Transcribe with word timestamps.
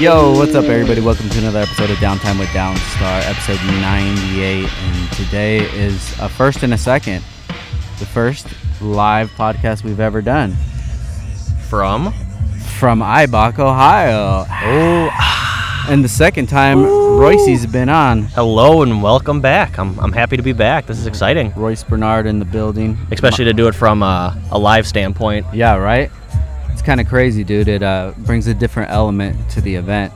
Yo, 0.00 0.32
what's 0.32 0.54
up, 0.54 0.64
everybody? 0.64 1.00
Welcome 1.02 1.28
to 1.28 1.38
another 1.40 1.58
episode 1.60 1.90
of 1.90 1.98
Downtime 1.98 2.38
with 2.38 2.48
Downstar, 2.48 3.22
episode 3.28 3.60
98. 3.82 4.66
And 4.66 5.12
today 5.12 5.58
is 5.78 6.18
a 6.18 6.28
first 6.28 6.62
and 6.62 6.72
a 6.72 6.78
second, 6.78 7.22
the 7.98 8.06
first 8.06 8.46
live 8.80 9.30
podcast 9.32 9.84
we've 9.84 10.00
ever 10.00 10.22
done 10.22 10.54
From? 11.68 12.12
from 12.78 13.00
Ibach, 13.00 13.58
Ohio. 13.58 14.46
Oh, 14.48 15.86
And 15.90 16.02
the 16.02 16.08
second 16.08 16.48
time 16.48 16.82
Royce's 16.82 17.66
been 17.66 17.90
on. 17.90 18.22
hello 18.22 18.82
and 18.82 19.02
welcome 19.02 19.42
back. 19.42 19.78
I'm, 19.78 19.98
I'm 20.00 20.12
happy 20.12 20.38
to 20.38 20.42
be 20.42 20.52
back. 20.54 20.86
This 20.86 20.98
is 20.98 21.06
exciting, 21.06 21.52
Royce 21.56 21.84
Bernard 21.84 22.24
in 22.26 22.38
the 22.38 22.46
building. 22.46 22.96
especially 23.12 23.44
to 23.44 23.52
do 23.52 23.68
it 23.68 23.74
from 23.74 24.02
uh, 24.02 24.34
a 24.50 24.58
live 24.58 24.86
standpoint. 24.86 25.46
Yeah, 25.52 25.74
right? 25.76 26.10
It's 26.72 26.82
kind 26.82 27.00
of 27.00 27.08
crazy, 27.08 27.44
dude. 27.44 27.68
It 27.68 27.82
uh, 27.82 28.12
brings 28.18 28.46
a 28.46 28.54
different 28.54 28.90
element 28.90 29.50
to 29.50 29.60
the 29.60 29.74
event. 29.74 30.12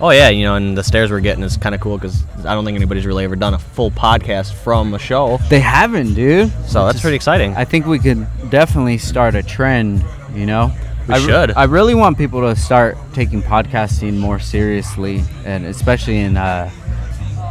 Oh 0.00 0.10
yeah, 0.10 0.30
you 0.30 0.44
know, 0.44 0.56
and 0.56 0.76
the 0.76 0.82
stares 0.82 1.10
we're 1.10 1.20
getting 1.20 1.44
is 1.44 1.56
kind 1.56 1.74
of 1.74 1.80
cool 1.80 1.96
because 1.96 2.24
I 2.44 2.54
don't 2.54 2.64
think 2.64 2.74
anybody's 2.76 3.06
really 3.06 3.24
ever 3.24 3.36
done 3.36 3.54
a 3.54 3.58
full 3.58 3.90
podcast 3.92 4.52
from 4.52 4.94
a 4.94 4.98
show, 4.98 5.38
They 5.48 5.60
haven't, 5.60 6.14
dude. 6.14 6.50
so 6.66 6.84
that's 6.84 6.94
Just- 6.94 7.02
pretty 7.02 7.14
exciting. 7.16 7.54
I 7.56 7.64
think 7.64 7.86
we 7.86 7.98
could 8.00 8.26
definitely 8.50 8.98
start 8.98 9.34
a 9.36 9.42
trend, 9.44 10.04
you 10.34 10.44
know? 10.46 10.72
We 11.08 11.14
I 11.14 11.16
re- 11.18 11.24
should. 11.24 11.52
I 11.52 11.64
really 11.64 11.94
want 11.94 12.18
people 12.18 12.40
to 12.40 12.56
start 12.56 12.96
taking 13.12 13.42
podcasting 13.42 14.18
more 14.18 14.38
seriously, 14.40 15.22
and 15.44 15.66
especially 15.66 16.18
in 16.18 16.36
uh, 16.36 16.70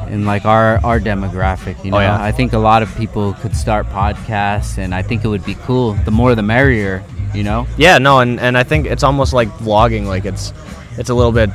in 0.09 0.25
like 0.25 0.45
our 0.45 0.79
our 0.85 0.99
demographic. 0.99 1.83
You 1.85 1.91
know, 1.91 1.97
Oh, 1.97 2.01
yeah. 2.01 2.21
I 2.21 2.31
think 2.31 2.53
a 2.53 2.57
lot 2.59 2.81
of 2.81 2.93
people 2.97 3.33
could 3.35 3.55
start 3.55 3.87
podcasts, 3.87 4.77
and 4.77 4.93
I 4.95 5.01
think 5.01 5.23
it 5.25 5.27
would 5.27 5.45
be 5.45 5.55
cool. 5.55 5.93
The 6.05 6.11
more, 6.11 6.33
the 6.35 6.43
merrier. 6.43 7.03
You 7.33 7.43
know? 7.43 7.67
yeah, 7.77 7.97
no, 7.97 8.19
and, 8.19 8.39
and 8.39 8.57
I 8.57 8.63
think 8.63 8.85
it's 8.85 9.03
almost 9.03 9.33
like 9.33 9.49
vlogging. 9.49 10.05
Like 10.05 10.25
it's 10.25 10.53
it's 10.97 11.09
a 11.09 11.13
little 11.13 11.31
bit. 11.31 11.49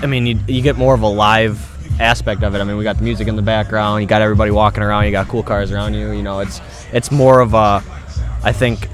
I 0.00 0.06
mean, 0.06 0.26
you, 0.26 0.38
you 0.46 0.62
get 0.62 0.76
more 0.76 0.94
of 0.94 1.02
a 1.02 1.08
live 1.08 1.60
aspect 2.00 2.42
of 2.42 2.54
it. 2.54 2.60
I 2.60 2.64
mean, 2.64 2.76
we 2.76 2.84
got 2.84 2.98
the 2.98 3.04
music 3.04 3.28
in 3.28 3.36
the 3.36 3.42
background. 3.42 4.02
You 4.02 4.08
got 4.08 4.22
everybody 4.22 4.50
walking 4.50 4.82
around. 4.82 5.06
You 5.06 5.10
got 5.10 5.28
cool 5.28 5.42
cars 5.42 5.72
around 5.72 5.94
you. 5.94 6.12
You 6.12 6.22
know, 6.22 6.40
it's 6.40 6.60
it's 6.92 7.10
more 7.10 7.40
of 7.40 7.54
a, 7.54 7.82
I 8.42 8.52
think, 8.52 8.88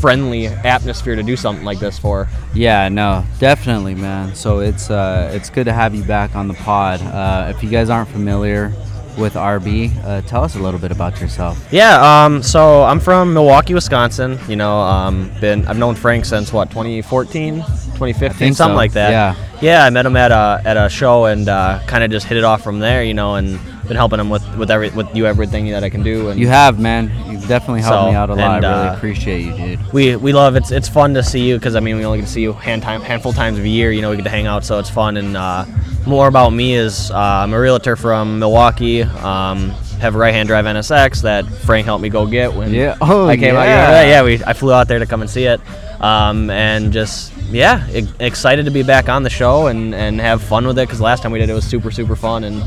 friendly 0.00 0.46
atmosphere 0.46 1.16
to 1.16 1.22
do 1.22 1.36
something 1.36 1.64
like 1.64 1.78
this 1.78 1.98
for. 1.98 2.28
Yeah, 2.54 2.88
no, 2.88 3.24
definitely, 3.38 3.94
man. 3.94 4.34
So 4.34 4.60
it's 4.60 4.90
uh, 4.90 5.30
it's 5.34 5.50
good 5.50 5.64
to 5.64 5.72
have 5.72 5.94
you 5.94 6.04
back 6.04 6.34
on 6.34 6.48
the 6.48 6.54
pod. 6.54 7.00
Uh, 7.02 7.52
if 7.54 7.62
you 7.62 7.70
guys 7.70 7.90
aren't 7.90 8.08
familiar 8.08 8.72
with 9.18 9.34
RB, 9.34 9.92
uh, 10.04 10.22
tell 10.22 10.44
us 10.44 10.54
a 10.54 10.58
little 10.58 10.80
bit 10.80 10.92
about 10.92 11.20
yourself. 11.20 11.58
Yeah, 11.70 12.24
um, 12.24 12.42
so 12.42 12.84
I'm 12.84 13.00
from 13.00 13.34
Milwaukee, 13.34 13.74
Wisconsin. 13.74 14.38
You 14.48 14.56
know, 14.56 14.78
um, 14.78 15.30
been 15.40 15.66
I've 15.66 15.78
known 15.78 15.94
Frank 15.94 16.24
since 16.24 16.52
what 16.52 16.70
2014, 16.70 17.56
2015, 17.56 18.54
something 18.54 18.54
so, 18.54 18.76
like 18.76 18.92
that. 18.92 19.10
yeah. 19.10 19.34
yeah. 19.60 19.84
I 19.84 19.90
met 19.90 20.06
him 20.06 20.16
at 20.16 20.30
a 20.30 20.62
at 20.64 20.76
a 20.76 20.88
show 20.88 21.26
and 21.26 21.48
uh, 21.48 21.80
kind 21.86 22.04
of 22.04 22.10
just 22.10 22.26
hit 22.26 22.36
it 22.36 22.44
off 22.44 22.62
from 22.62 22.78
there. 22.78 23.02
You 23.02 23.14
know, 23.14 23.34
and 23.34 23.58
been 23.88 23.96
helping 23.96 24.20
him 24.20 24.28
with 24.30 24.44
with 24.56 24.70
every 24.70 24.90
with 24.90 25.14
you 25.16 25.26
everything 25.26 25.66
that 25.70 25.82
I 25.82 25.88
can 25.90 26.02
do. 26.02 26.28
And 26.28 26.38
You 26.38 26.48
have, 26.48 26.78
man. 26.78 27.10
You've 27.30 27.48
definitely 27.48 27.80
helped 27.82 28.04
So, 28.04 28.10
me 28.10 28.14
out 28.16 28.30
a 28.30 28.34
lot. 28.34 28.56
and, 28.58 28.66
I 28.66 28.70
really 28.78 28.88
uh, 28.90 28.96
appreciate 28.96 29.40
you, 29.42 29.52
dude. 29.56 29.92
we 29.92 30.16
we 30.16 30.32
love 30.32 30.54
it's 30.56 30.70
it's 30.70 30.88
fun 30.88 31.14
to 31.14 31.22
see 31.22 31.48
you 31.48 31.56
because 31.56 31.74
I 31.74 31.80
mean 31.80 31.96
we 31.96 32.04
only 32.04 32.18
get 32.18 32.26
to 32.26 32.32
see 32.32 32.42
you 32.42 32.52
hand 32.52 32.82
time 32.82 33.00
handful 33.00 33.32
times 33.32 33.58
a 33.58 33.66
year. 33.68 33.90
You 33.90 34.02
know, 34.02 34.10
we 34.10 34.16
get 34.16 34.24
to 34.24 34.30
hang 34.30 34.46
out, 34.46 34.64
so 34.64 34.78
it's 34.78 34.90
fun. 34.90 35.16
And 35.16 35.36
uh, 35.36 35.64
more 36.06 36.28
about 36.28 36.50
me 36.52 36.74
is 36.74 37.10
uh, 37.10 37.16
I'm 37.16 37.52
a 37.54 37.58
realtor 37.60 37.96
from 37.96 38.38
Milwaukee. 38.38 39.02
Um, 39.02 39.70
have 40.00 40.14
a 40.14 40.18
right-hand 40.18 40.46
drive 40.46 40.64
NSX 40.64 41.22
that 41.22 41.44
Frank 41.44 41.84
helped 41.84 42.02
me 42.02 42.08
go 42.08 42.24
get 42.24 42.54
when 42.54 42.72
Yeah. 42.72 42.96
Oh, 43.00 43.26
I 43.26 43.36
came 43.36 43.56
out. 43.56 43.64
yeah. 43.64 43.90
Yeah, 44.02 44.08
yeah. 44.08 44.22
We 44.22 44.44
I 44.44 44.52
flew 44.52 44.72
out 44.72 44.86
there 44.86 45.00
to 45.00 45.06
come 45.06 45.22
and 45.22 45.30
see 45.30 45.44
it, 45.44 45.60
um, 46.00 46.50
and 46.50 46.92
just 46.92 47.32
yeah, 47.50 47.84
excited 48.20 48.66
to 48.66 48.70
be 48.70 48.82
back 48.84 49.08
on 49.08 49.22
the 49.24 49.30
show 49.30 49.66
and 49.68 49.94
and 49.94 50.20
have 50.20 50.40
fun 50.42 50.66
with 50.66 50.78
it 50.78 50.86
because 50.86 51.00
last 51.00 51.22
time 51.22 51.32
we 51.32 51.38
did 51.40 51.48
it 51.50 51.54
was 51.54 51.64
super 51.64 51.90
super 51.90 52.14
fun 52.14 52.44
and 52.44 52.62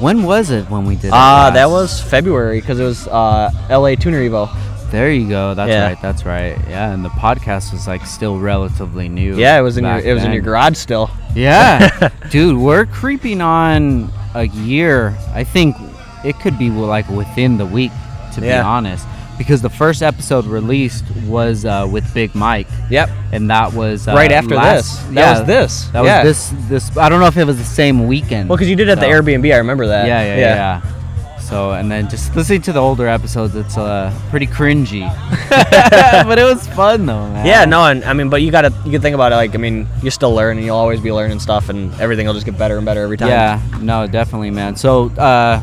When 0.00 0.22
was 0.22 0.50
it 0.50 0.68
when 0.70 0.84
we 0.84 0.94
did 0.94 1.06
it? 1.06 1.12
uh, 1.12 1.50
that 1.50 1.68
was 1.70 2.00
February 2.00 2.60
because 2.60 2.78
it 2.78 2.84
was 2.84 3.08
uh, 3.08 3.50
LA 3.70 3.94
Tuner 3.96 4.20
Evo. 4.20 4.48
There 4.90 5.10
you 5.12 5.28
go. 5.28 5.54
That's 5.54 5.68
Yeah. 5.70 5.86
right. 5.88 6.00
That's 6.00 6.24
right. 6.24 6.56
Yeah, 6.68 6.92
and 6.92 7.04
the 7.04 7.10
podcast 7.10 7.72
was 7.72 7.86
like 7.86 8.06
still 8.06 8.38
relatively 8.38 9.08
new. 9.08 9.36
Yeah, 9.36 9.58
it 9.58 9.62
was 9.62 9.76
in 9.76 9.84
your 9.84 9.98
it 9.98 10.14
was 10.14 10.24
in 10.24 10.32
your 10.32 10.42
garage 10.42 10.76
still. 10.76 11.10
Yeah, 11.34 12.08
dude, 12.30 12.56
we're 12.58 12.86
creeping 12.86 13.40
on 13.42 14.10
a 14.34 14.44
year. 14.48 15.16
I 15.34 15.44
think 15.44 15.76
it 16.24 16.38
could 16.40 16.58
be 16.58 16.70
like 16.70 17.08
within 17.10 17.58
the 17.58 17.66
week, 17.66 17.92
to 18.34 18.40
be 18.40 18.50
honest, 18.52 19.06
because 19.38 19.62
the 19.62 19.70
first 19.70 20.02
episode 20.02 20.44
released 20.44 21.04
was 21.26 21.64
uh, 21.64 21.88
with 21.90 22.12
Big 22.12 22.34
Mike, 22.34 22.66
Yep. 22.90 23.08
and 23.32 23.48
that 23.50 23.72
was 23.72 24.06
uh, 24.08 24.14
right 24.14 24.32
after 24.32 24.56
last- 24.56 25.06
this. 25.06 25.14
That 25.14 25.38
was 25.38 25.46
this. 25.46 25.84
That 25.92 26.04
yeah. 26.04 26.24
was 26.24 26.50
this. 26.50 26.68
This. 26.68 26.96
I 26.98 27.08
don't 27.08 27.20
know 27.20 27.26
if 27.26 27.36
it 27.36 27.44
was 27.44 27.56
the 27.56 27.64
same 27.64 28.06
weekend. 28.06 28.48
Well, 28.48 28.56
because 28.56 28.68
you 28.68 28.76
did 28.76 28.88
it 28.88 28.92
at 28.92 29.00
the 29.00 29.06
Airbnb, 29.06 29.52
I 29.54 29.58
remember 29.58 29.86
that. 29.86 30.06
Yeah, 30.06 30.22
yeah, 30.22 30.36
yeah, 30.36 30.82
yeah. 30.82 30.98
So, 31.48 31.72
and 31.72 31.90
then 31.90 32.10
just 32.10 32.36
listening 32.36 32.60
to 32.62 32.72
the 32.74 32.80
older 32.80 33.08
episodes, 33.08 33.56
it's 33.56 33.78
uh, 33.78 34.12
pretty 34.28 34.46
cringy. 34.46 35.08
but 35.48 36.38
it 36.38 36.44
was 36.44 36.66
fun 36.68 37.06
though, 37.06 37.26
man. 37.30 37.46
Yeah, 37.46 37.64
no, 37.64 37.84
and 37.86 38.04
I 38.04 38.12
mean, 38.12 38.28
but 38.28 38.42
you 38.42 38.50
gotta 38.50 38.70
you 38.84 38.90
can 38.90 39.00
think 39.00 39.14
about 39.14 39.32
it 39.32 39.36
like 39.36 39.54
I 39.54 39.58
mean, 39.58 39.88
you're 40.02 40.10
still 40.10 40.34
learning, 40.34 40.66
you'll 40.66 40.76
always 40.76 41.00
be 41.00 41.10
learning 41.10 41.40
stuff, 41.40 41.70
and 41.70 41.94
everything 42.00 42.26
will 42.26 42.34
just 42.34 42.44
get 42.44 42.58
better 42.58 42.76
and 42.76 42.84
better 42.84 43.00
every 43.00 43.16
time. 43.16 43.28
Yeah, 43.28 43.62
no, 43.80 44.06
definitely, 44.06 44.50
man. 44.50 44.76
So 44.76 45.08
uh, 45.10 45.62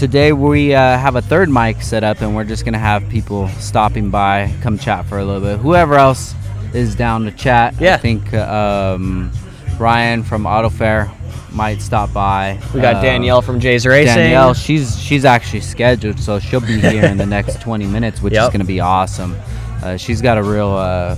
today 0.00 0.32
we 0.32 0.74
uh, 0.74 0.96
have 0.96 1.14
a 1.16 1.20
third 1.20 1.50
mic 1.50 1.82
set 1.82 2.02
up, 2.02 2.22
and 2.22 2.34
we're 2.34 2.44
just 2.44 2.64
gonna 2.64 2.78
have 2.78 3.06
people 3.10 3.48
stopping 3.60 4.08
by, 4.08 4.50
come 4.62 4.78
chat 4.78 5.04
for 5.04 5.18
a 5.18 5.24
little 5.24 5.42
bit. 5.42 5.58
Whoever 5.58 5.96
else 5.96 6.34
is 6.72 6.94
down 6.94 7.26
to 7.26 7.30
chat. 7.32 7.78
Yeah. 7.78 7.96
I 7.96 7.98
think 7.98 8.32
um, 8.32 9.30
Ryan 9.78 10.22
from 10.22 10.46
Auto 10.46 10.70
Fair 10.70 11.12
might 11.52 11.82
stop 11.82 12.14
by. 12.14 12.58
We 12.72 12.80
got 12.80 12.96
Uh, 12.96 13.02
Danielle 13.02 13.42
from 13.42 13.60
J's 13.60 13.84
Racing. 13.86 14.14
Danielle, 14.14 14.54
she's 14.54 14.98
she's 14.98 15.26
actually 15.26 15.60
scheduled, 15.60 16.18
so 16.18 16.38
she'll 16.38 16.60
be 16.60 16.80
here 16.80 17.04
in 17.04 17.18
the 17.18 17.26
next 17.36 17.60
20 17.60 17.86
minutes, 17.86 18.22
which 18.22 18.32
is 18.32 18.48
gonna 18.48 18.64
be 18.64 18.80
awesome. 18.80 19.36
Uh, 19.82 19.98
she's 19.98 20.22
got 20.22 20.38
a 20.38 20.42
real 20.42 20.70
uh, 20.70 21.14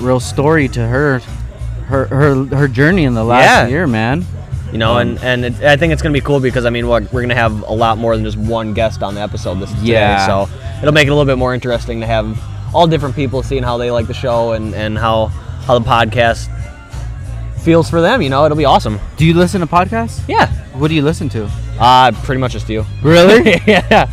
real 0.00 0.20
story 0.20 0.68
to 0.68 0.86
her. 0.86 1.20
Her, 1.86 2.06
her, 2.06 2.44
her 2.44 2.68
journey 2.68 3.04
in 3.04 3.12
the 3.14 3.24
last 3.24 3.44
Yeah. 3.44 3.66
year, 3.66 3.86
man. 3.86 4.24
You 4.72 4.78
know, 4.78 4.92
Um, 4.98 5.18
and 5.18 5.44
and 5.44 5.44
it, 5.44 5.62
I 5.64 5.76
think 5.76 5.92
it's 5.92 6.00
gonna 6.02 6.12
be 6.14 6.20
cool 6.22 6.40
because 6.40 6.64
I 6.64 6.70
mean, 6.70 6.86
what 6.88 7.12
we're 7.12 7.20
gonna 7.20 7.34
have 7.34 7.62
a 7.68 7.72
lot 7.74 7.98
more 7.98 8.16
than 8.16 8.24
just 8.24 8.38
one 8.38 8.72
guest 8.72 9.02
on 9.02 9.14
the 9.14 9.20
episode 9.20 9.60
this 9.60 9.70
today, 9.72 9.92
Yeah. 9.92 10.26
so 10.26 10.48
it'll 10.80 10.92
make 10.94 11.06
it 11.06 11.10
a 11.10 11.14
little 11.14 11.30
bit 11.30 11.38
more 11.38 11.52
interesting 11.54 12.00
to 12.00 12.06
have 12.06 12.38
all 12.74 12.86
different 12.86 13.14
people 13.14 13.42
seeing 13.42 13.62
how 13.62 13.76
they 13.76 13.90
like 13.90 14.06
the 14.06 14.14
show 14.14 14.52
and 14.52 14.74
and 14.74 14.96
how 14.96 15.26
how 15.66 15.78
the 15.78 15.84
podcast 15.84 16.48
feels 17.58 17.88
for 17.88 18.00
them. 18.00 18.22
You 18.22 18.30
know, 18.30 18.44
it'll 18.44 18.56
be 18.56 18.64
awesome. 18.64 18.98
Do 19.16 19.26
you 19.26 19.34
listen 19.34 19.60
to 19.60 19.66
podcasts? 19.66 20.20
Yeah. 20.26 20.48
What 20.74 20.88
do 20.88 20.94
you 20.94 21.02
listen 21.02 21.28
to? 21.30 21.50
Uh, 21.78 22.12
pretty 22.24 22.40
much 22.40 22.52
just 22.52 22.68
you. 22.68 22.84
Really? 23.02 23.60
yeah. 23.66 24.08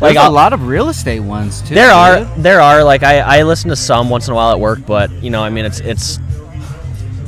Like 0.00 0.16
a 0.16 0.20
I'll- 0.20 0.30
lot 0.30 0.52
of 0.52 0.66
real 0.66 0.88
estate 0.88 1.20
ones 1.20 1.60
too. 1.62 1.74
There 1.74 1.90
are 1.90 2.20
there 2.38 2.60
are 2.60 2.82
like 2.84 3.02
I, 3.02 3.18
I 3.18 3.42
listen 3.42 3.68
to 3.70 3.76
some 3.76 4.08
once 4.08 4.26
in 4.28 4.32
a 4.32 4.36
while 4.36 4.52
at 4.52 4.60
work, 4.60 4.80
but 4.86 5.10
you 5.22 5.30
know 5.30 5.42
I 5.42 5.50
mean 5.50 5.64
it's 5.64 5.80
it's 5.80 6.18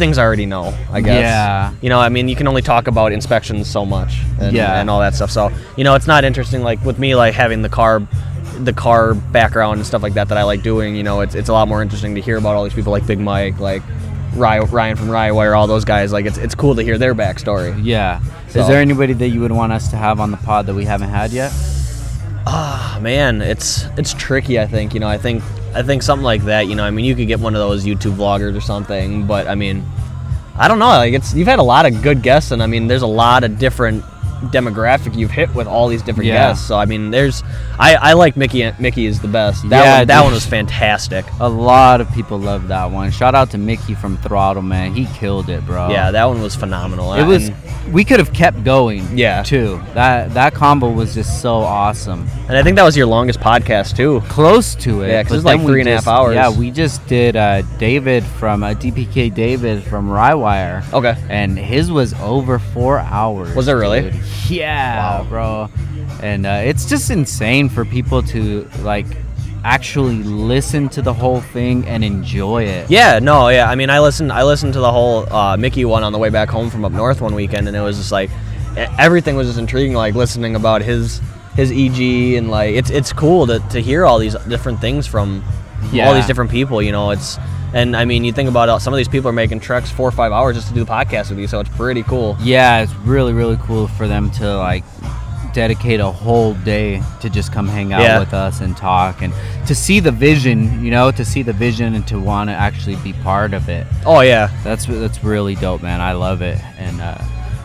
things 0.01 0.19
I 0.19 0.25
already 0.25 0.47
know. 0.47 0.75
I 0.91 1.01
guess. 1.01 1.21
Yeah. 1.23 1.73
You 1.81 1.89
know 1.91 2.01
I 2.01 2.09
mean 2.09 2.27
you 2.29 2.35
can 2.35 2.49
only 2.49 2.63
talk 2.63 2.89
about 2.89 3.13
inspections 3.13 3.69
so 3.71 3.87
much 3.87 4.19
and, 4.41 4.53
Yeah. 4.57 4.81
and 4.81 4.91
all 4.91 4.99
that 4.99 5.15
stuff. 5.15 5.31
So 5.31 5.53
you 5.77 5.85
know 5.85 5.95
it's 5.95 6.09
not 6.09 6.25
interesting 6.25 6.63
like 6.65 6.85
with 6.85 6.99
me 6.99 7.15
like 7.15 7.35
having 7.35 7.63
the 7.63 7.69
car 7.69 8.03
the 8.59 8.73
car 8.73 9.15
background 9.15 9.77
and 9.79 9.87
stuff 9.87 10.03
like 10.03 10.15
that 10.15 10.29
that 10.29 10.37
I 10.39 10.43
like 10.43 10.63
doing. 10.63 10.97
You 10.97 11.05
know 11.05 11.21
it's 11.21 11.37
it's 11.37 11.49
a 11.49 11.53
lot 11.53 11.69
more 11.69 11.81
interesting 11.83 12.17
to 12.17 12.21
hear 12.21 12.37
about 12.37 12.57
all 12.57 12.65
these 12.65 12.75
people 12.75 12.91
like 12.91 13.07
Big 13.07 13.21
Mike 13.21 13.61
like. 13.61 13.83
Ryan, 14.37 14.71
Ryan 14.71 14.97
from 14.97 15.09
Rywire, 15.09 15.57
all 15.59 15.67
those 15.67 15.85
guys. 15.85 16.13
Like 16.13 16.25
it's 16.25 16.39
it's 16.39 16.55
cool 16.55 16.77
to 16.77 16.83
hear 16.85 16.99
their 16.99 17.17
backstory. 17.17 17.75
Yeah. 17.83 18.21
So- 18.49 18.61
Is 18.61 18.69
there 18.69 18.81
anybody 18.81 19.13
that 19.13 19.29
you 19.31 19.41
would 19.41 19.51
want 19.51 19.73
us 19.73 19.89
to 19.91 19.97
have 19.97 20.21
on 20.21 20.31
the 20.31 20.37
pod 20.37 20.67
that 20.67 20.75
we 20.75 20.85
haven't 20.85 21.09
had 21.11 21.33
yet? 21.33 21.51
Ah, 22.47 22.99
man, 23.03 23.43
it's 23.43 23.87
it's 23.97 24.15
tricky. 24.15 24.61
I 24.61 24.67
think 24.67 24.95
you 24.95 25.01
know. 25.01 25.09
I 25.09 25.19
think 25.19 25.43
I 25.75 25.83
think 25.83 26.03
something 26.03 26.25
like 26.25 26.43
that. 26.45 26.67
You 26.67 26.75
know, 26.75 26.85
I 26.85 26.91
mean, 26.91 27.05
you 27.05 27.15
could 27.15 27.29
get 27.29 27.41
one 27.41 27.55
of 27.55 27.61
those 27.61 27.85
YouTube 27.85 28.17
vloggers 28.17 28.57
or 28.57 28.61
something, 28.61 29.27
but 29.27 29.47
I 29.47 29.55
mean, 29.55 29.85
I 30.57 30.69
don't 30.69 30.79
know. 30.79 30.87
Like, 30.87 31.15
it's 31.15 31.35
you've 31.35 31.49
had 31.49 31.59
a 31.59 31.65
lot 31.65 31.87
of 31.87 32.03
good 32.03 32.23
guests, 32.23 32.51
and 32.51 32.63
I 32.63 32.67
mean, 32.67 32.87
there's 32.87 33.03
a 33.03 33.07
lot 33.07 33.45
of 33.45 33.59
different 33.59 34.05
demographic 34.47 35.17
you've 35.17 35.31
hit 35.31 35.55
with 35.55 35.67
all 35.67 35.89
these 35.89 36.03
different 36.03 36.27
Yeah. 36.29 36.49
guests. 36.49 36.67
So 36.67 36.77
I 36.79 36.85
mean, 36.87 37.11
there's 37.11 37.43
I 37.79 37.95
I 37.97 38.13
like 38.15 38.37
Mickey. 38.37 38.71
Mickey 38.79 39.07
is 39.07 39.21
the 39.21 39.29
best. 39.29 39.69
That 39.69 39.85
Yeah, 39.85 39.99
one, 39.99 40.07
that 40.07 40.17
dude. 40.17 40.25
one 40.25 40.33
was 40.35 40.47
fantastic. 40.47 41.25
A 41.41 41.49
lot 41.49 42.01
of 42.01 42.11
people 42.13 42.39
love 42.39 42.69
that 42.69 42.91
one. 42.91 43.11
Shout 43.11 43.35
out 43.35 43.51
to 43.51 43.59
Mickey 43.59 43.95
from 43.95 44.17
Throttle, 44.19 44.63
man. 44.63 44.95
He 44.95 45.07
killed 45.07 45.49
it, 45.51 45.65
bro. 45.67 45.91
Yeah, 45.91 46.11
that 46.11 46.25
one 46.25 46.41
was 46.43 46.55
phenomenal. 46.57 47.15
It 47.15 47.25
was. 47.27 47.51
We 47.93 48.05
could 48.05 48.19
have 48.19 48.33
kept 48.33 48.63
going. 48.63 49.07
Yeah. 49.19 49.43
Too. 49.43 49.81
That 49.95 50.35
that 50.35 50.55
combo 50.55 50.91
was 50.91 51.15
just 51.15 51.41
so 51.43 51.57
awesome. 51.57 52.29
and 52.49 52.57
I 52.59 52.63
think 52.63 52.77
that 52.77 52.83
was 52.85 52.97
your 52.97 53.07
longest 53.07 53.41
podcast 53.41 53.97
too. 53.97 54.23
Close 54.29 54.75
to 54.77 55.03
it. 55.03 55.09
Yeah, 55.09 55.23
'cause 55.23 55.31
but 55.31 55.37
it's 55.37 55.45
like 55.45 55.61
three 55.63 55.81
and 55.81 55.89
a 55.89 55.95
half 55.95 56.09
hours. 56.09 56.35
Yeah, 56.35 56.51
we 56.51 56.71
just 56.71 57.07
did 57.07 57.37
uh, 57.37 57.63
David 57.79 58.25
from 58.25 58.63
uh, 58.65 58.75
DPK 58.75 59.33
David 59.33 59.83
from 59.85 60.09
Rywire. 60.09 60.83
Okay. 60.93 61.17
and 61.29 61.59
his 61.59 61.91
was 61.91 62.13
over 62.21 62.59
four 62.59 62.99
hours. 62.99 63.55
Was 63.55 63.69
it 63.69 63.73
really? 63.73 64.03
dude. 64.03 64.15
Yeah, 64.49 65.21
Wow. 65.21 65.27
bro. 65.29 65.69
And 66.23 66.47
uh, 66.47 66.63
it's 66.65 66.87
just 66.87 67.11
insane 67.11 67.69
for 67.69 67.85
people 67.85 68.23
to 68.25 68.69
like 68.81 69.07
actually 69.65 70.23
listen 70.23 70.89
to 70.89 71.03
the 71.03 71.13
whole 71.13 71.41
thing 71.41 71.87
and 71.87 72.03
enjoy 72.05 72.65
it. 72.65 72.91
Yeah, 72.91 73.19
no, 73.21 73.49
yeah. 73.49 73.71
I 73.71 73.75
mean, 73.75 73.91
I 73.91 74.01
listened. 74.01 74.33
I 74.33 74.43
listened 74.45 74.73
to 74.75 74.81
the 74.81 74.91
whole 74.93 75.31
uh, 75.33 75.57
Mickey 75.57 75.85
one 75.85 76.03
on 76.03 76.13
the 76.13 76.19
way 76.19 76.31
back 76.31 76.49
home 76.49 76.69
from 76.71 76.85
up 76.85 76.93
north 76.93 77.21
one 77.21 77.35
weekend, 77.35 77.69
and 77.69 77.77
it 77.77 77.81
was 77.81 77.97
just 77.97 78.13
like 78.13 78.31
everything 78.77 79.37
was 79.37 79.47
just 79.49 79.59
intriguing. 79.59 79.95
Like 79.95 80.15
listening 80.15 80.57
about 80.57 80.83
his 80.83 81.21
his 81.57 81.71
EG 81.73 82.35
and 82.37 82.51
like 82.51 82.75
it's 82.75 82.91
it's 82.91 83.13
cool 83.13 83.47
to, 83.47 83.59
to 83.71 83.81
hear 83.81 84.05
all 84.07 84.19
these 84.19 84.35
different 84.49 84.81
things 84.81 85.07
from 85.07 85.43
all 86.09 86.15
these 86.15 86.27
different 86.27 86.51
people. 86.51 86.81
You 86.83 86.93
know, 86.93 87.11
it's 87.11 87.39
and 87.73 87.97
I 87.97 88.05
mean, 88.05 88.25
you 88.25 88.33
think 88.33 88.49
about 88.49 88.69
it, 88.69 88.81
some 88.81 88.93
of 88.93 88.99
these 88.99 89.09
people 89.09 89.29
are 89.31 89.33
making 89.33 89.61
treks 89.61 89.91
four 89.91 90.09
or 90.09 90.13
five 90.13 90.33
hours 90.33 90.57
just 90.57 90.69
to 90.69 90.75
do 90.75 90.85
the 90.85 90.91
podcast 90.91 91.31
with 91.31 91.39
you, 91.39 91.47
so 91.47 91.61
it's 91.61 91.71
pretty 91.71 92.03
cool. 92.03 92.37
Yeah, 92.41 92.83
it's 92.83 92.95
really 92.97 93.33
really 93.33 93.59
cool 93.63 93.87
for 93.89 94.07
them 94.09 94.31
to 94.33 94.57
like 94.57 94.85
dedicate 95.53 95.99
a 95.99 96.07
whole 96.11 96.55
day 96.55 97.03
to 97.21 97.29
just 97.29 97.53
come 97.53 97.67
hang 97.67 97.93
out 97.93 98.03
Yeah. 98.03 98.21
with 98.21 98.33
us 98.33 98.61
and 98.61 98.77
talk 98.77 99.21
and 99.21 99.33
to 99.67 99.75
see 99.75 99.99
the 99.99 100.13
vision, 100.13 100.85
you 100.85 100.93
know, 100.93 101.11
to 101.11 101.25
see 101.25 101.43
the 101.43 101.53
vision 101.53 101.95
and 101.97 102.07
to 102.07 102.21
want 102.21 102.51
to 102.51 102.55
actually 102.55 102.95
be 102.97 103.13
part 103.15 103.53
of 103.53 103.69
it. 103.69 103.85
Oh 104.07 104.21
yeah, 104.21 104.49
That's 104.63 104.87
that's 104.87 105.25
really 105.25 105.57
dope, 105.57 105.83
man. 105.83 106.01
I 106.01 106.13
love 106.13 106.41
it, 106.43 106.59
and 106.79 107.01
uh, 107.01 107.19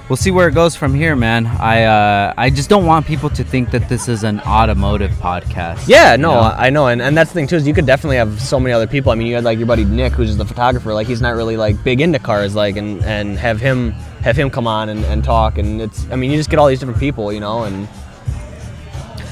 we'll 0.09 0.17
see 0.17 0.31
where 0.31 0.47
it 0.47 0.53
goes 0.53 0.75
from 0.75 0.93
here, 0.93 1.15
man. 1.15 1.47
I 1.47 1.83
uh, 1.83 2.33
I 2.37 2.49
just 2.49 2.69
don't 2.69 2.85
want 2.85 3.05
people 3.05 3.29
to 3.31 3.43
think 3.43 3.71
that 3.71 3.89
this 3.89 4.07
is 4.07 4.23
an 4.23 4.39
automotive 4.41 5.11
podcast. 5.11 5.87
Yeah, 5.87 6.13
you 6.13 6.19
no, 6.19 6.33
know? 6.35 6.41
I 6.41 6.69
know, 6.69 6.87
and, 6.87 7.01
and 7.01 7.17
that's 7.17 7.31
the 7.31 7.35
thing 7.35 7.47
too 7.47 7.55
is 7.55 7.67
you 7.67 7.73
could 7.73 7.85
definitely 7.85 8.17
have 8.17 8.41
so 8.41 8.59
many 8.59 8.73
other 8.73 8.87
people. 8.87 9.11
I 9.11 9.15
mean, 9.15 9.27
you 9.27 9.35
had 9.35 9.43
like 9.43 9.57
your 9.57 9.67
buddy 9.67 9.85
Nick, 9.85 10.13
who's 10.13 10.29
just 10.29 10.37
the 10.37 10.45
photographer. 10.45 10.93
Like 10.93 11.07
he's 11.07 11.21
not 11.21 11.35
really 11.35 11.57
like 11.57 11.83
big 11.83 12.01
into 12.01 12.19
cars, 12.19 12.55
like 12.55 12.77
and 12.77 13.03
and 13.03 13.37
have 13.37 13.59
him 13.59 13.91
have 14.21 14.37
him 14.37 14.49
come 14.49 14.67
on 14.67 14.89
and, 14.89 15.03
and 15.05 15.23
talk, 15.23 15.57
and 15.57 15.81
it's 15.81 16.09
I 16.11 16.15
mean 16.15 16.31
you 16.31 16.37
just 16.37 16.49
get 16.49 16.59
all 16.59 16.67
these 16.67 16.79
different 16.79 16.99
people, 16.99 17.31
you 17.31 17.39
know, 17.39 17.63
and 17.63 17.87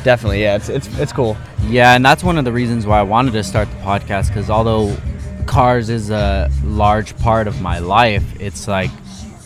definitely 0.04 0.42
yeah, 0.42 0.56
it's 0.56 0.70
it's 0.70 0.88
it's 1.00 1.14
cool. 1.14 1.38
Yeah, 1.68 1.96
and 1.96 2.06
that's 2.06 2.24
one 2.24 2.38
of 2.38 2.46
the 2.46 2.52
reasons 2.52 2.86
why 2.86 3.00
I 3.00 3.04
wanted 3.04 3.34
to 3.34 3.44
start 3.44 3.70
the 3.70 3.78
podcast 3.78 4.28
because 4.28 4.50
although 4.50 4.96
cars 5.46 5.90
is 5.90 6.10
a 6.10 6.50
large 6.64 7.18
part 7.18 7.48
of 7.48 7.62
my 7.62 7.80
life, 7.80 8.24
it's 8.42 8.68
like 8.68 8.92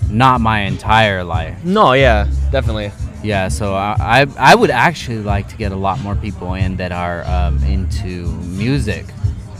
not 0.09 0.42
my 0.42 0.62
entire 0.62 1.24
life. 1.24 1.63
No, 1.63 1.94
yeah, 1.94 2.27
definitely. 2.51 2.92
Yeah, 3.24 3.48
so 3.48 3.74
I, 3.74 3.95
I, 4.00 4.25
I 4.51 4.56
would 4.56 4.69
actually 4.69 5.19
like 5.19 5.48
to 5.50 5.57
get 5.57 5.71
a 5.71 5.75
lot 5.75 6.00
more 6.01 6.15
people 6.15 6.54
in 6.54 6.77
that 6.77 6.92
are 6.92 7.24
um, 7.25 7.62
into 7.63 8.27
music, 8.44 9.06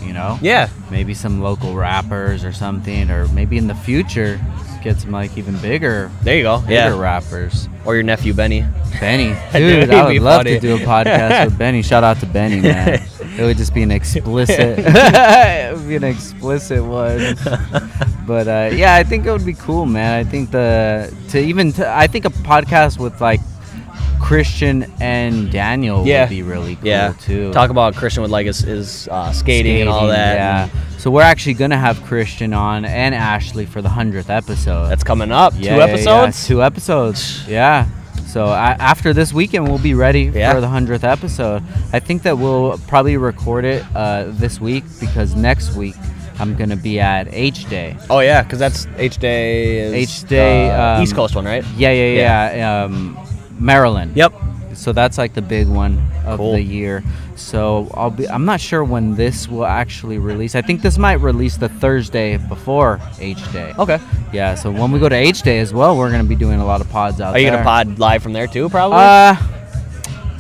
you 0.02 0.14
know? 0.14 0.38
Yeah, 0.42 0.70
Maybe 0.92 1.14
some 1.14 1.42
local 1.42 1.74
rappers 1.76 2.44
or 2.46 2.54
something, 2.54 3.10
or 3.10 3.28
maybe 3.30 3.58
in 3.58 3.68
the 3.68 3.76
future 3.76 4.40
get 4.84 4.98
some 5.02 5.12
like 5.12 5.36
even 5.38 5.58
bigger, 5.58 6.10
there 6.22 6.38
you 6.38 6.44
go. 6.44 6.60
bigger 6.62 6.72
Yeah, 6.74 6.98
rappers. 7.00 7.68
or 7.84 7.96
your 7.96 8.04
nephew 8.04 8.34
Benny. 8.34 8.64
Benny, 9.02 9.30
Dude, 9.52 9.90
dude, 9.90 9.90
I 9.90 10.06
would 10.08 10.22
love 10.22 10.40
funny. 10.42 10.52
to 10.54 10.60
do 10.60 10.76
a 10.76 10.80
podcast 10.80 11.46
with 11.46 11.58
Benny. 11.58 11.82
Shout 11.82 12.04
out 12.04 12.20
to 12.20 12.26
Benny, 12.28 12.62
man. 12.62 13.02
It 13.38 13.44
would 13.44 13.58
just 13.58 13.74
be 13.74 13.84
an 13.84 13.92
explicit, 13.92 14.80
it 14.80 15.76
would 15.78 15.88
be 15.88 15.96
an 15.96 16.04
explicit 16.04 16.84
one. 16.84 17.36
But 18.26 18.48
uh, 18.48 18.70
yeah, 18.76 18.96
I 18.96 19.04
think 19.04 19.26
it 19.26 19.32
would 19.32 19.46
be 19.46 19.54
cool, 19.54 19.86
man. 19.86 20.14
I 20.26 20.30
think 20.30 20.52
the 20.52 21.14
to 21.30 21.40
even 21.40 21.72
to, 21.74 21.88
I 21.90 22.08
think 22.08 22.26
a 22.26 22.30
podcast 22.30 23.00
with 23.00 23.22
like 23.22 23.40
Christian 24.20 24.92
and 25.00 25.52
Daniel 25.52 26.06
Yeah. 26.06 26.24
would 26.24 26.30
be 26.30 26.42
really 26.42 26.76
cool 26.76 26.88
Yeah, 26.88 27.14
too. 27.22 27.54
talk 27.54 27.70
about 27.70 27.96
Christian 27.96 28.24
with 28.24 28.32
like 28.32 28.48
his, 28.48 28.60
his 28.60 29.08
uh, 29.10 29.32
skating, 29.32 29.82
and 29.82 29.90
all 29.90 30.08
that. 30.08 30.36
Yeah. 30.36 30.70
So 30.98 31.12
we're 31.12 31.22
actually 31.22 31.54
gonna 31.54 31.78
have 31.78 32.02
Christian 32.04 32.54
on 32.54 32.84
and 32.84 33.14
Ashley 33.14 33.66
for 33.68 33.82
the 33.82 33.90
hundredth 33.90 34.30
episode. 34.32 34.90
that's 34.90 35.04
coming 35.04 35.32
up. 35.32 35.54
Yeah, 35.56 35.76
Two 35.76 35.82
episodes. 35.84 36.48
two 36.48 36.64
episodes. 36.64 37.48
Yeah. 37.48 37.88
So 38.28 38.46
I, 38.48 38.72
after 38.80 39.14
this 39.14 39.32
weekend, 39.34 39.68
we'll 39.68 39.78
be 39.80 39.94
ready 39.94 40.24
Yeah. 40.24 40.54
for 40.54 40.62
the 40.62 40.68
hundredth 40.68 41.04
episode. 41.04 41.64
I 41.94 42.00
think 42.00 42.24
that 42.24 42.38
we'll 42.38 42.78
probably 42.88 43.18
record 43.18 43.66
it 43.66 43.84
uh, 43.96 44.26
this 44.28 44.60
week 44.60 44.84
because 45.00 45.34
next 45.36 45.76
week 45.76 45.96
I'm 46.40 46.56
gonna 46.56 46.76
be 46.76 47.00
at 47.00 47.28
H 47.34 47.68
Day. 47.70 47.96
Oh 48.10 48.20
yeah, 48.20 48.44
because 48.44 48.60
that's 48.60 48.86
H 48.98 49.18
Day. 49.18 49.94
H 49.94 50.24
Day, 50.26 50.70
uh, 50.70 50.98
um, 50.98 51.04
East 51.04 51.16
Coast 51.16 51.36
one, 51.36 51.46
right? 51.46 51.64
Yeah, 51.78 51.92
yeah, 51.92 52.52
yeah. 52.54 52.84
Um, 52.84 53.18
Maryland. 53.60 54.16
Yep. 54.16 54.34
So 54.78 54.94
that's 54.94 55.18
like 55.18 55.34
the 55.34 55.42
big 55.42 55.68
one 55.68 56.00
of 56.24 56.38
Cool. 56.38 56.54
the 56.54 56.62
year. 56.62 57.04
So 57.36 57.90
I'll 57.96 58.12
be. 58.12 58.30
I'm 58.30 58.46
not 58.46 58.62
sure 58.62 58.84
when 58.84 59.16
this 59.16 59.48
will 59.50 59.66
actually 59.66 60.20
release. 60.20 60.54
I 60.54 60.62
think 60.62 60.84
this 60.84 60.98
might 61.00 61.20
release 61.20 61.58
the 61.58 61.68
Thursday 61.68 62.38
before 62.38 63.00
H 63.20 63.40
Day. 63.52 63.74
Okay. 63.80 64.00
Yeah. 64.32 64.54
So 64.56 64.70
when 64.72 64.92
we 64.92 65.00
go 65.00 65.10
to 65.10 65.16
H 65.16 65.42
Day 65.42 65.60
as 65.60 65.74
well, 65.74 65.98
we're 65.98 66.12
gonna 66.12 66.24
be 66.24 66.36
doing 66.36 66.60
a 66.60 66.66
lot 66.66 66.80
of 66.80 66.90
pods 66.92 67.20
out 67.20 67.32
there. 67.32 67.38
Are 67.38 67.40
you 67.40 67.48
there. 67.50 67.64
gonna 67.64 67.64
pod 67.66 67.98
live 68.00 68.22
from 68.22 68.34
there 68.34 68.46
too? 68.48 68.70
Probably. 68.70 68.98
Uh, 69.00 69.36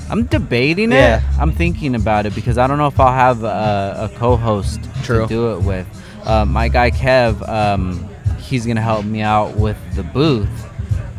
I'm 0.09 0.23
debating 0.25 0.91
Yeah. 0.91 1.17
it. 1.17 1.23
I'm 1.39 1.51
thinking 1.51 1.95
about 1.95 2.25
it 2.27 2.35
because 2.35 2.57
I 2.57 2.67
don't 2.67 2.77
know 2.77 2.87
if 2.87 2.99
I'll 2.99 3.11
have 3.11 3.43
a, 3.43 4.09
a 4.13 4.17
co-host 4.17 4.79
True. 5.03 5.23
to 5.23 5.27
do 5.27 5.53
it 5.55 5.63
with. 5.63 5.85
Uh, 6.25 6.45
my 6.45 6.67
guy 6.69 6.91
Kev, 6.91 7.47
um, 7.49 8.07
he's 8.39 8.65
gonna 8.65 8.81
help 8.81 9.03
me 9.03 9.21
out 9.21 9.55
with 9.57 9.77
the 9.95 10.03
booth. 10.03 10.66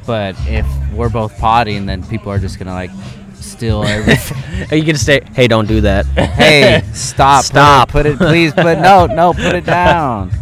But 0.09 0.35
if 0.49 0.67
we're 0.95 1.11
both 1.11 1.37
potting, 1.39 1.85
then 1.87 2.03
people 2.03 2.33
are 2.33 2.39
just 2.39 2.59
gonna 2.59 2.73
like 2.73 2.91
steal 3.35 3.85
everything. 3.85 4.39
You 4.79 4.83
gonna 4.85 4.97
say, 4.99 5.21
"Hey, 5.35 5.47
don't 5.49 5.69
do 5.69 5.83
that"? 5.83 6.07
hey, 6.07 6.83
stop! 6.95 7.45
put 7.45 7.45
it- 7.45 7.53
Stop. 7.53 7.89
Put 7.91 8.07
it, 8.07 8.17
please. 8.19 8.53
Put 8.55 8.79
no, 8.79 9.05
no, 9.07 9.33
put 9.35 9.55
it 9.55 9.65
down. 9.67 10.31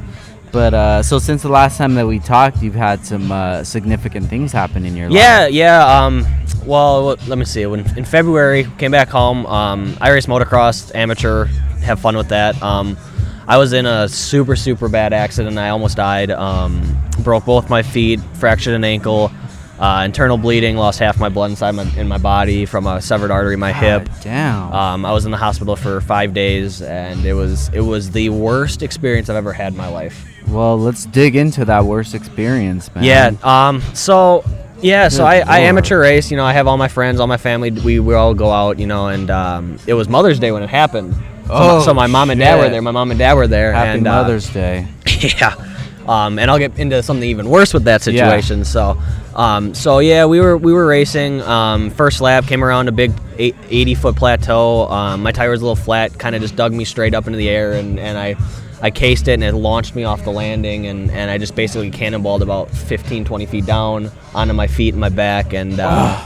But 0.52 0.72
uh, 0.72 1.02
so 1.02 1.18
since 1.18 1.42
the 1.42 1.50
last 1.50 1.76
time 1.76 1.96
that 1.96 2.06
we 2.06 2.18
talked, 2.18 2.62
you've 2.62 2.74
had 2.76 3.04
some 3.04 3.30
uh, 3.30 3.62
significant 3.62 4.30
things 4.30 4.52
happen 4.52 4.86
in 4.86 4.96
your 4.96 5.10
Yeah, 5.10 5.40
life. 5.42 5.52
yeah. 5.52 5.80
Yeah. 5.82 6.04
Um, 6.06 6.26
well, 6.64 7.16
let 7.26 7.36
me 7.36 7.44
see. 7.44 7.66
When 7.66 7.80
in 7.98 8.06
February, 8.06 8.66
came 8.78 8.92
back 8.92 9.08
home. 9.10 9.44
Um, 9.44 9.94
I 10.00 10.10
raced 10.12 10.28
motocross, 10.28 10.94
amateur. 10.94 11.44
Have 11.82 12.00
fun 12.00 12.16
with 12.16 12.28
that. 12.28 12.62
Um, 12.62 12.96
I 13.46 13.58
was 13.58 13.74
in 13.74 13.84
a 13.84 14.08
super 14.08 14.56
super 14.56 14.88
bad 14.88 15.12
accident. 15.12 15.58
I 15.58 15.68
almost 15.70 15.96
died. 15.98 16.30
Um, 16.30 16.96
broke 17.22 17.44
both 17.44 17.68
my 17.68 17.82
feet, 17.82 18.20
fractured 18.34 18.72
an 18.74 18.84
ankle, 18.84 19.30
uh, 19.78 20.02
internal 20.04 20.38
bleeding, 20.38 20.76
lost 20.76 20.98
half 20.98 21.18
my 21.18 21.28
blood 21.28 21.50
inside 21.50 21.72
my 21.72 21.82
in 21.96 22.08
my 22.08 22.18
body 22.18 22.64
from 22.66 22.86
a 22.86 23.00
severed 23.00 23.30
artery 23.30 23.54
in 23.54 23.60
my 23.60 23.72
hip. 23.72 24.08
Damn. 24.22 24.72
Um, 24.72 25.04
I 25.04 25.12
was 25.12 25.24
in 25.24 25.30
the 25.30 25.36
hospital 25.36 25.76
for 25.76 26.00
five 26.00 26.32
days, 26.34 26.82
and 26.82 27.24
it 27.24 27.34
was 27.34 27.68
it 27.70 27.80
was 27.80 28.10
the 28.10 28.28
worst 28.30 28.82
experience 28.82 29.28
I've 29.28 29.36
ever 29.36 29.52
had 29.52 29.72
in 29.72 29.76
my 29.78 29.88
life. 29.88 30.26
Well, 30.48 30.78
let's 30.78 31.06
dig 31.06 31.34
into 31.36 31.64
that 31.64 31.84
worst 31.84 32.14
experience, 32.14 32.94
man. 32.94 33.04
Yeah. 33.04 33.32
Um. 33.42 33.82
So. 33.94 34.44
Yeah. 34.82 35.08
So 35.08 35.18
Good 35.18 35.26
I, 35.26 35.34
I 35.40 35.40
lord. 35.40 35.68
amateur 35.68 36.00
race. 36.00 36.30
You 36.30 36.36
know, 36.36 36.44
I 36.44 36.52
have 36.52 36.66
all 36.66 36.76
my 36.76 36.88
friends, 36.88 37.18
all 37.20 37.26
my 37.26 37.36
family. 37.38 37.70
We 37.70 37.98
we 38.00 38.14
all 38.14 38.34
go 38.34 38.50
out. 38.50 38.78
You 38.78 38.86
know, 38.86 39.08
and 39.08 39.30
um, 39.30 39.78
it 39.86 39.94
was 39.94 40.08
Mother's 40.08 40.38
Day 40.38 40.52
when 40.52 40.62
it 40.62 40.70
happened. 40.70 41.14
So, 41.14 41.52
Oh, 41.52 41.78
my, 41.78 41.84
so 41.84 41.94
my 41.94 42.06
mom 42.08 42.30
and 42.30 42.40
dad 42.40 42.58
were 42.58 42.68
there. 42.68 42.82
My 42.82 42.90
mom 42.90 43.10
and 43.12 43.18
dad 43.18 43.34
were 43.34 43.46
there. 43.46 43.72
Happy 43.72 43.98
and, 43.98 44.06
uh, 44.08 44.22
Mother's 44.22 44.50
Day. 44.50 44.88
yeah. 45.20 45.54
Um, 46.08 46.38
and 46.38 46.50
I'll 46.50 46.58
get 46.58 46.78
into 46.78 47.02
something 47.02 47.28
even 47.28 47.48
worse 47.48 47.74
with 47.74 47.84
that 47.84 48.06
Yeah. 48.06 48.28
situation. 48.28 48.64
So, 48.64 48.96
um, 49.34 49.74
so 49.74 49.98
yeah, 49.98 50.24
we 50.26 50.40
were 50.40 50.56
we 50.56 50.72
were 50.72 50.86
racing. 50.86 51.42
Um, 51.42 51.90
first 51.90 52.20
lap 52.20 52.46
came 52.46 52.62
around 52.64 52.88
a 52.88 52.92
big 52.92 53.12
eight- 53.38 53.56
80 53.70 53.94
foot 53.94 54.16
plateau. 54.16 54.88
Um, 54.88 55.22
my 55.22 55.32
tire 55.32 55.50
was 55.50 55.60
a 55.60 55.64
little 55.64 55.74
flat, 55.76 56.16
kind 56.18 56.34
of 56.36 56.42
just 56.42 56.54
dug 56.56 56.72
me 56.72 56.84
straight 56.84 57.12
up 57.14 57.26
into 57.26 57.36
the 57.38 57.48
air, 57.48 57.72
and, 57.72 57.98
and 57.98 58.16
I 58.16 58.36
I 58.82 58.90
cased 58.90 59.26
it 59.26 59.32
and 59.32 59.42
it 59.42 59.54
launched 59.54 59.94
me 59.96 60.04
off 60.04 60.22
the 60.22 60.30
landing, 60.30 60.86
and, 60.86 61.10
and 61.10 61.30
I 61.30 61.38
just 61.38 61.54
basically 61.56 61.90
cannonballed 61.90 62.42
about 62.42 62.70
15, 62.70 63.24
20 63.24 63.46
feet 63.46 63.64
down 63.66 64.10
onto 64.34 64.52
my 64.52 64.66
feet 64.66 64.94
and 64.94 65.00
my 65.00 65.08
back, 65.08 65.52
and. 65.54 65.80
Uh, 65.80 66.20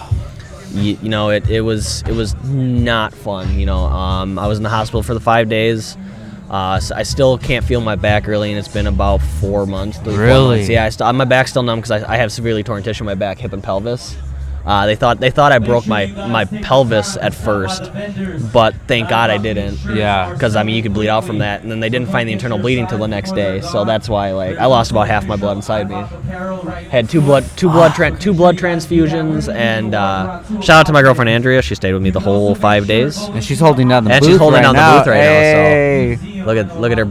you, 0.73 0.97
you 1.03 1.09
know 1.09 1.31
it, 1.31 1.51
it 1.51 1.63
was 1.63 2.03
it 2.07 2.13
was 2.15 2.33
not 2.45 3.13
fun 3.13 3.59
you 3.59 3.67
know 3.67 3.79
um, 3.87 4.39
i 4.39 4.47
was 4.47 4.57
in 4.57 4.63
the 4.63 4.69
hospital 4.69 5.03
for 5.03 5.15
the 5.15 5.19
five 5.21 5.49
days 5.49 5.97
uh, 6.51 6.81
so 6.81 6.95
I 6.97 7.05
still 7.05 7.39
can't 7.39 7.65
feel 7.65 7.81
my 7.81 7.95
back 7.97 8.27
really, 8.27 8.51
and 8.51 8.59
it's 8.59 8.69
been 8.69 8.87
about 8.89 9.19
four 9.23 9.67
months. 9.67 9.99
three, 9.99 10.17
Really? 10.17 10.57
months. 10.59 10.69
Yeah, 10.69 10.85
I 10.85 10.89
st- 10.91 11.15
my 11.15 11.25
back's 11.25 11.51
still 11.51 11.63
numb 11.63 11.79
because 11.81 11.91
I, 12.03 12.13
I 12.15 12.17
have 12.17 12.33
severely 12.33 12.63
torn 12.63 12.83
tissue 12.83 13.05
in 13.05 13.07
my 13.07 13.15
back, 13.15 13.39
hip, 13.39 13.53
and 13.53 13.63
pelvis. 13.63 14.17
Uh, 14.65 14.85
they 14.87 14.95
thought 14.95 15.21
they 15.21 15.31
thought 15.31 15.53
I 15.53 15.59
broke 15.59 15.87
my, 15.87 16.07
my 16.07 16.45
pelvis 16.45 17.17
at 17.17 17.35
first, 17.35 17.91
but 18.53 18.75
thank 18.87 19.09
God 19.09 19.31
I 19.31 19.39
didn't. 19.39 19.79
Yeah. 19.97 20.33
Because 20.33 20.55
I 20.55 20.63
mean, 20.63 20.77
you 20.77 20.83
could 20.83 20.93
bleed 20.95 21.09
out 21.09 21.25
from 21.25 21.39
that, 21.39 21.63
and 21.63 21.71
then 21.71 21.81
they 21.81 21.89
didn't 21.89 22.11
find 22.11 22.29
the 22.29 22.33
internal 22.33 22.59
bleeding 22.59 22.87
till 22.87 22.99
the 22.99 23.09
next 23.09 23.33
day. 23.35 23.63
So 23.63 23.85
that's 23.85 24.09
why 24.09 24.33
like 24.33 24.59
I 24.59 24.67
lost 24.67 24.91
about 24.91 25.09
half 25.09 25.27
my 25.27 25.37
blood 25.37 25.57
inside 25.57 25.89
me. 25.89 25.97
Had 26.91 27.09
two 27.09 27.21
blood 27.21 27.45
two 27.57 27.71
blood 27.71 27.93
tran- 27.93 28.21
two 28.21 28.35
blood 28.35 28.59
transfusions, 28.59 29.53
and 29.53 29.95
uh, 29.95 30.43
shout 30.61 30.81
out 30.81 30.87
to 30.87 30.93
my 30.93 31.01
girlfriend 31.03 31.31
Andrea. 31.31 31.63
She 31.63 31.75
stayed 31.75 31.95
with 31.95 32.03
me 32.03 32.11
the 32.11 32.21
whole 32.21 32.55
five 32.55 32.87
days. 32.87 33.19
And 33.19 33.43
she's 33.43 33.61
holding 33.61 33.89
down 33.89 34.05
the 34.05 34.11
And 34.13 34.21
booth 34.21 34.31
she's 34.31 34.39
holding 34.39 34.57
right 34.57 34.63
down 34.63 34.75
the 34.75 34.81
now. 34.81 34.99
booth 34.99 35.07
right 35.07 35.17
now, 35.17 35.23
so- 35.25 36.27
hey. 36.27 36.43
Look 36.45 36.57
at 36.57 36.81
look 36.81 36.93
at 36.93 36.99
her 36.99 37.05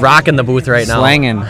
rocking 0.00 0.36
the 0.36 0.44
booth 0.44 0.68
right 0.68 0.86
now. 0.86 1.00
Slanging. 1.00 1.42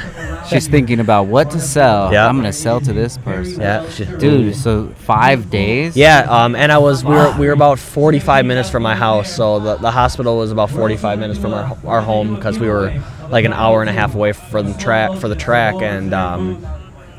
She's 0.48 0.68
thinking 0.74 1.00
about 1.00 1.26
what 1.26 1.50
to 1.52 1.60
sell. 1.60 2.12
Yeah. 2.12 2.26
I'm 2.26 2.36
gonna 2.36 2.52
sell 2.52 2.80
to 2.80 2.92
this 2.92 3.18
person. 3.18 3.60
Yeah, 3.60 3.88
she, 3.90 4.04
Dude, 4.04 4.54
so 4.56 4.88
five 4.96 5.50
days? 5.50 5.96
Yeah, 5.96 6.26
um, 6.28 6.56
and 6.56 6.70
I 6.72 6.78
was 6.78 7.04
we 7.04 7.14
were 7.14 7.34
we 7.38 7.46
were 7.46 7.52
about 7.52 7.78
45 7.78 8.46
minutes 8.46 8.70
from 8.70 8.82
my 8.82 8.94
house, 8.94 9.34
so 9.34 9.58
the, 9.60 9.76
the 9.76 9.90
hospital 9.90 10.38
was 10.38 10.50
about 10.50 10.70
45 10.70 11.18
minutes 11.18 11.38
from 11.38 11.54
our 11.54 11.76
our 11.86 12.00
home 12.00 12.34
because 12.34 12.58
we 12.58 12.68
were 12.68 12.92
like 13.30 13.44
an 13.44 13.52
hour 13.52 13.80
and 13.80 13.90
a 13.90 13.92
half 13.92 14.14
away 14.14 14.32
from 14.32 14.72
the 14.72 14.78
track 14.78 15.18
for 15.18 15.28
the 15.28 15.36
track, 15.36 15.74
and 15.82 16.14
um, 16.14 16.64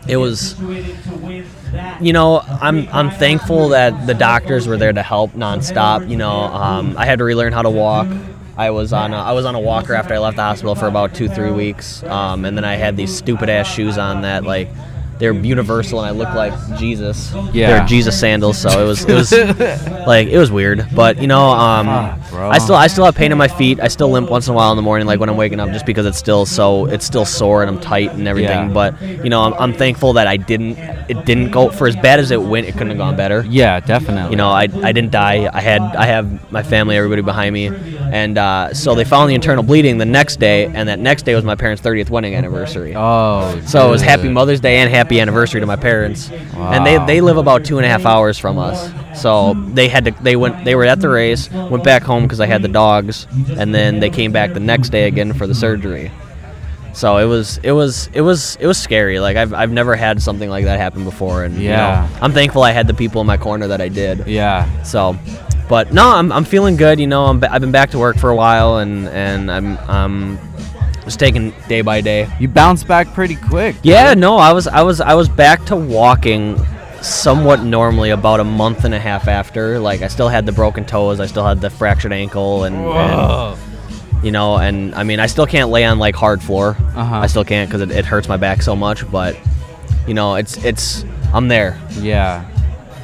it 0.08 0.18
was 0.18 0.60
you 2.02 2.14
know 2.14 2.40
I'm 2.40 2.88
I'm 2.90 3.12
thankful 3.12 3.70
that 3.70 4.08
the 4.08 4.14
doctors 4.14 4.68
were 4.68 4.78
there 4.78 4.94
to 4.94 5.04
help 5.04 5.34
nonstop. 5.34 6.10
You 6.10 6.18
know, 6.18 6.32
um, 6.32 6.96
I 6.98 7.06
had 7.06 7.20
to 7.20 7.26
relearn 7.26 7.54
how 7.54 7.62
to 7.62 7.70
walk. 7.70 8.08
I 8.60 8.72
was 8.72 8.92
on 8.92 9.14
a, 9.14 9.18
I 9.18 9.32
was 9.32 9.46
on 9.46 9.56
a 9.56 9.60
walker 9.60 9.94
after 9.94 10.14
I 10.14 10.18
left 10.18 10.36
the 10.36 10.44
hospital 10.44 10.76
for 10.76 10.88
about 10.88 11.16
two 11.16 11.30
three 11.30 11.52
weeks, 11.52 12.04
um, 12.04 12.44
and 12.44 12.58
then 12.58 12.66
I 12.66 12.76
had 12.76 12.98
these 12.98 13.16
stupid 13.16 13.48
ass 13.48 13.74
shoes 13.74 13.98
on 13.98 14.24
that 14.24 14.44
like 14.44 14.68
they're 15.20 15.34
universal 15.34 16.00
and 16.00 16.08
I 16.08 16.12
look 16.12 16.34
like 16.34 16.54
Jesus. 16.78 17.34
Yeah. 17.54 17.78
they're 17.78 17.88
Jesus 17.88 18.18
sandals. 18.18 18.58
So 18.58 18.70
it 18.84 18.88
was 18.88 19.04
it 19.04 19.14
was 19.14 19.32
like 20.08 20.30
it 20.30 20.38
was 20.38 20.50
weird, 20.50 20.88
but 20.96 21.22
you 21.22 21.28
know, 21.28 21.50
um, 21.50 22.20
bro. 22.30 22.50
I 22.50 22.58
still 22.58 22.76
I 22.76 22.88
still 22.88 23.06
have 23.06 23.16
pain 23.16 23.32
in 23.32 23.38
my 23.38 23.50
feet. 23.50 23.80
I 23.82 23.90
still 23.90 24.10
limp 24.10 24.30
once 24.30 24.48
in 24.48 24.54
a 24.54 24.56
while 24.56 24.72
in 24.72 24.78
the 24.78 24.82
morning, 24.82 25.06
like 25.06 25.20
when 25.20 25.30
I'm 25.30 25.38
waking 25.38 25.60
up, 25.60 25.70
just 25.72 25.86
because 25.86 26.06
it's 26.06 26.18
still 26.18 26.46
so 26.46 26.86
it's 26.86 27.06
still 27.06 27.26
sore 27.26 27.62
and 27.62 27.70
I'm 27.70 27.82
tight 27.82 28.12
and 28.12 28.28
everything. 28.28 28.70
Yeah. 28.70 28.74
But 28.74 29.02
you 29.02 29.30
know, 29.30 29.42
I'm, 29.44 29.54
I'm 29.56 29.74
thankful 29.74 30.14
that 30.14 30.28
I 30.28 30.38
didn't 30.38 30.78
it 31.10 31.26
didn't 31.26 31.52
go 31.52 31.70
for 31.70 31.88
as 31.88 31.98
bad 31.98 32.20
as 32.20 32.32
it 32.32 32.42
went. 32.42 32.68
It 32.68 32.74
couldn't 32.74 32.90
have 32.90 32.98
gone 32.98 33.18
better. 33.18 33.46
Yeah, 33.48 33.82
definitely. 33.82 34.32
You 34.32 34.38
know, 34.38 34.50
I, 34.50 34.64
I 34.64 34.92
didn't 34.94 35.12
die. 35.12 35.50
I 35.52 35.60
had 35.60 35.82
I 35.82 36.06
have 36.06 36.50
my 36.52 36.64
family, 36.64 36.96
everybody 36.96 37.24
behind 37.24 37.54
me, 37.54 37.68
and 38.12 38.38
uh, 38.38 38.74
so 38.74 38.96
they 38.96 39.04
found 39.06 39.30
the 39.30 39.36
internal 39.36 39.64
bleeding 39.64 39.98
the 39.98 40.06
next 40.06 40.38
day, 40.40 40.66
and 40.66 40.90
that 40.90 41.00
next 41.00 41.24
day 41.24 41.36
was 41.36 41.44
my 41.44 41.56
parents' 41.56 41.82
30th 41.82 42.10
wedding 42.10 42.36
anniversary. 42.36 42.94
Oh. 42.96 43.60
So 43.66 43.88
it 43.88 43.92
was 43.92 44.02
Happy. 44.02 44.30
Mother's 44.30 44.60
Day 44.60 44.78
and 44.78 44.90
Happy 44.90 45.20
Anniversary 45.20 45.60
to 45.62 45.66
my 45.68 45.76
parents, 45.76 46.30
Wow. 46.56 46.72
and 46.74 46.86
they, 46.86 46.98
they 47.06 47.22
live 47.22 47.38
about 47.38 47.64
two 47.66 47.78
and 47.78 47.86
a 47.86 47.90
half 47.90 48.06
hours 48.06 48.38
from 48.38 48.58
us. 48.58 48.92
So 49.22 49.54
they 49.74 49.88
had 49.88 50.06
to 50.06 50.12
they 50.22 50.36
went 50.36 50.64
they 50.66 50.76
were 50.76 50.86
at 50.86 51.00
the 51.02 51.10
race, 51.10 51.52
went 51.52 51.84
back 51.84 52.04
home 52.04 52.24
because 52.24 52.40
I 52.40 52.46
had 52.46 52.62
the 52.62 52.68
dogs, 52.68 53.28
and 53.58 53.74
then 53.74 54.00
they 54.00 54.10
came 54.10 54.32
back 54.32 54.54
the 54.54 54.60
next 54.60 54.90
day 54.90 55.08
again 55.08 55.34
for 55.34 55.46
the 55.48 55.56
surgery. 55.56 56.12
So 56.94 57.18
it 57.18 57.26
was 57.26 57.60
it 57.64 57.72
was 57.72 58.10
it 58.14 58.22
was 58.22 58.58
it 58.60 58.66
was 58.68 58.78
scary. 58.78 59.20
Like 59.20 59.38
I've, 59.38 59.54
I've 59.54 59.72
never 59.72 59.96
had 59.96 60.22
something 60.22 60.50
like 60.50 60.66
that 60.66 60.80
happen 60.80 61.04
before, 61.04 61.44
and 61.44 61.56
you 61.56 61.70
Yeah. 61.70 62.08
know, 62.12 62.18
I'm 62.26 62.34
thankful 62.34 62.64
I 62.64 62.72
had 62.72 62.88
the 62.88 62.94
people 62.94 63.22
in 63.22 63.28
my 63.28 63.38
corner 63.38 63.68
that 63.68 63.80
I 63.82 63.90
did. 63.90 64.28
Yeah. 64.28 64.84
So, 64.84 65.16
but 65.70 65.94
no, 65.94 66.10
I'm, 66.10 66.32
I'm 66.32 66.44
feeling 66.44 66.76
good. 66.76 67.00
You 67.00 67.08
know, 67.08 67.26
I'm, 67.26 67.42
I've 67.44 67.62
been 67.62 67.72
back 67.72 67.92
to 67.92 68.00
work 68.00 68.18
for 68.18 68.32
a 68.32 68.36
while, 68.36 68.80
and 68.80 69.08
and 69.08 69.50
I'm 69.50 69.78
um 69.90 70.40
just 71.06 71.20
taking 71.20 71.54
day 71.68 71.82
by 71.82 72.02
day. 72.02 72.28
You 72.40 72.48
bounced 72.50 72.88
back 72.88 73.14
pretty 73.14 73.36
quick. 73.36 73.76
Yeah, 73.84 74.16
no, 74.16 74.38
I 74.38 74.52
was 74.52 74.68
I 74.68 74.82
was 74.82 75.00
I 75.00 75.14
was 75.14 75.30
back 75.30 75.64
to 75.66 75.76
walking 75.76 76.60
somewhat 77.02 77.64
normally 77.64 78.10
about 78.10 78.40
a 78.40 78.44
month 78.44 78.84
and 78.84 78.94
a 78.94 79.00
half 79.00 79.28
after. 79.28 79.80
Like 79.80 80.02
I 80.02 80.08
still 80.08 80.28
had 80.28 80.46
the 80.46 80.52
broken 80.52 80.86
toes, 80.86 81.20
I 81.20 81.28
still 81.28 81.46
had 81.46 81.62
the 81.62 81.70
fractured 81.70 82.12
ankle, 82.12 82.64
and, 82.66 82.76
and 82.76 83.58
you 84.24 84.32
know, 84.32 84.58
and 84.58 84.94
I 84.96 85.04
mean, 85.04 85.20
I 85.20 85.28
still 85.28 85.46
can't 85.46 85.70
lay 85.70 85.86
on 85.86 86.00
like 86.00 86.16
hard 86.16 86.42
floor. 86.42 86.76
Uh-huh. 86.96 87.16
I 87.20 87.28
still 87.28 87.46
can't 87.46 87.70
because 87.70 87.82
it, 87.82 87.92
it 87.92 88.06
hurts 88.06 88.28
my 88.28 88.38
back 88.38 88.62
so 88.62 88.76
much. 88.76 89.10
But 89.10 89.38
you 90.08 90.14
know, 90.14 90.36
it's 90.36 90.58
it's 90.64 91.06
I'm 91.34 91.48
there. 91.48 91.80
Yeah. 92.00 92.46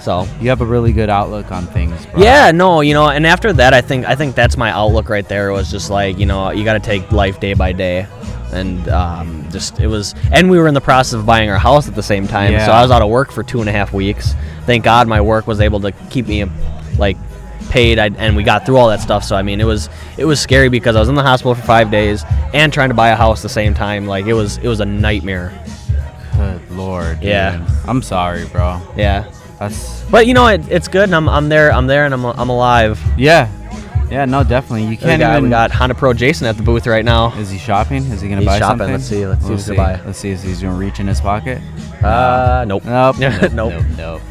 So 0.05 0.27
You 0.39 0.49
have 0.49 0.61
a 0.61 0.65
really 0.65 0.93
good 0.93 1.09
outlook 1.09 1.51
on 1.51 1.65
things, 1.65 2.05
bro. 2.05 2.21
Yeah, 2.21 2.51
no, 2.51 2.81
you 2.81 2.93
know, 2.93 3.09
and 3.09 3.25
after 3.25 3.51
that, 3.53 3.73
I 3.73 3.81
think 3.81 4.05
I 4.05 4.15
think 4.15 4.35
that's 4.35 4.55
my 4.55 4.69
outlook 4.69 5.09
right 5.09 5.27
there. 5.27 5.51
Was 5.51 5.71
just 5.71 5.89
like 5.89 6.19
you 6.19 6.27
know, 6.27 6.51
you 6.51 6.63
got 6.63 6.73
to 6.73 6.79
take 6.79 7.11
life 7.11 7.39
day 7.39 7.55
by 7.55 7.71
day, 7.71 8.05
and 8.53 8.87
um, 8.89 9.47
just 9.49 9.79
it 9.79 9.87
was. 9.87 10.13
And 10.31 10.49
we 10.51 10.59
were 10.59 10.67
in 10.67 10.75
the 10.75 10.81
process 10.81 11.13
of 11.13 11.25
buying 11.25 11.49
our 11.49 11.57
house 11.57 11.87
at 11.87 11.95
the 11.95 12.03
same 12.03 12.27
time, 12.27 12.51
so 12.67 12.71
I 12.71 12.83
was 12.83 12.91
out 12.91 13.01
of 13.01 13.09
work 13.09 13.31
for 13.31 13.41
two 13.41 13.61
and 13.61 13.67
a 13.67 13.71
half 13.71 13.93
weeks. 13.93 14.35
Thank 14.67 14.83
God 14.83 15.07
my 15.07 15.21
work 15.21 15.47
was 15.47 15.59
able 15.59 15.79
to 15.79 15.91
keep 16.11 16.27
me 16.27 16.45
like 16.99 17.17
paid, 17.71 17.97
I, 17.97 18.09
and 18.09 18.35
we 18.35 18.43
got 18.43 18.63
through 18.65 18.77
all 18.77 18.89
that 18.89 19.01
stuff. 19.01 19.23
So 19.23 19.35
I 19.35 19.41
mean, 19.41 19.59
it 19.59 19.65
was 19.65 19.89
it 20.19 20.25
was 20.25 20.39
scary 20.39 20.69
because 20.69 20.95
I 20.95 20.99
was 20.99 21.09
in 21.09 21.15
the 21.15 21.23
hospital 21.23 21.55
for 21.55 21.63
five 21.63 21.89
days 21.89 22.23
and 22.53 22.71
trying 22.71 22.89
to 22.89 22.95
buy 22.95 23.09
a 23.09 23.15
house 23.15 23.39
at 23.39 23.43
the 23.43 23.49
same 23.49 23.73
time. 23.73 24.05
Like 24.05 24.27
it 24.27 24.33
was 24.33 24.57
it 24.57 24.67
was 24.67 24.81
a 24.81 24.85
nightmare. 24.85 25.51
Good 26.35 26.71
lord. 26.71 27.23
Yeah. 27.23 27.57
dude. 27.57 27.67
I'm 27.87 28.01
sorry, 28.01 28.45
bro. 28.47 28.81
Yeah, 28.95 29.23
That's. 29.59 30.03
but 30.11 30.27
you 30.27 30.33
know, 30.33 30.47
it, 30.47 30.69
it's 30.69 30.87
good, 30.87 31.03
and 31.03 31.15
I'm, 31.15 31.29
I'm 31.29 31.49
there. 31.49 31.71
I'm 31.71 31.87
there, 31.87 32.05
and 32.05 32.13
I'm 32.13 32.25
I'm 32.25 32.49
alive. 32.49 32.99
Yeah. 33.17 33.49
Yeah. 34.11 34.25
No, 34.25 34.43
definitely. 34.43 34.83
You 34.83 34.89
We 34.89 34.97
can't 34.97 35.19
got, 35.19 35.31
even. 35.33 35.43
we 35.45 35.49
got 35.49 35.71
Honda 35.71 35.95
Pro 35.95 36.13
Jason 36.13 36.45
at 36.47 36.57
the 36.57 36.63
booth 36.63 36.85
right 36.87 37.03
now. 37.05 37.33
Is 37.37 37.49
he 37.49 37.57
shopping? 37.57 38.03
Is 38.11 38.21
he 38.21 38.29
gonna 38.29 38.41
He's 38.41 38.47
buy 38.47 38.59
shopping. 38.59 38.79
something? 38.79 38.91
Let's 38.93 39.05
see. 39.05 39.25
Let's 39.25 39.43
see 39.45 39.51
he's 39.53 39.67
gonna 39.67 39.77
buy. 39.77 40.01
Let's 40.05 40.19
see 40.19 40.29
if 40.31 40.43
he's 40.43 40.61
gonna 40.61 40.77
reach 40.77 40.99
in 40.99 41.07
his 41.07 41.21
pocket. 41.21 41.61
Uh, 42.03 42.63
nope. 42.67 42.83
Nope. 42.85 43.17
nope. 43.19 43.51
nope. 43.51 43.81
Nope. 43.97 44.21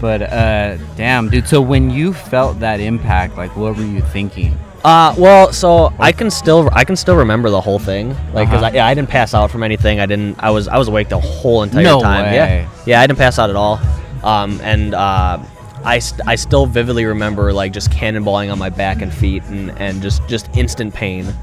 but 0.00 0.22
uh, 0.22 0.76
damn, 0.96 1.30
dude. 1.30 1.48
So 1.48 1.60
when 1.62 1.88
you 1.90 2.12
felt 2.12 2.60
that 2.60 2.80
impact, 2.80 3.36
like, 3.36 3.56
what 3.56 3.76
were 3.76 3.84
you 3.84 4.00
thinking? 4.02 4.58
Uh, 4.86 5.12
well, 5.18 5.52
so 5.52 5.92
I 5.98 6.12
can 6.12 6.30
still 6.30 6.68
I 6.72 6.84
can 6.84 6.94
still 6.94 7.16
remember 7.16 7.50
the 7.50 7.60
whole 7.60 7.80
thing, 7.80 8.10
like, 8.32 8.48
cause 8.48 8.62
Uh-huh. 8.62 8.66
I, 8.66 8.76
yeah, 8.76 8.86
I 8.86 8.94
didn't 8.94 9.08
pass 9.08 9.34
out 9.34 9.50
from 9.50 9.64
anything. 9.64 9.98
I 9.98 10.06
didn't. 10.06 10.36
I 10.38 10.50
was 10.50 10.68
I 10.68 10.78
was 10.78 10.86
awake 10.86 11.08
the 11.08 11.18
whole 11.18 11.64
entire 11.64 11.82
No 11.82 12.00
time. 12.00 12.26
way. 12.26 12.34
Yeah, 12.36 12.68
yeah, 12.86 13.00
I 13.00 13.06
didn't 13.08 13.18
pass 13.18 13.36
out 13.40 13.50
at 13.50 13.56
all. 13.56 13.80
Um, 14.22 14.60
and 14.62 14.94
uh, 14.94 15.38
I 15.84 15.98
st- 15.98 16.28
I 16.28 16.36
still 16.36 16.66
vividly 16.66 17.04
remember 17.04 17.52
like 17.52 17.72
just 17.72 17.90
cannonballing 17.90 18.52
on 18.52 18.60
my 18.60 18.70
back 18.70 19.02
and 19.02 19.12
feet 19.12 19.42
and, 19.44 19.70
and 19.76 20.00
just 20.00 20.26
just 20.28 20.56
instant 20.56 20.94
pain. 20.94 21.34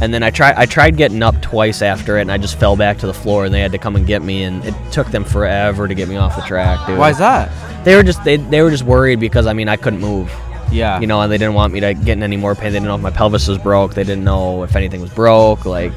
And 0.00 0.12
then 0.12 0.24
I 0.24 0.30
tried 0.30 0.56
I 0.56 0.66
tried 0.66 0.96
getting 0.96 1.22
up 1.22 1.40
twice 1.42 1.82
after 1.82 2.18
it, 2.18 2.22
and 2.22 2.32
I 2.32 2.38
just 2.38 2.58
fell 2.58 2.74
back 2.74 2.98
to 2.98 3.06
the 3.06 3.14
floor, 3.14 3.44
and 3.44 3.54
they 3.54 3.60
had 3.60 3.70
to 3.70 3.78
come 3.78 3.94
and 3.94 4.04
get 4.04 4.20
me, 4.20 4.42
and 4.42 4.64
it 4.64 4.74
took 4.90 5.06
them 5.12 5.22
forever 5.24 5.86
to 5.86 5.94
get 5.94 6.08
me 6.08 6.16
off 6.16 6.34
the 6.34 6.42
track, 6.42 6.88
dude. 6.88 6.98
Why 6.98 7.10
is 7.10 7.18
that? 7.18 7.52
They 7.84 7.94
were 7.94 8.02
just 8.02 8.24
they, 8.24 8.36
they 8.36 8.62
were 8.62 8.70
just 8.70 8.82
worried 8.82 9.20
because 9.20 9.46
I 9.46 9.52
mean 9.52 9.68
I 9.68 9.76
couldn't 9.76 10.00
move. 10.00 10.28
Yeah. 10.70 11.00
you 11.00 11.06
know, 11.06 11.20
and 11.20 11.30
they 11.30 11.38
didn't 11.38 11.54
want 11.54 11.72
me 11.72 11.80
to 11.80 11.94
get 11.94 12.12
in 12.12 12.22
any 12.22 12.36
more 12.36 12.54
pain. 12.54 12.72
They 12.72 12.78
didn't 12.78 12.86
know 12.86 12.94
if 12.94 13.00
my 13.00 13.10
pelvis 13.10 13.48
was 13.48 13.58
broke. 13.58 13.94
They 13.94 14.04
didn't 14.04 14.24
know 14.24 14.62
if 14.62 14.76
anything 14.76 15.00
was 15.00 15.12
broke. 15.12 15.64
Like, 15.64 15.92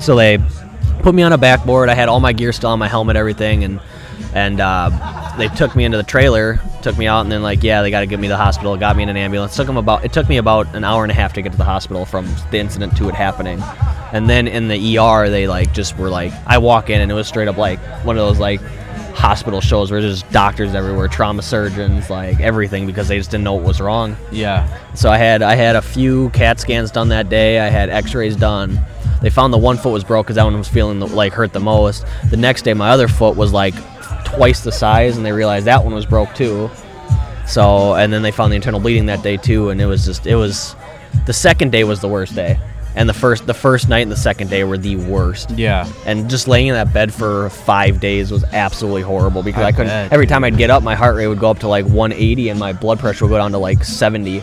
so 0.00 0.14
they 0.16 0.38
put 1.02 1.14
me 1.14 1.22
on 1.22 1.32
a 1.32 1.38
backboard. 1.38 1.88
I 1.88 1.94
had 1.94 2.08
all 2.08 2.20
my 2.20 2.32
gear 2.32 2.52
still 2.52 2.70
on, 2.70 2.78
my 2.78 2.88
helmet, 2.88 3.16
everything, 3.16 3.64
and 3.64 3.80
and 4.32 4.60
uh, 4.60 5.34
they 5.38 5.48
took 5.48 5.76
me 5.76 5.84
into 5.84 5.96
the 5.96 6.02
trailer, 6.02 6.60
took 6.82 6.96
me 6.98 7.06
out, 7.06 7.20
and 7.20 7.30
then 7.30 7.42
like, 7.42 7.62
yeah, 7.62 7.82
they 7.82 7.90
got 7.90 8.00
to 8.00 8.06
get 8.06 8.18
me 8.18 8.26
to 8.28 8.32
the 8.32 8.36
hospital. 8.36 8.76
Got 8.76 8.96
me 8.96 9.02
in 9.04 9.08
an 9.08 9.16
ambulance. 9.16 9.54
Took 9.54 9.66
them 9.66 9.76
about 9.76 10.04
it 10.04 10.12
took 10.12 10.28
me 10.28 10.38
about 10.38 10.74
an 10.74 10.84
hour 10.84 11.04
and 11.04 11.10
a 11.12 11.14
half 11.14 11.32
to 11.34 11.42
get 11.42 11.52
to 11.52 11.58
the 11.58 11.64
hospital 11.64 12.04
from 12.04 12.26
the 12.50 12.58
incident 12.58 12.96
to 12.96 13.08
it 13.08 13.14
happening. 13.14 13.62
And 14.12 14.30
then 14.30 14.46
in 14.46 14.68
the 14.68 14.98
ER, 14.98 15.28
they 15.28 15.48
like 15.48 15.72
just 15.72 15.98
were 15.98 16.08
like, 16.08 16.32
I 16.46 16.58
walk 16.58 16.90
in 16.90 17.00
and 17.00 17.10
it 17.10 17.14
was 17.14 17.26
straight 17.26 17.48
up 17.48 17.56
like 17.56 17.80
one 18.04 18.16
of 18.16 18.26
those 18.26 18.38
like 18.38 18.60
hospital 19.14 19.60
shows 19.60 19.90
where 19.90 20.02
there's 20.02 20.22
doctors 20.24 20.74
everywhere, 20.74 21.08
trauma 21.08 21.40
surgeons, 21.40 22.10
like 22.10 22.40
everything 22.40 22.86
because 22.86 23.08
they 23.08 23.16
just 23.16 23.30
didn't 23.30 23.44
know 23.44 23.54
what 23.54 23.64
was 23.64 23.80
wrong. 23.80 24.16
Yeah. 24.30 24.94
So 24.94 25.10
I 25.10 25.16
had 25.16 25.40
I 25.42 25.54
had 25.54 25.76
a 25.76 25.82
few 25.82 26.30
CAT 26.30 26.60
scans 26.60 26.90
done 26.90 27.08
that 27.08 27.28
day. 27.28 27.60
I 27.60 27.68
had 27.68 27.88
X-rays 27.90 28.36
done. 28.36 28.78
They 29.22 29.30
found 29.30 29.52
the 29.52 29.58
one 29.58 29.78
foot 29.78 29.92
was 29.92 30.04
broke 30.04 30.26
because 30.26 30.36
that 30.36 30.44
one 30.44 30.58
was 30.58 30.68
feeling 30.68 30.98
the, 30.98 31.06
like 31.06 31.32
hurt 31.32 31.52
the 31.52 31.60
most. 31.60 32.04
The 32.28 32.36
next 32.36 32.62
day, 32.62 32.74
my 32.74 32.90
other 32.90 33.08
foot 33.08 33.36
was 33.36 33.52
like 33.52 33.74
twice 34.24 34.60
the 34.60 34.72
size, 34.72 35.16
and 35.16 35.24
they 35.24 35.32
realized 35.32 35.66
that 35.66 35.82
one 35.82 35.94
was 35.94 36.04
broke 36.04 36.34
too. 36.34 36.70
So 37.46 37.94
and 37.94 38.12
then 38.12 38.22
they 38.22 38.32
found 38.32 38.52
the 38.52 38.56
internal 38.56 38.80
bleeding 38.80 39.06
that 39.06 39.22
day 39.22 39.36
too, 39.36 39.70
and 39.70 39.80
it 39.80 39.86
was 39.86 40.04
just 40.04 40.26
it 40.26 40.36
was 40.36 40.74
the 41.26 41.32
second 41.32 41.72
day 41.72 41.84
was 41.84 42.00
the 42.00 42.08
worst 42.08 42.34
day, 42.34 42.58
and 42.96 43.08
the 43.08 43.14
first 43.14 43.46
the 43.46 43.54
first 43.54 43.88
night 43.88 44.00
and 44.00 44.10
the 44.12 44.16
second 44.16 44.50
day 44.50 44.64
were 44.64 44.78
the 44.78 44.96
worst. 44.96 45.50
Yeah. 45.50 45.90
And 46.06 46.28
just 46.30 46.46
laying 46.48 46.68
in 46.68 46.74
that 46.74 46.92
bed 46.92 47.12
for 47.12 47.50
five 47.50 48.00
days 48.00 48.30
was 48.30 48.44
absolutely 48.52 49.02
horrible 49.02 49.42
because 49.42 49.62
I 49.62 49.68
I, 49.68 49.72
couldn't. 49.72 49.86
bet, 49.88 50.12
every 50.12 50.26
time 50.26 50.44
I'd 50.44 50.56
get 50.56 50.70
up, 50.70 50.82
my 50.82 50.94
heart 50.94 51.16
rate 51.16 51.26
would 51.26 51.40
go 51.40 51.50
up 51.50 51.58
to 51.60 51.68
like 51.68 51.84
180, 51.86 52.48
and 52.50 52.58
my 52.60 52.72
blood 52.72 52.98
pressure 52.98 53.24
would 53.24 53.30
go 53.30 53.38
down 53.38 53.50
to 53.52 53.58
like 53.58 53.82
70. 53.84 54.42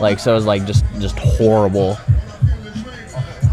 Like 0.00 0.18
so, 0.18 0.32
it 0.32 0.34
was 0.36 0.46
like 0.46 0.64
just 0.66 0.84
just 0.98 1.18
horrible. 1.18 1.96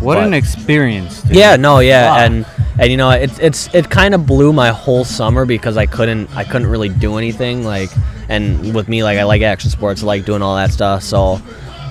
What 0.02 0.16
But- 0.16 0.28
an 0.28 0.34
experience. 0.34 1.22
Dude. 1.24 1.36
Yeah, 1.38 1.56
no, 1.56 1.80
yeah, 1.80 2.10
Fuck. 2.14 2.20
and 2.26 2.46
and 2.78 2.92
you 2.92 2.98
know, 2.98 3.10
it's 3.12 3.40
it's 3.40 3.74
it 3.74 3.90
kind 3.90 4.14
of 4.14 4.26
blew 4.26 4.52
my 4.54 4.70
whole 4.70 5.06
summer 5.06 5.46
because 5.46 5.78
I 5.78 5.86
couldn't 5.86 6.30
I 6.36 6.44
couldn't 6.44 6.68
really 6.68 6.90
do 6.90 7.18
anything 7.18 7.64
like, 7.64 7.90
and 8.30 8.76
with 8.76 8.88
me 8.90 9.04
like 9.04 9.18
I 9.18 9.24
like 9.24 9.42
action 9.42 9.70
sports, 9.72 10.04
I 10.04 10.06
like 10.06 10.26
doing 10.26 10.42
all 10.42 10.56
that 10.58 10.72
stuff. 10.72 11.02
So, 11.02 11.42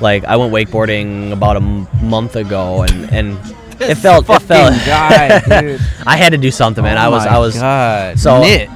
like 0.05 0.25
I 0.25 0.37
went 0.37 0.53
wakeboarding 0.53 1.33
about 1.33 1.57
a 1.57 1.61
m- 1.61 1.89
month 2.03 2.37
ago, 2.37 2.83
and 2.83 3.11
and 3.13 3.39
it 3.81 3.97
felt 3.97 4.29
it 4.31 4.39
felt. 4.43 4.73
guy, 4.87 5.41
dude. 5.41 5.81
I 6.07 6.17
had 6.17 6.31
to 6.31 6.39
do 6.39 6.53
something, 6.53 6.85
man. 6.85 6.97
Oh 6.97 7.01
I 7.01 7.09
was 7.09 7.27
I 7.27 7.39
was 7.39 7.55
God. 7.59 8.19
so- 8.21 8.41
knit. 8.43 8.69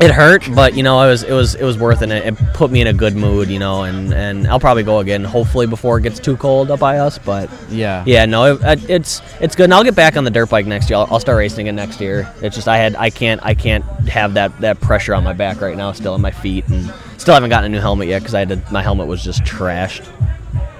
it 0.00 0.10
hurt, 0.10 0.48
but 0.54 0.74
you 0.74 0.82
know, 0.82 1.00
it 1.02 1.08
was 1.08 1.22
it 1.24 1.32
was 1.32 1.54
it 1.56 1.64
was 1.64 1.76
worth 1.78 2.00
it. 2.02 2.10
It 2.10 2.34
put 2.54 2.70
me 2.70 2.80
in 2.80 2.86
a 2.86 2.92
good 2.92 3.14
mood, 3.16 3.48
you 3.50 3.58
know, 3.58 3.82
and 3.84 4.14
and 4.14 4.46
I'll 4.48 4.58
probably 4.60 4.82
go 4.82 4.98
again, 5.00 5.24
hopefully 5.24 5.66
before 5.66 5.98
it 5.98 6.02
gets 6.02 6.18
too 6.18 6.36
cold 6.38 6.70
up 6.70 6.80
by 6.80 6.98
us. 6.98 7.18
But 7.18 7.50
Yeah. 7.68 8.02
yeah, 8.06 8.24
no, 8.24 8.56
it, 8.56 8.88
it's 8.90 9.20
it's 9.40 9.54
good. 9.54 9.64
And 9.64 9.74
I'll 9.74 9.84
get 9.84 9.94
back 9.94 10.16
on 10.16 10.24
the 10.24 10.30
dirt 10.30 10.48
bike 10.48 10.64
next 10.66 10.88
year. 10.90 10.98
I'll, 10.98 11.08
I'll 11.10 11.20
start 11.20 11.36
racing 11.38 11.66
again 11.66 11.76
next 11.76 12.00
year. 12.00 12.32
It's 12.42 12.56
just 12.56 12.66
I 12.68 12.78
had 12.78 12.96
I 12.96 13.10
can't 13.10 13.40
I 13.44 13.52
can't 13.54 13.84
have 14.08 14.34
that 14.34 14.58
that 14.60 14.80
pressure 14.80 15.14
on 15.14 15.22
my 15.22 15.34
back 15.34 15.60
right 15.60 15.76
now, 15.76 15.92
still 15.92 16.14
on 16.14 16.20
my 16.22 16.30
feet, 16.32 16.66
and 16.68 16.92
still 17.18 17.34
haven't 17.34 17.50
gotten 17.50 17.66
a 17.70 17.74
new 17.76 17.80
helmet 17.82 18.08
yet 18.08 18.20
because 18.20 18.34
I 18.34 18.38
had 18.40 18.48
to, 18.48 18.62
my 18.72 18.82
helmet 18.82 19.06
was 19.06 19.22
just 19.22 19.42
trashed. 19.44 20.06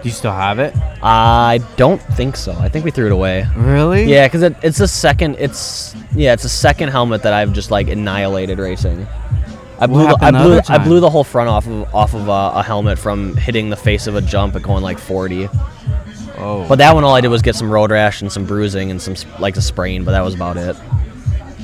Do 0.03 0.09
you 0.09 0.15
still 0.15 0.33
have 0.33 0.59
it? 0.59 0.75
I 1.03 1.61
don't 1.77 2.01
think 2.01 2.37
so. 2.37 2.53
I 2.53 2.69
think 2.69 2.85
we 2.85 2.91
threw 2.91 3.07
it 3.07 3.13
away. 3.13 3.47
Really? 3.55 4.05
Yeah, 4.05 4.27
because 4.27 4.43
it, 4.43 4.57
it's 4.63 4.79
the 4.79 4.89
second. 4.89 5.37
It's 5.39 5.95
yeah, 6.15 6.33
it's 6.33 6.43
the 6.43 6.49
second 6.49 6.89
helmet 6.89 7.23
that 7.23 7.35
I've 7.35 7.53
just 7.53 7.71
like 7.71 7.89
annihilated 7.89 8.59
racing. 8.59 9.07
I 9.79 9.87
blew 9.87 10.07
the, 10.07 10.17
I 10.21 10.31
blew 10.31 10.61
I 10.69 10.79
blew 10.79 11.01
the 11.01 11.11
whole 11.11 11.25
front 11.25 11.49
off 11.49 11.67
of 11.67 11.95
off 11.95 12.15
of 12.15 12.29
a, 12.29 12.59
a 12.59 12.63
helmet 12.63 12.99
from 12.99 13.37
hitting 13.37 13.71
the 13.71 13.77
face 13.77 14.07
of 14.07 14.15
a 14.15 14.21
jump 14.21 14.55
at 14.57 14.63
going 14.63 14.83
like 14.83 14.99
40. 14.99 15.49
Oh. 16.37 16.67
But 16.69 16.77
that 16.77 16.95
one, 16.95 17.05
all 17.05 17.15
I 17.15 17.21
did 17.21 17.29
was 17.29 17.43
get 17.43 17.55
some 17.55 17.71
road 17.71 17.91
rash 17.91 18.23
and 18.23 18.33
some 18.33 18.47
bruising 18.47 18.91
and 18.91 19.01
some 19.01 19.15
like 19.39 19.57
a 19.57 19.63
sprain, 19.63 20.05
but 20.05 20.13
that 20.13 20.23
was 20.23 20.35
about 20.35 20.57
it. 20.57 20.77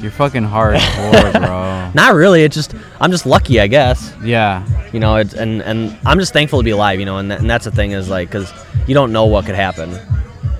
You're 0.01 0.11
fucking 0.11 0.45
hardcore, 0.45 1.33
bro. 1.41 1.91
Not 1.95 2.15
really. 2.15 2.43
It's 2.45 2.55
just 2.55 2.75
I'm 3.01 3.11
just 3.11 3.27
lucky, 3.27 3.61
I 3.61 3.67
guess. 3.67 4.13
Yeah. 4.23 4.65
You 4.93 5.01
know, 5.01 5.17
it's 5.17 5.35
and 5.35 5.63
and 5.63 5.99
I'm 6.05 6.19
just 6.19 6.33
thankful 6.33 6.59
to 6.61 6.65
be 6.65 6.71
alive. 6.71 7.01
You 7.01 7.07
know, 7.07 7.19
and, 7.19 7.31
that, 7.31 7.41
and 7.41 7.49
that's 7.49 7.65
the 7.65 7.71
thing 7.71 7.93
is 7.93 8.09
like 8.09 8.29
because 8.29 8.53
you 8.87 8.95
don't 8.95 9.13
know 9.13 9.27
what 9.27 9.47
could 9.47 9.55
happen. 9.55 9.91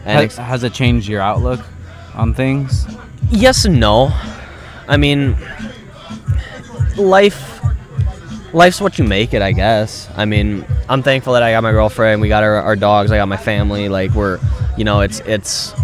And 0.05 0.31
Has, 0.31 0.37
has 0.37 0.63
it 0.65 0.73
changed 0.73 1.09
your 1.09 1.21
outlook 1.21 1.61
on 2.15 2.33
things? 2.35 2.87
yes 3.31 3.65
and 3.65 3.81
no. 3.81 4.13
I 4.89 4.97
mean, 4.97 5.37
life. 6.97 7.53
Life's 8.53 8.81
what 8.81 8.99
you 8.99 9.05
make 9.05 9.35
it, 9.35 9.43
I 9.43 9.53
guess. 9.53 10.09
I 10.17 10.25
mean, 10.25 10.65
I'm 10.89 11.03
thankful 11.03 11.35
that 11.35 11.43
I 11.43 11.53
got 11.53 11.63
my 11.63 11.73
girlfriend, 11.73 12.23
we 12.23 12.29
got 12.29 12.43
our, 12.43 12.55
our 12.63 12.77
dogs, 12.77 13.11
I 13.11 13.17
got 13.19 13.29
my 13.29 13.37
family. 13.37 13.89
Like 13.91 14.13
we're, 14.13 14.39
you 14.77 14.85
know, 14.85 15.01
it's 15.01 15.21
it's. 15.21 15.75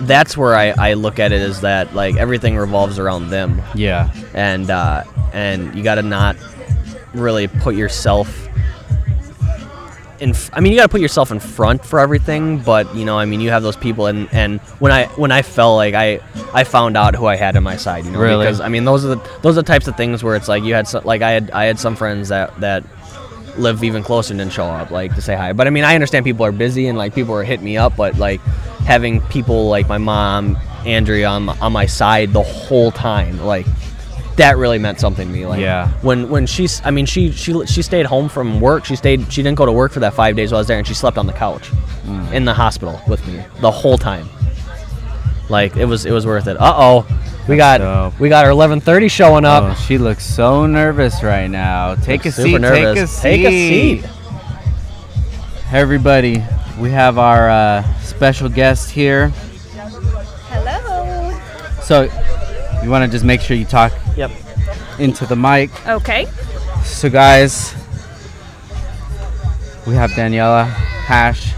That's 0.00 0.36
where 0.36 0.54
I, 0.54 0.68
I 0.78 0.94
look 0.94 1.18
at 1.18 1.32
it 1.32 1.40
is 1.42 1.60
that 1.62 1.94
like 1.94 2.16
everything 2.16 2.56
revolves 2.56 2.98
around 2.98 3.30
them. 3.30 3.60
Yeah. 3.74 4.12
and 4.34 4.70
uh, 4.70 5.04
and 5.32 5.74
you 5.74 5.82
got 5.82 5.96
to 5.96 6.02
not 6.02 6.36
really 7.14 7.48
put 7.48 7.74
yourself 7.74 8.46
in. 10.20 10.30
f- 10.30 10.50
I 10.52 10.60
mean, 10.60 10.72
you 10.72 10.78
got 10.78 10.84
to 10.84 10.88
put 10.88 11.00
yourself 11.00 11.30
in 11.30 11.40
front 11.40 11.84
for 11.84 11.98
everything, 12.00 12.58
but 12.60 12.92
you 12.94 13.04
know, 13.04 13.18
I 13.18 13.24
mean, 13.24 13.40
you 13.40 13.50
have 13.50 13.62
those 13.62 13.76
people, 13.76 14.06
and 14.06 14.28
and 14.32 14.60
when 14.80 14.92
I 14.92 15.06
when 15.16 15.30
I 15.32 15.42
felt 15.42 15.76
like 15.76 15.94
I 15.94 16.20
I 16.52 16.64
found 16.64 16.96
out 16.96 17.14
who 17.14 17.26
I 17.26 17.36
had 17.36 17.56
on 17.56 17.62
my 17.62 17.76
side, 17.76 18.04
you 18.04 18.10
know, 18.12 18.18
Really? 18.20 18.44
because 18.46 18.60
I 18.60 18.68
mean, 18.68 18.84
those 18.84 19.04
are 19.04 19.08
the 19.16 19.30
those 19.42 19.56
are 19.58 19.62
the 19.62 19.66
types 19.66 19.86
of 19.88 19.96
things 19.96 20.22
where 20.24 20.34
it's 20.36 20.48
like 20.48 20.62
you 20.64 20.74
had 20.74 20.86
some, 20.88 21.04
like 21.04 21.22
I 21.22 21.30
had 21.32 21.50
I 21.52 21.64
had 21.64 21.78
some 21.78 21.96
friends 21.96 22.28
that 22.30 22.58
that 22.60 22.84
live 23.58 23.82
even 23.84 24.02
closer 24.02 24.32
and 24.32 24.38
didn't 24.40 24.52
show 24.52 24.64
up 24.64 24.90
like 24.90 25.14
to 25.14 25.20
say 25.20 25.34
hi 25.36 25.52
but 25.52 25.66
i 25.66 25.70
mean 25.70 25.84
i 25.84 25.94
understand 25.94 26.24
people 26.24 26.44
are 26.44 26.52
busy 26.52 26.86
and 26.88 26.96
like 26.98 27.14
people 27.14 27.34
are 27.34 27.42
hitting 27.44 27.64
me 27.64 27.76
up 27.76 27.96
but 27.96 28.16
like 28.18 28.40
having 28.86 29.20
people 29.22 29.68
like 29.68 29.88
my 29.88 29.98
mom 29.98 30.56
andrea 30.86 31.28
on, 31.28 31.48
on 31.60 31.72
my 31.72 31.86
side 31.86 32.32
the 32.32 32.42
whole 32.42 32.90
time 32.90 33.38
like 33.44 33.66
that 34.36 34.56
really 34.56 34.78
meant 34.78 35.00
something 35.00 35.26
to 35.26 35.34
me 35.34 35.44
like 35.46 35.60
Yeah. 35.60 35.88
when 36.02 36.28
when 36.30 36.46
she's 36.46 36.80
i 36.84 36.90
mean 36.92 37.06
she 37.06 37.32
she 37.32 37.66
she 37.66 37.82
stayed 37.82 38.06
home 38.06 38.28
from 38.28 38.60
work 38.60 38.84
she 38.84 38.94
stayed 38.94 39.32
she 39.32 39.42
didn't 39.42 39.58
go 39.58 39.66
to 39.66 39.72
work 39.72 39.90
for 39.92 40.00
that 40.00 40.14
five 40.14 40.36
days 40.36 40.52
while 40.52 40.58
i 40.58 40.60
was 40.60 40.68
there 40.68 40.78
and 40.78 40.86
she 40.86 40.94
slept 40.94 41.18
on 41.18 41.26
the 41.26 41.32
couch 41.32 41.70
Mm. 42.08 42.32
in 42.32 42.44
the 42.46 42.54
hospital 42.54 42.98
with 43.06 43.26
me 43.26 43.42
the 43.60 43.70
whole 43.70 43.98
time 43.98 44.26
like 45.48 45.76
it 45.76 45.84
was 45.86 46.04
it 46.06 46.12
was 46.12 46.26
worth 46.26 46.46
it 46.46 46.56
uh-oh 46.60 47.06
we 47.48 47.56
got 47.56 47.78
dope. 47.78 48.20
we 48.20 48.28
got 48.28 48.44
our 48.44 48.50
11:30 48.50 49.10
showing 49.10 49.44
up 49.46 49.64
Oh, 49.64 49.74
she 49.86 49.96
looks 49.96 50.24
so 50.24 50.66
nervous 50.66 51.22
right 51.22 51.46
now. 51.48 51.94
Take 51.94 52.22
a 52.22 52.28
Looks 52.28 52.36
seat. 52.36 52.42
super 52.42 52.58
nervous. 52.58 53.20
Take 53.22 53.40
a 53.40 53.50
seat. 53.50 54.02
Take 54.02 54.02
a 54.02 54.02
seat. 54.02 54.18
Hey, 55.68 55.78
everybody, 55.80 56.42
we 56.78 56.90
have 56.90 57.16
our 57.18 57.48
uh, 57.48 57.82
special 58.00 58.50
guest 58.50 58.90
here. 58.90 59.28
Hello. 60.50 61.38
So, 61.82 62.02
you 62.82 62.90
want 62.90 63.04
to 63.04 63.10
just 63.10 63.24
make 63.24 63.40
sure 63.40 63.56
you 63.56 63.64
talk 63.64 63.92
yep 64.14 64.30
into 64.98 65.24
the 65.24 65.36
mic. 65.36 65.70
Okay. 65.88 66.26
So, 66.84 67.08
guys, 67.08 67.74
we 69.86 69.94
have 69.94 70.10
Daniela, 70.10 70.66
Hash, 70.66 71.54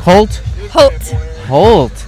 Colt, 0.00 0.42
Holt. 0.72 1.02
Holt. 1.46 2.06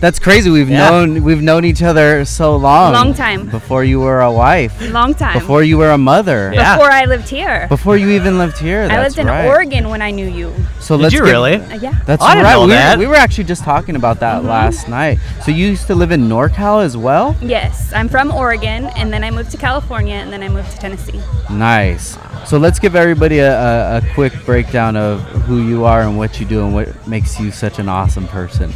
That's 0.00 0.18
crazy. 0.18 0.48
We've 0.50 0.70
Yeah. 0.70 0.88
known 0.88 1.22
we've 1.24 1.42
known 1.42 1.64
each 1.66 1.82
other 1.82 2.24
so 2.24 2.56
long. 2.56 2.92
Long 2.94 3.12
time. 3.14 3.46
Before 3.46 3.84
you 3.84 4.00
were 4.00 4.22
a 4.22 4.32
wife. 4.32 4.72
Long 4.90 5.12
time. 5.14 5.34
Before 5.38 5.62
you 5.62 5.76
were 5.76 5.90
a 5.90 5.98
mother. 5.98 6.50
Yeah. 6.54 6.76
Before 6.76 6.90
I 6.90 7.04
lived 7.04 7.28
here. 7.28 7.66
Before 7.68 7.96
you 7.98 8.08
even 8.10 8.38
lived 8.38 8.56
here. 8.58 8.88
I 8.90 9.02
lived 9.02 9.18
in 9.18 9.26
right. 9.26 9.46
Oregon 9.46 9.90
when 9.90 10.00
I 10.00 10.10
knew 10.10 10.26
you. 10.26 10.54
So 10.80 10.96
did 10.96 11.02
let's 11.02 11.14
you 11.14 11.20
get- 11.24 11.30
really 11.30 11.54
Uh, 11.56 11.74
yeah. 11.82 11.92
That's 12.06 12.22
I 12.22 12.32
didn't 12.34 12.44
right. 12.44 12.52
know 12.54 12.62
we, 12.64 12.70
that. 12.70 12.96
Were, 12.96 13.00
we 13.04 13.06
were 13.08 13.14
actually 13.16 13.44
just 13.44 13.62
talking 13.62 13.94
about 13.94 14.20
that 14.20 14.42
last 14.42 14.88
night. 14.88 15.18
So 15.44 15.50
you 15.50 15.66
used 15.68 15.86
to 15.88 15.94
live 15.94 16.12
in 16.12 16.28
NorCal 16.28 16.82
as 16.82 16.96
well? 16.96 17.36
Yes. 17.42 17.92
I'm 17.94 18.08
from 18.08 18.32
Oregon, 18.32 18.86
and 18.96 19.12
then 19.12 19.22
I 19.22 19.30
moved 19.30 19.50
to 19.50 19.58
California, 19.58 20.14
and 20.14 20.32
then 20.32 20.42
I 20.42 20.48
moved 20.48 20.70
to 20.72 20.78
Tennessee. 20.78 21.20
Nice. 21.50 22.16
So 22.46 22.56
let's 22.56 22.78
give 22.78 22.96
everybody 22.96 23.38
a, 23.40 23.52
a, 23.52 23.96
a 23.98 24.02
quick 24.14 24.32
breakdown 24.46 24.96
of 24.96 25.20
who 25.46 25.58
you 25.62 25.84
are 25.84 26.00
and 26.02 26.16
what 26.16 26.40
you 26.40 26.46
do 26.46 26.64
and 26.64 26.72
what 26.74 26.88
makes 27.06 27.38
you 27.38 27.50
such 27.50 27.78
an 27.78 27.88
awesome 27.88 28.26
person. 28.26 28.72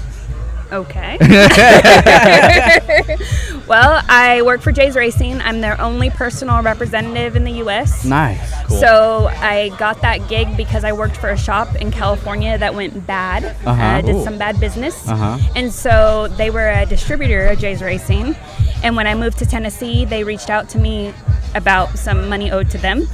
Okay. 0.75 1.19
well, 3.69 4.03
I 4.09 4.43
work 4.45 4.61
for 4.61 4.73
J's 4.73 4.97
Racing. 4.97 5.41
I'm 5.41 5.61
their 5.61 5.81
only 5.81 6.11
personal 6.11 6.61
representative 6.63 7.37
in 7.37 7.45
the 7.45 7.53
U.S. 7.53 8.05
Nice. 8.05 8.65
Cool. 8.65 8.79
So 8.79 9.27
I 9.29 9.69
got 9.79 10.03
that 10.03 10.29
gig 10.29 10.57
because 10.57 10.83
I 10.83 10.93
worked 10.93 11.17
for 11.17 11.31
a 11.31 11.39
shop 11.39 11.77
in 11.77 11.93
California 11.93 12.59
that 12.59 12.75
went 12.75 13.07
bad. 13.07 13.45
Uh-huh. 13.65 13.83
Uh, 13.83 14.01
did 14.01 14.17
Ooh. 14.17 14.25
some 14.25 14.37
bad 14.37 14.59
business. 14.59 15.07
Uh-huh. 15.07 15.39
And 15.55 15.73
so 15.73 16.27
they 16.37 16.51
were 16.51 16.71
a 16.71 16.87
distributor 16.87 17.47
of 17.47 17.61
J's 17.61 17.81
Racing. 17.81 18.35
And 18.83 18.97
when 18.97 19.07
I 19.07 19.15
moved 19.15 19.39
to 19.39 19.47
Tennessee, 19.47 20.05
they 20.05 20.25
reached 20.25 20.51
out 20.51 20.69
to 20.71 20.79
me 20.79 21.15
about 21.55 21.97
some 21.97 22.29
money 22.29 22.51
owed 22.51 22.69
to 22.71 22.79
them. 22.79 23.07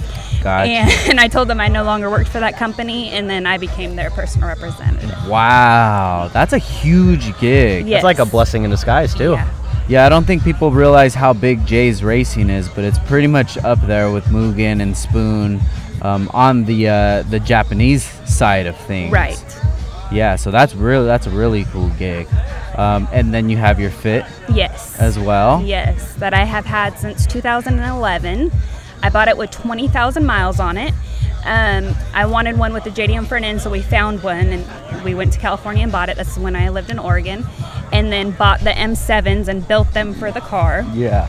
Gotcha. 0.43 0.71
And, 1.11 1.21
I 1.21 1.29
told 1.29 1.49
them 1.49 1.61
I 1.61 1.69
no 1.69 1.83
longer 1.85 2.09
worked 2.11 2.29
for 2.31 2.41
that 2.41 2.57
company, 2.57 3.11
and 3.11 3.29
then 3.29 3.47
I 3.47 3.59
became 3.59 3.97
their 3.97 4.11
personal 4.11 4.49
representative. 4.49 5.11
Wow. 5.29 6.31
That's 6.33 6.53
a 6.53 6.59
huge 6.59 7.39
gig. 7.39 7.87
Yes. 7.87 7.99
It's 7.99 8.05
like 8.05 8.19
a 8.19 8.27
blessing 8.27 8.65
in 8.65 8.71
disguise 8.71 9.15
too. 9.15 9.33
Yeah. 9.33 9.51
Yeah, 9.89 10.07
I 10.07 10.09
don't 10.09 10.25
think 10.25 10.45
people 10.45 10.71
realize 10.71 11.15
how 11.15 11.33
big 11.33 11.67
J's 11.67 12.05
Racing 12.05 12.49
is, 12.49 12.69
but 12.69 12.85
it's 12.85 12.99
pretty 13.01 13.27
much 13.27 13.59
up 13.59 13.81
there 13.89 14.13
with 14.13 14.25
Mugen 14.27 14.81
and 14.81 14.97
Spoon 14.97 15.61
um, 16.03 16.31
on 16.33 16.65
the 16.65 16.89
uh, 16.89 17.23
the 17.23 17.41
Japanese 17.41 18.05
side 18.25 18.67
of 18.67 18.77
things. 18.77 19.13
Right. 19.13 19.43
Yeah, 20.13 20.37
so 20.37 20.53
that's 20.53 20.77
really 20.77 21.07
that's 21.07 21.27
a 21.27 21.31
really 21.31 21.65
cool 21.67 21.89
gig. 21.99 22.29
Um, 22.77 23.09
and 23.13 23.35
then 23.35 23.49
you 23.49 23.57
have 23.57 23.81
your 23.81 23.91
fit 23.91 24.25
Yes. 24.55 24.97
as 25.01 25.19
well. 25.19 25.61
Yes, 25.63 26.15
that 26.15 26.35
I 26.35 26.45
have 26.45 26.65
had 26.65 26.97
since 26.97 27.27
2011. 27.27 28.53
I 29.03 29.11
bought 29.11 29.29
it 29.29 29.37
with 29.37 29.51
20,000 29.51 30.25
miles 30.25 30.61
on 30.61 30.77
it. 30.77 30.93
Um, 31.45 31.95
I 32.13 32.27
wanted 32.27 32.59
one 32.59 32.73
with 32.75 32.85
the 32.85 32.91
JDM 32.91 33.27
front 33.27 33.45
end, 33.45 33.61
so 33.63 33.71
we 33.71 33.81
found 33.81 34.23
one 34.23 34.49
and 34.49 35.03
we 35.05 35.15
went 35.15 35.33
to 35.33 35.39
California 35.39 35.83
and 35.83 35.91
bought 35.91 36.09
it. 36.11 36.17
That's 36.17 36.37
when 36.37 36.55
I 36.55 36.69
lived 36.69 36.91
in 36.91 36.99
Oregon. 36.99 37.47
And 37.93 38.13
then 38.13 38.31
bought 38.33 38.61
the 38.61 38.71
M7s 38.71 39.49
and 39.49 39.67
built 39.67 39.93
them 39.95 40.15
for 40.15 40.31
the 40.31 40.41
car. 40.41 40.85
Yeah. 40.93 41.29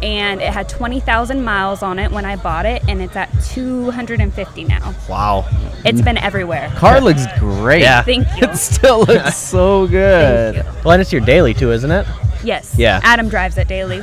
And 0.00 0.40
it 0.40 0.52
had 0.52 0.68
20,000 0.68 1.42
miles 1.42 1.82
on 1.82 1.98
it 1.98 2.12
when 2.12 2.24
I 2.24 2.36
bought 2.36 2.66
it, 2.66 2.82
and 2.88 3.02
it's 3.02 3.16
at 3.16 3.28
250 3.46 4.64
now. 4.64 4.94
Wow. 5.08 5.44
It's 5.84 6.00
been 6.00 6.16
everywhere. 6.16 6.72
Car 6.76 7.00
looks 7.00 7.26
great. 7.40 7.80
Yeah. 7.82 8.02
Thank 8.04 8.28
you. 8.36 8.46
It 8.46 8.56
still 8.56 9.00
looks 9.00 9.36
so 9.50 9.88
good. 9.88 10.54
Thank 10.54 10.66
you. 10.66 10.72
Well, 10.84 10.92
and 10.92 11.02
it's 11.02 11.12
your 11.12 11.20
daily 11.22 11.52
too, 11.52 11.72
isn't 11.72 11.90
it? 11.90 12.06
Yes. 12.44 12.76
Yeah. 12.78 13.00
Adam 13.02 13.28
drives 13.28 13.58
it 13.58 13.66
daily. 13.66 14.00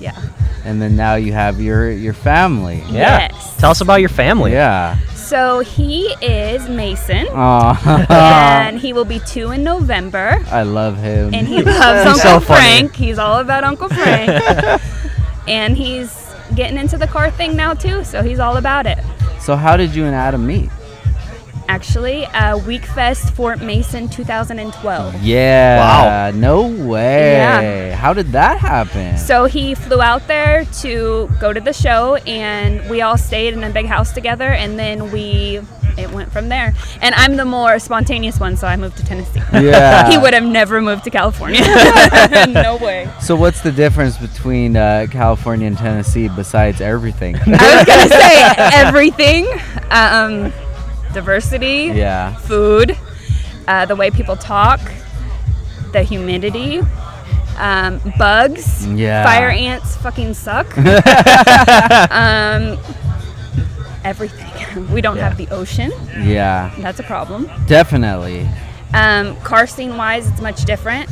Yeah. 0.00 0.20
And 0.66 0.82
then 0.82 0.96
now 0.96 1.14
you 1.14 1.32
have 1.32 1.60
your 1.60 1.90
your 1.90 2.12
family. 2.12 2.82
Yeah. 2.88 3.28
Yes. 3.30 3.56
Tell 3.58 3.70
us 3.70 3.80
about 3.80 4.00
your 4.00 4.08
family. 4.08 4.52
Yeah. 4.52 4.98
So 5.14 5.60
he 5.60 6.06
is 6.22 6.68
Mason. 6.68 7.26
Aw. 7.30 8.06
and 8.66 8.78
he 8.78 8.92
will 8.92 9.04
be 9.04 9.18
two 9.20 9.50
in 9.52 9.62
November. 9.64 10.38
I 10.50 10.62
love 10.62 10.98
him. 10.98 11.34
And 11.34 11.46
he 11.48 11.62
loves 11.62 12.12
He's 12.12 12.22
so 12.22 12.34
Uncle 12.34 12.40
funny. 12.46 12.78
Frank. 12.80 12.94
He's 12.96 13.18
all 13.18 13.38
about 13.40 13.64
Uncle 13.64 13.88
Frank. 13.98 14.30
and 15.48 15.76
he's 15.76 16.32
getting 16.54 16.78
into 16.78 16.96
the 16.98 17.06
car 17.06 17.30
thing 17.30 17.56
now 17.56 17.74
too, 17.74 18.04
so 18.04 18.22
he's 18.22 18.38
all 18.38 18.56
about 18.56 18.86
it. 18.86 18.98
so 19.40 19.56
how 19.56 19.76
did 19.76 19.94
you 19.94 20.04
and 20.04 20.14
Adam 20.14 20.46
meet? 20.46 20.70
Actually, 21.68 22.24
uh, 22.26 22.58
Wekfest 22.60 23.30
Fort 23.32 23.60
Mason 23.60 24.08
2012. 24.08 25.22
Yeah. 25.22 25.78
Wow. 25.78 26.30
No 26.36 26.66
way. 26.68 27.32
Yeah. 27.32 27.94
How 27.94 28.12
did 28.12 28.32
that 28.32 28.58
happen? 28.58 29.18
So 29.18 29.46
he 29.46 29.74
flew 29.74 30.00
out 30.00 30.26
there 30.28 30.64
to 30.80 31.28
go 31.40 31.52
to 31.52 31.60
the 31.60 31.72
show, 31.72 32.16
and 32.26 32.88
we 32.88 33.02
all 33.02 33.18
stayed 33.18 33.54
in 33.54 33.64
a 33.64 33.70
big 33.70 33.86
house 33.86 34.12
together, 34.12 34.48
and 34.48 34.78
then 34.78 35.10
we. 35.10 35.60
It 35.98 36.10
went 36.12 36.30
from 36.30 36.50
there. 36.50 36.74
And 37.00 37.14
I'm 37.14 37.36
the 37.38 37.46
more 37.46 37.78
spontaneous 37.78 38.38
one, 38.38 38.58
so 38.58 38.66
I 38.66 38.76
moved 38.76 38.98
to 38.98 39.04
Tennessee. 39.06 39.40
Yeah. 39.54 40.10
he 40.10 40.18
would 40.18 40.34
have 40.34 40.44
never 40.44 40.82
moved 40.82 41.04
to 41.04 41.10
California. 41.10 41.62
no 42.48 42.76
way. 42.76 43.10
So 43.22 43.34
what's 43.34 43.62
the 43.62 43.72
difference 43.72 44.18
between 44.18 44.76
uh, 44.76 45.06
California 45.10 45.66
and 45.66 45.78
Tennessee 45.78 46.28
besides 46.28 46.82
everything? 46.82 47.36
I 47.36 47.76
was 47.76 47.84
gonna 47.86 48.08
say 48.10 48.54
everything. 48.74 49.46
Um, 49.90 50.52
diversity, 51.12 51.90
yeah. 51.94 52.34
food, 52.36 52.96
uh, 53.68 53.86
the 53.86 53.96
way 53.96 54.10
people 54.10 54.36
talk, 54.36 54.80
the 55.92 56.02
humidity, 56.02 56.80
um, 57.58 58.00
bugs. 58.18 58.86
Yeah. 58.86 59.24
Fire 59.24 59.50
ants 59.50 59.96
fucking 59.96 60.34
suck. 60.34 60.66
um, 62.10 62.78
everything. 64.04 64.52
We 64.92 65.00
don't 65.00 65.16
have 65.16 65.38
the 65.38 65.48
ocean. 65.48 65.90
Yeah. 66.18 66.74
That's 66.80 67.00
a 67.00 67.02
problem. 67.02 67.50
Definitely. 67.66 68.46
Um, 68.92 69.34
car 69.36 69.66
scene 69.66 69.96
wise, 69.96 70.28
it's 70.28 70.40
much 70.42 70.66
different. 70.66 71.08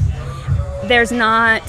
There's 0.85 1.11
not 1.11 1.63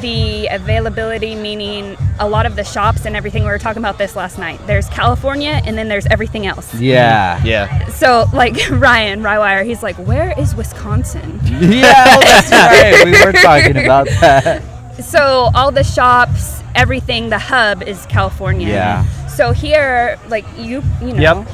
the 0.00 0.46
availability, 0.48 1.34
meaning 1.34 1.96
a 2.18 2.28
lot 2.28 2.46
of 2.46 2.56
the 2.56 2.64
shops 2.64 3.06
and 3.06 3.14
everything. 3.16 3.42
We 3.44 3.48
were 3.50 3.58
talking 3.58 3.80
about 3.80 3.96
this 3.98 4.16
last 4.16 4.38
night. 4.38 4.58
There's 4.66 4.88
California, 4.88 5.60
and 5.64 5.78
then 5.78 5.88
there's 5.88 6.06
everything 6.06 6.46
else. 6.46 6.74
Yeah. 6.74 7.40
Yeah. 7.44 7.86
So, 7.88 8.26
like 8.32 8.56
Ryan 8.70 9.20
Rywire, 9.22 9.64
he's 9.64 9.82
like, 9.82 9.96
"Where 9.96 10.38
is 10.38 10.54
Wisconsin?" 10.54 11.40
Yeah, 11.44 12.18
that's 12.20 12.50
right. 12.52 13.04
We 13.04 13.24
were 13.24 13.32
talking 13.32 13.76
about 13.84 14.06
that. 14.20 14.62
so 15.02 15.50
all 15.54 15.70
the 15.70 15.84
shops, 15.84 16.62
everything, 16.74 17.28
the 17.30 17.38
hub 17.38 17.82
is 17.82 18.04
California. 18.06 18.68
Yeah. 18.68 19.04
So 19.28 19.52
here, 19.52 20.18
like 20.28 20.44
you, 20.56 20.82
you 21.00 21.12
know, 21.12 21.44
Yep. 21.44 21.48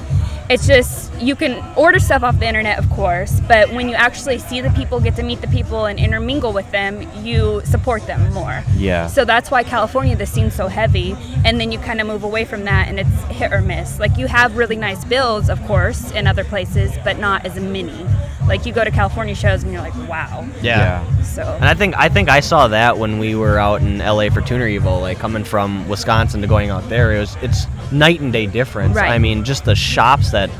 it's 0.50 0.66
just 0.66 1.09
you 1.20 1.36
can 1.36 1.62
order 1.76 1.98
stuff 1.98 2.22
off 2.22 2.38
the 2.38 2.46
internet, 2.46 2.78
of 2.78 2.88
course, 2.90 3.40
but 3.40 3.72
when 3.72 3.88
you 3.88 3.94
actually 3.94 4.38
see 4.38 4.60
the 4.60 4.70
people, 4.70 5.00
get 5.00 5.16
to 5.16 5.22
meet 5.22 5.40
the 5.40 5.48
people, 5.48 5.86
and 5.86 5.98
intermingle 5.98 6.52
with 6.52 6.70
them, 6.70 7.06
you 7.24 7.60
support 7.64 8.06
them 8.06 8.32
more. 8.32 8.62
Yeah. 8.76 9.06
So 9.06 9.24
that's 9.24 9.50
why 9.50 9.62
California, 9.62 10.16
the 10.16 10.26
scene's 10.26 10.54
so 10.54 10.66
heavy, 10.68 11.16
and 11.44 11.60
then 11.60 11.72
you 11.72 11.78
kind 11.78 12.00
of 12.00 12.06
move 12.06 12.24
away 12.24 12.44
from 12.44 12.64
that, 12.64 12.88
and 12.88 12.98
it's 12.98 13.22
hit 13.24 13.52
or 13.52 13.60
miss. 13.60 13.98
Like 13.98 14.16
you 14.16 14.26
have 14.26 14.56
really 14.56 14.76
nice 14.76 15.04
bills, 15.04 15.48
of 15.48 15.62
course, 15.66 16.10
in 16.12 16.26
other 16.26 16.44
places, 16.44 16.92
but 17.04 17.18
not 17.18 17.44
as 17.44 17.56
many. 17.60 18.06
Like 18.46 18.66
you 18.66 18.72
go 18.72 18.82
to 18.82 18.90
California 18.90 19.34
shows, 19.34 19.62
and 19.62 19.72
you're 19.72 19.82
like, 19.82 19.94
wow. 20.08 20.48
Yeah. 20.62 21.04
So 21.22 21.42
And 21.42 21.66
I 21.66 21.74
think 21.74 21.94
I 21.96 22.08
think 22.08 22.28
I 22.28 22.40
saw 22.40 22.68
that 22.68 22.98
when 22.98 23.18
we 23.18 23.34
were 23.34 23.58
out 23.58 23.82
in 23.82 23.98
LA 23.98 24.30
for 24.30 24.40
Tuner 24.40 24.66
Evo, 24.66 25.00
like 25.00 25.18
coming 25.18 25.44
from 25.44 25.88
Wisconsin 25.88 26.40
to 26.40 26.46
going 26.46 26.70
out 26.70 26.88
there. 26.88 27.12
It 27.12 27.20
was 27.20 27.36
it's 27.42 27.66
night 27.92 28.20
and 28.20 28.32
day 28.32 28.46
difference. 28.46 28.96
Right. 28.96 29.10
I 29.10 29.18
mean, 29.18 29.44
just 29.44 29.64
the 29.64 29.76
shops 29.76 30.32
that 30.32 30.50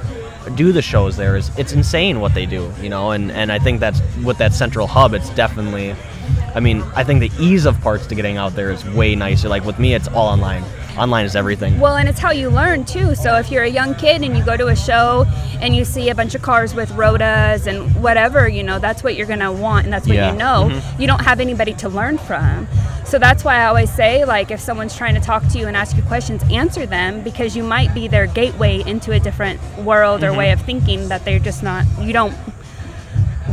do 0.55 0.72
the 0.72 0.83
shows 0.83 1.16
there 1.16 1.37
is 1.37 1.50
it's 1.59 1.72
insane 1.72 2.20
what 2.20 2.35
they 2.35 2.46
do, 2.46 2.72
you 2.81 2.88
know. 2.88 3.11
And 3.11 3.31
and 3.33 3.53
I 3.53 3.59
think 3.59 3.81
that's 3.81 4.00
with 4.24 4.38
that 4.38 4.53
central 4.53 4.87
hub, 4.87 5.14
it's 5.14 5.31
definitely. 5.31 5.94
I 6.55 6.61
mean, 6.61 6.83
I 6.94 7.05
think 7.05 7.20
the 7.20 7.31
ease 7.38 7.64
of 7.64 7.81
parts 7.81 8.07
to 8.09 8.14
getting 8.14 8.37
out 8.37 8.55
there 8.55 8.70
is 8.70 8.85
way 8.85 9.14
nicer. 9.14 9.48
Like 9.48 9.64
with 9.64 9.79
me, 9.79 9.94
it's 9.94 10.09
all 10.09 10.29
online. 10.29 10.64
Online 10.98 11.24
is 11.24 11.37
everything. 11.37 11.79
Well, 11.81 11.96
and 11.96 12.09
it's 12.09 12.18
how 12.18 12.31
you 12.31 12.50
learn 12.50 12.85
too. 12.85 13.14
So 13.14 13.37
if 13.37 13.50
you're 13.50 13.64
a 13.64 13.68
young 13.70 13.94
kid 13.94 14.22
and 14.22 14.37
you 14.37 14.44
go 14.44 14.57
to 14.57 14.68
a 14.68 14.76
show 14.76 15.24
and 15.61 15.74
you 15.74 15.85
see 15.85 16.11
a 16.11 16.14
bunch 16.14 16.35
of 16.35 16.42
cars 16.42 16.74
with 16.74 16.90
rotas 16.90 17.66
and 17.66 18.03
whatever, 18.03 18.48
you 18.48 18.62
know, 18.62 18.79
that's 18.79 19.03
what 19.03 19.14
you're 19.14 19.26
gonna 19.26 19.53
want 19.53 19.85
and 19.85 19.92
that's 19.92 20.07
what 20.07 20.16
Yeah. 20.16 20.33
you 20.33 20.38
know. 20.38 20.68
Mm-hmm. 20.70 21.00
You 21.00 21.07
don't 21.07 21.22
have 21.22 21.40
anybody 21.40 21.74
to 21.74 21.88
learn 21.88 22.18
from. 22.18 22.68
So 23.05 23.18
that's 23.18 23.42
why 23.42 23.57
I 23.57 23.66
always 23.66 23.92
say, 23.92 24.24
like, 24.24 24.53
if 24.53 24.61
someone's 24.61 24.96
trying 24.96 25.14
to 25.14 25.20
talk 25.20 25.46
to 25.48 25.59
you 25.59 25.66
and 25.66 25.76
ask 25.76 25.96
you 25.96 26.03
questions, 26.05 26.44
answer 26.50 26.87
them 26.87 27.22
because 27.22 27.57
you 27.57 27.64
might 27.64 27.92
be 27.92 28.07
their 28.07 28.26
gateway 28.26 28.85
into 28.87 29.11
a 29.11 29.18
different 29.18 29.61
world 29.79 30.22
or 30.22 30.29
mm-hmm. 30.29 30.38
way 30.38 30.53
of 30.53 30.61
thinking 30.62 31.09
that 31.09 31.24
they're 31.24 31.40
just 31.40 31.62
not. 31.62 31.85
You 32.00 32.12
don't 32.12 32.33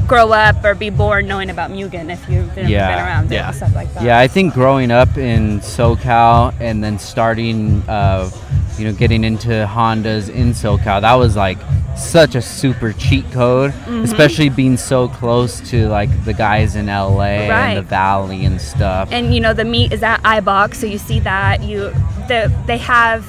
grow 0.08 0.32
up 0.32 0.64
or 0.64 0.74
be 0.74 0.90
born 0.90 1.28
knowing 1.28 1.50
about 1.50 1.72
Mugen 1.72 2.10
if 2.12 2.28
you've 2.30 2.54
been, 2.56 2.68
Yeah. 2.70 2.96
been 2.96 3.06
around 3.06 3.32
it 3.32 3.36
Yeah. 3.36 3.48
and 3.48 3.56
stuff 3.56 3.76
like 3.76 3.94
that. 3.94 4.04
Yeah, 4.04 4.18
I 4.20 4.28
think 4.28 4.54
growing 4.54 4.90
up 4.92 5.18
in 5.18 5.60
SoCal 5.62 6.54
and 6.60 6.84
then 6.84 6.98
starting, 6.98 7.84
uh, 7.88 8.30
you 8.78 8.86
know, 8.86 8.94
getting 8.94 9.24
into 9.24 9.50
Hondas 9.70 10.30
in 10.30 10.54
SoCal, 10.54 11.02
that 11.02 11.14
was 11.16 11.36
like 11.36 11.58
such 11.98 12.36
a 12.36 12.42
super 12.42 12.94
cheat 12.94 13.30
code, 13.32 13.72
Mm-hmm. 13.72 14.04
especially 14.04 14.50
being 14.50 14.78
so 14.78 15.08
close 15.08 15.60
to 15.72 15.88
like 15.90 16.10
the 16.26 16.34
guys 16.34 16.76
in 16.76 16.88
LA 16.88 17.50
Right. 17.50 17.50
and 17.50 17.78
the 17.78 17.82
Valley 17.82 18.46
and 18.46 18.62
stuff. 18.62 19.10
and 19.12 19.34
you 19.34 19.42
know 19.42 19.54
the 19.54 19.66
meat 19.66 19.92
is 19.92 20.04
at 20.04 20.22
Eibach, 20.24 20.76
so 20.76 20.86
you 20.86 21.00
see 21.00 21.20
that 21.22 21.64
you 21.64 21.92
the 22.28 22.52
they 22.68 22.78
have 22.78 23.26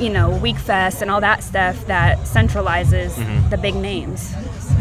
you 0.00 0.10
know 0.10 0.30
Wekfest 0.42 1.02
and 1.02 1.10
all 1.10 1.20
that 1.20 1.42
stuff 1.42 1.86
that 1.86 2.18
centralizes 2.20 3.14
the 3.50 3.56
big 3.58 3.74
names. 3.74 4.32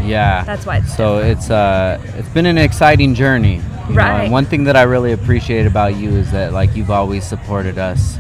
yeah, 0.04 0.44
That's 0.44 0.66
why 0.66 0.78
it's 0.78 0.96
so 0.96 1.18
it's 1.20 1.50
uh, 1.50 2.00
it's 2.18 2.30
been 2.30 2.46
an 2.46 2.58
exciting 2.58 3.14
journey. 3.16 3.56
You 3.56 3.62
know, 3.62 4.02
Right. 4.02 4.24
and 4.26 4.32
one 4.32 4.46
thing 4.46 4.66
that 4.66 4.76
I 4.78 4.84
really 4.84 5.12
appreciate 5.14 5.66
about 5.66 5.96
you 5.96 6.10
is 6.12 6.32
that 6.32 6.54
like 6.54 6.76
you've 6.76 6.92
always 6.92 7.26
supported 7.26 7.78
us 7.80 8.18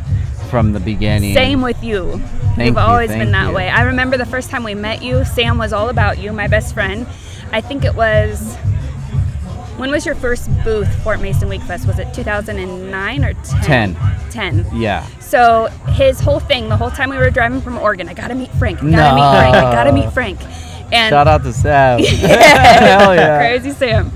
from 0.49 0.73
the 0.73 0.79
beginning. 0.79 1.33
Same 1.35 1.62
with 1.62 1.81
you. 1.83 2.19
Thank 2.55 2.69
You've 2.69 2.75
you, 2.75 2.81
always 2.81 3.09
thank 3.09 3.21
been 3.21 3.31
that 3.33 3.49
you. 3.49 3.55
way. 3.55 3.69
I 3.69 3.83
remember 3.83 4.17
the 4.17 4.25
first 4.25 4.49
time 4.49 4.63
we 4.63 4.73
met 4.73 5.03
you, 5.03 5.23
Sam 5.23 5.59
was 5.59 5.71
all 5.71 5.89
about 5.89 6.17
you, 6.17 6.33
my 6.33 6.47
best 6.47 6.73
friend. 6.73 7.05
I 7.51 7.62
think 7.62 7.85
it 7.85 7.93
was 7.95 8.55
when 9.77 9.91
was 9.91 10.05
your 10.05 10.15
first 10.15 10.49
booth 10.63 10.91
Fort 11.03 11.21
Mason 11.21 11.47
Wekfest? 11.49 11.85
Was 11.85 11.99
it 11.99 12.13
2009 12.15 13.23
or 13.23 13.33
10? 13.63 13.95
10. 13.95 13.97
10. 14.31 14.65
Yeah. 14.73 15.05
So 15.29 15.67
his 15.89 16.19
whole 16.19 16.39
thing, 16.39 16.69
the 16.69 16.77
whole 16.77 16.89
time 16.89 17.11
we 17.11 17.17
were 17.17 17.29
driving 17.29 17.61
from 17.61 17.77
Oregon, 17.77 18.09
I 18.09 18.15
gotta 18.15 18.33
meet 18.33 18.49
Frank. 18.53 18.81
I 18.83 18.89
gotta 18.89 19.15
meet 19.15 19.31
Frank. 19.37 19.55
I 19.55 19.71
gotta 19.71 19.91
meet 19.91 20.11
Frank. 20.11 20.39
And 20.91 21.11
Shout 21.11 21.27
out 21.27 21.43
to 21.43 21.53
Sam. 21.53 21.99
yeah, 22.01 22.07
Hell 22.97 23.13
yeah. 23.13 23.37
crazy 23.37 23.69
Sam. 23.69 24.11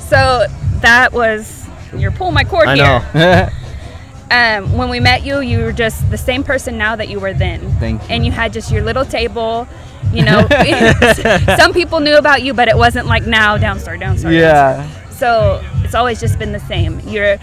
So 0.00 0.46
that 0.80 1.12
was 1.12 1.68
you're 1.96 2.10
pulling 2.10 2.34
my 2.34 2.42
cord 2.42 2.66
I 2.68 2.74
here. 2.74 3.10
know. 3.14 3.48
Um, 4.28 4.76
when 4.76 4.88
we 4.88 4.98
met 4.98 5.24
you, 5.24 5.38
you 5.38 5.60
were 5.60 5.70
just 5.70 6.10
the 6.10 6.18
same 6.18 6.42
person 6.42 6.76
now 6.76 6.96
that 6.96 7.08
you 7.08 7.20
were 7.20 7.32
then. 7.32 7.70
Thank 7.78 8.02
you. 8.02 8.08
And 8.10 8.26
you 8.26 8.32
had 8.32 8.52
just 8.52 8.72
your 8.72 8.82
little 8.82 9.04
table. 9.04 9.68
You 10.12 10.24
know, 10.24 10.48
some 11.56 11.72
people 11.72 12.00
knew 12.00 12.16
about 12.16 12.42
you, 12.42 12.52
but 12.52 12.66
it 12.66 12.76
wasn't 12.76 13.06
like 13.06 13.24
now 13.24 13.56
downstar, 13.56 14.00
downstar. 14.00 14.34
yeah. 14.34 14.82
downstar. 14.84 15.12
So 15.12 15.64
it's 15.84 15.94
always 15.94 16.18
just 16.20 16.40
been 16.40 16.50
the 16.50 16.58
same. 16.58 16.98
You're 17.08 17.38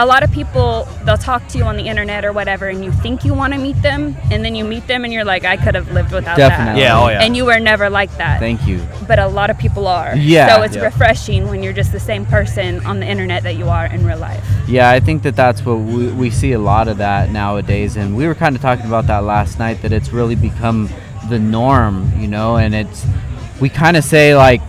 a 0.00 0.06
lot 0.06 0.22
of 0.22 0.30
people 0.30 0.86
they'll 1.04 1.16
talk 1.18 1.46
to 1.48 1.58
you 1.58 1.64
on 1.64 1.76
the 1.76 1.82
internet 1.88 2.24
or 2.24 2.32
whatever 2.32 2.68
and 2.68 2.84
you 2.84 2.92
think 2.92 3.24
you 3.24 3.34
want 3.34 3.52
to 3.52 3.58
meet 3.58 3.80
them 3.82 4.16
and 4.30 4.44
then 4.44 4.54
you 4.54 4.64
meet 4.64 4.86
them 4.86 5.04
and 5.04 5.12
you're 5.12 5.24
like 5.24 5.44
I 5.44 5.56
could 5.56 5.74
have 5.74 5.90
lived 5.90 6.12
without 6.12 6.36
Definitely. 6.36 6.80
that. 6.82 6.88
Yeah, 6.88 7.00
oh 7.00 7.08
yeah. 7.08 7.20
And 7.22 7.36
you 7.36 7.44
were 7.44 7.58
never 7.58 7.90
like 7.90 8.16
that 8.16 8.38
Thank 8.38 8.64
you. 8.66 8.80
but 9.08 9.18
a 9.18 9.26
lot 9.26 9.50
of 9.50 9.58
people 9.58 9.88
are. 9.88 10.14
Yeah. 10.16 10.54
So 10.54 10.62
it's 10.62 10.76
Yeah. 10.76 10.84
refreshing 10.84 11.48
when 11.48 11.62
you're 11.64 11.72
just 11.72 11.90
the 11.92 11.98
same 12.00 12.24
person 12.24 12.84
on 12.86 13.00
the 13.00 13.06
internet 13.06 13.42
that 13.42 13.56
you 13.56 13.68
are 13.68 13.86
in 13.86 14.06
real 14.06 14.18
life. 14.18 14.44
Yeah, 14.68 14.88
I 14.88 15.00
think 15.00 15.22
that 15.24 15.34
that's 15.34 15.64
what 15.66 15.80
we, 15.80 16.08
we 16.12 16.30
see 16.30 16.52
a 16.52 16.58
lot 16.60 16.86
of 16.88 16.98
that 16.98 17.30
nowadays, 17.30 17.96
and 17.96 18.16
we 18.16 18.26
were 18.28 18.34
kind 18.36 18.54
of 18.54 18.62
talking 18.62 18.86
about 18.86 19.06
that 19.08 19.24
last 19.24 19.58
night. 19.58 19.82
That 19.82 19.92
it's 19.92 20.12
really 20.12 20.34
become 20.36 20.88
the 21.28 21.38
norm, 21.38 22.12
you 22.20 22.28
know, 22.28 22.56
and 22.56 22.74
it's 22.74 23.04
we 23.60 23.68
kind 23.68 23.96
of 23.96 24.04
say 24.04 24.36
like 24.36 24.60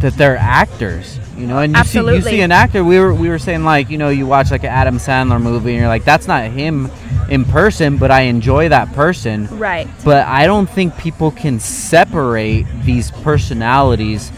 that 0.00 0.14
they're 0.16 0.36
actors, 0.38 1.18
you 1.36 1.46
know, 1.46 1.58
and 1.58 1.76
you 1.76 1.84
see 1.84 1.98
you 1.98 2.22
see 2.22 2.40
an 2.40 2.52
actor. 2.52 2.84
We 2.84 2.98
were 2.98 3.12
we 3.14 3.28
were 3.28 3.38
saying 3.38 3.64
like 3.64 3.90
you 3.90 3.98
know 3.98 4.08
you 4.08 4.26
watch 4.26 4.50
like 4.50 4.64
an 4.64 4.70
Adam 4.70 4.98
Sandler 4.98 5.40
movie, 5.40 5.72
and 5.72 5.80
you're 5.80 5.88
like 5.88 6.04
that's 6.04 6.26
not 6.26 6.50
him 6.50 6.90
in 7.28 7.44
person, 7.44 7.96
but 7.96 8.10
I 8.10 8.22
enjoy 8.22 8.68
that 8.68 8.92
person. 8.92 9.46
Right. 9.58 9.88
But 10.04 10.26
I 10.26 10.46
don't 10.46 10.68
think 10.68 10.96
people 10.98 11.30
can 11.30 11.60
separate 11.60 12.66
these 12.84 13.10
personalities 13.10 14.30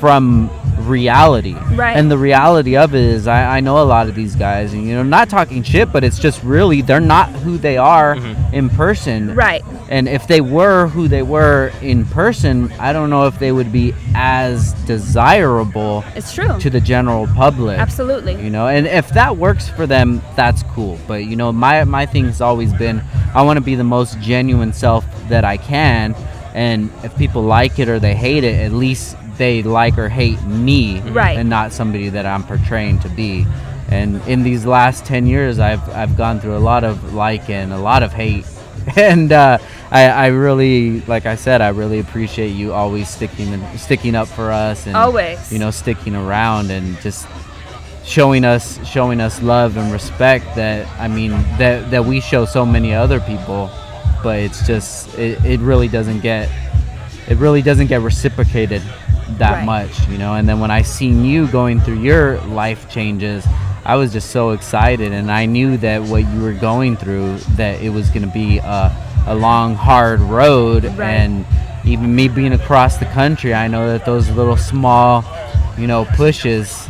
from 0.00 0.50
reality. 0.78 1.54
Right. 1.54 1.96
And 1.96 2.10
the 2.10 2.18
reality 2.18 2.76
of 2.76 2.94
it 2.94 3.02
is, 3.02 3.26
I, 3.26 3.58
I 3.58 3.60
know 3.60 3.82
a 3.82 3.84
lot 3.84 4.08
of 4.08 4.14
these 4.14 4.34
guys, 4.34 4.72
and 4.72 4.84
you 4.84 4.94
know, 4.94 5.02
not 5.02 5.28
talking 5.28 5.62
shit, 5.62 5.92
but 5.92 6.04
it's 6.04 6.18
just 6.18 6.42
really 6.42 6.82
they're 6.82 7.00
not 7.00 7.30
who 7.30 7.58
they 7.58 7.76
are 7.76 8.16
mm-hmm. 8.16 8.54
in 8.54 8.70
person. 8.70 9.34
Right. 9.34 9.64
And 9.88 10.08
if 10.08 10.26
they 10.26 10.40
were 10.40 10.88
who 10.88 11.08
they 11.08 11.22
were 11.22 11.72
in 11.82 12.04
person, 12.04 12.70
I 12.72 12.92
don't 12.92 13.10
know 13.10 13.26
if 13.26 13.38
they 13.38 13.52
would 13.52 13.72
be 13.72 13.94
as 14.14 14.74
desirable 14.84 16.04
It's 16.14 16.34
true. 16.34 16.58
to 16.60 16.70
the 16.70 16.80
general 16.80 17.26
public. 17.28 17.78
Absolutely. 17.78 18.42
You 18.42 18.50
know, 18.50 18.68
and 18.68 18.86
if 18.86 19.08
that 19.10 19.36
works 19.36 19.68
for 19.68 19.86
them, 19.86 20.22
that's 20.36 20.62
cool. 20.74 20.98
But 21.06 21.24
you 21.24 21.36
know, 21.36 21.52
my 21.52 21.84
my 21.84 22.06
thing's 22.06 22.40
always 22.40 22.72
been 22.74 23.02
I 23.34 23.42
want 23.42 23.56
to 23.56 23.60
be 23.62 23.74
the 23.74 23.84
most 23.84 24.18
genuine 24.20 24.72
self 24.72 25.04
that 25.28 25.44
I 25.44 25.56
can, 25.56 26.14
and 26.54 26.90
if 27.02 27.16
people 27.16 27.42
like 27.42 27.78
it 27.78 27.88
or 27.88 27.98
they 27.98 28.14
hate 28.14 28.44
it, 28.44 28.54
at 28.56 28.72
least 28.72 29.16
they 29.38 29.62
like 29.62 29.96
or 29.98 30.08
hate 30.08 30.42
me, 30.44 31.00
Right. 31.00 31.38
and 31.38 31.48
not 31.48 31.72
somebody 31.72 32.08
that 32.10 32.26
I'm 32.26 32.42
portraying 32.44 32.98
to 33.00 33.08
be. 33.08 33.46
And 33.90 34.20
in 34.28 34.42
these 34.42 34.66
last 34.66 35.06
ten 35.06 35.26
years, 35.26 35.58
I've 35.58 35.88
I've 35.90 36.16
gone 36.16 36.40
through 36.40 36.56
a 36.56 36.58
lot 36.60 36.84
of 36.84 37.14
like 37.14 37.48
and 37.48 37.72
a 37.72 37.78
lot 37.78 38.02
of 38.02 38.12
hate, 38.12 38.44
and 38.96 39.32
uh, 39.32 39.56
I 39.90 40.04
I 40.08 40.26
really, 40.26 41.00
like 41.02 41.24
I 41.24 41.36
said, 41.36 41.62
I 41.62 41.68
really 41.68 41.98
appreciate 41.98 42.48
you 42.50 42.74
always 42.74 43.08
sticking 43.08 43.62
sticking 43.78 44.14
up 44.14 44.28
for 44.28 44.50
us 44.52 44.86
and 44.86 44.94
Always. 44.96 45.50
you 45.50 45.58
know 45.58 45.70
sticking 45.70 46.14
around 46.14 46.70
and 46.70 47.00
just 47.00 47.26
showing 48.04 48.44
us 48.44 48.78
showing 48.86 49.20
us 49.20 49.40
love 49.42 49.76
and 49.76 49.92
respect 49.92 50.44
that 50.56 50.86
I 51.00 51.08
mean 51.08 51.30
that 51.58 51.90
that 51.90 52.04
we 52.04 52.20
show 52.20 52.44
so 52.46 52.64
many 52.64 52.94
other 52.94 53.20
people 53.20 53.70
but 54.22 54.38
it's 54.38 54.66
just 54.66 55.14
it, 55.18 55.44
it 55.44 55.60
really 55.60 55.88
doesn't 55.88 56.20
get 56.20 56.48
it 57.28 57.36
really 57.36 57.60
doesn't 57.60 57.88
get 57.88 58.00
reciprocated 58.00 58.82
that 59.38 59.52
Right. 59.58 59.64
much 59.66 60.08
you 60.08 60.18
know 60.18 60.34
and 60.34 60.48
then 60.48 60.58
when 60.60 60.70
I 60.70 60.82
seen 60.82 61.24
you 61.24 61.46
going 61.48 61.80
through 61.80 62.00
your 62.00 62.40
life 62.42 62.88
changes 62.90 63.44
I 63.84 63.96
was 63.96 64.12
just 64.12 64.30
so 64.30 64.50
excited 64.50 65.12
and 65.12 65.30
I 65.30 65.46
knew 65.46 65.76
that 65.78 66.02
what 66.02 66.26
you 66.30 66.40
were 66.40 66.52
going 66.54 66.96
through 66.96 67.38
that 67.56 67.80
it 67.82 67.90
was 67.90 68.08
going 68.10 68.22
to 68.22 68.32
be 68.32 68.58
a, 68.58 69.24
a 69.26 69.34
long 69.34 69.74
hard 69.74 70.20
road 70.20 70.84
Right. 70.84 71.00
and 71.00 71.46
even 71.84 72.14
me 72.14 72.28
being 72.28 72.52
across 72.52 72.96
the 72.98 73.06
country 73.06 73.54
I 73.54 73.68
know 73.68 73.88
that 73.88 74.04
those 74.04 74.28
little 74.30 74.56
small 74.56 75.24
you 75.78 75.86
know 75.86 76.04
pushes 76.16 76.86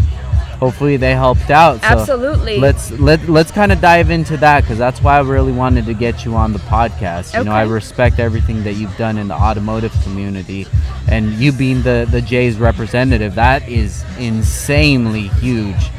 hopefully 0.58 0.96
they 0.96 1.12
helped 1.12 1.50
out 1.50 1.80
so 1.80 1.86
Absolutely. 1.86 2.58
let's 2.58 2.90
let, 2.92 3.28
let's 3.28 3.50
kind 3.50 3.70
of 3.72 3.80
dive 3.80 4.10
into 4.10 4.36
that 4.36 4.62
because 4.62 4.78
that's 4.78 5.00
why 5.00 5.16
i 5.16 5.20
really 5.20 5.52
wanted 5.52 5.86
to 5.86 5.94
get 5.94 6.24
you 6.24 6.34
on 6.34 6.52
the 6.52 6.58
podcast 6.60 7.36
you 7.36 7.44
know 7.44 7.52
i 7.52 7.62
respect 7.62 8.18
everything 8.18 8.62
that 8.64 8.74
you've 8.74 8.96
done 8.96 9.18
in 9.18 9.28
the 9.28 9.34
automotive 9.34 9.92
community 10.02 10.66
and 11.08 11.32
you 11.34 11.52
being 11.52 11.82
the 11.82 12.08
the 12.10 12.20
J's 12.20 12.58
representative 12.58 13.34
that 13.36 13.68
is 13.68 14.04
insanely 14.18 15.28
huge 15.28 15.90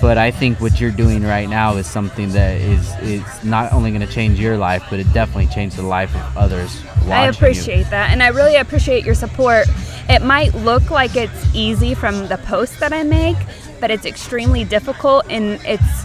but 0.00 0.16
i 0.16 0.30
think 0.30 0.60
what 0.60 0.80
you're 0.80 0.90
doing 0.90 1.22
right 1.22 1.48
now 1.48 1.76
is 1.76 1.86
something 1.86 2.30
that 2.30 2.60
is 2.60 2.94
is 3.00 3.44
not 3.44 3.72
only 3.72 3.90
going 3.90 4.06
to 4.06 4.12
change 4.12 4.40
your 4.40 4.56
life 4.56 4.82
but 4.88 4.98
it 4.98 5.12
definitely 5.12 5.46
changed 5.46 5.76
the 5.76 5.82
life 5.82 6.14
of 6.14 6.36
others 6.36 6.82
I 7.10 7.24
you. 7.24 7.30
appreciate 7.30 7.88
that. 7.90 8.10
And 8.10 8.22
I 8.22 8.28
really 8.28 8.56
appreciate 8.56 9.04
your 9.04 9.14
support. 9.14 9.66
It 10.08 10.22
might 10.22 10.54
look 10.54 10.90
like 10.90 11.16
it's 11.16 11.54
easy 11.54 11.94
from 11.94 12.28
the 12.28 12.38
posts 12.38 12.78
that 12.80 12.92
I 12.92 13.02
make, 13.02 13.36
but 13.80 13.90
it's 13.90 14.06
extremely 14.06 14.64
difficult 14.64 15.26
and 15.30 15.60
it's 15.64 16.04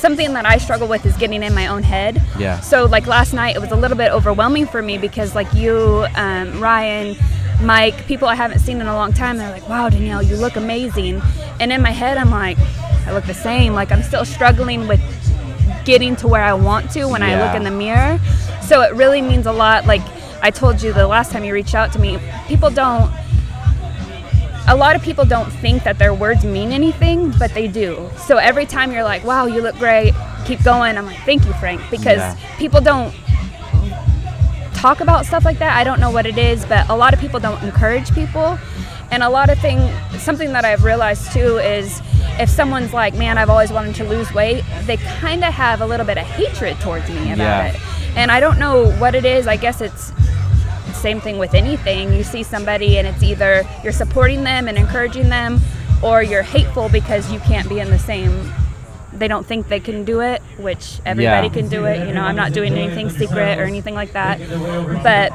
something 0.00 0.32
that 0.32 0.46
I 0.46 0.56
struggle 0.56 0.88
with 0.88 1.04
is 1.04 1.16
getting 1.16 1.42
in 1.42 1.54
my 1.54 1.66
own 1.66 1.82
head. 1.82 2.22
Yeah. 2.38 2.60
So 2.60 2.86
like 2.86 3.06
last 3.06 3.32
night, 3.34 3.54
it 3.54 3.58
was 3.60 3.70
a 3.70 3.76
little 3.76 3.96
bit 3.96 4.10
overwhelming 4.10 4.66
for 4.66 4.82
me 4.82 4.98
because 4.98 5.34
like 5.34 5.52
you, 5.52 6.06
um, 6.16 6.60
Ryan, 6.60 7.16
Mike, 7.62 8.06
people 8.06 8.26
I 8.26 8.34
haven't 8.34 8.60
seen 8.60 8.80
in 8.80 8.86
a 8.86 8.94
long 8.94 9.12
time, 9.12 9.36
they're 9.36 9.50
like, 9.50 9.68
"Wow, 9.68 9.90
Danielle, 9.90 10.22
you 10.22 10.36
look 10.36 10.56
amazing," 10.56 11.20
and 11.60 11.70
in 11.70 11.82
my 11.82 11.90
head, 11.90 12.16
I'm 12.16 12.30
like, 12.30 12.56
I 13.06 13.12
look 13.12 13.26
the 13.26 13.34
same. 13.34 13.74
Like 13.74 13.92
I'm 13.92 14.02
still 14.02 14.24
struggling 14.24 14.88
with 14.88 15.00
getting 15.84 16.16
to 16.16 16.28
where 16.28 16.42
I 16.42 16.52
want 16.54 16.90
to 16.92 17.06
when 17.06 17.22
I 17.22 17.44
look 17.44 17.54
in 17.54 17.64
the 17.64 17.70
mirror. 17.70 18.18
So 18.62 18.82
it 18.82 18.94
really 18.94 19.20
means 19.20 19.46
a 19.46 19.52
lot. 19.52 19.86
Like 19.86 20.02
I 20.42 20.50
told 20.50 20.80
you 20.80 20.92
the 20.92 21.06
last 21.06 21.32
time 21.32 21.44
you 21.44 21.52
reached 21.52 21.74
out 21.74 21.92
to 21.92 21.98
me, 21.98 22.18
people 22.46 22.70
don't. 22.70 23.12
A 24.68 24.76
lot 24.76 24.94
of 24.94 25.02
people 25.02 25.24
don't 25.24 25.50
think 25.50 25.82
that 25.84 25.98
their 25.98 26.14
words 26.14 26.44
mean 26.44 26.70
anything, 26.72 27.30
but 27.38 27.52
they 27.54 27.66
do. 27.66 28.08
So 28.26 28.36
every 28.36 28.66
time 28.66 28.92
you're 28.92 29.02
like, 29.02 29.24
"Wow, 29.24 29.46
you 29.46 29.62
look 29.62 29.76
great," 29.78 30.14
keep 30.44 30.62
going. 30.62 30.96
I'm 30.96 31.06
like, 31.06 31.18
"Thank 31.24 31.44
you, 31.44 31.52
Frank," 31.54 31.80
because 31.90 32.18
Yeah. 32.18 32.34
people 32.58 32.80
don't 32.80 33.12
talk 34.74 35.00
about 35.00 35.26
stuff 35.26 35.44
like 35.44 35.58
that. 35.58 35.76
I 35.76 35.84
don't 35.84 36.00
know 36.00 36.10
what 36.10 36.24
it 36.24 36.38
is, 36.38 36.64
but 36.64 36.88
a 36.88 36.94
lot 36.94 37.12
of 37.12 37.20
people 37.20 37.40
don't 37.40 37.62
encourage 37.62 38.14
people. 38.14 38.58
And 39.10 39.22
a 39.24 39.28
lot 39.28 39.50
of 39.50 39.58
thing, 39.58 39.90
something 40.18 40.52
that 40.52 40.64
I've 40.64 40.84
realized 40.84 41.32
too 41.32 41.58
is 41.58 42.00
if 42.38 42.48
someone's 42.48 42.92
like, 42.92 43.14
"Man, 43.14 43.38
I've 43.38 43.50
always 43.50 43.72
wanted 43.72 43.96
to 43.96 44.04
lose 44.04 44.32
weight," 44.32 44.64
they 44.86 44.98
kind 45.20 45.44
of 45.44 45.52
have 45.52 45.80
a 45.80 45.86
little 45.86 46.06
bit 46.06 46.16
of 46.16 46.24
hatred 46.24 46.78
towards 46.80 47.08
me 47.10 47.32
about 47.32 47.38
Yeah. 47.38 47.64
it. 47.66 47.76
And 48.16 48.30
I 48.30 48.38
don't 48.40 48.58
know 48.58 48.86
what 48.98 49.14
it 49.14 49.24
is. 49.24 49.48
I 49.48 49.56
guess 49.56 49.80
it's 49.80 50.12
same 51.00 51.20
thing 51.20 51.38
with 51.38 51.54
anything. 51.54 52.12
You 52.12 52.22
see 52.22 52.42
somebody 52.42 52.98
and 52.98 53.06
it's 53.06 53.22
either 53.22 53.64
you're 53.82 53.92
supporting 53.92 54.44
them 54.44 54.68
and 54.68 54.76
encouraging 54.78 55.28
them 55.28 55.60
or 56.02 56.22
you're 56.22 56.42
hateful 56.42 56.88
because 56.88 57.30
you 57.32 57.40
can't 57.40 57.68
be 57.68 57.78
in 57.80 57.90
the 57.90 57.98
same 57.98 58.52
they 59.12 59.26
don't 59.28 59.44
think 59.44 59.68
they 59.68 59.80
can 59.80 60.04
do 60.04 60.20
it, 60.20 60.40
which 60.56 61.00
everybody 61.04 61.48
Yeah. 61.48 61.52
can 61.52 61.68
do 61.68 61.84
it. 61.84 62.06
You 62.06 62.14
know, 62.14 62.22
I'm 62.22 62.36
not 62.36 62.52
doing 62.52 62.72
anything 62.74 63.10
secret 63.10 63.58
or 63.58 63.64
anything 63.64 63.94
like 63.94 64.12
that. 64.12 64.38
But 65.02 65.32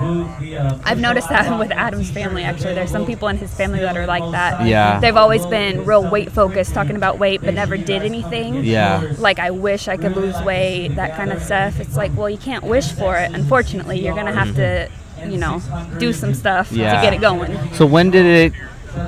I've 0.85 0.99
noticed 0.99 1.29
that 1.29 1.59
with 1.59 1.71
Adam's 1.71 2.09
family 2.09 2.43
actually. 2.43 2.73
There's 2.73 2.89
some 2.89 3.05
people 3.05 3.27
in 3.27 3.37
his 3.37 3.53
family 3.53 3.79
that 3.79 3.97
are 3.97 4.07
like 4.07 4.29
that. 4.31 4.65
Yeah. 4.65 4.99
They've 4.99 5.17
always 5.17 5.45
been 5.45 5.85
real 5.85 6.09
weight 6.09 6.31
focused, 6.31 6.73
talking 6.73 6.95
about 6.95 7.19
weight, 7.19 7.41
but 7.41 7.53
never 7.53 7.77
did 7.77 8.01
anything 8.01 8.63
Yeah. 8.63 9.03
like 9.19 9.39
I 9.39 9.51
wish 9.51 9.87
I 9.87 9.97
could 9.97 10.15
lose 10.15 10.39
weight, 10.41 10.95
that 10.95 11.15
kind 11.15 11.31
of 11.31 11.41
stuff. 11.43 11.79
It's 11.79 11.97
like, 11.97 12.15
well, 12.15 12.29
you 12.29 12.37
can't 12.37 12.63
wish 12.63 12.91
for 12.91 13.17
it. 13.17 13.31
Unfortunately, 13.33 13.99
you're 13.99 14.15
gonna 14.15 14.33
have 14.33 14.55
to, 14.55 14.61
mm-hmm. 14.89 15.04
You 15.31 15.37
know, 15.37 15.61
do 15.99 16.13
some 16.13 16.33
stuff 16.33 16.71
Yeah. 16.71 16.95
to 16.95 17.01
get 17.01 17.13
it 17.13 17.21
going. 17.21 17.57
So 17.73 17.85
when 17.85 18.09
did 18.11 18.25
it? 18.25 18.53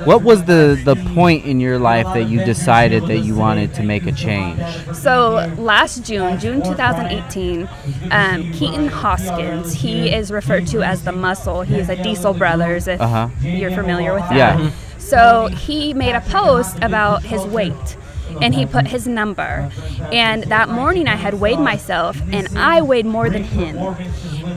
What 0.04 0.22
was 0.22 0.44
the 0.44 0.78
the 0.84 0.96
point 1.14 1.46
in 1.46 1.60
your 1.60 1.78
life 1.78 2.04
that 2.12 2.24
you 2.24 2.44
decided 2.44 3.06
that 3.06 3.20
you 3.20 3.34
wanted 3.34 3.72
to 3.74 3.82
make 3.82 4.04
a 4.06 4.12
change? 4.12 4.60
So 4.92 5.50
last 5.56 6.04
June, 6.04 6.38
June 6.38 6.60
2018, 6.62 7.66
um, 8.10 8.52
Keaton 8.52 8.88
Hoskins, 8.88 9.72
he 9.72 10.12
is 10.12 10.30
referred 10.30 10.66
to 10.68 10.82
as 10.82 11.04
the 11.04 11.12
Muscle. 11.12 11.62
He's 11.62 11.88
a 11.88 11.96
Diesel 12.02 12.34
Brothers, 12.34 12.86
if 12.86 13.00
Uh-huh. 13.00 13.28
you're 13.40 13.70
familiar 13.70 14.12
with 14.12 14.28
that. 14.28 14.36
Yeah. 14.36 14.70
So 14.98 15.46
he 15.46 15.94
made 15.94 16.14
a 16.14 16.20
post 16.20 16.76
about 16.82 17.22
his 17.22 17.42
weight. 17.46 17.96
And 18.40 18.54
he 18.54 18.66
put 18.66 18.86
his 18.86 19.06
number. 19.06 19.70
And 20.12 20.44
that 20.44 20.68
morning 20.68 21.08
I 21.08 21.16
had 21.16 21.34
weighed 21.34 21.58
myself 21.58 22.20
and 22.32 22.48
I 22.58 22.82
weighed 22.82 23.06
more 23.06 23.28
than 23.30 23.44
him. 23.44 23.76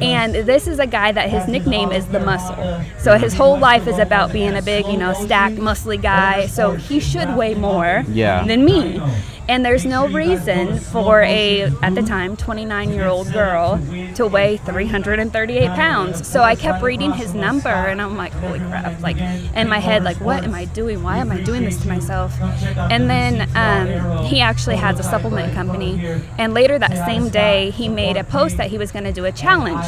And 0.02 0.36
this 0.36 0.68
is 0.68 0.80
a 0.80 0.88
guy 0.88 1.12
that 1.12 1.30
his 1.30 1.48
nickname 1.48 1.92
is 1.92 2.08
the 2.08 2.20
muscle. 2.20 2.84
So 3.00 3.18
his 3.18 3.34
whole 3.34 3.58
life 3.60 3.88
is 3.88 4.00
about 4.00 4.32
being 4.32 4.56
a 4.56 4.62
big, 4.62 4.86
you 4.88 4.98
know, 4.98 5.14
stacked, 5.14 5.56
muscly 5.56 6.02
guy. 6.02 6.48
So 6.48 6.74
he 6.74 7.00
should 7.00 7.36
weigh 7.36 7.56
more 7.56 8.04
Yeah. 8.10 8.44
than 8.46 8.66
me. 8.66 9.02
And 9.48 9.66
there's 9.66 9.86
no 9.86 10.08
reason 10.08 10.78
for 10.80 11.22
a, 11.22 11.64
at 11.82 11.96
the 11.96 12.02
time, 12.02 12.38
29 12.38 12.92
year 12.92 13.08
old 13.08 13.32
girl 13.34 13.80
to 14.16 14.28
weigh 14.28 14.58
338 14.58 15.68
pounds. 15.72 16.28
So 16.28 16.42
I 16.44 16.56
kept 16.56 16.82
reading 16.84 17.12
his 17.12 17.34
number 17.34 17.70
and 17.70 18.02
I'm 18.02 18.16
like, 18.16 18.32
holy 18.34 18.60
crap. 18.60 19.02
Like, 19.02 19.18
in 19.18 19.68
my 19.68 19.80
head, 19.80 20.04
like, 20.04 20.18
what 20.22 20.44
am 20.44 20.54
I 20.54 20.66
doing? 20.66 21.04
Why 21.04 21.18
am 21.18 21.32
I 21.32 21.42
doing 21.42 21.64
this 21.64 21.82
to 21.82 21.88
myself? 21.88 22.34
And 22.42 23.10
then 23.10 23.50
um, 23.56 24.24
he 24.26 24.42
actually 24.42 24.78
has 24.78 25.00
a 25.00 25.04
supplement 25.04 25.54
company. 25.54 26.22
And 26.38 26.54
later 26.54 26.80
that 26.80 27.06
same 27.06 27.30
day, 27.30 27.72
he 27.72 27.90
made 27.90 28.18
a 28.18 28.24
post 28.24 28.58
that 28.58 28.70
he 28.70 28.78
was 28.78 28.92
going 28.92 29.06
to 29.06 29.12
do 29.14 29.26
a 29.26 29.32
challenge, 29.32 29.86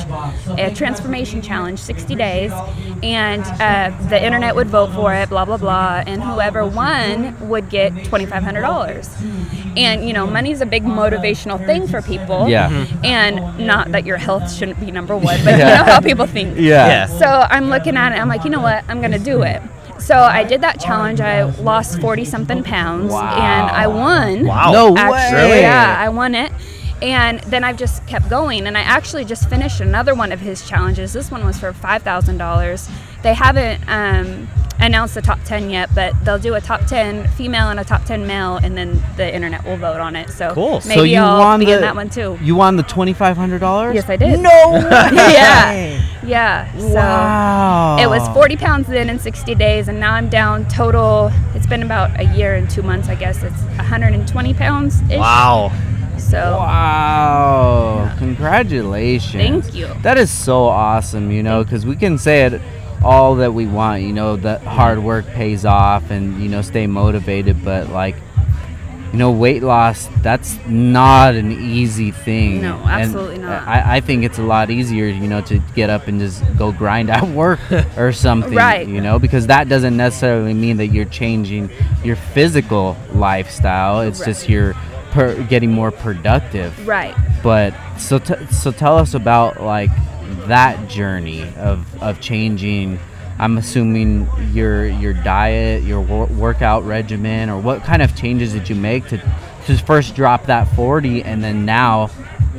a 0.60 0.74
transformation 0.74 1.42
challenge, 1.42 1.80
60 1.80 2.16
days. 2.16 2.52
And 3.02 3.44
uh, 3.62 3.96
the 4.10 4.24
internet 4.24 4.56
would 4.56 4.68
vote 4.68 4.94
for 4.94 5.14
it, 5.14 5.30
blah, 5.30 5.46
blah, 5.46 5.58
blah. 5.58 6.04
And 6.06 6.22
whoever 6.24 6.66
won 6.66 7.48
would 7.48 7.70
get 7.70 7.94
$2,500. 7.94 9.43
And, 9.76 10.06
you 10.08 10.14
know, 10.14 10.28
money's 10.28 10.62
a 10.62 10.66
big 10.66 10.84
motivational 10.84 11.64
thing 11.66 11.88
for 11.88 12.02
people. 12.02 12.48
Yeah. 12.48 12.70
Mhm. 12.70 13.06
And 13.06 13.66
not 13.66 13.92
that 13.92 14.06
your 14.06 14.18
health 14.18 14.52
shouldn't 14.52 14.80
be 14.80 14.92
number 14.92 15.16
one, 15.16 15.40
but 15.44 15.52
you 15.58 15.58
know 15.66 15.84
how 15.84 16.00
people 16.00 16.26
think. 16.28 16.58
Yeah. 16.58 17.08
So 17.08 17.26
I'm 17.26 17.70
looking 17.70 17.98
at 17.98 18.12
it. 18.12 18.20
I'm 18.20 18.28
like, 18.30 18.44
you 18.44 18.50
know 18.52 18.62
what? 18.62 18.84
I'm 18.88 19.02
gonna 19.02 19.18
do 19.20 19.42
it. 19.44 19.62
So 20.00 20.18
I 20.20 20.44
did 20.44 20.62
that 20.62 20.80
challenge. 20.80 21.22
I 21.22 21.44
lost 21.44 22.02
40 22.02 22.26
something 22.26 22.62
pounds, 22.64 23.12
Wow. 23.14 23.36
and 23.36 23.72
I 23.72 23.88
won. 23.88 24.46
Wow. 24.46 24.72
No 24.74 24.98
Actually, 24.98 25.42
way. 25.52 25.62
yeah, 25.62 25.96
I 25.98 26.10
won 26.10 26.36
it. 26.36 26.52
And 27.02 27.40
then 27.42 27.64
I've 27.64 27.78
just 27.78 28.06
kept 28.08 28.30
going, 28.30 28.66
and 28.68 28.78
I 28.78 28.82
actually 28.82 29.26
just 29.26 29.50
finished 29.50 29.82
another 29.82 30.14
one 30.16 30.32
of 30.32 30.40
his 30.40 30.68
challenges. 30.68 31.14
This 31.14 31.32
one 31.32 31.46
was 31.46 31.58
for 31.60 31.74
five 31.74 32.02
thousand 32.04 32.38
dollars. 32.38 32.90
They 33.24 33.34
haven't 33.34 33.82
um, 33.88 34.48
announced 34.80 35.14
the 35.16 35.22
top 35.22 35.40
ten 35.46 35.70
yet, 35.70 35.90
but 35.96 36.14
they'll 36.26 36.38
do 36.38 36.56
a 36.56 36.62
top 36.62 36.86
ten 36.88 37.28
female 37.30 37.70
and 37.70 37.80
a 37.80 37.84
top 37.86 38.04
ten 38.04 38.28
male, 38.28 38.58
and 38.58 38.78
then 38.78 39.02
the 39.16 39.34
internet 39.34 39.64
will 39.64 39.78
vote 39.78 40.02
on 40.02 40.16
it. 40.18 40.30
So 40.30 40.54
Cool. 40.54 40.82
maybe 40.86 40.96
so 40.96 41.04
you 41.04 41.20
I'll 41.20 41.40
won 41.40 41.60
be 41.62 41.68
the 41.68 41.76
in 41.76 41.82
that 41.82 41.96
one 41.96 42.10
too. 42.10 42.38
You 42.42 42.56
won 42.56 42.76
the 42.76 42.84
twenty 42.84 43.14
five 43.14 43.38
hundred 43.38 43.60
dollars. 43.60 43.96
Yes, 43.96 44.10
I 44.10 44.18
did. 44.18 44.40
No. 44.42 44.50
yeah, 44.50 46.02
yeah. 46.26 46.78
So 46.78 46.96
Wow. 46.96 47.98
it 48.00 48.08
was 48.08 48.28
40 48.34 48.58
pounds 48.58 48.88
then 48.88 49.10
in 49.10 49.20
60 49.20 49.56
days, 49.56 49.88
and 49.88 50.00
now 50.02 50.14
I'm 50.14 50.28
down 50.30 50.68
total. 50.68 51.32
It's 51.56 51.66
been 51.68 51.84
about 51.84 52.20
a 52.20 52.26
year 52.36 52.56
and 52.56 52.70
two 52.70 52.84
months, 52.84 53.08
I 53.08 53.16
guess. 53.16 53.42
It's 53.42 53.62
120 53.78 54.54
pounds. 54.54 55.02
Wow. 55.10 55.72
So 56.18 56.58
Wow! 56.58 58.14
Congratulations. 58.18 59.34
Thank 59.66 59.74
you. 59.76 59.88
That 60.02 60.18
is 60.18 60.30
so 60.32 60.66
awesome, 60.66 61.32
you 61.32 61.42
know, 61.44 61.64
because 61.64 61.86
we 61.86 61.96
can 61.96 62.18
say 62.18 62.44
it 62.46 62.62
all 63.04 63.36
that 63.36 63.54
we 63.54 63.66
want, 63.66 64.04
you 64.04 64.14
know, 64.14 64.36
that 64.38 64.62
hard 64.62 65.00
work 65.00 65.26
pays 65.28 65.66
off 65.66 66.10
and, 66.12 66.42
you 66.42 66.50
know, 66.50 66.62
stay 66.62 66.88
motivated, 66.88 67.64
but 67.64 67.90
like, 67.90 68.16
you 69.12 69.20
know, 69.20 69.30
weight 69.32 69.62
loss, 69.62 70.10
that's 70.22 70.58
not 70.66 71.36
an 71.36 71.52
easy 71.52 72.10
thing. 72.12 72.62
No, 72.62 72.78
And 72.78 72.90
absolutely 72.90 73.38
not. 73.38 73.68
I, 73.68 73.98
I 73.98 74.00
think 74.00 74.24
it's 74.24 74.40
a 74.40 74.44
lot 74.44 74.72
easier, 74.72 75.06
you 75.06 75.28
know, 75.28 75.42
to 75.42 75.60
get 75.76 75.90
up 75.92 76.08
and 76.08 76.20
just 76.20 76.42
go 76.58 76.72
grind 76.72 77.10
at 77.18 77.24
work 77.28 77.60
or 77.98 78.12
something, 78.12 78.56
Right. 78.56 78.88
you 78.88 79.02
know, 79.02 79.20
because 79.20 79.48
that 79.48 79.70
doesn't 79.70 79.96
necessarily 79.96 80.54
mean 80.56 80.78
that 80.78 80.88
you're 80.88 81.06
changing 81.06 81.70
your 82.04 82.16
physical 82.16 82.98
lifestyle. 83.14 84.02
It's 84.02 84.20
Right. 84.22 84.26
just 84.28 84.50
you're 84.50 84.74
per- 85.12 85.44
getting 85.44 85.72
more 85.72 85.92
productive 85.92 86.88
right. 86.88 87.14
but 87.44 87.72
so 88.00 88.18
t- 88.18 88.34
so 88.50 88.72
tell 88.72 88.98
us 88.98 89.14
about 89.14 89.62
like 89.62 89.92
that 90.48 90.90
journey 90.90 91.44
of 91.58 91.86
of 92.04 92.20
changing 92.20 93.00
i'm 93.40 93.58
assuming 93.58 94.28
your 94.52 94.86
your 94.86 95.14
diet 95.14 95.84
your 95.84 96.02
wor- 96.02 96.26
workout 96.28 96.84
regimen 96.84 97.50
or 97.50 97.60
what 97.60 97.82
kind 97.84 98.02
of 98.02 98.16
changes 98.16 98.54
did 98.54 98.70
you 98.70 98.76
make 98.76 99.08
to 99.08 99.18
to 99.66 99.78
first 99.78 100.16
drop 100.16 100.46
that 100.46 100.66
40 100.76 101.24
and 101.24 101.44
then 101.44 101.66
now 101.66 102.10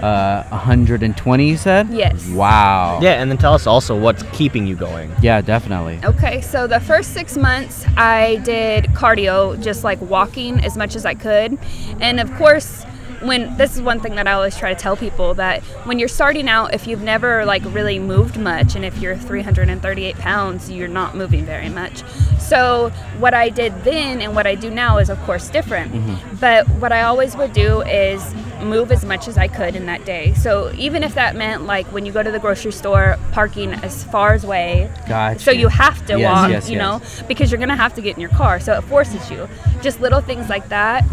uh 0.00 0.42
120 0.48 1.48
you 1.48 1.56
said 1.56 1.88
Yes. 1.90 2.26
wow 2.30 2.98
Yeah, 3.00 3.20
and 3.22 3.30
then 3.30 3.38
tell 3.38 3.54
us 3.54 3.66
also 3.66 3.96
what's 3.96 4.22
keeping 4.32 4.66
you 4.66 4.74
going. 4.74 5.12
yeah 5.22 5.40
definitely 5.40 6.00
Okay, 6.04 6.40
so 6.40 6.66
the 6.66 6.80
first 6.80 7.12
six 7.14 7.36
months 7.36 7.84
I 7.96 8.36
did 8.44 8.86
cardio, 8.86 9.62
just 9.62 9.84
like 9.84 10.00
walking 10.00 10.64
as 10.64 10.76
much 10.76 10.96
as 10.96 11.06
I 11.06 11.14
could. 11.14 11.56
And 12.00 12.18
of 12.18 12.32
course, 12.34 12.84
when 13.26 13.56
this 13.56 13.74
is 13.74 13.82
one 13.82 14.00
thing 14.00 14.14
that 14.16 14.26
I 14.28 14.32
always 14.32 14.56
try 14.56 14.72
to 14.72 14.78
tell 14.78 14.96
people 14.96 15.34
that 15.34 15.62
when 15.84 15.98
you're 15.98 16.08
starting 16.08 16.48
out, 16.48 16.74
if 16.74 16.86
you've 16.86 17.02
never 17.02 17.44
like 17.44 17.62
really 17.66 17.98
moved 17.98 18.38
much, 18.38 18.74
and 18.76 18.84
if 18.84 18.98
you're 18.98 19.16
338 19.16 20.16
pounds, 20.16 20.70
you're 20.70 20.88
not 20.88 21.14
moving 21.16 21.44
very 21.44 21.68
much. 21.68 22.02
So 22.38 22.90
what 23.18 23.32
I 23.34 23.48
did 23.48 23.72
then 23.84 24.20
and 24.20 24.34
what 24.34 24.46
I 24.46 24.54
do 24.54 24.70
now 24.70 24.98
is 24.98 25.08
of 25.10 25.18
course 25.22 25.48
different. 25.48 25.92
Mm-hmm. 25.92 26.36
But 26.36 26.68
what 26.80 26.92
I 26.92 27.02
always 27.02 27.36
would 27.36 27.52
do 27.52 27.82
is 27.82 28.34
move 28.62 28.92
as 28.92 29.04
much 29.04 29.28
as 29.28 29.36
I 29.38 29.48
could 29.48 29.74
in 29.76 29.86
that 29.86 30.04
day. 30.04 30.34
So 30.34 30.72
even 30.76 31.02
if 31.02 31.14
that 31.14 31.34
meant 31.36 31.64
like 31.64 31.86
when 31.86 32.06
you 32.06 32.12
go 32.12 32.22
to 32.22 32.30
the 32.30 32.38
grocery 32.38 32.72
store, 32.72 33.18
parking 33.32 33.72
as 33.72 34.04
far 34.04 34.34
as 34.34 34.44
away 34.44 34.90
gotcha 35.08 35.40
so 35.40 35.50
you 35.50 35.68
have 35.68 36.04
to 36.06 36.18
Yes, 36.18 36.30
walk, 36.30 36.50
yes, 36.50 36.70
you 36.70 36.76
yes. 36.76 37.20
know, 37.20 37.26
because 37.26 37.50
you're 37.50 37.58
gonna 37.58 37.76
have 37.76 37.94
to 37.94 38.02
get 38.02 38.14
in 38.14 38.20
your 38.20 38.30
car. 38.30 38.60
So 38.60 38.74
it 38.74 38.82
forces 38.82 39.30
you. 39.30 39.48
Just 39.82 40.00
little 40.00 40.20
things 40.20 40.48
like 40.48 40.68
that. 40.68 41.04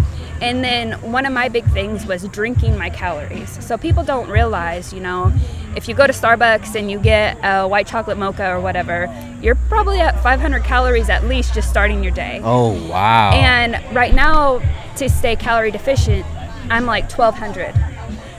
And 0.42 0.64
then 0.64 0.94
one 1.12 1.26
of 1.28 1.34
my 1.34 1.50
big 1.50 1.66
things 1.72 2.06
was 2.06 2.28
drinking 2.30 2.78
my 2.78 2.90
calories. 2.90 3.64
So 3.64 3.78
people 3.78 4.04
don't 4.04 4.28
realize, 4.28 4.92
you 4.92 5.00
know, 5.00 5.32
if 5.76 5.88
you 5.88 5.94
go 5.94 6.08
to 6.08 6.14
Starbucks 6.14 6.76
and 6.76 6.90
you 6.90 7.00
get 7.00 7.38
a 7.44 7.68
white 7.68 7.88
chocolate 7.88 8.18
mocha 8.18 8.50
or 8.50 8.60
whatever, 8.60 9.08
you're 9.42 9.56
probably 9.56 10.00
at 10.00 10.22
500 10.24 10.64
calories 10.64 11.10
at 11.10 11.26
least 11.26 11.54
just 11.54 11.70
starting 11.70 12.04
your 12.04 12.12
day. 12.12 12.42
Oh 12.44 12.72
wow. 12.88 13.32
And 13.32 13.80
right 13.96 14.14
now, 14.14 14.60
to 14.98 15.10
stay 15.10 15.36
calorie 15.36 15.72
deficient, 15.72 16.26
I'm 16.70 16.86
like 16.86 17.10
1200. 17.10 17.74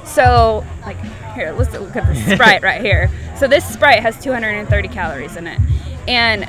So, 0.06 0.64
like, 0.82 0.98
here, 1.34 1.52
let's 1.52 1.72
look 1.72 1.96
at 1.96 2.06
the 2.06 2.14
Sprite 2.34 2.62
right 2.62 2.80
here. 2.80 3.10
So, 3.36 3.48
this 3.48 3.64
Sprite 3.64 4.00
has 4.00 4.20
230 4.22 4.88
calories 4.88 5.36
in 5.36 5.46
it. 5.46 5.58
And 6.06 6.44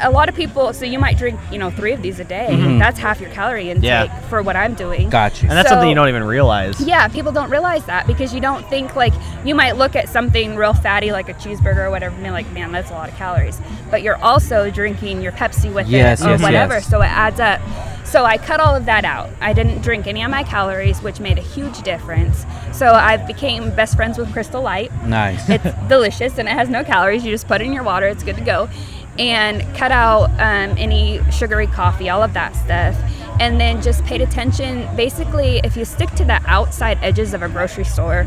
a 0.00 0.10
lot 0.10 0.28
of 0.28 0.34
people, 0.34 0.72
so 0.72 0.84
you 0.84 0.98
might 0.98 1.16
drink, 1.18 1.38
you 1.50 1.58
know, 1.58 1.70
three 1.70 1.92
of 1.92 2.02
these 2.02 2.20
a 2.20 2.24
day. 2.24 2.48
Mm-hmm. 2.50 2.78
That's 2.78 2.98
half 2.98 3.20
your 3.20 3.30
calorie 3.30 3.70
intake 3.70 3.84
Yeah. 3.84 4.20
for 4.28 4.42
what 4.42 4.56
I'm 4.56 4.74
doing. 4.74 5.10
gotcha. 5.10 5.42
And 5.42 5.52
that's 5.52 5.68
So- 5.68 5.74
something 5.74 5.88
you 5.88 5.94
don't 5.94 6.08
even 6.08 6.24
realize. 6.24 6.80
Yeah, 6.80 7.08
people 7.08 7.32
don't 7.32 7.50
realize 7.50 7.84
that 7.86 8.06
because 8.06 8.32
you 8.34 8.40
don't 8.40 8.68
think 8.70 8.94
like 8.96 9.12
you 9.44 9.54
might 9.54 9.76
look 9.76 9.96
at 9.96 10.08
something 10.08 10.56
real 10.56 10.74
fatty 10.74 11.10
like 11.12 11.28
a 11.28 11.34
cheeseburger 11.34 11.78
or 11.86 11.90
whatever 11.90 12.14
and 12.14 12.24
be 12.24 12.30
like, 12.30 12.50
man, 12.52 12.72
that's 12.72 12.90
a 12.90 12.94
lot 12.94 13.08
of 13.08 13.14
calories. 13.16 13.60
But 13.90 14.02
you're 14.02 14.16
also 14.22 14.70
drinking 14.70 15.22
your 15.22 15.32
Pepsi 15.32 15.72
with 15.72 15.88
Yes, 15.88 16.20
it 16.20 16.26
or 16.26 16.30
yes, 16.30 16.42
whatever, 16.42 16.74
yes. 16.74 16.86
so 16.88 17.00
it 17.02 17.06
adds 17.10 17.40
up. 17.40 17.60
So 18.04 18.24
I 18.24 18.38
cut 18.38 18.58
all 18.58 18.74
of 18.74 18.86
that 18.86 19.04
out. 19.04 19.28
I 19.40 19.52
didn't 19.52 19.82
drink 19.82 20.06
any 20.06 20.22
of 20.22 20.30
my 20.30 20.42
calories, 20.42 21.02
which 21.02 21.20
made 21.20 21.36
a 21.36 21.42
huge 21.42 21.82
difference. 21.82 22.46
So 22.72 22.86
I 22.92 23.18
became 23.18 23.68
best 23.74 23.96
friends 23.96 24.16
with 24.16 24.32
Crystal 24.32 24.62
Light. 24.62 24.90
Nice. 25.04 25.46
It's 25.50 25.64
delicious 25.88 26.38
and 26.38 26.48
it 26.48 26.52
has 26.52 26.70
no 26.70 26.84
calories. 26.84 27.22
You 27.22 27.30
just 27.32 27.46
put 27.46 27.60
it 27.60 27.64
in 27.66 27.72
your 27.74 27.82
water, 27.82 28.06
it's 28.06 28.22
good 28.22 28.36
to 28.36 28.44
go. 28.44 28.70
And 29.18 29.62
cut 29.76 29.90
out 29.90 30.30
um, 30.32 30.76
any 30.78 31.20
sugary 31.32 31.66
coffee, 31.66 32.08
all 32.08 32.22
of 32.22 32.32
that 32.34 32.54
stuff. 32.54 32.96
And 33.40 33.60
then 33.60 33.82
just 33.82 34.04
paid 34.04 34.20
attention. 34.20 34.88
Basically, 34.96 35.60
if 35.64 35.76
you 35.76 35.84
stick 35.84 36.10
to 36.12 36.24
the 36.24 36.40
outside 36.46 36.98
edges 37.02 37.34
of 37.34 37.42
a 37.42 37.48
grocery 37.48 37.84
store, 37.84 38.26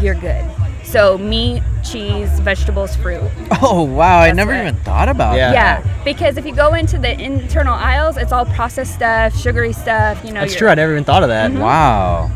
you're 0.00 0.14
good. 0.14 0.44
So, 0.84 1.16
meat, 1.16 1.62
cheese, 1.84 2.28
vegetables, 2.40 2.96
fruit. 2.96 3.22
oh 3.62 3.82
wow. 3.84 4.18
I 4.20 4.32
never 4.32 4.52
it. 4.52 4.60
even 4.60 4.76
thought 4.76 5.08
about 5.08 5.36
Yeah. 5.36 5.52
that. 5.52 5.84
Yeah, 5.86 6.04
because 6.04 6.36
if 6.36 6.44
you 6.44 6.54
go 6.54 6.74
into 6.74 6.98
the 6.98 7.18
internal 7.20 7.72
aisles, 7.74 8.16
it's 8.16 8.32
all 8.32 8.44
processed 8.46 8.94
stuff, 8.94 9.34
sugary 9.36 9.72
stuff, 9.72 10.22
you 10.24 10.32
know. 10.32 10.40
That's 10.40 10.54
true. 10.56 10.68
I 10.68 10.74
never 10.74 10.92
even 10.92 11.04
thought 11.04 11.22
of 11.22 11.28
that. 11.28 11.52
Wow. 11.52 12.30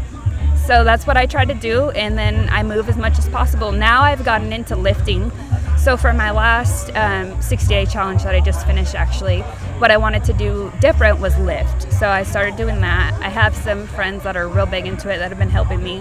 So 0.66 0.82
that's 0.84 1.06
what 1.06 1.16
I 1.16 1.26
try 1.26 1.44
to 1.44 1.54
do, 1.54 1.90
and 1.90 2.16
then 2.16 2.48
I 2.50 2.62
move 2.62 2.88
as 2.88 2.96
much 2.96 3.18
as 3.18 3.28
possible. 3.28 3.70
Now 3.72 4.02
I've 4.02 4.24
gotten 4.24 4.52
into 4.52 4.74
lifting. 4.74 5.30
So 5.86 5.96
for 5.96 6.12
my 6.12 6.32
last 6.32 6.90
um, 6.96 7.40
60 7.40 7.68
day 7.68 7.86
challenge 7.86 8.24
that 8.24 8.34
I 8.34 8.40
just 8.40 8.66
finished, 8.66 8.96
actually, 8.96 9.42
what 9.78 9.92
I 9.92 9.96
wanted 9.96 10.24
to 10.24 10.32
do 10.32 10.72
different 10.80 11.20
was 11.20 11.38
lift. 11.38 11.92
So 11.92 12.08
I 12.08 12.24
started 12.24 12.56
doing 12.56 12.80
that. 12.80 13.16
I 13.22 13.28
have 13.28 13.54
some 13.54 13.86
friends 13.86 14.24
that 14.24 14.36
are 14.36 14.48
real 14.48 14.66
big 14.66 14.84
into 14.84 15.14
it 15.14 15.18
that 15.18 15.28
have 15.28 15.38
been 15.38 15.48
helping 15.48 15.84
me. 15.84 16.00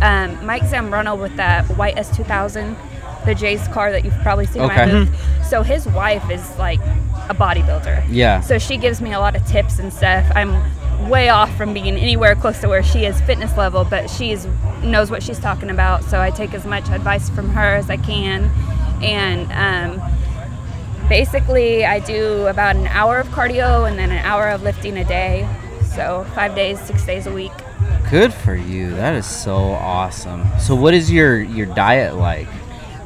Um, 0.00 0.44
Mike 0.44 0.64
Zambrano 0.64 1.16
with 1.16 1.36
that 1.36 1.64
white 1.76 1.94
S2000, 1.94 3.24
the 3.24 3.36
J's 3.36 3.68
car 3.68 3.92
that 3.92 4.04
you've 4.04 4.18
probably 4.18 4.46
seen 4.46 4.62
Okay. 4.62 4.86
my 4.86 4.90
booth. 4.90 5.46
So 5.46 5.62
his 5.62 5.86
wife 5.86 6.28
is 6.28 6.58
like 6.58 6.80
a 7.28 7.34
bodybuilder. 7.34 8.06
Yeah. 8.08 8.40
So 8.40 8.58
she 8.58 8.78
gives 8.78 9.00
me 9.00 9.12
a 9.12 9.20
lot 9.20 9.36
of 9.36 9.46
tips 9.46 9.78
and 9.78 9.92
stuff. 9.92 10.26
I'm 10.34 10.60
way 11.08 11.28
off 11.28 11.54
from 11.56 11.72
being 11.72 11.96
anywhere 11.96 12.34
close 12.34 12.60
to 12.60 12.68
where 12.68 12.82
she 12.82 13.04
is 13.04 13.20
fitness 13.22 13.56
level, 13.56 13.84
but 13.84 14.08
she's 14.10 14.46
knows 14.82 15.10
what 15.10 15.22
she's 15.22 15.38
talking 15.38 15.70
about. 15.70 16.04
So 16.04 16.20
I 16.20 16.30
take 16.30 16.54
as 16.54 16.64
much 16.64 16.88
advice 16.88 17.30
from 17.30 17.50
her 17.50 17.76
as 17.76 17.90
I 17.90 17.96
can, 17.96 18.44
and 19.02 19.50
um, 19.52 21.08
basically 21.08 21.84
I 21.84 21.98
do 21.98 22.46
about 22.46 22.76
an 22.76 22.86
hour 22.86 23.18
of 23.18 23.28
cardio 23.28 23.88
and 23.88 23.98
then 23.98 24.10
an 24.10 24.24
hour 24.24 24.48
of 24.48 24.62
lifting 24.62 24.96
a 24.96 25.04
day. 25.04 25.48
So 25.94 26.26
five 26.34 26.54
days, 26.54 26.80
six 26.80 27.04
days 27.04 27.26
a 27.26 27.32
week. 27.32 27.52
Good 28.10 28.32
for 28.32 28.54
you. 28.54 28.90
That 28.90 29.14
is 29.14 29.26
so 29.26 29.56
awesome. 29.56 30.46
So 30.58 30.74
what 30.74 30.94
is 30.94 31.10
your 31.10 31.40
your 31.40 31.66
diet 31.66 32.16
like? 32.16 32.48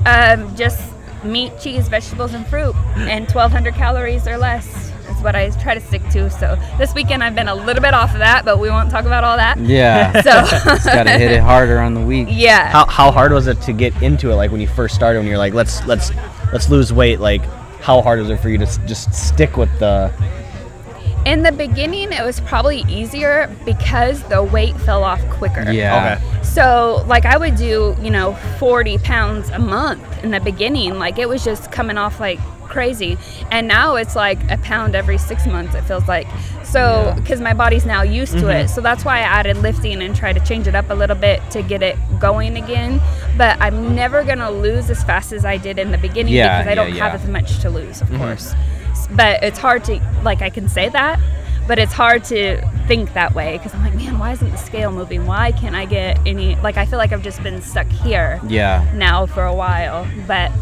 Um, 0.07 0.55
just 0.55 0.95
meat, 1.25 1.59
cheese, 1.59 1.89
vegetables, 1.89 2.35
and 2.35 2.47
fruit, 2.47 2.75
and 2.97 3.25
1,200 3.31 3.75
calories 3.75 4.29
or 4.29 4.37
less. 4.37 4.93
Is 5.25 5.33
what 5.33 5.37
I 5.37 5.63
try 5.63 5.75
to 5.75 5.81
stick 5.81 6.03
to. 6.11 6.29
So 6.31 6.59
this 6.77 6.95
weekend 6.95 7.25
I've 7.25 7.35
been 7.35 7.49
a 7.49 7.55
little 7.55 7.83
bit 7.83 7.95
off 7.95 8.13
of 8.13 8.19
that, 8.19 8.45
but 8.45 8.59
we 8.59 8.69
won't 8.69 8.91
talk 8.91 9.07
about 9.07 9.25
all 9.25 9.37
that. 9.37 9.59
Yeah. 9.59 10.13
So 10.25 10.31
Just 10.31 10.87
gotta 10.87 11.19
hit 11.19 11.33
it 11.33 11.41
harder 11.41 11.79
on 11.79 11.95
the 11.95 12.01
week. 12.01 12.29
yeah. 12.31 12.71
How, 12.71 12.87
how 12.87 13.11
hard 13.11 13.33
was 13.33 13.47
it 13.47 13.61
to 13.63 13.73
get 13.73 14.01
into 14.03 14.31
it? 14.31 14.35
Like 14.35 14.51
when 14.51 14.61
you 14.61 14.69
first 14.69 14.95
started, 14.95 15.19
when 15.19 15.29
you're 15.29 15.39
like, 15.39 15.55
let's 15.55 15.85
let's 15.87 16.13
let's 16.53 16.69
lose 16.71 16.93
weight. 16.93 17.21
Like, 17.21 17.45
how 17.81 18.01
hard 18.01 18.21
was 18.21 18.31
it 18.31 18.39
for 18.39 18.49
you 18.49 18.59
to 18.59 18.67
just 18.87 19.13
stick 19.13 19.57
with 19.57 19.71
the? 19.79 20.13
In 21.27 21.43
the 21.43 21.53
beginning, 21.53 22.13
it 22.13 22.23
was 22.23 22.41
probably 22.41 22.85
easier 22.89 23.55
because 23.65 24.23
the 24.25 24.43
weight 24.43 24.77
fell 24.81 25.03
off 25.03 25.27
quicker. 25.31 25.71
Yeah. 25.73 26.19
Okay. 26.19 26.45
So, 26.45 27.03
like, 27.09 27.25
I 27.25 27.39
would 27.39 27.57
do, 27.57 27.97
you 28.03 28.11
know, 28.11 28.35
40 28.59 28.99
pounds 28.99 29.49
a 29.49 29.59
month 29.59 30.05
in 30.23 30.33
the 30.33 30.41
beginning. 30.41 30.99
Like, 30.99 31.19
it 31.19 31.29
was 31.29 31.43
just 31.43 31.73
coming 31.73 31.97
off 31.97 32.21
like 32.21 32.39
crazy. 32.65 33.17
And 33.51 33.67
now 33.67 33.97
it's 33.97 34.15
like 34.15 34.39
a 34.51 34.59
pound 34.59 34.95
every 34.95 35.17
six 35.17 35.47
months, 35.47 35.75
it 35.75 35.83
feels 35.83 36.07
like. 36.07 36.27
So, 36.63 36.81
Yeah. 36.81 37.15
because 37.15 37.41
my 37.41 37.55
body's 37.55 37.87
now 37.87 38.03
used 38.03 38.33
to 38.39 38.49
it. 38.49 38.65
Mm-hmm. 38.65 38.75
So, 38.75 38.83
that's 38.83 39.05
why 39.05 39.19
I 39.19 39.23
added 39.23 39.57
lifting 39.59 40.03
and 40.03 40.15
tried 40.15 40.35
to 40.35 40.45
change 40.45 40.67
it 40.67 40.75
up 40.75 40.91
a 40.91 40.95
little 40.95 41.17
bit 41.17 41.41
to 41.53 41.63
get 41.63 41.83
it 41.83 41.97
going 42.21 42.59
again. 42.59 43.01
But 43.39 43.57
I'm 43.61 43.95
never 43.95 44.25
going 44.25 44.39
to 44.41 44.51
lose 44.51 44.91
as 44.91 45.03
fast 45.05 45.33
as 45.33 45.47
I 45.47 45.57
did 45.57 45.79
in 45.79 45.91
the 45.91 45.99
beginning 45.99 46.35
Yeah, 46.35 46.59
because 46.59 46.71
I 46.71 46.75
don't 46.75 46.95
yeah, 46.95 47.09
have 47.09 47.19
as 47.19 47.27
much 47.27 47.61
to 47.61 47.71
lose, 47.71 48.03
of 48.03 48.09
mm-hmm. 48.09 48.19
course. 48.19 48.55
But 49.13 49.43
it's 49.43 49.59
hard 49.59 49.85
to, 49.85 50.01
like, 50.23 50.43
I 50.43 50.51
can 50.51 50.69
say 50.69 50.89
that. 50.91 51.21
But 51.67 51.79
it's 51.79 51.95
hard 51.95 52.25
to 52.25 52.61
think 52.87 53.15
that 53.15 53.35
way 53.35 53.57
because 53.57 53.73
I'm 53.75 53.83
like, 53.83 53.95
man, 53.95 54.19
why 54.19 54.33
isn't 54.33 54.51
the 54.51 54.59
scale 54.59 54.93
moving? 54.93 55.25
Why 55.25 55.51
can't 55.53 55.75
I 55.75 55.87
get 55.87 56.19
any? 56.27 56.57
Like, 56.57 56.77
I 56.77 56.85
feel 56.85 56.99
like 56.99 57.11
I've 57.13 57.23
just 57.23 57.43
been 57.43 57.63
stuck 57.63 57.87
here 57.89 58.39
Yeah. 58.47 58.85
now 58.95 59.25
for 59.25 59.45
a 59.45 59.55
while. 59.55 60.07
But 60.27 60.53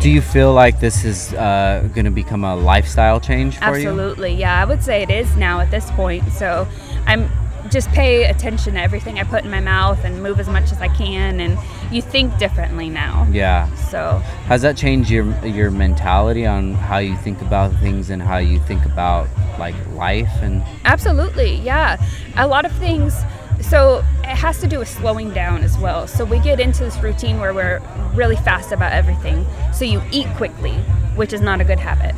Do 0.00 0.10
you 0.10 0.20
feel 0.20 0.52
like 0.52 0.80
this 0.80 1.04
is 1.06 1.32
uh, 1.32 1.88
gonna 1.94 2.10
become 2.10 2.44
a 2.44 2.54
lifestyle 2.54 3.20
change 3.20 3.56
for 3.58 3.76
you? 3.78 3.88
absolutely, 3.88 4.34
yeah, 4.34 4.60
I 4.60 4.64
would 4.66 4.82
say 4.82 5.02
it 5.02 5.10
is 5.10 5.34
now 5.36 5.60
at 5.60 5.70
this 5.70 5.90
point. 5.92 6.30
So 6.32 6.68
I'm 7.06 7.30
just 7.70 7.88
pay 7.90 8.24
attention 8.24 8.74
to 8.74 8.80
everything 8.80 9.18
I 9.18 9.24
put 9.24 9.44
in 9.44 9.50
my 9.50 9.60
mouth 9.60 10.04
and 10.04 10.22
move 10.22 10.40
as 10.40 10.48
much 10.48 10.72
as 10.72 10.80
I 10.80 10.88
can. 10.88 11.40
And 11.40 11.58
you 11.92 12.02
think 12.02 12.36
differently 12.38 12.88
now. 12.88 13.26
Yeah. 13.30 13.72
So 13.76 14.18
Has 14.46 14.62
that 14.62 14.76
changed 14.76 15.10
your 15.10 15.24
your 15.44 15.70
mentality 15.70 16.46
on 16.46 16.74
how 16.74 16.98
you 16.98 17.16
think 17.16 17.40
about 17.40 17.72
things 17.80 18.10
and 18.10 18.22
how 18.22 18.38
you 18.38 18.58
think 18.60 18.84
about 18.84 19.28
like 19.58 19.74
life 19.94 20.30
and 20.40 20.62
Absolutely, 20.84 21.56
yeah. 21.56 22.02
A 22.36 22.46
lot 22.46 22.64
of 22.64 22.72
things. 22.72 23.14
So 23.60 24.04
it 24.22 24.36
has 24.36 24.60
to 24.60 24.66
do 24.66 24.78
with 24.78 24.88
slowing 24.88 25.30
down 25.32 25.62
as 25.62 25.76
well. 25.78 26.06
So 26.06 26.24
we 26.24 26.38
get 26.38 26.60
into 26.60 26.84
this 26.84 26.96
routine 26.98 27.40
where 27.40 27.52
we're 27.52 27.80
really 28.14 28.36
fast 28.36 28.72
about 28.72 28.92
everything. 28.92 29.44
So 29.72 29.84
you 29.84 30.00
eat 30.12 30.28
quickly, 30.36 30.76
which 31.18 31.32
is 31.32 31.40
not 31.40 31.60
a 31.60 31.64
good 31.64 31.78
habit 31.78 32.14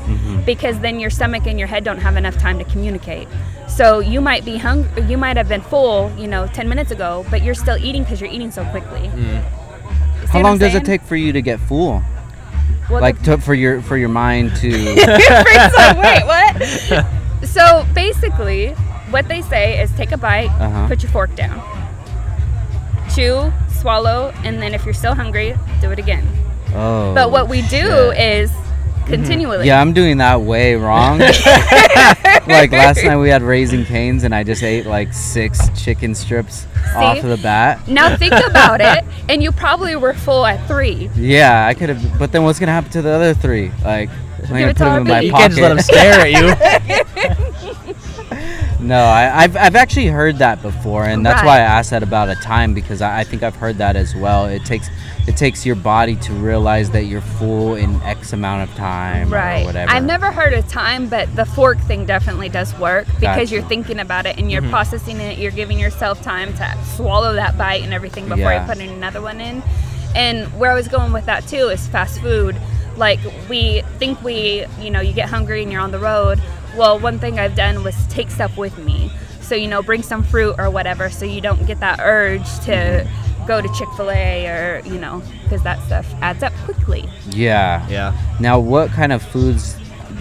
because 0.46 0.78
then 0.80 1.00
your 1.00 1.10
stomach 1.10 1.46
and 1.46 1.58
your 1.58 1.66
head 1.66 1.82
don't 1.84 1.98
have 1.98 2.16
enough 2.16 2.36
time 2.36 2.58
to 2.58 2.64
communicate. 2.64 3.26
So 3.68 3.98
you 4.00 4.20
might 4.20 4.44
be 4.44 4.56
hungry, 4.58 5.02
you 5.04 5.16
might 5.16 5.36
have 5.36 5.48
been 5.48 5.62
full, 5.62 6.12
you 6.18 6.26
know, 6.28 6.46
10 6.48 6.68
minutes 6.68 6.90
ago, 6.90 7.24
but 7.30 7.42
you're 7.42 7.54
still 7.54 7.76
eating 7.78 8.02
because 8.02 8.20
you're 8.20 8.30
eating 8.30 8.50
so 8.50 8.64
quickly. 8.66 9.10
See 9.10 10.28
how 10.28 10.42
long 10.42 10.58
does 10.58 10.74
it 10.74 10.84
take 10.84 11.02
for 11.02 11.16
you 11.16 11.32
to 11.32 11.42
get 11.42 11.58
full? 11.60 12.02
Well, 12.90 13.00
like 13.00 13.22
to, 13.22 13.38
for 13.38 13.54
your 13.54 13.80
for 13.82 13.96
your 13.96 14.08
mind 14.08 14.54
to 14.56 14.70
like, 14.96 15.96
wait, 15.96 16.24
what? 16.26 17.06
so 17.44 17.86
basically, 17.94 18.72
what 19.10 19.28
they 19.28 19.42
say 19.42 19.80
is 19.80 19.90
take 19.92 20.12
a 20.12 20.16
bite, 20.16 20.50
Uh-huh. 20.50 20.88
put 20.88 21.02
your 21.02 21.10
fork 21.12 21.34
down, 21.36 21.60
chew, 23.14 23.52
swallow, 23.80 24.32
and 24.44 24.60
then 24.60 24.74
if 24.74 24.84
you're 24.84 24.94
still 24.94 25.14
hungry, 25.14 25.54
do 25.80 25.90
it 25.90 25.98
again. 25.98 26.26
Oh. 26.74 27.14
But 27.14 27.30
what 27.30 27.48
we 27.48 27.62
do 27.62 28.12
shit. 28.12 28.18
is 28.18 28.50
continually. 29.06 29.66
Yeah, 29.66 29.80
I'm 29.80 29.92
doing 29.92 30.18
that 30.18 30.40
way 30.40 30.74
wrong. 30.74 31.18
like 32.46 32.72
last 32.72 33.04
night 33.04 33.16
we 33.16 33.28
had 33.28 33.42
Raising 33.42 33.84
Cane's 33.84 34.24
and 34.24 34.34
I 34.34 34.44
just 34.44 34.62
ate 34.62 34.86
like 34.86 35.12
six 35.12 35.68
chicken 35.80 36.14
strips 36.14 36.66
off 36.94 37.18
of 37.18 37.30
the 37.30 37.36
bat. 37.36 37.86
Now 37.88 38.16
think 38.16 38.34
about 38.46 38.80
it, 38.80 39.04
and 39.28 39.42
you 39.42 39.52
probably 39.52 39.96
were 39.96 40.14
full 40.14 40.46
at 40.46 40.66
three. 40.66 41.10
Yeah, 41.14 41.66
I 41.66 41.74
could 41.74 41.88
have. 41.88 42.18
But 42.18 42.32
then 42.32 42.44
what's 42.44 42.58
gonna 42.58 42.72
happen 42.72 42.90
to 42.92 43.02
the 43.02 43.10
other 43.10 43.34
three? 43.34 43.70
Like, 43.84 44.10
I'm 44.44 44.48
gonna 44.48 44.66
put 44.68 44.78
them 44.78 45.02
in 45.02 45.04
my 45.04 45.20
baby. 45.20 45.26
You 45.26 45.32
pocket. 45.32 45.42
can't 45.42 45.52
just 45.52 45.62
let 45.62 45.68
them 45.68 45.80
stare 45.80 46.20
at 46.20 46.30
you. 46.30 47.96
No, 48.80 48.96
I, 48.96 49.42
I've 49.42 49.56
I've 49.56 49.76
actually 49.76 50.06
heard 50.06 50.38
that 50.38 50.62
before, 50.62 51.04
and 51.04 51.24
that's 51.24 51.44
why 51.44 51.56
I 51.56 51.60
asked 51.60 51.90
that 51.90 52.02
about 52.02 52.30
a 52.30 52.34
time 52.36 52.72
because 52.72 53.02
I, 53.02 53.20
I 53.20 53.24
think 53.24 53.42
I've 53.42 53.56
heard 53.56 53.76
that 53.78 53.94
as 53.94 54.16
well. 54.16 54.46
It 54.46 54.64
takes 54.64 54.88
it 55.30 55.36
takes 55.36 55.64
your 55.64 55.76
body 55.76 56.16
to 56.16 56.32
realize 56.32 56.90
that 56.90 57.04
you're 57.04 57.20
full 57.20 57.76
in 57.76 57.94
X 58.02 58.32
amount 58.32 58.68
of 58.68 58.76
time 58.76 59.32
or 59.32 59.36
Right. 59.36 59.64
whatever. 59.64 59.88
I've 59.92 60.04
never 60.04 60.32
heard 60.32 60.52
of 60.54 60.66
time, 60.68 61.06
but 61.08 61.34
the 61.36 61.44
fork 61.44 61.78
thing 61.82 62.04
definitely 62.04 62.48
does 62.48 62.76
work 62.80 63.06
because 63.06 63.20
Gotcha. 63.20 63.40
Mm-hmm. 63.44 63.54
you're 63.54 63.62
thinking 63.68 64.00
about 64.00 64.26
it 64.26 64.38
and 64.38 64.50
you're 64.50 64.62
processing 64.62 65.20
it. 65.20 65.38
You're 65.38 65.52
giving 65.52 65.78
yourself 65.78 66.20
time 66.20 66.52
to 66.54 66.76
swallow 66.96 67.34
that 67.34 67.56
bite 67.56 67.82
and 67.84 67.94
everything 67.94 68.24
before 68.24 68.38
Yeah. 68.50 68.66
you 68.66 68.74
put 68.74 68.82
another 68.82 69.20
one 69.22 69.40
in. 69.40 69.62
And 70.16 70.48
where 70.58 70.72
I 70.72 70.74
was 70.74 70.88
going 70.88 71.12
with 71.12 71.26
that 71.26 71.46
too 71.46 71.68
is 71.68 71.86
fast 71.86 72.20
food. 72.20 72.56
Like 72.96 73.20
we 73.48 73.82
think 74.00 74.20
we, 74.24 74.66
you 74.80 74.90
know, 74.90 75.00
you 75.00 75.12
get 75.12 75.28
hungry 75.28 75.62
and 75.62 75.70
you're 75.70 75.80
on 75.80 75.92
the 75.92 76.00
road. 76.00 76.40
Well, 76.76 76.98
one 76.98 77.20
thing 77.20 77.38
I've 77.38 77.54
done 77.54 77.84
was 77.84 77.94
take 78.08 78.32
stuff 78.32 78.56
with 78.56 78.76
me. 78.78 79.12
So 79.42 79.54
you 79.54 79.68
know, 79.68 79.80
bring 79.80 80.02
some 80.02 80.24
fruit 80.24 80.56
or 80.58 80.70
whatever, 80.70 81.08
so 81.08 81.24
you 81.24 81.40
don't 81.40 81.66
get 81.66 81.78
that 81.80 82.00
urge 82.02 82.48
to 82.66 83.06
go 83.46 83.60
to 83.60 83.68
Chick 83.74 83.88
Fil 83.96 84.10
A 84.10 84.46
or 84.46 84.82
you 84.84 84.98
know, 84.98 85.22
because 85.42 85.62
that 85.62 85.80
stuff 85.86 86.06
adds 86.20 86.42
up 86.42 86.52
quickly. 86.64 87.08
Yeah. 87.30 87.86
Yeah. 87.88 88.16
Now, 88.40 88.58
what 88.58 88.90
kind 88.90 89.12
of 89.12 89.22
foods 89.22 89.76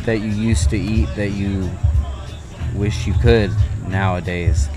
that 0.06 0.20
you 0.20 0.30
used 0.30 0.70
to 0.72 0.78
eat 0.78 1.10
that 1.16 1.30
you 1.30 1.70
wish 2.76 3.08
you 3.08 3.14
could 3.22 3.52
nowadays? 3.88 4.68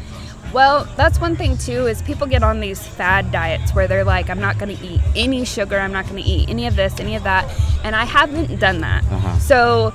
Well, 0.53 0.85
that's 0.97 1.19
one 1.19 1.35
thing 1.35 1.57
too 1.57 1.87
is 1.87 2.03
people 2.03 2.27
get 2.27 2.43
on 2.43 2.61
these 2.61 2.87
fad 2.87 3.33
diets 3.33 3.75
where 3.75 3.89
they're 3.89 4.05
like, 4.05 4.29
I'm 4.29 4.41
not 4.41 4.59
going 4.59 4.77
to 4.77 4.85
eat 4.85 5.01
any 5.17 5.45
sugar, 5.47 5.79
I'm 5.79 5.93
not 5.93 6.07
going 6.07 6.23
to 6.23 6.29
eat 6.29 6.51
any 6.51 6.67
of 6.67 6.77
this, 6.77 7.01
any 7.01 7.17
of 7.17 7.23
that, 7.23 7.51
and 7.85 7.97
I 7.97 8.05
haven't 8.05 8.61
done 8.61 8.81
that. 8.83 9.03
Uh-huh. 9.05 9.39
So, 9.39 9.95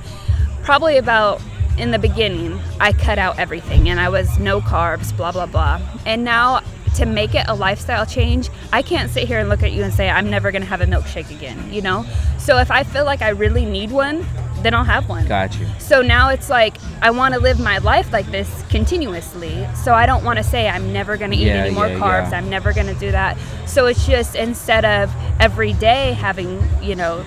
probably 0.64 0.96
about 0.96 1.40
in 1.78 1.92
the 1.92 1.98
beginning, 1.98 2.58
I 2.80 2.92
cut 2.92 3.18
out 3.18 3.38
everything 3.38 3.88
and 3.88 4.00
I 4.00 4.08
was 4.08 4.36
no 4.40 4.60
carbs, 4.60 5.16
blah 5.16 5.30
blah 5.30 5.46
blah. 5.46 5.80
And 6.04 6.24
now 6.24 6.62
to 6.94 7.06
make 7.06 7.34
it 7.34 7.44
a 7.48 7.54
lifestyle 7.54 8.06
change, 8.06 8.50
I 8.72 8.82
can't 8.82 9.10
sit 9.10 9.26
here 9.26 9.38
and 9.38 9.48
look 9.48 9.62
at 9.62 9.72
you 9.72 9.82
and 9.82 9.92
say 9.92 10.08
I'm 10.08 10.30
never 10.30 10.50
going 10.50 10.62
to 10.62 10.68
have 10.68 10.80
a 10.80 10.86
milkshake 10.86 11.30
again, 11.30 11.72
you 11.72 11.82
know? 11.82 12.04
So 12.38 12.58
if 12.58 12.70
I 12.70 12.82
feel 12.84 13.04
like 13.04 13.22
I 13.22 13.30
really 13.30 13.64
need 13.64 13.90
one, 13.90 14.26
then 14.62 14.74
I'll 14.74 14.84
have 14.84 15.08
one. 15.08 15.26
Got 15.28 15.58
you. 15.58 15.66
So 15.78 16.02
now 16.02 16.30
it's 16.30 16.50
like 16.50 16.76
I 17.00 17.10
want 17.10 17.34
to 17.34 17.40
live 17.40 17.60
my 17.60 17.78
life 17.78 18.12
like 18.12 18.26
this 18.26 18.64
continuously. 18.70 19.66
So 19.74 19.94
I 19.94 20.04
don't 20.06 20.24
want 20.24 20.38
to 20.38 20.42
say 20.42 20.68
I'm 20.68 20.92
never 20.92 21.16
going 21.16 21.30
to 21.30 21.36
eat 21.36 21.46
Yeah, 21.46 21.64
any 21.64 21.74
more 21.74 21.86
yeah, 21.86 21.98
carbs. 21.98 22.32
yeah. 22.32 22.38
I'm 22.38 22.50
never 22.50 22.72
going 22.72 22.88
to 22.88 22.94
do 22.94 23.10
that. 23.12 23.38
So 23.66 23.86
it's 23.86 24.04
just 24.06 24.34
instead 24.34 24.84
of 24.84 25.14
every 25.38 25.74
day 25.74 26.12
having, 26.12 26.60
you 26.82 26.96
know, 26.96 27.24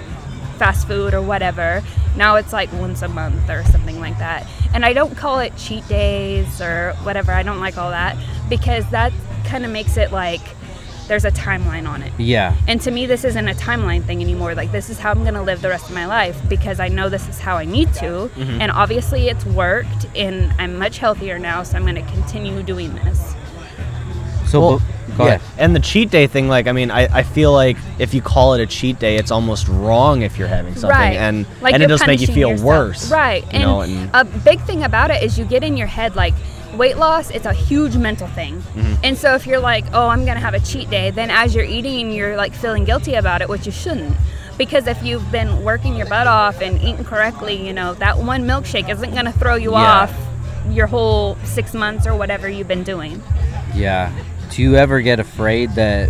fast 0.57 0.87
food 0.87 1.13
or 1.13 1.21
whatever, 1.21 1.81
now 2.17 2.35
it's 2.35 2.51
like 2.51 2.71
once 2.73 3.01
a 3.01 3.07
month 3.07 3.49
or 3.49 3.63
something 3.65 3.99
like 3.99 4.17
that. 4.19 4.45
And 4.73 4.83
I 4.83 4.91
don't 4.91 5.15
call 5.15 5.39
it 5.39 5.55
cheat 5.55 5.87
days 5.87 6.61
or 6.61 6.93
whatever. 7.03 7.31
I 7.31 7.43
don't 7.43 7.59
like 7.59 7.77
all 7.77 7.91
that 7.91 8.17
because 8.49 8.87
that 8.91 9.13
kind 9.51 9.65
of 9.65 9.71
makes 9.71 9.97
it 9.97 10.11
like 10.13 10.39
there's 11.07 11.25
a 11.25 11.31
timeline 11.31 11.89
on 11.89 12.01
it. 12.01 12.13
Yeah. 12.17 12.55
And 12.69 12.79
to 12.81 12.91
me, 12.91 13.05
this 13.05 13.25
isn't 13.25 13.47
a 13.49 13.53
timeline 13.53 14.01
thing 14.01 14.21
anymore. 14.21 14.55
Like, 14.55 14.71
this 14.71 14.89
is 14.89 14.97
how 14.97 15.11
I'm 15.11 15.23
going 15.23 15.33
to 15.33 15.41
live 15.41 15.61
the 15.61 15.67
rest 15.67 15.89
of 15.89 15.93
my 15.93 16.05
life 16.05 16.39
because 16.47 16.79
I 16.79 16.87
know 16.87 17.09
this 17.09 17.27
is 17.27 17.37
how 17.37 17.57
I 17.57 17.65
need 17.65 17.93
to. 17.95 18.05
Mm-hmm. 18.05 18.61
And 18.61 18.71
obviously, 18.71 19.27
it's 19.27 19.45
worked, 19.45 20.05
and 20.15 20.53
I'm 20.57 20.77
much 20.77 20.99
healthier 20.99 21.37
now, 21.37 21.63
so 21.63 21.75
I'm 21.75 21.83
going 21.83 21.95
to 21.95 22.11
continue 22.13 22.63
doing 22.63 22.95
this. 22.95 23.35
So, 24.47 24.61
Well, 24.61 24.81
go 25.17 25.25
yeah. 25.25 25.35
ahead. 25.35 25.41
And 25.57 25.75
the 25.75 25.81
cheat 25.81 26.11
day 26.11 26.27
thing, 26.27 26.47
like, 26.47 26.67
I 26.67 26.71
mean, 26.71 26.91
I, 26.91 27.13
I 27.13 27.23
feel 27.23 27.51
like 27.51 27.75
if 27.99 28.13
you 28.13 28.21
call 28.21 28.53
it 28.53 28.61
a 28.61 28.65
cheat 28.65 28.97
day, 28.97 29.17
it's 29.17 29.31
almost 29.31 29.67
wrong 29.67 30.21
if 30.21 30.37
you're 30.37 30.47
having 30.47 30.75
something, 30.75 30.97
right. 30.97 31.17
and 31.17 31.45
like 31.61 31.73
and 31.73 31.83
it 31.83 31.89
you're 31.89 32.07
make 32.07 32.21
you 32.21 32.27
feel 32.27 32.51
yourself. 32.51 32.67
worse, 32.67 33.11
Right. 33.11 33.43
You 33.43 33.49
and, 33.51 33.63
know, 33.63 33.81
and 33.81 34.09
a 34.13 34.23
big 34.23 34.61
thing 34.61 34.83
about 34.83 35.11
it 35.11 35.21
is 35.21 35.37
you 35.37 35.43
get 35.43 35.61
in 35.61 35.75
your 35.75 35.87
head 35.87 36.15
like 36.15 36.35
weight 36.81 36.97
loss 36.97 37.29
it's 37.37 37.45
a 37.45 37.53
huge 37.69 37.95
mental 38.07 38.27
thing 38.39 38.53
Mm-hmm. 38.61 38.93
and 39.05 39.13
so 39.17 39.27
if 39.35 39.43
you're 39.47 39.59
like 39.71 39.85
oh 39.93 40.07
i'm 40.13 40.23
gonna 40.27 40.39
have 40.47 40.55
a 40.61 40.63
cheat 40.69 40.89
day 40.89 41.07
then 41.11 41.29
as 41.41 41.53
you're 41.55 41.71
eating 41.77 42.11
you're 42.11 42.35
like 42.43 42.53
feeling 42.63 42.83
guilty 42.91 43.13
about 43.15 43.39
it 43.43 43.47
which 43.53 43.65
you 43.67 43.71
shouldn't 43.83 44.15
because 44.57 44.87
if 44.87 44.99
you've 45.03 45.27
been 45.31 45.63
working 45.63 45.93
your 45.95 46.07
butt 46.07 46.27
off 46.27 46.61
and 46.61 46.73
eating 46.87 47.05
correctly 47.05 47.55
you 47.67 47.73
know 47.79 47.93
that 48.05 48.17
one 48.17 48.41
milkshake 48.51 48.89
isn't 48.95 49.13
gonna 49.13 49.31
throw 49.41 49.55
you 49.55 49.71
Yeah. 49.71 49.77
off 50.01 50.13
your 50.69 50.87
whole 50.87 51.37
six 51.43 51.73
months 51.73 52.05
or 52.07 52.15
whatever 52.15 52.47
you've 52.49 52.67
been 52.75 52.83
doing 52.93 53.21
Yeah. 53.75 54.11
Do 54.51 54.61
you 54.63 54.75
ever 54.75 55.01
get 55.01 55.19
afraid 55.19 55.67
that 55.75 56.09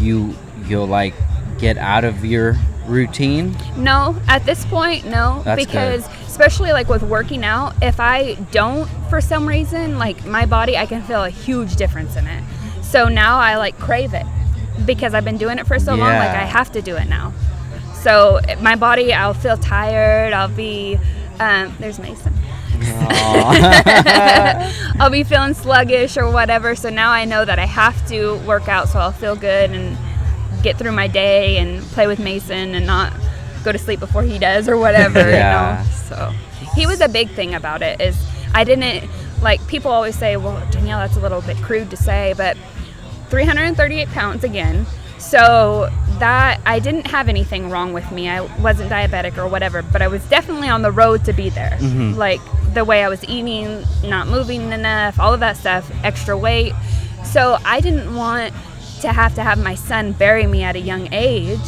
you 0.00 0.34
you'll 0.66 0.86
like 1.00 1.14
get 1.58 1.76
out 1.78 2.04
of 2.04 2.24
your 2.24 2.56
routine? 2.86 3.56
No, 3.76 4.16
at 4.28 4.44
this 4.44 4.64
point, 4.66 5.04
no, 5.04 5.42
That's 5.44 5.64
because 5.64 6.06
especially 6.26 6.72
like 6.72 6.88
with 6.88 7.02
working 7.02 7.44
out, 7.44 7.74
if 7.82 8.00
I 8.00 8.34
don't 8.50 8.88
for 9.08 9.20
some 9.20 9.48
reason, 9.48 9.98
like 9.98 10.24
my 10.26 10.46
body, 10.46 10.76
I 10.76 10.86
can 10.86 11.02
feel 11.02 11.24
a 11.24 11.30
huge 11.30 11.76
difference 11.76 12.16
in 12.16 12.26
it. 12.26 12.44
So 12.82 13.08
now 13.08 13.38
I 13.38 13.56
like 13.56 13.78
crave 13.78 14.14
it 14.14 14.26
because 14.84 15.14
I've 15.14 15.24
been 15.24 15.38
doing 15.38 15.58
it 15.58 15.66
for 15.66 15.78
so 15.78 15.94
long. 15.94 16.10
Like 16.10 16.30
I 16.30 16.44
have 16.44 16.72
to 16.72 16.82
do 16.82 16.96
it 16.96 17.08
now. 17.08 17.32
So 17.94 18.40
my 18.60 18.76
body, 18.76 19.12
I'll 19.12 19.34
feel 19.34 19.56
tired. 19.56 20.32
I'll 20.32 20.48
be 20.48 20.98
um, 21.40 21.74
there's 21.80 21.98
Mason. 21.98 22.32
I'll 25.00 25.10
be 25.10 25.24
feeling 25.24 25.54
sluggish 25.54 26.16
or 26.16 26.30
whatever. 26.30 26.74
So 26.74 26.90
now 26.90 27.10
I 27.10 27.24
know 27.24 27.44
that 27.44 27.58
I 27.58 27.66
have 27.66 28.06
to 28.08 28.36
work 28.46 28.68
out 28.68 28.88
so 28.88 28.98
I'll 28.98 29.12
feel 29.12 29.36
good 29.36 29.70
and 29.70 29.96
get 30.64 30.76
through 30.78 30.92
my 30.92 31.06
day 31.06 31.58
and 31.58 31.80
play 31.92 32.06
with 32.08 32.18
Mason 32.18 32.74
and 32.74 32.84
not 32.86 33.12
go 33.62 33.70
to 33.70 33.78
sleep 33.78 34.00
before 34.00 34.22
he 34.24 34.38
does 34.38 34.68
or 34.68 34.76
whatever, 34.76 35.20
Yeah. 35.30 35.82
you 35.82 35.84
know. 35.84 35.90
So 36.08 36.32
he 36.74 36.86
was 36.86 37.00
a 37.00 37.08
big 37.08 37.30
thing 37.30 37.54
about 37.54 37.82
it 37.82 38.00
is 38.00 38.16
I 38.52 38.64
didn't 38.64 39.08
like 39.42 39.64
people 39.68 39.90
always 39.92 40.16
say, 40.18 40.36
well, 40.36 40.60
Danielle, 40.70 40.98
that's 40.98 41.16
a 41.16 41.20
little 41.20 41.40
bit 41.42 41.56
crude 41.58 41.90
to 41.90 41.96
say, 41.96 42.34
but 42.36 42.56
338 43.30 44.08
pounds 44.08 44.44
again. 44.44 44.86
So 45.18 45.88
that 46.18 46.60
I 46.66 46.78
didn't 46.78 47.06
have 47.06 47.28
anything 47.28 47.70
wrong 47.70 47.92
with 47.92 48.10
me. 48.12 48.28
I 48.28 48.42
wasn't 48.60 48.90
diabetic 48.90 49.38
or 49.38 49.48
whatever, 49.48 49.82
but 49.82 50.02
I 50.02 50.08
was 50.08 50.24
definitely 50.28 50.68
on 50.68 50.82
the 50.82 50.92
road 50.92 51.24
to 51.24 51.32
be 51.32 51.48
there. 51.48 51.76
Mm-hmm. 51.80 52.14
Like 52.14 52.40
the 52.74 52.84
way 52.84 53.02
I 53.02 53.08
was 53.08 53.24
eating, 53.24 53.84
not 54.04 54.28
moving 54.28 54.72
enough, 54.72 55.18
all 55.18 55.32
of 55.32 55.40
that 55.40 55.56
stuff, 55.56 55.90
extra 56.04 56.36
weight. 56.36 56.72
So 57.24 57.58
I 57.64 57.80
didn't 57.80 58.14
want 58.14 58.52
to 59.04 59.12
have 59.12 59.34
to 59.34 59.42
have 59.42 59.62
my 59.62 59.74
son 59.74 60.12
bury 60.12 60.46
me 60.46 60.62
at 60.62 60.76
a 60.76 60.80
young 60.80 61.12
age 61.12 61.60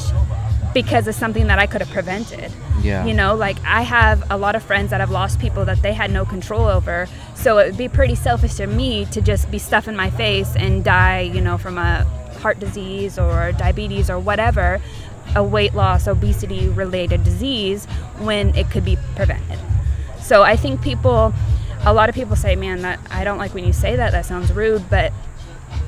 because 0.72 1.06
of 1.06 1.14
something 1.14 1.46
that 1.48 1.58
I 1.58 1.66
could 1.66 1.82
have 1.82 1.90
prevented. 1.90 2.50
Yeah. 2.80 3.04
You 3.04 3.12
know, 3.12 3.34
like 3.34 3.58
I 3.64 3.82
have 3.82 4.24
a 4.30 4.38
lot 4.38 4.54
of 4.54 4.62
friends 4.62 4.90
that 4.90 5.00
have 5.00 5.10
lost 5.10 5.38
people 5.38 5.66
that 5.66 5.82
they 5.82 5.92
had 5.92 6.10
no 6.10 6.24
control 6.24 6.66
over. 6.66 7.06
So 7.34 7.58
it 7.58 7.66
would 7.66 7.76
be 7.76 7.88
pretty 7.88 8.14
selfish 8.14 8.58
of 8.60 8.74
me 8.74 9.04
to 9.06 9.20
just 9.20 9.50
be 9.50 9.58
stuffing 9.58 9.94
my 9.94 10.08
face 10.08 10.56
and 10.56 10.82
die, 10.82 11.20
you 11.20 11.42
know, 11.42 11.58
from 11.58 11.76
a 11.76 12.04
heart 12.40 12.58
disease 12.58 13.18
or 13.18 13.52
diabetes 13.52 14.08
or 14.08 14.18
whatever, 14.18 14.80
a 15.34 15.44
weight 15.44 15.74
loss, 15.74 16.06
obesity 16.06 16.68
related 16.68 17.22
disease 17.22 17.84
when 18.18 18.54
it 18.54 18.70
could 18.70 18.84
be 18.84 18.96
prevented. 19.14 19.58
So 20.20 20.42
I 20.42 20.56
think 20.56 20.80
people, 20.80 21.34
a 21.84 21.92
lot 21.92 22.08
of 22.08 22.14
people 22.14 22.34
say, 22.34 22.56
man, 22.56 22.80
that 22.82 22.98
I 23.10 23.24
don't 23.24 23.38
like 23.38 23.52
when 23.52 23.64
you 23.64 23.74
say 23.74 23.96
that, 23.96 24.12
that 24.12 24.24
sounds 24.24 24.52
rude, 24.52 24.88
but 24.88 25.12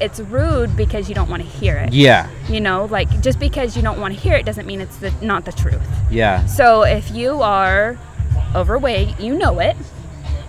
it's 0.00 0.20
rude 0.20 0.76
because 0.76 1.08
you 1.08 1.14
don't 1.14 1.30
want 1.30 1.42
to 1.42 1.48
hear 1.48 1.76
it. 1.76 1.92
Yeah. 1.92 2.28
You 2.48 2.60
know, 2.60 2.86
like 2.86 3.20
just 3.20 3.38
because 3.38 3.76
you 3.76 3.82
don't 3.82 4.00
want 4.00 4.14
to 4.14 4.20
hear 4.20 4.34
it 4.34 4.46
doesn't 4.46 4.66
mean 4.66 4.80
it's 4.80 4.96
the, 4.98 5.10
not 5.22 5.44
the 5.44 5.52
truth. 5.52 5.86
Yeah. 6.10 6.46
So 6.46 6.82
if 6.82 7.10
you 7.10 7.42
are 7.42 7.98
overweight, 8.54 9.18
you 9.20 9.36
know 9.36 9.58
it, 9.60 9.76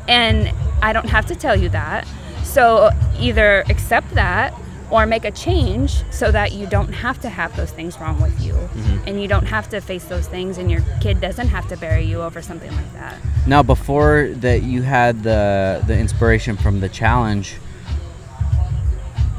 and 0.07 0.51
I 0.81 0.93
don't 0.93 1.09
have 1.09 1.25
to 1.27 1.35
tell 1.35 1.55
you 1.55 1.69
that. 1.69 2.07
So 2.43 2.89
either 3.19 3.63
accept 3.69 4.11
that 4.15 4.53
or 4.91 5.05
make 5.05 5.23
a 5.23 5.31
change 5.31 6.03
so 6.11 6.31
that 6.31 6.51
you 6.51 6.65
don't 6.65 6.91
have 6.91 7.19
to 7.21 7.29
have 7.29 7.55
those 7.55 7.71
things 7.71 7.99
wrong 7.99 8.19
with 8.21 8.41
you 8.41 8.53
mm-hmm. 8.53 9.07
and 9.07 9.21
you 9.21 9.27
don't 9.27 9.45
have 9.45 9.69
to 9.69 9.79
face 9.79 10.05
those 10.05 10.27
things 10.27 10.57
and 10.57 10.71
your 10.71 10.81
kid 10.99 11.21
doesn't 11.21 11.47
have 11.47 11.67
to 11.67 11.77
bury 11.77 12.03
you 12.03 12.21
over 12.21 12.41
something 12.41 12.71
like 12.71 12.93
that. 12.93 13.15
Now, 13.45 13.63
before 13.63 14.31
that, 14.37 14.63
you 14.63 14.81
had 14.81 15.23
the 15.23 15.83
the 15.87 15.97
inspiration 15.97 16.57
from 16.57 16.79
the 16.79 16.89
challenge. 16.89 17.55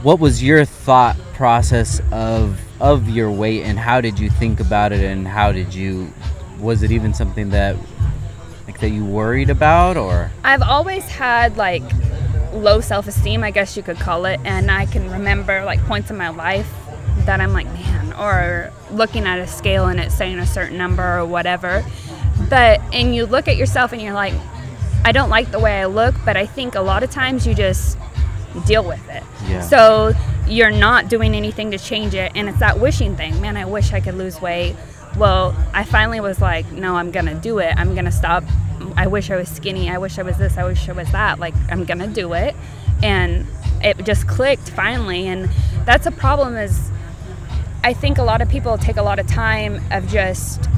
What 0.03 0.18
was 0.18 0.42
your 0.42 0.64
thought 0.64 1.18
process 1.34 2.01
of 2.11 2.59
of 2.80 3.09
your 3.11 3.30
weight, 3.30 3.64
and 3.64 3.78
how 3.78 4.01
did 4.01 4.18
you 4.18 4.30
think 4.30 4.59
about 4.61 4.92
it, 4.92 5.05
and 5.05 5.28
how 5.28 5.53
did 5.53 5.74
you? 5.74 6.12
Was 6.59 6.82
it 6.82 6.90
even 6.90 7.12
something 7.12 7.51
that 7.51 7.76
like 8.66 8.80
that 8.80 8.90
you 8.90 9.05
worried 9.05 9.51
about, 9.51 9.96
or? 9.96 10.30
I've 10.42 10.62
always 10.62 11.05
had 11.05 11.57
like 11.57 11.82
low 12.53 12.80
self 12.80 13.07
esteem, 13.09 13.44
I 13.44 13.51
guess 13.51 13.76
you 13.76 13.82
could 13.82 13.98
call 13.98 14.24
it. 14.24 14.40
And 14.44 14.70
I 14.70 14.86
can 14.86 15.11
remember 15.11 15.64
like 15.64 15.80
points 15.84 16.11
in 16.11 16.16
my 16.16 16.28
life 16.30 16.70
that 17.26 17.40
I'm 17.40 17.53
like, 17.53 17.66
man, 17.66 18.12
or 18.14 18.72
looking 18.90 19.26
at 19.26 19.38
a 19.38 19.46
scale 19.46 19.86
and 19.86 20.01
it's 20.01 20.14
saying 20.14 20.38
a 20.38 20.46
certain 20.46 20.78
number 20.78 21.18
or 21.18 21.26
whatever. 21.26 21.84
But, 22.48 22.80
and 22.92 23.14
you 23.14 23.26
look 23.26 23.48
at 23.48 23.57
yourself 23.57 23.92
and 23.92 24.01
you're 24.01 24.14
like, 24.14 24.34
I 25.05 25.12
don't 25.12 25.30
like 25.30 25.51
the 25.51 25.61
way 25.61 25.80
I 25.80 25.86
look, 25.86 26.14
but 26.24 26.36
I 26.36 26.46
think 26.46 26.74
a 26.74 26.80
lot 26.80 27.03
of 27.03 27.11
times 27.11 27.46
you 27.46 27.55
just 27.55 27.98
deal 28.66 28.84
with 28.84 29.07
it. 29.09 29.22
Yeah. 29.46 29.61
So 29.61 30.12
you're 30.46 30.70
not 30.70 31.09
doing 31.09 31.34
anything 31.34 31.70
to 31.70 31.78
change 31.78 32.14
it. 32.14 32.32
And 32.34 32.48
it's 32.48 32.59
that 32.59 32.80
wishing 32.80 33.16
thing. 33.16 33.40
Man, 33.40 33.57
I 33.57 33.64
wish 33.64 33.92
I 33.92 34.01
could 34.01 34.14
lose 34.14 34.40
weight. 34.40 34.76
Well, 35.16 35.57
I 35.72 35.84
finally 35.84 36.20
was 36.20 36.40
like, 36.40 36.70
no, 36.72 36.96
I'm 36.96 37.11
going 37.11 37.26
to 37.26 37.34
do 37.34 37.59
it. 37.59 37.74
I'm 37.76 37.94
going 37.94 38.05
to 38.05 38.12
stop. 38.12 38.44
I 38.96 39.07
wish 39.07 39.30
I 39.30 39.36
was 39.36 39.48
skinny. 39.48 39.90
I 39.90 39.98
wish 39.98 40.18
I 40.18 40.22
was 40.22 40.36
this. 40.36 40.57
I 40.57 40.64
wish 40.64 40.88
I 40.88 40.92
was 40.92 41.11
that. 41.12 41.38
Like, 41.38 41.55
I'm 41.70 41.84
going 41.84 41.98
to 41.98 42.07
do 42.07 42.32
it. 42.32 42.55
And 43.03 43.46
it 43.82 44.05
just 44.05 44.26
clicked 44.28 44.70
finally. 44.70 45.26
And 45.26 45.48
that's 45.84 46.07
a 46.07 46.11
problem 46.11 46.57
is 46.57 46.90
I 47.82 47.92
think 47.92 48.18
a 48.18 48.22
lot 48.22 48.42
of 48.42 48.48
people 48.48 48.76
take 48.78 48.96
a 48.96 49.03
lot 49.03 49.18
of 49.18 49.26
time 49.26 49.80
of 49.90 50.07
just 50.09 50.68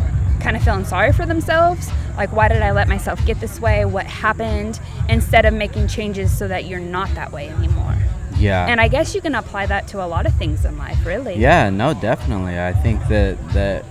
kind 0.43 0.57
of 0.57 0.62
feeling 0.62 0.84
sorry 0.84 1.12
for 1.12 1.24
themselves. 1.24 1.90
Like, 2.16 2.32
why 2.32 2.49
did 2.49 2.62
I 2.62 2.72
let 2.72 2.88
myself 2.88 3.24
get 3.24 3.40
this 3.40 3.61
way? 3.61 3.84
What 3.84 4.07
happened? 4.07 4.80
Instead 5.09 5.45
of 5.47 5.55
making 5.55 5.88
changes 5.88 6.36
so 6.36 6.49
that 6.49 6.66
you're 6.66 6.80
not 6.80 7.09
that 7.14 7.32
way 7.32 7.49
anymore. 7.49 7.97
Yeah. 8.36 8.66
And 8.66 8.80
I 8.80 8.88
guess 8.88 9.14
you 9.14 9.20
can 9.20 9.34
apply 9.34 9.66
that 9.66 9.86
to 9.88 10.05
a 10.05 10.07
lot 10.07 10.26
of 10.26 10.34
things 10.34 10.64
in 10.64 10.76
life, 10.76 11.07
really. 11.07 11.36
Yeah, 11.36 11.70
no, 11.70 11.95
definitely. 11.95 12.59
I 12.59 12.72
think 12.72 13.07
that 13.09 13.36
that 13.53 13.84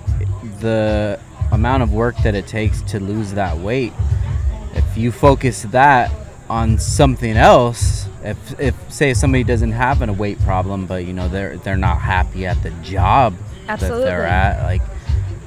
the 0.60 1.20
amount 1.52 1.84
of 1.84 1.94
work 1.94 2.16
that 2.24 2.36
it 2.36 2.48
takes 2.48 2.82
to 2.84 3.00
lose 3.00 3.34
that 3.34 3.58
weight, 3.58 3.94
if 4.74 4.98
you 4.98 5.12
focus 5.12 5.64
that 5.64 6.12
on 6.50 6.78
something 6.78 7.38
else, 7.38 8.08
if 8.24 8.60
if 8.60 8.76
say 8.92 9.14
somebody 9.14 9.44
doesn't 9.44 9.72
have 9.72 10.02
a 10.02 10.12
weight 10.12 10.40
problem, 10.42 10.86
but 10.86 11.06
you 11.06 11.14
know 11.14 11.28
they're 11.28 11.58
they're 11.58 11.78
not 11.78 12.00
happy 12.00 12.46
at 12.46 12.62
the 12.62 12.72
job 12.82 13.36
that 13.68 13.80
they're 13.80 14.26
at, 14.26 14.64
like 14.64 14.82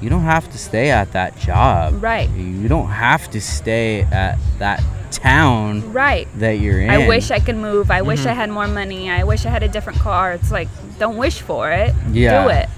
you 0.05 0.11
don't 0.11 0.21
have 0.21 0.51
to 0.51 0.57
stay 0.59 0.91
at 0.91 1.13
that 1.13 1.35
job. 1.39 2.03
Right. 2.03 2.29
You 2.29 2.67
don't 2.67 2.89
have 2.89 3.27
to 3.31 3.41
stay 3.41 4.01
at 4.01 4.37
that 4.59 4.83
town 5.09 5.91
Right. 5.91 6.27
that 6.37 6.59
you're 6.59 6.79
in. 6.79 6.91
I 6.91 7.07
wish 7.07 7.31
I 7.31 7.39
could 7.39 7.55
move. 7.55 7.89
I 7.89 8.01
Mm-hmm. 8.01 8.07
wish 8.09 8.25
I 8.27 8.33
had 8.33 8.51
more 8.51 8.67
money. 8.67 9.09
I 9.09 9.23
wish 9.23 9.47
I 9.47 9.49
had 9.49 9.63
a 9.63 9.67
different 9.67 9.97
car. 9.97 10.33
It's 10.33 10.51
like, 10.51 10.67
don't 10.99 11.17
wish 11.17 11.41
for 11.41 11.71
it. 11.71 11.95
Yeah. 12.11 12.43
Do 12.43 12.49
it. 12.51 12.69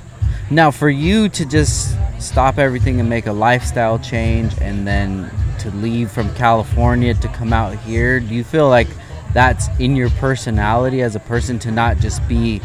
Now, 0.49 0.71
for 0.71 0.89
you 0.89 1.27
to 1.27 1.45
just 1.45 1.97
stop 2.19 2.57
everything 2.57 3.01
and 3.01 3.09
make 3.09 3.27
a 3.27 3.33
lifestyle 3.33 3.99
change 3.99 4.53
and 4.61 4.87
then 4.87 5.29
to 5.59 5.69
leave 5.71 6.09
from 6.09 6.33
California 6.35 7.13
to 7.13 7.27
come 7.27 7.51
out 7.51 7.77
here, 7.79 8.21
do 8.21 8.33
you 8.33 8.45
feel 8.45 8.69
like 8.69 8.87
that's 9.33 9.67
in 9.79 9.97
your 9.97 10.09
personality 10.11 11.01
as 11.01 11.17
a 11.17 11.19
person 11.19 11.59
to 11.59 11.71
not 11.71 11.97
just 11.97 12.25
be 12.29 12.61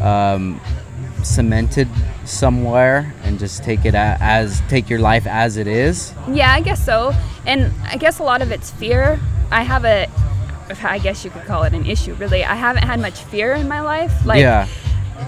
um, 0.00 0.58
cemented 1.22 1.86
somewhere 2.30 3.12
and 3.24 3.38
just 3.38 3.62
take 3.62 3.84
it 3.84 3.94
as 3.94 4.62
take 4.68 4.88
your 4.88 5.00
life 5.00 5.26
as 5.26 5.56
it 5.56 5.66
is? 5.66 6.14
Yeah, 6.28 6.52
I 6.52 6.60
guess 6.60 6.84
so. 6.84 7.12
And 7.46 7.72
I 7.84 7.96
guess 7.96 8.18
a 8.18 8.22
lot 8.22 8.42
of 8.42 8.50
it's 8.52 8.70
fear. 8.70 9.18
I 9.50 9.62
have 9.62 9.84
a, 9.84 10.08
I 10.82 10.98
guess 10.98 11.24
you 11.24 11.30
could 11.30 11.44
call 11.44 11.64
it 11.64 11.72
an 11.72 11.86
issue, 11.86 12.14
really. 12.14 12.44
I 12.44 12.54
haven't 12.54 12.84
had 12.84 13.00
much 13.00 13.22
fear 13.24 13.52
in 13.54 13.68
my 13.68 13.80
life. 13.80 14.24
Like, 14.24 14.40
yeah, 14.40 14.68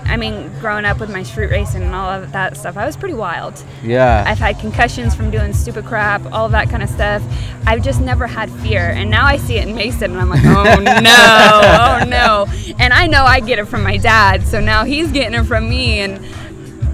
I 0.04 0.16
mean, 0.16 0.50
growing 0.60 0.84
up 0.84 1.00
with 1.00 1.10
my 1.10 1.22
street 1.22 1.50
racing 1.50 1.82
and 1.82 1.94
all 1.94 2.08
of 2.08 2.32
that 2.32 2.56
stuff, 2.56 2.76
I 2.76 2.86
was 2.86 2.96
pretty 2.96 3.14
wild. 3.14 3.62
yeah, 3.82 4.24
I've 4.26 4.38
had 4.38 4.58
concussions 4.58 5.14
from 5.14 5.30
doing 5.30 5.52
stupid 5.52 5.84
crap, 5.84 6.24
all 6.32 6.46
of 6.46 6.52
that 6.52 6.70
kind 6.70 6.82
of 6.82 6.88
stuff. 6.88 7.22
I've 7.66 7.82
just 7.82 8.00
never 8.00 8.26
had 8.26 8.50
fear. 8.50 8.90
And 8.90 9.10
now 9.10 9.26
I 9.26 9.36
see 9.36 9.58
it 9.58 9.68
in 9.68 9.74
Mason 9.74 10.12
and 10.12 10.20
I'm 10.20 10.30
like, 10.30 10.44
oh 10.44 10.80
no, 10.80 10.92
oh 11.02 12.04
no. 12.08 12.46
And 12.78 12.92
I 12.92 13.06
know 13.06 13.24
I 13.24 13.40
get 13.40 13.58
it 13.58 13.66
from 13.66 13.82
my 13.82 13.96
dad, 13.96 14.46
so 14.46 14.60
now 14.60 14.84
he's 14.84 15.10
getting 15.12 15.38
it 15.38 15.44
from 15.44 15.68
me. 15.68 16.00
And 16.00 16.24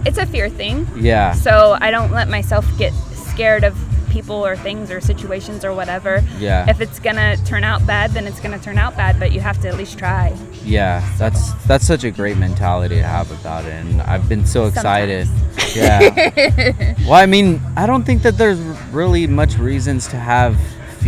it's 0.06 0.18
a 0.18 0.26
fear 0.26 0.48
thing. 0.48 0.86
yeah, 0.96 1.32
So 1.32 1.76
I 1.80 1.90
don't 1.90 2.10
let 2.12 2.28
myself 2.28 2.66
get 2.78 2.92
scared 3.14 3.64
of 3.64 3.76
people 4.10 4.36
or 4.44 4.56
things 4.56 4.90
or 4.90 5.00
situations 5.02 5.64
or 5.64 5.74
whatever. 5.74 6.24
Yeah. 6.38 6.68
If 6.68 6.80
it's 6.80 6.98
gonna 6.98 7.36
turn 7.44 7.62
out 7.62 7.86
bad, 7.86 8.12
then 8.12 8.26
it's 8.26 8.40
gonna 8.40 8.58
turn 8.58 8.78
out 8.78 8.96
bad, 8.96 9.20
but 9.20 9.32
you 9.32 9.40
have 9.40 9.60
to 9.62 9.68
at 9.68 9.76
least 9.76 9.98
try. 9.98 10.34
yeah. 10.64 11.06
That's 11.18 11.52
that's 11.66 11.86
such 11.86 12.04
a 12.04 12.10
great 12.10 12.36
mentality 12.38 12.96
to 12.96 13.02
have 13.02 13.30
about 13.40 13.64
it, 13.66 13.72
and 13.74 14.00
I've 14.02 14.28
been 14.28 14.46
so 14.46 14.66
excited. 14.66 15.28
Yeah. 15.74 16.94
well, 17.00 17.12
I 17.12 17.26
mean, 17.26 17.60
I 17.76 17.84
don't 17.86 18.02
think 18.04 18.22
that 18.22 18.38
there's 18.38 18.58
really 18.90 19.26
much 19.26 19.58
reasons 19.58 20.08
to 20.08 20.16
have 20.16 20.56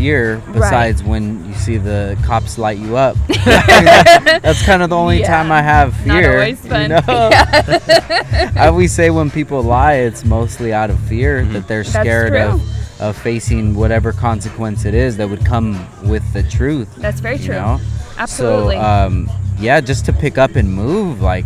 fear 0.00 0.42
besides 0.54 1.02
when 1.02 1.44
you 1.46 1.52
see 1.54 1.76
the 1.76 2.16
cops 2.24 2.56
light 2.56 2.78
you 2.78 2.96
up. 2.96 3.16
That's 3.44 4.64
kind 4.64 4.82
of 4.82 4.88
the 4.88 4.96
only 4.96 5.20
Yeah. 5.20 5.26
time 5.26 5.52
I 5.52 5.60
have 5.60 5.94
fear. 5.96 6.42
You 6.46 6.88
know? 6.88 7.00
I 7.06 8.68
always 8.68 8.92
say 8.92 9.10
when 9.10 9.30
people 9.30 9.62
lie, 9.62 9.94
it's 9.94 10.24
mostly 10.24 10.72
out 10.72 10.88
of 10.88 10.98
fear 11.00 11.44
that 11.44 11.68
they're 11.68 11.84
scared 11.84 12.34
of, 12.34 12.62
of 13.00 13.14
facing 13.18 13.74
whatever 13.74 14.12
consequence 14.12 14.86
it 14.86 14.94
is 14.94 15.18
that 15.18 15.28
would 15.28 15.44
come 15.44 15.86
with 16.08 16.24
the 16.32 16.44
truth. 16.44 16.94
That's 16.96 17.20
very 17.20 17.36
you 17.36 17.46
true. 17.46 17.54
know? 17.56 17.78
Absolutely. 18.16 18.76
So, 18.76 18.80
um, 18.82 19.30
yeah, 19.58 19.82
just 19.82 20.06
to 20.06 20.14
pick 20.14 20.38
up 20.38 20.56
and 20.56 20.72
move, 20.72 21.20
like, 21.20 21.44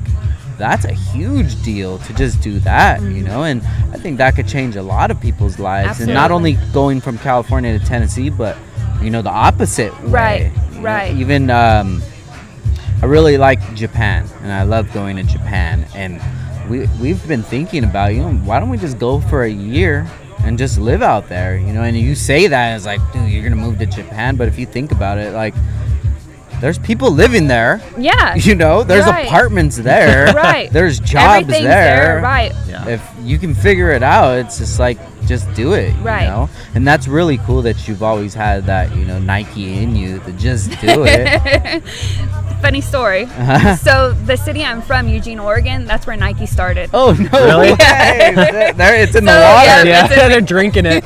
that's 0.59 0.85
a 0.85 0.93
huge 0.93 1.61
deal 1.63 1.99
to 1.99 2.15
just 2.15 2.41
do 2.41 2.59
that, 2.61 3.01
you 3.01 3.09
Mm-hmm. 3.09 3.25
know? 3.27 3.43
And 3.45 3.63
I 3.93 3.99
think 3.99 4.19
that 4.19 4.37
could 4.37 4.49
change 4.49 4.77
a 4.77 4.83
lot 4.83 5.11
of 5.11 5.21
people's 5.21 5.59
lives. 5.59 6.01
And 6.01 6.13
not 6.13 6.31
only 6.31 6.55
going 6.73 7.01
from 7.01 7.19
California 7.19 7.79
to 7.79 7.85
Tennessee, 7.85 8.31
but, 8.31 8.57
you 9.03 9.11
know, 9.11 9.23
the 9.23 9.31
opposite 9.31 9.93
way. 10.05 10.11
Right, 10.11 10.53
you 10.73 10.79
know? 10.79 10.83
right. 10.83 11.15
Even, 11.17 11.51
um, 11.51 12.03
I 13.03 13.07
really 13.07 13.37
like 13.37 13.61
Japan, 13.75 14.27
and 14.43 14.53
I 14.53 14.63
love 14.63 14.91
going 14.93 15.17
to 15.17 15.23
Japan. 15.25 15.87
And 15.95 16.21
we, 16.71 16.87
we've 17.01 17.27
been 17.29 17.43
thinking 17.43 17.85
about, 17.85 18.15
you 18.15 18.23
know, 18.23 18.33
why 18.33 18.61
don't 18.61 18.71
we 18.71 18.79
just 18.79 18.99
go 18.99 19.21
for 19.21 19.43
a 19.43 19.51
year 19.51 20.07
and 20.45 20.57
just 20.57 20.79
live 20.79 21.03
out 21.03 21.29
there, 21.29 21.57
you 21.59 21.73
know? 21.73 21.83
And 21.83 21.97
you 21.97 22.15
say 22.15 22.47
that 22.47 22.73
as 22.73 22.87
like, 22.87 23.01
dude, 23.13 23.31
you're 23.31 23.43
going 23.43 23.55
to 23.55 23.59
move 23.61 23.79
to 23.79 23.87
Japan. 23.87 24.37
But 24.37 24.49
if 24.49 24.59
you 24.59 24.67
think 24.67 24.93
about 24.93 25.19
it, 25.19 25.35
like, 25.35 25.55
there's 26.65 26.79
people 26.79 27.11
living 27.11 27.47
there. 27.47 27.83
yeah. 27.99 28.35
You 28.49 28.55
know, 28.55 28.83
there's 28.85 29.05
Right. 29.05 29.27
apartments 29.27 29.77
there. 29.77 30.33
Right. 30.35 30.73
There's 30.73 30.99
jobs 30.99 31.43
Everything's 31.43 31.67
there. 31.67 32.21
Right. 32.23 32.53
Yeah. 32.67 32.89
If 32.89 33.03
you 33.23 33.37
can 33.39 33.55
figure 33.55 33.91
it 33.91 34.03
out, 34.03 34.39
it's 34.39 34.57
just 34.57 34.79
like 34.81 34.97
just 35.27 35.53
do 35.53 35.75
it. 35.75 35.95
You 35.95 36.01
Right. 36.03 36.27
know? 36.27 36.49
And 36.75 36.89
that's 36.89 37.07
really 37.07 37.37
cool 37.37 37.61
that 37.63 37.87
you've 37.87 38.03
always 38.03 38.33
had 38.33 38.65
that, 38.65 38.97
you 38.97 39.05
know, 39.05 39.19
Nike 39.19 39.75
in 39.83 39.95
you 39.95 40.21
to 40.21 40.33
just 40.33 40.71
do 40.81 41.05
it. 41.07 41.83
Funny 42.63 42.81
story. 42.81 43.25
Uh-huh. 43.25 43.77
So 43.77 44.13
the 44.13 44.37
city 44.39 44.65
I'm 44.65 44.81
from, 44.81 45.07
Eugene, 45.07 45.39
Oregon, 45.39 45.85
that's 45.85 46.07
where 46.07 46.17
Nike 46.17 46.47
started. 46.47 46.89
oh 46.95 47.13
no 47.13 47.45
Really? 47.45 47.71
way. 47.73 47.77
there, 48.35 48.73
there- 48.73 49.03
it's 49.03 49.15
in 49.15 49.27
the 49.27 49.33
water. 49.33 49.67
yeah, 49.67 49.83
Yeah, 49.85 50.07
That's 50.07 50.15
they're 50.33 50.41
drinking 50.41 50.87
it. 50.87 51.05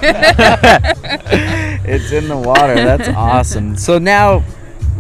it's 1.85 2.13
in 2.13 2.29
the 2.29 2.37
water. 2.39 2.75
That's 2.77 3.09
awesome. 3.09 3.77
So 3.77 3.99
now 3.99 4.45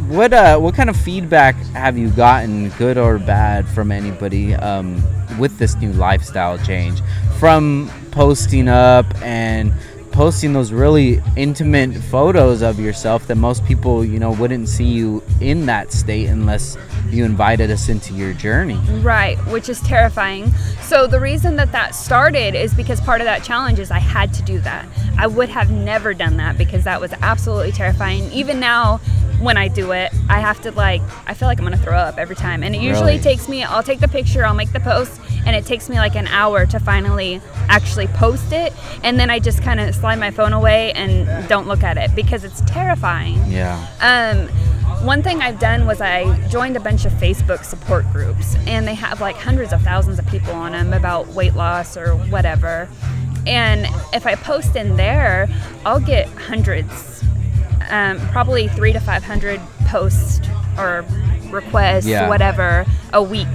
what 0.08 0.32
uh 0.32 0.58
what 0.58 0.74
kind 0.74 0.88
of 0.88 0.96
feedback 0.96 1.54
have 1.74 1.98
you 1.98 2.08
gotten, 2.10 2.70
good 2.70 2.96
or 2.96 3.18
bad, 3.18 3.68
from 3.68 3.92
anybody 3.92 4.54
um, 4.54 5.02
with 5.38 5.58
this 5.58 5.74
new 5.76 5.92
lifestyle 5.92 6.58
change? 6.58 7.00
From 7.38 7.90
posting 8.10 8.68
up 8.68 9.06
and 9.22 9.72
posting 10.18 10.52
those 10.52 10.72
really 10.72 11.22
intimate 11.36 11.94
photos 11.94 12.60
of 12.60 12.80
yourself 12.80 13.28
that 13.28 13.36
most 13.36 13.64
people, 13.64 14.04
you 14.04 14.18
know, 14.18 14.32
wouldn't 14.32 14.68
see 14.68 14.82
you 14.82 15.22
in 15.40 15.64
that 15.64 15.92
state 15.92 16.26
unless 16.26 16.76
you 17.08 17.24
invited 17.24 17.70
us 17.70 17.88
into 17.88 18.12
your 18.12 18.32
journey. 18.32 18.74
Right, 19.00 19.38
which 19.46 19.68
is 19.68 19.80
terrifying. 19.82 20.50
So 20.82 21.06
the 21.06 21.20
reason 21.20 21.54
that 21.54 21.70
that 21.70 21.94
started 21.94 22.56
is 22.56 22.74
because 22.74 23.00
part 23.00 23.20
of 23.20 23.26
that 23.26 23.44
challenge 23.44 23.78
is 23.78 23.92
I 23.92 24.00
had 24.00 24.34
to 24.34 24.42
do 24.42 24.58
that. 24.62 24.86
I 25.16 25.28
would 25.28 25.50
have 25.50 25.70
never 25.70 26.14
done 26.14 26.36
that 26.38 26.58
because 26.58 26.82
that 26.82 27.00
was 27.00 27.12
absolutely 27.22 27.70
terrifying. 27.70 28.24
Even 28.32 28.58
now 28.58 28.96
when 29.40 29.56
I 29.56 29.68
do 29.68 29.92
it, 29.92 30.12
I 30.28 30.40
have 30.40 30.60
to 30.62 30.72
like 30.72 31.00
I 31.28 31.34
feel 31.34 31.46
like 31.46 31.58
I'm 31.60 31.64
going 31.64 31.78
to 31.78 31.84
throw 31.84 31.96
up 31.96 32.18
every 32.18 32.34
time. 32.34 32.64
And 32.64 32.74
it 32.74 32.82
usually 32.82 33.12
Really? 33.12 33.22
takes 33.22 33.48
me 33.48 33.62
I'll 33.62 33.84
take 33.84 34.00
the 34.00 34.08
picture, 34.08 34.44
I'll 34.44 34.54
make 34.54 34.72
the 34.72 34.80
post, 34.80 35.20
and 35.46 35.54
it 35.54 35.64
takes 35.64 35.88
me 35.88 35.96
like 35.96 36.16
an 36.16 36.26
hour 36.26 36.66
to 36.66 36.80
finally 36.80 37.40
actually 37.68 38.06
post 38.08 38.52
it, 38.52 38.72
and 39.02 39.18
then 39.18 39.30
I 39.30 39.38
just 39.38 39.62
kind 39.62 39.80
my 40.16 40.30
phone 40.30 40.52
away 40.52 40.92
and 40.92 41.48
don't 41.48 41.66
look 41.66 41.82
at 41.82 41.98
it 41.98 42.14
because 42.14 42.44
it's 42.44 42.60
terrifying. 42.62 43.40
Yeah. 43.50 43.76
Um, 44.00 44.48
one 45.04 45.22
thing 45.22 45.40
I've 45.42 45.58
done 45.60 45.86
was 45.86 46.00
I 46.00 46.36
joined 46.48 46.76
a 46.76 46.80
bunch 46.80 47.04
of 47.04 47.12
Facebook 47.12 47.64
support 47.64 48.04
groups, 48.12 48.56
and 48.66 48.86
they 48.86 48.94
have 48.94 49.20
like 49.20 49.36
hundreds 49.36 49.72
of 49.72 49.82
thousands 49.82 50.18
of 50.18 50.26
people 50.26 50.52
on 50.54 50.72
them 50.72 50.92
about 50.92 51.28
weight 51.28 51.54
loss 51.54 51.96
or 51.96 52.14
whatever. 52.16 52.88
And 53.46 53.86
if 54.12 54.26
I 54.26 54.34
post 54.34 54.76
in 54.76 54.96
there, 54.96 55.48
I'll 55.86 56.00
get 56.00 56.26
hundreds, 56.28 57.22
um, 57.90 58.18
probably 58.28 58.68
three 58.68 58.92
to 58.92 59.00
five 59.00 59.22
hundred 59.22 59.60
posts 59.86 60.40
or 60.76 61.04
requests, 61.50 62.06
Yeah. 62.06 62.28
whatever, 62.28 62.84
a 63.12 63.22
week. 63.22 63.46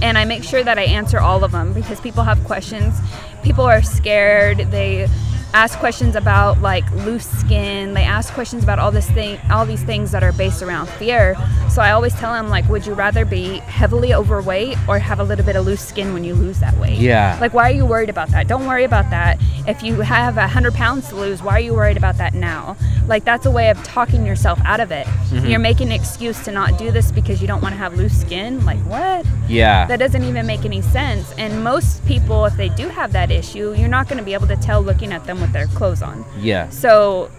And 0.00 0.16
I 0.16 0.24
make 0.24 0.42
sure 0.42 0.62
that 0.62 0.78
I 0.78 0.82
answer 0.84 1.18
all 1.20 1.44
of 1.44 1.52
them 1.52 1.72
because 1.72 2.00
people 2.00 2.22
have 2.24 2.42
questions. 2.44 2.94
People 3.42 3.64
are 3.64 3.82
scared. 3.82 4.58
They 4.70 5.08
ask 5.54 5.78
questions 5.78 6.14
about 6.14 6.60
like 6.60 6.90
loose 6.92 7.26
skin. 7.26 7.94
They 7.94 8.04
ask 8.04 8.32
questions 8.34 8.62
about 8.62 8.78
all 8.78 8.90
this 8.90 9.08
thing, 9.10 9.38
all 9.50 9.64
these 9.64 9.82
things 9.82 10.10
that 10.12 10.22
are 10.22 10.32
based 10.32 10.62
around 10.62 10.88
fear. 10.90 11.36
So 11.70 11.82
I 11.82 11.92
always 11.92 12.14
tell 12.14 12.32
them 12.32 12.48
like, 12.48 12.68
would 12.68 12.86
you 12.86 12.94
rather 12.94 13.24
be 13.24 13.58
heavily 13.58 14.12
overweight 14.14 14.76
or 14.88 14.98
have 14.98 15.20
a 15.20 15.24
little 15.24 15.44
bit 15.44 15.56
of 15.56 15.64
loose 15.64 15.86
skin 15.86 16.12
when 16.12 16.24
you 16.24 16.34
lose 16.34 16.60
that 16.60 16.76
weight? 16.78 16.98
Yeah. 16.98 17.38
Like, 17.40 17.54
why 17.54 17.70
are 17.70 17.74
you 17.74 17.86
worried 17.86 18.10
about 18.10 18.30
that? 18.30 18.48
Don't 18.48 18.66
worry 18.66 18.84
about 18.84 19.08
that. 19.10 19.40
If 19.66 19.82
you 19.82 20.00
have 20.00 20.36
a 20.36 20.46
hundred 20.46 20.74
pounds 20.74 21.08
to 21.08 21.16
lose, 21.16 21.42
why 21.42 21.52
are 21.54 21.60
you 21.60 21.74
worried 21.74 21.96
about 21.96 22.18
that 22.18 22.34
now? 22.34 22.76
Like, 23.06 23.24
that's 23.24 23.46
a 23.46 23.50
way 23.50 23.70
of 23.70 23.82
talking 23.84 24.26
yourself 24.26 24.58
out 24.64 24.80
of 24.80 24.90
it. 24.90 25.06
Mm-hmm. 25.06 25.46
You're 25.46 25.58
making 25.60 25.88
an 25.88 25.92
excuse 25.92 26.42
to 26.44 26.52
not 26.52 26.78
do 26.78 26.90
this 26.90 27.10
because 27.10 27.40
you 27.40 27.48
don't 27.48 27.62
want 27.62 27.72
to 27.72 27.78
have 27.78 27.94
loose 27.94 28.18
skin. 28.18 28.64
Like, 28.64 28.78
what? 28.80 29.26
Yeah. 29.48 29.86
That 29.86 29.98
doesn't 29.98 30.24
even 30.24 30.46
make 30.46 30.64
any 30.64 30.82
sense. 30.82 31.32
And 31.38 31.64
most 31.64 32.04
people, 32.06 32.44
if 32.44 32.56
they 32.56 32.68
do 32.70 32.88
have 32.88 33.12
that 33.12 33.30
issue, 33.30 33.74
you're 33.74 33.88
not 33.88 34.08
going 34.08 34.18
to 34.18 34.24
be 34.24 34.34
able 34.34 34.46
to 34.48 34.56
tell 34.56 34.82
looking 34.82 35.12
at 35.12 35.24
them 35.24 35.37
with 35.40 35.52
their 35.52 35.66
clothes 35.68 36.02
on. 36.02 36.24
yeah. 36.38 36.68
So 36.70 37.30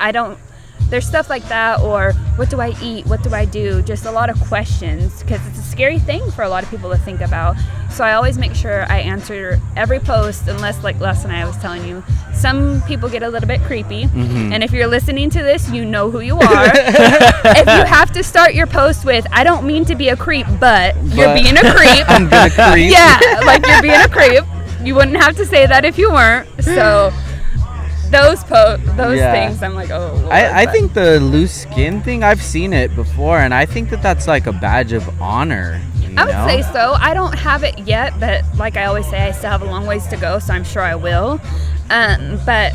I 0.00 0.12
don't. 0.12 0.38
There's 0.90 1.06
stuff 1.06 1.28
like 1.28 1.46
that, 1.48 1.80
or 1.80 2.12
what 2.36 2.48
do 2.48 2.60
I 2.60 2.72
eat? 2.80 3.04
What 3.06 3.22
do 3.22 3.34
I 3.34 3.44
do? 3.44 3.82
Just 3.82 4.06
a 4.06 4.10
lot 4.10 4.30
of 4.30 4.40
questions 4.48 5.22
because 5.22 5.44
it's 5.48 5.58
a 5.58 5.62
scary 5.62 5.98
thing 5.98 6.30
for 6.30 6.44
a 6.44 6.48
lot 6.48 6.62
of 6.64 6.70
people 6.70 6.88
to 6.90 6.96
think 6.96 7.20
about. 7.20 7.56
So 7.90 8.04
I 8.04 8.14
always 8.14 8.38
make 8.38 8.54
sure 8.54 8.84
I 8.90 9.00
answer 9.00 9.60
every 9.76 9.98
post, 9.98 10.48
unless, 10.48 10.82
like 10.82 10.98
Les 10.98 11.24
and 11.24 11.32
I 11.32 11.44
was 11.44 11.58
telling 11.58 11.84
you, 11.86 12.02
some 12.32 12.80
people 12.86 13.10
get 13.10 13.22
a 13.22 13.28
little 13.28 13.48
bit 13.48 13.60
creepy. 13.62 14.04
Mm-hmm. 14.04 14.52
And 14.52 14.64
if 14.64 14.72
you're 14.72 14.86
listening 14.86 15.28
to 15.30 15.42
this, 15.42 15.68
you 15.70 15.84
know 15.84 16.10
who 16.10 16.20
you 16.20 16.36
are. 16.38 16.70
if 16.74 17.66
you 17.66 17.84
have 17.84 18.10
to 18.12 18.22
start 18.22 18.54
your 18.54 18.66
post 18.66 19.04
with, 19.04 19.26
I 19.30 19.44
don't 19.44 19.66
mean 19.66 19.84
to 19.86 19.94
be 19.94 20.08
a 20.08 20.16
creep, 20.16 20.46
but, 20.58 20.96
you're 21.04 21.34
being 21.34 21.56
a 21.58 21.74
creep. 21.74 22.04
I'm 22.08 22.30
gonna 22.30 22.48
creep. 22.50 22.92
yeah, 22.92 23.18
like 23.44 23.66
you're 23.66 23.82
being 23.82 24.00
a 24.00 24.08
creep. 24.08 24.44
You 24.82 24.94
wouldn't 24.94 25.18
have 25.18 25.36
to 25.36 25.44
say 25.44 25.66
that 25.66 25.84
if 25.84 25.98
you 25.98 26.10
weren't. 26.12 26.48
So 26.62 27.10
those 28.10 28.42
po- 28.44 28.76
those 28.96 29.18
Yeah. 29.18 29.32
things, 29.32 29.62
I'm 29.62 29.74
like, 29.74 29.90
oh. 29.90 30.12
Lord, 30.14 30.32
I, 30.32 30.60
I 30.62 30.64
but- 30.64 30.72
think 30.74 30.94
the 30.94 31.20
loose 31.20 31.52
skin 31.52 32.00
thing, 32.02 32.22
I've 32.24 32.42
seen 32.42 32.72
it 32.72 32.94
before, 32.96 33.38
and 33.38 33.52
I 33.54 33.66
think 33.66 33.90
that 33.90 34.02
that's 34.02 34.26
like 34.26 34.46
a 34.46 34.52
badge 34.52 34.92
of 34.92 35.08
honor. 35.20 35.80
I 36.16 36.24
would 36.24 36.32
know? 36.34 36.46
say 36.48 36.62
so. 36.72 36.94
I 36.98 37.14
don't 37.14 37.34
have 37.38 37.62
it 37.62 37.78
yet, 37.80 38.18
but 38.18 38.42
like 38.56 38.76
I 38.76 38.86
always 38.86 39.06
say, 39.08 39.28
I 39.28 39.30
still 39.32 39.50
have 39.50 39.62
a 39.62 39.66
long 39.66 39.86
ways 39.86 40.06
to 40.08 40.16
go, 40.16 40.38
so 40.40 40.52
I'm 40.52 40.64
sure 40.64 40.82
I 40.82 40.96
will. 40.96 41.40
Um, 41.90 42.40
but 42.44 42.74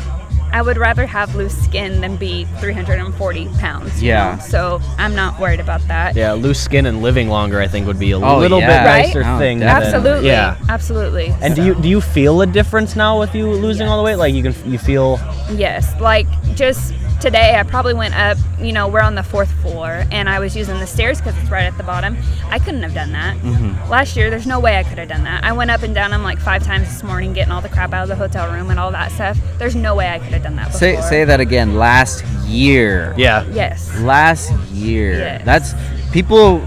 I 0.54 0.62
would 0.62 0.76
rather 0.78 1.04
have 1.04 1.34
loose 1.34 1.52
skin 1.64 2.00
than 2.00 2.16
be 2.16 2.44
340 2.60 3.48
pounds. 3.58 4.00
Yeah. 4.00 4.36
know? 4.36 4.40
So 4.42 4.80
I'm 4.98 5.14
not 5.16 5.40
worried 5.40 5.58
about 5.58 5.80
that. 5.88 6.14
Yeah, 6.14 6.32
loose 6.32 6.60
skin 6.60 6.86
and 6.86 7.02
living 7.02 7.28
longer, 7.28 7.60
I 7.60 7.66
think, 7.66 7.88
would 7.88 7.98
be 7.98 8.12
a 8.12 8.18
Oh, 8.18 8.38
little 8.38 8.60
yeah. 8.60 8.68
bit 8.84 8.88
Right? 8.88 9.06
nicer 9.06 9.24
Oh, 9.26 9.38
thing. 9.38 9.58
than- 9.58 9.68
Absolutely. 9.68 10.28
yeah. 10.28 10.56
Absolutely. 10.68 11.34
And 11.42 11.56
do 11.56 11.62
you 11.64 11.74
do 11.74 11.88
you 11.88 12.00
feel 12.00 12.40
a 12.40 12.46
difference 12.46 12.94
now 12.94 13.18
with 13.18 13.34
you 13.34 13.50
losing 13.50 13.88
all 13.88 13.96
the 13.98 14.04
weight? 14.04 14.16
Like 14.16 14.32
you 14.32 14.44
can 14.44 14.54
you 14.70 14.78
feel 14.78 15.18
Yes, 15.50 15.92
like 16.00 16.26
just 16.54 16.94
today, 17.20 17.56
I 17.58 17.62
probably 17.64 17.94
went 17.94 18.14
up. 18.14 18.38
You 18.60 18.72
know, 18.72 18.86
we're 18.88 19.00
on 19.00 19.14
the 19.14 19.22
fourth 19.22 19.50
floor, 19.62 20.04
and 20.10 20.28
I 20.28 20.38
was 20.38 20.54
using 20.56 20.78
the 20.78 20.86
stairs 20.86 21.18
because 21.20 21.36
it's 21.40 21.50
right 21.50 21.64
at 21.64 21.76
the 21.76 21.82
bottom. 21.82 22.16
I 22.50 22.58
couldn't 22.58 22.82
have 22.82 22.94
done 22.94 23.12
that 23.12 23.36
Mm-hmm. 23.38 23.90
last 23.90 24.16
year. 24.16 24.30
There's 24.30 24.46
no 24.46 24.60
way 24.60 24.76
I 24.78 24.82
could 24.84 24.98
have 24.98 25.08
done 25.08 25.24
that. 25.24 25.42
I 25.44 25.52
went 25.52 25.70
up 25.70 25.82
and 25.82 25.94
down 25.94 26.10
them 26.12 26.22
like 26.22 26.38
five 26.38 26.62
times 26.62 26.86
this 26.88 27.02
morning, 27.02 27.32
getting 27.32 27.52
all 27.52 27.60
the 27.62 27.68
crap 27.68 27.92
out 27.92 28.04
of 28.04 28.08
the 28.08 28.16
hotel 28.16 28.50
room 28.52 28.70
and 28.70 28.78
all 28.78 28.90
that 28.92 29.10
stuff. 29.12 29.36
There's 29.58 29.74
no 29.76 29.94
way 29.94 30.08
I 30.08 30.18
could 30.18 30.32
have 30.32 30.42
done 30.44 30.56
that 30.56 30.66
before. 30.66 30.78
Say 30.78 31.00
say 31.00 31.24
that 31.24 31.40
again. 31.40 31.74
Last 31.76 32.24
year. 32.46 33.14
yeah. 33.16 33.44
Yes. 33.52 33.98
Last 34.00 34.52
year. 34.70 35.12
Yes. 35.12 35.44
That's 35.44 35.74
people 36.12 36.60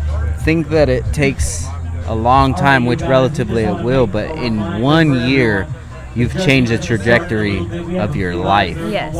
think 0.43 0.69
that 0.69 0.89
it 0.89 1.05
takes 1.13 1.65
a 2.07 2.15
long 2.15 2.53
time, 2.53 2.85
oh, 2.85 2.89
which 2.89 3.01
relatively 3.01 3.63
it 3.63 3.83
will, 3.83 4.07
but 4.07 4.31
in 4.37 4.81
one 4.81 5.27
year, 5.27 5.67
you've 6.17 6.33
changed 6.33 6.71
the 6.71 6.77
trajectory 6.77 7.59
of 7.97 8.15
your 8.15 8.35
life. 8.35 8.77
Yes. 8.89 9.15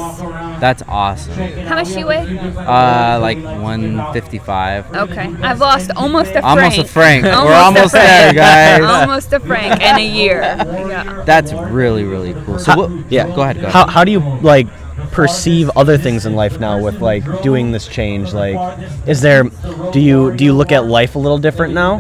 That's 0.60 0.84
awesome. 0.88 1.34
How 1.68 1.76
much 1.76 1.88
do 1.90 2.00
you 2.00 2.08
weigh? 2.08 2.38
Uh, 2.40 3.20
like 3.20 3.38
155. 3.44 4.96
Okay, 4.96 5.34
I've 5.42 5.60
lost 5.60 5.92
almost 5.96 6.32
a 6.32 6.44
Almost 6.44 6.76
Frank. 6.90 7.24
a 7.24 7.30
Frank. 7.30 7.46
We're 7.46 7.54
Almost 7.54 7.94
a 7.94 7.98
there, 7.98 8.34
guys. 8.46 8.82
almost 8.84 9.34
a 9.34 9.40
Frank 9.40 9.82
in 9.82 9.96
a 9.98 10.06
year. 10.06 10.42
Yeah. 10.42 11.24
That's 11.26 11.54
really 11.54 12.04
really 12.04 12.34
cool. 12.46 12.60
So 12.60 12.76
what? 12.76 13.12
Yeah. 13.12 13.28
Go 13.36 13.42
ahead. 13.42 13.58
Go 13.58 13.62
ahead. 13.68 13.72
How 13.72 13.88
how 13.88 14.04
do 14.04 14.12
you 14.12 14.20
like 14.42 14.68
perceive 15.12 15.70
other 15.76 15.98
things 15.98 16.26
in 16.26 16.34
life 16.36 16.60
now 16.60 16.82
with 16.82 17.02
like 17.02 17.24
doing 17.44 17.72
this 17.72 17.88
change? 17.88 18.34
Like 18.34 18.58
is 19.08 19.22
there 19.22 19.44
do 19.92 20.00
you 20.00 20.36
do 20.36 20.44
you 20.44 20.54
look 20.54 20.72
at 20.72 20.86
life 20.86 21.16
a 21.16 21.20
little 21.20 21.38
different 21.38 21.74
now? 21.74 21.98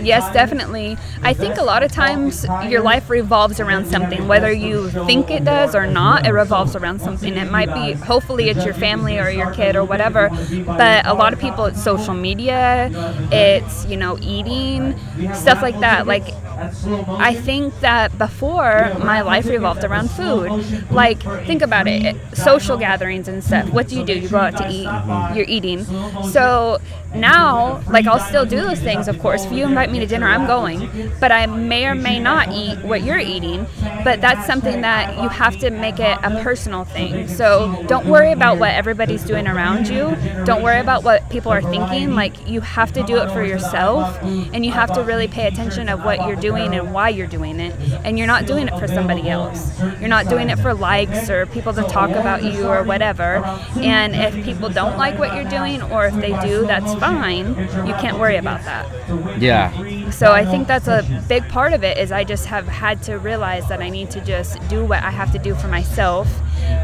Yes, 0.00 0.32
definitely. 0.32 0.96
I 1.22 1.34
think 1.34 1.56
a 1.58 1.62
lot 1.62 1.82
of 1.82 1.90
times 1.92 2.44
your 2.68 2.82
life 2.82 3.08
revolves 3.10 3.60
around 3.60 3.86
something, 3.86 4.28
whether 4.28 4.52
you 4.52 4.90
think 4.90 5.30
it 5.30 5.44
does 5.44 5.74
or 5.74 5.86
not. 5.86 6.26
It 6.26 6.30
revolves 6.32 6.76
around 6.76 7.00
something. 7.00 7.36
It 7.36 7.50
might 7.50 7.72
be, 7.72 7.92
hopefully, 7.92 8.48
it's 8.48 8.64
your 8.64 8.74
family 8.74 9.18
or 9.18 9.28
your 9.30 9.52
kid 9.52 9.76
or 9.76 9.84
whatever. 9.84 10.30
But 10.66 11.06
a 11.06 11.14
lot 11.14 11.32
of 11.32 11.38
people, 11.38 11.64
it's 11.66 11.82
social 11.82 12.14
media, 12.14 12.90
it's 13.32 13.86
you 13.86 13.96
know 13.96 14.18
eating, 14.20 14.94
stuff 15.34 15.62
like 15.62 15.78
that. 15.80 16.06
Like 16.06 16.24
I 16.56 17.34
think 17.34 17.78
that 17.80 18.16
before 18.18 18.94
my 18.98 19.20
life 19.20 19.46
revolved 19.46 19.84
around 19.84 20.10
food. 20.10 20.90
Like, 20.90 21.22
think 21.46 21.62
about 21.62 21.86
it 21.86 22.16
social 22.34 22.76
gatherings 22.76 23.28
and 23.28 23.44
stuff. 23.44 23.70
What 23.70 23.88
do 23.88 23.98
you 23.98 24.04
do? 24.04 24.18
You 24.18 24.28
go 24.28 24.38
out 24.38 24.56
to 24.56 24.68
eat, 24.70 24.88
you're 25.36 25.46
eating. 25.48 25.84
So 26.24 26.78
now, 27.14 27.82
like, 27.88 28.06
I'll 28.06 28.18
still 28.18 28.44
do 28.44 28.56
those 28.56 28.80
things, 28.80 29.08
of 29.08 29.18
course. 29.18 29.44
If 29.44 29.52
you 29.52 29.64
invite 29.64 29.90
me 29.90 29.98
to 30.00 30.06
dinner, 30.06 30.26
I'm 30.26 30.46
going. 30.46 31.12
But 31.20 31.32
I 31.32 31.46
may 31.46 31.86
or 31.86 31.94
may 31.94 32.18
not 32.18 32.52
eat 32.52 32.78
what 32.84 33.02
you're 33.02 33.18
eating. 33.18 33.66
But 34.02 34.20
that's 34.20 34.46
something 34.46 34.80
that 34.80 35.22
you 35.22 35.28
have 35.28 35.58
to 35.58 35.70
make 35.70 35.98
it 35.98 36.18
a 36.22 36.42
personal 36.42 36.84
thing. 36.84 37.28
So 37.28 37.84
don't 37.86 38.06
worry 38.06 38.32
about 38.32 38.58
what 38.58 38.70
everybody's 38.70 39.24
doing 39.24 39.46
around 39.46 39.88
you. 39.88 40.16
Don't 40.44 40.62
worry 40.62 40.80
about 40.80 41.04
what 41.04 41.28
people 41.30 41.52
are 41.52 41.62
thinking. 41.62 42.14
Like, 42.14 42.48
you 42.48 42.60
have 42.60 42.92
to 42.92 43.02
do 43.02 43.16
it 43.18 43.30
for 43.30 43.44
yourself. 43.44 44.18
And 44.22 44.64
you 44.64 44.72
have 44.72 44.92
to 44.94 45.02
really 45.02 45.28
pay 45.28 45.46
attention 45.46 45.88
of 45.88 46.04
what 46.04 46.26
you're 46.26 46.36
doing 46.36 46.45
and 46.54 46.92
why 46.92 47.08
you're 47.08 47.26
doing 47.26 47.60
it. 47.60 47.74
And 48.04 48.18
you're 48.18 48.26
not 48.26 48.46
doing 48.46 48.68
it 48.68 48.78
for 48.78 48.86
somebody 48.86 49.28
else. 49.28 49.78
You're 50.00 50.08
not 50.08 50.28
doing 50.28 50.50
it 50.50 50.58
for 50.58 50.74
likes 50.74 51.28
or 51.30 51.46
people 51.46 51.72
to 51.74 51.82
talk 51.82 52.10
about 52.10 52.42
you 52.44 52.66
or 52.66 52.82
whatever. 52.82 53.44
And 53.76 54.14
if 54.14 54.44
people 54.44 54.68
don't 54.68 54.96
like 54.96 55.18
what 55.18 55.34
you're 55.34 55.48
doing, 55.48 55.82
or 55.82 56.06
if 56.06 56.14
they 56.14 56.38
do, 56.46 56.66
that's 56.66 56.94
fine. 56.94 57.48
You 57.86 57.94
can't 57.94 58.18
worry 58.18 58.36
about 58.36 58.62
that. 58.64 59.40
Yeah. 59.40 59.72
So 60.10 60.32
I 60.32 60.44
think 60.44 60.66
that's 60.66 60.88
a 60.88 61.24
big 61.28 61.48
part 61.48 61.72
of 61.72 61.82
it 61.82 61.98
is 61.98 62.12
I 62.12 62.24
just 62.24 62.46
have 62.46 62.66
had 62.66 63.02
to 63.04 63.18
realize 63.18 63.68
that 63.68 63.80
I 63.80 63.88
need 63.88 64.10
to 64.12 64.20
just 64.20 64.66
do 64.68 64.84
what 64.84 65.02
I 65.02 65.10
have 65.10 65.32
to 65.32 65.38
do 65.38 65.54
for 65.54 65.68
myself. 65.68 66.28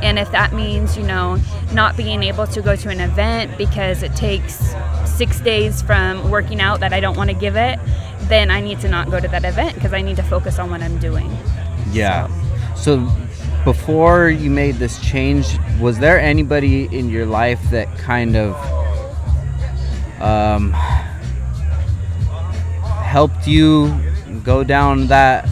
And 0.02 0.18
if 0.18 0.30
that 0.32 0.52
means, 0.52 0.96
you 0.96 1.02
know, 1.02 1.38
not 1.72 1.96
being 1.96 2.22
able 2.22 2.46
to 2.48 2.60
go 2.60 2.76
to 2.76 2.88
an 2.88 3.00
event 3.00 3.56
because 3.56 4.02
it 4.02 4.14
takes 4.16 4.74
six 5.04 5.40
days 5.40 5.82
from 5.82 6.30
working 6.30 6.60
out 6.60 6.80
that 6.80 6.92
I 6.92 7.00
don't 7.00 7.16
want 7.16 7.30
to 7.30 7.36
give 7.36 7.56
it, 7.56 7.78
then 8.22 8.50
I 8.50 8.60
need 8.60 8.80
to 8.80 8.88
not 8.88 9.10
go 9.10 9.20
to 9.20 9.28
that 9.28 9.44
event 9.44 9.74
because 9.74 9.92
I 9.92 10.02
need 10.02 10.16
to 10.16 10.22
focus 10.22 10.58
on 10.58 10.70
what 10.70 10.82
I'm 10.82 10.98
doing. 10.98 11.30
Yeah. 11.90 12.28
So 12.74 13.08
before 13.64 14.28
you 14.28 14.50
made 14.50 14.76
this 14.76 15.00
change, 15.00 15.58
was 15.80 15.98
there 15.98 16.18
anybody 16.18 16.84
in 16.96 17.08
your 17.08 17.26
life 17.26 17.60
that 17.70 17.96
kind 17.98 18.36
of 18.36 18.54
um, 20.20 20.74
helped 23.12 23.46
you 23.46 23.92
go 24.42 24.64
down 24.64 25.06
that 25.08 25.46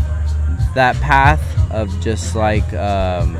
that 0.75 0.97
path 0.97 1.43
of 1.71 1.87
just 2.01 2.35
like 2.35 2.69
um, 2.75 3.37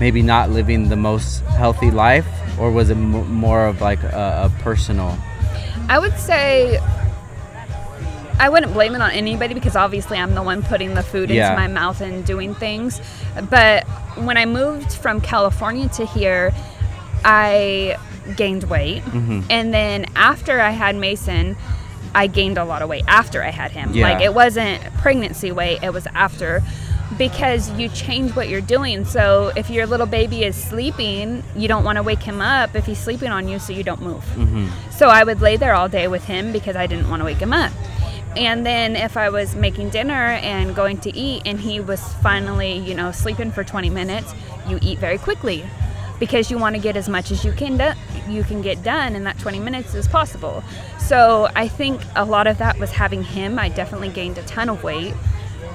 maybe 0.00 0.22
not 0.22 0.50
living 0.50 0.88
the 0.88 0.96
most 0.96 1.40
healthy 1.62 1.90
life, 1.90 2.26
or 2.58 2.70
was 2.70 2.88
it 2.90 2.96
m- 2.96 3.30
more 3.32 3.66
of 3.66 3.80
like 3.80 4.02
a, 4.02 4.50
a 4.50 4.62
personal? 4.62 5.16
I 5.88 5.98
would 5.98 6.16
say 6.18 6.78
I 8.40 8.48
wouldn't 8.48 8.72
blame 8.72 8.94
it 8.94 9.00
on 9.02 9.10
anybody 9.10 9.54
because 9.54 9.76
obviously 9.76 10.16
I'm 10.18 10.34
the 10.34 10.42
one 10.42 10.62
putting 10.62 10.94
the 10.94 11.02
food 11.02 11.28
Yeah. 11.30 11.50
into 11.50 11.60
my 11.60 11.68
mouth 11.68 12.00
and 12.00 12.24
doing 12.24 12.54
things. 12.54 13.00
But 13.50 13.84
when 14.16 14.36
I 14.36 14.46
moved 14.46 14.92
from 14.92 15.20
California 15.20 15.88
to 15.90 16.06
here, 16.06 16.52
I 17.24 17.96
gained 18.36 18.64
weight. 18.64 19.02
Mm-hmm. 19.04 19.40
And 19.50 19.72
then 19.74 20.06
after 20.16 20.60
I 20.60 20.70
had 20.70 20.96
Mason, 20.96 21.56
I 22.14 22.26
gained 22.26 22.58
a 22.58 22.64
lot 22.64 22.82
of 22.82 22.88
weight 22.88 23.04
after 23.08 23.42
I 23.42 23.50
had 23.50 23.72
him. 23.72 23.92
Yeah. 23.92 24.10
Like 24.10 24.22
it 24.22 24.34
wasn't 24.34 24.82
pregnancy 24.94 25.52
weight, 25.52 25.82
it 25.82 25.92
was 25.92 26.06
after 26.08 26.62
because 27.18 27.70
you 27.78 27.88
change 27.88 28.34
what 28.34 28.48
you're 28.48 28.60
doing. 28.60 29.04
So 29.04 29.52
if 29.56 29.70
your 29.70 29.86
little 29.86 30.06
baby 30.06 30.44
is 30.44 30.56
sleeping, 30.56 31.42
you 31.54 31.68
don't 31.68 31.84
want 31.84 31.96
to 31.96 32.02
wake 32.02 32.22
him 32.22 32.40
up 32.40 32.74
if 32.74 32.86
he's 32.86 32.98
sleeping 32.98 33.30
on 33.30 33.46
you 33.48 33.58
so 33.58 33.72
you 33.72 33.84
don't 33.84 34.02
move. 34.02 34.24
Mm-hmm. 34.34 34.68
So 34.90 35.08
I 35.08 35.22
would 35.24 35.40
lay 35.40 35.56
there 35.56 35.74
all 35.74 35.88
day 35.88 36.08
with 36.08 36.24
him 36.24 36.52
because 36.52 36.76
I 36.76 36.86
didn't 36.86 37.08
want 37.08 37.20
to 37.20 37.24
wake 37.24 37.38
him 37.38 37.52
up. 37.52 37.72
And 38.36 38.66
then 38.66 38.96
if 38.96 39.16
I 39.16 39.28
was 39.28 39.54
making 39.54 39.90
dinner 39.90 40.12
and 40.42 40.74
going 40.74 40.98
to 40.98 41.16
eat 41.16 41.42
and 41.46 41.60
he 41.60 41.78
was 41.78 42.00
finally, 42.14 42.78
you 42.78 42.94
know, 42.94 43.12
sleeping 43.12 43.52
for 43.52 43.62
20 43.62 43.90
minutes, 43.90 44.34
you 44.68 44.78
eat 44.82 44.98
very 44.98 45.18
quickly 45.18 45.64
because 46.18 46.50
you 46.50 46.58
want 46.58 46.74
to 46.74 46.82
get 46.82 46.96
as 46.96 47.08
much 47.08 47.30
as 47.30 47.44
you 47.44 47.52
can 47.52 47.76
do- 47.76 47.92
you 48.28 48.42
can 48.42 48.62
get 48.62 48.82
done 48.82 49.14
in 49.14 49.24
that 49.24 49.38
20 49.38 49.60
minutes 49.60 49.94
as 49.94 50.08
possible. 50.08 50.64
So 51.06 51.48
I 51.54 51.68
think 51.68 52.00
a 52.16 52.24
lot 52.24 52.46
of 52.46 52.58
that 52.58 52.78
was 52.78 52.90
having 52.90 53.22
him. 53.22 53.58
I 53.58 53.68
definitely 53.68 54.08
gained 54.08 54.38
a 54.38 54.42
ton 54.44 54.68
of 54.68 54.82
weight 54.82 55.14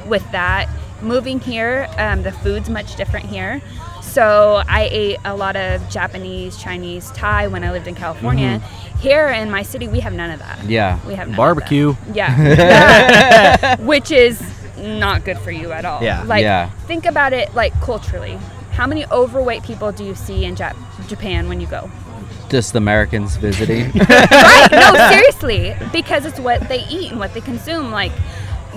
with 0.07 0.29
that. 0.31 0.67
Moving 1.01 1.39
here, 1.39 1.87
um, 1.97 2.23
the 2.23 2.31
food's 2.31 2.69
much 2.69 2.95
different 2.95 3.27
here. 3.27 3.61
So 4.01 4.63
I 4.67 4.89
ate 4.91 5.17
a 5.23 5.35
lot 5.35 5.55
of 5.55 5.87
Japanese, 5.89 6.57
Chinese, 6.57 7.11
Thai 7.11 7.47
when 7.47 7.63
I 7.63 7.71
lived 7.71 7.87
in 7.87 7.95
California. 7.95 8.57
Here 8.99 9.27
in 9.29 9.49
my 9.51 9.61
city, 9.61 9.87
we 9.87 9.99
have 10.01 10.13
none 10.13 10.31
of 10.31 10.39
that. 10.39 10.63
Yeah. 10.65 10.99
We 11.07 11.13
have 11.13 11.33
Barbecue. 11.35 11.95
Yeah. 12.11 13.75
Which 13.79 14.11
is 14.11 14.41
not 14.77 15.23
good 15.25 15.37
for 15.37 15.51
you 15.51 15.71
at 15.71 15.85
all. 15.85 16.03
Yeah. 16.03 16.23
Like 16.23 16.41
Yeah. 16.41 16.69
think 16.87 17.05
about 17.05 17.33
it 17.33 17.53
like 17.53 17.79
culturally. 17.81 18.37
How 18.71 18.87
many 18.87 19.05
overweight 19.11 19.63
people 19.63 19.91
do 19.91 20.03
you 20.03 20.15
see 20.15 20.43
in 20.45 20.55
Jap- 20.55 20.75
Japan 21.07 21.47
when 21.47 21.61
you 21.61 21.67
go? 21.67 21.89
Just 22.49 22.75
Americans 22.75 23.35
visiting. 23.37 23.91
right. 24.09 24.67
No, 24.71 25.09
seriously, 25.11 25.75
because 25.91 26.25
it's 26.25 26.39
what 26.39 26.67
they 26.67 26.83
eat 26.89 27.11
and 27.11 27.19
what 27.19 27.33
they 27.33 27.41
consume. 27.41 27.91
Like, 27.91 28.11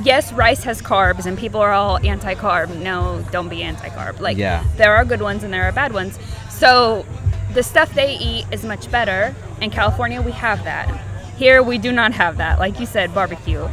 yes, 0.02 0.32
rice 0.32 0.62
has 0.64 0.82
carbs, 0.82 1.24
and 1.26 1.38
people 1.38 1.60
are 1.60 1.72
all 1.72 1.98
anti-carb. 1.98 2.76
No, 2.82 3.24
don't 3.30 3.48
be 3.48 3.62
anti-carb. 3.62 4.20
Like, 4.20 4.36
Yeah. 4.36 4.64
there 4.76 4.94
are 4.94 5.04
good 5.04 5.22
ones 5.22 5.42
and 5.42 5.52
there 5.52 5.64
are 5.64 5.72
bad 5.72 5.92
ones. 5.92 6.18
So, 6.50 7.06
the 7.54 7.62
stuff 7.62 7.92
they 7.94 8.16
eat 8.18 8.46
is 8.52 8.64
much 8.64 8.90
better. 8.90 9.34
In 9.60 9.70
California, 9.70 10.20
we 10.22 10.32
have 10.32 10.64
that. 10.64 10.88
Here, 11.36 11.62
we 11.62 11.78
do 11.78 11.92
not 11.92 12.12
have 12.12 12.36
that. 12.38 12.58
Like 12.58 12.78
you 12.78 12.86
said, 12.86 13.14
barbecue. 13.14 13.66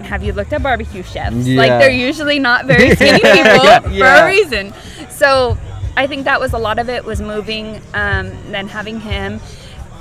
Have 0.00 0.22
you 0.22 0.32
looked 0.32 0.52
at 0.52 0.62
barbecue 0.62 1.02
chefs? 1.02 1.46
Like, 1.48 1.70
they're 1.80 1.90
usually 1.90 2.38
not 2.38 2.66
very 2.66 2.90
skinny 2.96 3.18
people 3.20 3.64
Yeah. 3.64 3.80
for 3.80 3.88
Yeah. 3.90 4.24
a 4.24 4.26
reason. 4.28 4.72
So, 5.10 5.56
I 5.96 6.06
think 6.06 6.24
that 6.24 6.40
was 6.40 6.52
a 6.52 6.58
lot 6.58 6.78
of 6.78 6.88
it 6.88 7.04
was 7.04 7.20
moving, 7.20 7.80
um, 7.94 8.30
then 8.52 8.68
having 8.68 9.00
him. 9.00 9.40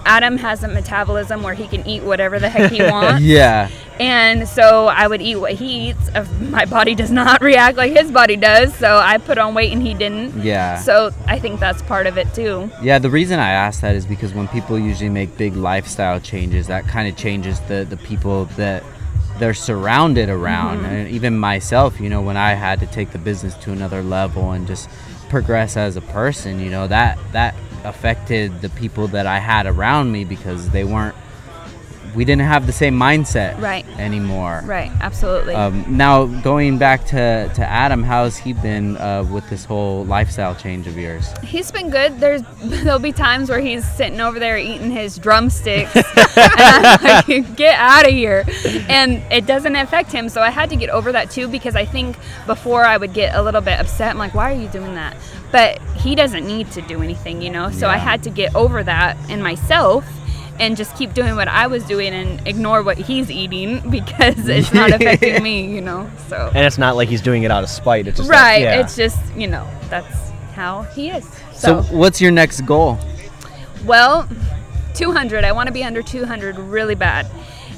Adam 0.06 0.38
has 0.38 0.64
a 0.64 0.68
metabolism 0.68 1.42
where 1.42 1.56
he 1.56 1.68
can 1.68 1.88
eat 1.88 2.04
whatever 2.04 2.40
the 2.40 2.48
heck 2.48 2.72
he 2.72 2.82
wants. 2.92 3.24
yeah. 3.24 3.70
And 4.00 4.48
so 4.48 4.88
I 4.88 5.08
would 5.08 5.22
eat 5.22 5.38
what 5.38 5.54
he 5.54 5.90
eats. 5.90 6.12
My 6.42 6.66
body 6.66 6.94
does 6.96 7.12
not 7.12 7.42
react 7.52 7.78
like 7.78 7.94
his 7.94 8.12
body 8.12 8.36
does, 8.36 8.76
so 8.76 8.98
I 8.98 9.18
put 9.18 9.38
on 9.38 9.56
weight 9.56 9.72
and 9.72 9.82
he 9.82 9.94
didn't. 9.94 10.44
Yeah. 10.44 10.78
So 10.78 11.12
I 11.28 11.40
think 11.40 11.60
that's 11.60 11.82
part 11.82 12.06
of 12.06 12.18
it 12.18 12.32
too. 12.34 12.70
Yeah, 12.84 13.00
the 13.00 13.10
reason 13.10 13.40
I 13.40 13.52
ask 13.52 13.82
that 13.82 13.96
is 13.96 14.06
because 14.06 14.34
when 14.34 14.48
people 14.50 14.78
usually 14.78 15.10
make 15.10 15.38
big 15.38 15.56
lifestyle 15.56 16.20
changes, 16.20 16.68
that 16.68 16.88
kind 16.88 17.08
of 17.08 17.16
changes 17.16 17.60
the 17.62 17.86
the 17.90 17.98
people 17.98 18.46
that 18.58 18.84
they're 19.40 19.54
surrounded 19.54 20.30
around. 20.30 20.80
Mm-hmm. 20.80 20.86
And 20.86 21.10
even 21.10 21.38
myself, 21.40 22.00
you 22.00 22.10
know, 22.10 22.22
when 22.22 22.38
I 22.38 22.54
had 22.54 22.80
to 22.82 22.88
take 22.88 23.12
the 23.12 23.18
business 23.18 23.56
to 23.56 23.72
another 23.72 24.04
level 24.04 24.52
and 24.52 24.68
just 24.68 24.90
progress 25.30 25.78
as 25.78 25.98
a 25.98 26.02
person, 26.02 26.60
you 26.60 26.70
know, 26.70 26.88
that 26.88 27.18
that 27.32 27.56
affected 27.84 28.62
the 28.62 28.70
people 28.70 29.08
that 29.10 29.28
I 29.28 29.40
had 29.40 29.66
around 29.66 30.12
me 30.12 30.26
because 30.26 30.70
they 30.70 30.84
weren't 30.84 31.16
we 32.16 32.26
didn't 32.26 32.44
have 32.44 32.66
the 32.66 32.74
same 32.74 32.98
mindset 32.98 33.60
Right. 33.62 33.86
anymore. 34.00 34.62
Right. 34.66 34.92
Absolutely. 35.02 35.54
Um, 35.54 35.86
now 35.88 36.26
going 36.26 36.78
back 36.78 37.06
to, 37.08 37.52
to 37.54 37.66
Adam, 37.66 38.04
how's 38.04 38.38
he 38.38 38.54
been 38.54 38.98
uh, 38.98 39.24
with 39.32 39.48
this 39.50 39.66
whole 39.66 40.06
lifestyle 40.06 40.56
change 40.56 40.88
of 40.88 40.98
yours? 40.98 41.28
He's 41.44 41.72
been 41.72 41.90
good. 41.90 42.20
There's 42.20 42.42
there'll 42.64 43.00
be 43.00 43.12
times 43.12 43.50
where 43.50 43.60
he's 43.60 43.86
sitting 43.96 44.22
over 44.22 44.40
there 44.40 44.58
eating 44.58 44.92
his 44.92 45.18
drumsticks, 45.18 45.96
and 45.96 46.06
I'm 46.38 47.28
like, 47.28 47.56
"Get 47.56 47.78
out 47.80 48.06
of 48.06 48.12
here!" 48.12 48.46
And 48.88 49.22
it 49.32 49.46
doesn't 49.46 49.76
affect 49.76 50.12
him. 50.12 50.30
So 50.30 50.42
I 50.42 50.50
had 50.50 50.70
to 50.70 50.76
get 50.76 50.90
over 50.90 51.12
that 51.12 51.32
too 51.32 51.48
because 51.48 51.76
I 51.76 51.86
think 51.86 52.18
before 52.46 52.86
I 52.86 52.98
would 52.98 53.14
get 53.14 53.36
a 53.36 53.42
little 53.42 53.62
bit 53.62 53.80
upset. 53.80 54.12
I'm 54.12 54.18
like, 54.18 54.34
"Why 54.34 54.52
are 54.54 54.60
you 54.60 54.68
doing 54.70 54.96
that?" 54.96 55.18
But 55.52 55.82
he 55.96 56.16
doesn't 56.16 56.46
need 56.46 56.72
to 56.72 56.82
do 56.82 57.02
anything, 57.02 57.42
you 57.42 57.50
know. 57.50 57.72
So 57.72 57.88
I 57.88 57.98
had 57.98 58.24
to 58.24 58.30
get 58.30 58.56
over 58.56 58.84
that 58.84 59.18
in 59.30 59.42
myself. 59.42 60.06
And 60.60 60.78
just 60.78 60.96
keep 60.96 61.14
doing 61.14 61.36
what 61.36 61.48
I 61.48 61.68
was 61.68 61.84
doing 61.84 62.14
and 62.14 62.48
ignore 62.48 62.82
what 62.82 62.98
he's 62.98 63.30
eating 63.30 63.90
because 63.90 64.48
it's 64.48 64.74
not 64.74 64.92
affecting 64.92 65.44
me, 65.44 65.74
you 65.74 65.82
know. 65.82 66.10
So 66.30 66.50
And 66.54 66.66
it's 66.66 66.78
not 66.78 66.96
like 66.96 67.10
he's 67.10 67.22
doing 67.22 67.44
it 67.44 67.52
out 67.52 67.64
of 67.64 67.70
spite. 67.70 68.08
It's 68.08 68.18
just 68.18 68.30
right, 68.30 68.54
Like, 68.56 68.62
yeah. 68.64 68.80
it's 68.82 68.96
just 68.96 69.20
you 69.36 69.48
know 69.48 69.68
that's 69.90 70.32
how 70.54 70.84
he 70.84 71.10
is. 71.10 71.28
So, 71.54 71.82
what's 71.84 72.22
your 72.22 72.32
next 72.32 72.62
goal? 72.62 72.98
Well, 73.86 74.28
200. 74.94 75.44
I 75.44 75.52
want 75.52 75.68
to 75.68 75.74
be 75.74 75.84
under 75.84 76.02
200 76.02 76.58
really 76.58 76.96
bad. 76.96 77.28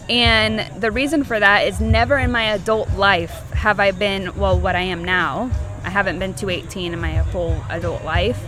And 0.09 0.81
the 0.81 0.91
reason 0.91 1.23
for 1.23 1.39
that 1.39 1.67
is 1.67 1.81
never 1.81 2.17
in 2.17 2.31
my 2.31 2.53
adult 2.53 2.89
life 2.91 3.31
have 3.51 3.79
I 3.79 3.91
been, 3.91 4.33
well, 4.37 4.57
what 4.57 4.75
I 4.75 4.81
am 4.81 5.03
now. 5.03 5.51
I 5.83 5.89
haven't 5.89 6.19
been 6.19 6.33
218 6.33 6.93
in 6.93 7.01
my 7.01 7.15
whole 7.15 7.61
adult 7.69 8.03
life. 8.05 8.39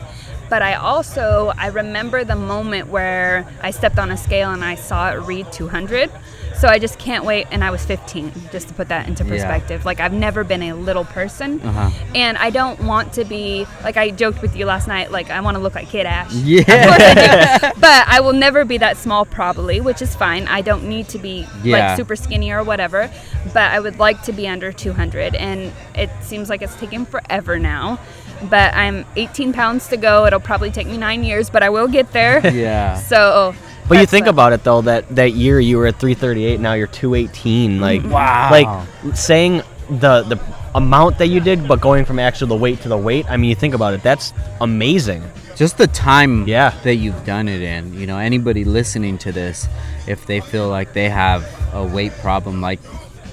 But 0.49 0.61
I 0.61 0.73
also, 0.75 1.53
I 1.57 1.67
remember 1.67 2.23
the 2.23 2.35
moment 2.35 2.87
where 2.87 3.47
I 3.61 3.71
stepped 3.71 3.99
on 3.99 4.11
a 4.11 4.17
scale 4.17 4.51
and 4.51 4.63
I 4.63 4.75
saw 4.75 5.11
it 5.11 5.19
read 5.19 5.51
200. 5.51 6.09
So 6.57 6.67
I 6.67 6.77
just 6.77 6.99
can't 6.99 7.23
wait. 7.23 7.47
And 7.51 7.63
I 7.63 7.69
was 7.71 7.85
15, 7.85 8.33
just 8.51 8.67
to 8.67 8.73
put 8.73 8.89
that 8.89 9.07
into 9.07 9.23
Yeah. 9.23 9.29
perspective. 9.29 9.85
Like, 9.85 10.01
I've 10.01 10.11
never 10.11 10.43
been 10.43 10.61
a 10.63 10.73
little 10.73 11.05
person. 11.05 11.61
Uh-huh. 11.61 11.89
And 12.13 12.37
I 12.37 12.49
don't 12.49 12.83
want 12.83 13.13
to 13.13 13.23
be, 13.23 13.65
like, 13.81 13.95
I 13.95 14.09
joked 14.09 14.41
with 14.41 14.57
you 14.57 14.65
last 14.65 14.85
night, 14.87 15.09
like, 15.09 15.29
I 15.29 15.39
want 15.39 15.55
to 15.55 15.63
look 15.63 15.75
like 15.75 15.87
Kid 15.87 16.05
Ash. 16.05 16.33
Yeah. 16.33 16.63
I 16.67 17.71
but 17.79 18.07
I 18.07 18.19
will 18.19 18.33
never 18.33 18.65
be 18.65 18.77
that 18.79 18.97
small, 18.97 19.23
probably, 19.25 19.79
which 19.79 20.01
is 20.01 20.15
fine. 20.15 20.47
I 20.49 20.61
don't 20.61 20.83
need 20.89 21.07
to 21.09 21.17
be 21.19 21.47
Yeah. 21.63 21.77
like 21.89 21.97
super 21.97 22.15
skinny 22.17 22.51
or 22.51 22.63
whatever. 22.63 23.09
But 23.53 23.71
I 23.71 23.79
would 23.79 23.97
like 23.99 24.21
to 24.23 24.33
be 24.33 24.45
under 24.47 24.73
200, 24.73 25.35
and 25.35 25.71
it 25.95 26.09
seems 26.21 26.49
like 26.49 26.61
it's 26.61 26.75
taking 26.75 27.05
forever 27.05 27.57
now. 27.57 27.99
But 28.43 28.73
I'm 28.73 29.05
18 29.15 29.53
pounds 29.53 29.87
to 29.89 29.97
go. 29.97 30.25
It'll 30.25 30.39
probably 30.39 30.71
take 30.71 30.87
me 30.87 30.97
nine 30.97 31.23
years, 31.23 31.49
but 31.49 31.63
I 31.63 31.69
will 31.69 31.87
get 31.87 32.11
there. 32.13 32.39
Yeah. 32.53 32.95
So. 32.95 33.53
But 33.87 33.99
you 33.99 34.05
think 34.05 34.25
what- 34.27 34.35
about 34.35 34.53
it 34.53 34.63
though 34.63 34.81
that 34.81 35.13
that 35.15 35.33
year 35.33 35.59
you 35.59 35.77
were 35.77 35.87
at 35.87 35.99
338, 35.99 36.59
now 36.59 36.73
you're 36.73 36.87
218. 36.87 37.81
Like 37.81 38.01
mm-hmm. 38.01 38.11
Wow. 38.11 38.49
like 38.51 39.15
saying 39.15 39.63
the 39.89 40.21
the 40.23 40.39
amount 40.75 41.17
that 41.17 41.27
you 41.27 41.39
did, 41.39 41.67
but 41.67 41.81
going 41.81 42.05
from 42.05 42.19
actual 42.19 42.47
the 42.47 42.55
weight 42.55 42.81
to 42.81 42.89
the 42.89 42.97
weight. 42.97 43.25
I 43.29 43.37
mean, 43.37 43.49
you 43.49 43.55
think 43.55 43.73
about 43.73 43.93
it. 43.95 44.03
That's 44.03 44.31
amazing. 44.61 45.23
just 45.55 45.77
the 45.77 45.87
time 45.87 46.47
Yeah. 46.47 46.71
that 46.83 46.95
you've 46.95 47.25
done 47.25 47.49
it 47.49 47.61
in 47.61 47.93
you 47.93 48.07
know 48.07 48.17
anybody 48.17 48.63
listening 48.63 49.17
to 49.25 49.31
this 49.33 49.67
if 50.07 50.25
they 50.25 50.39
feel 50.39 50.69
like 50.69 50.93
they 50.93 51.09
have 51.09 51.43
a 51.73 51.83
weight 51.83 52.13
problem 52.21 52.61
like 52.61 52.79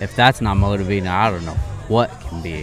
if 0.00 0.16
that's 0.16 0.40
not 0.40 0.56
motivating 0.56 1.06
i 1.06 1.30
don't 1.30 1.44
know 1.46 1.54
what 1.86 2.10
can 2.22 2.42
be 2.42 2.58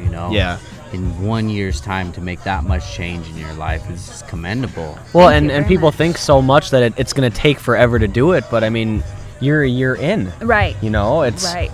you 0.00 0.08
know 0.14 0.30
Yeah. 0.30 0.58
In 0.92 1.22
one 1.22 1.48
year's 1.48 1.80
time 1.80 2.12
to 2.12 2.20
make 2.20 2.42
that 2.42 2.64
much 2.64 2.92
change 2.92 3.28
in 3.28 3.36
your 3.36 3.52
life 3.54 3.88
is 3.90 4.22
commendable 4.28 4.98
Well, 5.12 5.28
Thank 5.28 5.42
and 5.42 5.50
and 5.50 5.66
people 5.66 5.88
much. 5.88 5.96
think 5.96 6.18
so 6.18 6.42
much 6.42 6.70
that 6.70 6.82
it, 6.82 6.94
it's 6.96 7.12
going 7.12 7.30
to 7.30 7.36
take 7.36 7.58
forever 7.58 7.98
to 7.98 8.08
do 8.08 8.32
it, 8.32 8.44
but 8.50 8.64
I 8.64 8.70
mean, 8.70 9.02
you're 9.40 9.62
a 9.62 9.68
year 9.68 9.94
in. 9.94 10.32
Right. 10.40 10.76
You 10.82 10.90
know, 10.90 11.22
it's 11.22 11.44
Right. 11.44 11.70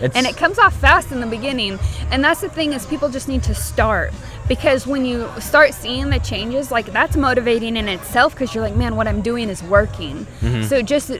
It's 0.00 0.14
and 0.14 0.26
it 0.26 0.36
comes 0.36 0.58
off 0.58 0.76
fast 0.76 1.10
in 1.10 1.20
the 1.20 1.26
beginning 1.26 1.78
and 2.10 2.22
that's 2.22 2.42
the 2.42 2.50
thing 2.50 2.74
is 2.74 2.84
people 2.86 3.08
just 3.08 3.28
need 3.28 3.42
to 3.44 3.54
start 3.54 4.12
because 4.46 4.86
when 4.86 5.06
you 5.06 5.28
start 5.40 5.72
seeing 5.72 6.10
the 6.10 6.18
changes 6.18 6.70
like 6.70 6.86
that's 6.92 7.16
motivating 7.16 7.76
in 7.76 7.88
itself 7.88 8.34
because 8.34 8.54
you're 8.54 8.62
like 8.62 8.76
man 8.76 8.96
what 8.96 9.08
i'm 9.08 9.22
doing 9.22 9.48
is 9.48 9.62
working 9.62 10.26
mm-hmm. 10.40 10.62
so 10.64 10.82
just 10.82 11.12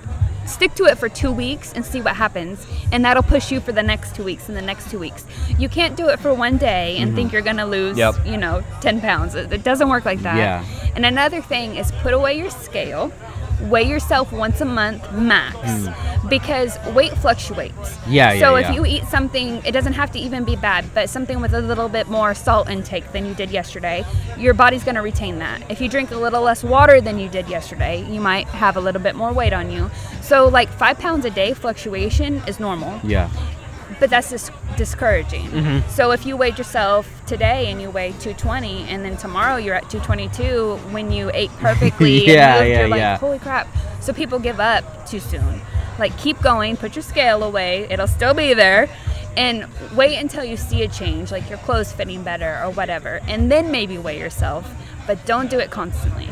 stick 0.48 0.74
to 0.74 0.84
it 0.84 0.98
for 0.98 1.08
two 1.08 1.32
weeks 1.32 1.72
and 1.72 1.84
see 1.84 2.00
what 2.00 2.16
happens 2.16 2.66
and 2.92 3.04
that'll 3.04 3.22
push 3.22 3.50
you 3.50 3.60
for 3.60 3.72
the 3.72 3.82
next 3.82 4.14
two 4.14 4.24
weeks 4.24 4.48
and 4.48 4.56
the 4.56 4.62
next 4.62 4.90
two 4.90 4.98
weeks. 4.98 5.24
You 5.58 5.68
can't 5.68 5.96
do 5.96 6.08
it 6.08 6.20
for 6.20 6.32
one 6.34 6.56
day 6.56 6.96
and 6.98 7.14
think 7.14 7.28
mm-hmm. 7.28 7.34
you're 7.34 7.42
gonna 7.42 7.66
lose 7.66 7.98
Yep. 7.98 8.26
you 8.26 8.36
know 8.36 8.62
10 8.80 9.00
pounds. 9.00 9.34
It, 9.34 9.52
it 9.52 9.62
doesn't 9.64 9.88
work 9.88 10.04
like 10.04 10.20
that. 10.20 10.36
Yeah. 10.36 10.64
and 10.94 11.04
another 11.04 11.40
thing 11.42 11.76
is 11.76 11.92
put 12.02 12.12
away 12.12 12.38
your 12.38 12.50
scale 12.50 13.12
weigh 13.62 13.82
yourself 13.82 14.32
once 14.32 14.60
a 14.60 14.64
month 14.64 15.10
max 15.12 15.56
hmm. 15.56 16.28
because 16.28 16.78
weight 16.94 17.12
fluctuates 17.18 17.98
Yeah, 18.06 18.32
yeah, 18.32 18.40
so 18.40 18.56
yeah. 18.56 18.68
if 18.68 18.74
you 18.74 18.84
eat 18.84 19.04
something, 19.04 19.62
it 19.64 19.72
doesn't 19.72 19.94
have 19.94 20.10
to 20.12 20.18
even 20.18 20.44
be 20.44 20.56
bad, 20.56 20.84
but 20.94 21.08
something 21.08 21.40
with 21.40 21.54
a 21.54 21.60
little 21.60 21.88
bit 21.88 22.08
more 22.08 22.34
salt 22.34 22.68
intake 22.68 23.12
than 23.12 23.26
you 23.26 23.34
did 23.34 23.50
yesterday, 23.50 24.04
your 24.36 24.54
body's 24.54 24.84
going 24.84 24.94
to 24.94 25.02
retain 25.02 25.38
that. 25.38 25.62
If 25.70 25.80
you 25.80 25.88
drink 25.88 26.10
a 26.10 26.16
little 26.16 26.42
less 26.42 26.62
water 26.62 27.00
than 27.00 27.18
you 27.18 27.28
did 27.28 27.48
yesterday, 27.48 28.04
you 28.10 28.20
might 28.20 28.46
have 28.48 28.76
a 28.76 28.80
little 28.80 29.00
bit 29.00 29.14
more 29.14 29.32
weight 29.32 29.52
on 29.52 29.70
you. 29.70 29.90
So, 30.20 30.48
like 30.48 30.68
five 30.68 30.98
pounds 30.98 31.24
a 31.24 31.30
day 31.30 31.54
fluctuation 31.54 32.42
is 32.46 32.60
normal, 32.60 33.00
yeah 33.04 33.30
but 34.00 34.10
that's 34.10 34.30
dis- 34.30 34.50
discouraging. 34.76 35.46
Mm-hmm. 35.46 35.88
So, 35.90 36.10
if 36.12 36.26
you 36.26 36.36
weighed 36.36 36.58
yourself 36.58 37.08
today 37.26 37.70
and 37.70 37.80
you 37.80 37.90
weigh 37.90 38.10
220, 38.12 38.84
and 38.88 39.04
then 39.04 39.16
tomorrow 39.16 39.56
you're 39.56 39.74
at 39.74 39.88
222 39.90 40.76
when 40.92 41.10
you 41.10 41.30
ate 41.34 41.50
perfectly, 41.58 42.26
Yeah, 42.26 42.56
and 42.56 42.60
moved, 42.60 42.70
yeah, 42.70 42.78
you're 42.80 42.88
like, 42.88 42.98
yeah. 42.98 43.18
holy 43.18 43.38
crap. 43.38 43.68
So, 44.00 44.12
people 44.12 44.38
give 44.38 44.60
up 44.60 45.06
too 45.06 45.20
soon. 45.20 45.60
Like, 45.98 46.16
keep 46.18 46.40
going, 46.42 46.76
put 46.76 46.94
your 46.94 47.02
scale 47.02 47.42
away, 47.42 47.86
it'll 47.90 48.06
still 48.06 48.34
be 48.34 48.52
there. 48.54 48.88
And 49.36 49.66
wait 49.94 50.16
until 50.16 50.44
you 50.44 50.56
see 50.56 50.82
a 50.82 50.88
change, 50.88 51.30
like 51.30 51.48
your 51.50 51.58
clothes 51.58 51.92
fitting 51.92 52.22
better 52.22 52.58
or 52.64 52.70
whatever, 52.70 53.20
and 53.28 53.50
then 53.52 53.70
maybe 53.70 53.98
weigh 53.98 54.18
yourself, 54.18 54.66
but 55.06 55.24
don't 55.26 55.50
do 55.50 55.58
it 55.58 55.70
constantly. 55.70 56.28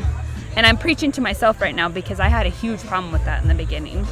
And 0.56 0.64
I'm 0.64 0.78
preaching 0.78 1.12
to 1.12 1.20
myself 1.20 1.60
right 1.60 1.74
now 1.74 1.88
because 1.90 2.18
I 2.20 2.28
had 2.28 2.46
a 2.46 2.50
huge 2.50 2.80
problem 2.84 3.12
with 3.12 3.24
that 3.26 3.42
in 3.42 3.48
the 3.48 3.54
beginning. 3.54 4.06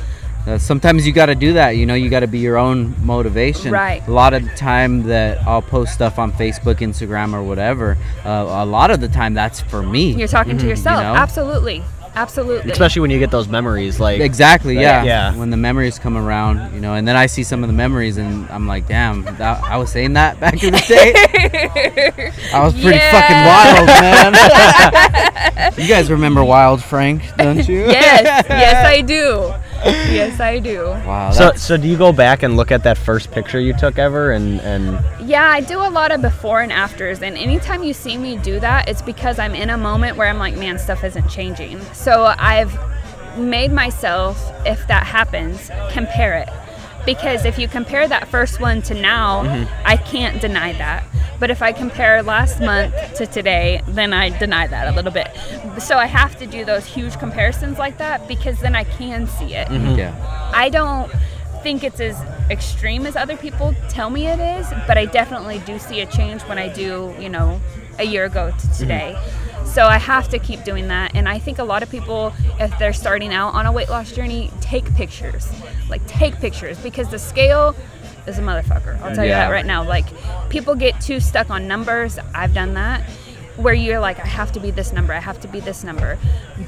Uh, 0.47 0.59
sometimes 0.59 1.07
you 1.07 1.13
got 1.13 1.27
to 1.27 1.37
do 1.37 1.53
that 1.53 1.77
you 1.77 1.87
know 1.87 1.95
you 1.95 2.11
got 2.11 2.21
to 2.21 2.27
be 2.27 2.41
your 2.41 2.57
own 2.59 2.95
motivation 3.07 3.71
Right. 3.71 4.05
a 4.09 4.11
lot 4.11 4.35
of 4.35 4.43
the 4.43 4.51
time 4.57 5.05
that 5.05 5.39
i'll 5.47 5.63
post 5.63 5.95
stuff 5.95 6.19
on 6.19 6.33
facebook 6.33 6.79
instagram 6.81 7.33
or 7.33 7.45
whatever 7.45 7.97
uh, 8.25 8.29
a 8.49 8.67
lot 8.67 8.91
of 8.91 9.01
the 9.01 9.07
time 9.09 9.35
that's 9.35 9.61
for 9.61 9.85
me 9.85 10.13
You're 10.15 10.27
talking 10.27 10.59
to 10.59 10.67
yourself. 10.67 11.01
know? 11.01 11.15
Absolutely. 11.15 11.85
Absolutely. 12.15 12.71
especially 12.73 13.01
when 13.01 13.11
you 13.11 13.19
get 13.21 13.31
those 13.31 13.49
memories 13.49 13.99
like 14.01 14.21
Exactly. 14.21 14.77
Right, 14.77 14.83
Yeah. 14.83 15.03
yeah. 15.05 15.35
When 15.37 15.49
the 15.49 15.57
memories 15.57 15.99
come 15.99 16.19
around, 16.19 16.75
you 16.75 16.81
know, 16.81 16.93
and 16.93 17.09
then 17.09 17.17
I 17.17 17.25
see 17.25 17.43
some 17.43 17.65
of 17.65 17.69
the 17.69 17.73
memories, 17.73 18.19
and 18.19 18.47
I'm 18.51 18.67
like, 18.67 18.87
damn, 18.87 19.23
that, 19.25 19.65
I 19.65 19.79
was 19.79 19.91
saying 19.91 20.13
that 20.13 20.39
back 20.39 20.63
in 20.63 20.75
the 20.75 20.81
day. 20.89 22.33
I 22.53 22.63
was 22.63 22.75
pretty 22.75 22.99
fucking 22.99 23.43
wild, 23.49 23.87
man. 24.03 25.73
you 25.79 25.89
guys 25.89 26.11
remember 26.11 26.45
Wild 26.45 26.83
Frank, 26.83 27.23
don't 27.39 27.67
you? 27.67 27.87
yes, 27.87 28.45
yes, 28.47 28.87
I 28.87 29.01
do. 29.01 29.55
Yes, 30.13 30.41
I 30.41 30.59
do. 30.59 30.85
Wow. 30.85 31.31
So, 31.31 31.53
so 31.55 31.77
do 31.77 31.89
you 31.89 31.97
go 31.97 32.13
back 32.13 32.43
and 32.43 32.57
look 32.57 32.71
at 32.71 32.83
that 32.85 32.99
first 32.99 33.31
picture 33.31 33.59
you 33.59 33.73
took 33.73 33.99
ever 33.99 34.33
and 34.33 34.61
and 34.61 35.03
Yeah, 35.27 35.45
I 35.45 35.61
do 35.61 35.79
a 35.79 35.89
lot 35.89 36.13
of 36.13 36.21
before 36.21 36.61
and 36.61 36.71
afters, 36.71 37.23
and 37.23 37.37
anytime 37.37 37.83
you 37.83 37.95
see 37.95 38.17
me 38.19 38.37
do 38.37 38.61
that, 38.61 38.89
it's 38.89 39.03
because 39.03 39.39
I'm 39.39 39.55
in 39.55 39.71
a 39.71 39.79
moment 39.79 40.17
where 40.17 40.29
I'm 40.29 40.39
like, 40.39 40.57
man, 40.57 40.79
stuff 40.79 41.03
isn't 41.03 41.29
changing. 41.29 41.81
So 41.93 42.35
I've 42.39 42.79
made 43.37 43.73
myself, 43.73 44.39
if 44.67 44.87
that 44.89 45.05
happens, 45.05 45.71
compare 45.91 46.39
it. 46.39 46.49
Because 47.05 47.45
if 47.45 47.59
you 47.59 47.69
compare 47.69 48.07
that 48.07 48.29
first 48.29 48.61
one 48.61 48.83
to 48.83 48.95
now, 48.95 49.43
mm-hmm. 49.43 49.83
I 49.85 49.97
can't 49.97 50.41
deny 50.41 50.73
that. 50.75 51.05
But 51.41 51.51
if 51.51 51.61
I 51.61 51.73
compare 51.73 52.23
last 52.23 52.61
month 52.61 52.95
to 53.15 53.27
today, 53.27 53.83
then 53.89 54.13
I 54.13 54.37
deny 54.39 54.69
that 54.69 54.87
a 54.87 54.93
little 54.95 55.11
bit. 55.11 55.29
So 55.81 55.97
I 55.97 56.07
have 56.07 56.39
to 56.39 56.47
do 56.47 56.65
those 56.65 56.87
huge 56.87 57.19
comparisons 57.19 57.79
like 57.79 57.99
that 57.99 58.29
because 58.29 58.61
then 58.61 58.77
I 58.77 58.85
can 58.85 59.27
see 59.27 59.55
it. 59.55 59.67
Mm-hmm. 59.67 59.99
yeah. 59.99 60.51
I 60.55 60.69
don't 60.69 61.11
think 61.63 61.85
it's 61.85 62.01
as 62.01 62.21
extreme 62.51 63.07
as 63.07 63.17
other 63.17 63.37
people 63.37 63.75
tell 63.89 64.11
me 64.11 64.27
it 64.27 64.39
is, 64.39 64.69
but 64.87 64.99
I 64.99 65.07
definitely 65.07 65.61
do 65.61 65.79
see 65.79 66.01
a 66.01 66.07
change 66.07 66.43
when 66.43 66.59
I 66.59 66.69
do, 66.69 67.15
you 67.19 67.29
know, 67.29 67.61
a 67.99 68.05
year 68.05 68.25
ago 68.25 68.51
to 68.51 68.57
mm-hmm. 68.57 68.77
today. 68.77 69.17
So 69.65 69.87
I 69.87 69.99
have 69.99 70.29
to 70.29 70.39
keep 70.39 70.65
doing 70.65 70.89
that. 70.89 71.15
And 71.15 71.29
I 71.29 71.39
think 71.39 71.59
a 71.59 71.65
lot 71.65 71.83
of 71.83 71.91
people, 71.91 72.33
if 72.61 72.79
they're 72.79 72.93
starting 72.93 73.33
out 73.33 73.55
on 73.55 73.67
a 73.67 73.73
weight 73.73 73.89
loss 73.89 74.13
journey, 74.13 74.51
take 74.61 74.85
pictures. 74.95 75.51
Like, 75.89 76.07
take 76.07 76.37
pictures 76.37 76.79
because 76.79 77.09
the 77.09 77.19
scale 77.19 77.75
is 78.27 78.39
a 78.39 78.43
motherfucker. 78.43 79.01
I'll 79.01 79.15
tell 79.15 79.25
you 79.25 79.31
that 79.31 79.51
right 79.51 79.67
now. 79.67 79.83
Like, 79.83 80.07
people 80.51 80.75
get 80.75 81.01
too 81.01 81.21
stuck 81.21 81.51
on 81.51 81.67
numbers. 81.67 82.19
I've 82.35 82.55
done 82.55 82.75
that. 82.75 83.09
Where 83.57 83.75
you're 83.75 84.01
like, 84.01 84.19
I 84.19 84.27
have 84.27 84.51
to 84.53 84.61
be 84.61 84.71
this 84.71 84.95
number, 84.95 85.13
I 85.13 85.21
have 85.21 85.39
to 85.41 85.49
be 85.49 85.61
this 85.61 85.85
number. 85.85 86.19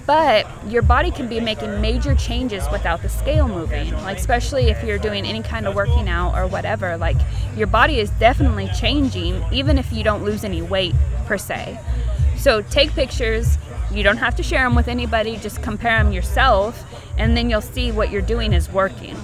But 0.07 0.47
your 0.69 0.83
body 0.83 1.11
can 1.11 1.29
be 1.29 1.41
making 1.41 1.81
major 1.81 2.15
changes 2.15 2.63
without 2.71 3.01
the 3.01 3.09
scale 3.09 3.49
moving. 3.49 3.91
Like, 4.03 4.19
especially 4.19 4.69
if 4.69 4.85
you're 4.85 4.99
doing 4.99 5.25
any 5.25 5.43
kind 5.43 5.67
of 5.67 5.75
working 5.75 6.11
out 6.11 6.37
or 6.37 6.47
whatever, 6.47 6.99
like, 6.99 7.17
your 7.57 7.69
body 7.69 8.01
is 8.01 8.11
definitely 8.11 8.69
changing, 8.79 9.43
even 9.51 9.79
if 9.79 9.91
you 9.95 10.05
don't 10.05 10.25
lose 10.25 10.45
any 10.45 10.61
weight 10.61 10.95
per 11.25 11.39
se. 11.39 11.81
So, 12.45 12.61
take 12.61 12.91
pictures. 12.91 13.57
You 13.91 14.03
don't 14.03 14.19
have 14.19 14.35
to 14.35 14.43
share 14.43 14.65
them 14.65 14.75
with 14.75 14.87
anybody, 14.87 15.39
just 15.39 15.63
compare 15.63 16.05
them 16.05 16.13
yourself, 16.13 16.85
and 17.17 17.35
then 17.35 17.49
you'll 17.49 17.63
see 17.63 17.91
what 17.91 18.11
you're 18.11 18.21
doing 18.21 18.53
is 18.53 18.71
working. 18.71 19.17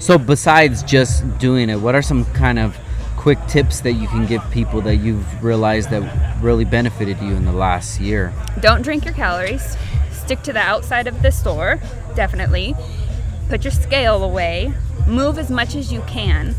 So 0.00 0.18
besides 0.18 0.82
just 0.82 1.38
doing 1.38 1.70
it, 1.70 1.76
what 1.76 1.94
are 1.94 2.02
some 2.02 2.24
kind 2.32 2.58
of 2.58 2.76
quick 3.16 3.38
tips 3.46 3.82
that 3.82 3.92
you 3.92 4.08
can 4.08 4.26
give 4.26 4.42
people 4.50 4.80
that 4.80 4.96
you've 4.96 5.44
realized 5.44 5.90
that 5.90 6.42
really 6.42 6.64
benefited 6.64 7.20
you 7.20 7.36
in 7.36 7.44
the 7.44 7.52
last 7.52 8.00
year? 8.00 8.32
Don't 8.58 8.82
drink 8.82 9.04
your 9.04 9.14
calories. 9.14 9.76
Stick 10.10 10.42
to 10.42 10.52
the 10.52 10.58
outside 10.58 11.06
of 11.06 11.22
the 11.22 11.30
store, 11.30 11.78
definitely. 12.16 12.74
Put 13.48 13.62
your 13.62 13.70
scale 13.70 14.24
away. 14.24 14.72
Move 15.06 15.38
as 15.38 15.52
much 15.52 15.76
as 15.76 15.92
you 15.92 16.00
can. 16.08 16.56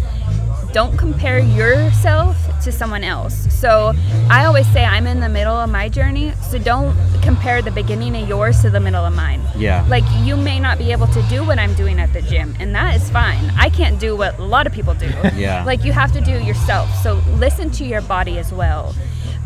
Don't 0.74 0.98
compare 0.98 1.40
yourself 1.40 2.38
to 2.64 2.72
someone 2.72 3.04
else. 3.04 3.36
So 3.54 3.94
I 4.30 4.46
always 4.46 4.68
say 4.72 4.86
I'm 4.86 5.06
in 5.06 5.20
the 5.20 5.28
middle 5.28 5.56
of 5.56 5.70
my 5.70 5.90
journey, 5.90 6.34
so 6.50 6.58
don't 6.58 6.96
compare 7.22 7.62
the 7.62 7.72
beginning 7.72 8.16
of 8.16 8.28
yours 8.28 8.62
to 8.62 8.70
the 8.70 8.80
middle 8.80 9.04
of 9.06 9.14
mine. 9.14 9.42
Yeah. 9.58 9.86
Like 9.90 10.04
you 10.20 10.38
may 10.38 10.60
not 10.60 10.78
be 10.78 10.92
able 10.92 11.08
to 11.08 11.22
do 11.24 11.46
what 11.46 11.60
I'm 11.60 11.74
doing 11.74 12.00
at 12.00 12.14
the 12.14 12.22
gym, 12.22 12.56
and 12.60 12.74
that 12.74 12.96
is 12.96 13.10
fine. 13.10 13.52
I 13.58 13.70
can't 13.70 14.00
do 14.00 14.16
what 14.16 14.38
a 14.40 14.44
lot 14.44 14.66
of 14.66 14.74
people 14.74 14.94
do. 14.94 15.12
Yeah. 15.42 15.64
Like 15.64 15.84
you 15.84 15.92
have 15.92 16.12
to 16.12 16.22
do 16.22 16.32
yourself. 16.44 16.94
So 17.02 17.14
listen 17.38 17.72
to 17.72 17.86
your 17.86 18.02
body 18.02 18.38
as 18.38 18.52
well. 18.52 18.94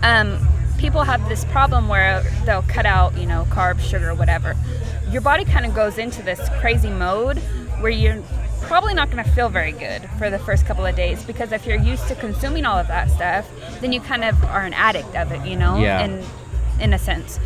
Um, 0.03 0.45
people 0.77 1.03
have 1.03 1.27
this 1.29 1.45
problem 1.45 1.87
where 1.87 2.21
they'll 2.45 2.63
cut 2.63 2.85
out, 2.85 3.15
you 3.17 3.25
know, 3.25 3.45
carbs, 3.49 3.79
sugar, 3.81 4.13
whatever. 4.13 4.55
Your 5.09 5.21
body 5.21 5.45
kind 5.45 5.65
of 5.65 5.73
goes 5.73 5.97
into 5.97 6.21
this 6.21 6.41
crazy 6.59 6.89
mode 6.89 7.37
where 7.79 7.91
you're 7.91 8.21
probably 8.67 8.93
not 8.93 9.11
going 9.11 9.23
to 9.23 9.29
feel 9.31 9.49
very 9.49 9.71
good 9.71 10.09
for 10.17 10.29
the 10.29 10.39
first 10.39 10.65
couple 10.65 10.85
of 10.85 10.95
days 10.95 11.23
because 11.23 11.51
if 11.51 11.65
you're 11.65 11.79
used 11.79 12.07
to 12.07 12.15
consuming 12.15 12.65
all 12.65 12.77
of 12.77 12.87
that 12.87 13.09
stuff, 13.11 13.49
then 13.81 13.91
you 13.91 13.99
kind 14.01 14.23
of 14.23 14.41
are 14.45 14.61
an 14.65 14.73
addict 14.73 15.15
of 15.15 15.31
it, 15.31 15.45
you 15.45 15.55
know, 15.55 15.77
Yeah. 15.77 16.01
in 16.03 16.23
in 16.79 16.93
a 16.93 16.99
sense. 16.99 17.39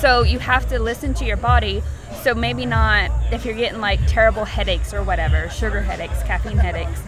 So 0.00 0.22
you 0.22 0.38
have 0.38 0.68
to 0.68 0.78
listen 0.78 1.12
to 1.14 1.24
your 1.24 1.36
body. 1.36 1.82
So 2.22 2.34
maybe 2.34 2.64
not 2.66 3.10
if 3.32 3.44
you're 3.44 3.54
getting 3.56 3.80
like 3.80 3.98
terrible 4.06 4.44
headaches 4.44 4.94
or 4.94 5.02
whatever, 5.02 5.48
sugar 5.50 5.80
headaches, 5.82 6.22
caffeine 6.22 6.56
headaches, 6.58 7.00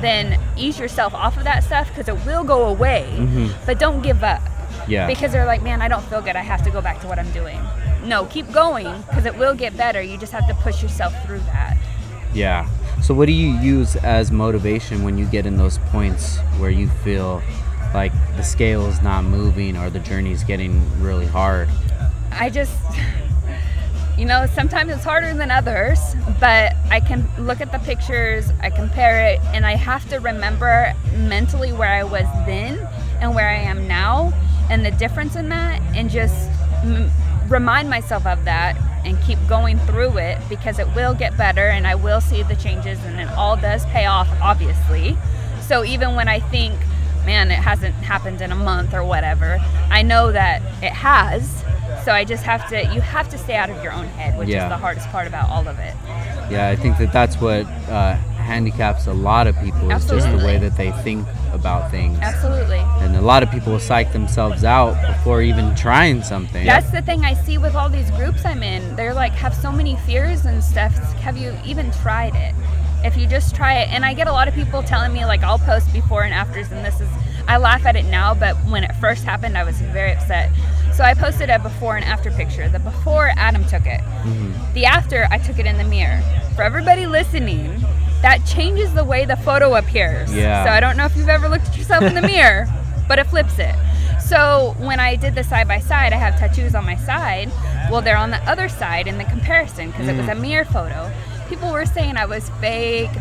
then 0.00 0.38
ease 0.56 0.78
yourself 0.78 1.12
off 1.12 1.36
of 1.36 1.42
that 1.44 1.64
stuff 1.64 1.88
because 1.88 2.08
it 2.08 2.24
will 2.24 2.44
go 2.44 2.66
away. 2.66 3.08
Mm-hmm. 3.16 3.48
But 3.66 3.80
don't 3.80 4.00
give 4.00 4.22
up 4.22 4.42
Yeah. 4.86 5.08
because 5.08 5.32
they're 5.32 5.46
like, 5.46 5.62
man, 5.62 5.82
I 5.82 5.88
don't 5.88 6.04
feel 6.04 6.20
good. 6.22 6.36
I 6.36 6.42
have 6.42 6.62
to 6.64 6.70
go 6.70 6.80
back 6.80 7.00
to 7.00 7.08
what 7.08 7.18
I'm 7.18 7.30
doing. 7.32 7.58
No, 8.04 8.26
keep 8.26 8.50
going 8.52 8.86
because 9.08 9.26
it 9.26 9.36
will 9.36 9.54
get 9.54 9.76
better. 9.76 10.00
You 10.00 10.16
just 10.18 10.32
have 10.32 10.46
to 10.46 10.54
push 10.54 10.82
yourself 10.84 11.12
through 11.26 11.40
that. 11.40 11.76
Yeah. 12.32 12.68
So 13.04 13.12
what 13.12 13.26
do 13.26 13.32
you 13.32 13.50
use 13.58 13.96
as 13.96 14.32
motivation 14.32 15.04
when 15.04 15.18
you 15.18 15.26
get 15.26 15.44
in 15.44 15.58
those 15.58 15.76
points 15.76 16.38
where 16.56 16.70
you 16.70 16.88
feel 16.88 17.42
like 17.92 18.12
the 18.38 18.42
scale 18.42 18.86
is 18.86 19.02
not 19.02 19.24
moving 19.24 19.76
or 19.76 19.90
the 19.90 19.98
journey 19.98 20.32
is 20.32 20.42
getting 20.42 20.80
really 21.02 21.26
hard? 21.26 21.68
I 22.32 22.48
just, 22.48 22.74
you 24.18 24.24
know, 24.24 24.46
sometimes 24.54 24.90
it's 24.90 25.04
harder 25.04 25.34
than 25.34 25.50
others, 25.50 25.98
but 26.40 26.76
I 26.90 27.00
can 27.00 27.28
look 27.38 27.60
at 27.60 27.72
the 27.72 27.78
pictures, 27.80 28.50
I 28.62 28.70
compare 28.70 29.26
it, 29.26 29.40
and 29.48 29.66
I 29.66 29.76
have 29.76 30.08
to 30.08 30.16
remember 30.16 30.94
mentally 31.14 31.74
where 31.74 31.90
I 31.90 32.04
was 32.04 32.24
then 32.46 32.78
and 33.20 33.34
where 33.34 33.50
I 33.50 33.56
am 33.56 33.86
now 33.86 34.32
and 34.70 34.82
the 34.82 34.92
difference 34.92 35.36
in 35.36 35.50
that, 35.50 35.82
and 35.94 36.08
just 36.08 36.48
remind 37.48 37.90
myself 37.90 38.26
of 38.26 38.44
that 38.44 38.76
and 39.04 39.20
keep 39.22 39.38
going 39.48 39.78
through 39.80 40.16
it 40.18 40.38
because 40.48 40.78
it 40.78 40.86
will 40.94 41.14
get 41.14 41.36
better 41.36 41.68
and 41.68 41.86
I 41.86 41.94
will 41.94 42.20
see 42.20 42.42
the 42.42 42.56
changes 42.56 42.98
and 43.04 43.20
it 43.20 43.28
all 43.36 43.56
does 43.56 43.84
pay 43.86 44.06
off, 44.06 44.28
obviously. 44.40 45.16
So 45.60 45.84
even 45.84 46.14
when 46.14 46.28
I 46.28 46.40
think, 46.40 46.74
man, 47.26 47.50
it 47.50 47.56
hasn't 47.58 47.94
happened 47.96 48.40
in 48.40 48.50
a 48.52 48.56
month 48.56 48.94
or 48.94 49.04
whatever, 49.04 49.58
I 49.90 50.02
know 50.02 50.32
that 50.32 50.62
it 50.82 50.92
has. 50.92 51.62
So 52.04 52.12
I 52.12 52.24
just 52.24 52.42
have 52.44 52.66
to, 52.70 52.82
you 52.94 53.00
have 53.00 53.28
to 53.30 53.38
stay 53.38 53.56
out 53.56 53.68
of 53.70 53.82
your 53.82 53.92
own 53.92 54.06
head, 54.08 54.38
which 54.38 54.48
Yeah. 54.48 54.64
is 54.64 54.70
the 54.70 54.76
hardest 54.76 55.08
part 55.08 55.26
about 55.26 55.48
all 55.50 55.68
of 55.68 55.78
it. 55.78 55.94
Yeah, 56.50 56.68
I 56.68 56.76
think 56.76 56.98
that 56.98 57.12
that's 57.12 57.36
what 57.40 57.66
uh, 57.88 58.16
handicaps 58.44 59.06
a 59.06 59.12
lot 59.12 59.46
of 59.46 59.58
people 59.58 59.90
is 59.90 60.06
just 60.06 60.30
the 60.30 60.44
way 60.44 60.58
that 60.58 60.76
they 60.76 60.92
think 61.02 61.26
about 61.52 61.90
things. 61.90 62.18
Absolutely. 62.20 62.78
And 63.02 63.16
a 63.16 63.20
lot 63.20 63.42
of 63.42 63.50
people 63.50 63.72
will 63.72 63.80
psych 63.80 64.12
themselves 64.12 64.64
out 64.64 64.94
before 65.06 65.42
even 65.42 65.74
trying 65.74 66.22
something. 66.22 66.64
That's 66.64 66.90
the 66.90 67.02
thing 67.02 67.24
I 67.24 67.34
see 67.34 67.58
with 67.58 67.74
all 67.74 67.88
these 67.88 68.10
groups 68.12 68.44
I'm 68.44 68.62
in. 68.62 68.94
They're 68.96 69.14
like, 69.14 69.32
have 69.32 69.54
so 69.54 69.72
many 69.72 69.96
fears 70.06 70.44
and 70.44 70.62
stuff. 70.62 70.92
Have 71.14 71.36
you 71.36 71.56
even 71.64 71.90
tried 71.90 72.34
it? 72.34 72.54
If 73.04 73.16
you 73.16 73.26
just 73.26 73.54
try 73.54 73.80
it, 73.80 73.88
and 73.90 74.04
I 74.04 74.14
get 74.14 74.28
a 74.28 74.32
lot 74.32 74.48
of 74.48 74.54
people 74.54 74.82
telling 74.82 75.12
me, 75.12 75.26
like, 75.26 75.42
I'll 75.42 75.58
post 75.58 75.92
before 75.92 76.22
and 76.22 76.32
afters, 76.32 76.72
and 76.72 76.84
this 76.84 77.00
is, 77.02 77.08
I 77.46 77.58
laugh 77.58 77.84
at 77.84 77.96
it 77.96 78.06
now, 78.06 78.32
but 78.34 78.56
when 78.70 78.82
it 78.82 78.92
first 78.96 79.24
happened, 79.24 79.58
I 79.58 79.64
was 79.64 79.78
very 79.78 80.12
upset. 80.12 80.50
So 80.94 81.04
I 81.04 81.12
posted 81.12 81.50
a 81.50 81.58
before 81.58 81.96
and 81.96 82.04
after 82.04 82.30
picture. 82.30 82.66
The 82.68 82.78
before, 82.78 83.30
Adam 83.36 83.64
took 83.64 83.84
it. 83.84 84.00
Mm-hmm. 84.00 84.72
The 84.72 84.86
after, 84.86 85.28
I 85.30 85.38
took 85.38 85.58
it 85.58 85.66
in 85.66 85.76
the 85.76 85.84
mirror. 85.84 86.22
For 86.56 86.62
everybody 86.62 87.06
listening, 87.06 87.84
that 88.24 88.42
changes 88.46 88.94
the 88.94 89.04
way 89.04 89.26
the 89.26 89.36
photo 89.36 89.74
appears. 89.74 90.34
Yeah. 90.34 90.64
So 90.64 90.70
I 90.70 90.80
don't 90.80 90.96
know 90.96 91.04
if 91.04 91.14
you've 91.14 91.28
ever 91.28 91.46
looked 91.46 91.66
at 91.66 91.76
yourself 91.76 92.04
in 92.04 92.14
the 92.14 92.22
mirror, 92.26 92.66
but 93.06 93.18
it 93.18 93.26
flips 93.26 93.58
it. 93.58 93.74
So 94.18 94.74
when 94.78 94.98
I 94.98 95.14
did 95.14 95.34
the 95.34 95.44
side 95.44 95.68
by 95.68 95.78
side, 95.78 96.14
I 96.14 96.16
have 96.16 96.38
tattoos 96.38 96.74
on 96.74 96.86
my 96.86 96.96
side. 96.96 97.50
Well, 97.90 98.00
they're 98.00 98.16
on 98.16 98.30
the 98.30 98.38
other 98.50 98.70
side 98.70 99.08
in 99.08 99.18
the 99.18 99.24
comparison 99.24 99.90
because 99.90 100.08
it 100.08 100.16
was 100.16 100.26
a 100.28 100.32
mm. 100.32 100.40
mirror 100.40 100.64
photo. 100.64 101.12
People 101.50 101.70
were 101.70 101.84
saying 101.84 102.16
I 102.16 102.24
was 102.24 102.48
fake. 102.62 103.12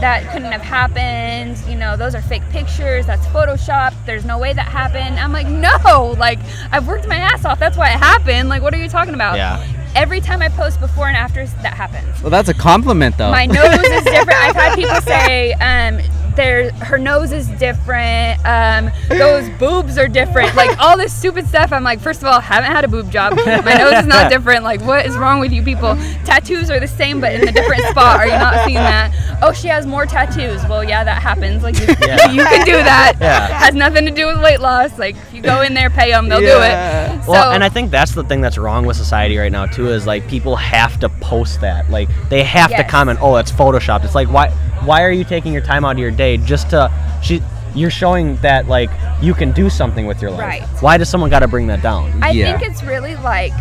That 0.00 0.30
couldn't 0.32 0.52
have 0.52 0.62
happened. 0.62 1.58
You 1.68 1.74
know, 1.74 1.96
those 1.96 2.14
are 2.14 2.22
fake 2.22 2.48
pictures. 2.50 3.04
That's 3.06 3.26
Photoshop. 3.26 3.92
There's 4.06 4.24
no 4.24 4.38
way 4.38 4.52
that 4.52 4.68
happened. 4.68 5.18
I'm 5.18 5.32
like, 5.32 5.48
no. 5.48 6.14
Like, 6.16 6.38
I've 6.70 6.86
worked 6.86 7.08
my 7.08 7.16
ass 7.16 7.44
off. 7.44 7.58
That's 7.58 7.76
why 7.76 7.88
it 7.94 7.98
happened. 7.98 8.48
Like, 8.48 8.62
what 8.62 8.72
are 8.74 8.80
you 8.80 8.88
talking 8.88 9.14
about? 9.14 9.34
Yeah. 9.36 9.81
Every 9.94 10.20
time 10.20 10.40
I 10.42 10.48
post 10.48 10.80
before 10.80 11.08
and 11.08 11.16
after, 11.16 11.46
that 11.46 11.74
happens. 11.74 12.22
Well, 12.22 12.30
that's 12.30 12.48
a 12.48 12.54
compliment, 12.54 13.18
though. 13.18 13.30
My 13.30 13.46
nose 13.46 13.84
is 13.84 14.04
different. 14.04 14.38
I've 14.42 14.56
had 14.56 14.74
people 14.74 15.00
say, 15.02 15.52
um, 15.54 16.00
there, 16.36 16.72
her 16.74 16.98
nose 16.98 17.32
is 17.32 17.48
different. 17.58 18.40
Um, 18.44 18.90
those 19.08 19.48
boobs 19.58 19.98
are 19.98 20.08
different. 20.08 20.54
Like 20.54 20.78
all 20.78 20.96
this 20.96 21.12
stupid 21.12 21.46
stuff. 21.46 21.72
I'm 21.72 21.84
like, 21.84 22.00
first 22.00 22.22
of 22.22 22.28
all, 22.28 22.40
haven't 22.40 22.70
had 22.72 22.84
a 22.84 22.88
boob 22.88 23.10
job. 23.10 23.34
My 23.36 23.74
nose 23.74 24.00
is 24.00 24.06
not 24.06 24.30
different. 24.30 24.64
Like, 24.64 24.80
what 24.82 25.06
is 25.06 25.16
wrong 25.16 25.40
with 25.40 25.52
you 25.52 25.62
people? 25.62 25.96
Tattoos 26.24 26.70
are 26.70 26.80
the 26.80 26.88
same, 26.88 27.20
but 27.20 27.32
in 27.34 27.48
a 27.48 27.52
different 27.52 27.82
spot. 27.84 28.20
Are 28.20 28.26
you 28.26 28.32
not 28.32 28.64
seeing 28.64 28.74
that? 28.76 29.38
Oh, 29.42 29.52
she 29.52 29.68
has 29.68 29.86
more 29.86 30.06
tattoos. 30.06 30.62
Well, 30.68 30.84
yeah, 30.84 31.04
that 31.04 31.20
happens. 31.22 31.62
Like, 31.62 31.78
you, 31.78 31.86
Yeah. 32.06 32.30
you 32.32 32.42
can 32.44 32.64
do 32.64 32.72
that. 32.72 33.14
Yeah. 33.20 33.46
Has 33.48 33.74
nothing 33.74 34.04
to 34.04 34.10
do 34.10 34.26
with 34.26 34.40
weight 34.42 34.60
loss. 34.60 34.98
Like, 34.98 35.16
if 35.16 35.34
you 35.34 35.42
go 35.42 35.62
in 35.62 35.74
there, 35.74 35.90
pay 35.90 36.10
them, 36.10 36.28
they'll 36.28 36.40
Yeah. 36.42 37.08
do 37.16 37.20
it. 37.22 37.28
Well, 37.28 37.52
and 37.52 37.62
I 37.62 37.68
think 37.68 37.90
that's 37.90 38.12
the 38.14 38.24
thing 38.24 38.40
that's 38.40 38.58
wrong 38.58 38.84
with 38.86 38.96
society 38.96 39.36
right 39.38 39.52
now 39.52 39.66
too 39.66 39.88
is 39.88 40.06
like 40.06 40.26
people 40.28 40.56
have 40.56 40.98
to 41.00 41.08
post 41.08 41.60
that. 41.60 41.88
Like 41.90 42.08
they 42.30 42.42
have 42.42 42.70
to 42.76 42.82
comment, 42.84 43.20
"Oh, 43.22 43.36
it's 43.36 43.52
photoshopped." 43.52 44.04
It's 44.04 44.14
like 44.14 44.28
why 44.28 44.52
why 44.84 45.02
are 45.02 45.10
you 45.10 45.24
taking 45.24 45.52
your 45.52 45.62
time 45.62 45.84
out 45.84 45.92
of 45.92 45.98
your 45.98 46.10
day 46.10 46.36
just 46.38 46.70
to 46.70 46.90
she 47.22 47.40
you're 47.74 47.90
showing 47.90 48.36
that 48.36 48.68
like 48.68 48.90
you 49.22 49.32
can 49.34 49.50
do 49.52 49.70
something 49.70 50.06
with 50.06 50.20
your 50.20 50.30
life. 50.30 50.40
Right. 50.40 50.62
Why 50.82 50.98
does 50.98 51.08
someone 51.08 51.30
got 51.30 51.38
to 51.40 51.48
bring 51.48 51.66
that 51.68 51.80
down? 51.82 52.22
I 52.22 52.30
Yeah. 52.32 52.58
think 52.58 52.70
it's 52.70 52.82
really 52.82 53.16
like, 53.16 53.52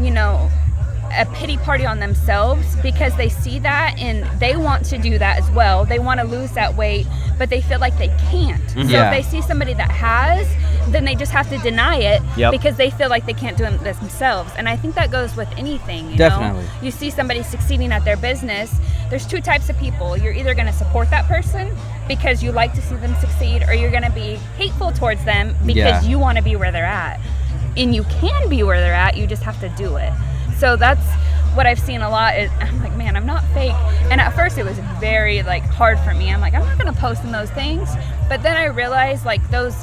you 0.00 0.10
know, 0.10 0.50
a 1.18 1.26
pity 1.34 1.56
party 1.58 1.84
on 1.86 1.98
themselves 1.98 2.76
because 2.82 3.16
they 3.16 3.28
see 3.28 3.58
that 3.60 3.98
and 3.98 4.24
they 4.40 4.56
want 4.56 4.84
to 4.86 4.98
do 4.98 5.18
that 5.18 5.38
as 5.38 5.50
well. 5.50 5.84
They 5.84 5.98
want 5.98 6.20
to 6.20 6.26
lose 6.26 6.52
that 6.52 6.76
weight, 6.76 7.06
but 7.38 7.50
they 7.50 7.60
feel 7.60 7.78
like 7.80 7.96
they 7.98 8.08
can't. 8.30 8.62
Mhm. 8.74 8.84
So 8.86 8.90
Yeah. 8.90 9.10
if 9.10 9.16
they 9.24 9.28
see 9.30 9.42
somebody 9.42 9.74
that 9.74 9.90
has, 9.90 10.46
then 10.88 11.04
they 11.04 11.14
just 11.14 11.32
have 11.32 11.48
to 11.50 11.58
deny 11.58 11.96
it 11.96 12.22
Yep. 12.36 12.52
because 12.52 12.76
they 12.76 12.90
feel 12.90 13.08
like 13.08 13.26
they 13.26 13.32
can't 13.32 13.56
do 13.56 13.64
it 13.64 13.82
themselves. 13.82 14.52
And 14.56 14.68
I 14.68 14.76
think 14.76 14.94
that 14.94 15.10
goes 15.10 15.36
with 15.36 15.48
anything. 15.56 16.10
You 16.10 16.16
Definitely. 16.16 16.62
Know? 16.62 16.68
You 16.82 16.90
see 16.90 17.10
somebody 17.10 17.42
succeeding 17.42 17.92
at 17.92 18.04
their 18.04 18.16
business. 18.16 18.72
There's 19.08 19.26
two 19.26 19.40
types 19.40 19.68
of 19.68 19.78
people. 19.78 20.16
You're 20.16 20.32
either 20.32 20.54
going 20.54 20.66
to 20.66 20.72
support 20.72 21.10
that 21.10 21.26
person 21.26 21.76
because 22.08 22.42
you 22.42 22.52
like 22.52 22.72
to 22.74 22.82
see 22.82 22.94
them 22.96 23.14
succeed, 23.20 23.64
or 23.68 23.74
you're 23.74 23.90
going 23.90 24.04
to 24.04 24.10
be 24.10 24.38
hateful 24.56 24.90
towards 24.92 25.24
them 25.24 25.54
because 25.66 26.02
Yeah. 26.04 26.08
you 26.10 26.18
want 26.18 26.38
to 26.38 26.42
be 26.42 26.56
where 26.56 26.70
they're 26.72 26.84
at. 26.84 27.20
And 27.76 27.94
you 27.94 28.04
can 28.04 28.48
be 28.48 28.62
where 28.62 28.80
they're 28.80 28.94
at. 28.94 29.16
You 29.16 29.26
just 29.26 29.42
have 29.44 29.60
to 29.60 29.68
do 29.70 29.96
it. 29.96 30.12
So 30.60 30.76
that's 30.76 31.04
what 31.54 31.66
I've 31.66 31.78
seen 31.78 32.02
a 32.02 32.10
lot. 32.10 32.38
Is 32.38 32.50
I'm 32.60 32.80
like, 32.80 32.94
man, 32.94 33.16
I'm 33.16 33.26
not 33.26 33.42
fake. 33.54 33.74
And 34.10 34.20
at 34.20 34.30
first, 34.34 34.58
it 34.58 34.64
was 34.64 34.78
very 35.00 35.42
like 35.42 35.62
hard 35.62 35.98
for 36.00 36.14
me. 36.14 36.30
I'm 36.30 36.40
like, 36.40 36.54
I'm 36.54 36.64
not 36.64 36.78
going 36.78 36.92
to 36.92 37.00
post 37.00 37.24
in 37.24 37.32
those 37.32 37.50
things. 37.50 37.88
But 38.28 38.42
then 38.42 38.56
I 38.56 38.66
realized 38.66 39.24
like 39.24 39.48
those 39.50 39.74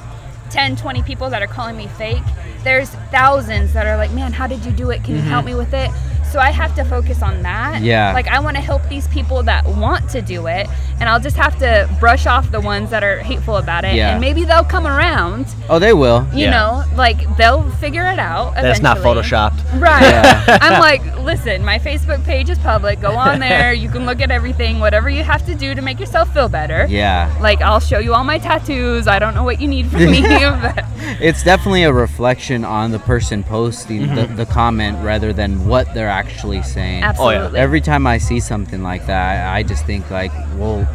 10, 0.52 0.76
20 0.76 1.02
people 1.02 1.30
that 1.32 1.42
are 1.42 1.48
calling 1.48 1.76
me 1.76 1.88
fake. 1.88 2.24
There's 2.64 2.90
thousands 3.12 3.74
that 3.74 3.88
are 3.88 3.98
like, 3.98 4.12
man, 4.12 4.34
how 4.34 4.46
did 4.46 4.64
you 4.66 4.72
do 4.72 4.92
it? 4.92 5.04
Can 5.04 5.16
you 5.16 5.22
help 5.22 5.46
mm-hmm. 5.46 5.58
me 5.58 5.64
with 5.64 5.74
it? 5.74 5.90
So 6.32 6.40
I 6.40 6.52
have 6.52 6.76
to 6.76 6.84
focus 6.86 7.22
on 7.22 7.42
that. 7.44 7.82
Yeah. 7.82 8.14
Like 8.14 8.28
I 8.28 8.40
want 8.40 8.56
to 8.58 8.62
help 8.62 8.88
these 8.90 9.08
people 9.08 9.44
that 9.44 9.66
want 9.66 10.10
to 10.12 10.22
do 10.22 10.48
it, 10.48 10.68
and 11.00 11.08
I'll 11.10 11.20
just 11.20 11.36
have 11.38 11.58
to 11.60 11.90
brush 12.00 12.26
off 12.26 12.52
the 12.52 12.60
ones 12.62 12.90
that 12.92 13.04
are 13.04 13.20
hateful 13.20 13.58
about 13.58 13.86
it, 13.86 13.96
Yeah. 13.96 14.12
and 14.12 14.22
maybe 14.22 14.44
they'll 14.46 14.64
come 14.64 14.86
around. 14.88 15.46
Oh, 15.70 15.80
they 15.80 15.94
will. 15.94 16.26
You 16.34 16.46
Yeah. 16.46 16.52
know, 16.52 16.84
like 16.96 17.38
they'll 17.38 17.64
figure 17.74 18.06
it 18.06 18.20
out. 18.20 18.56
That's 18.56 18.82
not 18.82 18.98
photoshopped. 18.98 19.62
Right. 19.82 20.02
Yeah. 20.04 20.58
I'm 20.62 20.80
like, 20.82 21.04
listen, 21.20 21.64
my 21.64 21.80
Facebook 21.80 22.24
page 22.26 22.50
is 22.50 22.58
public. 22.60 23.00
Go 23.02 23.12
on 23.16 23.40
there. 23.40 23.74
You 23.88 23.90
can 23.90 24.06
look 24.06 24.22
at 24.22 24.32
everything, 24.32 24.80
whatever 24.80 25.10
you 25.10 25.24
have 25.24 25.46
to 25.46 25.56
do 25.56 25.74
to 25.76 25.82
make 25.82 26.00
yourself 26.00 26.34
feel 26.34 26.50
better. 26.50 26.88
Yeah. 26.90 27.34
Like, 27.40 27.62
I'll 27.62 27.80
show 27.80 28.00
you 28.00 28.14
all 28.14 28.24
my 28.24 28.38
tattoos. 28.40 29.08
I 29.08 29.20
don't 29.20 29.34
know 29.36 29.44
what 29.44 29.62
you 29.62 29.68
need 29.68 29.88
from 29.88 30.06
me. 30.12 30.22
but 30.22 30.84
It's 31.22 31.44
definitely 31.44 31.84
a 31.84 31.94
reflection 31.94 32.66
on 32.66 32.92
the 32.92 33.00
person 33.00 33.44
posting 33.44 34.02
Mm-hmm. 34.08 34.36
the, 34.36 34.46
the 34.46 34.52
comment 34.52 34.98
rather 35.04 35.32
than 35.34 35.68
what 35.68 35.94
they're 35.94 36.10
actually 36.18 36.62
saying. 36.64 37.04
Oh, 37.04 37.08
absolutely. 37.08 37.60
Every 37.60 37.82
time 37.82 38.08
I 38.08 38.18
see 38.18 38.40
something 38.40 38.82
like 38.84 39.06
that, 39.08 39.54
I, 39.54 39.64
just 39.64 39.86
think 39.86 40.10
like, 40.10 40.32
well, 40.56 40.88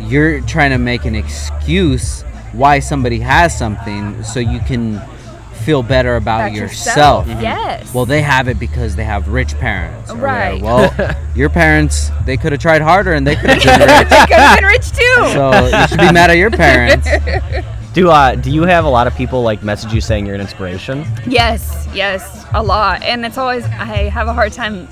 you're 0.00 0.40
trying 0.42 0.70
to 0.70 0.78
make 0.78 1.04
an 1.04 1.14
excuse 1.14 2.22
why 2.52 2.78
somebody 2.80 3.18
has 3.20 3.56
something 3.56 4.22
so 4.22 4.40
you 4.40 4.60
can 4.60 5.00
feel 5.64 5.82
better 5.82 6.16
about 6.16 6.42
About 6.48 6.52
yourself. 6.52 7.26
yourself. 7.26 7.26
Mm-hmm. 7.26 7.40
Yes. 7.42 7.94
Well, 7.94 8.06
they 8.06 8.22
have 8.22 8.46
it 8.48 8.58
because 8.58 8.94
they 8.96 9.04
have 9.04 9.28
rich 9.28 9.54
parents. 9.58 10.10
whatever. 10.10 10.26
Right. 10.26 10.62
Well, 10.62 11.16
your 11.34 11.48
parents, 11.50 12.10
they 12.24 12.36
could 12.36 12.52
have 12.52 12.60
tried 12.60 12.82
harder 12.82 13.12
and 13.14 13.26
they 13.26 13.34
could 13.36 13.50
have 13.50 13.62
been 13.62 13.80
rich. 13.80 14.12
I 14.12 14.26
could 14.26 14.36
have 14.36 14.58
been 14.58 14.64
rich 14.68 14.90
too. 14.90 15.32
So 15.32 15.66
you 15.66 15.88
should 15.88 15.98
be 15.98 16.12
mad 16.12 16.30
at 16.30 16.36
your 16.36 16.50
parents. 16.50 17.08
Do 17.96 18.10
uh 18.10 18.34
do 18.34 18.50
you 18.50 18.64
have 18.64 18.84
a 18.84 18.90
lot 18.90 19.06
of 19.06 19.14
people 19.14 19.40
like 19.40 19.62
message 19.62 19.90
you 19.94 20.02
saying 20.02 20.26
you're 20.26 20.34
an 20.34 20.40
inspiration? 20.42 21.06
Yes, 21.26 21.88
yes, 21.94 22.44
a 22.52 22.62
lot. 22.62 23.02
And 23.02 23.24
it's 23.24 23.38
always, 23.38 23.64
I 23.64 24.10
have 24.10 24.28
a 24.28 24.34
hard 24.34 24.52
time 24.52 24.86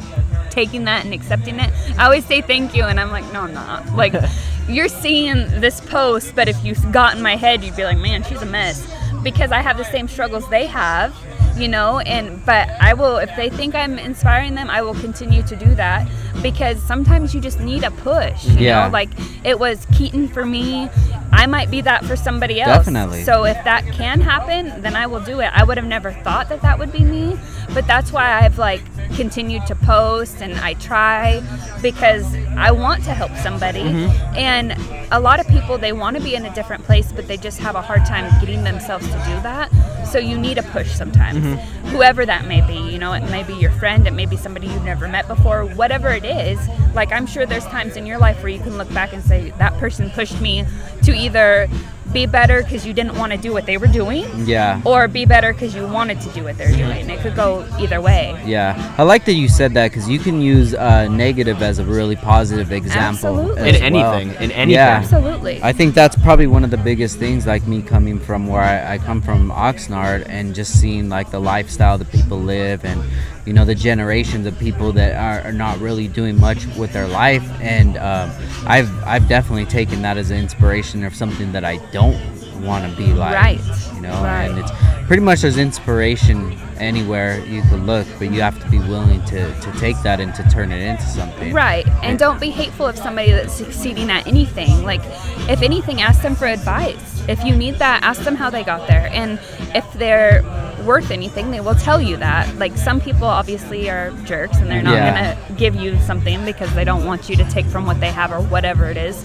taking 0.48 0.84
that 0.84 1.04
and 1.04 1.12
accepting 1.12 1.60
it. 1.60 1.70
I 1.98 2.06
always 2.06 2.24
say 2.24 2.40
thank 2.40 2.74
you, 2.74 2.84
and 2.84 2.98
I'm 2.98 3.10
like, 3.10 3.30
no, 3.30 3.42
I'm 3.42 3.52
not. 3.52 3.94
Like, 3.94 4.14
you're 4.70 4.88
seeing 4.88 5.36
this 5.60 5.82
post, 5.82 6.34
but 6.34 6.48
if 6.48 6.64
you 6.64 6.74
got 6.92 7.14
in 7.14 7.22
my 7.22 7.36
head, 7.36 7.62
you'd 7.62 7.76
be 7.76 7.84
like, 7.84 7.98
man, 7.98 8.22
she's 8.22 8.40
a 8.40 8.46
mess. 8.46 8.90
Because 9.22 9.52
I 9.52 9.60
have 9.60 9.76
the 9.76 9.84
same 9.84 10.08
struggles 10.08 10.48
they 10.48 10.66
have, 10.66 11.14
you 11.56 11.68
know, 11.68 11.98
and 12.00 12.44
but 12.44 12.68
I 12.80 12.94
will, 12.94 13.18
if 13.18 13.30
they 13.36 13.48
think 13.50 13.74
I'm 13.74 13.98
inspiring 13.98 14.54
them, 14.54 14.68
I 14.70 14.82
will 14.82 14.94
continue 14.94 15.42
to 15.44 15.56
do 15.56 15.74
that 15.76 16.08
because 16.42 16.82
sometimes 16.82 17.34
you 17.34 17.40
just 17.40 17.60
need 17.60 17.84
a 17.84 17.90
push, 17.90 18.44
you 18.46 18.66
Yeah. 18.66 18.84
know, 18.86 18.92
like 18.92 19.10
it 19.44 19.58
was 19.58 19.86
Keaton 19.96 20.28
for 20.28 20.44
me. 20.44 20.88
I 21.32 21.46
might 21.46 21.70
be 21.70 21.80
that 21.82 22.04
for 22.04 22.16
somebody 22.16 22.60
else. 22.60 22.78
Definitely. 22.78 23.24
So 23.24 23.44
if 23.44 23.62
that 23.64 23.84
can 23.92 24.20
happen, 24.20 24.82
then 24.82 24.94
I 24.94 25.06
will 25.06 25.20
do 25.20 25.40
it. 25.40 25.50
I 25.54 25.64
would 25.64 25.76
have 25.76 25.86
never 25.86 26.12
thought 26.12 26.48
that 26.48 26.62
that 26.62 26.78
would 26.78 26.92
be 26.92 27.00
me, 27.00 27.36
but 27.72 27.86
that's 27.86 28.12
why 28.12 28.40
I've 28.42 28.58
like 28.58 28.82
continued 29.14 29.64
to 29.66 29.74
post 29.76 30.42
and 30.42 30.54
I 30.54 30.74
try 30.74 31.42
because 31.82 32.24
I 32.56 32.70
want 32.72 33.04
to 33.04 33.14
help 33.14 33.32
somebody. 33.36 33.82
Mm-hmm. 33.82 34.36
And 34.36 34.74
a 35.12 35.20
lot 35.20 35.38
of 35.40 35.46
people 35.48 35.78
they 35.78 35.92
want 35.92 36.16
to 36.16 36.22
be 36.22 36.34
in 36.34 36.44
a 36.46 36.54
different 36.54 36.84
place, 36.84 37.12
but 37.12 37.26
they 37.28 37.36
just 37.36 37.58
have 37.58 37.74
a 37.74 37.82
hard 37.82 38.04
time 38.04 38.30
getting 38.40 38.64
themselves 38.64 39.06
to 39.06 39.12
do 39.12 39.40
that. 39.42 39.70
So 40.06 40.18
you 40.18 40.38
need 40.38 40.58
a 40.58 40.62
push 40.62 40.92
sometimes. 40.92 41.43
Mm-hmm. 41.44 41.88
Whoever 41.88 42.26
that 42.26 42.46
may 42.46 42.60
be, 42.66 42.74
you 42.90 42.98
know, 42.98 43.12
it 43.12 43.22
may 43.30 43.42
be 43.42 43.54
your 43.54 43.70
friend, 43.72 44.06
it 44.06 44.12
may 44.12 44.26
be 44.26 44.36
somebody 44.36 44.66
you've 44.66 44.84
never 44.84 45.06
met 45.08 45.28
before, 45.28 45.64
whatever 45.64 46.08
it 46.08 46.24
is. 46.24 46.58
Like 46.94 47.12
I'm 47.12 47.26
sure 47.26 47.46
there's 47.46 47.66
times 47.66 47.96
in 47.96 48.06
your 48.06 48.18
life 48.18 48.42
where 48.42 48.48
you 48.48 48.60
can 48.60 48.76
look 48.76 48.92
back 48.92 49.12
and 49.12 49.22
say 49.22 49.50
that 49.58 49.74
person 49.74 50.10
pushed 50.10 50.40
me 50.40 50.64
to 51.02 51.14
either 51.14 51.68
be 52.12 52.26
better 52.26 52.62
because 52.62 52.86
you 52.86 52.92
didn't 52.92 53.16
want 53.16 53.32
to 53.32 53.38
do 53.38 53.52
what 53.52 53.66
they 53.66 53.76
were 53.76 53.86
doing 53.86 54.26
Yeah. 54.46 54.80
or 54.84 55.08
be 55.08 55.24
better 55.24 55.52
because 55.52 55.74
you 55.74 55.86
wanted 55.86 56.20
to 56.20 56.28
do 56.30 56.44
what 56.44 56.56
they're 56.58 56.70
doing. 56.76 57.08
It 57.10 57.20
could 57.20 57.34
go 57.34 57.66
either 57.80 58.00
way. 58.00 58.40
Yeah, 58.44 58.94
I 58.98 59.02
like 59.02 59.24
that 59.24 59.32
you 59.34 59.48
said 59.48 59.72
that 59.74 59.90
because 59.90 60.08
you 60.08 60.18
can 60.18 60.40
use 60.40 60.74
uh, 60.74 61.08
negative 61.08 61.62
as 61.62 61.78
a 61.78 61.84
really 61.84 62.16
positive 62.16 62.72
example. 62.72 63.38
Absolutely. 63.38 63.70
as 63.70 63.80
In 63.80 63.94
well. 63.94 64.12
anything, 64.14 64.34
in 64.42 64.50
anything. 64.52 64.70
Yeah. 64.70 65.00
Absolutely. 65.02 65.60
I 65.62 65.72
think 65.72 65.94
that's 65.94 66.16
probably 66.16 66.46
one 66.46 66.62
of 66.64 66.70
the 66.70 66.76
biggest 66.76 67.18
things, 67.18 67.46
like 67.46 67.66
me 67.66 67.82
coming 67.82 68.18
from 68.20 68.46
where 68.46 68.62
I, 68.62 68.94
I 68.94 68.98
come 68.98 69.22
from, 69.22 69.50
Oxnard, 69.50 70.26
and 70.28 70.54
just 70.54 70.78
seeing 70.80 71.08
like 71.08 71.30
the 71.30 71.40
lifestyle 71.40 71.98
that 71.98 72.10
people 72.12 72.38
live, 72.38 72.84
and 72.84 73.02
you 73.46 73.52
know 73.52 73.64
the 73.64 73.74
generations 73.74 74.46
of 74.46 74.58
people 74.58 74.92
that 74.92 75.14
are, 75.14 75.48
are 75.48 75.52
not 75.52 75.78
really 75.80 76.08
doing 76.08 76.38
much 76.38 76.66
with 76.76 76.92
their 76.92 77.08
life, 77.08 77.44
and 77.60 77.96
um, 77.98 78.30
I've 78.66 78.90
I've 79.04 79.28
definitely 79.28 79.66
taken 79.66 80.02
that 80.02 80.16
as 80.16 80.30
an 80.30 80.38
inspiration 80.38 81.04
of 81.04 81.14
something 81.14 81.52
that 81.52 81.64
I 81.64 81.76
don't 81.92 82.16
want 82.60 82.88
to 82.90 82.96
be 82.96 83.12
like, 83.12 83.34
Right. 83.34 83.60
You 83.94 84.00
know, 84.02 84.22
Right. 84.22 84.44
and 84.50 84.58
it's 84.58 84.70
pretty 85.06 85.22
much 85.22 85.42
there's 85.42 85.58
inspiration 85.58 86.56
anywhere 86.78 87.38
you 87.46 87.62
could 87.70 87.80
look, 87.86 88.06
but 88.18 88.32
you 88.32 88.40
have 88.40 88.60
to 88.62 88.68
be 88.68 88.78
willing 88.78 89.22
to 89.26 89.52
to 89.60 89.72
take 89.78 90.00
that 90.02 90.20
and 90.20 90.34
to 90.34 90.42
turn 90.50 90.72
it 90.72 90.80
into 90.82 91.02
something. 91.04 91.52
Right. 91.52 91.86
And 92.02 92.18
don't 92.18 92.40
be 92.40 92.50
hateful 92.50 92.86
of 92.86 92.96
somebody 92.98 93.30
that's 93.32 93.52
succeeding 93.54 94.10
at 94.10 94.26
anything. 94.26 94.84
Like, 94.84 95.02
if 95.48 95.62
anything, 95.62 96.00
ask 96.00 96.22
them 96.22 96.34
for 96.34 96.46
advice. 96.46 97.22
If 97.28 97.42
you 97.44 97.54
need 97.56 97.78
that, 97.78 98.02
ask 98.02 98.22
them 98.22 98.34
how 98.36 98.50
they 98.50 98.64
got 98.64 98.86
there. 98.88 99.08
And 99.12 99.38
if 99.74 99.90
they're 99.94 100.42
worth 100.84 101.10
anything, 101.10 101.50
they 101.50 101.60
will 101.60 101.74
tell 101.74 102.00
you 102.02 102.16
that. 102.18 102.58
Like, 102.58 102.76
some 102.76 103.00
people 103.00 103.26
obviously 103.26 103.88
are 103.88 104.10
jerks 104.24 104.58
and 104.58 104.70
they're 104.70 104.82
not 104.82 104.94
Yeah. 104.94 105.14
going 105.14 105.36
to 105.48 105.52
give 105.54 105.74
you 105.76 105.98
something 106.00 106.44
because 106.44 106.74
they 106.74 106.84
don't 106.84 107.06
want 107.06 107.30
you 107.30 107.36
to 107.36 107.44
take 107.44 107.64
from 107.66 107.86
what 107.86 108.00
they 108.00 108.10
have 108.10 108.32
or 108.32 108.40
whatever 108.40 108.86
it 108.90 108.98
is. 108.98 109.24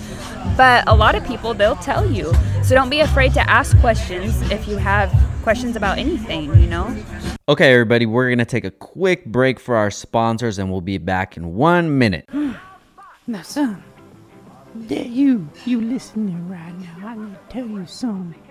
But 0.57 0.87
a 0.87 0.95
lot 0.95 1.15
of 1.15 1.25
people, 1.25 1.53
they'll 1.53 1.75
tell 1.77 2.09
you. 2.09 2.33
So 2.63 2.75
don't 2.75 2.89
be 2.89 2.99
afraid 2.99 3.33
to 3.33 3.49
ask 3.49 3.77
questions 3.79 4.41
if 4.51 4.67
you 4.67 4.77
have 4.77 5.11
questions 5.43 5.75
about 5.75 5.97
anything, 5.97 6.45
you 6.59 6.67
know? 6.67 6.95
Okay, 7.47 7.73
everybody, 7.73 8.05
we're 8.05 8.29
gonna 8.29 8.45
take 8.45 8.65
a 8.65 8.71
quick 8.71 9.25
break 9.25 9.59
for 9.59 9.75
our 9.75 9.89
sponsors, 9.89 10.59
and 10.59 10.69
we'll 10.69 10.81
be 10.81 10.97
back 10.97 11.37
in 11.37 11.55
one 11.55 11.97
minute. 11.97 12.29
Now, 13.27 13.43
son, 13.43 13.83
there 14.73 15.05
you, 15.05 15.47
you 15.65 15.81
listening 15.81 16.49
right 16.49 16.73
now. 16.79 17.09
I 17.09 17.15
need 17.15 17.35
to 17.35 17.53
tell 17.53 17.67
you 17.67 17.85
something. 17.85 18.41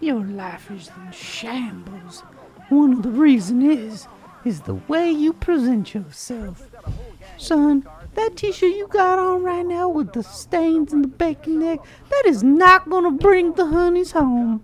Your 0.00 0.24
life 0.24 0.70
is 0.70 0.88
in 0.88 1.12
shambles. 1.12 2.20
One 2.70 2.94
of 2.94 3.02
the 3.02 3.10
reason 3.10 3.60
is, 3.70 4.06
is 4.44 4.62
the 4.62 4.74
way 4.88 5.10
you 5.10 5.34
present 5.34 5.92
yourself. 5.94 6.66
Son, 7.36 7.86
that 8.14 8.36
t-shirt 8.36 8.74
you 8.74 8.86
got 8.88 9.18
on 9.18 9.42
right 9.42 9.66
now 9.66 9.88
with 9.88 10.12
the 10.12 10.22
stains 10.22 10.92
and 10.92 11.04
the 11.04 11.08
bacon 11.08 11.60
neck, 11.60 11.80
that 12.10 12.24
is 12.26 12.42
not 12.42 12.88
gonna 12.88 13.10
bring 13.10 13.52
the 13.52 13.66
honeys 13.66 14.12
home. 14.12 14.62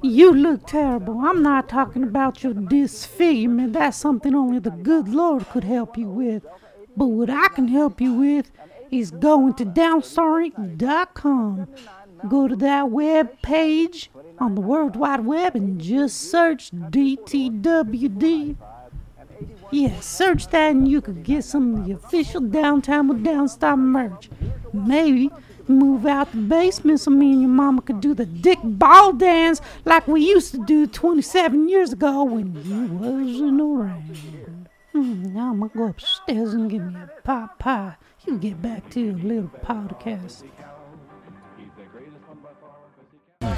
You 0.00 0.32
look 0.32 0.66
terrible. 0.66 1.18
I'm 1.20 1.42
not 1.42 1.68
talking 1.68 2.04
about 2.04 2.44
your 2.44 2.54
disfigurement. 2.54 3.72
That's 3.72 3.96
something 3.96 4.34
only 4.34 4.60
the 4.60 4.70
good 4.70 5.08
Lord 5.08 5.48
could 5.48 5.64
help 5.64 5.98
you 5.98 6.08
with. 6.08 6.46
But 6.96 7.06
what 7.06 7.30
I 7.30 7.48
can 7.48 7.66
help 7.66 8.00
you 8.00 8.14
with 8.14 8.52
is 8.90 9.10
going 9.10 9.54
to 9.54 9.64
downstarink.com. 9.64 11.68
Go 12.28 12.48
to 12.48 12.56
that 12.56 12.90
web 12.90 13.40
page 13.42 14.10
on 14.38 14.54
the 14.54 14.60
World 14.60 14.96
Wide 14.96 15.24
Web 15.24 15.56
and 15.56 15.80
just 15.80 16.30
search 16.30 16.70
DTWD. 16.70 18.56
Yeah, 19.70 20.00
search 20.00 20.46
that 20.48 20.70
and 20.70 20.88
you 20.88 21.00
could 21.00 21.22
get 21.22 21.44
some 21.44 21.74
of 21.74 21.86
the 21.86 21.92
official 21.92 22.40
Downtown 22.40 23.08
with 23.08 23.22
Downstar 23.22 23.78
merch. 23.78 24.30
Maybe 24.72 25.30
move 25.66 26.06
out 26.06 26.30
the 26.32 26.38
basement 26.38 27.00
so 27.00 27.10
me 27.10 27.32
and 27.32 27.42
your 27.42 27.50
mama 27.50 27.82
could 27.82 28.00
do 28.00 28.14
the 28.14 28.24
dick 28.24 28.58
ball 28.62 29.12
dance 29.12 29.60
like 29.84 30.08
we 30.08 30.22
used 30.24 30.52
to 30.52 30.64
do 30.64 30.86
27 30.86 31.68
years 31.68 31.92
ago 31.92 32.24
when 32.24 32.54
you 32.64 32.86
wasn't 32.94 33.60
around. 33.60 34.68
Hmm, 34.92 35.34
now 35.34 35.50
I'm 35.50 35.60
gonna 35.60 35.72
go 35.76 35.84
upstairs 35.88 36.54
and 36.54 36.70
get 36.70 36.80
me 36.80 36.94
a 36.94 37.22
pot 37.22 37.58
pie. 37.58 37.96
You 38.26 38.38
get 38.38 38.60
back 38.62 38.88
to 38.90 39.00
your 39.00 39.14
little 39.14 39.50
podcast. 39.62 40.44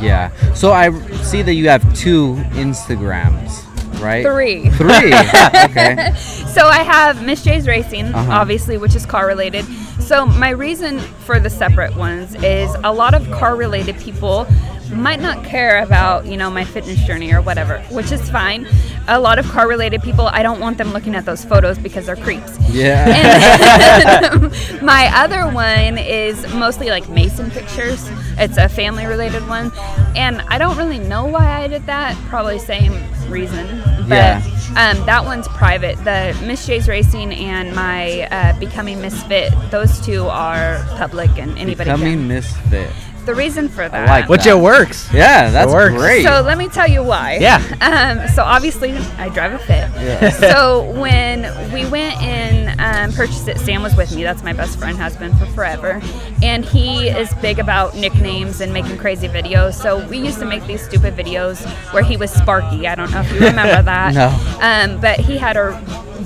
Yeah. 0.01 0.31
So 0.55 0.73
I 0.73 0.91
see 1.23 1.43
that 1.43 1.55
you 1.55 1.69
have 1.69 1.83
two 1.95 2.35
Instagrams, 2.53 3.65
right? 3.99 4.25
Three. 4.25 4.71
Three. 4.71 5.13
okay. 5.15 6.13
So 6.55 6.67
I 6.67 6.83
have 6.85 7.23
Miss 7.25 7.43
J's 7.43 7.67
Racing, 7.67 8.07
Uh-huh. 8.07 8.33
obviously, 8.33 8.77
which 8.79 8.95
is 8.95 9.07
car 9.07 9.27
related. 9.27 9.65
So 10.11 10.27
my 10.27 10.51
reason 10.51 10.99
for 10.99 11.39
the 11.39 11.49
separate 11.49 11.95
ones 11.95 12.35
is 12.43 12.75
a 12.83 12.93
lot 12.93 13.15
of 13.15 13.31
car 13.31 13.55
related 13.55 13.97
people 14.01 14.45
might 14.93 15.21
not 15.21 15.45
care 15.45 15.85
about, 15.85 16.27
you 16.27 16.37
know, 16.37 16.51
my 16.51 16.65
fitness 16.65 16.99
journey 17.05 17.33
or 17.33 17.41
whatever, 17.41 17.79
which 17.93 18.11
is 18.11 18.29
fine. 18.29 18.67
A 19.07 19.21
lot 19.21 19.39
of 19.39 19.47
car 19.47 19.69
related 19.69 20.03
people, 20.03 20.27
I 20.27 20.43
don't 20.43 20.59
want 20.59 20.79
them 20.79 20.93
looking 20.93 21.15
at 21.15 21.25
those 21.25 21.45
photos 21.45 21.79
because 21.79 22.07
they're 22.07 22.17
creeps. 22.17 22.59
Yeah. 22.71 24.35
My 24.83 25.09
other 25.15 25.49
one 25.49 25.97
is 25.97 26.43
mostly 26.55 26.89
like 26.91 27.09
Mason 27.09 27.49
pictures. 27.53 28.11
It's 28.37 28.57
a 28.57 28.69
family 28.69 29.07
related 29.07 29.47
one. 29.47 29.71
And 30.17 30.41
I 30.49 30.59
don't 30.59 30.77
really 30.77 30.99
know 30.99 31.25
why 31.25 31.63
I 31.63 31.69
did 31.69 31.87
that. 31.87 32.17
Probably 32.29 32.59
same 32.59 33.01
reason. 33.29 33.81
But 34.09 34.17
Yeah. 34.17 34.43
um, 34.71 35.07
that 35.07 35.25
one's 35.25 35.47
private. 35.49 35.97
The 36.05 36.37
Miss 36.45 36.67
J's 36.67 36.89
Racing 36.89 37.33
and 37.33 37.75
my 37.77 38.23
uh, 38.23 38.59
Becoming 38.59 39.01
Misfit, 39.01 39.53
those 39.71 40.00
two 40.03 40.27
are 40.27 40.85
public 40.97 41.31
and 41.39 41.57
anybody 41.59 41.91
Becoming 41.91 42.19
can. 42.19 42.29
misfit. 42.29 42.93
The 43.27 43.35
reason 43.35 43.69
for 43.69 43.89
that. 43.89 44.09
like 44.09 44.29
Which 44.29 44.45
that. 44.45 44.57
it 44.57 44.61
works. 44.61 45.09
Yeah, 45.13 45.51
that's 45.51 45.73
works. 45.73 45.95
great. 45.97 46.25
So 46.25 46.43
let 46.43 46.59
me 46.59 46.69
tell 46.69 46.89
you 46.89 47.03
why. 47.03 47.39
Yeah. 47.41 47.61
Um, 47.91 48.29
so 48.29 48.43
obviously, 48.45 48.93
I 49.19 49.29
drive 49.31 49.53
a 49.53 49.59
Fit. 49.59 49.69
Yeah. 49.97 50.31
so 50.31 50.91
when 51.01 51.43
we 51.73 51.85
went 51.87 52.21
and 52.23 52.81
um, 52.81 53.13
purchased 53.17 53.49
it, 53.49 53.59
Sam 53.59 53.83
was 53.83 53.97
with 53.97 54.15
me. 54.15 54.23
That's 54.23 54.43
my 54.45 54.53
best 54.53 54.79
friend, 54.79 54.97
has 54.99 55.17
been 55.17 55.35
for 55.37 55.47
forever, 55.47 56.01
and 56.43 56.65
he 56.65 57.09
is 57.09 57.33
big 57.43 57.59
about 57.59 57.97
nicknames 57.97 58.61
and 58.61 58.73
making 58.73 58.97
crazy 58.99 59.29
videos. 59.29 59.75
So 59.75 60.07
we 60.09 60.19
used 60.19 60.39
to 60.39 60.45
make 60.47 60.65
these 60.67 60.83
stupid 60.85 61.15
videos 61.17 61.65
where 61.93 62.03
he 62.03 62.17
was 62.17 62.31
Sparky. 62.31 62.87
I 62.87 62.95
don't 62.95 63.11
know 63.11 63.21
if 63.21 63.33
you 63.33 63.41
remember 63.41 63.83
that. 63.91 64.15
No. 64.15 64.29
Um, 64.61 65.01
but 65.01 65.19
he 65.21 65.37
had 65.37 65.57
a 65.57 65.73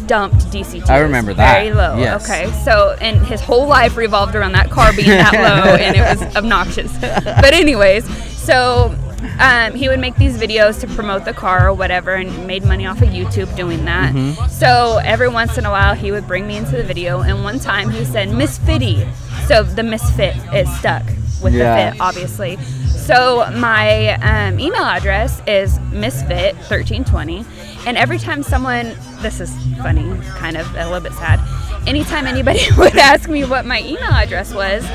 dumped 0.07 0.37
DC2. 0.51 0.91
I 0.91 0.99
remember 0.99 1.33
that. 1.35 1.61
Very 1.63 1.75
low. 1.75 1.97
Yes. 1.97 2.29
Okay. 2.29 2.51
So 2.65 2.95
and 3.01 3.25
his 3.27 3.41
whole 3.41 3.67
life 3.67 3.97
revolved 3.97 4.35
around 4.35 4.53
that 4.53 4.71
car 4.71 4.93
being 4.93 5.09
that 5.09 5.33
low, 5.67 5.75
and 5.77 5.97
it 5.97 6.01
was 6.01 6.37
obnoxious. 6.37 6.84
But 7.25 7.53
anyways, 7.55 8.05
so 8.37 8.95
um, 9.39 9.75
he 9.75 9.89
would 9.89 10.01
make 10.01 10.17
these 10.17 10.37
videos 10.39 10.81
to 10.81 10.87
promote 10.89 11.25
the 11.25 11.33
car 11.33 11.69
or 11.69 11.73
whatever 11.75 12.13
and 12.15 12.47
made 12.47 12.65
money 12.65 12.87
off 12.87 13.01
of 13.03 13.09
YouTube 13.09 13.55
doing 13.57 13.85
that. 13.87 14.15
Mm-hmm. 14.15 14.47
So 14.49 14.99
every 15.05 15.29
once 15.29 15.57
in 15.59 15.65
a 15.67 15.71
while 15.71 15.95
he 15.95 16.13
would 16.13 16.27
bring 16.27 16.47
me 16.47 16.57
into 16.57 16.77
the 16.77 16.83
video 16.85 17.21
and 17.21 17.43
one 17.43 17.59
time 17.59 17.91
he 17.91 18.05
said 18.05 18.29
Misfitty. 18.29 19.11
So 19.47 19.63
the 19.63 19.83
misfit 19.83 20.37
is 20.55 20.69
stuck 20.79 21.05
with 21.43 21.55
Yeah. 21.55 21.91
the 21.91 21.93
fit, 21.93 22.01
obviously. 22.01 22.57
So 22.87 23.51
my 23.57 24.15
um, 24.23 24.59
email 24.59 24.83
address 24.85 25.43
is 25.47 25.79
misfit1320 25.93 27.45
and 27.87 27.97
every 27.97 28.19
time 28.19 28.43
someone 28.43 28.95
this 29.21 29.41
is 29.41 29.55
funny, 29.79 30.05
kind 30.37 30.57
of 30.57 30.71
a 30.75 30.85
little 30.85 31.01
bit 31.01 31.13
sad. 31.15 31.41
Anytime 31.87 32.27
anybody 32.27 32.61
would 32.79 32.97
ask 32.97 33.29
me 33.29 33.45
what 33.45 33.65
my 33.67 33.81
email 33.81 34.13
address 34.13 34.55
was, 34.55 34.87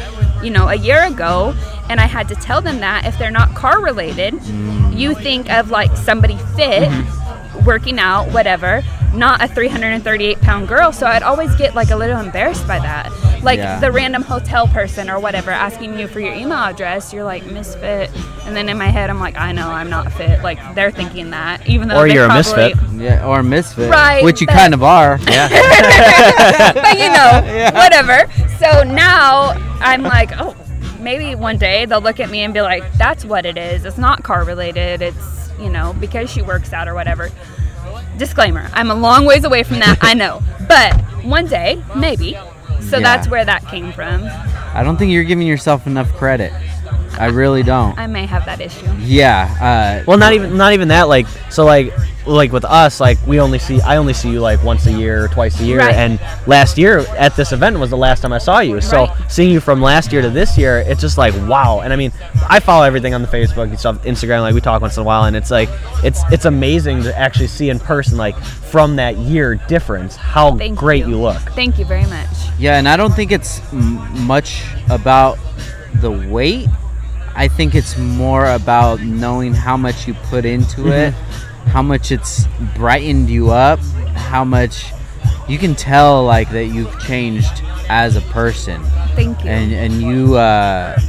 you 0.43 0.49
know, 0.49 0.67
a 0.67 0.75
year 0.75 1.03
ago, 1.05 1.55
and 1.89 1.99
I 1.99 2.05
had 2.05 2.27
to 2.29 2.35
tell 2.35 2.61
them 2.61 2.79
that 2.79 3.05
if 3.05 3.17
they're 3.17 3.31
not 3.31 3.55
car 3.55 3.83
related, 3.83 4.33
you 4.93 5.15
think 5.15 5.49
of 5.49 5.71
like 5.71 5.95
somebody 5.97 6.35
fit, 6.55 6.89
mm-hmm. 6.89 7.65
working 7.65 7.99
out, 7.99 8.31
whatever, 8.31 8.83
not 9.13 9.41
a 9.43 9.47
338 9.47 10.39
pound 10.41 10.67
girl. 10.67 10.91
So 10.91 11.07
I'd 11.07 11.23
always 11.23 11.53
get 11.55 11.73
like 11.75 11.89
a 11.89 11.95
little 11.95 12.19
embarrassed 12.19 12.67
by 12.67 12.79
that. 12.79 13.11
Like 13.43 13.57
Yeah. 13.57 13.79
the 13.79 13.91
random 13.91 14.21
hotel 14.21 14.67
person 14.67 15.09
or 15.09 15.19
whatever 15.19 15.49
asking 15.51 15.97
you 15.97 16.07
for 16.07 16.19
your 16.19 16.33
email 16.33 16.57
address, 16.59 17.13
you're 17.13 17.23
like 17.23 17.45
misfit, 17.45 18.11
and 18.45 18.55
then 18.55 18.67
in 18.69 18.77
my 18.77 18.87
head 18.87 19.09
I'm 19.09 19.19
like, 19.19 19.37
I 19.37 19.51
know 19.53 19.69
I'm 19.69 19.89
not 19.89 20.11
fit. 20.13 20.43
Like 20.43 20.59
they're 20.75 20.91
thinking 20.91 21.29
that, 21.31 21.67
even 21.67 21.87
though 21.87 21.97
Or 21.97 22.07
you're 22.07 22.25
a 22.25 22.33
misfit. 22.33 22.75
yeah, 22.95 23.25
or 23.25 23.39
a 23.39 23.43
misfit, 23.43 23.89
Right, 23.89 24.23
which 24.23 24.41
you 24.41 24.47
but- 24.47 24.53
kind 24.57 24.73
of 24.73 24.83
are. 24.83 25.17
but 25.25 26.97
you 26.97 27.09
know, 27.11 27.69
whatever. 27.73 28.25
So 28.59 28.83
now 28.83 29.51
I'm 29.79 30.03
like, 30.03 30.31
oh, 30.37 30.55
maybe 30.99 31.33
one 31.35 31.57
day 31.57 31.85
they'll 31.85 32.01
look 32.01 32.19
at 32.19 32.29
me 32.29 32.41
and 32.43 32.53
be 32.53 32.61
like, 32.61 32.83
that's 32.97 33.23
what 33.23 33.45
it 33.45 33.57
is. 33.57 33.85
It's 33.85 33.97
not 33.97 34.23
car 34.23 34.43
related. 34.43 35.01
It's, 35.01 35.49
you 35.59 35.69
know, 35.69 35.93
because 35.99 36.29
she 36.29 36.41
works 36.41 36.73
out 36.73 36.87
or 36.87 36.93
whatever. 36.93 37.29
Disclaimer 38.19 38.69
I'm 38.73 38.91
a 38.91 38.95
long 38.95 39.25
ways 39.25 39.43
away 39.45 39.63
from 39.63 39.79
that, 39.79 39.97
I 40.01 40.13
know. 40.13 40.41
But 40.67 40.93
one 41.25 41.47
day, 41.47 41.81
maybe. 41.95 42.37
So 42.81 42.97
Yeah. 42.97 43.03
that's 43.03 43.27
where 43.27 43.43
that 43.43 43.65
came 43.67 43.91
from. 43.91 44.23
I 44.75 44.83
don't 44.83 44.97
think 44.97 45.11
you're 45.11 45.23
giving 45.23 45.47
yourself 45.47 45.87
enough 45.87 46.13
credit. 46.13 46.53
I 47.19 47.25
really 47.27 47.63
don't. 47.63 47.97
I 47.97 48.07
may 48.07 48.25
have 48.25 48.45
that 48.45 48.61
issue. 48.61 48.85
Yeah. 48.99 49.47
Uh, 50.01 50.03
Well, 50.07 50.17
not 50.17 50.33
even 50.33 50.55
not 50.57 50.73
even 50.73 50.87
that. 50.89 51.09
Like 51.09 51.27
so, 51.49 51.65
like 51.65 51.91
like 52.25 52.51
with 52.51 52.63
us, 52.65 52.99
like 52.99 53.17
we 53.25 53.39
only 53.39 53.57
see 53.59 53.81
I 53.81 53.97
only 53.97 54.13
see 54.13 54.29
you 54.29 54.39
like 54.39 54.63
once 54.63 54.85
a 54.85 54.91
year 54.91 55.25
or 55.25 55.27
twice 55.27 55.59
a 55.59 55.65
year. 55.65 55.79
Right. 55.79 55.95
And 55.95 56.19
last 56.47 56.77
year 56.77 56.99
at 57.17 57.35
this 57.35 57.51
event 57.51 57.77
was 57.79 57.89
the 57.89 57.97
last 57.97 58.21
time 58.21 58.31
I 58.31 58.37
saw 58.37 58.59
you. 58.59 58.79
So 58.81 59.05
Right. 59.05 59.31
seeing 59.31 59.51
you 59.51 59.59
from 59.59 59.81
last 59.81 60.13
year 60.13 60.21
to 60.21 60.29
this 60.29 60.57
year, 60.57 60.79
it's 60.87 61.01
just 61.01 61.17
like 61.17 61.33
wow. 61.49 61.81
And 61.81 61.91
I 61.91 61.95
mean, 61.97 62.11
I 62.47 62.59
follow 62.59 62.83
everything 62.85 63.13
on 63.13 63.21
the 63.21 63.27
Facebook 63.27 63.63
and 63.69 63.79
stuff, 63.79 64.03
Instagram. 64.03 64.41
Like 64.41 64.53
we 64.53 64.61
talk 64.61 64.81
once 64.81 64.95
in 64.95 65.01
a 65.01 65.05
while, 65.05 65.23
and 65.25 65.35
it's 65.35 65.51
like 65.51 65.69
it's 66.03 66.21
it's 66.31 66.45
amazing 66.45 67.03
to 67.03 67.17
actually 67.17 67.47
see 67.47 67.69
in 67.69 67.79
person, 67.79 68.17
like 68.17 68.37
from 68.37 68.95
that 68.97 69.17
year 69.17 69.55
difference, 69.55 70.15
how 70.15 70.55
Thank 70.55 70.77
great 70.77 71.05
you. 71.05 71.11
you 71.11 71.17
look. 71.17 71.41
Thank 71.55 71.79
you 71.79 71.85
very 71.85 72.05
much. 72.05 72.27
Yeah, 72.59 72.77
and 72.77 72.87
I 72.87 72.95
don't 72.95 73.13
think 73.13 73.31
it's 73.31 73.59
m- 73.73 73.97
much 74.25 74.63
about 74.89 75.37
the 75.95 76.11
weight. 76.11 76.67
I 77.39 77.47
think 77.47 77.73
it's 77.73 77.97
more 77.97 78.45
about 78.47 78.99
knowing 79.01 79.53
how 79.53 79.77
much 79.77 80.07
you 80.07 80.13
put 80.13 80.43
into 80.45 80.89
it, 80.91 81.13
how 81.71 81.81
much 81.81 82.11
it's 82.11 82.45
brightened 82.75 83.29
you 83.29 83.49
up, 83.49 83.79
how 84.29 84.43
much 84.43 84.91
you 85.47 85.57
can 85.57 85.73
tell 85.73 86.25
like 86.25 86.51
that 86.51 86.65
you've 86.65 86.99
changed 86.99 87.63
as 87.89 88.15
a 88.17 88.21
person, 88.21 88.83
Thank 89.15 89.43
you. 89.43 89.49
and 89.49 89.71
and 89.73 89.93
you 90.01 90.35
uh, 90.37 90.99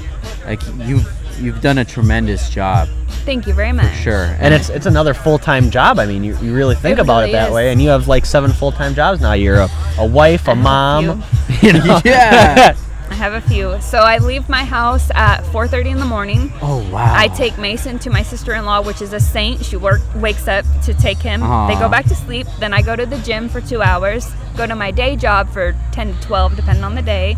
like 0.46 0.60
you've 0.78 1.06
you've 1.40 1.60
done 1.60 1.78
a 1.78 1.84
tremendous 1.84 2.48
job 2.50 2.88
Thank 3.24 3.46
you 3.46 3.52
very 3.54 3.72
much. 3.72 3.88
for 3.88 4.02
sure. 4.02 4.36
And 4.40 4.54
it's 4.54 4.70
it's 4.70 4.86
another 4.86 5.12
full 5.14 5.38
time 5.38 5.70
job. 5.70 5.98
I 5.98 6.06
mean, 6.06 6.24
you, 6.24 6.36
you 6.38 6.54
really 6.54 6.74
think 6.74 6.98
It 6.98 7.02
about 7.02 7.20
really 7.20 7.30
it 7.30 7.32
that 7.34 7.48
is. 7.48 7.54
way, 7.54 7.70
and 7.72 7.82
you 7.82 7.88
have 7.90 8.08
like 8.08 8.24
seven 8.24 8.50
full 8.52 8.72
time 8.72 8.94
jobs 8.94 9.20
now. 9.20 9.34
You're 9.34 9.60
a, 9.60 9.68
a 9.98 10.06
wife, 10.06 10.48
a 10.48 10.52
I 10.52 10.54
have 10.54 10.58
a 10.58 10.62
mom. 10.62 11.24
You 11.62 11.72
know? 11.74 12.00
yeah. 12.04 12.76
Have 13.20 13.34
a 13.34 13.40
few. 13.42 13.78
So 13.82 13.98
I 13.98 14.16
leave 14.16 14.48
my 14.48 14.64
house 14.64 15.10
at 15.14 15.42
4:30 15.52 15.90
in 15.90 15.98
the 15.98 16.06
morning. 16.06 16.50
Oh 16.62 16.78
wow. 16.90 17.12
I 17.14 17.28
take 17.28 17.58
Mason 17.58 17.98
to 17.98 18.08
my 18.08 18.22
sister-in-law, 18.22 18.80
which 18.80 19.02
is 19.02 19.12
a 19.12 19.20
saint. 19.20 19.62
She 19.62 19.76
work 19.76 20.00
wakes 20.14 20.48
up 20.48 20.64
to 20.84 20.94
take 20.94 21.18
him. 21.18 21.40
They 21.40 21.46
go 21.46 21.52
uh-huh. 21.52 21.88
back 21.90 22.06
to 22.06 22.14
sleep. 22.14 22.46
Then 22.60 22.72
I 22.72 22.80
go 22.80 22.96
to 22.96 23.04
the 23.04 23.18
gym 23.18 23.50
for 23.50 23.60
two 23.60 23.82
hours. 23.82 24.32
Go 24.56 24.66
to 24.66 24.74
my 24.74 24.90
day 24.90 25.16
job 25.16 25.50
for 25.50 25.76
10 25.92 26.14
to 26.14 26.20
12, 26.22 26.56
depending 26.56 26.82
on 26.82 26.94
the 26.94 27.02
day. 27.02 27.36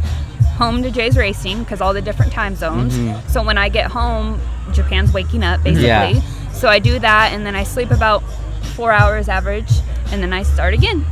Home 0.55 0.85
to 0.85 0.91
J's 0.93 1.16
Racing 1.16 1.64
because 1.64 1.80
all 1.80 1.93
the 1.93 2.01
different 2.01 2.30
time 2.30 2.55
zones. 2.55 2.97
Mm-hmm. 2.97 3.28
So 3.28 3.43
when 3.43 3.59
I 3.59 3.68
get 3.68 3.91
home, 3.91 4.41
Japan's 4.72 5.12
waking 5.12 5.43
up 5.43 5.64
basically. 5.64 5.89
Yeah. 5.89 6.20
So 6.53 6.68
I 6.68 6.78
do 6.78 7.01
that, 7.01 7.33
and 7.33 7.45
then 7.45 7.57
I 7.57 7.64
sleep 7.64 7.91
about 7.91 8.22
four 8.76 8.93
hours 8.93 9.28
average, 9.28 9.72
and 10.12 10.22
then 10.22 10.33
I 10.33 10.45
start 10.45 10.74
again. 10.74 11.05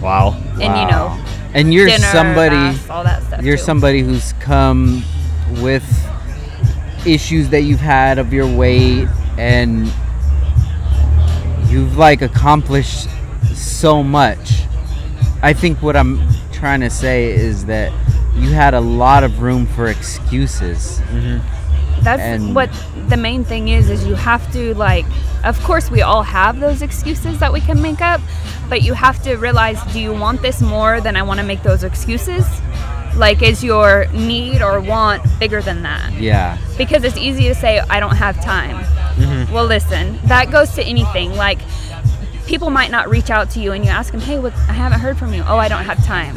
Wow. 0.00 0.32
And 0.58 0.72
you 0.80 0.86
know, 0.90 1.08
Wow. 1.08 1.35
And 1.56 1.72
you're 1.72 1.86
dinner, 1.86 2.06
somebody. 2.06 2.54
baths, 2.54 2.90
all 2.90 3.02
that 3.02 3.22
stuff. 3.22 3.42
you're 3.42 3.56
too. 3.56 3.62
somebody 3.62 4.02
who's 4.02 4.32
come 4.34 5.02
with 5.62 5.84
issues 7.06 7.48
that 7.48 7.62
you've 7.62 7.80
had 7.80 8.18
of 8.18 8.32
your 8.32 8.46
weight 8.46 9.08
and 9.38 9.90
you've 11.68 11.96
like 11.96 12.20
accomplished 12.20 13.08
so 13.54 14.02
much 14.02 14.62
i 15.42 15.52
think 15.52 15.80
what 15.82 15.96
i'm 15.96 16.20
trying 16.52 16.80
to 16.80 16.90
say 16.90 17.30
is 17.30 17.64
that 17.66 17.92
you 18.34 18.50
had 18.50 18.74
a 18.74 18.80
lot 18.80 19.24
of 19.24 19.40
room 19.40 19.66
for 19.66 19.86
excuses 19.86 21.00
mm-hmm. 21.10 21.55
That's 22.02 22.20
and- 22.22 22.54
what 22.54 22.70
the 23.08 23.16
main 23.16 23.44
thing 23.44 23.68
is 23.68 23.88
is 23.90 24.06
you 24.06 24.14
have 24.14 24.50
to 24.52 24.74
like 24.74 25.06
of 25.44 25.58
course 25.62 25.90
we 25.90 26.02
all 26.02 26.22
have 26.22 26.58
those 26.60 26.82
excuses 26.82 27.38
that 27.38 27.52
we 27.52 27.60
can 27.60 27.80
make 27.80 28.00
up 28.00 28.20
but 28.68 28.82
you 28.82 28.94
have 28.94 29.22
to 29.22 29.36
realize 29.36 29.80
do 29.92 30.00
you 30.00 30.12
want 30.12 30.42
this 30.42 30.60
more 30.60 31.00
than 31.00 31.16
i 31.16 31.22
want 31.22 31.38
to 31.40 31.46
make 31.46 31.62
those 31.62 31.84
excuses? 31.84 32.44
Like 33.16 33.40
is 33.40 33.64
your 33.64 34.06
need 34.12 34.60
or 34.60 34.78
want 34.78 35.22
bigger 35.40 35.62
than 35.62 35.82
that? 35.84 36.12
Yeah. 36.20 36.58
Because 36.76 37.02
it's 37.02 37.16
easy 37.16 37.44
to 37.48 37.54
say 37.54 37.78
i 37.88 37.98
don't 37.98 38.16
have 38.16 38.42
time. 38.44 38.76
Mm-hmm. 39.16 39.50
well 39.54 39.64
listen 39.64 40.18
that 40.26 40.50
goes 40.50 40.74
to 40.74 40.82
anything 40.84 41.34
like 41.34 41.58
people 42.46 42.68
might 42.68 42.90
not 42.90 43.08
reach 43.08 43.30
out 43.30 43.48
to 43.52 43.60
you 43.60 43.72
and 43.72 43.82
you 43.82 43.90
ask 43.90 44.12
them 44.12 44.20
hey 44.20 44.38
what 44.38 44.52
i 44.68 44.72
haven't 44.74 45.00
heard 45.00 45.16
from 45.16 45.32
you. 45.32 45.42
Oh 45.46 45.56
i 45.56 45.68
don't 45.68 45.84
have 45.84 46.04
time 46.04 46.36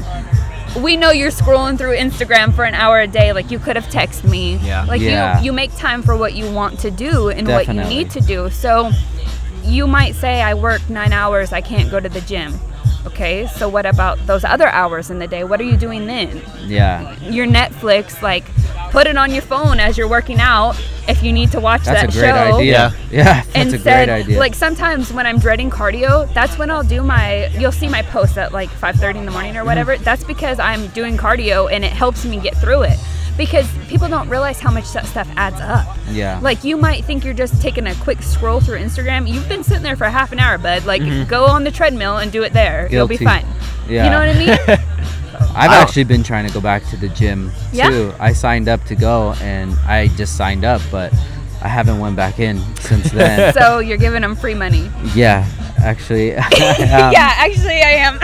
we 0.77 0.95
know 0.97 1.11
you're 1.11 1.31
scrolling 1.31 1.77
through 1.77 1.95
instagram 1.95 2.53
for 2.53 2.63
an 2.63 2.73
hour 2.75 2.99
a 3.01 3.07
day 3.07 3.33
like 3.33 3.49
you 3.51 3.57
could 3.59 3.75
have 3.75 3.85
texted 3.87 4.29
me 4.29 4.57
Yeah. 4.57 4.83
like 4.85 5.01
Yeah. 5.01 5.39
you 5.39 5.45
you 5.45 5.53
make 5.53 5.75
time 5.75 6.03
for 6.03 6.15
what 6.15 6.33
you 6.33 6.49
want 6.51 6.79
to 6.81 6.91
do 6.91 7.29
and 7.29 7.47
what 7.47 7.67
you 7.67 7.73
need 7.73 8.11
to 8.11 8.21
do 8.21 8.49
so 8.49 8.91
you 9.63 9.87
might 9.87 10.15
say 10.15 10.41
i 10.41 10.53
work 10.53 10.87
nine 10.89 11.11
hours 11.13 11.51
i 11.53 11.61
can't 11.61 11.89
go 11.89 11.99
to 11.99 12.09
the 12.09 12.21
gym 12.21 12.53
okay 13.05 13.47
so 13.47 13.67
what 13.69 13.85
about 13.85 14.17
those 14.27 14.43
other 14.43 14.67
hours 14.67 15.09
in 15.09 15.19
the 15.19 15.27
day 15.27 15.43
what 15.43 15.59
are 15.59 15.63
you 15.63 15.77
doing 15.77 16.05
then 16.05 16.41
yeah 16.67 17.17
your 17.21 17.47
Netflix, 17.47 18.21
like 18.21 18.43
put 18.91 19.07
it 19.07 19.15
on 19.17 19.31
your 19.31 19.41
phone 19.41 19.79
as 19.79 19.97
you're 19.97 20.07
working 20.09 20.39
out 20.39 20.75
if 21.07 21.23
you 21.23 21.31
need 21.31 21.51
to 21.51 21.59
watch 21.59 21.83
that's 21.85 22.01
that 22.01 22.15
a 22.15 22.19
great 22.19 22.29
show. 22.29 22.57
idea 22.57 22.93
yeah 23.11 23.43
that's 23.43 23.55
a 23.55 23.61
Instead, 23.61 24.07
great 24.07 24.09
idea 24.23 24.39
like 24.39 24.53
sometimes 24.55 25.13
when 25.13 25.25
I'm 25.25 25.39
dreading 25.39 25.69
cardio, 25.69 26.31
that's 26.33 26.57
when 26.57 26.69
I'll 26.71 26.83
do 26.83 27.01
my. 27.03 27.47
You'll 27.57 27.71
see 27.71 27.87
my 27.87 28.01
post 28.03 28.37
at 28.37 28.51
like 28.51 28.69
5:30 28.69 29.15
in 29.17 29.25
the 29.25 29.31
morning 29.31 29.53
Mm-hmm. 29.53 29.61
or 29.61 29.65
whatever. 29.65 29.97
That's 29.97 30.23
because 30.23 30.59
I'm 30.59 30.87
doing 30.89 31.17
cardio 31.17 31.71
and 31.71 31.83
it 31.85 31.91
helps 31.91 32.25
me 32.25 32.39
get 32.39 32.55
through 32.57 32.83
it. 32.83 32.99
Because 33.39 33.67
people 33.87 34.07
don't 34.09 34.27
realize 34.27 34.59
how 34.59 34.69
much 34.69 34.91
that 34.91 35.05
stuff 35.05 35.27
adds 35.37 35.59
up. 35.61 35.97
yeah 36.11 36.39
Like 36.43 36.63
you 36.65 36.75
might 36.75 37.05
think 37.05 37.23
you're 37.23 37.33
just 37.33 37.59
taking 37.61 37.87
a 37.87 37.95
quick 37.95 38.21
scroll 38.21 38.59
through 38.59 38.79
Instagram. 38.79 39.27
You've 39.31 39.47
been 39.47 39.63
sitting 39.63 39.81
there 39.81 39.95
for 39.95 40.05
half 40.05 40.31
an 40.33 40.39
hour, 40.39 40.57
bud. 40.57 40.85
Like 40.85 41.01
go 41.29 41.45
on 41.45 41.63
the 41.63 41.71
treadmill 41.71 42.17
and 42.17 42.31
do 42.33 42.43
it 42.43 42.51
there. 42.53 42.87
You'll 42.91 43.07
be 43.07 43.15
Mm-hmm. 43.17 43.25
Fine. 43.25 43.45
yeah 43.89 44.03
You 44.03 44.09
know 44.11 44.19
what 44.19 44.29
I 44.29 44.37
mean? 44.77 44.79
I've 45.55 45.71
Wow. 45.71 45.81
actually 45.81 46.03
been 46.03 46.21
trying 46.21 46.45
to 46.47 46.53
go 46.53 46.59
back 46.61 46.83
to 46.89 46.97
the 46.97 47.07
gym 47.09 47.49
too. 47.71 47.77
Yeah? 47.77 47.89
too. 47.89 48.13
I 48.19 48.33
signed 48.33 48.67
up 48.67 48.83
to 48.85 48.95
go 48.95 49.33
and 49.41 49.73
I 49.87 50.09
just 50.09 50.35
signed 50.35 50.65
up, 50.65 50.81
but 50.91 51.13
I 51.61 51.67
haven't 51.67 51.99
went 51.99 52.15
back 52.15 52.39
in 52.39 52.59
since 52.77 53.11
then. 53.11 53.53
So 53.53 53.79
you're 53.79 53.97
giving 53.97 54.21
them 54.21 54.35
free 54.35 54.55
money. 54.55 54.89
yeah, 55.13 55.45
actually. 55.79 56.35
um, 56.37 56.43
yeah, 56.79 57.33
actually, 57.37 57.81
I 57.81 57.99
am. 58.07 58.19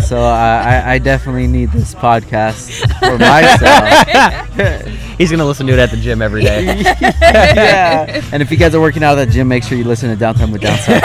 So 0.00 0.18
uh, 0.18 0.62
I, 0.66 0.94
I 0.94 0.98
definitely 0.98 1.46
need 1.46 1.70
this 1.70 1.94
podcast 1.94 2.70
for 2.98 3.18
myself. 3.18 4.86
He's 5.16 5.30
gonna 5.30 5.44
listen 5.46 5.66
to 5.68 5.72
it 5.72 5.78
at 5.78 5.90
the 5.90 5.96
gym 5.96 6.20
every 6.22 6.42
day. 6.42 6.64
yeah. 7.00 8.22
And 8.32 8.42
if 8.42 8.50
you 8.50 8.56
guys 8.56 8.74
are 8.74 8.80
working 8.80 9.02
out 9.02 9.16
at 9.18 9.28
the 9.28 9.32
gym, 9.32 9.48
make 9.48 9.62
sure 9.64 9.78
you 9.78 9.84
listen 9.84 10.10
to 10.10 10.16
Downtown 10.16 10.50
with 10.52 10.62
Downstar. 10.62 11.00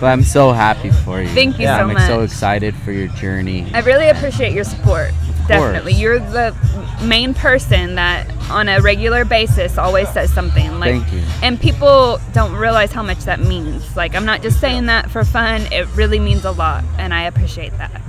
but 0.00 0.06
I'm 0.06 0.22
so 0.24 0.52
happy 0.52 0.90
for 0.90 1.20
you. 1.20 1.28
Thank 1.28 1.58
you 1.58 1.64
Yeah. 1.64 1.78
so 1.78 1.82
I'm 1.88 1.92
much. 1.94 2.06
so 2.08 2.20
excited 2.22 2.74
for 2.76 2.92
your 2.92 3.08
journey. 3.08 3.66
I 3.72 3.80
really 3.80 4.08
appreciate 4.08 4.52
your 4.52 4.64
support. 4.64 5.12
Definitely. 5.48 5.94
You're 5.94 6.18
the 6.18 6.54
main 7.02 7.34
person 7.34 7.94
that 7.96 8.30
on 8.50 8.68
a 8.68 8.80
regular 8.80 9.24
basis 9.24 9.78
always 9.78 10.08
says 10.10 10.32
something. 10.32 10.78
Like 10.78 11.02
Thank 11.02 11.12
you. 11.12 11.22
and 11.42 11.60
people 11.60 12.18
don't 12.32 12.54
realize 12.54 12.92
how 12.92 13.02
much 13.02 13.20
that 13.20 13.40
means. 13.40 13.96
Like 13.96 14.14
I'm 14.14 14.24
not 14.24 14.42
just 14.42 14.60
saying 14.60 14.86
that 14.86 15.10
for 15.10 15.24
fun. 15.24 15.62
It 15.72 15.86
really 15.94 16.18
means 16.18 16.44
a 16.44 16.52
lot 16.52 16.84
and 16.98 17.12
I 17.12 17.22
appreciate 17.24 17.76
that. 17.78 18.02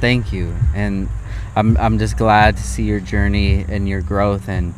Thank 0.00 0.32
you. 0.32 0.54
And 0.74 1.08
I'm, 1.54 1.76
I'm 1.76 1.98
just 1.98 2.16
glad 2.16 2.56
to 2.56 2.62
see 2.62 2.84
your 2.84 3.00
journey 3.00 3.64
and 3.68 3.88
your 3.88 4.02
growth 4.02 4.48
and 4.48 4.74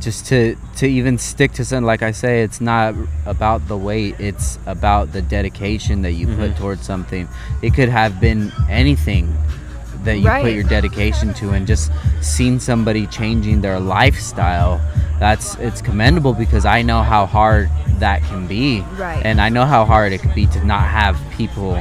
just 0.00 0.26
to 0.26 0.56
to 0.76 0.86
even 0.86 1.18
stick 1.18 1.52
to 1.52 1.64
something 1.64 1.84
like 1.84 2.02
I 2.02 2.12
say 2.12 2.42
it's 2.42 2.60
not 2.60 2.94
about 3.26 3.66
the 3.66 3.76
weight 3.76 4.14
it's 4.20 4.58
about 4.66 5.12
the 5.12 5.22
dedication 5.22 6.02
that 6.02 6.12
you 6.12 6.26
put 6.26 6.36
mm-hmm. 6.36 6.58
towards 6.60 6.86
something 6.86 7.28
it 7.62 7.74
could 7.74 7.88
have 7.88 8.20
been 8.20 8.52
anything 8.68 9.36
that 10.04 10.18
you 10.18 10.24
put 10.42 10.52
your 10.52 10.64
dedication 10.64 11.34
to 11.34 11.50
and 11.50 11.66
just 11.66 11.90
seeing 12.20 12.58
somebody 12.60 13.06
changing 13.06 13.60
their 13.60 13.78
lifestyle 13.80 14.80
that's 15.18 15.56
it's 15.56 15.82
commendable 15.82 16.32
because 16.32 16.64
I 16.64 16.82
know 16.82 17.02
how 17.02 17.26
hard 17.26 17.68
that 17.98 18.22
can 18.22 18.46
be 18.46 18.80
Right. 18.96 19.20
and 19.24 19.40
I 19.40 19.48
know 19.48 19.64
how 19.64 19.84
hard 19.84 20.12
it 20.12 20.20
could 20.20 20.34
be 20.34 20.46
to 20.46 20.64
not 20.64 20.82
have 20.84 21.18
people 21.36 21.80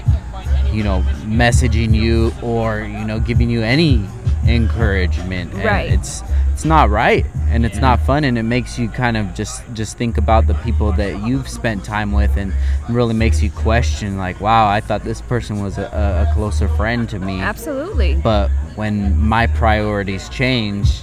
you 0.73 0.83
know 0.83 1.01
messaging 1.23 1.93
you 1.93 2.31
or 2.41 2.79
you 2.81 3.05
know 3.05 3.19
giving 3.19 3.49
you 3.49 3.61
any 3.61 4.03
encouragement 4.47 5.53
and 5.53 5.63
Right. 5.63 5.91
it's 5.91 6.23
it's 6.53 6.65
not 6.65 6.89
right 6.89 7.25
and 7.49 7.65
it's 7.65 7.77
not 7.77 7.99
fun 7.99 8.23
and 8.23 8.37
it 8.37 8.43
makes 8.43 8.79
you 8.79 8.89
kind 8.89 9.15
of 9.17 9.33
just 9.35 9.61
just 9.73 9.97
think 9.97 10.17
about 10.17 10.47
the 10.47 10.53
people 10.55 10.91
that 10.93 11.21
you've 11.27 11.47
spent 11.47 11.83
time 11.83 12.11
with 12.11 12.35
and 12.37 12.53
really 12.89 13.13
makes 13.13 13.43
you 13.43 13.51
question 13.51 14.17
like 14.17 14.39
wow 14.41 14.67
i 14.67 14.79
thought 14.79 15.03
this 15.03 15.21
person 15.21 15.61
was 15.61 15.77
a, 15.77 16.27
a 16.29 16.33
closer 16.33 16.67
friend 16.69 17.07
to 17.09 17.19
me 17.19 17.39
Absolutely. 17.39 18.15
but 18.15 18.49
when 18.75 19.17
my 19.19 19.45
priorities 19.47 20.29
change 20.29 21.01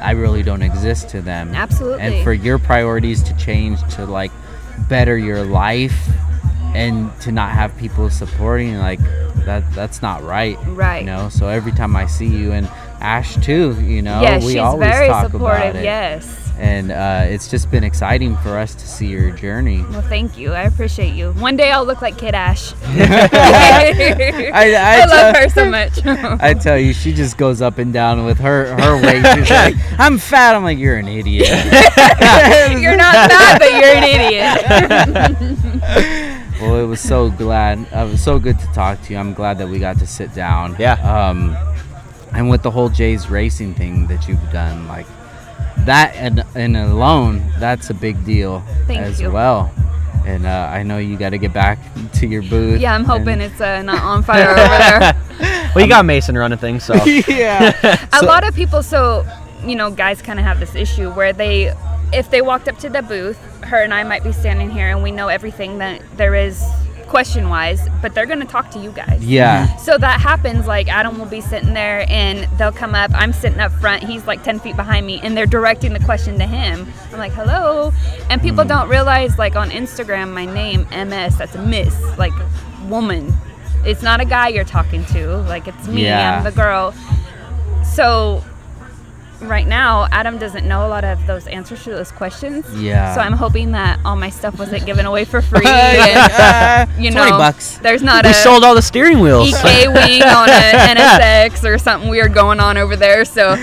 i 0.00 0.10
really 0.12 0.42
don't 0.42 0.62
exist 0.62 1.08
to 1.10 1.20
them 1.22 1.54
Absolutely. 1.54 2.02
and 2.02 2.24
for 2.24 2.32
your 2.32 2.58
priorities 2.58 3.22
to 3.22 3.36
change 3.36 3.78
to 3.94 4.06
like 4.06 4.32
better 4.88 5.16
your 5.18 5.44
life 5.44 6.08
and 6.74 7.10
to 7.20 7.32
not 7.32 7.50
have 7.50 7.76
people 7.78 8.08
supporting 8.10 8.76
like 8.78 9.00
that 9.44 9.64
that's 9.74 10.02
not 10.02 10.22
right 10.22 10.58
Right. 10.66 11.00
you 11.00 11.06
know 11.06 11.28
so 11.28 11.48
every 11.48 11.72
time 11.72 11.96
i 11.96 12.06
see 12.06 12.26
you 12.26 12.52
and 12.52 12.68
ash 13.00 13.36
too 13.36 13.76
you 13.82 14.02
know 14.02 14.20
yes, 14.20 14.44
we 14.44 14.52
she's 14.52 14.60
always 14.60 14.88
very 14.88 15.08
talk 15.08 15.30
supportive. 15.30 15.60
about 15.70 15.76
it 15.76 15.84
Yes. 15.84 16.36
and 16.58 16.92
uh, 16.92 17.22
it's 17.24 17.48
just 17.50 17.70
been 17.70 17.82
exciting 17.84 18.36
for 18.38 18.58
us 18.58 18.74
to 18.74 18.86
see 18.86 19.06
your 19.06 19.30
journey 19.30 19.82
Well, 19.90 20.02
thank 20.02 20.36
you. 20.36 20.52
I 20.52 20.64
appreciate 20.64 21.14
you. 21.14 21.32
One 21.32 21.56
day 21.56 21.70
I'll 21.72 21.86
look 21.86 22.02
like 22.02 22.18
Kid 22.18 22.34
Ash. 22.34 22.74
I, 22.84 24.52
I, 24.52 24.98
love 25.06 25.34
tell- 25.34 25.34
her 25.42 25.48
so 25.48 25.70
much. 25.78 26.04
I 26.42 26.52
tell 26.52 26.76
you, 26.78 26.92
she 26.92 27.14
just 27.14 27.38
goes 27.38 27.62
up 27.62 27.78
and 27.78 27.94
down 27.94 28.26
with 28.26 28.36
her 28.40 28.74
her 28.78 28.96
weight. 29.02 29.24
She's 29.38 29.48
like, 29.50 29.74
"I'm 29.98 30.18
fat." 30.18 30.54
I'm 30.54 30.62
like, 30.62 30.76
"You're 30.78 30.98
an 30.98 31.08
idiot." 31.08 31.48
you're 31.48 32.96
not 32.96 33.30
fat, 33.30 33.58
but 33.58 33.72
you're 33.72 33.94
an 33.96 34.04
idiot. 34.04 35.80
Well, 36.60 36.76
it 36.76 36.86
was 36.86 37.00
so 37.00 37.30
glad. 37.30 37.78
Uh, 37.94 38.04
it 38.06 38.10
was 38.12 38.22
so 38.22 38.38
good 38.38 38.58
to 38.58 38.66
talk 38.68 39.00
to 39.02 39.12
you. 39.12 39.18
I'm 39.18 39.32
glad 39.34 39.58
that 39.58 39.68
we 39.68 39.78
got 39.78 39.98
to 40.00 40.06
sit 40.06 40.34
down. 40.34 40.76
Yeah. 40.78 40.94
Um, 40.94 41.56
and 42.34 42.50
with 42.50 42.62
the 42.62 42.70
whole 42.70 42.88
J's 42.88 43.28
Racing 43.30 43.74
thing 43.74 44.06
that 44.08 44.28
you've 44.28 44.50
done, 44.52 44.86
like 44.86 45.06
that 45.86 46.14
and, 46.16 46.44
and 46.54 46.76
alone, 46.76 47.42
that's 47.58 47.90
a 47.90 47.94
big 47.94 48.22
deal 48.24 48.60
Thank 48.86 49.00
as 49.00 49.20
you. 49.20 49.30
well. 49.30 49.72
And 50.26 50.44
uh, 50.44 50.68
I 50.70 50.82
know 50.82 50.98
you 50.98 51.16
got 51.16 51.30
to 51.30 51.38
get 51.38 51.52
back 51.54 51.78
to 52.14 52.26
your 52.26 52.42
booth. 52.42 52.78
yeah, 52.80 52.94
I'm 52.94 53.04
hoping 53.04 53.40
it's 53.40 53.58
uh, 53.60 53.80
not 53.82 54.02
on 54.02 54.22
fire 54.22 54.50
over 54.50 54.54
there. 55.38 55.70
Well, 55.74 55.82
you 55.82 55.88
got 55.90 56.04
Mason 56.04 56.36
running 56.36 56.58
things, 56.58 56.84
so 56.84 56.94
yeah. 57.04 57.72
a 58.12 58.16
So- 58.18 58.26
lot 58.26 58.46
of 58.46 58.54
people 58.54 58.82
so 58.82 59.24
you 59.64 59.76
know 59.76 59.90
guys 59.90 60.20
kind 60.22 60.38
of 60.38 60.44
have 60.44 60.58
this 60.60 60.74
issue 60.74 61.10
where 61.12 61.32
they 61.32 61.72
if 62.12 62.30
they 62.30 62.42
walked 62.42 62.68
up 62.68 62.78
to 62.78 62.88
the 62.88 63.02
booth 63.02 63.38
her 63.64 63.82
and 63.82 63.94
i 63.94 64.02
might 64.02 64.24
be 64.24 64.32
standing 64.32 64.70
here 64.70 64.88
and 64.88 65.02
we 65.02 65.10
know 65.10 65.28
everything 65.28 65.78
that 65.78 66.02
there 66.16 66.34
is 66.34 66.62
question 67.10 67.48
wise 67.48 67.88
but 68.00 68.14
they're 68.14 68.24
going 68.24 68.38
to 68.38 68.46
talk 68.46 68.70
to 68.70 68.78
you 68.78 68.92
guys. 68.92 69.22
Yeah. 69.22 69.76
so 69.76 69.98
that 69.98 70.20
happens 70.20 70.68
like 70.68 70.86
adam 70.86 71.18
will 71.18 71.26
be 71.26 71.40
sitting 71.40 71.74
there 71.74 72.06
and 72.08 72.44
they'll 72.56 72.70
come 72.72 72.94
up. 72.94 73.10
I'm 73.12 73.32
sitting 73.32 73.58
up 73.58 73.72
front. 73.72 74.04
He's 74.04 74.24
like 74.28 74.44
10 74.44 74.60
feet 74.60 74.76
behind 74.76 75.06
me 75.06 75.20
and 75.20 75.36
they're 75.36 75.44
directing 75.44 75.92
the 75.92 75.98
question 75.98 76.38
to 76.38 76.46
him. 76.46 76.86
I'm 77.12 77.18
like 77.18 77.32
hello? 77.32 77.92
And 78.30 78.40
people 78.40 78.60
mm-hmm. 78.60 78.68
don't 78.68 78.88
realize 78.88 79.36
like 79.38 79.56
on 79.56 79.70
instagram 79.70 80.32
my 80.32 80.46
name 80.46 80.86
ms 80.90 81.36
that's 81.36 81.56
a 81.56 81.62
miss 81.66 82.00
like 82.16 82.32
woman. 82.84 83.34
It's 83.84 84.02
not 84.02 84.20
a 84.20 84.24
guy 84.24 84.48
you're 84.48 84.64
talking 84.64 85.04
to 85.06 85.38
like 85.38 85.66
it's 85.66 85.88
me 85.88 86.04
Yeah. 86.04 86.38
i'm 86.38 86.44
the 86.44 86.52
girl. 86.52 86.94
So 87.84 88.44
right 89.42 89.66
now 89.66 90.06
adam 90.12 90.36
doesn't 90.38 90.66
know 90.68 90.86
a 90.86 90.88
lot 90.88 91.02
of 91.04 91.26
those 91.26 91.46
answers 91.46 91.82
to 91.84 91.90
those 91.90 92.12
questions 92.12 92.64
Yeah. 92.74 93.14
so 93.14 93.20
i'm 93.20 93.32
hoping 93.32 93.72
that 93.72 93.98
all 94.04 94.16
my 94.16 94.28
stuff 94.30 94.58
wasn't 94.58 94.84
given 94.84 95.06
away 95.06 95.24
for 95.24 95.40
free 95.50 95.66
and 95.66 96.32
Uh, 96.32 96.86
you 96.98 97.10
know 97.10 97.28
bucks. 97.30 97.78
there's 97.78 98.02
not 98.02 98.24
we 98.24 98.30
a 98.30 98.34
sold 98.34 98.64
all 98.64 98.74
the 98.74 98.82
steering 98.82 99.20
wheels. 99.20 99.48
EK 99.48 99.88
wing 99.88 100.22
on 100.22 100.48
a 100.50 100.52
NSX 100.94 101.64
or 101.64 101.78
something 101.78 102.10
weird 102.10 102.34
going 102.34 102.60
on 102.60 102.76
over 102.76 102.96
there. 102.96 103.24
So 103.24 103.56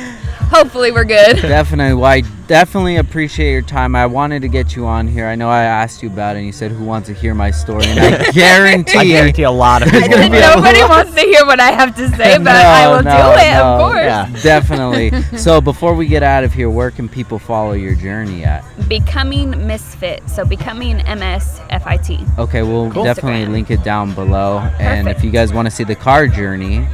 hopefully 0.50 0.92
we're 0.92 1.04
good. 1.06 1.36
Definitely. 1.42 1.94
Well, 1.96 2.06
I 2.12 2.22
definitely 2.48 2.96
appreciate 2.96 3.52
your 3.52 3.62
time. 3.62 3.96
I 3.96 4.06
wanted 4.06 4.42
to 4.44 4.48
get 4.48 4.76
you 4.76 4.86
on 4.86 5.08
here. 5.08 5.26
I 5.28 5.36
know 5.36 5.50
I 5.50 5.64
asked 5.64 6.02
you 6.02 6.10
about 6.10 6.36
it, 6.36 6.40
and 6.40 6.46
you 6.48 6.54
said, 6.54 6.72
"Who 6.72 6.86
wants 6.86 7.08
to 7.10 7.14
hear 7.14 7.34
my 7.34 7.52
story?" 7.52 7.86
And 7.86 8.00
I 8.00 8.32
guarantee, 8.32 8.98
I 8.98 9.06
guarantee 9.06 9.44
a 9.44 9.52
lot 9.52 9.82
of 9.82 9.90
people. 9.92 10.08
be 10.10 10.30
Nobody 10.30 10.80
wants 10.82 11.14
to 11.14 11.22
hear 11.22 11.46
what 11.46 11.60
I 11.60 11.72
have 11.72 11.96
to 11.98 12.08
say, 12.16 12.38
but 12.38 12.48
I 12.48 12.88
will 12.88 13.04
No, 13.04 13.12
do 13.12 13.18
no, 13.18 13.32
it, 13.36 13.54
no. 13.54 13.64
of 13.66 13.80
course. 13.82 14.06
Yeah. 14.06 14.30
definitely. 14.44 15.12
so 15.38 15.60
before 15.62 15.94
we 15.94 16.08
get 16.08 16.24
out 16.24 16.44
of 16.44 16.54
here, 16.54 16.70
where 16.70 16.92
can 16.92 17.10
people 17.10 17.38
follow 17.40 17.74
your 17.74 17.96
journey 17.96 18.44
at? 18.46 18.64
Becoming 18.88 19.68
Misfit. 19.68 20.28
So 20.30 20.46
becoming 20.46 21.00
MSFIT. 21.00 22.38
Okay, 22.40 22.64
we'll 22.64 22.92
Cool. 22.92 23.04
definitely 23.04 23.42
Instagram. 23.46 23.52
link 23.52 23.72
it 23.72 23.84
down 23.84 24.14
below. 24.14 24.60
And 24.80 25.08
if 25.10 25.24
you 25.24 25.32
guys 25.32 25.52
want 25.54 25.66
to 25.66 25.72
see 25.72 25.84
the 25.84 25.96
car 25.96 26.28
journey, 26.28 26.88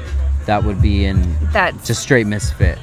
that 0.46 0.64
would 0.64 0.82
be 0.82 1.06
in 1.06 1.36
That's 1.52 1.86
just 1.88 2.02
straight 2.02 2.28
Misfit. 2.28 2.78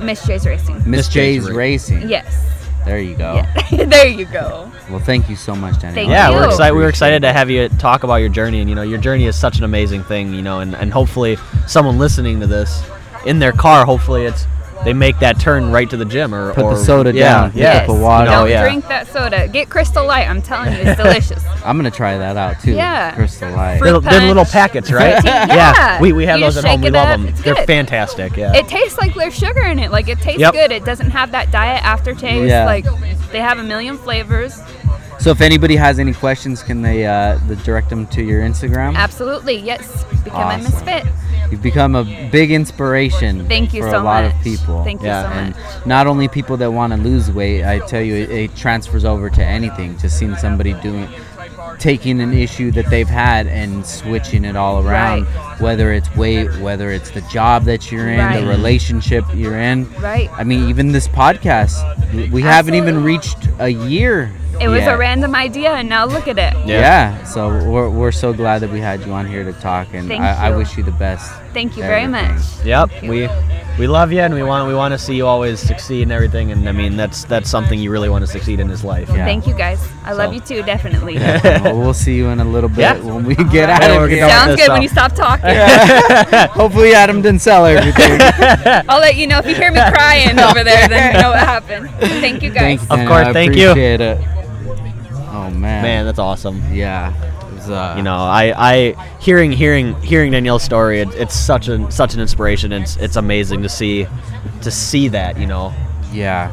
Miss 0.00 0.26
J's 0.26 0.46
Racing. 0.46 0.76
Miss 0.76 0.86
Miss 0.86 1.08
J's 1.08 1.44
J's 1.44 1.52
Racing. 1.52 2.08
Yes. 2.08 2.56
There 2.84 3.00
you 3.00 3.16
go. 3.16 3.34
Yeah. 3.34 3.84
there 3.86 4.06
you 4.06 4.26
go. 4.26 4.70
Well, 4.88 5.00
thank 5.00 5.28
you 5.28 5.34
so 5.34 5.56
much, 5.56 5.80
Danny. 5.80 5.94
Thank 5.94 6.08
yeah, 6.08 6.30
you. 6.30 6.36
we're 6.36 6.46
excited. 6.46 6.74
We 6.74 6.82
were 6.82 6.88
excited 6.88 7.22
to 7.22 7.32
have 7.32 7.50
you 7.50 7.68
talk 7.68 8.04
about 8.04 8.16
your 8.16 8.28
journey, 8.28 8.60
and 8.60 8.68
you 8.68 8.76
know, 8.76 8.82
your 8.82 8.98
journey 8.98 9.26
is 9.26 9.34
such 9.34 9.58
an 9.58 9.64
amazing 9.64 10.04
thing. 10.04 10.32
You 10.32 10.42
know, 10.42 10.60
and, 10.60 10.76
and 10.76 10.92
hopefully, 10.92 11.36
someone 11.66 11.98
listening 11.98 12.38
to 12.40 12.46
this 12.46 12.88
in 13.26 13.40
their 13.40 13.50
car, 13.50 13.84
hopefully, 13.84 14.26
it's 14.26 14.46
they 14.84 14.92
make 14.92 15.18
that 15.20 15.40
turn 15.40 15.70
right 15.72 15.88
to 15.90 15.96
the 15.96 16.04
gym 16.04 16.34
or 16.34 16.52
Put 16.54 16.70
the 16.70 16.76
soda 16.76 17.12
yeah, 17.12 17.28
down, 17.48 17.52
Yeah, 17.54 17.62
Yes. 17.74 17.86
cup 17.86 17.98
water. 17.98 18.30
Don't 18.30 18.48
yeah. 18.48 18.62
drink 18.62 18.86
that 18.88 19.08
soda. 19.08 19.48
Get 19.48 19.68
Crystal 19.68 20.06
Light. 20.06 20.28
I'm 20.28 20.42
telling 20.42 20.72
you, 20.72 20.78
it's 20.80 20.96
delicious. 21.02 21.44
I'm 21.64 21.76
gonna 21.76 21.90
try 21.90 22.16
that 22.18 22.36
out 22.36 22.60
too. 22.60 22.72
Yeah. 22.72 23.14
Crystal 23.14 23.50
Light. 23.50 23.78
Fruit 23.78 24.00
They're, 24.02 24.12
they're 24.20 24.28
little 24.28 24.44
packets, 24.44 24.90
right? 24.92 25.22
Yeah. 25.24 26.00
we, 26.00 26.12
we 26.12 26.26
have 26.26 26.38
You 26.38 26.46
those 26.46 26.56
at 26.58 26.64
home. 26.64 26.80
We 26.82 26.90
love 26.90 27.08
up. 27.08 27.18
them. 27.20 27.28
It's 27.28 27.42
They're 27.42 27.54
good. 27.54 27.66
fantastic. 27.66 28.36
Yeah. 28.36 28.54
It 28.54 28.68
tastes 28.68 28.98
like 28.98 29.14
there's 29.14 29.34
sugar 29.36 29.62
in 29.62 29.78
it. 29.78 29.90
Like 29.90 30.08
it 30.08 30.18
tastes 30.18 30.40
Yep. 30.40 30.52
good. 30.52 30.72
It 30.72 30.84
doesn't 30.84 31.10
have 31.10 31.32
that 31.32 31.50
diet 31.50 31.82
aftertaste. 31.84 32.48
Yeah. 32.48 32.64
Like 32.66 32.84
they 33.32 33.40
have 33.40 33.58
a 33.58 33.62
million 33.64 33.96
flavors. 33.98 34.60
So 35.18 35.30
if 35.30 35.40
anybody 35.40 35.76
has 35.76 35.98
any 35.98 36.12
questions, 36.12 36.62
can 36.62 36.82
they 36.82 37.06
uh, 37.06 37.38
the- 37.48 37.56
direct 37.56 37.88
them 37.90 38.06
to 38.08 38.22
your 38.22 38.42
Instagram? 38.42 38.94
Absolutely, 38.94 39.56
yes. 39.56 40.04
Become 40.24 40.40
Awesome. 40.40 40.60
a 40.60 40.64
misfit. 41.02 41.12
You've 41.50 41.62
become 41.62 41.94
a 41.94 42.04
big 42.30 42.50
inspiration. 42.52 43.46
Thank 43.48 43.72
you 43.72 43.82
for 43.82 43.90
so 43.90 44.02
a 44.02 44.02
lot 44.02 44.24
much. 44.24 44.34
of 44.34 44.42
people. 44.42 44.84
Thank 44.84 45.00
you 45.00 45.06
Yeah, 45.08 45.22
so 45.22 45.28
and 45.38 45.56
much. 45.56 45.86
not 45.86 46.06
only 46.06 46.28
people 46.28 46.56
that 46.58 46.70
want 46.70 46.92
to 46.92 46.98
lose 46.98 47.30
weight, 47.30 47.64
I 47.64 47.78
tell 47.86 48.02
you, 48.02 48.14
it, 48.14 48.30
it 48.30 48.56
transfers 48.56 49.04
over 49.04 49.30
to 49.30 49.44
anything. 49.44 49.96
Just 49.98 50.18
seeing 50.18 50.36
somebody 50.36 50.74
doing, 50.74 51.08
taking 51.78 52.20
an 52.20 52.32
issue 52.32 52.70
that 52.72 52.88
they've 52.90 53.08
had 53.08 53.46
and 53.46 53.84
switching 53.86 54.44
it 54.44 54.56
all 54.56 54.86
around. 54.86 55.24
Whether 55.60 55.92
it's 55.92 56.14
weight, 56.16 56.48
whether 56.60 56.90
it's 56.90 57.10
the 57.10 57.20
job 57.22 57.64
that 57.64 57.90
you're 57.92 58.08
in, 58.08 58.18
Right. 58.18 58.40
the 58.40 58.46
relationship 58.46 59.24
you're 59.34 59.58
in. 59.58 59.90
Right. 60.00 60.30
I 60.32 60.44
mean, 60.44 60.68
even 60.68 60.92
this 60.92 61.08
podcast, 61.08 61.74
we 62.30 62.42
haven't 62.42 62.74
even 62.74 63.02
reached 63.04 63.48
a 63.58 63.68
year. 63.68 64.30
It 64.58 64.68
was 64.68 64.80
yet. 64.80 64.94
a 64.94 64.96
random 64.96 65.34
idea, 65.34 65.72
and 65.72 65.86
now 65.86 66.06
look 66.06 66.28
at 66.28 66.38
it. 66.38 66.54
Yeah. 66.66 66.80
Yeah. 66.80 67.24
So 67.24 67.48
we're, 67.68 67.90
we're 67.90 68.12
so 68.12 68.32
glad 68.32 68.60
that 68.60 68.70
we 68.70 68.80
had 68.80 69.04
you 69.04 69.12
on 69.12 69.26
here 69.26 69.44
to 69.44 69.52
talk, 69.52 69.88
and 69.92 70.08
Thank 70.08 70.22
I, 70.22 70.48
I 70.50 70.56
wish 70.56 70.78
you 70.78 70.82
the 70.82 70.92
best. 70.92 71.30
Thank 71.56 71.78
you 71.78 71.84
very 71.84 72.06
much. 72.06 72.42
Yep. 72.66 73.00
We 73.00 73.30
we 73.78 73.86
love 73.86 74.12
you 74.12 74.20
and 74.20 74.34
we 74.34 74.42
want 74.42 74.68
we 74.68 74.74
want 74.74 74.92
to 74.92 74.98
see 74.98 75.16
you 75.16 75.26
always 75.26 75.58
succeed 75.58 76.02
and 76.02 76.12
everything. 76.12 76.52
And 76.52 76.68
I 76.68 76.72
mean, 76.72 76.98
that's 76.98 77.24
that's 77.24 77.48
something 77.48 77.78
you 77.78 77.90
really 77.90 78.10
want 78.10 78.22
to 78.26 78.30
succeed 78.30 78.60
in 78.60 78.68
his 78.68 78.84
life. 78.84 79.08
Yeah. 79.08 79.24
Thank 79.24 79.46
you 79.46 79.54
guys. 79.54 79.80
I 80.04 80.12
love 80.12 80.34
you 80.34 80.40
too, 80.40 80.62
definitely. 80.64 81.14
well, 81.44 81.78
we'll 81.78 81.94
see 81.94 82.14
you 82.14 82.28
in 82.28 82.40
a 82.40 82.44
little 82.44 82.68
bit 82.68 82.80
Yeah. 82.80 82.98
when 83.00 83.24
we 83.24 83.34
get 83.36 83.70
out 83.70 83.90
of 84.02 84.10
here. 84.10 84.28
Sounds 84.28 84.56
good 84.56 84.68
when 84.68 84.82
you 84.82 84.88
stop 84.88 85.14
talking. 85.14 85.48
Hopefully 86.52 86.92
Adam 86.92 87.22
didn't 87.22 87.40
sell 87.40 87.64
everything. 87.64 88.18
I'll 88.90 89.00
let 89.00 89.16
you 89.16 89.26
know 89.26 89.38
if 89.38 89.46
you 89.46 89.54
hear 89.54 89.72
me 89.72 89.80
crying 89.80 90.38
over 90.38 90.62
there. 90.62 90.88
Then 90.88 91.14
you 91.14 91.22
know 91.22 91.30
what 91.30 91.38
happened. 91.38 91.88
Thank 92.20 92.42
you 92.42 92.50
guys. 92.50 92.80
Thanks, 92.80 92.82
Of 92.90 93.08
course, 93.08 93.28
I 93.28 93.32
thank 93.32 93.56
you. 93.56 93.70
appreciate 93.70 94.02
it. 94.02 94.18
Oh 95.32 95.48
man. 95.48 95.82
Man, 95.82 96.04
that's 96.04 96.18
awesome. 96.18 96.62
Yeah. 96.70 97.14
It 97.68 97.74
uh, 97.74 97.94
You 97.96 98.02
know, 98.02 98.16
I, 98.16 98.52
I 98.56 99.18
hearing 99.20 99.52
hearing 99.52 99.94
hearing 100.02 100.32
Danielle's 100.32 100.62
story, 100.62 101.00
it, 101.00 101.14
it's 101.14 101.34
such 101.34 101.68
an 101.68 101.90
such 101.90 102.14
an 102.14 102.20
inspiration. 102.20 102.72
It's 102.72 102.96
it's 102.96 103.16
amazing 103.16 103.62
to 103.62 103.68
see 103.68 104.06
to 104.62 104.70
see 104.70 105.08
that. 105.08 105.38
You 105.38 105.46
know, 105.46 105.72
Yeah, 106.12 106.50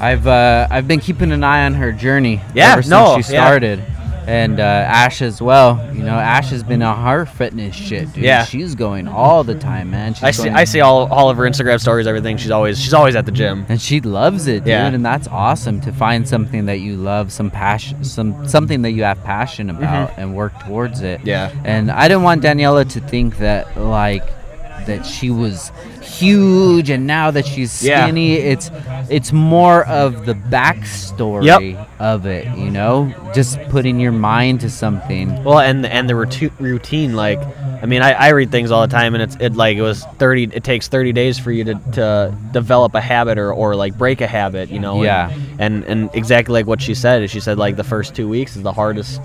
I've 0.00 0.26
uh, 0.26 0.66
I've 0.70 0.86
been 0.88 1.00
keeping 1.00 1.32
an 1.32 1.42
eye 1.44 1.64
on 1.66 1.74
her 1.74 1.92
journey 1.92 2.40
Yeah, 2.54 2.72
ever 2.72 2.82
since 2.82 2.90
no, 2.90 3.16
she 3.16 3.22
started. 3.22 3.78
yeah. 3.80 3.94
And 4.28 4.60
uh, 4.60 4.62
Ash 4.62 5.22
as 5.22 5.40
well. 5.40 5.82
You 5.94 6.02
know, 6.02 6.14
Ash 6.14 6.50
has 6.50 6.62
been 6.62 6.82
on 6.82 7.02
her 7.02 7.24
fitness 7.24 7.74
shit, 7.74 8.12
dude. 8.12 8.24
Yeah. 8.24 8.44
she's 8.44 8.74
going 8.74 9.08
all 9.08 9.42
the 9.42 9.54
time, 9.54 9.90
man. 9.90 10.12
She's 10.12 10.22
I 10.22 10.30
see 10.32 10.48
I 10.50 10.64
see 10.64 10.80
all, 10.80 11.10
all 11.10 11.30
of 11.30 11.38
her 11.38 11.44
Instagram 11.44 11.80
stories, 11.80 12.06
everything. 12.06 12.36
She's 12.36 12.50
always 12.50 12.78
she's 12.78 12.92
always 12.92 13.16
at 13.16 13.24
the 13.24 13.32
gym. 13.32 13.64
and 13.70 13.80
she 13.80 14.00
loves 14.00 14.46
it, 14.46 14.60
dude. 14.60 14.68
Yeah. 14.68 14.86
And 14.86 15.04
that's 15.04 15.28
awesome 15.28 15.80
to 15.80 15.92
find 15.92 16.28
something 16.28 16.66
that 16.66 16.80
you 16.80 16.96
love, 16.96 17.32
some 17.32 17.50
passion, 17.50 18.04
some 18.04 18.46
something 18.46 18.82
that 18.82 18.90
you 18.90 19.02
have 19.02 19.22
passion 19.24 19.70
about, 19.70 20.12
and 20.18 20.36
work 20.36 20.52
towards 20.60 21.00
it. 21.00 21.20
Mm-hmm. 21.20 21.28
Yeah. 21.28 21.62
And 21.64 21.90
I 21.90 22.06
didn't 22.06 22.22
want 22.22 22.42
Daniela 22.42 22.88
to 22.92 23.00
think 23.00 23.38
that 23.38 23.78
like 23.78 24.24
that 24.88 25.06
she 25.06 25.30
was 25.30 25.70
huge 26.02 26.90
and 26.90 27.06
now 27.06 27.30
that 27.30 27.46
she's 27.46 27.82
Yeah. 27.84 28.04
skinny 28.04 28.34
it's 28.34 28.70
it's 29.08 29.32
more 29.32 29.84
of 29.86 30.26
the 30.26 30.34
backstory 30.34 31.44
Yep. 31.74 31.88
of 32.00 32.26
it 32.26 32.46
you 32.56 32.70
know 32.70 33.12
just 33.34 33.60
putting 33.68 34.00
your 34.00 34.12
mind 34.12 34.60
to 34.60 34.70
something 34.70 35.44
Well, 35.44 35.60
and 35.60 35.86
and 35.86 36.08
the 36.08 36.16
routine 36.16 36.50
routine 36.58 37.14
like. 37.14 37.38
I 37.80 37.86
mean, 37.86 38.02
I, 38.02 38.10
I 38.10 38.28
read 38.30 38.50
things 38.50 38.72
all 38.72 38.80
the 38.84 38.90
time, 38.92 39.14
and 39.14 39.22
it's 39.22 39.36
it 39.38 39.54
like 39.54 39.76
it 39.76 39.82
was 39.82 40.02
thirty. 40.18 40.50
It 40.52 40.64
takes 40.64 40.88
thirty 40.88 41.12
days 41.12 41.38
for 41.38 41.52
you 41.52 41.62
to, 41.62 41.74
to 41.92 42.34
develop 42.52 42.92
a 42.96 43.00
habit 43.00 43.38
or, 43.38 43.52
or 43.52 43.76
like 43.76 43.96
break 43.96 44.20
a 44.20 44.26
habit, 44.26 44.68
you 44.68 44.80
know. 44.80 44.94
and- 44.96 45.04
Yeah. 45.04 45.32
And, 45.60 45.84
and 45.84 46.10
exactly 46.12 46.54
like 46.54 46.66
what 46.66 46.82
she 46.82 46.94
said. 46.94 47.22
is 47.22 47.30
She 47.30 47.38
said 47.38 47.56
like 47.56 47.76
the 47.76 47.84
first 47.84 48.16
two 48.16 48.28
weeks 48.28 48.56
is 48.56 48.62
the 48.64 48.72
hardest 48.72 49.20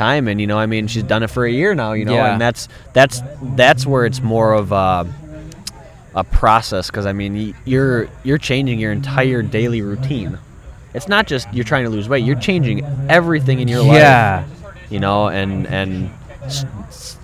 time, 0.00 0.28
and 0.28 0.40
you 0.40 0.46
know, 0.46 0.58
I 0.58 0.66
mean, 0.66 0.86
she's 0.88 1.02
done 1.04 1.22
it 1.22 1.30
for 1.30 1.44
a 1.44 1.50
year 1.50 1.74
now, 1.74 1.92
you 1.92 2.04
know, 2.04 2.14
Yeah. 2.14 2.32
and 2.32 2.40
that's 2.40 2.68
that's 2.92 3.20
that's 3.56 3.84
where 3.86 4.04
it's 4.06 4.20
more 4.22 4.52
of 4.54 4.72
a 4.72 5.06
a 6.14 6.24
process 6.24 6.90
because 6.90 7.06
I 7.06 7.12
mean, 7.12 7.54
you're 7.64 8.08
you're 8.24 8.38
changing 8.50 8.78
your 8.80 8.92
entire 8.92 9.42
daily 9.42 9.82
routine. 9.82 10.38
It's 10.94 11.06
not 11.08 11.26
just 11.28 11.46
you're 11.54 11.64
trying 11.72 11.84
to 11.84 11.90
lose 11.90 12.08
weight; 12.08 12.24
you're 12.24 12.40
changing 12.40 12.84
everything 13.08 13.60
in 13.60 13.68
your 13.68 13.82
life 13.82 13.94
yeah 13.96 14.44
you 14.90 14.98
know 14.98 15.28
and 15.28 15.66
and 15.68 16.10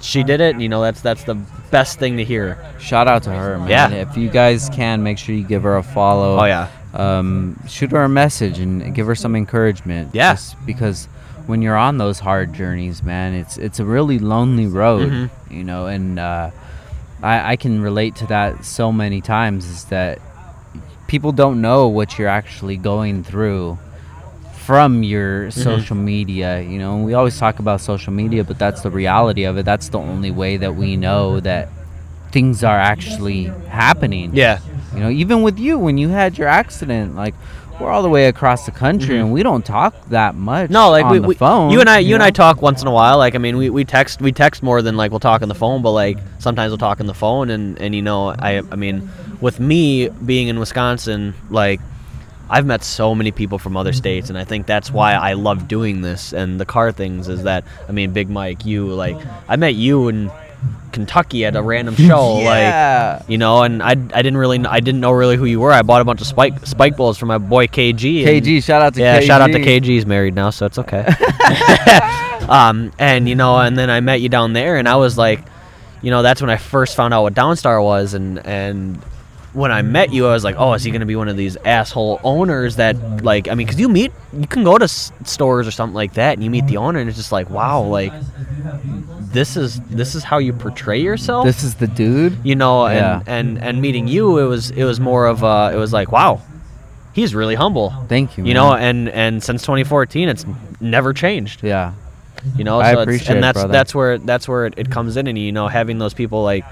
she 0.00 0.22
did 0.22 0.40
it 0.40 0.60
you 0.60 0.68
know 0.68 0.80
that's 0.82 1.00
that's 1.00 1.24
the 1.24 1.34
best 1.72 1.98
thing 1.98 2.16
to 2.18 2.22
hear 2.24 2.56
shout 2.78 3.08
out 3.08 3.24
to 3.24 3.30
her 3.30 3.58
man 3.58 3.68
Yeah. 3.68 3.88
if 4.06 4.16
you 4.16 4.28
guys 4.30 4.68
can 4.68 5.02
make 5.02 5.18
sure 5.18 5.34
you 5.34 5.42
give 5.42 5.64
her 5.64 5.76
a 5.76 5.82
follow 5.82 6.38
oh 6.38 6.44
yeah 6.44 6.68
um, 6.94 7.58
shoot 7.68 7.90
her 7.90 8.02
a 8.04 8.08
message 8.08 8.60
and 8.60 8.94
give 8.94 9.06
her 9.06 9.14
some 9.16 9.34
encouragement. 9.36 10.14
Yeah. 10.14 10.38
Because 10.64 11.08
when 11.46 11.62
you're 11.62 11.76
on 11.76 11.98
those 11.98 12.20
hard 12.20 12.52
journeys, 12.52 13.02
man, 13.02 13.34
it's 13.34 13.56
it's 13.58 13.78
a 13.80 13.84
really 13.84 14.18
lonely 14.18 14.66
road, 14.66 15.10
Mhm. 15.12 15.30
you 15.50 15.64
know. 15.64 15.86
And 15.86 16.18
uh, 16.18 16.50
I, 17.22 17.52
I 17.52 17.56
can 17.56 17.80
relate 17.82 18.16
to 18.16 18.26
that 18.26 18.64
so 18.64 18.92
many 18.92 19.20
times. 19.20 19.66
Is 19.66 19.84
that 19.86 20.18
people 21.06 21.32
don't 21.32 21.60
know 21.60 21.86
what 21.88 22.18
you're 22.18 22.28
actually 22.28 22.76
going 22.76 23.22
through 23.24 23.78
from 24.64 25.02
your 25.04 25.46
Mm-hmm. 25.48 25.60
social 25.62 25.96
media, 25.96 26.60
you 26.60 26.78
know. 26.78 26.96
And 26.96 27.04
we 27.04 27.14
always 27.14 27.38
talk 27.38 27.58
about 27.60 27.80
social 27.80 28.12
media, 28.12 28.42
but 28.44 28.58
that's 28.58 28.82
the 28.82 28.90
reality 28.90 29.44
of 29.44 29.56
it. 29.58 29.64
That's 29.64 29.88
the 29.88 29.98
only 29.98 30.30
way 30.32 30.56
that 30.56 30.74
we 30.74 30.96
know 30.96 31.38
that 31.40 31.68
things 32.32 32.64
are 32.64 32.78
actually 32.78 33.44
happening. 33.68 34.30
yeah 34.34 34.58
You 34.94 35.00
know, 35.00 35.10
even 35.10 35.42
with 35.42 35.58
you 35.58 35.78
when 35.78 35.96
you 35.98 36.08
had 36.08 36.36
your 36.38 36.48
accident, 36.48 37.14
like 37.14 37.34
we're 37.80 37.90
all 37.90 38.02
the 38.02 38.08
way 38.08 38.26
across 38.26 38.64
the 38.64 38.70
country 38.72 39.18
and 39.18 39.32
we 39.32 39.42
don't 39.42 39.64
talk 39.64 39.94
that 40.08 40.34
much. 40.34 40.64
Mm-hmm. 40.64 40.72
no 40.72 40.90
like 40.90 41.04
on 41.04 41.12
we, 41.12 41.18
the 41.18 41.28
we 41.28 41.34
phone. 41.34 41.70
you 41.70 41.80
and 41.80 41.88
i 41.88 41.98
you, 41.98 42.14
and 42.14 42.22
i 42.22 42.30
talk 42.30 42.62
once 42.62 42.80
in 42.82 42.88
a 42.88 42.92
while 42.92 43.18
like 43.18 43.34
i 43.34 43.38
mean 43.38 43.56
we, 43.56 43.70
we 43.70 43.84
text 43.84 44.20
we 44.20 44.32
text 44.32 44.62
more 44.62 44.82
than 44.82 44.96
like 44.96 45.10
we'll 45.10 45.20
talk 45.20 45.42
on 45.42 45.48
the 45.48 45.54
phone 45.54 45.82
but 45.82 45.92
like 45.92 46.18
sometimes 46.38 46.70
we'll 46.70 46.78
talk 46.78 47.00
on 47.00 47.06
the 47.06 47.14
phone 47.14 47.50
and 47.50 47.80
and 47.80 47.94
you 47.94 48.02
know 48.02 48.28
i 48.30 48.62
i 48.70 48.76
mean 48.76 49.08
with 49.40 49.60
me 49.60 50.08
being 50.08 50.48
in 50.48 50.58
wisconsin 50.58 51.34
like 51.50 51.80
I've 52.48 52.64
met 52.64 52.84
so 52.84 53.12
many 53.12 53.32
people 53.32 53.58
from 53.58 53.76
other 53.76 53.92
states, 53.92 54.28
and 54.28 54.38
I 54.38 54.44
think 54.44 54.66
that's 54.66 54.92
why 54.92 55.14
I 55.14 55.32
love 55.32 55.66
doing 55.66 56.02
this 56.02 56.32
and 56.32 56.60
the 56.60 56.64
car 56.64 56.92
things. 56.92 57.28
Is 57.28 57.42
that 57.42 57.64
I 57.88 57.92
mean, 57.92 58.12
Big 58.12 58.30
Mike, 58.30 58.64
you 58.64 58.86
like 58.86 59.16
I 59.48 59.56
met 59.56 59.74
you 59.74 60.06
in 60.06 60.30
Kentucky 60.92 61.44
at 61.44 61.54
a 61.56 61.62
random 61.62 61.94
show, 61.94 62.34
like 62.44 63.28
you 63.28 63.36
know, 63.36 63.62
and 63.62 63.82
I, 63.82 63.90
I 63.90 63.94
didn't 63.94 64.38
really 64.38 64.64
I 64.64 64.80
didn't 64.80 65.00
know 65.00 65.12
really 65.12 65.36
who 65.36 65.44
you 65.44 65.60
were. 65.60 65.70
I 65.70 65.82
bought 65.82 66.00
a 66.00 66.04
bunch 66.04 66.20
of 66.20 66.26
spike 66.26 66.66
spike 66.66 66.96
balls 66.96 67.18
for 67.18 67.26
my 67.26 67.38
boy 67.38 67.66
KG. 67.66 68.26
and- 68.26 68.44
KG, 68.44 68.62
shout 68.62 68.80
out 68.82 68.94
to 68.94 69.00
yeah, 69.00 69.20
KG. 69.20 69.26
shout 69.26 69.40
out 69.42 69.52
to 69.52 69.58
KG. 69.58 69.84
He's 69.84 70.06
married 70.06 70.34
now, 70.34 70.50
so 70.50 70.64
it's 70.66 70.78
okay. 70.78 71.06
um, 72.48 72.92
and 72.98 73.28
you 73.28 73.34
know, 73.34 73.58
and 73.58 73.76
then 73.76 73.90
I 73.90 74.00
met 74.00 74.20
you 74.20 74.28
down 74.28 74.52
there, 74.54 74.76
and 74.76 74.88
I 74.88 74.96
was 74.96 75.18
like, 75.18 75.40
you 76.02 76.10
know, 76.10 76.22
that's 76.22 76.40
when 76.40 76.50
I 76.50 76.56
first 76.56 76.96
found 76.96 77.12
out 77.12 77.22
what 77.22 77.34
Downstar 77.34 77.82
was, 77.82 78.14
and 78.14 78.38
and 78.46 79.02
when 79.56 79.72
I 79.72 79.80
met 79.82 80.12
you, 80.12 80.26
I 80.26 80.32
was 80.32 80.44
like, 80.44 80.56
oh, 80.58 80.74
is 80.74 80.84
he 80.84 80.90
gonna 80.90 81.06
be 81.06 81.16
one 81.16 81.28
of 81.28 81.36
these 81.36 81.56
asshole 81.64 82.20
owners 82.22 82.76
that 82.76 82.94
like, 83.24 83.48
I 83.48 83.54
mean, 83.54 83.66
because 83.66 83.80
you 83.80 83.88
meet, 83.88 84.12
you 84.32 84.46
can 84.46 84.64
go 84.64 84.76
to 84.76 84.84
s- 84.84 85.12
stores 85.24 85.66
or 85.66 85.70
something 85.70 85.94
like 85.94 86.12
that, 86.14 86.34
and 86.34 86.44
you 86.44 86.50
meet 86.50 86.66
the 86.66 86.76
owner, 86.76 86.98
and 87.00 87.08
it's 87.08 87.16
just 87.18 87.32
like, 87.32 87.48
wow, 87.50 87.80
like 87.82 88.12
this 89.32 89.56
is 89.56 89.80
this 89.90 90.14
is 90.14 90.22
how 90.24 90.38
you 90.38 90.52
portray 90.52 91.00
yourself 91.00 91.44
This 91.44 91.62
is 91.64 91.74
the 91.74 91.86
dude. 91.86 92.38
you 92.44 92.54
know 92.54 92.86
and, 92.86 92.96
Yeah. 92.96 93.22
and 93.26 93.58
and 93.58 93.82
meeting 93.82 94.08
you 94.08 94.38
it 94.38 94.44
was 94.46 94.70
it 94.70 94.84
was 94.84 94.98
more 95.00 95.26
of 95.26 95.44
uh 95.44 95.70
it 95.74 95.76
was 95.76 95.92
like 95.92 96.10
wow 96.12 96.40
he's 97.12 97.34
really 97.34 97.54
humble 97.54 97.90
Thank 98.08 98.38
you. 98.38 98.44
you 98.44 98.54
man. 98.54 98.62
know 98.62 98.74
and 98.74 99.08
and 99.10 99.42
since 99.42 99.62
2014 99.62 100.28
it's 100.28 100.46
never 100.80 101.12
changed 101.12 101.62
Yeah. 101.62 101.92
you 102.56 102.64
know 102.64 102.80
I 102.80 102.92
so 102.94 103.00
it's, 103.00 103.02
appreciate 103.02 103.28
it, 103.30 103.34
and 103.36 103.44
that's 103.44 103.56
brother. 103.58 103.72
that's 103.72 103.94
where 103.94 104.18
that's 104.18 104.48
where 104.48 104.66
it, 104.66 104.74
it 104.76 104.90
comes 104.90 105.16
in 105.16 105.26
and 105.26 105.36
you 105.38 105.52
know 105.52 105.68
having 105.68 105.98
those 105.98 106.14
people 106.14 106.42
like 106.42 106.64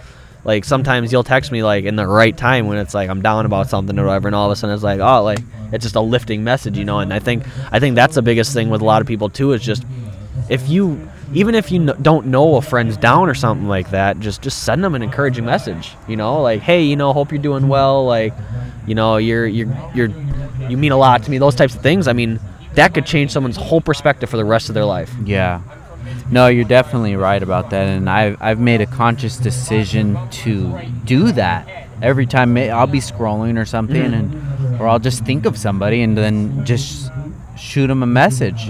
like 0.45 0.65
sometimes 0.65 1.11
you'll 1.11 1.25
text 1.25 1.51
me 1.51 1.63
like 1.63 1.85
in 1.85 1.97
the 1.97 2.07
right 2.07 2.37
time 2.37 2.67
when 2.67 2.79
it's 2.79 2.95
like 2.95 3.09
I'm 3.09 3.23
down 3.23 3.47
about 3.47 3.69
something 3.69 3.99
or 3.99 4.07
whatever 4.07 4.29
and 4.29 4.35
all 4.35 4.47
of 4.47 4.53
a 4.53 4.57
sudden 4.57 4.75
it's 4.75 4.83
like 4.83 5.01
oh 5.01 5.23
like 5.23 5.41
it's 5.73 5.85
just 5.85 5.97
a 5.97 6.01
lifting 6.01 6.45
message 6.45 6.79
you 6.79 6.85
know? 6.85 7.01
And 7.01 7.13
I 7.13 7.19
think 7.19 7.45
I 7.73 7.81
think 7.81 7.95
that's 7.97 8.15
the 8.15 8.23
biggest 8.23 8.53
thing 8.53 8.71
with 8.71 8.81
a 8.81 8.85
lot 8.85 9.01
of 9.01 9.09
people 9.09 9.29
too 9.29 9.53
is 9.53 9.63
just 9.63 9.85
if 10.49 10.69
you 10.69 11.09
even 11.33 11.55
if 11.55 11.73
you 11.73 11.87
don't 12.03 12.27
know 12.27 12.57
a 12.57 12.63
friend's 12.63 12.97
down 12.97 13.29
or 13.29 13.35
something 13.35 13.67
like 13.67 13.91
that 13.91 14.21
just 14.21 14.43
just 14.43 14.63
send 14.65 14.85
them 14.85 14.95
an 14.95 15.03
encouraging 15.03 15.45
message 15.45 15.93
you 16.07 16.17
know? 16.17 16.43
Like 16.43 16.61
hey 16.61 16.83
you 16.83 16.97
know 16.97 17.13
hope 17.13 17.33
you're 17.33 17.43
doing 17.43 17.69
well 17.69 18.05
like 18.05 18.35
you 18.87 18.95
know 18.95 19.17
you're 19.17 19.47
you're 19.47 19.75
you're 19.95 20.11
you 20.69 20.77
mean 20.77 20.93
a 20.93 20.97
lot 20.97 21.23
to 21.23 21.31
me 21.31 21.39
those 21.39 21.55
types 21.55 21.75
of 21.75 21.83
things. 21.83 22.09
I 22.09 22.13
mean 22.13 22.41
that 22.75 22.93
could 22.93 23.07
change 23.07 23.31
someone's 23.31 23.57
whole 23.57 23.81
perspective 23.81 24.29
for 24.29 24.37
the 24.37 24.45
rest 24.45 24.69
of 24.69 24.75
their 24.75 24.85
life. 24.85 25.13
Yeah. 25.25 25.63
No, 26.31 26.47
you're 26.49 26.65
definitely 26.65 27.17
right 27.17 27.43
about 27.43 27.71
that, 27.71 27.87
and 27.89 28.09
I've 28.09 28.37
I've 28.41 28.59
made 28.59 28.81
a 28.81 28.87
conscious 28.87 29.37
decision 29.37 30.19
to 30.43 30.81
do 31.05 31.33
that 31.33 31.69
every 32.01 32.27
time. 32.27 32.57
I'll 32.57 32.87
be 32.87 33.01
scrolling 33.01 33.59
or 33.61 33.65
something, 33.67 33.97
Mm-hmm. 34.13 34.75
and 34.75 34.81
or 34.81 34.89
I'll 34.89 34.99
just 34.99 35.25
think 35.25 35.45
of 35.47 35.57
somebody 35.59 36.03
and 36.03 36.17
then 36.17 36.65
just 36.65 37.11
shoot 37.57 37.87
them 37.89 38.03
a 38.03 38.07
message. 38.07 38.69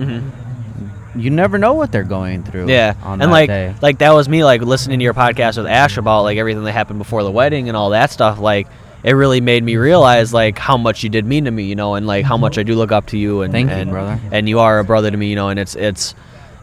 You 1.16 1.30
never 1.30 1.58
know 1.58 1.74
what 1.74 1.92
they're 1.92 2.02
going 2.02 2.42
through. 2.42 2.62
Mm-hmm. 2.62 2.70
Yeah, 2.70 2.94
and 3.22 3.30
like 3.30 3.48
day. 3.48 3.72
like 3.80 3.98
that 3.98 4.12
was 4.12 4.28
me 4.28 4.42
like 4.44 4.60
listening 4.62 4.98
to 4.98 5.04
your 5.04 5.14
podcast 5.14 5.56
with 5.56 5.66
Ash 5.66 5.96
about 5.96 6.22
like 6.22 6.38
everything 6.38 6.64
that 6.64 6.72
happened 6.72 6.98
before 6.98 7.22
the 7.22 7.30
wedding 7.30 7.68
and 7.68 7.76
all 7.76 7.90
that 7.90 8.10
stuff. 8.10 8.40
Like 8.40 8.66
it 9.04 9.12
really 9.12 9.40
made 9.40 9.62
me 9.62 9.76
realize 9.76 10.34
like 10.34 10.58
how 10.58 10.76
much 10.76 11.04
you 11.04 11.10
did 11.10 11.24
mean 11.24 11.44
to 11.44 11.52
me, 11.52 11.64
you 11.64 11.76
know, 11.76 11.94
and 11.94 12.04
like 12.06 12.24
how 12.24 12.36
much 12.36 12.58
I 12.58 12.64
do 12.64 12.74
look 12.74 12.90
up 12.90 13.06
to 13.08 13.18
you. 13.18 13.42
And 13.42 13.52
Thank 13.52 13.70
you, 13.70 13.84
brother. 13.92 14.18
And 14.32 14.48
you 14.48 14.58
are 14.58 14.80
a 14.80 14.84
brother 14.84 15.08
to 15.10 15.16
me, 15.16 15.28
you 15.28 15.36
know, 15.36 15.50
and 15.50 15.60
it's 15.60 15.76
it's 15.76 16.16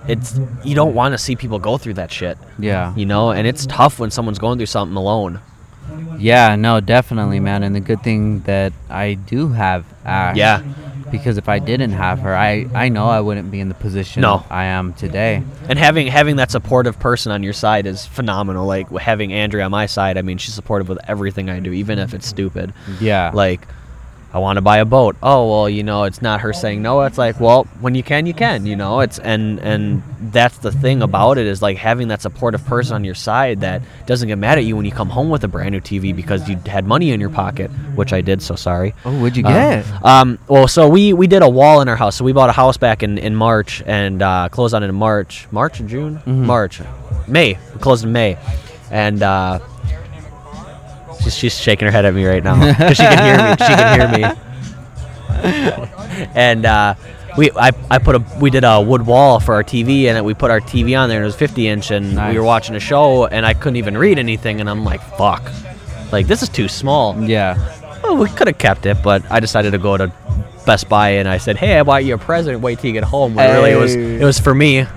it's 0.07 0.39
you 0.63 0.75
don't 0.75 0.93
want 0.93 1.13
to 1.13 1.17
see 1.17 1.35
people 1.35 1.59
go 1.59 1.77
through 1.77 1.95
that 1.95 2.11
shit, 2.11 2.37
yeah, 2.59 2.93
you 2.95 3.05
know, 3.05 3.31
and 3.31 3.45
it's 3.47 3.65
tough 3.65 3.99
when 3.99 4.11
someone's 4.11 4.39
going 4.39 4.57
through 4.57 4.65
something 4.67 4.95
alone. 4.97 5.39
yeah, 6.17 6.55
no, 6.55 6.79
definitely, 6.79 7.39
man. 7.39 7.63
And 7.63 7.75
the 7.75 7.79
good 7.79 8.01
thing 8.03 8.41
that 8.41 8.73
I 8.89 9.13
do 9.15 9.49
have 9.49 9.85
Ash. 10.05 10.35
Yeah. 10.37 10.63
Because 11.11 11.37
if 11.37 11.49
I 11.49 11.59
didn't 11.59 11.91
have 11.91 12.19
her, 12.19 12.33
I 12.33 12.67
I 12.73 12.87
know 12.87 13.07
I 13.07 13.19
wouldn't 13.19 13.51
be 13.51 13.59
in 13.59 13.67
the 13.67 13.75
position 13.75 14.21
No. 14.21 14.45
I 14.49 14.63
am 14.65 14.93
today. 14.93 15.43
And 15.67 15.77
having 15.77 16.07
having 16.07 16.37
that 16.37 16.51
supportive 16.51 16.99
person 16.99 17.33
on 17.33 17.43
your 17.43 17.51
side 17.51 17.85
is 17.85 18.05
phenomenal. 18.05 18.65
Like 18.65 18.89
having 18.97 19.33
Andrea 19.33 19.65
on 19.65 19.71
my 19.71 19.87
side, 19.87 20.17
I 20.17 20.21
mean, 20.21 20.37
she's 20.37 20.53
supportive 20.53 20.87
with 20.87 20.99
everything 21.09 21.49
I 21.49 21.59
do, 21.59 21.73
even 21.73 21.99
if 21.99 22.13
it's 22.13 22.25
stupid. 22.27 22.73
Yeah. 23.01 23.31
Like, 23.33 23.67
I 24.33 24.39
want 24.39 24.55
to 24.57 24.61
buy 24.61 24.77
a 24.77 24.85
boat. 24.85 25.17
Oh 25.21 25.49
well, 25.51 25.69
you 25.69 25.83
know, 25.83 26.03
it's 26.05 26.21
not 26.21 26.39
her 26.41 26.53
saying 26.53 26.81
no. 26.81 27.01
It's 27.01 27.17
like, 27.17 27.39
well, 27.41 27.65
when 27.81 27.95
you 27.95 28.03
can, 28.03 28.25
you 28.25 28.33
can. 28.33 28.65
You 28.65 28.77
know, 28.77 29.01
it's 29.01 29.19
and 29.19 29.59
and 29.59 30.01
that's 30.31 30.57
the 30.59 30.71
thing 30.71 31.01
about 31.01 31.37
it 31.37 31.45
is 31.47 31.61
like 31.61 31.75
having 31.77 32.07
that 32.07 32.21
supportive 32.21 32.63
person 32.65 32.95
on 32.95 33.03
your 33.03 33.13
side 33.15 33.59
that 33.61 33.81
doesn't 34.05 34.29
get 34.29 34.37
mad 34.37 34.57
at 34.57 34.63
you 34.63 34.77
when 34.77 34.85
you 34.85 34.91
come 34.93 35.09
home 35.09 35.29
with 35.29 35.43
a 35.43 35.49
brand 35.49 35.71
new 35.71 35.81
TV 35.81 36.15
because 36.15 36.47
you 36.47 36.55
had 36.65 36.85
money 36.87 37.11
in 37.11 37.19
your 37.19 37.29
pocket, 37.29 37.69
which 37.95 38.13
I 38.13 38.21
did. 38.21 38.41
So 38.41 38.55
sorry. 38.55 38.93
Oh, 39.03 39.19
what'd 39.19 39.35
you 39.35 39.43
Um, 39.45 39.51
get? 39.53 39.85
Um, 40.05 40.39
well, 40.47 40.67
so 40.69 40.87
we 40.87 41.11
we 41.11 41.27
did 41.27 41.41
a 41.41 41.49
wall 41.49 41.81
in 41.81 41.89
our 41.89 41.97
house. 41.97 42.15
So 42.15 42.23
we 42.23 42.31
bought 42.31 42.49
a 42.49 42.53
house 42.53 42.77
back 42.77 43.03
in 43.03 43.17
in 43.17 43.35
March 43.35 43.83
and 43.85 44.21
uh, 44.21 44.47
closed 44.49 44.73
on 44.73 44.81
it 44.83 44.87
in 44.87 44.95
March, 44.95 45.47
March 45.51 45.81
and 45.81 45.89
June, 45.89 46.15
Mm-hmm. 46.19 46.45
March, 46.45 46.79
May. 47.27 47.57
We 47.73 47.79
closed 47.81 48.05
in 48.05 48.13
May, 48.13 48.37
and 48.91 49.21
uh, 49.23 49.59
she's, 51.23 51.35
she's 51.35 51.57
shaking 51.59 51.85
her 51.87 51.91
head 51.91 52.05
at 52.05 52.13
me 52.13 52.25
right 52.25 52.43
now 52.43 52.55
because 52.59 52.97
she 52.97 53.03
can 53.03 53.23
hear 53.25 53.37
me. 53.37 53.51
She 53.51 53.75
can 53.75 54.21
hear 54.21 54.31
me. 54.33 56.27
and 56.35 56.65
uh, 56.65 56.95
we 57.37 57.49
I, 57.51 57.71
I 57.89 57.97
put 57.97 58.15
a 58.15 58.23
we 58.39 58.49
did 58.49 58.63
a 58.63 58.81
wood 58.81 59.05
wall 59.05 59.39
for 59.39 59.53
our 59.55 59.63
TV 59.63 60.03
and 60.05 60.23
we 60.25 60.33
put 60.33 60.51
our 60.51 60.59
TV 60.59 60.99
on 60.99 61.09
there 61.09 61.17
and 61.17 61.23
it 61.23 61.27
was 61.27 61.35
50 61.35 61.67
inch 61.67 61.91
and 61.91 62.15
Nice. 62.15 62.33
we 62.33 62.39
were 62.39 62.45
watching 62.45 62.75
a 62.75 62.79
show 62.79 63.25
and 63.27 63.45
I 63.45 63.53
couldn't 63.53 63.77
even 63.77 63.97
read 63.97 64.19
anything 64.19 64.59
and 64.59 64.69
I'm 64.69 64.83
like 64.83 65.01
fuck 65.17 65.49
like 66.11 66.27
this 66.27 66.43
is 66.43 66.49
too 66.49 66.67
small 66.67 67.19
yeah. 67.23 67.55
well, 68.03 68.17
we 68.17 68.29
could 68.29 68.47
have 68.47 68.57
kept 68.57 68.85
it, 68.85 68.97
but 69.01 69.23
I 69.31 69.39
decided 69.39 69.71
to 69.71 69.77
go 69.77 69.95
to 69.97 70.11
Best 70.65 70.89
Buy 70.89 71.11
and 71.11 71.27
I 71.27 71.37
said, 71.37 71.55
"Hey, 71.57 71.79
I 71.79 71.83
bought 71.83 72.05
you 72.05 72.13
a 72.13 72.17
present. 72.19 72.59
Wait 72.59 72.77
till 72.79 72.87
you 72.89 72.93
get 72.93 73.03
home." 73.03 73.33
When 73.33 73.49
really, 73.49 73.71
it 73.71 73.77
was 73.77 73.95
it 73.95 74.23
was 74.23 74.39
for 74.39 74.53
me. 74.53 74.85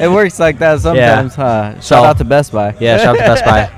It 0.00 0.10
works 0.10 0.38
like 0.40 0.58
that 0.58 0.80
sometimes, 0.80 1.34
huh? 1.34 1.74
Shout 1.74 1.84
So- 1.84 2.04
out 2.04 2.18
to 2.18 2.24
Best 2.24 2.52
Buy. 2.52 2.74
Yeah, 2.80 2.98
shout 2.98 3.08
out 3.08 3.12
to 3.12 3.18
Best 3.20 3.44
Buy. 3.44 3.70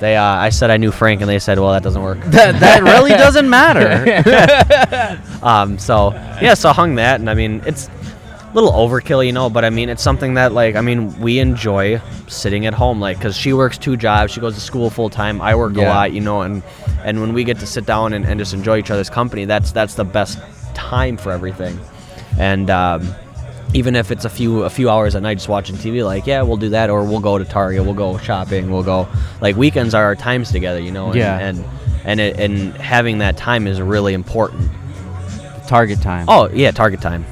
They, 0.00 0.16
uh, 0.16 0.22
I 0.24 0.50
said 0.50 0.70
I 0.70 0.76
knew 0.76 0.92
Frank, 0.92 1.20
and 1.20 1.28
they 1.28 1.38
said, 1.38 1.58
"Well, 1.58 1.72
that 1.72 1.82
doesn't 1.82 2.02
work." 2.02 2.20
that, 2.26 2.60
that 2.60 2.82
really 2.82 3.10
doesn't 3.10 3.48
matter. 3.48 5.18
Um, 5.42 5.76
so 5.76 6.12
yeah, 6.40 6.54
so 6.54 6.70
I 6.70 6.72
hung 6.72 6.94
that, 6.96 7.18
and 7.18 7.28
I 7.28 7.34
mean, 7.34 7.62
it's 7.66 7.88
a 7.88 8.54
little 8.54 8.70
overkill, 8.70 9.26
you 9.26 9.32
know, 9.32 9.50
but 9.50 9.64
I 9.64 9.70
mean, 9.70 9.88
it's 9.88 10.02
something 10.02 10.34
that 10.34 10.52
like, 10.52 10.76
I 10.76 10.82
mean, 10.82 11.18
we 11.18 11.40
enjoy 11.40 12.00
sitting 12.28 12.64
at 12.66 12.74
home, 12.74 13.00
like, 13.00 13.20
cause 13.20 13.36
she 13.36 13.52
works 13.52 13.76
two 13.76 13.96
jobs, 13.96 14.32
she 14.32 14.40
goes 14.40 14.54
to 14.54 14.60
school 14.60 14.88
full 14.88 15.10
time, 15.10 15.40
I 15.40 15.56
work 15.56 15.76
a 15.76 15.80
lot, 15.82 16.12
you 16.12 16.20
know, 16.20 16.42
and 16.42 16.62
and 17.02 17.20
when 17.20 17.32
we 17.32 17.42
get 17.42 17.58
to 17.58 17.66
sit 17.66 17.86
down 17.86 18.12
and, 18.12 18.24
and 18.24 18.38
just 18.38 18.54
enjoy 18.54 18.78
each 18.78 18.92
other's 18.92 19.10
company, 19.10 19.46
that's 19.46 19.72
that's 19.72 19.94
the 19.94 20.04
best 20.04 20.38
time 20.74 21.16
for 21.16 21.32
everything, 21.32 21.80
and. 22.38 22.70
Um, 22.70 23.14
even 23.74 23.96
if 23.96 24.10
it's 24.10 24.24
a 24.24 24.28
few 24.30 24.62
a 24.64 24.70
few 24.70 24.90
hours 24.90 25.14
at 25.14 25.22
night 25.22 25.34
just 25.38 25.48
watching 25.48 25.76
TV, 25.76 26.04
like 26.04 26.26
yeah, 26.26 26.42
we'll 26.42 26.56
do 26.58 26.70
that, 26.70 26.90
or 26.90 27.04
we'll 27.04 27.20
go 27.20 27.38
to 27.38 27.44
Target, 27.44 27.84
we'll 27.84 27.94
go 27.94 28.18
shopping, 28.18 28.70
we'll 28.70 28.82
go 28.82 29.08
like 29.40 29.56
weekends 29.56 29.94
are 29.94 30.04
our 30.04 30.16
times 30.16 30.50
together, 30.52 30.80
you 30.80 30.90
know. 30.90 31.06
And, 31.06 31.16
Yeah. 31.16 31.38
And 31.38 31.64
and 32.04 32.20
it, 32.20 32.38
and 32.40 32.74
having 32.76 33.18
that 33.18 33.36
time 33.36 33.66
is 33.66 33.80
really 33.80 34.12
important. 34.14 34.70
Target 35.66 36.00
time. 36.02 36.26
Oh 36.28 36.48
yeah, 36.52 36.70
Target 36.70 37.00
time. 37.00 37.24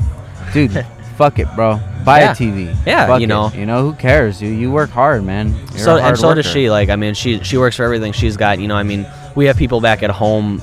dude, 0.53 0.87
fuck 1.17 1.39
it, 1.39 1.49
bro. 1.55 1.81
Buy 2.05 2.21
Yeah. 2.21 2.33
a 2.33 2.35
TV. 2.35 2.77
Yeah, 2.87 3.07
Fuck 3.07 3.21
you 3.21 3.25
it. 3.25 3.29
know. 3.29 3.51
You 3.55 3.67
know 3.67 3.83
who 3.83 3.93
cares? 3.95 4.41
You 4.41 4.49
you 4.51 4.71
work 4.71 4.89
hard, 4.91 5.23
man. 5.25 5.55
You're 5.71 5.79
so 5.79 5.93
a 5.93 5.97
and 5.97 6.05
hard 6.05 6.19
so 6.19 6.33
does 6.35 6.47
she. 6.47 6.71
Like 6.71 6.89
I 6.89 6.97
mean, 6.97 7.13
she 7.15 7.43
she 7.43 7.59
works 7.59 7.77
for 7.77 7.85
everything 7.85 8.13
she's 8.13 8.37
got. 8.39 8.59
You 8.59 8.69
know, 8.69 8.77
I 8.77 8.83
mean, 8.85 9.07
we 9.35 9.45
have 9.47 9.57
people 9.59 9.81
back 9.83 10.03
at 10.03 10.11
home 10.11 10.63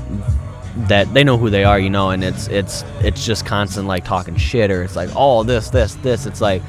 that 0.88 1.14
they 1.14 1.24
know 1.24 1.38
who 1.38 1.49
they 1.49 1.64
are. 1.64 1.80
You 1.80 1.90
know, 1.90 2.10
and 2.12 2.24
it's 2.24 2.48
it's 2.48 2.84
it's 3.02 3.26
just 3.26 3.45
constant 3.45 3.88
like 3.88 4.06
talking 4.06 4.36
shit 4.38 4.72
or 4.72 4.84
it's 4.84 4.95
like 4.95 5.10
oh 5.16 5.44
this 5.44 5.70
this 5.70 5.95
this. 5.95 6.26
It's 6.26 6.41
like, 6.41 6.62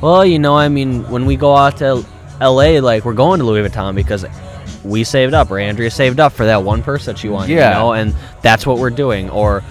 well, 0.00 0.24
you 0.24 0.38
know, 0.38 0.56
I 0.56 0.68
mean, 0.68 1.08
when 1.10 1.26
we 1.26 1.36
go 1.36 1.56
out 1.56 1.78
to 1.78 2.04
L.A., 2.40 2.80
like 2.80 3.04
we're 3.04 3.14
going 3.14 3.38
to 3.40 3.44
Louis 3.46 3.68
Vuitton 3.68 3.94
because 3.94 4.24
we 4.84 5.02
saved 5.04 5.34
up 5.34 5.50
or 5.50 5.58
Andrea 5.58 5.90
saved 5.90 6.20
up 6.20 6.32
for 6.32 6.44
that 6.46 6.62
one 6.62 6.82
purse 6.82 7.06
that 7.06 7.18
she 7.18 7.28
wanted. 7.28 7.54
Yeah. 7.54 7.70
You 7.70 7.74
know, 7.78 7.92
and 7.94 8.14
that's 8.42 8.66
what 8.66 8.78
we're 8.78 8.90
doing. 8.90 9.30
Or 9.30 9.62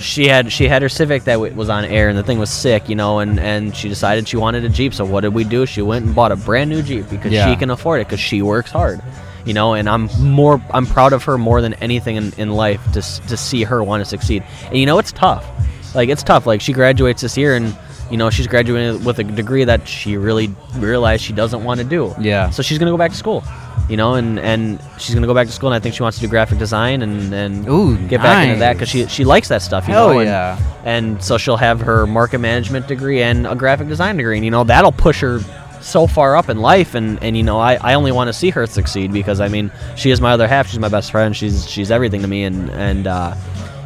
she 0.00 0.26
had 0.28 0.50
she 0.52 0.66
had 0.68 0.82
her 0.82 0.88
Civic 0.88 1.24
that 1.24 1.34
w- 1.34 1.54
was 1.54 1.68
on 1.68 1.84
air 1.84 2.08
and 2.08 2.18
the 2.18 2.22
thing 2.22 2.38
was 2.38 2.50
sick, 2.50 2.88
you 2.88 2.96
know, 2.96 3.20
and 3.20 3.38
and 3.38 3.74
she 3.76 3.88
decided 3.88 4.26
she 4.28 4.36
wanted 4.36 4.64
a 4.64 4.68
Jeep. 4.68 4.92
So 4.94 5.04
what 5.04 5.20
did 5.22 5.34
we 5.34 5.44
do? 5.44 5.66
She 5.66 5.82
went 5.82 6.04
and 6.04 6.14
bought 6.14 6.32
a 6.32 6.36
brand 6.36 6.68
new 6.70 6.82
Jeep 6.82 7.08
because 7.10 7.32
Yeah. 7.32 7.48
she 7.50 7.56
can 7.56 7.70
afford 7.70 8.00
it 8.00 8.06
because 8.06 8.20
she 8.20 8.42
works 8.42 8.70
hard, 8.70 9.00
you 9.46 9.54
know. 9.54 9.74
And 9.74 9.88
I'm 9.88 10.08
more 10.20 10.60
I'm 10.70 10.84
proud 10.84 11.12
of 11.14 11.24
her 11.24 11.38
more 11.38 11.62
than 11.62 11.74
anything 11.74 12.16
in, 12.16 12.32
in 12.36 12.50
life 12.50 12.82
to 12.92 13.00
to 13.00 13.36
see 13.36 13.64
her 13.64 13.82
want 13.82 14.02
to 14.02 14.04
succeed. 14.04 14.42
And 14.66 14.76
you 14.76 14.84
know 14.84 14.98
it's 14.98 15.12
tough, 15.12 15.46
like 15.94 16.08
it's 16.10 16.22
tough. 16.22 16.46
Like 16.46 16.60
she 16.60 16.72
graduates 16.72 17.22
this 17.22 17.36
year 17.36 17.56
and. 17.56 17.76
You 18.08 18.16
know, 18.16 18.30
she's 18.30 18.46
graduating 18.46 19.02
with 19.02 19.18
a 19.18 19.24
degree 19.24 19.64
that 19.64 19.88
she 19.88 20.16
really 20.16 20.54
realized 20.76 21.24
she 21.24 21.32
doesn't 21.32 21.64
want 21.64 21.80
to 21.80 21.84
do. 21.84 22.14
Yeah. 22.20 22.50
So 22.50 22.62
she's 22.62 22.78
gonna 22.78 22.92
go 22.92 22.96
back 22.96 23.10
to 23.10 23.16
school, 23.16 23.42
you 23.88 23.96
know, 23.96 24.14
and, 24.14 24.38
and 24.38 24.78
she's 24.96 25.12
gonna 25.12 25.26
go 25.26 25.34
back 25.34 25.48
to 25.48 25.52
school, 25.52 25.72
and 25.72 25.74
I 25.74 25.80
think 25.80 25.96
she 25.96 26.04
wants 26.04 26.16
to 26.18 26.22
do 26.22 26.28
graphic 26.30 26.58
design 26.60 27.02
and 27.02 27.34
and 27.34 27.68
Ooh, 27.68 27.96
get 28.06 28.22
back 28.22 28.46
into 28.46 28.60
that 28.60 28.74
because 28.74 28.88
she 28.88 29.08
she 29.08 29.24
likes 29.24 29.48
that 29.48 29.60
stuff. 29.60 29.88
You 29.88 29.94
Hell 29.94 30.10
know, 30.10 30.18
and, 30.20 30.28
yeah. 30.28 30.56
and 30.84 31.20
so 31.20 31.36
she'll 31.36 31.56
have 31.56 31.80
her 31.80 32.06
market 32.06 32.38
management 32.38 32.86
degree 32.86 33.22
and 33.22 33.44
a 33.44 33.56
graphic 33.56 33.88
design 33.88 34.16
degree, 34.18 34.36
and 34.36 34.44
you 34.44 34.52
know 34.52 34.62
that'll 34.62 34.92
push 34.92 35.20
her 35.22 35.40
so 35.86 36.06
far 36.06 36.36
up 36.36 36.48
in 36.48 36.58
life. 36.58 36.94
And 36.94 37.22
and 37.22 37.36
you 37.36 37.42
know 37.42 37.58
I, 37.58 37.74
I 37.76 37.94
only 37.94 38.12
want 38.12 38.28
to 38.28 38.32
see 38.32 38.50
her 38.50 38.66
succeed 38.66 39.12
because 39.12 39.40
I 39.40 39.48
mean 39.48 39.70
she 39.96 40.10
is 40.10 40.20
my 40.20 40.32
other 40.32 40.48
half. 40.48 40.66
She's 40.68 40.78
my 40.78 40.88
best 40.88 41.10
friend. 41.10 41.36
She's 41.36 41.68
she's 41.68 41.90
everything 41.90 42.22
to 42.22 42.28
me, 42.28 42.44
and 42.44 42.70
and 42.70 43.06
uh, 43.06 43.34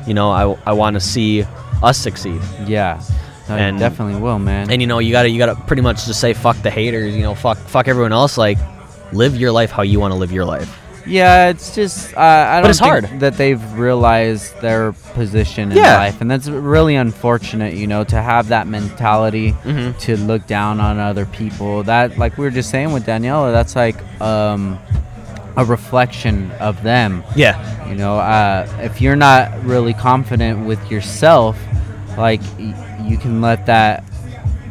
you 0.06 0.14
know 0.14 0.30
I 0.30 0.56
I 0.66 0.72
want 0.72 0.94
to 0.94 1.00
see 1.00 1.44
us 1.82 1.98
succeed. 1.98 2.40
Yeah. 2.66 3.00
No, 3.48 3.56
And- 3.56 3.78
definitely 3.80 4.20
will, 4.20 4.38
man. 4.38 4.70
And 4.70 4.80
you 4.80 4.86
know 4.86 4.98
you 5.00 5.10
gotta 5.12 5.28
you 5.28 5.38
gotta 5.38 5.56
pretty 5.66 5.82
much 5.82 6.06
just 6.06 6.20
say 6.20 6.34
fuck 6.34 6.56
the 6.62 6.70
haters. 6.70 7.14
You 7.16 7.22
know 7.22 7.34
fuck 7.34 7.58
fuck 7.58 7.88
everyone 7.88 8.12
else. 8.12 8.38
Like 8.38 8.58
live 9.12 9.36
your 9.36 9.50
life 9.52 9.70
how 9.70 9.82
you 9.82 9.98
want 10.00 10.12
to 10.12 10.18
live 10.18 10.30
your 10.32 10.44
life. 10.44 10.76
Yeah, 11.10 11.48
it's 11.48 11.74
just 11.74 12.14
uh, 12.16 12.20
I 12.20 12.60
don't 12.60 12.70
it's 12.70 12.78
think 12.78 12.88
hard. 13.06 13.20
that 13.20 13.36
they've 13.36 13.62
realized 13.78 14.58
their 14.60 14.92
position 15.14 15.72
in 15.72 15.76
Yeah. 15.78 15.96
life, 15.98 16.20
and 16.20 16.30
that's 16.30 16.48
really 16.48 16.96
unfortunate. 16.96 17.74
You 17.74 17.86
know, 17.86 18.04
to 18.04 18.16
have 18.22 18.48
that 18.48 18.66
mentality 18.66 19.52
Mhm. 19.64 19.98
to 19.98 20.16
look 20.16 20.46
down 20.46 20.80
on 20.80 20.98
other 20.98 21.26
people. 21.26 21.82
That, 21.82 22.16
like 22.18 22.38
we 22.38 22.44
were 22.44 22.50
just 22.50 22.70
saying 22.70 22.92
with 22.92 23.04
Daniela, 23.06 23.52
that's 23.52 23.74
like 23.76 23.96
um, 24.22 24.78
a 25.56 25.64
reflection 25.64 26.50
of 26.60 26.82
them. 26.82 27.24
Yeah. 27.34 27.56
You 27.88 27.96
know, 27.96 28.18
uh, 28.18 28.66
if 28.80 29.00
you're 29.00 29.16
not 29.16 29.64
really 29.64 29.92
confident 29.94 30.64
with 30.64 30.90
yourself, 30.90 31.58
like 32.16 32.40
y- 32.58 32.74
you 33.04 33.18
can 33.18 33.40
let 33.40 33.66
that 33.66 34.04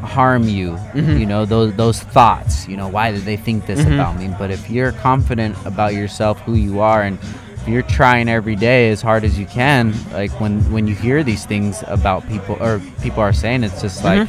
harm 0.01 0.43
you. 0.47 0.77
Mhm. 0.93 1.19
You 1.19 1.25
know, 1.25 1.45
those 1.45 1.73
those 1.75 1.99
thoughts. 1.99 2.67
You 2.67 2.77
know, 2.77 2.87
why 2.87 3.11
did 3.11 3.23
they 3.25 3.37
think 3.37 3.65
this 3.65 3.79
Mhm. 3.81 3.93
about 3.95 4.17
me? 4.19 4.29
But 4.37 4.51
if 4.51 4.69
you're 4.69 4.91
confident 4.91 5.55
about 5.65 5.93
yourself, 5.93 6.39
who 6.41 6.53
you 6.55 6.79
are, 6.81 7.03
and 7.03 7.17
if 7.61 7.67
you're 7.67 7.81
trying 7.83 8.29
every 8.29 8.55
day 8.55 8.89
as 8.89 9.01
hard 9.01 9.23
as 9.23 9.37
you 9.39 9.45
can, 9.45 9.93
like 10.13 10.31
when 10.39 10.59
when 10.71 10.87
you 10.87 10.95
hear 10.95 11.23
these 11.23 11.45
things 11.45 11.83
about 11.87 12.27
people 12.29 12.57
or 12.59 12.79
people 13.01 13.21
are 13.21 13.33
saying, 13.33 13.63
it's 13.63 13.81
just 13.81 14.03
like. 14.03 14.27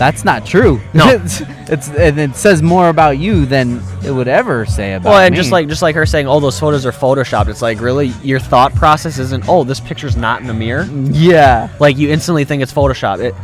That's 0.00 0.24
not 0.24 0.46
true. 0.46 0.80
No. 0.94 1.06
it's, 1.10 1.42
it's 1.68 1.88
and 1.90 2.18
it 2.18 2.34
says 2.34 2.62
more 2.62 2.88
about 2.88 3.18
you 3.18 3.44
than 3.44 3.82
it 4.02 4.10
would 4.10 4.28
ever 4.28 4.64
say 4.64 4.94
about 4.94 5.04
me. 5.04 5.10
Well, 5.10 5.20
and 5.20 5.32
me. 5.32 5.36
just 5.36 5.52
like 5.52 5.68
just 5.68 5.82
like 5.82 5.94
her 5.94 6.06
saying, 6.06 6.26
"Oh, 6.26 6.40
those 6.40 6.58
photos 6.58 6.86
are 6.86 6.90
photoshopped." 6.92 7.48
It's 7.48 7.60
like 7.60 7.82
really 7.82 8.06
your 8.22 8.38
thought 8.40 8.74
process 8.74 9.18
isn't, 9.18 9.44
"Oh, 9.46 9.62
this 9.62 9.78
picture's 9.78 10.16
not 10.16 10.40
in 10.40 10.48
a 10.48 10.54
mirror." 10.54 10.84
yeah, 11.12 11.68
Like 11.78 11.98
you 11.98 12.08
instantly 12.08 12.44
think 12.46 12.62
it's 12.62 12.72
photoshopped. 12.72 13.20
It, 13.20 13.34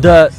the 0.00 0.32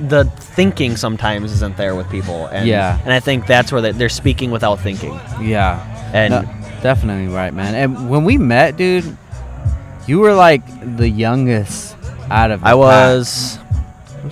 the 0.00 0.26
thinking 0.54 0.96
sometimes 0.96 1.50
isn't 1.50 1.76
there 1.78 1.94
with 1.94 2.08
people, 2.10 2.46
and 2.48 2.68
Yeah. 2.68 3.00
and 3.04 3.12
I 3.12 3.20
think 3.20 3.46
that's 3.46 3.72
where 3.72 3.80
they, 3.80 3.92
they're 3.92 4.08
speaking 4.10 4.50
without 4.50 4.80
thinking. 4.80 5.18
Yeah. 5.40 5.80
And 6.12 6.30
No, 6.30 6.42
definitely 6.82 7.34
right, 7.34 7.54
man. 7.54 7.74
And 7.74 8.10
when 8.10 8.24
we 8.24 8.36
met, 8.36 8.76
dude, 8.76 9.16
you 10.06 10.18
were 10.20 10.34
like 10.34 10.62
the 10.98 11.08
youngest 11.08 11.96
out 12.30 12.50
of. 12.50 12.60
the 12.60 12.66
I 12.66 12.70
pack. 12.72 12.76
was 12.78 13.56
It 13.56 13.58
was 13.60 13.67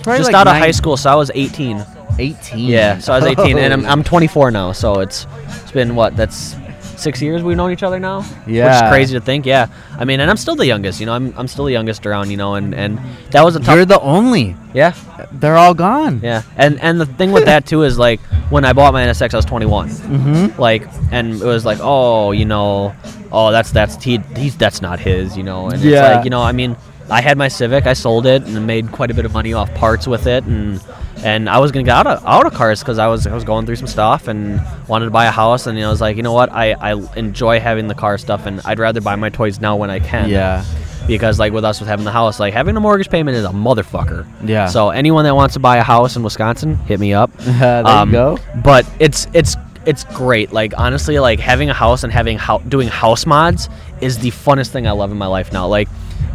probably 0.02 0.18
just 0.18 0.32
like 0.32 0.40
out 0.40 0.46
of 0.46 0.54
nine- 0.54 0.62
high 0.62 0.70
school, 0.72 0.96
so 0.96 1.10
I 1.10 1.14
was 1.14 1.30
18. 1.34 1.84
18. 2.18 2.58
Yeah, 2.58 2.98
so 2.98 3.12
I 3.12 3.16
was 3.18 3.26
18, 3.26 3.58
and 3.58 3.72
I'm, 3.72 3.84
I'm 3.92 4.02
24 4.04 4.50
now. 4.50 4.72
So 4.72 5.00
it's 5.00 5.26
it's 5.62 5.72
been 5.72 5.94
what? 5.94 6.16
That's 6.16 6.56
six 6.96 7.20
years 7.20 7.42
we've 7.42 7.58
known 7.58 7.70
each 7.72 7.82
other 7.82 7.98
now. 8.00 8.22
which 8.22 8.54
Yeah. 8.56 8.86
is 8.86 8.90
crazy 8.90 9.12
to 9.14 9.20
think. 9.20 9.44
Yeah, 9.44 9.66
I 9.98 10.04
mean, 10.06 10.20
and 10.20 10.30
I'm 10.30 10.38
still 10.38 10.56
the 10.56 10.64
youngest. 10.66 10.98
You 10.98 11.04
know, 11.06 11.12
I'm 11.12 11.34
I'm 11.36 11.46
still 11.48 11.66
the 11.66 11.72
youngest 11.72 12.06
around. 12.06 12.30
You 12.30 12.38
know, 12.38 12.54
and 12.54 12.74
and 12.74 12.98
that 13.32 13.44
was 13.44 13.54
a 13.56 13.60
tough. 13.60 13.74
You're 13.76 13.84
the 13.84 14.00
only. 14.00 14.56
yeah, 14.72 14.94
They're 15.32 15.56
all 15.58 15.74
gone. 15.74 16.20
yeah, 16.22 16.42
and 16.56 16.80
and 16.80 16.98
the 17.00 17.06
thing 17.06 17.32
with 17.32 17.44
that 17.44 17.66
too 17.66 17.82
is 17.82 17.98
like 17.98 18.20
when 18.50 18.64
I 18.64 18.72
bought 18.72 18.94
my 18.94 19.04
NSX, 19.04 19.34
I 19.34 19.36
was 19.36 19.44
21. 19.44 19.88
Mm-hmm. 19.90 20.60
Like, 20.60 20.86
and 21.10 21.34
it 21.34 21.44
was 21.44 21.64
like, 21.66 21.78
oh, 21.82 22.30
you 22.32 22.44
know, 22.46 22.94
oh, 23.30 23.50
that's 23.52 23.72
that's 23.72 24.02
he, 24.02 24.18
he's 24.36 24.56
that's 24.56 24.80
not 24.80 24.98
his, 25.00 25.36
you 25.36 25.42
know, 25.42 25.66
and 25.66 25.74
it's 25.74 25.84
Yeah. 25.84 26.14
like, 26.16 26.24
you 26.24 26.30
know, 26.30 26.40
I 26.40 26.52
mean, 26.52 26.76
I 27.08 27.20
had 27.20 27.38
my 27.38 27.48
Civic, 27.48 27.86
I 27.86 27.92
sold 27.92 28.26
it 28.26 28.42
and 28.42 28.66
made 28.66 28.90
quite 28.90 29.10
a 29.10 29.14
bit 29.14 29.24
of 29.24 29.32
money 29.32 29.52
off 29.52 29.72
parts 29.74 30.06
with 30.06 30.26
it, 30.26 30.44
and 30.44 30.80
and 31.24 31.48
I 31.48 31.58
was 31.58 31.70
gonna 31.72 31.84
get 31.84 31.94
out 31.96 32.06
of 32.06 32.24
out 32.26 32.46
of 32.46 32.52
cars 32.54 32.80
because 32.80 32.98
I 32.98 33.06
was 33.06 33.26
I 33.26 33.34
was 33.34 33.44
going 33.44 33.64
through 33.66 33.76
some 33.76 33.86
stuff 33.86 34.26
and 34.28 34.60
wanted 34.88 35.04
to 35.06 35.10
buy 35.12 35.26
a 35.26 35.30
house, 35.30 35.66
and 35.66 35.76
you 35.78 35.82
know, 35.82 35.88
I 35.88 35.90
was 35.92 36.00
like, 36.00 36.16
you 36.16 36.22
know 36.22 36.32
what, 36.32 36.50
I 36.52 36.72
I 36.72 36.94
enjoy 37.16 37.60
having 37.60 37.86
the 37.88 37.94
car 37.94 38.18
stuff, 38.18 38.46
and 38.46 38.60
I'd 38.64 38.78
rather 38.78 39.00
buy 39.00 39.14
my 39.16 39.28
toys 39.30 39.60
now 39.60 39.76
when 39.76 39.90
I 39.90 40.00
can. 40.00 40.28
Yeah. 40.30 40.64
Because 41.06 41.38
like 41.38 41.52
with 41.52 41.64
us 41.64 41.78
with 41.78 41.88
having 41.88 42.04
the 42.04 42.10
house, 42.10 42.40
like 42.40 42.52
having 42.52 42.76
a 42.76 42.80
mortgage 42.80 43.08
payment 43.08 43.36
is 43.36 43.44
a 43.44 43.50
motherfucker. 43.50 44.26
Yeah. 44.44 44.66
So 44.66 44.90
anyone 44.90 45.22
that 45.24 45.36
wants 45.36 45.54
to 45.54 45.60
buy 45.60 45.76
a 45.76 45.84
house 45.84 46.16
in 46.16 46.24
Wisconsin, 46.24 46.74
hit 46.74 46.98
me 46.98 47.14
up. 47.14 47.30
there 47.38 47.86
Um, 47.86 48.08
you 48.08 48.12
go. 48.14 48.38
But 48.64 48.84
it's 48.98 49.28
it's 49.32 49.54
it's 49.84 50.02
great. 50.02 50.50
Like 50.52 50.72
honestly, 50.76 51.20
like 51.20 51.38
having 51.38 51.70
a 51.70 51.74
house 51.74 52.02
and 52.02 52.12
having 52.12 52.38
hou- 52.38 52.60
doing 52.68 52.88
house 52.88 53.24
mods 53.24 53.68
is 54.00 54.18
the 54.18 54.32
funnest 54.32 54.70
thing 54.70 54.88
I 54.88 54.90
love 54.90 55.12
in 55.12 55.16
my 55.16 55.28
life 55.28 55.52
now. 55.52 55.68
Like 55.68 55.88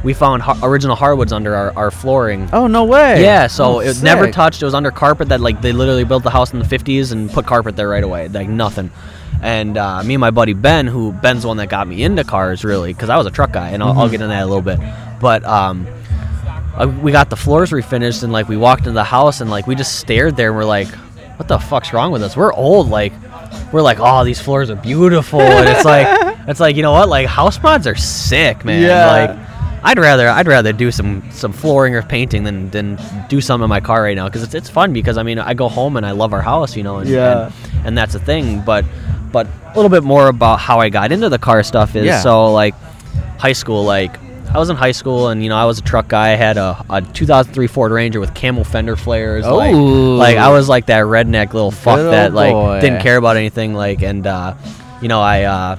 we 0.03 0.13
found 0.13 0.43
original 0.63 0.95
hardwoods 0.95 1.31
under 1.31 1.55
our, 1.55 1.73
our 1.77 1.91
flooring. 1.91 2.49
Oh 2.53 2.67
no 2.67 2.85
way. 2.85 3.21
Yeah, 3.21 3.47
so 3.47 3.63
Oh, 3.75 3.79
it 3.79 3.87
was 3.87 4.01
never 4.03 4.31
touched. 4.31 4.61
It 4.61 4.65
was 4.65 4.73
under 4.73 4.91
carpet 4.91 5.29
that 5.29 5.41
like 5.41 5.61
they 5.61 5.71
literally 5.73 6.03
built 6.03 6.23
the 6.23 6.29
house 6.31 6.53
in 6.53 6.59
the 6.59 6.65
50s 6.65 7.11
and 7.11 7.29
put 7.29 7.45
carpet 7.45 7.75
there 7.75 7.89
right 7.89 8.03
away, 8.03 8.27
like 8.27 8.49
nothing. 8.49 8.91
And 9.43 9.77
uh, 9.77 10.03
me 10.03 10.15
and 10.15 10.21
my 10.21 10.29
buddy 10.31 10.53
Ben, 10.53 10.85
who 10.87 11.11
Ben's 11.13 11.41
the 11.43 11.47
one 11.47 11.57
that 11.57 11.67
got 11.69 11.87
me 11.87 12.03
into 12.03 12.23
cars 12.23 12.63
really, 12.63 12.93
because 12.93 13.09
I 13.09 13.17
was 13.17 13.25
a 13.25 13.31
truck 13.31 13.51
guy, 13.51 13.69
and 13.69 13.81
I'll, 13.81 13.97
I'll 13.97 14.07
get 14.09 14.15
into 14.21 14.27
that 14.27 14.43
a 14.43 14.45
little 14.45 14.61
bit. 14.61 14.79
But 15.19 15.43
um, 15.45 15.87
uh, 16.75 16.87
we 17.01 17.11
got 17.11 17.29
the 17.29 17.35
floors 17.35 17.71
refinished, 17.71 18.23
and 18.23 18.31
like 18.31 18.47
we 18.47 18.55
walked 18.57 18.81
into 18.81 18.91
the 18.93 19.03
house, 19.03 19.41
and 19.41 19.49
like 19.49 19.65
we 19.67 19.73
just 19.75 19.99
stared 19.99 20.35
there, 20.35 20.49
and 20.49 20.57
we're 20.57 20.65
like, 20.65 20.87
"What 21.37 21.47
the 21.47 21.57
fuck's 21.57 21.91
wrong 21.91 22.11
with 22.11 22.21
us? 22.23 22.35
We're 22.37 22.53
old, 22.53 22.89
like." 22.89 23.13
We're 23.73 23.81
like, 23.81 23.99
oh, 24.01 24.25
these 24.25 24.39
floors 24.41 24.69
are 24.69 24.75
beautiful, 24.75 25.39
and 25.39 25.67
it's 25.69 25.85
like, 25.85 26.05
it's 26.47 26.59
like, 26.59 26.75
you 26.75 26.81
know 26.81 26.91
what? 26.91 27.07
Like, 27.07 27.25
house 27.25 27.61
mods 27.63 27.87
are 27.87 27.95
sick, 27.95 28.65
man. 28.65 28.81
Yeah. 28.83 29.05
Like, 29.07 29.50
I'd 29.83 29.97
rather 29.97 30.27
I'd 30.29 30.47
rather 30.47 30.71
do 30.73 30.91
some 30.91 31.23
some 31.31 31.51
flooring 31.51 31.95
or 31.95 32.01
painting 32.03 32.43
than 32.43 32.69
than 32.69 32.99
do 33.29 33.41
something 33.41 33.63
in 33.63 33.69
my 33.69 33.79
car 33.79 34.03
right 34.03 34.15
now 34.15 34.27
because 34.27 34.43
it's 34.43 34.53
it's 34.53 34.69
fun 34.69 34.93
because 34.93 35.17
I 35.17 35.23
mean 35.23 35.39
I 35.39 35.53
go 35.53 35.67
home 35.69 35.97
and 35.97 36.05
I 36.05 36.11
love 36.11 36.33
our 36.33 36.41
house 36.41 36.75
you 36.75 36.83
know 36.83 36.97
and 36.97 37.09
Yeah. 37.09 37.45
and, 37.73 37.87
and 37.87 37.97
that's 37.97 38.13
the 38.13 38.19
thing 38.19 38.61
but 38.61 38.85
but 39.31 39.47
a 39.47 39.73
little 39.75 39.89
bit 39.89 40.03
more 40.03 40.27
about 40.27 40.59
how 40.59 40.79
I 40.79 40.89
got 40.89 41.11
into 41.11 41.29
the 41.29 41.39
car 41.39 41.63
stuff 41.63 41.95
is 41.95 42.05
Yeah. 42.05 42.21
so 42.21 42.51
like 42.51 42.75
high 43.39 43.53
school 43.53 43.83
like 43.83 44.15
I 44.53 44.59
was 44.59 44.69
in 44.69 44.75
high 44.75 44.91
school 44.91 45.29
and 45.29 45.41
you 45.41 45.49
know 45.49 45.55
I 45.55 45.65
was 45.65 45.79
a 45.79 45.81
truck 45.81 46.09
guy 46.09 46.33
I 46.33 46.35
had 46.35 46.57
a, 46.57 46.85
a 46.89 47.01
2003 47.01 47.67
Ford 47.67 47.91
Ranger 47.91 48.19
with 48.19 48.33
camel 48.35 48.63
fender 48.63 48.95
flares 48.95 49.45
like, 49.47 49.73
like 49.73 50.37
I 50.37 50.49
was 50.49 50.69
like 50.69 50.87
that 50.87 51.05
redneck 51.05 51.53
little 51.53 51.71
fuck 51.71 51.95
Good 51.97 52.11
that 52.13 52.33
like 52.33 52.51
boy. 52.53 52.81
didn't 52.81 53.01
care 53.01 53.17
about 53.17 53.35
anything 53.37 53.73
like 53.73 54.03
and 54.03 54.27
uh, 54.27 54.53
you 55.01 55.07
know 55.07 55.21
I 55.21 55.43
uh, 55.43 55.75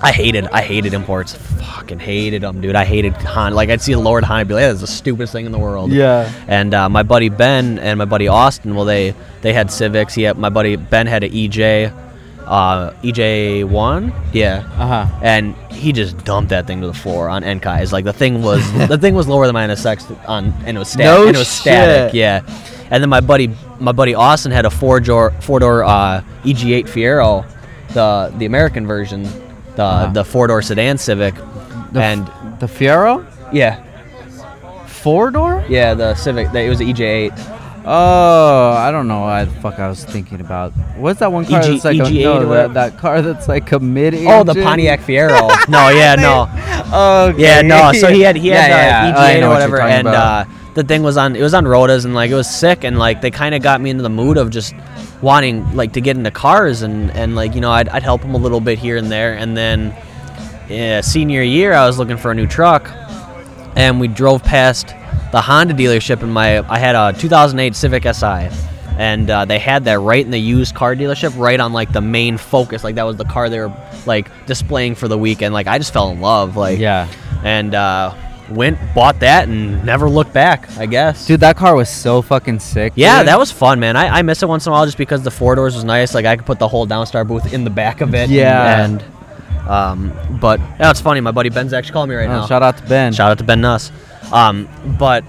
I 0.00 0.12
hated 0.12 0.46
I 0.48 0.62
hated 0.62 0.94
imports. 0.94 1.34
Fucking 1.34 1.98
hated 1.98 2.42
them, 2.42 2.60
dude. 2.60 2.76
I 2.76 2.84
hated 2.84 3.14
Honda. 3.14 3.56
Like 3.56 3.68
I'd 3.68 3.80
see 3.80 3.92
a 3.92 3.98
lowered 3.98 4.24
Honda, 4.24 4.40
I'd 4.42 4.48
be 4.48 4.54
like, 4.54 4.62
"That's 4.64 4.80
the 4.80 4.86
stupidest 4.86 5.32
thing 5.32 5.46
in 5.46 5.52
the 5.52 5.58
world." 5.58 5.90
Yeah. 5.90 6.32
And 6.46 6.72
uh, 6.72 6.88
my 6.88 7.02
buddy 7.02 7.28
Ben 7.28 7.78
and 7.80 7.98
my 7.98 8.04
buddy 8.04 8.28
Austin, 8.28 8.74
well, 8.76 8.84
they 8.84 9.14
they 9.40 9.52
had 9.52 9.70
Civics. 9.72 10.14
He 10.14 10.22
had 10.22 10.38
my 10.38 10.50
buddy 10.50 10.76
Ben 10.76 11.06
had 11.08 11.24
an 11.24 11.32
EJ, 11.32 11.92
uh, 12.46 12.90
EJ 13.02 13.64
one, 13.64 14.12
yeah. 14.32 14.64
Uh 14.78 15.04
huh. 15.06 15.18
And 15.20 15.56
he 15.72 15.92
just 15.92 16.24
dumped 16.24 16.50
that 16.50 16.66
thing 16.68 16.80
to 16.82 16.86
the 16.86 16.94
floor 16.94 17.28
on 17.28 17.42
Enkei's. 17.42 17.92
Like 17.92 18.04
the 18.04 18.12
thing 18.12 18.42
was 18.42 18.62
the 18.88 18.98
thing 18.98 19.14
was 19.16 19.26
lower 19.26 19.46
than 19.46 19.54
my 19.54 19.66
NSX 19.66 20.28
on, 20.28 20.52
and 20.64 20.76
it 20.76 20.78
was 20.78 20.88
static. 20.90 21.06
No 21.06 21.26
and 21.26 21.34
it 21.34 21.38
was 21.38 21.48
static, 21.48 22.10
shit. 22.12 22.14
yeah. 22.14 22.42
And 22.90 23.02
then 23.02 23.10
my 23.10 23.20
buddy 23.20 23.50
my 23.80 23.92
buddy 23.92 24.14
Austin 24.14 24.52
had 24.52 24.64
a 24.64 24.70
four 24.70 25.00
door 25.00 25.32
four 25.40 25.58
door 25.58 25.82
uh, 25.82 26.22
EG8 26.44 26.88
Fiero, 26.88 27.44
the 27.94 28.32
the 28.38 28.46
American 28.46 28.86
version, 28.86 29.24
the 29.78 29.84
Uh-huh. 29.84 30.12
the 30.18 30.24
four 30.26 30.46
door 30.50 30.60
sedan 30.60 30.98
Civic, 30.98 31.34
The, 31.94 32.02
and 32.02 32.26
the 32.58 32.66
Fiero 32.66 33.22
yeah, 33.54 33.78
four 34.86 35.30
door. 35.30 35.64
yeah, 35.68 35.94
the 35.94 36.14
Civic. 36.14 36.52
It 36.54 36.68
was 36.68 36.78
the 36.82 36.90
EJ8. 36.92 37.32
Oh, 37.90 38.72
I 38.76 38.90
don't 38.90 39.08
know 39.08 39.20
what 39.22 39.44
the 39.48 39.60
fuck 39.62 39.78
I 39.78 39.88
was 39.88 40.04
thinking 40.04 40.40
about. 40.42 40.72
What's 40.98 41.20
that 41.20 41.32
one 41.32 41.46
car 41.46 41.60
EG 41.62 41.70
that's 41.80 41.84
like 41.86 41.96
a, 41.96 42.00
EG8 42.02 42.22
no, 42.22 42.48
that, 42.50 42.74
that 42.74 42.98
car 42.98 43.22
that's 43.22 43.48
like 43.48 43.70
a 43.72 43.78
mid 43.78 44.12
Oh, 44.26 44.44
the 44.44 44.52
Pontiac 44.54 45.00
Fiero. 45.00 45.48
no, 45.70 45.88
yeah, 45.88 46.14
no. 46.16 46.46
Oh, 46.92 47.32
Yeah, 47.38 47.62
no. 47.62 47.92
So 47.92 48.08
he 48.12 48.20
had 48.20 48.36
he 48.36 48.48
had 48.48 48.68
yeah, 48.68 49.08
yeah. 49.08 49.16
uh, 49.16 49.20
I 49.22 49.34
EG8 49.36 49.42
or 49.46 49.48
whatever, 49.48 49.80
and 49.80 50.06
uh, 50.08 50.44
the 50.74 50.82
thing 50.84 51.02
was 51.02 51.16
on 51.16 51.36
it 51.36 51.40
was 51.42 51.54
on 51.54 51.64
Rotas, 51.64 52.04
and 52.04 52.12
like 52.14 52.30
it 52.30 52.34
was 52.34 52.50
sick, 52.50 52.84
and 52.84 52.98
like 52.98 53.22
they 53.22 53.30
kind 53.30 53.54
of 53.54 53.62
got 53.62 53.80
me 53.80 53.88
into 53.88 54.02
the 54.02 54.10
mood 54.20 54.36
of 54.36 54.50
just 54.50 54.74
wanting 55.20 55.76
like 55.76 55.92
to 55.94 56.00
get 56.00 56.16
into 56.16 56.30
cars, 56.30 56.82
and 56.82 57.10
and 57.12 57.34
like 57.34 57.54
you 57.54 57.60
know 57.60 57.70
I'd 57.70 57.88
I'd 57.88 58.02
help 58.02 58.22
him 58.22 58.34
a 58.34 58.38
little 58.38 58.60
bit 58.60 58.78
here 58.78 58.96
and 58.96 59.10
there, 59.10 59.34
and 59.34 59.56
then 59.56 59.94
yeah, 60.68 61.00
senior 61.00 61.42
year 61.42 61.72
I 61.72 61.86
was 61.86 61.98
looking 61.98 62.16
for 62.16 62.30
a 62.30 62.34
new 62.34 62.46
truck, 62.46 62.90
and 63.76 64.00
we 64.00 64.08
drove 64.08 64.42
past 64.42 64.88
the 65.32 65.40
Honda 65.40 65.74
dealership, 65.74 66.22
and 66.22 66.32
my 66.32 66.66
I 66.68 66.78
had 66.78 66.94
a 66.94 67.12
2008 67.18 67.74
Civic 67.74 68.04
Si. 68.14 68.48
And 68.98 69.30
uh, 69.30 69.44
they 69.44 69.60
had 69.60 69.84
that 69.84 70.00
right 70.00 70.24
in 70.24 70.32
the 70.32 70.40
used 70.40 70.74
car 70.74 70.96
dealership, 70.96 71.38
right 71.38 71.60
on 71.60 71.72
like 71.72 71.92
the 71.92 72.00
main 72.00 72.36
focus. 72.36 72.82
Like 72.82 72.96
that 72.96 73.04
was 73.04 73.16
the 73.16 73.24
car 73.24 73.48
they 73.48 73.60
were 73.60 73.72
like 74.06 74.28
displaying 74.46 74.96
for 74.96 75.06
the 75.06 75.16
weekend. 75.16 75.54
Like 75.54 75.68
I 75.68 75.78
just 75.78 75.92
fell 75.92 76.10
in 76.10 76.20
love. 76.20 76.56
Like 76.56 76.80
yeah, 76.80 77.06
and 77.44 77.76
uh, 77.76 78.12
went 78.50 78.78
bought 78.94 79.20
that 79.20 79.48
and 79.48 79.84
never 79.84 80.08
looked 80.08 80.32
back. 80.32 80.68
I 80.78 80.86
guess. 80.86 81.26
dude, 81.26 81.40
that 81.40 81.56
car 81.56 81.74
was 81.76 81.88
so 81.88 82.22
fucking 82.22 82.60
sick. 82.60 82.92
yeah, 82.96 83.18
dude. 83.20 83.28
that 83.28 83.38
was 83.38 83.50
fun, 83.52 83.78
man. 83.80 83.96
I, 83.96 84.18
I 84.18 84.22
miss 84.22 84.42
it 84.42 84.48
once 84.48 84.66
in 84.66 84.70
a 84.70 84.72
while 84.72 84.84
just 84.86 84.98
because 84.98 85.22
the 85.22 85.30
four 85.30 85.54
doors 85.54 85.74
was 85.74 85.84
nice. 85.84 86.14
Like 86.14 86.24
I 86.26 86.36
could 86.36 86.46
put 86.46 86.58
the 86.58 86.68
whole 86.68 86.86
Downstar 86.86 87.26
booth 87.26 87.52
in 87.52 87.64
the 87.64 87.70
back 87.70 88.00
of 88.00 88.14
it. 88.14 88.30
Yeah. 88.30 88.84
And 88.84 89.04
um, 89.68 90.12
but 90.40 90.60
yeah, 90.60 90.90
it's 90.90 91.00
funny. 91.00 91.20
My 91.20 91.30
buddy 91.30 91.50
Ben's 91.50 91.72
actually 91.72 91.92
calling 91.92 92.08
me 92.10 92.16
right 92.16 92.28
Oh, 92.28 92.40
now. 92.40 92.46
shout 92.46 92.62
out 92.62 92.78
to 92.78 92.82
Ben. 92.84 93.12
Shout 93.12 93.30
out 93.30 93.38
to 93.38 93.44
Ben 93.44 93.60
Nuss. 93.60 93.92
Um, 94.32 94.68
but 94.98 95.24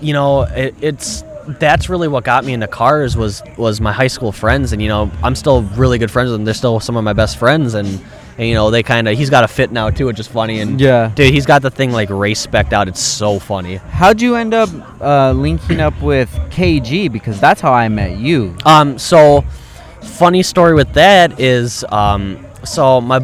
you 0.00 0.12
know, 0.12 0.42
it, 0.42 0.74
it's 0.80 1.24
that's 1.58 1.88
really 1.88 2.06
what 2.06 2.22
got 2.22 2.44
me 2.44 2.52
into 2.52 2.68
cars 2.68 3.16
was 3.16 3.42
was 3.58 3.80
my 3.80 3.92
high 3.92 4.06
school 4.06 4.30
friends, 4.30 4.72
and 4.72 4.80
you 4.80 4.88
know, 4.88 5.10
I'm 5.22 5.34
still 5.34 5.62
really 5.62 5.98
good 5.98 6.10
friends 6.10 6.30
with 6.30 6.38
them. 6.38 6.44
They're 6.44 6.54
still 6.54 6.78
some 6.78 6.96
of 6.96 7.02
my 7.02 7.12
best 7.12 7.36
friends, 7.38 7.74
and, 7.74 8.00
and 8.38 8.48
you 8.48 8.54
know, 8.54 8.70
they 8.70 8.82
kind 8.82 9.08
of 9.08 9.16
he's 9.16 9.30
got 9.30 9.44
a 9.44 9.48
fit 9.48 9.72
now 9.72 9.90
too, 9.90 10.06
which 10.06 10.18
is 10.20 10.26
funny. 10.26 10.60
And 10.60 10.80
Yeah. 10.80 11.10
dude, 11.14 11.32
he's 11.32 11.46
got 11.46 11.62
the 11.62 11.70
thing 11.70 11.92
like 11.92 12.08
race 12.10 12.40
spec'd 12.40 12.72
out. 12.74 12.88
It's 12.88 13.00
so 13.00 13.38
funny. 13.38 13.76
How'd 13.76 14.20
you 14.20 14.36
end 14.36 14.54
up 14.54 14.68
uh, 15.00 15.32
linking 15.32 15.80
up 15.80 16.00
with 16.02 16.30
KG? 16.50 17.10
Because 17.12 17.40
that's 17.40 17.60
how 17.60 17.72
I 17.72 17.88
met 17.88 18.16
you. 18.18 18.56
Um, 18.64 18.98
so 18.98 19.44
funny 20.00 20.42
story 20.42 20.74
with 20.74 20.92
that 20.94 21.38
is, 21.40 21.84
um, 21.90 22.44
so 22.64 23.00
my 23.00 23.20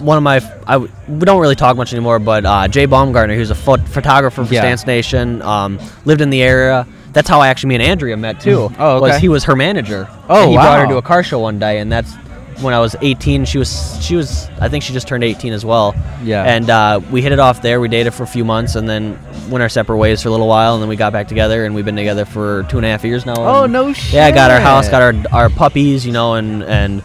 one 0.00 0.16
of 0.16 0.22
my 0.24 0.40
I 0.66 0.78
we 0.78 0.88
don't 1.24 1.40
really 1.40 1.54
talk 1.54 1.76
much 1.76 1.92
anymore, 1.92 2.18
but 2.18 2.44
uh, 2.44 2.66
Jay 2.68 2.86
Baumgartner, 2.86 3.34
who's 3.36 3.50
a 3.50 3.54
phot- 3.54 3.86
photographer 3.88 4.44
for 4.44 4.52
Yeah. 4.52 4.60
Stance 4.62 4.86
Nation, 4.86 5.42
um, 5.42 5.78
lived 6.04 6.20
in 6.20 6.30
the 6.30 6.42
area. 6.42 6.86
That's 7.12 7.28
how 7.28 7.40
I 7.40 7.48
actually 7.48 7.68
me 7.70 7.74
and 7.76 7.84
Andrea 7.84 8.16
met 8.16 8.40
too. 8.40 8.72
Oh, 8.78 9.00
Was 9.00 9.18
he 9.18 9.28
was 9.28 9.44
her 9.44 9.54
manager? 9.54 10.08
Oh, 10.30 10.42
and 10.44 10.50
he 10.50 10.56
brought 10.56 10.80
her 10.80 10.86
to 10.86 10.96
a 10.96 11.02
car 11.02 11.22
show 11.22 11.38
one 11.40 11.58
day, 11.58 11.78
and 11.78 11.92
that's 11.92 12.14
when 12.60 12.74
I 12.74 12.78
was 12.78 12.96
18. 13.00 13.44
She 13.44 13.58
was 13.58 13.98
she 14.02 14.16
was 14.16 14.48
I 14.60 14.68
think 14.68 14.84
she 14.84 14.92
just 14.92 15.08
turned 15.08 15.24
18 15.24 15.52
as 15.52 15.64
well. 15.64 15.94
Yeah. 16.22 16.44
And 16.44 16.68
uh, 16.70 17.00
we 17.10 17.22
hit 17.22 17.32
it 17.32 17.38
off 17.38 17.62
there. 17.62 17.80
We 17.80 17.88
dated 17.88 18.14
for 18.14 18.22
a 18.22 18.26
few 18.26 18.44
months, 18.44 18.74
and 18.74 18.88
then 18.88 19.18
went 19.50 19.62
our 19.62 19.68
separate 19.68 19.96
ways 19.96 20.22
for 20.22 20.28
a 20.28 20.32
little 20.32 20.48
while, 20.48 20.74
and 20.74 20.82
then 20.82 20.88
we 20.88 20.96
got 20.96 21.12
back 21.12 21.28
together, 21.28 21.64
and 21.64 21.74
we've 21.74 21.84
been 21.84 21.96
together 21.96 22.24
for 22.24 22.64
two 22.64 22.76
and 22.76 22.86
a 22.86 22.90
half 22.90 23.04
years 23.04 23.26
now. 23.26 23.34
Oh, 23.36 23.66
no 23.66 23.92
shit. 23.92 24.14
yeah, 24.14 24.30
got 24.30 24.50
our 24.50 24.60
house, 24.60 24.88
got 24.88 25.02
our 25.02 25.14
our 25.32 25.50
puppies, 25.50 26.06
you 26.06 26.12
know, 26.12 26.34
and 26.34 26.62
and 26.62 27.02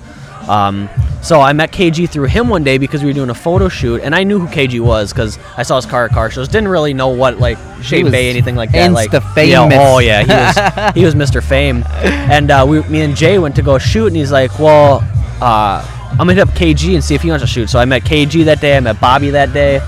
um, 0.48 0.90
so 1.22 1.42
I 1.42 1.52
met 1.54 1.72
KG 1.72 2.10
through 2.10 2.28
him 2.28 2.48
one 2.48 2.64
day 2.64 2.78
because 2.78 3.02
we 3.02 3.08
were 3.08 3.14
doing 3.14 3.30
a 3.30 3.36
photo 3.36 3.68
shoot, 3.68 4.02
and 4.02 4.16
I 4.16 4.24
knew 4.24 4.40
who 4.40 4.48
KG 4.48 4.80
was 4.80 5.12
because 5.12 5.38
I 5.58 5.64
saw 5.64 5.76
his 5.76 5.86
car 5.86 6.06
at 6.06 6.12
car 6.12 6.30
shows. 6.32 6.48
Didn't 6.48 6.70
really 6.70 6.94
know 6.94 7.10
what 7.10 7.40
like 7.40 7.58
Shape 7.82 8.10
Bay, 8.10 8.30
anything 8.30 8.56
like 8.56 8.72
that. 8.72 8.92
Like 8.92 9.12
insta-famous. 9.12 9.50
Yeah, 9.50 9.70
oh 9.74 10.00
yeah, 10.00 10.24
he 10.24 10.32
was 10.32 10.94
he 10.96 11.06
was 11.06 11.16
Mr. 11.16 11.44
Fame, 11.44 11.84
and 11.88 12.50
uh, 12.50 12.66
we, 12.68 12.82
me 12.84 13.02
and 13.02 13.16
Jay 13.16 13.40
went 13.40 13.56
to 13.58 13.62
go 13.62 13.78
shoot, 13.78 14.08
and 14.08 14.16
he's 14.16 14.32
like, 14.32 14.58
well. 14.60 15.04
Uh, 15.42 15.86
I'm 16.12 16.18
gonna 16.18 16.34
hit 16.34 16.48
up 16.48 16.56
KG 16.56 16.96
and 16.96 17.04
see 17.04 17.16
if 17.16 17.22
he 17.22 17.30
wants 17.30 17.44
to 17.44 17.48
shoot. 17.48 17.70
So 17.70 17.80
I 17.80 17.86
met 17.86 18.04
KG 18.04 18.46
that 18.46 18.62
day. 18.62 18.78
I 18.78 18.80
met 18.80 19.00
Bobby 19.00 19.30
that 19.32 19.54
day. 19.54 19.82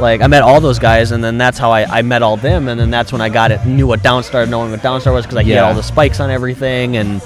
Like 0.00 0.20
I 0.20 0.26
met 0.28 0.42
all 0.42 0.60
those 0.60 0.78
guys, 0.78 1.10
and 1.10 1.22
then 1.22 1.38
that's 1.38 1.58
how 1.58 1.70
I, 1.72 1.84
I 1.98 2.02
met 2.02 2.22
all 2.22 2.36
them, 2.36 2.68
and 2.68 2.78
then 2.78 2.88
that's 2.90 3.10
when 3.12 3.20
I 3.20 3.28
got 3.28 3.50
it, 3.50 3.64
knew 3.66 3.86
what 3.86 4.00
Downstar, 4.00 4.48
knowing 4.48 4.70
what 4.70 4.80
Downstar 4.80 5.12
was, 5.12 5.26
because 5.26 5.38
I 5.38 5.40
Yeah. 5.42 5.56
had 5.56 5.64
all 5.64 5.74
the 5.74 5.82
spikes 5.82 6.20
on 6.20 6.30
everything, 6.30 6.96
and 6.96 7.20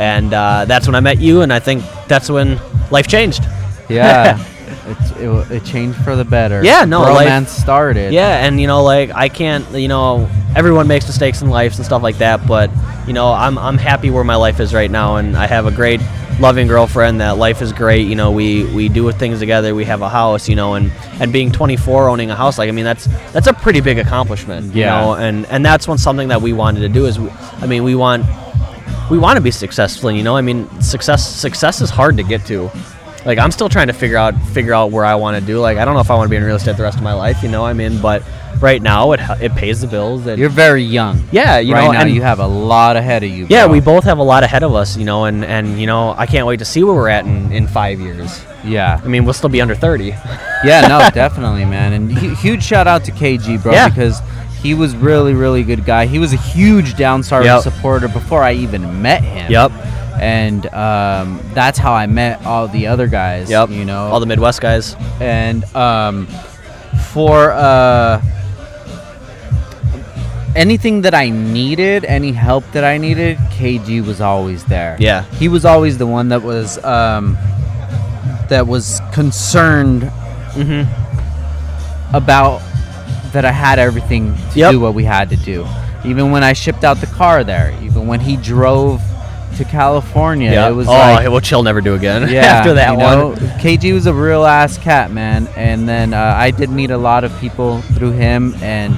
and 0.00 0.34
uh, 0.34 0.64
that's 0.64 0.86
when 0.86 0.96
I 0.96 1.00
met 1.00 1.18
you, 1.18 1.42
and 1.42 1.52
I 1.52 1.60
think 1.60 1.84
that's 2.08 2.28
when 2.28 2.58
life 2.90 3.06
changed. 3.06 3.44
Yeah. 3.88 4.36
it, 5.18 5.50
it 5.52 5.64
changed 5.64 5.96
for 6.02 6.16
the 6.16 6.24
better. 6.24 6.62
Yeah, 6.64 6.84
no, 6.84 7.02
life- 7.02 7.20
romance 7.26 7.50
started. 7.50 8.12
Yeah, 8.12 8.44
and 8.44 8.60
you 8.60 8.66
know, 8.66 8.82
like 8.82 9.10
I 9.14 9.28
can't, 9.28 9.64
you 9.72 9.88
know, 9.88 10.28
everyone 10.56 10.88
makes 10.88 11.06
mistakes 11.06 11.40
in 11.42 11.50
life 11.50 11.76
and 11.76 11.84
stuff 11.84 12.02
like 12.02 12.18
that, 12.18 12.46
but 12.48 12.68
you 13.06 13.12
know, 13.12 13.32
I'm 13.32 13.56
I'm 13.58 13.78
happy 13.78 14.10
where 14.10 14.24
my 14.24 14.36
life 14.36 14.58
is 14.58 14.74
right 14.74 14.90
now, 14.90 15.16
and 15.16 15.36
I 15.36 15.46
have 15.46 15.66
a 15.66 15.70
great, 15.70 16.00
loving 16.40 16.66
girlfriend. 16.66 17.20
That 17.20 17.36
life 17.38 17.60
is 17.62 17.72
great. 17.72 18.06
You 18.06 18.14
know, 18.14 18.30
we 18.30 18.64
we 18.74 18.88
do 18.88 19.10
things 19.12 19.38
together. 19.38 19.74
We 19.74 19.84
have 19.84 20.02
a 20.02 20.08
house, 20.08 20.48
you 20.48 20.56
know, 20.56 20.74
and 20.74 20.92
and 21.20 21.32
being 21.32 21.50
24, 21.52 22.08
owning 22.08 22.30
a 22.30 22.36
house, 22.36 22.58
like 22.58 22.68
I 22.68 22.72
mean, 22.72 22.84
that's 22.84 23.06
that's 23.32 23.46
a 23.46 23.52
pretty 23.52 23.80
big 23.80 23.98
accomplishment. 23.98 24.74
You 24.74 24.82
Yeah. 24.82 25.00
know, 25.00 25.14
and 25.14 25.46
and 25.46 25.64
that's 25.64 25.86
one 25.88 25.98
something 25.98 26.28
that 26.28 26.40
we 26.42 26.52
wanted 26.52 26.80
to 26.80 26.88
do 26.88 27.06
is, 27.06 27.18
we, 27.18 27.30
I 27.60 27.66
mean, 27.66 27.84
we 27.84 27.94
want 27.94 28.24
we 29.10 29.18
want 29.18 29.36
to 29.36 29.40
be 29.42 29.50
successful. 29.50 30.10
You 30.10 30.22
know, 30.22 30.36
I 30.36 30.40
mean, 30.42 30.68
success 30.80 31.26
success 31.28 31.80
is 31.80 31.90
hard 31.90 32.16
to 32.18 32.22
get 32.22 32.44
to. 32.46 32.70
Like 33.26 33.38
I'm 33.38 33.50
still 33.50 33.68
trying 33.68 33.88
to 33.88 33.92
figure 33.92 34.16
out 34.16 34.34
figure 34.52 34.72
out 34.74 34.90
where 34.90 35.04
I 35.04 35.14
want 35.16 35.38
to 35.38 35.44
do. 35.44 35.58
Like 35.60 35.76
I 35.78 35.84
don't 35.84 35.94
know 35.94 36.00
if 36.00 36.10
I 36.10 36.14
want 36.14 36.26
to 36.26 36.30
be 36.30 36.36
in 36.36 36.44
real 36.44 36.56
estate 36.56 36.76
the 36.76 36.82
rest 36.82 36.96
of 36.98 37.02
my 37.02 37.12
life. 37.14 37.42
You 37.42 37.48
know, 37.48 37.64
I'm 37.66 37.80
in, 37.80 38.00
but 38.00 38.22
right 38.60 38.80
now 38.80 39.12
it 39.12 39.20
it 39.40 39.52
pays 39.52 39.80
the 39.80 39.86
bills. 39.86 40.26
And 40.26 40.38
You're 40.38 40.48
very 40.48 40.82
young. 40.82 41.22
yeah, 41.32 41.58
you 41.58 41.74
right 41.74 41.84
know, 41.84 41.92
now 41.92 42.00
and 42.02 42.10
you 42.10 42.22
have 42.22 42.38
a 42.40 42.46
lot 42.46 42.96
ahead 42.96 43.22
of 43.24 43.30
you. 43.30 43.46
yeah, 43.50 43.64
bro. 43.66 43.72
we 43.72 43.80
both 43.80 44.04
have 44.04 44.18
a 44.18 44.22
lot 44.22 44.44
ahead 44.44 44.62
of 44.62 44.74
us. 44.74 44.96
You 44.96 45.04
know, 45.04 45.24
and 45.24 45.44
and 45.44 45.80
you 45.80 45.86
know, 45.86 46.14
I 46.16 46.26
can't 46.26 46.46
wait 46.46 46.58
to 46.60 46.64
see 46.64 46.82
where 46.84 46.94
we're 46.94 47.08
at 47.08 47.26
in 47.26 47.50
in 47.52 47.66
five 47.66 48.00
years. 48.00 48.42
Yeah. 48.64 49.00
I 49.02 49.06
mean, 49.08 49.24
we'll 49.24 49.34
still 49.34 49.48
be 49.50 49.60
under 49.60 49.74
30. 49.74 50.14
Yeah, 50.64 50.80
no, 50.88 51.08
definitely, 51.14 51.64
man. 51.64 51.92
And 51.92 52.10
hu- 52.12 52.34
huge 52.34 52.64
shout 52.64 52.88
out 52.88 53.04
to 53.04 53.12
KG, 53.12 53.62
bro, 53.62 53.70
Yeah. 53.72 53.88
because 53.88 54.20
he 54.60 54.74
was 54.74 54.96
really, 54.96 55.32
really 55.32 55.62
good 55.62 55.84
guy. 55.84 56.06
He 56.06 56.18
was 56.18 56.32
a 56.32 56.36
huge 56.36 56.94
Downstar 56.94 57.44
Yep. 57.44 57.62
supporter 57.62 58.08
before 58.08 58.42
I 58.42 58.54
even 58.54 59.00
met 59.00 59.22
him. 59.22 59.52
Yep. 59.52 59.70
And 60.20 60.66
um, 60.74 61.40
that's 61.54 61.78
how 61.78 61.92
I 61.92 62.06
met 62.06 62.44
all 62.44 62.68
the 62.68 62.86
other 62.88 63.06
guys. 63.06 63.50
Yep. 63.50 63.70
You 63.70 63.84
know, 63.84 64.06
all 64.08 64.20
the 64.20 64.26
Midwest 64.26 64.60
guys. 64.60 64.94
and 65.20 65.64
um, 65.76 66.26
for 67.12 67.52
uh, 67.52 68.20
anything 70.56 71.02
that 71.02 71.14
I 71.14 71.30
needed, 71.30 72.04
any 72.04 72.32
help 72.32 72.64
that 72.72 72.84
I 72.84 72.98
needed, 72.98 73.36
KG 73.50 74.04
was 74.06 74.20
always 74.20 74.64
there. 74.64 74.96
Yeah. 74.98 75.22
he 75.34 75.48
was 75.48 75.64
always 75.64 75.98
the 75.98 76.06
one 76.06 76.28
that 76.30 76.42
was 76.42 76.82
um, 76.84 77.36
that 78.48 78.66
was 78.66 79.00
concerned 79.12 80.10
about 82.12 82.60
that 83.32 83.44
I 83.44 83.52
had 83.52 83.78
everything 83.78 84.34
to 84.52 84.58
Yep. 84.58 84.70
do 84.72 84.80
what 84.80 84.94
we 84.94 85.04
had 85.04 85.28
to 85.30 85.36
do. 85.36 85.66
Even 86.04 86.30
when 86.30 86.42
I 86.42 86.52
shipped 86.54 86.82
out 86.84 86.96
the 86.98 87.06
car 87.06 87.44
there, 87.44 87.76
even 87.82 88.06
when 88.06 88.20
he 88.20 88.36
drove 88.36 89.02
to 89.58 89.64
California, 89.64 90.50
Yeah. 90.50 90.68
it 90.68 90.72
was 90.72 90.88
oh, 90.88 90.92
like 90.92 91.28
which 91.30 91.48
he'll 91.48 91.62
never 91.62 91.80
do 91.80 91.94
again. 91.94 92.28
yeah, 92.32 92.40
After 92.46 92.74
that 92.74 92.92
you 92.92 92.98
one. 92.98 93.36
KG 93.60 93.92
was 93.92 94.06
a 94.06 94.14
real 94.14 94.44
ass 94.44 94.78
cat, 94.78 95.10
man. 95.12 95.46
And 95.56 95.88
then 95.88 96.14
uh, 96.14 96.34
I 96.36 96.50
did 96.50 96.70
meet 96.70 96.90
a 96.90 96.98
lot 96.98 97.22
of 97.24 97.36
people 97.38 97.80
through 97.94 98.12
him, 98.12 98.54
and 98.62 98.96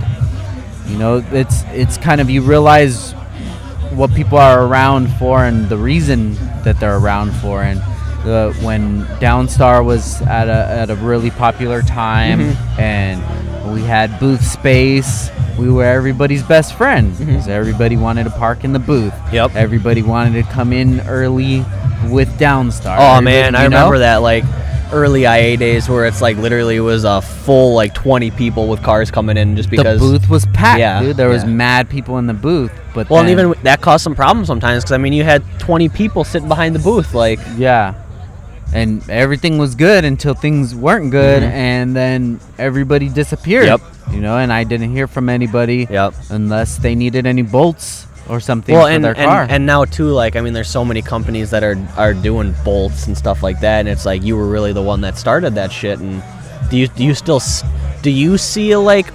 you 0.86 0.96
know, 0.98 1.22
it's 1.32 1.62
it's 1.72 1.96
kind 1.98 2.20
of 2.20 2.30
you 2.30 2.42
realize 2.42 3.12
what 3.92 4.14
people 4.14 4.38
are 4.38 4.64
around 4.66 5.08
for 5.18 5.44
and 5.44 5.68
the 5.68 5.76
reason 5.76 6.34
that 6.64 6.78
they're 6.80 6.96
around 6.98 7.32
for. 7.32 7.62
And 7.62 7.80
the 8.24 8.54
when 8.62 9.04
Downstar 9.20 9.84
was 9.84 10.20
at 10.22 10.48
a 10.48 10.68
at 10.80 10.90
a 10.90 10.94
really 10.96 11.30
popular 11.30 11.82
time, 11.82 12.40
Mm-hmm. 12.40 12.80
and 12.80 13.74
we 13.74 13.82
had 13.82 14.18
booth 14.20 14.44
space. 14.44 15.30
We 15.60 15.70
were 15.70 15.84
everybody's 15.84 16.42
best 16.42 16.74
friend 16.74 17.16
because 17.18 17.46
everybody 17.48 17.96
wanted 17.96 18.24
to 18.24 18.30
park 18.30 18.64
in 18.64 18.72
the 18.72 18.78
booth. 18.78 19.12
Mm-hmm. 19.12 19.34
Yep. 19.34 19.54
Everybody 19.56 20.02
wanted 20.02 20.42
to 20.44 20.50
come 20.50 20.72
in 20.72 21.00
early 21.02 21.58
with 22.08 22.28
Downstar. 22.38 22.96
Oh 22.98 23.16
Everybody- 23.18 23.24
man, 23.24 23.54
I 23.54 23.64
you 23.64 23.68
know? 23.68 23.76
remember 23.76 23.98
that 23.98 24.16
like 24.22 24.44
early 24.92 25.22
IA 25.24 25.56
days 25.56 25.88
where 25.88 26.04
it's 26.06 26.20
like 26.20 26.36
literally 26.38 26.80
was 26.80 27.04
a 27.04 27.20
full 27.22 27.74
like 27.74 27.94
20 27.94 28.32
people 28.32 28.66
with 28.68 28.82
cars 28.82 29.08
coming 29.10 29.36
in 29.36 29.54
just 29.54 29.70
because 29.70 30.00
The 30.00 30.06
booth 30.18 30.28
was 30.28 30.46
packed, 30.46 30.80
Yeah, 30.80 31.00
dude. 31.00 31.16
There 31.16 31.28
was 31.28 31.44
yeah. 31.44 31.50
mad 31.50 31.88
people 31.88 32.18
in 32.18 32.26
the 32.26 32.34
booth, 32.34 32.72
but 32.92 33.08
Well, 33.08 33.20
and 33.20 33.28
even 33.30 33.54
that 33.62 33.80
caused 33.82 34.02
some 34.02 34.16
problems 34.16 34.48
sometimes 34.48 34.82
because 34.82 34.92
I 34.92 34.98
mean 34.98 35.12
you 35.12 35.22
had 35.22 35.44
20 35.60 35.88
people 35.90 36.24
sitting 36.24 36.48
behind 36.48 36.74
the 36.74 36.80
booth 36.80 37.14
like. 37.14 37.38
yeah, 37.56 37.94
and 38.72 39.08
everything 39.10 39.58
was 39.58 39.74
good 39.74 40.04
until 40.04 40.34
things 40.34 40.74
weren't 40.74 41.10
good, 41.10 41.42
and 41.42 41.94
then 41.94 42.40
everybody 42.58 43.08
disappeared. 43.08 43.68
Mm-hmm. 43.68 44.06
Yep. 44.10 44.14
You 44.14 44.20
know, 44.20 44.36
and 44.38 44.52
I 44.52 44.64
didn't 44.64 44.92
hear 44.92 45.06
from 45.06 45.28
anybody. 45.28 45.86
Yep. 45.90 46.14
Unless 46.30 46.78
they 46.78 46.94
needed 46.94 47.26
any 47.26 47.42
bolts 47.42 48.06
or 48.28 48.40
something 48.40 48.74
Well, 48.74 48.86
for 48.86 48.92
and, 48.92 49.04
their 49.04 49.14
car. 49.14 49.42
and 49.42 49.52
and 49.52 49.66
now 49.66 49.84
too, 49.84 50.10
like 50.10 50.36
I 50.36 50.40
mean, 50.40 50.52
there's 50.52 50.70
so 50.70 50.84
many 50.84 51.02
companies 51.02 51.50
that 51.50 51.62
are 51.62 51.76
are 51.96 52.14
doing 52.14 52.54
bolts 52.64 53.06
and 53.06 53.16
stuff 53.16 53.42
like 53.42 53.60
that, 53.60 53.80
and 53.80 53.88
it's 53.88 54.06
like 54.06 54.22
you 54.22 54.36
were 54.36 54.46
really 54.46 54.72
the 54.72 54.82
one 54.82 55.00
that 55.02 55.18
started 55.18 55.54
that 55.56 55.72
shit. 55.72 55.98
And 55.98 56.22
do 56.70 56.76
you 56.76 56.88
do 56.88 57.04
you 57.04 57.14
still 57.14 57.40
do 58.02 58.10
you 58.10 58.38
see 58.38 58.74
like 58.76 59.12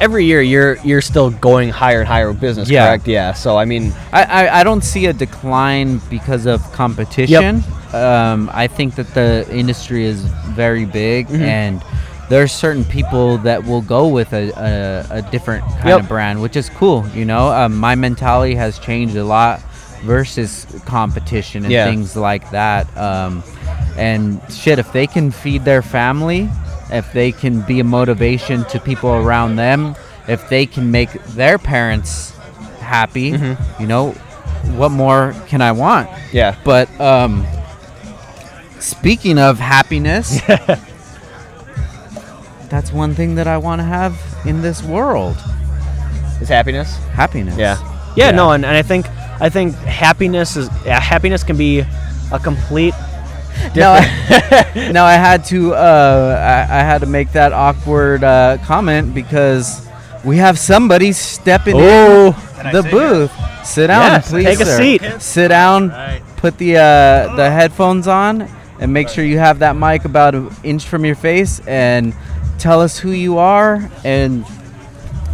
every 0.00 0.24
year 0.24 0.40
you're 0.42 0.76
you're 0.84 1.00
still 1.00 1.30
going 1.30 1.70
higher 1.70 2.00
and 2.00 2.08
higher 2.08 2.28
with 2.28 2.40
business, 2.40 2.68
Yeah. 2.70 2.86
correct? 2.86 3.08
Yeah. 3.08 3.32
So 3.32 3.56
I 3.56 3.64
mean, 3.64 3.92
I, 4.12 4.22
I, 4.24 4.60
I 4.60 4.64
don't 4.64 4.82
see 4.84 5.06
a 5.06 5.12
decline 5.12 5.98
because 6.10 6.46
of 6.46 6.60
competition. 6.72 7.62
Um, 7.92 8.50
I 8.52 8.66
think 8.66 8.94
that 8.96 9.12
the 9.14 9.46
industry 9.50 10.04
is 10.04 10.20
very 10.54 10.84
big, 10.84 11.26
Mm-hmm. 11.28 11.42
and 11.42 11.82
there's 12.28 12.52
certain 12.52 12.84
people 12.84 13.38
that 13.38 13.64
will 13.64 13.80
go 13.80 14.06
with 14.06 14.34
a, 14.34 14.50
a, 15.10 15.16
a 15.18 15.22
different 15.30 15.64
kind 15.76 15.88
Yep. 15.88 16.00
of 16.02 16.08
brand, 16.08 16.42
which 16.42 16.56
is 16.56 16.68
cool. 16.68 17.06
You 17.14 17.24
know, 17.24 17.48
um, 17.48 17.74
my 17.74 17.94
mentality 17.94 18.54
has 18.54 18.78
changed 18.78 19.16
a 19.16 19.24
lot 19.24 19.60
versus 20.04 20.66
competition 20.84 21.64
and 21.64 21.72
Yeah. 21.72 21.86
things 21.86 22.14
like 22.16 22.50
that. 22.50 22.84
Um, 22.98 23.42
and 23.96 24.40
shit, 24.52 24.78
if 24.78 24.92
they 24.92 25.06
can 25.06 25.30
feed 25.30 25.64
their 25.64 25.80
family, 25.80 26.50
if 26.90 27.12
they 27.12 27.32
can 27.32 27.60
be 27.62 27.80
a 27.80 27.84
motivation 27.84 28.64
to 28.66 28.78
people 28.80 29.10
around 29.10 29.56
them, 29.56 29.94
if 30.26 30.48
they 30.48 30.66
can 30.66 30.90
make 30.90 31.12
their 31.34 31.58
parents 31.58 32.30
happy, 32.80 33.32
Mm-hmm. 33.32 33.80
you 33.82 33.86
know, 33.88 34.12
what 34.76 34.90
more 34.90 35.34
can 35.46 35.60
I 35.62 35.72
want? 35.72 36.08
yeah. 36.32 36.56
But 36.64 36.88
um, 37.00 37.46
speaking 38.80 39.38
of 39.38 39.58
happiness, 39.58 40.40
that's 42.68 42.92
one 42.92 43.14
thing 43.14 43.34
that 43.36 43.46
I 43.46 43.56
want 43.58 43.80
to 43.80 43.84
have 43.84 44.16
in 44.46 44.60
this 44.62 44.82
world. 44.82 45.36
Is 46.40 46.48
happiness? 46.48 46.94
Happiness. 47.14 47.56
Yeah. 47.56 47.76
Yeah. 48.16 48.30
No, 48.30 48.52
and, 48.52 48.64
and 48.64 48.76
I 48.76 48.82
think 48.82 49.06
I 49.40 49.48
think 49.48 49.74
happiness 49.76 50.56
is 50.56 50.68
yeah, 50.84 51.00
happiness 51.00 51.42
can 51.44 51.56
be 51.56 51.80
a 52.32 52.38
complete. 52.38 52.94
No, 53.76 53.92
I, 53.92 54.90
no, 54.92 55.04
I 55.04 55.14
had 55.14 55.44
to. 55.46 55.74
Uh, 55.74 56.36
I, 56.68 56.78
I 56.78 56.82
had 56.82 57.00
to 57.00 57.06
make 57.06 57.32
that 57.32 57.52
awkward 57.52 58.24
uh, 58.24 58.58
comment 58.64 59.14
because 59.14 59.86
we 60.24 60.36
have 60.38 60.58
somebody 60.58 61.12
stepping 61.12 61.74
Oh. 61.76 62.28
in 62.64 62.72
the 62.72 62.82
booth. 62.82 63.32
Sit 63.66 63.88
down, 63.88 64.02
Yes, 64.12 64.30
please. 64.30 64.44
take 64.44 64.60
a 64.60 64.64
seat. 64.66 65.02
Sit 65.20 65.48
down. 65.48 65.90
Put 66.36 66.56
the 66.58 66.76
uh, 66.76 67.36
the 67.36 67.50
headphones 67.50 68.06
on, 68.08 68.48
and 68.80 68.92
make 68.92 69.08
sure 69.08 69.24
you 69.24 69.38
have 69.38 69.58
that 69.60 69.76
mic 69.76 70.04
about 70.04 70.34
an 70.34 70.50
inch 70.62 70.86
from 70.86 71.04
your 71.04 71.16
face, 71.16 71.60
and 71.66 72.14
tell 72.58 72.80
us 72.80 72.98
who 72.98 73.10
you 73.10 73.38
are 73.38 73.90
and 74.04 74.44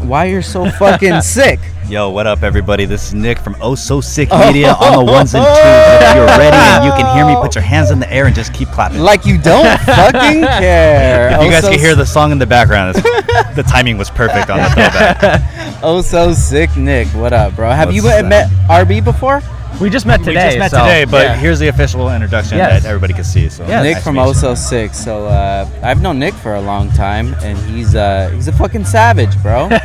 why 0.02 0.24
you're 0.26 0.42
so 0.42 0.68
fucking 0.78 1.20
sick. 1.22 1.60
Yo, 1.88 2.08
what 2.08 2.26
up, 2.26 2.42
everybody? 2.42 2.86
This 2.86 3.08
is 3.08 3.14
Nick 3.14 3.38
from 3.38 3.54
Oh 3.60 3.74
So 3.74 4.00
Sick 4.00 4.30
Media 4.30 4.72
on 4.72 5.04
the 5.04 5.12
ones 5.12 5.34
and 5.34 5.44
twos. 5.44 5.58
If 5.58 6.16
you're 6.16 6.26
ready 6.26 6.56
and 6.56 6.84
you 6.84 6.90
can 6.92 7.14
hear 7.14 7.26
me, 7.26 7.36
put 7.36 7.54
your 7.54 7.62
hands 7.62 7.90
in 7.90 8.00
the 8.00 8.10
air 8.10 8.24
and 8.26 8.34
just 8.34 8.54
keep 8.54 8.68
clapping. 8.68 9.00
Like 9.00 9.26
you 9.26 9.36
don't 9.38 9.78
fucking 9.84 10.42
care. 10.42 11.28
if 11.32 11.40
you 11.42 11.46
Oh, 11.48 11.50
guys 11.50 11.62
so 11.62 11.70
can 11.70 11.78
hear 11.78 11.94
the 11.94 12.06
song 12.06 12.32
in 12.32 12.38
the 12.38 12.46
background, 12.46 12.96
it's, 12.96 13.54
the 13.54 13.62
timing 13.62 13.98
was 13.98 14.08
perfect 14.10 14.48
on 14.48 14.58
the 14.58 14.64
throwback. 14.70 15.80
Oh, 15.82 16.00
so 16.00 16.32
sick, 16.32 16.74
Nick. 16.74 17.06
What 17.08 17.34
up, 17.34 17.54
bro? 17.54 17.70
Have 17.70 17.92
you 17.94 18.02
What's 18.02 18.22
up? 18.22 18.26
met 18.30 18.48
RB 18.68 19.04
before? 19.04 19.42
We 19.80 19.90
just 19.90 20.06
met 20.06 20.18
today. 20.24 20.32
we 20.32 20.40
just 20.44 20.58
met 20.58 20.70
so, 20.70 20.78
today, 20.78 21.04
but 21.04 21.26
yeah. 21.26 21.36
here's 21.36 21.58
the 21.58 21.68
official 21.68 22.08
introduction 22.10 22.56
Yes. 22.58 22.82
that 22.84 22.88
everybody 22.88 23.12
can 23.12 23.24
see. 23.24 23.48
So 23.50 23.66
Yes. 23.66 23.82
Nick 23.82 23.94
nice 23.96 24.04
from 24.04 24.14
to 24.14 24.20
meet 24.22 24.26
Oh 24.26 24.28
you. 24.28 24.34
So 24.34 24.54
Sick. 24.54 24.94
So 24.94 25.26
uh, 25.26 25.68
I've 25.82 26.00
known 26.00 26.18
Nick 26.18 26.32
for 26.34 26.54
a 26.54 26.60
long 26.62 26.90
time, 26.92 27.34
and 27.42 27.58
he's 27.70 27.94
uh, 27.94 28.30
he's 28.34 28.48
a 28.48 28.52
fucking 28.52 28.84
savage, 28.86 29.40
bro. 29.42 29.68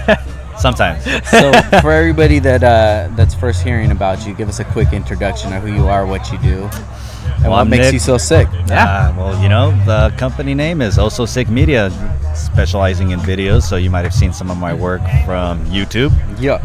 Sometimes. 0.60 1.03
so 1.30 1.52
for 1.81 1.91
everybody 1.91 2.40
that 2.40 2.64
uh, 2.64 3.10
that's 3.15 3.34
first 3.34 3.64
hearing 3.64 3.91
about 3.91 4.26
you, 4.27 4.34
give 4.34 4.49
us 4.49 4.60
a 4.60 4.65
quick 4.65 4.94
introduction 4.94 5.53
of 5.53 5.64
who 5.64 5.73
you 5.73 5.88
are, 5.88 6.06
what 6.06 6.31
you 6.31 6.38
do, 6.40 6.64
and 6.64 7.44
Well, 7.44 7.52
what 7.52 7.60
I'm 7.61 7.69
makes 7.69 7.86
Nick. 7.86 7.94
you 7.94 7.99
so 7.99 8.18
sick. 8.18 8.48
Uh, 8.69 9.14
well, 9.18 9.41
you 9.41 9.48
know, 9.49 9.72
the 9.86 10.14
company 10.18 10.53
name 10.53 10.81
is 10.81 10.98
Oso 10.98 11.27
Sick 11.27 11.49
Media, 11.49 11.90
specializing 12.36 13.11
in 13.11 13.19
videos. 13.22 13.64
So 13.64 13.77
you 13.77 13.90
might 13.90 14.03
have 14.03 14.14
seen 14.14 14.34
some 14.34 14.52
of 14.52 14.57
my 14.57 14.73
work 14.73 15.02
from 15.26 15.64
YouTube. 15.68 16.11
Yeah. 16.40 16.56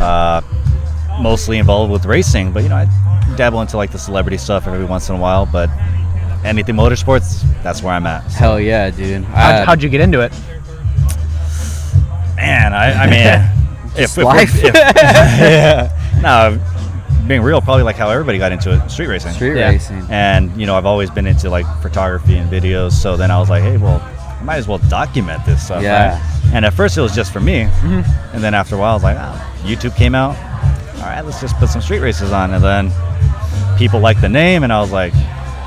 uh, 0.00 0.40
mostly 1.20 1.58
involved 1.58 1.92
with 1.92 2.06
racing, 2.06 2.50
but 2.52 2.62
you 2.64 2.68
know, 2.68 2.76
I 2.76 2.88
dabble 3.36 3.60
into 3.60 3.76
like 3.76 3.92
the 3.92 3.98
celebrity 3.98 4.36
stuff 4.36 4.66
every 4.66 4.84
once 4.84 5.08
in 5.08 5.14
a 5.14 5.18
while. 5.18 5.46
But 5.46 5.70
anything 6.44 6.74
motorsports, 6.74 7.42
that's 7.62 7.82
where 7.82 7.94
I'm 7.94 8.06
at. 8.06 8.24
Hell 8.32 8.58
yeah, 8.60 8.90
dude. 8.90 9.22
How'd, 9.24 9.54
Uh, 9.54 9.64
how'd 9.66 9.82
you 9.82 9.88
get 9.88 10.00
into 10.00 10.20
it? 10.20 10.32
Man, 12.44 12.72
I, 12.74 12.92
I 12.92 13.06
mean, 13.10 13.96
if, 13.96 14.16
if 14.18 14.24
life. 14.24 14.50
if- 14.62 14.74
yeah, 14.74 15.90
no, 16.22 17.26
being 17.26 17.42
real, 17.42 17.60
probably 17.60 17.82
like 17.84 17.96
how 17.96 18.10
everybody 18.10 18.38
got 18.38 18.52
into 18.52 18.72
it, 18.72 18.88
street 18.90 19.06
racing. 19.08 19.32
street 19.32 19.56
Yeah. 19.56 19.70
racing. 19.70 20.06
And 20.10 20.54
you 20.60 20.66
know, 20.66 20.76
I've 20.76 20.86
always 20.86 21.10
been 21.10 21.26
into 21.26 21.48
like 21.50 21.66
photography 21.80 22.36
and 22.36 22.50
videos. 22.50 22.92
So 22.92 23.16
then 23.16 23.30
I 23.30 23.38
was 23.38 23.48
like, 23.48 23.62
hey, 23.62 23.76
well, 23.78 24.00
I 24.02 24.42
might 24.44 24.56
as 24.56 24.68
well 24.68 24.78
document 24.78 25.44
this 25.46 25.64
stuff. 25.64 25.82
Yeah. 25.82 26.18
right? 26.20 26.50
And 26.54 26.64
at 26.66 26.74
first 26.74 26.98
it 26.98 27.00
was 27.00 27.14
just 27.14 27.32
for 27.32 27.40
me, 27.40 27.64
Hmm. 27.64 28.02
and 28.34 28.42
then 28.44 28.52
after 28.54 28.74
a 28.74 28.78
while, 28.78 28.90
I 28.90 28.94
was 28.94 29.02
like, 29.02 29.16
oh, 29.18 29.52
YouTube 29.64 29.96
came 29.96 30.14
out. 30.14 30.36
All 30.96 31.10
right, 31.10 31.22
let's 31.22 31.40
just 31.40 31.56
put 31.58 31.68
some 31.70 31.80
street 31.82 32.00
races 32.00 32.30
on, 32.32 32.52
and 32.52 32.62
then 32.62 32.92
people 33.78 34.00
liked 34.00 34.20
the 34.20 34.28
name, 34.28 34.62
and 34.62 34.72
I 34.72 34.80
was 34.80 34.92
like, 34.92 35.12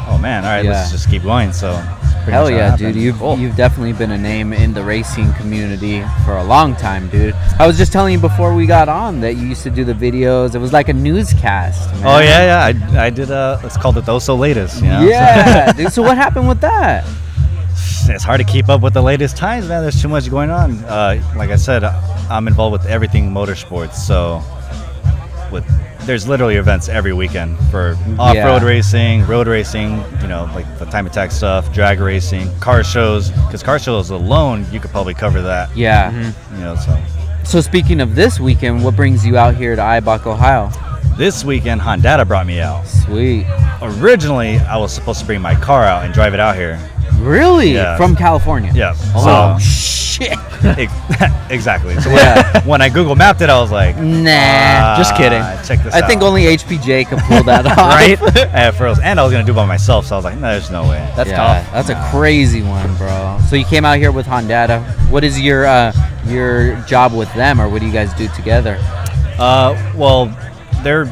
oh 0.10 0.18
man, 0.22 0.46
all 0.46 0.52
right, 0.52 0.64
Yeah. 0.64 0.72
let's 0.72 0.92
just 0.92 1.10
keep 1.10 1.24
going. 1.24 1.52
So 1.54 1.70
it's 1.72 1.78
pretty 1.80 1.97
Hell 2.34 2.44
much 2.46 2.54
yeah, 2.54 2.70
happened. 2.72 2.94
dude. 2.94 3.04
You've 3.04 3.18
Cool. 3.20 3.38
you've 3.38 3.56
definitely 3.56 3.94
been 3.94 4.12
a 4.12 4.18
name 4.18 4.54
in 4.54 4.74
the 4.74 4.84
racing 4.84 5.34
community 5.34 6.04
for 6.26 6.38
a 6.38 6.44
long 6.44 6.76
time, 6.76 7.10
dude. 7.10 7.34
I 7.60 7.66
was 7.68 7.78
just 7.78 7.92
telling 7.92 8.14
you 8.14 8.20
before 8.20 8.54
we 8.56 8.66
got 8.66 8.90
on 8.90 9.20
that 9.22 9.36
you 9.36 9.48
used 9.48 9.64
to 9.64 9.70
do 9.70 9.84
the 9.84 9.94
videos. 9.94 10.56
It 10.56 10.60
was 10.60 10.74
like 10.74 10.90
a 10.90 10.94
newscast. 10.94 11.90
Man. 11.96 12.04
Oh 12.06 12.20
yeah, 12.20 12.70
yeah. 12.72 12.98
I, 13.00 13.06
I 13.06 13.10
did. 13.10 13.30
a. 13.32 13.60
it's 13.64 13.78
called 13.78 13.96
the 13.96 14.02
Oso 14.02 14.38
latest. 14.38 14.82
You 14.82 14.90
know? 14.90 15.00
So- 15.02 15.08
Yeah, 15.10 15.72
dude. 15.78 15.92
So 15.94 16.02
what 16.02 16.18
happened 16.18 16.48
with 16.48 16.62
that? 16.62 17.06
it's 18.10 18.24
hard 18.24 18.40
to 18.40 18.46
keep 18.46 18.70
up 18.70 18.82
with 18.82 18.94
the 18.94 19.02
latest 19.02 19.36
times, 19.36 19.68
man. 19.68 19.82
There's 19.82 20.02
too 20.02 20.08
much 20.08 20.30
going 20.30 20.50
on. 20.50 20.78
Uh, 20.86 21.22
like 21.36 21.50
I 21.50 21.58
said, 21.58 21.84
I'm 21.84 22.48
involved 22.48 22.72
with 22.72 22.86
everything 22.86 23.30
motorsports, 23.32 23.96
so 23.96 24.42
with 25.52 25.66
there's 26.08 26.28
literally 26.28 26.56
events 26.56 26.90
every 26.90 27.14
weekend 27.14 27.58
for 27.70 27.94
mm-hmm. 27.96 28.20
off-road 28.20 28.62
Yeah. 28.62 28.68
racing, 28.68 29.28
road 29.28 29.48
racing. 29.48 30.02
You 30.22 30.28
know, 30.28 30.50
like 30.56 30.66
the 30.80 30.86
time 30.86 31.06
attack 31.06 31.32
stuff, 31.32 31.72
drag 31.74 32.00
racing, 32.00 32.50
car 32.60 32.84
shows. 32.84 33.30
Because 33.30 33.62
car 33.62 33.78
shows 33.78 34.10
alone, 34.10 34.66
you 34.72 34.80
could 34.80 34.90
probably 34.90 35.14
cover 35.14 35.42
that. 35.42 35.76
Yeah. 35.76 36.12
Mm-hmm. 36.12 36.56
You 36.56 36.62
know, 36.62 36.76
so 36.78 36.98
So 37.44 37.62
speaking 37.62 38.02
of 38.02 38.16
this 38.16 38.40
weekend, 38.40 38.84
what 38.84 38.96
brings 38.96 39.26
you 39.26 39.38
out 39.38 39.56
here 39.56 39.76
to 39.76 39.82
Eibach, 39.82 40.26
Ohio? 40.26 40.72
This 41.18 41.44
weekend, 41.44 41.82
Hondata 41.82 42.28
brought 42.28 42.46
me 42.46 42.60
out. 42.62 42.88
Sweet. 42.88 43.46
Originally, 43.82 44.58
I 44.60 44.78
was 44.78 44.94
supposed 44.94 45.20
to 45.20 45.26
bring 45.26 45.42
my 45.42 45.56
car 45.56 45.84
out 45.84 46.06
and 46.06 46.14
drive 46.14 46.34
it 46.34 46.40
out 46.40 46.56
here. 46.56 46.80
Really? 47.20 47.74
Yeah. 47.74 47.98
From 47.98 48.16
California? 48.16 48.72
Yeah. 48.74 48.94
Oh, 49.16 49.58
So- 49.58 49.64
shit. 49.64 50.38
Exactly. 51.50 51.94
So 52.02 52.10
when, 52.10 52.18
Yeah. 52.18 52.64
when 52.66 52.82
I 52.82 52.90
Google 52.90 53.16
mapped 53.16 53.40
it, 53.42 53.50
I 53.50 53.60
was 53.62 53.72
like, 53.72 53.96
Nah. 53.98 54.98
Just 54.98 55.16
kidding. 55.16 55.42
"Ah, 55.42 55.62
Check 55.66 55.82
this 55.84 55.94
I 55.94 56.02
out. 56.02 56.10
think 56.10 56.22
only 56.22 56.44
HPJ 56.44 57.08
can 57.08 57.20
pull 57.20 57.44
that 57.44 57.66
off. 57.68 57.78
Right? 57.78 58.20
At 58.54 58.72
first, 58.72 59.00
and 59.02 59.20
I 59.20 59.24
was 59.24 59.32
gonna 59.32 59.46
do 59.46 59.52
it 59.54 59.56
by 59.56 59.66
myself, 59.66 60.06
so 60.08 60.16
I 60.16 60.18
was 60.18 60.26
like, 60.26 60.36
no, 60.38 60.52
there's 60.52 60.70
no 60.72 60.84
way. 60.90 61.10
That's 61.16 61.30
yeah, 61.30 61.62
tough. 61.64 61.72
That's 61.72 61.90
a 61.90 62.10
crazy 62.12 62.64
one, 62.64 62.94
bro. 62.98 63.40
So 63.50 63.56
you 63.56 63.64
came 63.66 63.86
out 63.86 63.98
here 63.98 64.12
with 64.12 64.26
Hondata. 64.26 64.84
What 65.10 65.24
is 65.24 65.40
your 65.40 65.66
uh, 65.66 65.94
your 66.26 66.76
job 66.82 67.14
with 67.14 67.34
them, 67.34 67.62
or 67.62 67.70
what 67.70 67.80
do 67.80 67.88
you 67.88 67.94
guys 67.94 68.14
do 68.16 68.28
together? 68.30 68.78
Uh, 69.40 69.76
well, 69.96 70.26
they're 70.84 71.06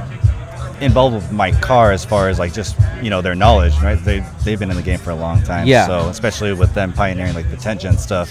involved 0.82 1.16
with 1.16 1.32
my 1.32 1.52
car 1.62 1.92
as 1.92 2.04
far 2.06 2.30
as 2.30 2.38
like 2.40 2.54
just 2.54 2.76
you 3.02 3.10
know 3.10 3.22
their 3.22 3.36
knowledge, 3.36 3.74
right? 3.82 3.96
They 4.04 4.26
they've 4.44 4.60
been 4.60 4.70
in 4.72 4.76
the 4.78 4.84
game 4.84 5.00
for 5.00 5.12
a 5.12 5.16
long 5.16 5.42
time. 5.44 5.68
Yeah. 5.68 5.88
So 5.88 6.10
especially 6.10 6.54
with 6.54 6.74
them 6.74 6.94
pioneering 6.94 7.34
like 7.34 7.50
the 7.50 7.58
tenth 7.58 7.82
gen 7.82 7.98
stuff, 7.98 8.30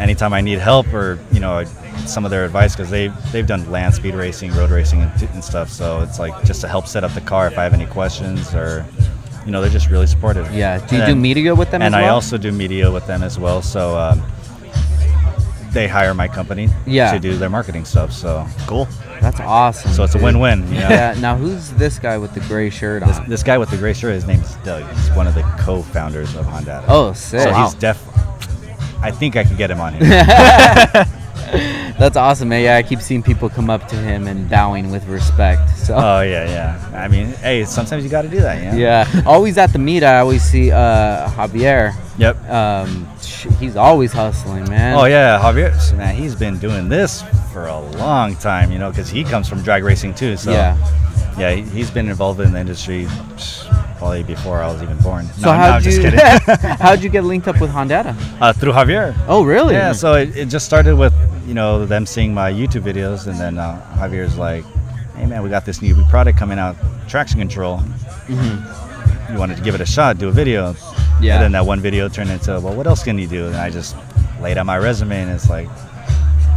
anytime 0.00 0.32
I 0.32 0.40
need 0.40 0.58
help 0.58 0.92
or 0.92 1.18
you 1.32 1.40
know 1.40 1.64
some 2.06 2.24
of 2.24 2.30
their 2.30 2.44
advice 2.44 2.74
because 2.74 2.90
they 2.90 3.08
they've 3.32 3.46
done 3.46 3.70
land 3.70 3.94
speed 3.94 4.14
racing, 4.14 4.52
road 4.54 4.70
racing, 4.70 5.00
and, 5.02 5.22
and 5.22 5.44
stuff. 5.44 5.68
So 5.70 6.00
it's 6.02 6.18
like 6.18 6.44
just 6.44 6.60
to 6.62 6.68
help 6.68 6.86
set 6.86 7.04
up 7.04 7.12
the 7.14 7.20
car 7.20 7.46
if 7.46 7.56
I 7.58 7.62
have 7.64 7.74
any 7.74 7.86
questions 7.86 8.54
or. 8.54 8.84
You 9.44 9.50
know, 9.50 9.60
they're 9.60 9.70
just 9.70 9.90
really 9.90 10.06
supportive. 10.06 10.52
Yeah. 10.54 10.78
Do 10.86 10.94
you 10.94 11.02
And 11.02 11.08
do 11.08 11.14
then- 11.14 11.20
media 11.20 11.52
with 11.52 11.72
them 11.72 11.82
and 11.82 11.96
as 11.96 11.98
well? 12.00 12.10
I 12.10 12.14
also 12.14 12.38
do 12.38 12.52
media 12.52 12.92
with 12.92 13.08
them 13.08 13.24
as 13.24 13.40
well. 13.40 13.60
So 13.60 13.98
um, 13.98 14.22
they 15.72 15.88
hire 15.88 16.14
my 16.14 16.28
company 16.28 16.68
Yeah. 16.86 17.12
to 17.12 17.18
do 17.18 17.36
their 17.36 17.50
marketing 17.50 17.84
stuff. 17.84 18.12
So 18.12 18.46
Cool. 18.68 18.86
That's 19.22 19.40
awesome. 19.40 19.92
so 19.92 20.02
it's 20.02 20.16
a 20.16 20.18
win-win. 20.18 20.66
You 20.68 20.80
know? 20.80 20.88
Yeah. 20.88 21.14
Now 21.20 21.36
who's 21.36 21.70
this 21.74 21.98
guy 21.98 22.18
with 22.18 22.34
the 22.34 22.40
gray 22.40 22.70
shirt 22.70 23.02
on? 23.02 23.08
This, 23.08 23.28
this 23.28 23.42
guy 23.42 23.56
with 23.56 23.70
the 23.70 23.76
gray 23.76 23.92
shirt, 23.92 24.14
his 24.14 24.26
name 24.26 24.40
is 24.40 24.54
Doug. 24.64 24.84
He's 24.96 25.10
one 25.10 25.28
of 25.28 25.34
the 25.34 25.42
co-founders 25.60 26.34
of 26.34 26.44
Hondata. 26.44 26.84
oh, 26.88 27.12
sick. 27.12 27.40
so 27.40 27.52
he's 27.54 27.74
def. 27.74 28.02
I 29.00 29.10
think 29.10 29.36
I 29.36 29.44
could 29.44 29.56
get 29.56 29.70
him 29.70 29.80
on 29.80 29.94
here. 29.94 30.08
That's 31.98 32.16
awesome, 32.16 32.48
man. 32.48 32.64
Yeah, 32.64 32.76
I 32.76 32.82
keep 32.82 33.00
seeing 33.00 33.22
people 33.22 33.48
come 33.48 33.68
up 33.68 33.86
to 33.88 33.96
him 33.96 34.26
and 34.26 34.48
bowing 34.48 34.90
with 34.90 35.06
respect. 35.06 35.68
So. 35.76 35.94
oh 35.94 36.22
yeah, 36.22 36.48
yeah. 36.48 36.90
I 37.00 37.08
mean, 37.08 37.26
hey, 37.26 37.64
sometimes 37.64 38.02
you 38.02 38.10
got 38.10 38.22
to 38.22 38.28
do 38.28 38.40
that, 38.40 38.62
yeah. 38.62 39.04
Yeah, 39.06 39.22
always 39.26 39.58
at 39.58 39.72
the 39.72 39.78
meet. 39.78 40.02
I 40.02 40.18
always 40.20 40.42
see 40.42 40.70
uh, 40.70 41.28
Javier. 41.30 41.94
Yep. 42.18 42.48
Um, 42.48 43.08
he's 43.58 43.76
always 43.76 44.12
hustling, 44.12 44.64
man. 44.68 44.96
Oh 44.98 45.04
yeah, 45.04 45.38
Javier. 45.40 45.96
Man, 45.96 46.14
he's 46.14 46.34
been 46.34 46.58
doing 46.58 46.88
this 46.88 47.22
for 47.52 47.66
a 47.66 47.80
long 47.98 48.36
time, 48.36 48.72
you 48.72 48.78
know, 48.78 48.90
because 48.90 49.08
he 49.08 49.24
comes 49.24 49.48
from 49.48 49.62
drag 49.62 49.84
racing 49.84 50.14
too. 50.14 50.36
So 50.36 50.50
Yeah. 50.52 50.76
yeah, 51.38 51.52
he, 51.52 51.62
he's 51.62 51.90
been 51.90 52.08
involved 52.08 52.40
in 52.40 52.52
the 52.52 52.60
industry 52.60 53.06
probably 53.98 54.22
before 54.24 54.60
I 54.62 54.66
was 54.72 54.82
even 54.82 54.96
born. 54.98 55.26
So 55.26 55.46
no, 55.46 55.52
no, 55.52 55.58
how'd 55.58 55.70
I'm 55.74 55.82
just 55.82 55.98
you 55.98 56.10
kidding. 56.10 56.20
how'd 56.80 57.02
you 57.02 57.08
get 57.08 57.24
linked 57.24 57.46
up 57.48 57.60
with 57.60 57.70
Hondata? 57.70 58.16
uh, 58.40 58.52
through 58.52 58.72
Javier. 58.72 59.14
Oh, 59.28 59.44
really? 59.44 59.74
Yeah, 59.74 59.92
so 59.92 60.14
it, 60.14 60.36
it 60.36 60.46
just 60.48 60.64
started 60.66 60.96
with 60.96 61.14
you 61.46 61.54
know 61.54 61.84
them 61.86 62.06
seeing 62.06 62.32
my 62.34 62.50
YouTube 62.52 62.82
videos, 62.82 63.26
and 63.26 63.38
then 63.38 63.58
uh, 63.58 63.80
Javier's 63.98 64.36
like, 64.38 64.64
"Hey 65.16 65.26
man, 65.26 65.42
we 65.42 65.50
got 65.50 65.64
this 65.66 65.82
new 65.82 65.94
product 66.10 66.38
coming 66.38 66.58
out, 66.58 66.76
traction 67.08 67.38
control. 67.38 67.80
You 68.28 69.38
wanted 69.38 69.56
to 69.56 69.62
give 69.62 69.74
it 69.74 69.80
a 69.80 69.86
shot, 69.86 70.18
do 70.18 70.28
a 70.28 70.32
video. 70.32 70.74
Yeah. 71.20 71.34
And 71.34 71.44
then 71.44 71.52
that 71.52 71.66
one 71.66 71.80
video 71.80 72.08
turned 72.08 72.30
into, 72.30 72.58
well, 72.60 72.74
what 72.74 72.86
else 72.86 73.02
can 73.04 73.18
you 73.18 73.28
do? 73.28 73.46
And 73.46 73.56
I 73.56 73.70
just 73.70 73.96
laid 74.40 74.58
out 74.58 74.66
my 74.66 74.78
resume, 74.78 75.22
and 75.22 75.30
it's 75.30 75.48
like, 75.48 75.68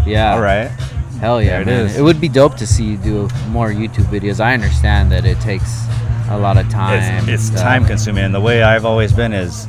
yeah. 0.06 0.34
all 0.34 0.42
right, 0.42 0.72
Hell 1.20 1.42
yeah, 1.42 1.62
it 1.62 1.66
man. 1.66 1.86
is. 1.86 1.98
It 1.98 2.02
would 2.02 2.20
be 2.20 2.28
dope 2.28 2.58
to 2.58 2.68
see 2.68 2.84
you 2.84 2.98
do 2.98 3.30
more 3.48 3.70
YouTube 3.70 4.06
videos. 4.06 4.40
I 4.40 4.54
understand 4.54 5.12
that 5.12 5.26
it 5.26 5.40
takes 5.40 5.86
a 6.30 6.38
lot 6.38 6.58
of 6.58 6.70
time. 6.70 7.30
it's, 7.30 7.50
it's 7.50 7.62
time 7.62 7.86
consuming. 7.86 8.26
And 8.26 8.36
the 8.36 8.42
way 8.42 8.64
I've 8.64 8.86
always 8.86 9.14
been 9.14 9.32
is, 9.32 9.68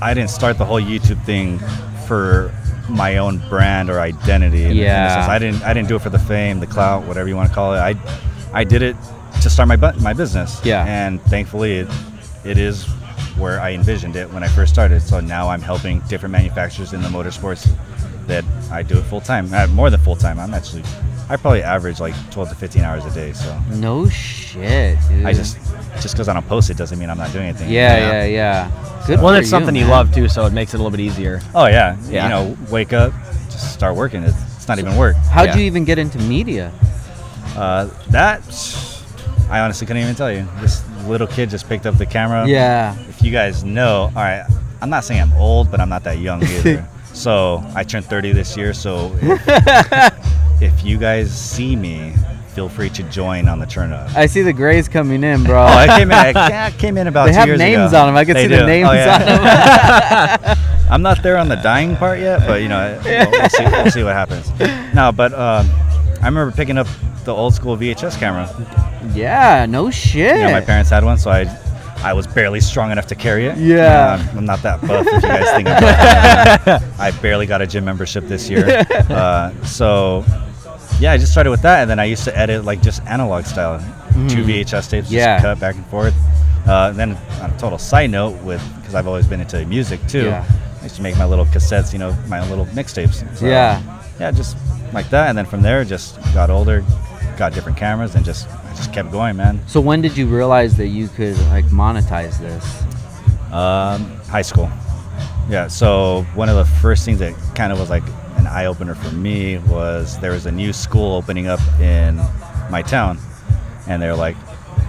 I 0.00 0.14
didn't 0.14 0.30
start 0.30 0.58
the 0.58 0.64
whole 0.64 0.80
YouTube 0.80 1.22
thing 1.24 1.58
for 2.06 2.54
my 2.88 3.16
own 3.16 3.38
brand 3.48 3.90
or 3.90 4.00
identity. 4.00 4.74
Yeah. 4.74 5.26
I 5.28 5.38
didn't. 5.38 5.62
I 5.62 5.72
didn't 5.72 5.88
do 5.88 5.96
it 5.96 6.02
for 6.02 6.10
the 6.10 6.18
fame, 6.18 6.60
the 6.60 6.66
clout, 6.66 7.04
whatever 7.04 7.28
you 7.28 7.36
want 7.36 7.48
to 7.48 7.54
call 7.54 7.74
it. 7.74 7.78
I, 7.78 7.96
I 8.52 8.64
did 8.64 8.82
it 8.82 8.96
to 9.42 9.50
start 9.50 9.68
my 9.68 9.76
my 9.76 10.12
business. 10.12 10.64
Yeah. 10.64 10.84
And 10.86 11.20
thankfully, 11.22 11.78
it, 11.78 11.88
it 12.44 12.58
is 12.58 12.86
where 13.38 13.60
I 13.60 13.72
envisioned 13.72 14.16
it 14.16 14.30
when 14.32 14.42
I 14.42 14.48
first 14.48 14.72
started. 14.72 15.00
So 15.02 15.20
now 15.20 15.48
I'm 15.48 15.60
helping 15.62 16.00
different 16.08 16.32
manufacturers 16.32 16.92
in 16.92 17.02
the 17.02 17.08
motorsports 17.08 17.68
that 18.26 18.44
I 18.70 18.82
do 18.82 18.98
it 18.98 19.02
full 19.02 19.20
time. 19.20 19.50
More 19.74 19.90
than 19.90 20.00
full 20.00 20.16
time. 20.16 20.38
I'm 20.38 20.54
actually, 20.54 20.82
I 21.28 21.36
probably 21.36 21.62
average 21.62 22.00
like 22.00 22.14
12 22.30 22.50
to 22.50 22.54
15 22.54 22.82
hours 22.82 23.04
a 23.04 23.10
day. 23.12 23.32
So 23.32 23.58
No 23.70 24.08
shit, 24.08 24.98
dude. 25.08 25.24
I 25.26 25.32
just, 25.32 25.56
just 26.00 26.14
because 26.14 26.28
I 26.28 26.34
don't 26.34 26.46
post 26.48 26.70
it 26.70 26.76
doesn't 26.76 26.98
mean 26.98 27.10
I'm 27.10 27.18
not 27.18 27.32
doing 27.32 27.46
anything. 27.46 27.70
Yeah, 27.70 27.94
you 27.96 28.00
know? 28.00 28.12
yeah, 28.12 28.24
yeah. 28.24 29.04
Good. 29.06 29.20
Well, 29.20 29.34
it's 29.34 29.50
something 29.50 29.74
you, 29.74 29.82
man. 29.82 29.90
love 29.90 30.14
too, 30.14 30.28
so 30.28 30.46
it 30.46 30.52
makes 30.54 30.72
it 30.72 30.76
a 30.76 30.78
little 30.78 30.90
bit 30.90 31.00
easier. 31.00 31.40
Oh 31.54 31.66
yeah. 31.66 31.96
Yeah. 32.08 32.24
You 32.24 32.28
know, 32.30 32.56
wake 32.70 32.92
up, 32.94 33.12
just 33.50 33.74
start 33.74 33.96
working. 33.96 34.22
It's, 34.22 34.56
it's 34.56 34.68
not 34.68 34.78
even 34.78 34.96
work. 34.96 35.16
How'd 35.16 35.48
Yeah. 35.48 35.56
you 35.56 35.64
even 35.64 35.84
get 35.84 35.98
into 35.98 36.18
media? 36.18 36.72
Uh, 37.54 37.90
that 38.10 38.42
I 39.50 39.60
honestly 39.60 39.86
couldn't 39.86 40.02
even 40.02 40.14
tell 40.14 40.32
you. 40.32 40.46
This 40.60 40.82
little 41.06 41.26
kid 41.26 41.50
just 41.50 41.68
picked 41.68 41.86
up 41.86 41.96
the 41.98 42.06
camera. 42.06 42.46
Yeah. 42.48 42.96
If 43.08 43.22
you 43.22 43.30
guys 43.30 43.62
know, 43.64 44.10
all 44.16 44.22
right, 44.22 44.44
I'm 44.80 44.90
not 44.90 45.04
saying 45.04 45.20
I'm 45.20 45.32
old, 45.34 45.70
but 45.70 45.80
I'm 45.80 45.88
not 45.88 46.02
that 46.04 46.18
young 46.18 46.42
either. 46.44 46.86
so 47.12 47.62
I 47.74 47.84
turned 47.84 48.06
30 48.06 48.32
this 48.32 48.56
year. 48.56 48.72
So 48.74 49.14
if, 49.22 49.42
if 50.62 50.84
you 50.84 50.98
guys 50.98 51.30
see 51.36 51.76
me, 51.76 52.14
feel 52.54 52.68
free 52.68 52.88
to 52.90 53.02
join 53.04 53.48
on 53.48 53.58
the 53.58 53.66
turn 53.66 53.92
up. 53.92 54.14
I 54.16 54.26
see 54.26 54.42
the 54.42 54.52
grays 54.52 54.88
coming 54.88 55.24
in, 55.24 55.42
bro. 55.44 55.60
Oh, 55.62 55.66
I 55.66 55.86
came 55.98 56.10
in. 56.10 56.16
I 56.16 56.32
ca- 56.70 56.72
came 56.78 56.96
in 56.96 57.06
about 57.08 57.26
they 57.26 57.32
have 57.34 57.48
names 57.58 57.90
ago. 57.92 58.00
on 58.00 58.06
them. 58.08 58.16
I 58.16 58.24
can 58.24 58.34
They 58.34 58.42
see 58.44 58.48
the 58.48 58.58
do. 58.60 58.66
names 58.66 58.88
Oh, 58.88 58.92
yeah. 58.92 60.36
on 60.40 60.42
them. 60.42 60.56
I'm 60.90 61.02
not 61.02 61.22
there 61.22 61.36
on 61.38 61.48
the 61.48 61.56
dying 61.56 61.96
part 61.96 62.20
yet, 62.20 62.46
but 62.46 62.62
you 62.62 62.68
know, 62.68 63.00
we'll, 63.04 63.30
we'll 63.30 63.48
see, 63.50 63.64
we'll 63.64 63.90
see 63.90 64.02
what 64.04 64.14
happens. 64.14 64.50
No, 64.94 65.10
but 65.12 65.32
um, 65.32 65.68
I 66.22 66.26
remember 66.26 66.52
picking 66.52 66.78
up 66.78 66.86
the 67.24 67.34
old 67.34 67.54
school 67.54 67.76
VHS 67.76 68.18
camera. 68.18 68.48
yeah. 69.14 69.66
No 69.66 69.90
shit. 69.90 70.36
You 70.36 70.42
know, 70.44 70.52
my 70.52 70.60
parents 70.60 70.90
had 70.90 71.04
one, 71.04 71.18
so 71.18 71.30
I, 71.30 71.46
I 72.02 72.12
was 72.12 72.26
barely 72.26 72.60
strong 72.60 72.90
enough 72.90 73.06
to 73.08 73.14
carry 73.14 73.46
it. 73.46 73.56
Yeah. 73.56 74.24
I'm 74.36 74.44
not 74.44 74.62
that 74.62 74.80
buff. 74.82 75.06
If 75.08 75.22
you 75.22 75.28
guys 75.28 75.50
think 75.56 75.68
I'm 75.68 75.80
buff, 76.80 76.82
I 77.00 77.10
barely 77.22 77.46
got 77.46 77.62
a 77.62 77.66
gym 77.66 77.84
membership 77.84 78.24
this 78.24 78.48
year. 78.50 78.84
Uh, 79.08 79.52
so, 79.64 80.24
yeah, 81.00 81.12
I 81.12 81.18
just 81.18 81.32
started 81.32 81.50
with 81.50 81.62
that, 81.62 81.80
and 81.82 81.90
then 81.90 81.98
I 81.98 82.04
used 82.04 82.24
to 82.24 82.36
edit 82.36 82.64
like 82.64 82.82
just 82.82 83.02
analog 83.06 83.44
style, 83.46 83.78
two 84.28 84.44
VHS 84.44 84.90
tapes, 84.90 85.10
Yeah. 85.10 85.36
just 85.36 85.42
cut 85.44 85.60
back 85.60 85.74
and 85.76 85.86
forth. 85.86 86.14
Uh, 86.66 86.88
and 86.90 86.98
then 86.98 87.16
on 87.42 87.50
a 87.50 87.58
total 87.58 87.78
side 87.78 88.10
note, 88.10 88.40
with 88.42 88.62
because 88.80 88.94
I've 88.94 89.06
always 89.06 89.26
been 89.26 89.40
into 89.40 89.64
music 89.66 90.00
too, 90.08 90.26
Yeah. 90.26 90.44
I 90.80 90.84
used 90.84 90.96
to 90.96 91.02
make 91.02 91.16
my 91.16 91.24
little 91.24 91.46
cassettes, 91.46 91.92
you 91.94 91.98
know, 91.98 92.14
my 92.28 92.46
little 92.50 92.66
mixtapes. 92.66 93.24
So, 93.38 93.46
Yeah. 93.46 93.80
yeah, 94.20 94.30
just 94.30 94.56
like 94.92 95.08
that, 95.10 95.28
and 95.30 95.36
then 95.38 95.46
from 95.46 95.62
there, 95.62 95.84
just 95.84 96.18
got 96.34 96.50
older, 96.50 96.84
got 97.36 97.52
different 97.52 97.78
cameras, 97.78 98.14
and 98.14 98.24
just 98.24 98.48
I 98.48 98.74
just 98.74 98.92
kept 98.92 99.10
going, 99.10 99.36
man. 99.36 99.60
So 99.66 99.80
when 99.80 100.00
did 100.00 100.16
you 100.16 100.26
realize 100.26 100.76
that 100.76 100.88
you 100.88 101.08
could 101.08 101.38
like 101.48 101.66
monetize 101.66 102.38
this? 102.38 102.64
Um, 103.52 104.04
high 104.28 104.42
school. 104.42 104.70
Yeah. 105.48 105.68
So 105.68 106.22
one 106.34 106.48
of 106.48 106.56
the 106.56 106.64
first 106.64 107.04
things 107.04 107.18
that 107.20 107.34
kind 107.54 107.72
of 107.72 107.78
was 107.78 107.90
like 107.90 108.02
an 108.36 108.46
eye 108.46 108.66
opener 108.66 108.94
for 108.94 109.14
me 109.14 109.58
was 109.58 110.18
there 110.18 110.32
was 110.32 110.46
a 110.46 110.52
new 110.52 110.72
school 110.72 111.14
opening 111.14 111.46
up 111.46 111.60
in 111.80 112.16
my 112.70 112.82
town, 112.82 113.18
and 113.86 114.02
they're 114.02 114.16
like, 114.16 114.36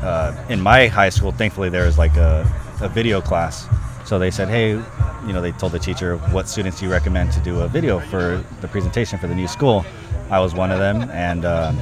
uh, 0.01 0.35
in 0.49 0.59
my 0.59 0.87
high 0.87 1.09
school, 1.09 1.31
thankfully 1.31 1.69
there 1.69 1.85
was 1.85 1.97
like 1.97 2.15
a, 2.15 2.51
a 2.81 2.89
video 2.89 3.21
class. 3.21 3.67
So 4.05 4.19
they 4.19 4.31
said, 4.31 4.49
hey, 4.49 4.71
you 4.71 5.33
know, 5.33 5.41
they 5.41 5.51
told 5.51 5.71
the 5.71 5.79
teacher 5.79 6.17
what 6.31 6.47
students 6.47 6.79
do 6.79 6.85
you 6.85 6.91
recommend 6.91 7.31
to 7.33 7.39
do 7.39 7.61
a 7.61 7.67
video 7.67 7.99
for 7.99 8.43
the 8.61 8.67
presentation 8.67 9.17
for 9.17 9.27
the 9.27 9.35
new 9.35 9.47
school. 9.47 9.85
I 10.29 10.39
was 10.39 10.53
one 10.53 10.71
of 10.71 10.79
them, 10.79 11.09
and 11.11 11.45
um, 11.45 11.77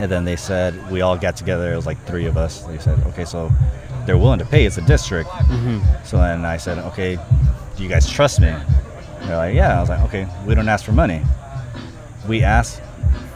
and 0.00 0.10
then 0.10 0.24
they 0.24 0.36
said 0.36 0.90
we 0.90 1.02
all 1.02 1.16
got 1.16 1.36
together. 1.36 1.72
It 1.72 1.76
was 1.76 1.86
like 1.86 2.02
three 2.06 2.26
of 2.26 2.36
us. 2.36 2.62
They 2.62 2.78
said, 2.78 2.98
okay, 3.08 3.24
so 3.24 3.50
they're 4.06 4.16
willing 4.16 4.38
to 4.38 4.46
pay. 4.46 4.64
It's 4.64 4.78
a 4.78 4.82
district. 4.82 5.28
So 6.04 6.16
then 6.16 6.44
I 6.44 6.56
said, 6.56 6.78
okay, 6.78 7.18
do 7.76 7.82
you 7.82 7.88
guys 7.88 8.10
trust 8.10 8.40
me? 8.40 8.54
They're 9.22 9.36
like, 9.36 9.54
yeah. 9.54 9.76
I 9.76 9.80
was 9.80 9.90
like, 9.90 10.00
okay, 10.08 10.26
we 10.46 10.54
don't 10.54 10.68
ask 10.68 10.84
for 10.84 10.92
money. 10.92 11.22
We 12.26 12.42
ask 12.42 12.82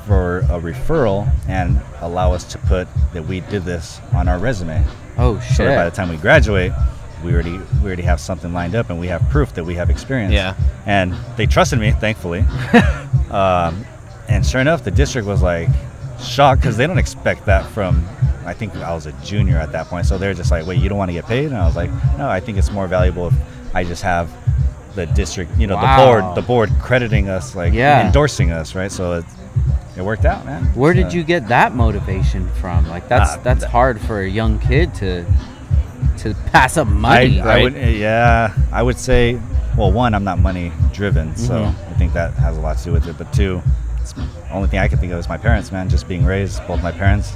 for 0.06 0.38
a 0.40 0.60
referral 0.60 1.30
and 1.48 1.80
allow 2.00 2.32
us 2.32 2.44
to 2.52 2.58
put 2.58 2.88
that 3.12 3.24
we 3.24 3.40
did 3.40 3.64
this 3.64 4.00
on 4.14 4.26
our 4.28 4.38
resume. 4.38 4.84
Oh 5.16 5.38
shit! 5.40 5.56
So 5.56 5.66
by 5.66 5.84
the 5.84 5.94
time 5.94 6.08
we 6.08 6.16
graduate, 6.16 6.72
we 7.24 7.32
already 7.32 7.58
we 7.58 7.86
already 7.86 8.02
have 8.02 8.20
something 8.20 8.52
lined 8.52 8.74
up 8.74 8.90
and 8.90 8.98
we 8.98 9.06
have 9.08 9.22
proof 9.30 9.54
that 9.54 9.64
we 9.64 9.74
have 9.74 9.90
experience. 9.90 10.32
Yeah. 10.32 10.56
And 10.86 11.14
they 11.36 11.46
trusted 11.46 11.78
me, 11.78 11.92
thankfully. 11.92 12.40
um, 13.30 13.84
and 14.28 14.44
sure 14.44 14.60
enough, 14.60 14.84
the 14.84 14.90
district 14.90 15.26
was 15.26 15.42
like 15.42 15.68
shocked 16.26 16.60
because 16.62 16.76
they 16.76 16.86
don't 16.86 16.98
expect 16.98 17.46
that 17.46 17.66
from. 17.66 18.06
I 18.46 18.52
think 18.52 18.76
I 18.76 18.92
was 18.94 19.06
a 19.06 19.12
junior 19.24 19.56
at 19.56 19.72
that 19.72 19.86
point, 19.88 20.06
so 20.06 20.18
they're 20.18 20.34
just 20.34 20.51
like, 20.51 20.66
"Wait, 20.66 20.80
you 20.80 20.88
don't 20.88 20.98
want 20.98 21.09
to 21.10 21.14
get 21.14 21.26
paid?" 21.26 21.46
And 21.46 21.56
I 21.56 21.64
was 21.66 21.76
like, 21.76 21.90
"No, 22.18 22.28
I 22.28 22.40
think 22.40 22.59
it's 22.59 22.70
more 22.70 22.86
valuable 22.86 23.28
if 23.28 23.34
I 23.74 23.84
just 23.84 24.02
have 24.02 24.28
the 24.94 25.06
district, 25.06 25.56
you 25.59 25.66
know, 25.66 25.76
Wow. 25.76 25.96
the 25.96 26.05
board, 26.22 26.34
the 26.36 26.42
board 26.42 26.70
crediting 26.80 27.28
us, 27.28 27.55
like 27.55 27.72
Yeah. 27.72 28.05
endorsing 28.06 28.51
us, 28.52 28.74
right?" 28.74 28.92
So 28.92 29.12
it's, 29.14 29.34
it 29.96 30.02
worked 30.02 30.24
out, 30.26 30.44
man. 30.44 30.64
Where 30.74 30.92
did 30.92 31.12
you 31.12 31.24
get 31.24 31.48
that 31.48 31.74
motivation 31.74 32.48
from? 32.60 32.88
Like 32.88 33.09
that's 33.09 33.34
Uh, 33.34 33.40
that's 33.42 33.60
th- 33.60 33.70
hard 33.72 34.01
for 34.01 34.20
a 34.20 34.28
young 34.28 34.59
kid 34.59 34.92
to 34.96 35.24
to 36.18 36.34
pass 36.52 36.76
up 36.76 36.86
I, 36.86 36.90
money. 36.90 37.40
I 37.40 37.44
right? 37.46 37.62
would, 37.64 37.74
yeah, 37.76 38.52
I 38.72 38.82
would 38.82 38.98
say, 38.98 39.38
well, 39.76 39.90
one, 39.90 40.14
I'm 40.14 40.22
not 40.24 40.38
money 40.38 40.70
driven, 40.92 41.34
so 41.34 41.55
Mhm. 41.55 41.74
I 41.90 41.98
think 41.98 42.12
that 42.12 42.34
has 42.34 42.56
a 42.56 42.60
lot 42.60 42.76
to 42.78 42.84
do 42.84 42.92
with 42.92 43.09
it. 43.09 43.16
But 43.18 43.32
two, 43.32 43.62
it's 44.05 44.12
the 44.12 44.28
only 44.52 44.68
thing 44.68 44.81
I 44.81 44.89
can 44.89 44.98
think 44.98 45.12
of 45.12 45.18
is 45.18 45.28
my 45.31 45.39
parents, 45.39 45.72
man. 45.72 45.89
Just 45.89 46.06
being 46.06 46.24
raised, 46.26 46.60
both 46.66 46.82
my 46.82 46.93
parents, 46.93 47.35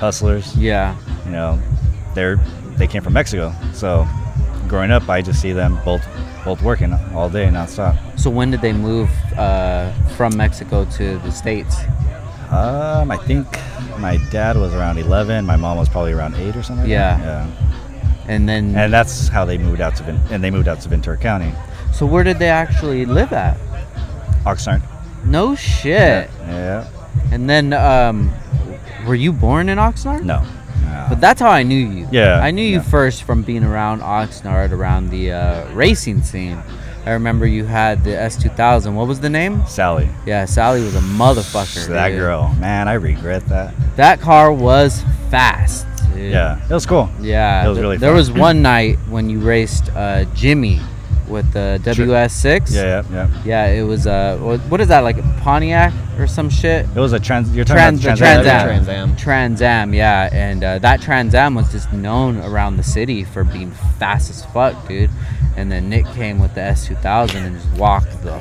hustlers. 0.00 0.56
yeah. 0.56 0.96
You 1.26 1.32
know, 1.32 1.58
they're 2.14 2.36
they 2.76 2.86
came 2.86 3.02
from 3.02 3.12
Mexico, 3.12 3.52
so 3.72 4.06
growing 4.66 4.90
up, 4.90 5.08
I 5.10 5.20
just 5.22 5.40
see 5.42 5.52
them 5.52 5.78
both 5.84 6.02
both 6.44 6.62
working 6.62 6.92
all 7.14 7.28
day 7.28 7.46
nonstop. 7.48 7.96
So 8.18 8.30
when 8.30 8.50
did 8.50 8.60
they 8.62 8.72
move 8.72 9.08
uh, 9.36 9.92
from 10.16 10.36
Mexico 10.36 10.84
to 10.86 11.18
the 11.18 11.30
states? 11.30 11.76
Um, 12.50 13.10
I 13.10 13.16
think 13.26 13.46
my 13.98 14.16
dad 14.30 14.56
was 14.56 14.72
around 14.74 14.98
11, 14.98 15.44
my 15.46 15.56
mom 15.56 15.76
was 15.78 15.88
probably 15.88 16.12
around 16.12 16.34
eight 16.36 16.54
or 16.56 16.62
something. 16.62 16.88
Yeah. 16.88 17.16
that. 17.16 17.24
yeah. 17.24 18.24
And 18.28 18.48
then 18.48 18.74
And 18.76 18.92
that's 18.92 19.28
how 19.28 19.44
they 19.44 19.58
moved 19.58 19.80
out 19.80 19.96
to 19.96 20.02
Ven- 20.02 20.20
and 20.30 20.42
they 20.44 20.50
moved 20.50 20.68
out 20.68 20.80
to 20.82 20.88
Ventura 20.88 21.16
County, 21.16 21.52
so 21.92 22.06
where 22.06 22.22
did 22.24 22.38
they 22.38 22.48
actually 22.48 23.04
live 23.06 23.32
at? 23.32 23.56
Oxnard. 24.44 24.82
No 25.26 25.54
shit. 25.54 26.30
Yeah. 26.46 26.88
And 27.32 27.48
then 27.48 27.72
um, 27.72 28.32
were 29.06 29.14
you 29.14 29.32
born 29.32 29.68
in 29.68 29.78
Oxnard? 29.78 30.24
No. 30.24 30.42
No. 30.84 31.06
But 31.08 31.20
that's 31.20 31.40
how 31.40 31.50
I 31.50 31.62
knew 31.62 31.76
you. 31.78 32.08
Yeah, 32.12 32.38
I 32.40 32.50
knew 32.50 32.62
you 32.64 32.76
yeah. 32.76 32.82
first 32.82 33.22
from 33.24 33.42
being 33.42 33.64
around 33.64 34.00
Oxnard, 34.00 34.70
around 34.70 35.10
the 35.10 35.32
uh, 35.32 35.72
racing 35.72 36.22
scene. 36.22 36.62
I 37.06 37.10
remember 37.12 37.46
you 37.46 37.64
had 37.64 38.02
the 38.04 38.10
S2000. 38.10 38.94
What 38.94 39.06
was 39.08 39.20
the 39.20 39.28
name? 39.28 39.66
Sally. 39.66 40.08
Yeah, 40.26 40.44
Sally 40.46 40.82
was 40.82 40.94
a 40.94 41.00
motherfucker. 41.00 41.88
that 41.88 42.08
dude. 42.10 42.18
girl, 42.18 42.54
man, 42.58 42.88
I 42.88 42.94
regret 42.94 43.44
that. 43.48 43.74
That 43.96 44.20
car 44.20 44.52
was 44.52 45.02
fast. 45.30 45.86
dude. 46.14 46.32
Yeah, 46.32 46.62
it 46.64 46.72
was 46.72 46.86
cool. 46.86 47.10
Yeah. 47.20 47.64
It 47.64 47.68
was 47.68 47.76
th- 47.76 47.82
really 47.82 47.96
There 47.98 48.10
fun. 48.10 48.16
was 48.16 48.30
one 48.32 48.62
night 48.62 48.96
when 49.08 49.28
you 49.28 49.40
raced 49.40 49.90
uh, 49.94 50.24
Jimmy 50.34 50.80
with 51.28 51.52
the 51.52 51.80
WS6. 51.82 52.72
Yeah, 52.72 52.82
yeah, 52.82 53.02
yeah. 53.10 53.42
Yeah, 53.44 53.66
it 53.66 53.82
was 53.82 54.06
uh, 54.06 54.38
what, 54.38 54.60
what 54.62 54.80
is 54.80 54.88
that 54.88 55.00
like 55.00 55.18
a 55.18 55.22
Pontiac 55.40 55.92
or 56.18 56.26
some 56.26 56.50
shit? 56.50 56.86
It 56.86 56.96
was 57.00 57.12
a 57.12 57.20
trans. 57.20 57.54
You're 57.54 57.64
talking 57.64 57.98
Trans, 57.98 58.04
about 58.04 58.18
the 58.18 58.24
the 58.24 58.26
Trans 58.26 58.46
Trans 58.46 58.62
Am. 58.62 58.66
Trans 58.66 58.88
Am. 58.88 59.16
Trans 59.16 59.62
Am, 59.62 59.94
yeah, 59.94 60.28
and 60.32 60.64
uh, 60.64 60.78
that 60.80 61.00
Trans 61.00 61.34
Am 61.34 61.54
was 61.54 61.70
just 61.72 61.92
known 61.92 62.38
around 62.38 62.76
the 62.76 62.82
city 62.82 63.24
for 63.24 63.44
being 63.44 63.70
fast 63.98 64.30
as 64.30 64.44
fuck, 64.46 64.88
dude. 64.88 65.10
And 65.56 65.70
then 65.70 65.88
Nick 65.88 66.06
came 66.06 66.40
with 66.40 66.54
the 66.54 66.60
S2000 66.60 67.34
and 67.34 67.56
just 67.56 67.70
walked 67.78 68.22
the 68.22 68.40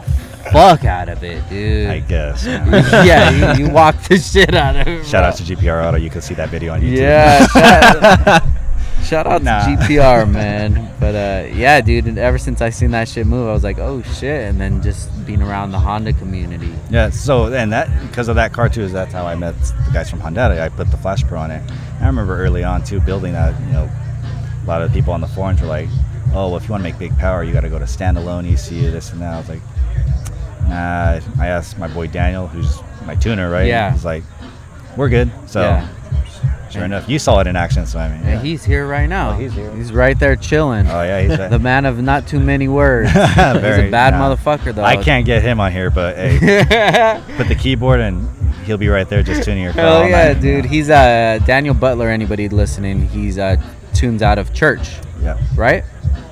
fuck 0.51 0.83
out 0.83 1.09
of 1.09 1.23
it, 1.23 1.47
dude. 1.49 1.89
I 1.89 1.99
guess. 1.99 2.45
man. 2.45 2.71
yeah, 3.05 3.55
you, 3.55 3.65
you 3.65 3.71
walked 3.71 4.09
the 4.09 4.17
shit 4.17 4.53
out 4.53 4.75
of 4.75 4.87
it. 4.87 5.05
Shout 5.05 5.21
bro. 5.21 5.29
out 5.29 5.35
to 5.37 5.43
GPR 5.43 5.85
Auto. 5.85 5.97
You 5.97 6.09
can 6.09 6.21
see 6.21 6.33
that 6.35 6.49
video 6.49 6.73
on 6.73 6.81
YouTube. 6.81 6.97
Yeah, 6.97 7.47
shout, 7.47 8.43
shout 9.13 9.27
out 9.27 9.43
Nah. 9.43 9.63
to 9.65 9.83
GPR, 9.83 10.29
man. 10.31 10.91
But 10.99 11.15
uh, 11.15 11.53
yeah, 11.53 11.81
dude. 11.81 12.05
And 12.07 12.17
ever 12.17 12.37
since 12.37 12.61
I 12.61 12.69
seen 12.69 12.91
that 12.91 13.07
shit 13.07 13.27
move, 13.27 13.47
I 13.47 13.53
was 13.53 13.63
like, 13.63 13.77
oh 13.77 14.01
shit. 14.01 14.47
And 14.49 14.59
then 14.59 14.81
just 14.81 15.09
being 15.25 15.41
around 15.41 15.71
the 15.71 15.79
Honda 15.79 16.13
community. 16.13 16.73
Yeah. 16.89 17.09
So 17.09 17.53
and 17.53 17.71
that 17.71 17.87
because 18.09 18.27
of 18.27 18.35
that 18.35 18.53
car 18.53 18.69
too 18.69 18.81
is 18.81 18.91
that's 18.91 19.13
how 19.13 19.25
I 19.25 19.35
met 19.35 19.53
the 19.59 19.91
guys 19.93 20.09
from 20.09 20.19
Hondata. 20.19 20.59
I 20.59 20.69
put 20.69 20.89
the 20.91 20.97
Flash 20.97 21.23
Pro 21.23 21.39
on 21.39 21.51
it. 21.51 21.61
I 22.01 22.07
remember 22.07 22.37
early 22.37 22.63
on 22.63 22.83
too 22.83 22.99
building 23.01 23.33
that. 23.33 23.59
You 23.67 23.73
know, 23.73 23.89
a 24.63 24.65
lot 24.67 24.81
of 24.81 24.91
people 24.91 25.13
on 25.13 25.21
the 25.21 25.27
forums 25.27 25.61
were 25.61 25.67
like, 25.67 25.89
"Oh, 26.33 26.47
well, 26.49 26.57
if 26.57 26.63
you 26.63 26.71
want 26.71 26.83
to 26.83 26.89
make 26.89 26.97
big 26.97 27.15
power, 27.17 27.43
you 27.43 27.53
got 27.53 27.61
to 27.61 27.69
go 27.69 27.79
to 27.79 27.85
standalone 27.85 28.51
ECU, 28.51 28.89
this 28.91 29.11
and 29.11 29.21
that." 29.21 29.33
I 29.33 29.37
was 29.37 29.49
like, 29.49 29.61
Nah. 30.67 31.19
I 31.39 31.47
asked 31.47 31.77
my 31.77 31.87
boy 31.87 32.07
Daniel, 32.07 32.47
who's 32.47 32.79
my 33.05 33.15
tuner, 33.15 33.49
right? 33.49 33.67
Yeah. 33.67 33.91
He's 33.91 34.05
like, 34.05 34.23
"We're 34.97 35.09
good." 35.09 35.29
So. 35.47 35.61
Yeah. 35.61 35.87
Sure 36.69 36.83
enough, 36.85 37.07
you 37.07 37.19
saw 37.19 37.39
it 37.39 37.45
in 37.45 37.55
action, 37.55 37.85
so 37.85 37.99
I 37.99 38.09
mean, 38.09 38.23
yeah. 38.23 38.29
And 38.31 38.47
he's 38.47 38.63
here 38.63 38.87
right 38.87 39.05
now. 39.07 39.31
Oh, 39.31 39.33
he's 39.33 39.53
here. 39.53 39.71
He's 39.75 39.93
right 39.93 40.17
there 40.17 40.35
chilling. 40.35 40.87
oh 40.87 41.03
yeah, 41.03 41.21
he's 41.21 41.37
the 41.51 41.59
man 41.59 41.85
of 41.85 42.01
not 42.01 42.27
too 42.27 42.39
many 42.39 42.67
words. 42.67 43.11
he's 43.13 43.17
a 43.17 43.89
bad 43.91 44.13
nah. 44.13 44.35
motherfucker, 44.35 44.73
though. 44.73 44.83
I 44.83 44.97
can't 44.97 45.23
get 45.25 45.43
him 45.43 45.59
on 45.59 45.71
here, 45.71 45.91
but 45.91 46.15
hey, 46.15 47.21
put 47.37 47.47
the 47.47 47.55
keyboard 47.55 47.99
and 47.99 48.27
he'll 48.65 48.77
be 48.79 48.87
right 48.87 49.07
there 49.07 49.21
just 49.21 49.43
tuning 49.43 49.63
your 49.63 49.73
car. 49.73 49.83
Hell 49.83 50.09
yeah, 50.09 50.33
dude. 50.33 50.65
He's 50.65 50.89
uh 50.89 51.39
Daniel 51.45 51.75
Butler. 51.75 52.09
Anybody 52.09 52.49
listening? 52.49 53.07
He's 53.07 53.37
uh 53.37 53.57
tunes 53.93 54.23
out 54.23 54.39
of 54.39 54.51
church, 54.53 54.95
Yeah, 55.21 55.39
right? 55.55 55.83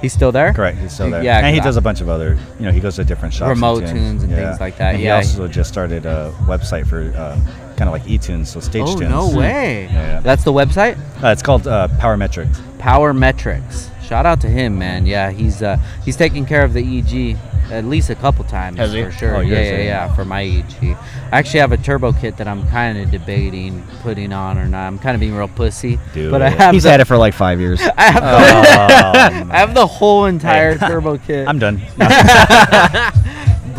He's 0.01 0.13
still 0.13 0.31
there. 0.31 0.51
correct. 0.53 0.79
He's 0.79 0.93
still 0.93 1.11
there. 1.11 1.23
Yeah, 1.23 1.45
and 1.45 1.53
he 1.53 1.61
does 1.61 1.77
a 1.77 1.81
bunch 1.81 2.01
of 2.01 2.09
other. 2.09 2.35
You 2.59 2.65
know, 2.65 2.71
he 2.71 2.79
goes 2.79 2.95
to 2.95 3.03
different 3.03 3.35
shops. 3.35 3.41
and 3.41 3.49
Remote 3.51 3.81
tunes 3.81 4.23
and 4.23 4.33
things 4.33 4.59
like 4.59 4.77
that, 4.77 4.95
And 4.95 5.03
yeah. 5.03 5.21
He 5.21 5.27
also 5.27 5.47
just 5.47 5.69
started 5.69 6.07
a 6.07 6.33
website 6.45 6.87
for 6.87 7.13
uh, 7.15 7.39
kind 7.81 7.89
of 7.89 7.93
like 7.93 8.03
eTunes, 8.03 8.45
so 8.47 8.59
stage 8.59 8.83
Oh 8.85 8.95
tunes. 8.99 9.09
no 9.09 9.35
way! 9.35 9.85
Yeah, 9.85 9.91
yeah. 9.91 10.19
That's 10.19 10.43
the 10.43 10.53
website. 10.53 10.97
Uh, 11.23 11.29
it's 11.29 11.41
called 11.41 11.65
uh, 11.67 11.87
Power 11.97 12.15
Metrics. 12.15 12.61
Power 12.77 13.11
Metrics. 13.11 13.89
Shout 14.03 14.27
out 14.27 14.39
to 14.41 14.47
him, 14.47 14.77
man. 14.77 15.05
Yeah, 15.07 15.31
he's 15.31 15.63
uh 15.63 15.77
he's 16.05 16.15
taking 16.17 16.45
care 16.45 16.63
of 16.63 16.73
the 16.73 16.81
EG 16.99 17.37
at 17.71 17.85
least 17.85 18.09
a 18.09 18.15
couple 18.15 18.43
times 18.43 18.77
Has 18.77 18.91
he? 18.91 19.01
for 19.01 19.11
sure. 19.11 19.35
Oh, 19.37 19.39
yeah, 19.39 19.61
yeah, 19.61 19.69
yeah. 19.71 19.83
yeah, 19.83 20.13
for 20.15 20.25
my 20.25 20.43
EG. 20.43 20.83
I 20.83 20.97
actually 21.39 21.61
have 21.61 21.71
a 21.71 21.77
turbo 21.77 22.11
kit 22.11 22.35
that 22.37 22.47
I'm 22.47 22.67
kind 22.67 22.97
of 22.97 23.09
debating 23.09 23.81
putting 24.01 24.33
on 24.33 24.57
or 24.57 24.65
not. 24.65 24.87
I'm 24.87 24.99
kind 24.99 25.15
of 25.15 25.21
being 25.21 25.33
real 25.33 25.47
pussy, 25.47 25.97
Dude, 26.13 26.29
but 26.31 26.41
I 26.41 26.49
have 26.49 26.73
He's 26.73 26.83
the, 26.83 26.91
had 26.91 26.99
it 26.99 27.05
for 27.05 27.15
like 27.17 27.33
five 27.33 27.61
years. 27.61 27.79
I 27.97 28.11
have 28.11 28.23
the, 28.23 29.37
Um, 29.41 29.51
I 29.53 29.57
have 29.59 29.73
the 29.73 29.87
whole 29.87 30.25
entire 30.25 30.77
Hey. 30.77 30.87
turbo 30.87 31.17
kit. 31.17 31.47
I'm 31.47 31.57
done. 31.59 31.81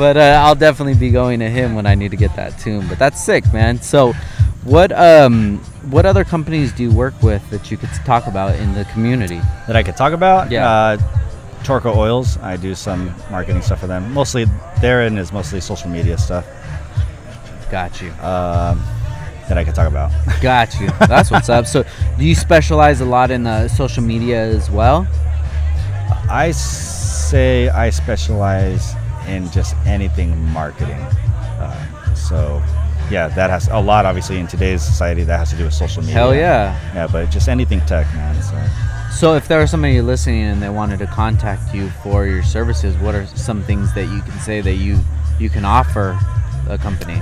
but 0.03 0.17
uh, 0.17 0.43
I'll 0.45 0.57
definitely 0.57 0.97
be 0.97 1.11
going 1.11 1.39
to 1.39 1.49
him 1.49 1.77
when 1.77 1.87
I 1.87 1.95
need 1.95 2.11
to 2.11 2.17
get 2.17 2.35
that 2.35 2.59
tune. 2.59 2.89
But 2.89 2.99
that's 2.99 3.25
sick, 3.25 3.45
man. 3.53 3.81
So, 3.81 4.15
what 4.65 4.91
um 4.91 5.59
what 5.93 6.07
other 6.07 6.25
companies 6.25 6.73
do 6.73 6.83
you 6.83 6.91
work 6.91 7.15
with 7.23 7.49
that 7.51 7.71
you 7.71 7.77
could 7.77 7.89
talk 8.05 8.27
about 8.27 8.57
in 8.57 8.75
the 8.75 8.85
community? 8.87 9.41
that 9.69 9.77
I 9.77 9.85
could 9.85 9.97
talk 9.97 10.13
about. 10.13 10.51
Yeah. 10.51 10.69
Uh, 10.69 10.97
Torco 11.63 11.97
Oils. 11.97 12.37
I 12.39 12.57
do 12.57 12.75
some 12.75 13.15
marketing 13.31 13.63
stuff 13.63 13.79
for 13.79 13.87
them. 13.87 14.13
Mostly, 14.13 14.47
therein 14.81 15.19
is 15.19 15.33
mostly 15.33 15.61
social 15.61 15.89
media 15.89 16.19
stuff 16.19 16.45
Got 17.71 18.03
you. 18.03 18.11
um, 18.15 18.83
that 19.47 19.57
I 19.57 19.63
could 19.63 19.77
talk 19.77 19.87
about. 19.87 20.11
Got 20.43 20.81
you. 20.81 20.89
That's 21.07 21.31
what's 21.31 21.49
up. 21.49 21.69
So, 21.69 21.85
do 22.19 22.25
you 22.25 22.35
specialize 22.35 23.01
a 23.01 23.05
lot 23.05 23.31
in 23.31 23.47
uh, 23.47 23.69
social 23.69 24.03
media 24.03 24.43
as 24.43 24.69
well? 24.69 25.07
I 26.29 26.51
say 26.51 27.69
I 27.69 27.91
specialize 27.91 28.97
in 29.29 29.51
just 29.51 29.77
anything 29.87 30.37
marketing. 30.53 31.01
Uh, 31.61 32.15
so, 32.15 32.63
yeah, 33.11 33.29
that 33.29 33.51
has 33.51 33.69
a 33.69 33.79
lot, 33.79 34.05
obviously, 34.07 34.39
in 34.39 34.47
today's 34.47 34.83
society 34.83 35.25
that 35.25 35.39
has 35.39 35.51
to 35.51 35.57
do 35.57 35.65
with 35.65 35.75
social 35.75 36.03
media. 36.03 36.15
Hell 36.15 36.35
yeah. 36.35 36.79
Yeah, 36.95 37.07
but 37.11 37.31
just 37.31 37.49
anything 37.49 37.81
tech, 37.81 38.07
man. 38.15 38.43
So, 38.43 38.57
So, 39.13 39.35
if 39.35 39.47
there 39.49 39.61
was 39.61 39.71
somebody 39.71 40.01
listening 40.01 40.43
and 40.45 40.63
they 40.63 40.71
wanted 40.71 40.99
to 41.01 41.07
contact 41.07 41.75
you 41.75 41.91
for 42.03 42.27
your 42.27 42.43
services, 42.43 42.97
what 42.99 43.15
are 43.15 43.27
some 43.27 43.63
things 43.63 43.93
that 43.95 44.07
you 44.07 44.23
can 44.23 44.39
say 44.41 44.61
that 44.61 44.75
you 44.75 44.99
you 45.39 45.51
can 45.51 45.65
offer 45.65 46.19
a 46.69 46.79
company? 46.79 47.21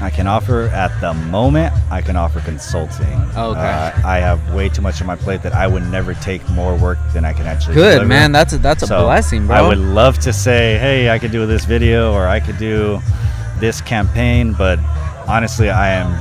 I 0.00 0.08
can 0.10 0.26
offer 0.26 0.62
at 0.68 0.98
the 1.00 1.12
moment. 1.14 1.74
I 1.90 2.00
can 2.00 2.16
offer 2.16 2.40
consulting. 2.40 3.20
Oh, 3.36 3.50
okay. 3.50 3.60
Uh, 3.60 3.92
I 4.06 4.18
have 4.18 4.54
way 4.54 4.68
too 4.68 4.80
much 4.82 5.00
on 5.00 5.06
my 5.06 5.16
plate 5.16 5.42
that 5.42 5.52
I 5.52 5.66
would 5.66 5.82
never 5.90 6.14
take 6.14 6.48
more 6.50 6.74
work 6.76 6.98
than 7.12 7.24
I 7.24 7.32
can 7.34 7.46
actually. 7.46 7.74
Good 7.74 7.92
deliver. 7.96 8.06
man. 8.06 8.32
That's 8.32 8.52
a, 8.54 8.58
that's 8.58 8.82
a 8.82 8.86
So, 8.86 9.04
blessing, 9.04 9.46
bro. 9.46 9.56
I 9.56 9.66
would 9.68 9.78
love 9.78 10.18
to 10.20 10.32
say, 10.32 10.78
hey, 10.78 11.10
I 11.10 11.18
could 11.18 11.32
do 11.32 11.44
this 11.46 11.64
video 11.64 12.12
or 12.14 12.26
I 12.26 12.40
could 12.40 12.56
do 12.58 13.00
this 13.58 13.80
campaign, 13.82 14.54
but 14.54 14.78
honestly, 15.28 15.68
I 15.68 15.90
am 15.90 16.12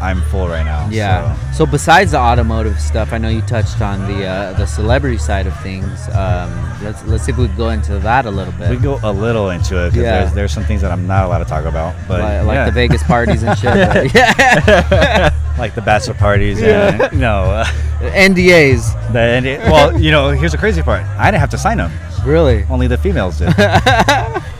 I'm 0.00 0.22
full 0.22 0.48
right 0.48 0.64
now. 0.64 0.88
Yeah. 0.90 1.36
so- 1.52 1.64
So. 1.64 1.70
besides 1.70 2.12
the 2.12 2.18
automotive 2.18 2.80
stuff, 2.80 3.12
I 3.12 3.18
know 3.18 3.28
you 3.28 3.42
touched 3.42 3.80
on 3.80 4.06
the 4.10 4.24
uh, 4.26 4.52
the 4.54 4.66
celebrity 4.66 5.18
side 5.18 5.46
of 5.46 5.54
things. 5.60 6.08
Um, 6.14 6.50
let's 6.82 7.04
let's 7.04 7.24
see 7.24 7.32
if 7.32 7.38
we 7.38 7.46
could 7.48 7.56
go 7.56 7.68
into 7.70 7.98
that 8.00 8.24
a 8.26 8.30
little 8.30 8.52
bit. 8.54 8.70
we 8.70 8.76
go 8.76 8.98
a 9.02 9.12
little 9.12 9.50
into 9.50 9.76
it 9.84 9.90
because 9.90 10.02
Yeah. 10.02 10.20
there's, 10.20 10.32
there's 10.34 10.52
some 10.52 10.64
things 10.64 10.80
that 10.82 10.90
I'm 10.90 11.06
not 11.06 11.24
allowed 11.26 11.38
to 11.40 11.44
talk 11.44 11.64
about, 11.66 11.94
but 12.08 12.20
like, 12.20 12.44
like 12.46 12.54
yeah. 12.56 12.64
the 12.66 12.72
Vegas 12.72 13.02
parties 13.02 13.42
and 13.42 13.58
shit. 13.58 13.74
yeah. 14.14 15.34
like 15.58 15.74
the 15.74 15.82
bachelor 15.82 16.14
parties 16.14 16.60
Yeah. 16.60 17.04
and 17.04 17.12
you 17.12 17.18
know 17.20 17.42
uh, 17.42 17.64
NDAs. 18.00 19.12
the 19.12 19.18
and 19.20 19.44
it, 19.46 19.60
well 19.60 20.00
you 20.00 20.10
know 20.10 20.30
here's 20.30 20.52
the 20.52 20.58
crazy 20.58 20.80
part 20.82 21.02
I 21.18 21.26
didn't 21.30 21.40
have 21.40 21.50
to 21.50 21.58
sign 21.58 21.76
them 21.76 21.92
Really. 22.24 22.64
only 22.70 22.86
the 22.86 22.96
females 22.98 23.38
did 23.38 23.48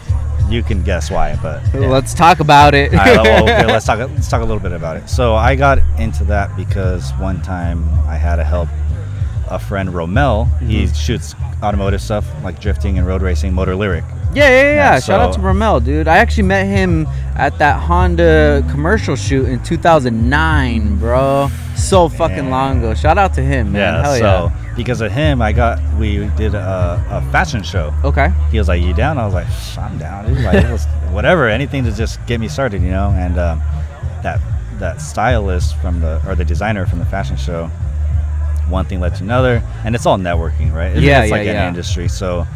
you 0.51 0.62
can 0.62 0.82
guess 0.82 1.10
why 1.10 1.36
but 1.43 1.62
yeah. 1.74 1.89
Let's 1.89 2.12
talk 2.14 2.40
about 2.40 2.74
it. 2.74 2.93
Right, 2.93 3.16
well, 3.16 3.43
okay, 3.44 3.66
let's 3.66 3.86
talk. 3.90 3.98
Let's 3.98 4.28
talk 4.28 4.40
a 4.43 4.44
little 4.44 4.59
bit 4.62 4.72
about 4.72 4.97
it. 4.97 5.09
So 5.09 5.35
I 5.35 5.55
got 5.55 5.78
into 5.98 6.24
that 6.24 6.55
because 6.56 7.10
one 7.20 7.40
time 7.43 7.89
I 8.06 8.16
had 8.16 8.36
to 8.36 8.44
help 8.44 8.68
a 9.48 9.59
friend 9.59 9.89
Romel. 9.90 10.47
He 10.60 10.85
Mm-hmm. 10.85 10.94
shoots 10.94 11.35
automotive 11.62 12.01
stuff 12.01 12.24
like 12.44 12.60
drifting 12.60 12.98
and 12.98 13.06
road 13.06 13.20
racing, 13.22 13.52
Motor 13.52 13.74
Lyric. 13.77 14.05
Yeah, 14.32 14.48
yeah, 14.48 14.62
yeah. 14.62 14.74
Yeah, 14.94 15.01
Shout 15.01 15.20
out 15.20 15.32
to 15.35 15.40
so- 15.40 15.47
Ramel, 15.47 15.81
dude. 15.81 16.06
I 16.09 16.18
actually 16.18 16.44
met 16.44 16.64
him 16.66 17.06
at 17.36 17.59
that 17.59 17.81
Honda 17.81 18.64
commercial 18.70 19.16
shoot 19.16 19.47
in 19.48 19.60
2009, 19.62 20.97
bro. 20.98 21.48
So 21.77 22.09
fucking 22.09 22.51
long 22.51 22.78
ago. 22.78 22.94
Shout 22.94 23.18
out 23.18 23.35
to 23.35 23.43
him, 23.43 23.72
man. 23.72 23.81
yeah. 23.94 24.02
Hell 24.02 24.14
so 24.18 24.22
yeah. 24.55 24.59
Because 24.82 25.02
of 25.02 25.12
him, 25.12 25.43
I 25.43 25.52
got 25.52 25.78
we 25.98 26.27
did 26.36 26.55
a, 26.55 27.05
a 27.11 27.32
fashion 27.32 27.62
show. 27.62 27.93
Okay. 28.02 28.32
He 28.51 28.59
was 28.59 28.66
like, 28.66 28.82
"You 28.82 28.94
down?" 28.94 29.19
I 29.19 29.27
was 29.27 29.35
like, 29.35 29.47
"I'm 29.77 29.98
down." 29.98 30.27
Dude. 30.27 30.43
Like, 30.43 30.65
it 30.65 30.73
was 30.73 30.86
whatever, 31.11 31.48
anything 31.48 31.85
to 31.85 31.93
just 31.93 32.24
get 32.27 32.40
me 32.40 32.48
started, 32.48 32.81
you 32.81 32.89
know. 32.89 33.11
And 33.15 33.39
um, 33.39 33.59
that 34.23 34.40
that 34.78 35.02
stylist 35.02 35.77
from 35.82 36.01
the 36.01 36.23
or 36.27 36.35
the 36.35 36.47
designer 36.47 36.86
from 36.86 36.98
the 36.98 37.05
fashion 37.05 37.36
show, 37.36 37.66
one 38.70 38.86
thing 38.86 39.01
led 39.01 39.15
to 39.16 39.23
another, 39.24 39.62
and 39.85 39.94
it's 39.94 40.07
all 40.07 40.16
networking, 40.16 40.73
right? 40.73 40.93
It's, 40.93 41.02
Yeah, 41.02 41.20
it's 41.23 41.31
yeah, 41.31 41.36
like 41.36 41.47
yeah. 41.47 41.52
any 41.52 41.69
industry. 41.69 42.09
So 42.09 42.47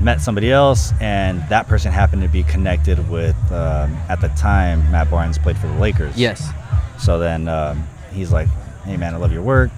met 0.00 0.20
somebody 0.20 0.50
else, 0.50 0.92
and 1.00 1.48
that 1.48 1.68
person 1.68 1.92
happened 1.92 2.22
to 2.22 2.28
be 2.28 2.42
connected 2.42 3.08
with 3.08 3.36
um, 3.52 3.96
at 4.08 4.20
the 4.20 4.28
time 4.30 4.80
Matt 4.90 5.08
Barnes 5.12 5.38
played 5.38 5.56
for 5.58 5.68
the 5.68 5.78
Lakers. 5.78 6.16
Yes. 6.16 6.50
So 6.98 7.20
then 7.20 7.46
um, 7.46 7.86
he's 8.12 8.32
like, 8.32 8.48
"Hey 8.84 8.96
man, 8.96 9.14
I 9.14 9.18
love 9.18 9.32
your 9.32 9.42
work. 9.42 9.70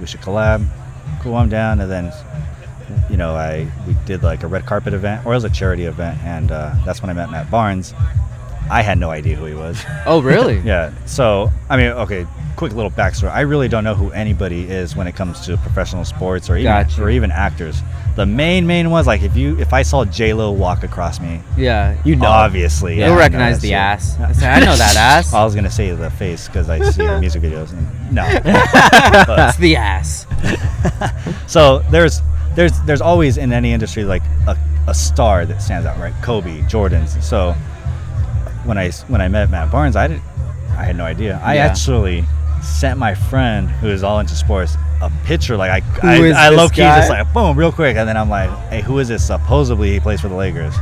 We 0.00 0.06
should 0.06 0.20
collab." 0.20 0.66
Cool, 1.20 1.36
I'm 1.36 1.48
down. 1.48 1.80
And 1.80 1.90
then, 1.90 2.12
you 3.10 3.16
know, 3.16 3.34
I 3.34 3.70
we 3.86 3.94
did 4.06 4.22
like 4.22 4.42
a 4.42 4.46
red 4.46 4.66
carpet 4.66 4.94
event, 4.94 5.26
or 5.26 5.32
it 5.32 5.36
was 5.36 5.44
a 5.44 5.50
charity 5.50 5.84
event, 5.84 6.18
and 6.22 6.50
uh, 6.50 6.74
that's 6.84 7.02
when 7.02 7.10
I 7.10 7.12
met 7.14 7.30
Matt 7.30 7.50
Barnes. 7.50 7.94
I 8.70 8.82
had 8.82 8.98
no 8.98 9.10
idea 9.10 9.34
who 9.34 9.46
he 9.46 9.54
was. 9.54 9.82
Oh, 10.04 10.20
really? 10.20 10.58
yeah. 10.64 10.92
So 11.06 11.50
I 11.70 11.76
mean, 11.76 11.86
okay, 11.88 12.26
quick 12.58 12.72
little 12.74 12.90
backstory. 12.90 13.30
I 13.30 13.42
really 13.42 13.68
don't 13.68 13.84
know 13.84 13.94
who 13.94 14.10
anybody 14.10 14.68
is 14.68 14.96
when 14.96 15.06
it 15.06 15.14
comes 15.14 15.40
to 15.46 15.56
professional 15.58 16.04
sports 16.04 16.50
or 16.50 16.56
even 16.56 16.64
Gotcha. 16.72 17.02
or 17.04 17.08
even 17.08 17.30
actors. 17.30 17.80
The 18.16 18.26
main 18.26 18.66
main 18.66 18.90
ones, 18.90 19.06
like 19.06 19.22
if 19.22 19.36
you 19.36 19.56
if 19.60 19.72
I 19.72 19.82
saw 19.82 20.04
J 20.04 20.32
Lo 20.34 20.50
walk 20.50 20.82
across 20.82 21.20
me, 21.20 21.40
Yeah. 21.56 21.96
you 22.04 22.16
know, 22.16 22.26
obviously, 22.26 22.98
yeah, 22.98 23.06
You'll 23.06 23.14
I 23.14 23.18
recognize 23.20 23.60
the 23.60 23.68
shit. 23.68 23.76
ass. 23.76 24.18
I 24.18 24.32
say, 24.32 24.48
I 24.48 24.58
know 24.60 24.74
that 24.76 24.96
ass. 25.16 25.32
I 25.32 25.44
was 25.44 25.54
gonna 25.54 25.70
say 25.70 25.92
the 25.92 26.10
face 26.10 26.48
because 26.48 26.68
I 26.68 26.80
see 26.90 27.06
the 27.06 27.20
music 27.24 27.42
videos. 27.42 27.70
And, 27.72 27.86
no, 28.12 28.24
It's 29.48 29.56
the 29.58 29.76
ass. 29.76 30.26
so 31.46 31.78
there's 31.90 32.20
there's 32.56 32.72
there's 32.86 33.00
always 33.00 33.38
in 33.38 33.52
any 33.52 33.72
industry 33.72 34.04
like 34.04 34.22
a, 34.48 34.56
a 34.88 34.94
star 34.94 35.46
that 35.46 35.62
stands 35.62 35.86
out, 35.86 35.96
right? 35.98 36.14
Kobe, 36.22 36.62
Jordan's. 36.62 37.24
So 37.24 37.52
when 38.64 38.76
I 38.78 38.90
when 39.06 39.20
I 39.20 39.28
met 39.28 39.48
Matt 39.48 39.70
Barnes, 39.70 39.94
I 39.94 40.08
didn't 40.08 40.24
I 40.70 40.84
had 40.84 40.96
no 40.96 41.04
idea. 41.04 41.40
I 41.44 41.54
Yeah. 41.54 41.66
actually 41.66 42.24
sent 42.62 42.98
my 42.98 43.14
friend 43.14 43.68
who 43.68 43.88
is 43.88 44.02
all 44.02 44.18
into 44.20 44.34
sports 44.34 44.76
a 45.00 45.10
picture 45.24 45.56
like 45.56 45.70
I 45.70 45.80
Who 46.16 46.30
I, 46.32 46.46
I 46.46 46.48
low 46.50 46.68
key 46.68 46.76
guy? 46.78 46.98
just 46.98 47.10
like 47.10 47.32
boom 47.32 47.56
real 47.58 47.70
quick 47.72 47.96
and 47.96 48.08
then 48.08 48.16
I'm 48.16 48.28
like 48.28 48.50
hey 48.70 48.80
who 48.82 48.98
is 48.98 49.08
this 49.08 49.24
supposedly 49.26 49.92
he 49.92 50.00
plays 50.00 50.20
for 50.20 50.28
the 50.28 50.34
Lakers 50.34 50.74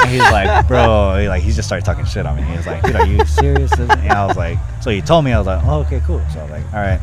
and 0.00 0.10
he's 0.10 0.20
like 0.20 0.66
bro 0.68 1.16
he 1.20 1.28
like 1.28 1.42
he 1.42 1.50
just 1.52 1.68
started 1.68 1.84
talking 1.84 2.04
shit 2.04 2.24
on 2.26 2.36
me 2.36 2.42
he 2.42 2.56
was 2.56 2.66
like 2.66 2.82
dude 2.84 2.96
are 2.96 3.06
you 3.06 3.24
serious 3.24 3.72
and 3.72 3.90
I 3.92 4.26
was 4.26 4.36
like 4.36 4.58
so 4.80 4.90
he 4.90 5.00
told 5.00 5.24
me 5.24 5.32
I 5.32 5.38
was 5.38 5.46
like 5.46 5.64
oh 5.64 5.80
okay 5.80 6.00
cool 6.06 6.22
so 6.32 6.38
I 6.38 6.42
was 6.42 6.50
like 6.52 6.64
all 6.72 6.80
right 6.80 7.00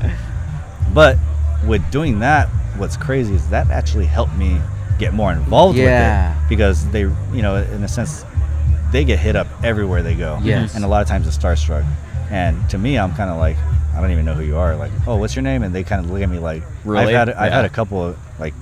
but 0.94 1.18
with 1.66 1.90
doing 1.92 2.20
that, 2.20 2.48
what's 2.78 2.96
crazy 2.96 3.34
is 3.34 3.50
that 3.50 3.70
actually 3.72 4.06
helped 4.06 4.36
me 4.36 4.62
get 5.00 5.14
more 5.14 5.34
involved 5.34 5.78
Yeah. 5.78 6.34
with 6.36 6.46
it 6.46 6.50
because 6.50 6.88
they, 6.92 7.00
you 7.02 7.42
know, 7.42 7.56
in 7.56 7.84
a 7.84 7.88
sense, 7.88 8.24
they 8.92 9.04
get 9.04 9.18
hit 9.20 9.36
up 9.36 9.48
everywhere 9.64 10.04
they 10.04 10.14
go. 10.14 10.40
Yes. 10.44 10.76
And 10.76 10.86
a 10.86 10.88
lot 10.88 11.02
of 11.02 11.08
times 11.08 11.28
it's 11.28 11.38
starstruck. 11.38 11.84
And 12.30 12.70
to 12.70 12.78
me, 12.78 13.00
I'm 13.00 13.14
kind 13.16 13.32
of 13.32 13.38
like, 13.38 13.58
I 13.96 14.02
don't 14.02 14.12
even 14.12 14.26
know 14.26 14.34
who 14.34 14.44
you 14.44 14.58
are. 14.58 14.76
Like, 14.76 14.92
oh, 15.08 15.16
what's 15.16 15.36
your 15.36 15.44
name? 15.44 15.64
And 15.64 15.74
they 15.74 15.84
kind 15.84 16.04
of 16.04 16.12
look 16.12 16.22
at 16.22 16.30
me 16.30 16.40
like, 16.40 16.64
Really? 16.84 17.16
I've 17.16 17.28
had, 17.28 17.30
I've 17.30 17.50
Yeah. 17.52 17.56
had 17.58 17.66
a 17.66 17.70
couple 17.70 18.04
of 18.04 18.18
like, 18.40 18.54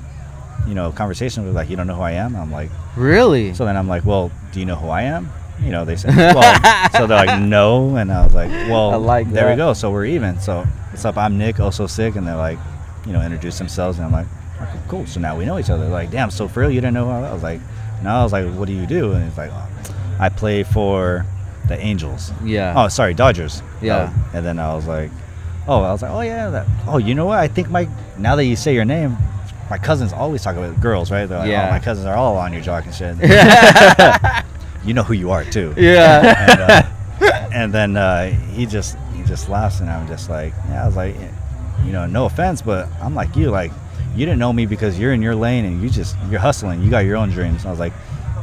you 0.67 0.75
know, 0.75 0.91
conversations 0.91 1.45
with 1.45 1.55
like, 1.55 1.69
you 1.69 1.75
don't 1.75 1.87
know 1.87 1.95
who 1.95 2.01
I 2.03 2.11
am. 2.11 2.35
I'm 2.35 2.51
like, 2.51 2.69
Really? 2.95 3.53
so 3.53 3.65
then 3.65 3.75
I'm 3.75 3.87
like, 3.87 4.05
well, 4.05 4.31
do 4.51 4.59
you 4.59 4.65
know 4.65 4.75
who 4.75 4.89
I 4.89 5.03
am? 5.03 5.29
You 5.61 5.71
know, 5.71 5.85
they 5.85 5.95
said, 5.95 6.15
well, 6.15 6.89
so 6.95 7.07
they're 7.07 7.25
like, 7.25 7.41
no, 7.41 7.95
and 7.95 8.11
I 8.11 8.23
was 8.25 8.33
like, 8.33 8.49
well, 8.69 8.91
I 8.91 8.95
like 8.95 9.29
there 9.31 9.45
that. 9.45 9.51
we 9.53 9.57
go. 9.57 9.73
So 9.73 9.91
we're 9.91 10.05
even. 10.05 10.39
So 10.39 10.61
what's 10.89 11.05
up? 11.05 11.17
I'm 11.17 11.37
Nick, 11.37 11.59
oh 11.59 11.65
also 11.65 11.87
sick, 11.87 12.15
and 12.15 12.27
they're 12.27 12.35
like, 12.35 12.57
you 13.05 13.13
know, 13.13 13.21
introduce 13.21 13.57
themselves, 13.59 13.97
and 13.97 14.05
I'm 14.05 14.11
like, 14.11 14.27
okay, 14.61 14.79
cool. 14.87 15.05
So 15.05 15.19
now 15.19 15.37
we 15.37 15.45
know 15.45 15.59
each 15.59 15.69
other. 15.69 15.83
They're 15.83 15.91
like, 15.91 16.11
damn, 16.11 16.31
so 16.31 16.47
for 16.47 16.61
real, 16.61 16.71
you 16.71 16.81
didn't 16.81 16.95
know? 16.95 17.05
Who 17.05 17.11
I 17.11 17.21
was? 17.21 17.29
I 17.29 17.33
was 17.33 17.43
like, 17.43 17.61
no. 18.03 18.09
I 18.09 18.23
was 18.23 18.33
like, 18.33 18.45
what 18.53 18.67
do 18.67 18.73
you 18.73 18.85
do? 18.85 19.13
And 19.13 19.23
he's 19.23 19.37
like, 19.37 19.51
oh, 19.53 19.67
I 20.19 20.29
play 20.29 20.63
for 20.63 21.25
the 21.67 21.77
Angels. 21.79 22.31
Yeah. 22.43 22.73
Oh, 22.75 22.87
sorry, 22.87 23.13
Dodgers. 23.13 23.61
Yeah. 23.81 24.11
Oh, 24.13 24.29
and 24.37 24.45
then 24.45 24.59
I 24.59 24.73
was 24.73 24.87
like, 24.87 25.11
oh, 25.67 25.81
I 25.81 25.91
was 25.91 26.01
like, 26.01 26.11
oh 26.11 26.21
yeah, 26.21 26.49
that. 26.49 26.67
Oh, 26.87 26.97
you 26.97 27.15
know 27.15 27.25
what? 27.25 27.39
I 27.39 27.47
think 27.47 27.69
my 27.69 27.87
now 28.17 28.35
that 28.35 28.45
you 28.45 28.55
say 28.55 28.73
your 28.73 28.85
name, 28.85 29.17
my 29.69 29.77
cousins 29.77 30.13
always 30.13 30.43
talk 30.43 30.55
about 30.55 30.79
girls, 30.81 31.09
right? 31.11 31.25
They're 31.25 31.39
like, 31.39 31.49
Yeah. 31.49 31.67
oh, 31.67 31.71
my 31.71 31.79
cousins 31.79 32.05
are 32.05 32.15
all 32.15 32.37
on 32.37 32.53
your 32.53 32.61
jock 32.61 32.85
and 32.85 32.93
shit. 32.93 33.15
you 34.85 34.93
know 34.93 35.03
who 35.03 35.13
you 35.13 35.31
are 35.31 35.43
too. 35.45 35.73
Yeah. 35.77 36.35
And, 36.49 36.61
uh, 36.61 37.49
and 37.53 37.73
then 37.73 37.97
uh, 37.97 38.29
he 38.51 38.65
just 38.65 38.97
he 39.15 39.23
just 39.23 39.49
laughs, 39.49 39.79
and 39.79 39.89
I'm 39.89 40.07
just 40.07 40.29
like, 40.29 40.53
yeah. 40.69 40.83
I 40.83 40.85
was 40.85 40.95
like, 40.95 41.15
you 41.85 41.91
know, 41.91 42.05
no 42.05 42.25
offense, 42.25 42.61
but 42.61 42.87
I'm 43.01 43.15
like 43.15 43.35
you, 43.35 43.49
like 43.49 43.71
you 44.15 44.25
didn't 44.25 44.39
know 44.39 44.53
me 44.53 44.65
because 44.65 44.99
you're 44.99 45.13
in 45.13 45.21
your 45.21 45.35
lane 45.35 45.65
and 45.65 45.81
you 45.81 45.89
just 45.89 46.15
you're 46.29 46.39
hustling. 46.39 46.81
You 46.83 46.89
got 46.89 46.99
your 47.05 47.17
own 47.17 47.29
dreams. 47.29 47.65
I 47.65 47.71
was 47.71 47.79
like, 47.79 47.93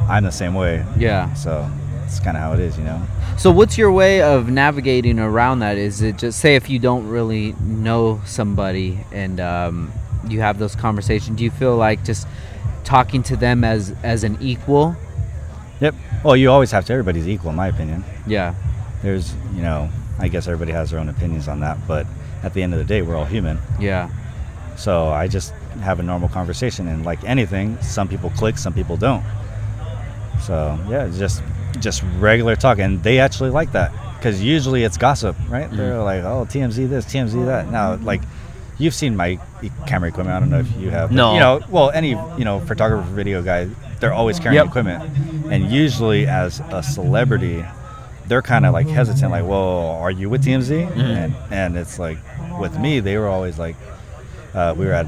I'm 0.09 0.23
the 0.23 0.31
same 0.31 0.53
way. 0.53 0.83
yeah. 0.97 1.33
So 1.33 1.69
it's 2.11 2.19
kind 2.19 2.35
of 2.35 2.43
how 2.43 2.51
it 2.53 2.59
is, 2.59 2.77
you 2.77 2.83
know. 2.83 3.01
So 3.37 3.51
what's 3.51 3.77
your 3.77 3.91
way 3.91 4.21
of 4.21 4.49
navigating 4.49 5.17
around 5.17 5.59
that? 5.59 5.77
Is 5.77 6.01
it 6.01 6.17
just 6.17 6.39
say 6.39 6.55
if 6.55 6.69
you 6.69 6.77
don't 6.77 7.07
really 7.07 7.53
know 7.61 8.21
somebody 8.25 8.99
and 9.13 9.39
um, 9.39 9.93
you 10.27 10.41
have 10.41 10.59
those 10.59 10.75
conversations, 10.75 11.37
do 11.37 11.43
you 11.45 11.51
feel 11.51 11.77
like 11.77 12.03
just 12.03 12.27
talking 12.83 13.23
to 13.23 13.37
them 13.37 13.63
as 13.63 13.95
as 14.03 14.25
an 14.25 14.37
equal? 14.41 14.95
Yep. 15.79 15.95
Well, 16.23 16.35
you 16.35 16.51
always 16.51 16.69
have 16.71 16.85
to. 16.85 16.93
Everybody's 16.93 17.27
equal, 17.27 17.51
in 17.51 17.55
my 17.55 17.67
opinion. 17.67 18.03
Yeah. 18.27 18.55
There's, 19.01 19.33
you 19.55 19.61
know, 19.61 19.89
I 20.19 20.27
guess 20.27 20.47
everybody 20.47 20.73
has 20.73 20.91
their 20.91 20.99
own 20.99 21.09
opinions 21.09 21.47
on 21.47 21.61
that, 21.61 21.77
but 21.87 22.05
at 22.43 22.53
the 22.53 22.61
end 22.61 22.73
of 22.73 22.79
the 22.79 22.85
day, 22.85 23.01
we're 23.01 23.15
all 23.15 23.25
human. 23.25 23.57
Yeah. 23.79 24.09
So 24.75 25.07
I 25.07 25.27
just 25.27 25.53
have 25.81 25.99
a 25.99 26.03
normal 26.03 26.27
conversation, 26.27 26.87
and 26.87 27.05
like 27.05 27.23
anything, 27.23 27.81
some 27.81 28.07
people 28.07 28.29
click, 28.31 28.57
some 28.57 28.73
people 28.73 28.97
don't. 28.97 29.23
So 30.41 30.77
yeah, 30.89 31.07
just 31.07 31.41
just 31.79 32.03
regular 32.19 32.55
talk, 32.55 32.79
and 32.79 33.01
they 33.03 33.19
actually 33.19 33.49
like 33.49 33.71
that 33.73 33.91
because 34.17 34.41
usually 34.43 34.83
it's 34.83 34.97
gossip, 34.97 35.35
right? 35.49 35.69
They're 35.71 36.01
like, 36.03 36.23
oh, 36.23 36.45
TMZ 36.49 36.87
this, 36.89 37.05
TMZ 37.05 37.45
that. 37.45 37.71
Now, 37.71 37.95
like 37.95 38.21
you've 38.77 38.93
seen 38.95 39.15
my 39.15 39.39
camera 39.87 40.09
equipment. 40.09 40.35
I 40.35 40.39
don't 40.39 40.49
know 40.49 40.59
if 40.59 40.75
you 40.77 40.89
have. 40.89 41.09
but, 41.09 41.15
No. 41.15 41.33
You 41.33 41.39
know, 41.39 41.61
well, 41.69 41.91
any 41.91 42.09
you 42.37 42.45
know 42.45 42.59
photographer, 42.61 43.07
video 43.11 43.41
guy, 43.41 43.69
they're 43.99 44.13
always 44.13 44.39
carrying 44.39 44.55
Yep. 44.61 44.67
equipment, 44.67 45.03
and 45.51 45.69
usually 45.71 46.27
as 46.27 46.61
a 46.71 46.81
celebrity, 46.83 47.63
they're 48.27 48.41
kind 48.41 48.65
of 48.65 48.73
like 48.73 48.87
hesitant, 48.87 49.31
like, 49.31 49.45
well, 49.45 49.97
are 50.01 50.11
you 50.11 50.29
with 50.29 50.43
TMZ? 50.45 50.89
And 50.97 51.35
and 51.51 51.77
it's 51.77 51.99
like 51.99 52.17
with 52.59 52.77
me, 52.79 52.99
they 52.99 53.17
were 53.17 53.27
always 53.27 53.57
like 53.59 53.75
uh, 54.53 54.73
we 54.77 54.85
were 54.85 54.91
at 54.91 55.07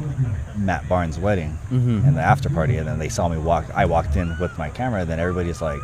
Matt 0.58 0.88
Barnes' 0.88 1.20
wedding 1.20 1.58
Mhm. 1.72 2.08
in 2.08 2.14
the 2.16 2.22
after 2.22 2.50
party, 2.50 2.78
and 2.78 2.88
then 2.88 2.98
they 3.00 3.10
saw 3.10 3.28
me 3.28 3.38
walk. 3.38 3.66
I 3.76 3.86
walked 3.86 4.16
in 4.16 4.38
with 4.40 4.58
my 4.58 4.70
camera, 4.70 5.02
and 5.02 5.10
then 5.10 5.20
everybody's 5.20 5.62
like, 5.62 5.82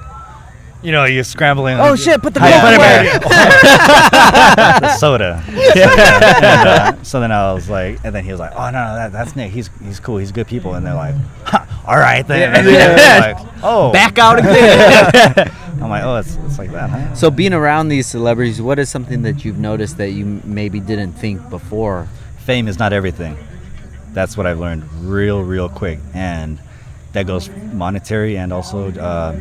you 0.82 0.92
know, 0.92 1.06
you're 1.06 1.24
scrambling. 1.24 1.78
Oh 1.80 1.96
shit! 1.96 2.22
Put 2.22 2.34
the 2.34 2.40
Yeah, 2.40 2.62
camera 2.62 2.78
put 2.78 2.86
away. 2.86 3.08
it 3.16 3.22
the 4.82 4.96
soda. 4.98 5.44
and, 5.48 6.68
uh, 6.68 7.04
so 7.04 7.20
then 7.20 7.32
I 7.32 7.52
was 7.54 7.70
like, 7.70 8.00
and 8.04 8.14
then 8.16 8.24
he 8.24 8.32
was 8.32 8.40
like, 8.40 8.54
oh 8.54 8.70
no, 8.70 8.72
no 8.72 8.96
that, 8.96 9.12
that's 9.12 9.36
Nick. 9.36 9.52
He's 9.52 9.70
he's 9.84 10.00
cool. 10.00 10.18
He's 10.18 10.32
good 10.32 10.48
people. 10.48 10.74
And 10.76 10.86
they're 10.86 10.94
like, 10.94 11.16
"Huh, 11.44 11.66
all 11.86 11.98
right 11.98 12.26
then. 12.28 12.56
And 12.56 12.68
then 12.68 13.36
like, 13.36 13.48
oh, 13.64 13.92
Back 13.92 14.18
out 14.18 14.40
again. 14.40 15.52
I'm 15.82 15.90
like, 15.90 16.04
oh, 16.04 16.18
it's, 16.18 16.36
it's 16.46 16.58
like 16.58 16.72
that, 16.72 16.90
huh? 16.90 17.16
So 17.16 17.32
being 17.32 17.54
around 17.54 17.88
these 17.88 18.06
celebrities, 18.08 18.62
what 18.62 18.80
is 18.80 18.90
something 18.90 19.22
that 19.24 19.46
you've 19.46 19.60
noticed 19.60 19.98
that 19.98 20.12
you 20.12 20.42
maybe 20.44 20.80
didn't 20.80 21.14
think 21.14 21.50
before? 21.50 22.08
fame 22.40 22.68
is 22.68 22.80
not 22.80 22.92
everything. 22.94 23.38
That's 24.14 24.36
what 24.36 24.48
I've 24.48 24.60
learned 24.60 24.84
real, 25.04 25.44
real 25.44 25.70
quick, 25.70 26.00
and 26.16 26.60
that 27.14 27.28
goes 27.28 27.48
monetary 27.74 28.38
and 28.38 28.52
also 28.52 28.92
uh, 28.92 29.38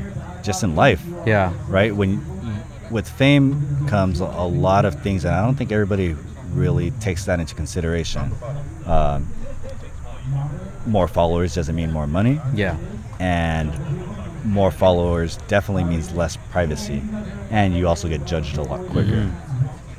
just 0.48 0.64
in 0.64 0.74
life, 0.74 1.02
Yeah. 1.26 1.52
right? 1.68 1.94
When 1.94 2.24
with 2.90 3.06
fame 3.06 3.86
comes 3.86 4.18
a 4.20 4.24
lot 4.66 4.86
of 4.86 5.02
things, 5.02 5.24
and 5.26 5.34
I 5.34 5.42
don't 5.44 5.56
think 5.56 5.70
everybody 5.70 6.16
really 6.54 6.90
takes 6.92 7.26
that 7.26 7.38
into 7.38 7.54
consideration. 7.54 8.32
Um, 8.86 9.28
more 10.86 11.06
followers 11.06 11.54
doesn't 11.54 11.76
mean 11.76 11.92
more 11.92 12.06
money, 12.06 12.40
Yeah. 12.54 12.76
and 13.20 13.70
more 14.44 14.70
followers 14.70 15.38
definitely 15.48 15.84
means 15.84 16.12
less 16.12 16.38
privacy, 16.50 17.02
and 17.50 17.74
you 17.76 17.86
also 17.86 18.08
get 18.08 18.24
judged 18.24 18.56
a 18.56 18.62
lot 18.62 18.80
quicker. 18.88 19.28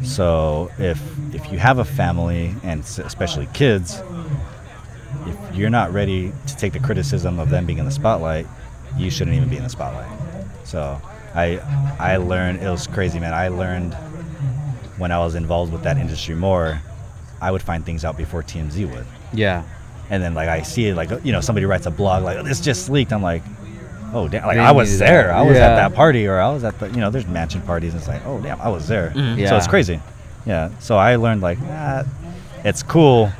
So 0.02 0.72
if 0.80 1.00
if 1.34 1.52
you 1.52 1.60
have 1.60 1.78
a 1.78 1.86
family 1.86 2.56
and 2.64 2.82
especially 3.06 3.48
kids, 3.54 4.02
if 5.28 5.36
you're 5.56 5.70
not 5.70 5.94
ready 5.94 6.32
to 6.48 6.56
take 6.58 6.74
the 6.74 6.80
criticism 6.80 7.38
of 7.40 7.50
them 7.52 7.66
being 7.68 7.78
in 7.80 7.86
the 7.86 7.92
spotlight, 7.92 8.48
you 8.98 9.12
shouldn't 9.12 9.36
even 9.38 9.50
be 9.50 9.58
in 9.58 9.64
the 9.64 9.70
spotlight. 9.70 10.08
So 10.70 11.02
I 11.34 11.60
I 12.00 12.18
learned 12.18 12.62
it 12.62 12.70
was 12.70 12.86
crazy, 12.88 13.20
man. 13.20 13.34
I 13.34 13.48
learned 13.48 13.94
when 14.98 15.12
I 15.12 15.18
was 15.20 15.34
involved 15.36 15.74
with 15.74 15.84
that 15.84 15.98
industry 15.98 16.36
more, 16.36 16.80
I 17.42 17.50
would 17.52 17.62
find 17.62 17.84
things 17.86 18.06
out 18.06 18.18
before 18.18 18.44
TMZ 18.44 18.92
would. 18.94 19.06
Yeah. 19.34 19.64
And 20.12 20.22
then 20.22 20.34
like 20.36 20.48
I 20.50 20.62
see 20.62 20.88
it 20.88 20.96
like 20.96 21.10
you 21.24 21.32
know 21.32 21.42
somebody 21.42 21.66
writes 21.66 21.86
a 21.88 21.92
blog 21.92 22.24
like 22.24 22.44
this 22.46 22.62
just 22.62 22.90
leaked. 22.90 23.12
I'm 23.12 23.24
like, 23.24 23.42
oh 24.14 24.28
damn! 24.28 24.46
Like 24.46 24.58
They 24.58 24.64
I 24.64 24.72
was 24.72 24.92
knew 24.92 24.98
that. 25.00 25.06
there. 25.10 25.34
I 25.34 25.42
was 25.42 25.58
at 25.58 25.76
that 25.76 25.94
party 25.96 26.28
or 26.28 26.40
I 26.40 26.52
was 26.52 26.64
at 26.64 26.78
the 26.80 26.88
you 26.90 26.98
know 26.98 27.10
there's 27.10 27.28
mansion 27.28 27.62
parties. 27.64 27.94
And 27.94 28.00
it's 28.02 28.08
like 28.08 28.26
oh 28.26 28.40
damn 28.42 28.62
I 28.62 28.70
was 28.70 28.88
there. 28.88 29.12
Yeah. 29.16 29.50
So 29.50 29.58
it's 29.58 29.68
crazy. 29.68 30.00
Yeah. 30.46 30.70
So 30.80 30.98
I 30.98 31.16
learned 31.16 31.42
like 31.42 31.58
ah, 31.64 32.04
it's 32.64 32.84
cool 32.84 33.32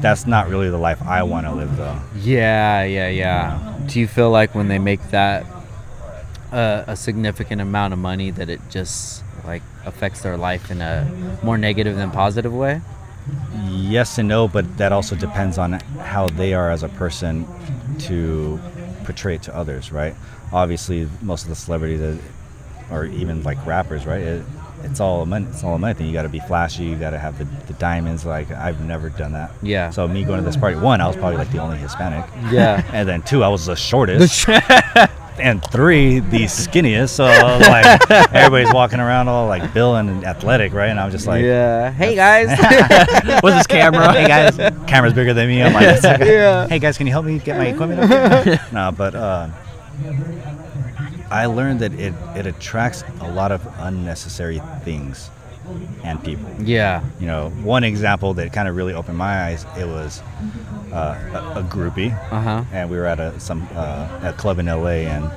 that's 0.00 0.26
not 0.26 0.48
really 0.48 0.68
the 0.68 0.76
life 0.76 1.00
I 1.02 1.22
want 1.22 1.46
to 1.46 1.54
live, 1.54 1.74
though. 1.78 1.98
Yeah, 2.16 2.84
yeah, 2.84 3.08
yeah. 3.08 3.78
Do 3.86 3.98
you 3.98 4.06
feel 4.06 4.30
like 4.30 4.54
when 4.54 4.68
they 4.68 4.78
make 4.78 5.00
that 5.10 5.46
uh, 6.52 6.84
a 6.86 6.96
significant 6.96 7.60
amount 7.60 7.92
of 7.92 7.98
money 7.98 8.30
that 8.30 8.48
it 8.48 8.60
just 8.70 9.22
like 9.44 9.62
affects 9.84 10.22
their 10.22 10.36
life 10.36 10.70
in 10.70 10.80
a 10.80 11.38
more 11.42 11.58
negative 11.58 11.96
than 11.96 12.10
positive 12.10 12.52
way? 12.52 12.80
Yes 13.68 14.18
and 14.18 14.28
no, 14.28 14.46
but 14.48 14.78
that 14.78 14.92
also 14.92 15.16
depends 15.16 15.58
on 15.58 15.74
how 16.00 16.28
they 16.28 16.54
are 16.54 16.70
as 16.70 16.82
a 16.82 16.88
person 16.88 17.46
to 18.00 18.60
portray 19.04 19.36
it 19.36 19.42
to 19.42 19.56
others, 19.56 19.90
right? 19.90 20.14
Obviously, 20.52 21.08
most 21.22 21.42
of 21.44 21.48
the 21.48 21.56
celebrities, 21.56 22.00
that, 22.00 22.18
or 22.90 23.06
even 23.06 23.42
like 23.42 23.64
rappers, 23.66 24.06
right? 24.06 24.20
It, 24.20 24.44
it's 24.82 25.00
all 25.00 25.22
a 25.22 25.26
money. 25.26 25.46
It's 25.46 25.64
all 25.64 25.74
a 25.74 25.78
money 25.78 25.94
thing. 25.94 26.06
You 26.06 26.12
got 26.12 26.22
to 26.22 26.28
be 26.28 26.40
flashy. 26.40 26.84
You 26.84 26.96
got 26.96 27.10
to 27.10 27.18
have 27.18 27.38
the, 27.38 27.44
the 27.66 27.72
diamonds. 27.74 28.24
Like 28.24 28.50
I've 28.50 28.80
never 28.84 29.08
done 29.10 29.32
that. 29.32 29.50
Yeah. 29.62 29.90
So 29.90 30.06
me 30.06 30.24
going 30.24 30.38
to 30.38 30.44
this 30.44 30.56
party, 30.56 30.76
one, 30.76 31.00
I 31.00 31.06
was 31.06 31.16
probably 31.16 31.38
like 31.38 31.50
the 31.50 31.58
only 31.58 31.78
Hispanic. 31.78 32.24
Yeah. 32.52 32.82
And 32.92 33.08
then 33.08 33.22
two, 33.22 33.42
I 33.42 33.48
was 33.48 33.66
the 33.66 33.76
shortest. 33.76 34.46
and 35.38 35.62
three, 35.70 36.20
the 36.20 36.44
skinniest. 36.44 37.10
So 37.10 37.24
like 37.24 38.10
everybody's 38.32 38.72
walking 38.72 39.00
around 39.00 39.28
all 39.28 39.46
like 39.46 39.72
Bill 39.74 39.96
and 39.96 40.24
athletic, 40.24 40.72
right? 40.72 40.88
And 40.90 40.98
I'm 41.00 41.10
just 41.10 41.26
like, 41.26 41.42
yeah. 41.42 41.90
Hey 41.90 42.14
guys. 42.14 42.48
what's 43.42 43.56
this 43.56 43.66
camera. 43.66 44.12
hey 44.18 44.26
guys, 44.28 44.56
camera's 44.86 45.12
bigger 45.14 45.34
than 45.34 45.48
me. 45.48 45.62
I'm 45.62 45.72
like, 45.72 46.02
Yeah. 46.02 46.66
hey 46.68 46.78
guys, 46.78 46.96
can 46.98 47.06
you 47.06 47.12
help 47.12 47.26
me 47.26 47.38
get 47.38 47.56
my 47.58 47.66
equipment 47.66 48.00
up 48.12 48.44
here? 48.44 48.60
no, 48.72 48.92
but 48.96 49.14
uh, 49.14 49.48
I 51.30 51.46
learned 51.46 51.80
that 51.80 51.92
it, 51.94 52.14
it 52.36 52.46
attracts 52.46 53.02
a 53.20 53.30
lot 53.30 53.52
of 53.52 53.66
unnecessary 53.78 54.60
things 54.84 55.30
and 56.04 56.22
people. 56.22 56.48
yeah. 56.62 57.02
You 57.18 57.26
know, 57.26 57.50
one 57.62 57.82
example 57.82 58.34
that 58.34 58.52
kind 58.52 58.68
of 58.68 58.76
really 58.76 58.94
opened 58.94 59.18
my 59.18 59.46
eyes, 59.46 59.66
it 59.76 59.86
was 59.86 60.22
uh, 60.92 61.52
a, 61.56 61.60
a 61.60 61.62
groupie, 61.64 62.12
Uh 62.32 62.40
huh. 62.40 62.64
and 62.72 62.90
we 62.90 62.96
were 62.96 63.06
at 63.06 63.20
a 63.20 63.38
some 63.40 63.66
uh, 63.74 64.20
a 64.22 64.32
club 64.32 64.58
in 64.58 64.66
LA, 64.66 65.06
and 65.10 65.30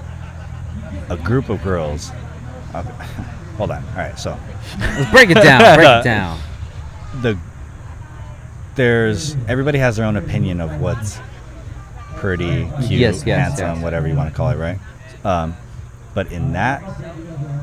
a 1.10 1.18
group 1.18 1.50
of 1.50 1.62
girls. 1.64 2.12
Okay, 2.76 2.90
hold 3.58 3.72
on. 3.72 3.84
All 3.92 3.96
right, 3.98 4.18
so 4.20 4.38
Let's 4.80 5.12
break 5.12 5.30
it 5.30 5.36
down. 5.36 5.76
Break 5.76 5.88
it 5.88 6.04
down. 6.04 6.40
the 7.22 7.38
there's 8.76 9.36
everybody 9.48 9.78
has 9.80 9.98
their 9.98 10.06
own 10.06 10.16
opinion 10.16 10.62
of 10.62 10.80
what's 10.80 11.20
pretty, 12.16 12.70
cute, 12.80 12.92
Yes, 13.00 13.24
yes, 13.26 13.40
handsome, 13.60 13.76
yes. 13.76 13.84
whatever 13.84 14.08
you 14.08 14.16
want 14.16 14.30
to 14.30 14.36
call 14.36 14.50
it, 14.50 14.58
right? 14.58 14.80
Um, 15.26 15.56
but 16.14 16.32
in 16.32 16.54
that 16.54 16.82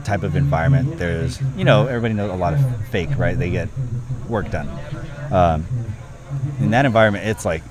type 0.05 0.23
of 0.23 0.37
environment, 0.37 0.99
there's 0.99 1.41
you 1.57 1.65
know 1.65 1.87
everybody 1.87 2.15
knows 2.15 2.31
a 2.31 2.35
lot 2.37 2.55
of 2.55 2.61
fake, 2.89 3.11
right? 3.17 3.39
They 3.39 3.51
get 3.51 3.69
work 4.29 4.51
done. 4.51 4.69
Um, 5.33 5.67
in 6.61 6.71
that 6.71 6.85
environment, 6.87 7.27
it's 7.27 7.45
like 7.45 7.63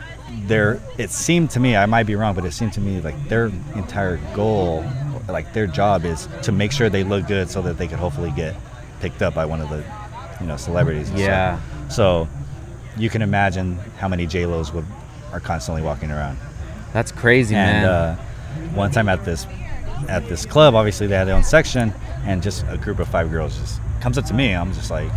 their. 0.47 0.81
It 0.97 1.11
seemed 1.11 1.51
to 1.51 1.59
me, 1.59 1.75
I 1.75 1.85
might 1.85 2.03
be 2.05 2.15
wrong, 2.15 2.35
but 2.35 2.45
it 2.45 2.51
seemed 2.51 2.73
to 2.73 2.81
me 2.81 3.01
like 3.01 3.29
their 3.29 3.47
entire 3.75 4.17
goal, 4.35 4.85
like 5.27 5.53
their 5.53 5.67
job, 5.67 6.05
is 6.05 6.27
to 6.43 6.51
make 6.51 6.71
sure 6.71 6.89
they 6.89 7.03
look 7.03 7.27
good 7.27 7.49
so 7.49 7.61
that 7.61 7.77
they 7.77 7.87
could 7.87 7.99
hopefully 7.99 8.31
get 8.35 8.55
picked 9.01 9.21
up 9.21 9.33
by 9.33 9.45
one 9.45 9.61
of 9.61 9.69
the, 9.69 9.83
you 10.39 10.47
know, 10.47 10.57
celebrities. 10.57 11.09
and 11.09 11.17
stuff. 11.17 11.27
Yeah. 11.27 11.59
So 11.89 12.27
you 12.97 13.09
can 13.09 13.21
imagine 13.21 13.77
how 13.99 14.07
many 14.07 14.25
J 14.25 14.45
Los 14.45 14.71
would 14.73 14.85
are 15.31 15.39
constantly 15.39 15.81
walking 15.81 16.11
around. 16.11 16.37
That's 16.93 17.11
crazy, 17.11 17.55
and 17.55 17.83
man. 17.83 17.85
uh, 17.85 18.15
one 18.73 18.91
time 18.91 19.09
at 19.09 19.25
this 19.25 19.45
at 20.07 20.27
this 20.27 20.45
club, 20.45 20.75
obviously 20.75 21.07
they 21.07 21.15
had 21.15 21.27
their 21.27 21.35
own 21.35 21.43
section, 21.43 21.93
and 22.25 22.41
just 22.41 22.65
a 22.69 22.77
group 22.77 22.99
of 22.99 23.07
five 23.07 23.29
girls 23.31 23.57
just 23.57 23.81
comes 24.01 24.17
up 24.17 24.25
to 24.25 24.33
me. 24.33 24.53
I'm 24.53 24.73
just 24.73 24.91
like, 24.91 25.11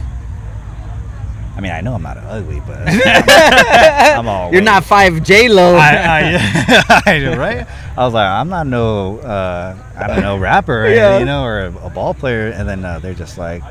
I 1.59 1.61
mean, 1.61 1.73
I 1.73 1.81
know 1.81 1.95
I'm 1.95 2.03
not 2.03 2.19
ugly, 2.19 2.63
but 2.65 2.79
I'm 2.87 4.29
all. 4.29 4.53
You're 4.53 4.63
not 4.63 4.85
five 4.85 5.25
J 5.25 5.49
Lo. 5.49 5.75
I, 5.75 5.91
I, 5.91 7.03
I 7.05 7.37
right? 7.37 7.67
I 7.97 8.05
was 8.05 8.15
like, 8.15 8.29
I'm 8.29 8.49
not 8.49 8.69
no, 8.69 9.19
uh, 9.19 9.77
I 9.97 10.07
don't 10.07 10.21
know, 10.21 10.39
rapper, 10.39 10.87
or 10.87 10.89
Yeah. 10.95 11.19
you 11.19 11.25
know, 11.25 11.43
or 11.43 11.63
a, 11.63 11.87
a 11.87 11.91
ball 11.91 12.15
player. 12.15 12.51
And 12.51 12.69
then 12.69 12.85
uh, 12.85 13.01
they're 13.01 13.13
just 13.13 13.39
like, 13.39 13.65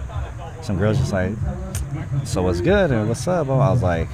some 0.64 0.78
girls 0.78 0.98
just 0.98 1.14
like, 1.14 1.32
so 2.26 2.42
what's 2.42 2.60
good 2.60 2.92
or 2.92 3.06
what's 3.06 3.26
up? 3.26 3.48
I 3.48 3.72
was 3.72 3.82
like, 3.82 4.10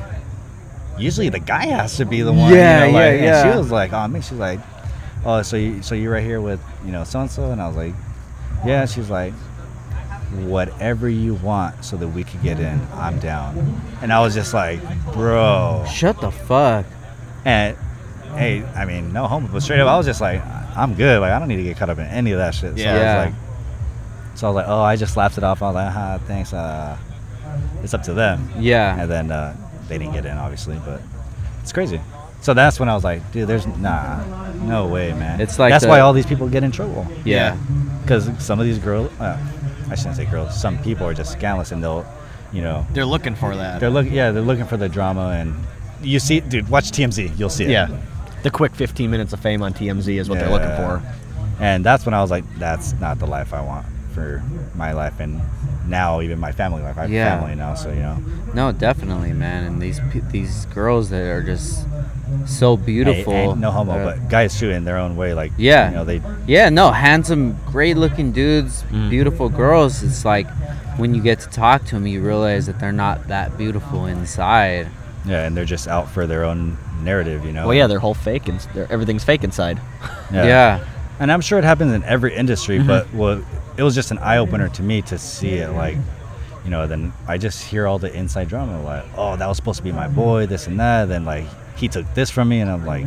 usually 1.00 1.30
the 1.30 1.40
guy 1.40 1.66
has 1.66 1.98
to 1.98 2.06
be 2.06 2.22
the 2.22 2.32
one. 2.32 2.54
Yeah, 2.54 2.86
you 2.86 2.92
know, 2.92 3.00
yeah, 3.00 3.06
like, 3.06 3.14
And 3.14 3.24
yeah. 3.24 3.52
she 3.54 3.58
was 3.58 3.72
like, 3.72 3.92
oh, 3.92 4.08
me. 4.08 4.22
She's 4.22 4.34
like, 4.34 4.60
oh, 5.26 5.42
so 5.42 5.58
you, 5.58 5.82
so 5.82 5.96
you're 5.96 6.14
right 6.14 6.24
here 6.24 6.42
with 6.42 6.62
you 6.86 6.92
know 6.92 7.06
so 7.06 7.22
and 7.22 7.32
so, 7.32 7.52
and 7.52 7.60
I 7.60 7.68
was 7.68 7.76
like, 7.76 7.96
yeah. 8.64 8.86
She's 8.86 9.10
like, 9.10 9.34
whatever 10.34 11.08
you 11.10 11.36
want, 11.36 11.84
so 11.86 11.98
that 11.98 12.08
we 12.08 12.24
could 12.24 12.42
get 12.42 12.60
in. 12.60 12.80
I'm 12.94 13.20
down. 13.20 13.82
And 14.02 14.12
I 14.12 14.20
was 14.22 14.34
just 14.34 14.54
like, 14.54 14.80
bro. 15.14 15.86
Shut 15.92 16.20
the 16.22 16.32
fuck. 16.32 16.86
And 17.46 17.78
hey, 18.36 18.64
I 18.76 18.86
mean, 18.86 19.14
no 19.14 19.28
homo, 19.28 19.48
but 19.52 19.62
straight 19.62 19.80
up, 19.80 19.88
I 19.88 19.98
was 19.98 20.06
just 20.06 20.22
like, 20.22 20.44
I'm 20.76 20.96
good. 20.96 21.20
Like, 21.22 21.32
I 21.32 21.40
don't 21.40 21.48
need 21.48 21.58
to 21.58 21.64
get 21.64 21.78
caught 21.78 21.90
up 21.90 22.00
in 22.00 22.06
any 22.06 22.32
of 22.32 22.40
that 22.40 22.56
shit. 22.56 22.78
So 22.78 22.84
I 22.84 22.86
Yeah. 22.86 23.26
was 23.26 23.26
like, 23.34 23.42
so 24.36 24.48
I 24.48 24.50
was 24.50 24.56
like, 24.56 24.66
oh, 24.68 24.82
I 24.82 24.96
just 24.96 25.16
laughed 25.18 25.38
it 25.38 25.44
off. 25.44 25.62
I 25.62 25.66
was 25.68 25.76
like, 25.76 25.94
ah, 25.96 26.20
thanks. 26.26 26.54
Uh, 26.54 26.98
it's 27.84 27.94
up 27.94 28.02
to 28.04 28.14
them. 28.14 28.50
Yeah. 28.58 29.00
And 29.00 29.12
then 29.12 29.32
uh, 29.32 29.56
they 29.88 29.98
didn't 30.00 30.14
get 30.14 30.26
in, 30.26 30.38
obviously, 30.38 30.80
but 30.86 31.02
it's 31.62 31.72
crazy. 31.72 32.02
So 32.42 32.54
that's 32.54 32.80
when 32.80 32.90
I 32.90 32.96
was 32.96 33.04
like, 33.04 33.32
dude, 33.32 33.48
there's 33.48 33.68
nah, 33.68 34.24
no 34.56 34.88
way, 34.88 35.14
man. 35.14 35.40
It's 35.40 35.60
like 35.60 35.72
that's 35.72 35.84
the- 35.84 35.90
why 35.90 36.00
all 36.00 36.12
these 36.14 36.26
people 36.26 36.50
get 36.50 36.64
in 36.64 36.72
trouble. 36.72 37.06
Yeah. 37.24 37.56
Because 38.02 38.30
some 38.44 38.60
of 38.60 38.66
these 38.66 38.80
girls, 38.80 39.12
uh, 39.20 39.38
I 39.94 39.96
shouldn't 39.96 40.16
say 40.16 40.26
girls. 40.26 40.60
Some 40.60 40.80
people 40.80 41.06
are 41.08 41.14
just 41.14 41.32
scandalous, 41.34 41.72
and 41.72 41.82
they'll, 41.84 42.04
you 42.52 42.62
know, 42.64 42.86
They're 42.94 43.06
looking 43.06 43.36
for 43.36 43.56
that. 43.56 43.80
they're 43.80 43.92
look, 43.92 44.08
yeah, 44.10 44.32
they're 44.32 44.42
looking 44.42 44.66
for 44.66 44.76
the 44.76 44.90
drama, 44.90 45.30
and 45.40 45.54
you 46.02 46.20
see, 46.20 46.40
dude, 46.40 46.68
watch 46.68 46.86
TMZ, 46.92 47.38
you'll 47.38 47.50
see 47.50 47.66
it. 47.66 47.70
yeah. 47.70 47.88
The 48.42 48.50
quick 48.50 48.74
15 48.76 49.10
minutes 49.12 49.32
of 49.34 49.40
fame 49.40 49.62
on 49.62 49.74
TMZ 49.74 50.20
is 50.20 50.30
what 50.30 50.40
they're 50.40 50.50
looking 50.50 50.76
for. 50.76 51.02
And 51.60 51.86
that's 51.86 52.06
when 52.06 52.14
I 52.16 52.22
was 52.22 52.32
like, 52.32 52.44
that's 52.58 52.94
not 53.00 53.20
the 53.20 53.28
life 53.28 53.54
I 53.54 53.62
want 53.62 53.86
for 54.14 54.44
my 54.76 54.92
life, 54.94 55.20
and 55.20 55.40
now 55.88 56.22
even 56.22 56.40
my 56.40 56.52
family 56.52 56.82
life. 56.82 56.98
I 56.98 57.02
have 57.04 57.12
Yeah. 57.12 57.40
family 57.40 57.56
now, 57.56 57.76
so 57.76 57.90
you 57.90 58.02
know. 58.02 58.18
No, 58.56 58.72
definitely, 58.72 59.32
man. 59.34 59.64
And 59.66 59.82
these 59.82 60.02
these 60.32 60.66
girls 60.74 61.10
that 61.12 61.22
are 61.22 61.44
just 61.44 61.86
so 62.46 62.76
beautiful. 62.78 63.34
Hey, 63.34 63.48
hey, 63.48 63.54
no 63.56 63.72
homo, 63.72 63.94
Uh, 63.94 64.06
but 64.06 64.30
guys 64.30 64.58
too 64.60 64.70
in 64.70 64.84
their 64.84 64.98
own 64.98 65.16
way. 65.16 65.34
Like, 65.34 65.52
Yeah. 65.58 65.90
you 65.90 65.96
know, 65.96 66.04
they 66.06 66.22
Yeah, 66.48 66.70
no, 66.70 66.92
handsome, 66.92 67.58
great-looking 67.72 68.32
dudes, 68.32 68.84
Mm. 68.92 69.10
beautiful 69.10 69.50
girls. 69.50 70.04
It's 70.04 70.26
like 70.26 70.48
when 70.98 71.16
you 71.16 71.22
get 71.22 71.40
to 71.42 71.50
talk 71.50 71.86
to 71.86 71.96
them, 71.96 72.06
you 72.08 72.22
realize 72.22 72.66
that 72.68 72.80
they're 72.80 72.92
not 72.92 73.28
that 73.28 73.58
beautiful 73.58 74.06
inside. 74.06 74.88
yeah, 75.26 75.46
and 75.46 75.56
they're 75.56 75.64
just 75.64 75.88
out 75.88 76.10
for 76.12 76.28
their 76.28 76.44
own 76.44 76.78
narrative, 77.02 77.46
you 77.46 77.54
know. 77.54 77.66
Well, 77.68 77.76
yeah, 77.76 77.88
they're 77.88 78.00
whole 78.00 78.14
fake 78.14 78.50
and 78.50 78.60
they're, 78.74 78.92
everything's 78.92 79.24
fake 79.24 79.44
inside. 79.46 79.80
Yeah. 80.34 80.80
And 81.20 81.32
I'm 81.32 81.40
sure 81.42 81.58
it 81.60 81.64
happens 81.64 81.94
in 81.94 82.04
every 82.04 82.36
industry, 82.36 82.78
Mm-hmm. 82.80 82.88
but 82.88 83.14
well, 83.14 83.42
it 83.78 83.84
was 83.84 83.96
just 83.96 84.12
an 84.12 84.18
eye 84.18 84.38
opener 84.38 84.68
to 84.70 84.84
me 84.84 85.02
to 85.04 85.18
see 85.18 85.54
it. 85.56 85.72
Like, 85.72 85.96
you 86.66 86.72
know, 86.72 86.88
then 86.88 87.14
I 87.28 87.38
just 87.38 87.64
hear 87.64 87.88
all 87.88 88.00
the 88.00 88.14
inside 88.14 88.50
drama, 88.50 88.82
like, 88.84 89.06
oh, 89.18 89.36
that 89.38 89.48
was 89.48 89.56
supposed 89.58 89.78
to 89.78 89.84
be 89.84 89.92
my 89.92 90.08
boy, 90.08 90.46
this 90.46 90.68
and 90.68 90.80
that. 90.80 91.08
Then 91.08 91.24
like 91.26 91.46
he 91.78 91.88
took 91.88 92.12
this 92.14 92.30
from 92.30 92.50
me, 92.50 92.60
and 92.62 92.70
I'm 92.72 92.86
like, 92.86 93.06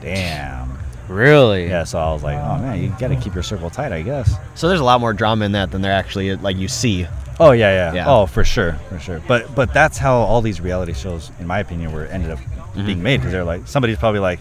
damn. 0.00 0.78
Really? 1.08 1.68
Yeah. 1.68 1.84
So 1.84 1.98
I 1.98 2.12
was 2.12 2.22
like, 2.24 2.36
oh 2.38 2.58
man, 2.58 2.82
you 2.82 2.88
got 2.98 3.08
to 3.08 3.16
keep 3.16 3.32
your 3.34 3.44
circle 3.44 3.70
tight, 3.70 3.92
I 3.92 4.02
guess. 4.02 4.34
So 4.56 4.66
there's 4.68 4.80
a 4.80 4.84
lot 4.84 5.00
more 5.00 5.12
drama 5.12 5.44
in 5.44 5.52
that 5.52 5.70
than 5.70 5.80
there 5.82 5.92
actually 5.92 6.34
like 6.36 6.56
you 6.56 6.66
see. 6.68 7.06
Oh 7.38 7.52
yeah, 7.52 7.92
yeah, 7.92 7.94
Yeah. 7.94 8.04
Oh, 8.10 8.26
for 8.26 8.42
sure, 8.44 8.72
for 8.88 8.98
sure. 8.98 9.22
But 9.28 9.54
but 9.54 9.72
that's 9.72 9.98
how 9.98 10.16
all 10.16 10.40
these 10.42 10.60
reality 10.60 10.94
shows, 10.94 11.30
in 11.38 11.46
my 11.46 11.60
opinion, 11.60 11.92
were 11.92 12.06
ended 12.06 12.30
up 12.30 12.38
Mm-hmm. 12.76 12.86
being 12.86 13.02
made 13.02 13.16
because 13.18 13.32
they're 13.32 13.42
like 13.44 13.66
somebody's 13.68 13.96
probably 13.98 14.20
like, 14.20 14.38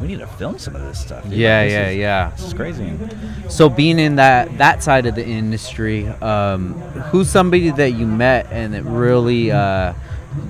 we 0.00 0.06
need 0.06 0.20
to 0.20 0.28
film 0.28 0.58
some 0.60 0.76
of 0.76 0.82
this 0.82 1.00
stuff. 1.00 1.24
Yeah, 1.26 1.58
Like, 1.58 1.66
this 1.68 1.72
yeah, 1.72 1.88
is- 1.88 1.96
yeah. 1.96 2.30
This 2.36 2.44
is 2.46 2.54
crazy. 2.54 2.92
So 3.48 3.68
being 3.68 3.98
in 3.98 4.14
that 4.16 4.58
that 4.58 4.82
side 4.82 5.06
of 5.06 5.14
the 5.16 5.26
industry, 5.26 6.06
um, 6.06 6.74
who's 7.10 7.28
somebody 7.30 7.70
that 7.70 7.92
you 7.94 8.06
met 8.06 8.46
and 8.52 8.74
that 8.74 8.84
really 8.84 9.50
uh, 9.50 9.94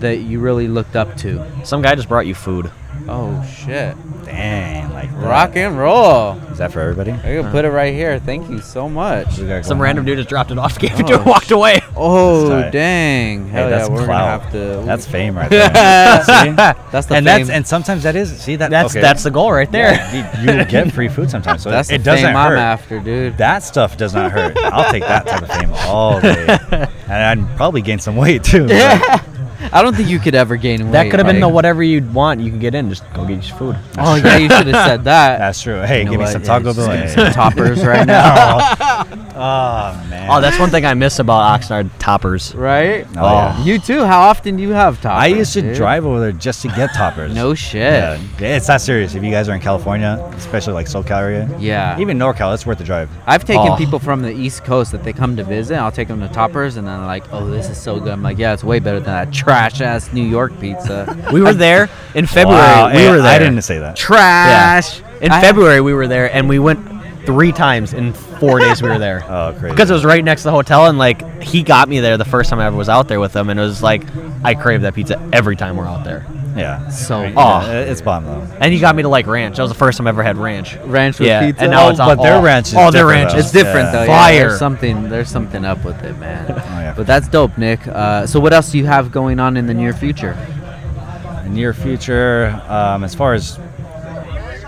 that 0.01 0.17
you 0.19 0.41
really 0.41 0.69
looked 0.69 0.97
up 0.97 1.17
to? 1.19 1.45
Some 1.65 1.83
guy 1.83 1.95
just 1.95 2.09
brought 2.09 2.27
you 2.27 2.35
food. 2.35 2.71
Oh 3.09 3.45
shit! 3.45 3.97
Dang, 4.25 4.91
like 4.93 5.11
that. 5.11 5.19
Rock 5.19 5.57
and 5.57 5.77
roll. 5.77 6.39
Is 6.53 6.59
that 6.59 6.73
for 6.73 6.81
everybody? 6.81 7.11
I 7.11 7.17
can 7.43 7.51
put 7.51 7.65
it 7.65 7.71
right 7.71 7.93
here. 7.93 8.19
Thank 8.21 8.49
you 8.49 8.61
so 8.61 8.89
much. 8.89 9.37
We 9.39 9.49
got 9.49 9.65
Some 9.67 9.79
going 9.79 9.83
random 9.89 10.05
dude 10.07 10.17
just 10.19 10.29
dropped 10.29 10.53
it 10.53 10.59
off, 10.59 10.79
gave 10.79 10.99
it 10.99 11.07
to 11.09 11.15
Oh, 11.15 11.19
him, 11.19 11.25
walked 11.27 11.51
away. 11.51 11.83
Oh 11.97 12.49
That's 12.49 12.65
tight. 12.67 12.71
dang! 12.71 13.45
Hey, 13.49 13.51
Hell 13.51 13.71
that's 13.71 13.89
yeah, 13.89 13.95
we're 13.95 14.05
clout. 14.05 14.41
gonna 14.43 14.43
have 14.45 14.53
to. 14.81 14.87
That's 14.87 15.07
fame 15.07 15.37
right 15.37 15.51
there. 15.51 15.69
That's 15.69 16.27
the 16.27 16.33
and 16.33 16.57
fame. 17.09 17.25
that's 17.25 17.51
and 17.51 17.67
sometimes 17.67 18.05
that 18.05 18.15
is 18.17 18.41
see 18.41 18.57
that 18.57 18.71
That's 18.71 18.93
okay. 18.95 19.01
that's 19.01 19.25
the 19.25 19.31
goal 19.33 19.53
right 19.53 19.71
there. 19.71 19.93
Yeah, 19.93 20.41
you, 20.45 20.53
you 20.59 20.65
get 20.65 20.93
free 20.93 21.09
food 21.09 21.31
sometimes, 21.31 21.63
so 21.63 21.71
that's 21.71 21.91
it, 21.91 21.99
the 21.99 22.05
doesn't 22.05 22.27
hurt. 22.33 22.37
I'm 22.53 22.59
after, 22.59 23.01
dude. 23.01 23.37
That 23.39 23.65
stuff 23.65 23.97
does 23.99 24.15
not 24.15 24.31
hurt. 24.31 24.57
I'll 24.57 24.91
take 24.93 25.03
that 25.03 25.27
type 25.27 25.43
of 25.43 25.49
fame 25.49 25.73
all 25.89 26.21
day, 26.21 26.47
and 27.09 27.41
I'd 27.43 27.57
probably 27.57 27.83
gain 27.83 27.99
some 27.99 28.17
weight 28.17 28.45
too. 28.45 28.69
but- 28.69 29.25
I 29.73 29.83
don't 29.83 29.95
think 29.97 30.09
you 30.09 30.19
could 30.19 30.35
ever 30.35 30.57
gain 30.57 30.85
weight. 30.85 30.93
That 30.93 31.11
could 31.11 31.19
have 31.21 31.27
been 31.27 31.41
the 31.41 31.47
like- 31.47 31.55
whatever 31.55 31.83
you'd 31.83 32.13
want. 32.15 32.41
You 32.41 32.51
can 32.51 32.59
get 32.59 32.75
in. 32.75 32.89
Just 32.89 33.05
go 33.15 33.25
get 33.27 33.47
your 33.49 33.57
food. 33.57 33.77
Oh 33.99 34.15
yeah, 34.17 34.37
you 34.37 34.49
should 34.51 34.67
have 34.69 34.87
said 34.89 35.05
that. 35.05 35.39
That's 35.39 35.61
true. 35.63 35.81
Hey, 35.83 36.01
You 36.01 36.05
know 36.07 36.11
give 36.13 36.21
me 36.21 36.25
what? 36.25 36.33
some 36.33 36.43
Taco 36.43 36.65
just 36.73 36.77
Bell. 36.79 36.87
give 36.89 37.01
me 37.05 37.09
Hey. 37.09 37.15
some 37.15 37.33
toppers 37.33 37.85
right 37.85 38.07
now. 38.07 39.05
oh 39.35 40.07
man. 40.09 40.29
Oh, 40.31 40.41
that's 40.41 40.59
one 40.59 40.71
thing 40.71 40.85
I 40.87 40.95
miss 40.95 41.19
about 41.19 41.61
Oxnard 41.61 41.91
toppers. 41.99 42.55
right? 42.55 43.07
Oh, 43.17 43.23
yeah. 43.23 43.57
Oh, 43.59 43.65
you 43.65 43.79
too. 43.79 44.05
How 44.05 44.21
often 44.23 44.57
do 44.57 44.63
you 44.63 44.71
have 44.71 45.01
toppers? 45.01 45.23
I 45.23 45.27
used 45.27 45.53
to 45.55 45.63
dude? 45.63 45.75
drive 45.77 46.05
over 46.07 46.21
there 46.21 46.33
just 46.33 46.63
to 46.63 46.69
get 46.69 46.95
toppers. 46.95 47.35
No 47.35 47.55
shit. 47.55 48.21
Yeah, 48.41 48.57
it's 48.57 48.69
not 48.69 48.81
serious. 48.81 49.15
If 49.15 49.23
you 49.23 49.31
guys 49.31 49.49
are 49.49 49.55
in 49.55 49.61
California, 49.61 50.19
especially 50.37 50.75
like 50.75 50.87
SoCal 50.87 51.19
area, 51.19 51.49
Yeah. 51.59 51.99
even 52.01 52.19
NorCal, 52.19 52.55
it's 52.55 52.67
worth 52.67 52.79
the 52.79 52.85
drive. 52.85 53.11
I've 53.27 53.45
taken 53.45 53.69
Oh. 53.69 53.77
people 53.77 53.99
from 53.99 54.23
the 54.23 54.33
East 54.33 54.65
Coast 54.65 54.93
that 54.93 55.05
they 55.05 55.13
come 55.13 55.37
to 55.37 55.45
visit. 55.45 55.77
I'll 55.77 55.93
take 55.93 56.09
them 56.09 56.21
to 56.21 56.29
Toppers, 56.29 56.77
and 56.77 56.87
then 56.87 56.99
they're 56.99 57.07
like, 57.07 57.25
"Oh, 57.33 57.49
this 57.51 57.69
is 57.69 57.79
so 57.81 57.99
good." 58.01 58.13
I'm 58.13 58.23
like, 58.23 58.39
"Yeah, 58.39 58.53
it's 58.53 58.65
way 58.65 58.79
better 58.79 59.01
than 59.01 59.13
that 59.13 59.33
trash 59.55 59.81
ass 59.81 60.13
New 60.13 60.23
York 60.25 60.59
pizza." 60.61 61.17
We 61.33 61.41
were 61.43 61.53
there 61.55 61.89
in 62.15 62.27
February. 62.27 62.61
Wow, 62.61 62.93
we 62.95 63.09
were 63.09 63.23
there. 63.23 63.27
I 63.35 63.39
didn't 63.39 63.63
say 63.63 63.79
that. 63.79 63.97
trash. 63.97 65.01
In 65.21 65.31
I- 65.33 65.41
February, 65.41 65.81
we 65.81 65.95
were 65.95 66.07
there, 66.07 66.33
and 66.33 66.49
we 66.49 66.59
went 66.59 66.94
three 67.27 67.53
times 67.53 67.93
in 67.95 68.13
four 68.13 68.59
days. 68.59 68.83
We 68.83 68.89
were 68.89 68.99
there. 68.99 69.23
Oh, 69.29 69.55
crazy. 69.59 69.75
Because 69.75 69.91
it 69.91 69.95
was 69.95 70.05
right 70.05 70.23
next 70.25 70.43
to 70.43 70.49
the 70.49 70.53
hotel, 70.53 70.87
and 70.87 70.99
like 70.99 71.43
he 71.43 71.63
got 71.63 71.89
me 71.89 72.01
there 72.01 72.17
the 72.17 72.25
first 72.25 72.51
time 72.51 72.59
I 72.61 72.67
ever 72.67 72.77
was 72.77 72.89
out 72.89 73.09
there 73.09 73.21
with 73.21 73.35
him, 73.35 73.49
and 73.51 73.59
it 73.59 73.63
was 73.63 73.83
like 73.83 74.03
I 74.45 74.55
crave 74.55 74.83
that 74.83 74.95
pizza 74.95 75.21
every 75.33 75.57
time 75.57 75.77
we're 75.77 75.87
out 75.87 76.05
there. 76.05 76.25
yeah. 76.57 76.89
So- 76.91 77.21
I 77.23 77.33
Oh. 77.37 77.67
yeah, 77.67 77.81
it's 77.81 78.01
bomb 78.01 78.25
though. 78.27 78.47
And 78.61 78.73
he 78.73 78.79
got 78.79 78.95
me 78.95 79.03
to 79.03 79.09
like 79.09 79.27
ranch. 79.27 79.57
That 79.57 79.63
was 79.63 79.71
the 79.73 79.77
first 79.79 79.99
time 79.99 80.07
I 80.07 80.11
ever 80.11 80.23
had 80.23 80.37
ranch. 80.37 80.77
ranch 80.85 81.19
with 81.19 81.27
Yeah, 81.29 81.41
pizza. 81.47 81.63
and 81.63 81.71
now 81.73 81.87
Oh, 81.87 81.91
it's 81.91 81.99
on 82.01 82.17
but 82.17 82.23
their 82.23 82.37
all- 82.37 82.43
ranch 82.43 82.69
is 82.69 82.75
oh, 82.75 82.91
their 82.91 83.03
different, 83.03 83.09
ranch 83.11 83.33
though. 83.33 83.39
is 83.39 83.45
It's 83.47 83.53
different 83.53 83.87
Yeah. 83.87 83.93
though. 83.93 84.07
Fire. 84.07 84.33
Yeah, 84.35 84.39
there's 84.41 84.59
something. 84.59 85.09
There's 85.09 85.29
something 85.31 85.65
up 85.65 85.85
with 85.85 86.03
it, 86.05 86.19
man. 86.19 86.45
Oh, 86.51 86.81
yeah. 86.81 86.95
But 86.97 87.07
that's 87.07 87.27
dope, 87.29 87.57
Nick. 87.59 87.87
Uh, 87.89 88.27
so 88.27 88.39
what 88.39 88.53
else 88.53 88.71
do 88.71 88.79
you 88.79 88.87
have 88.87 89.11
going 89.11 89.41
on 89.41 89.57
in 89.57 89.67
the 89.67 89.75
near 89.75 89.93
future? 89.93 90.37
near 91.49 91.73
future, 91.73 92.61
um, 92.69 93.05
as 93.05 93.15
far 93.15 93.33
as 93.35 93.59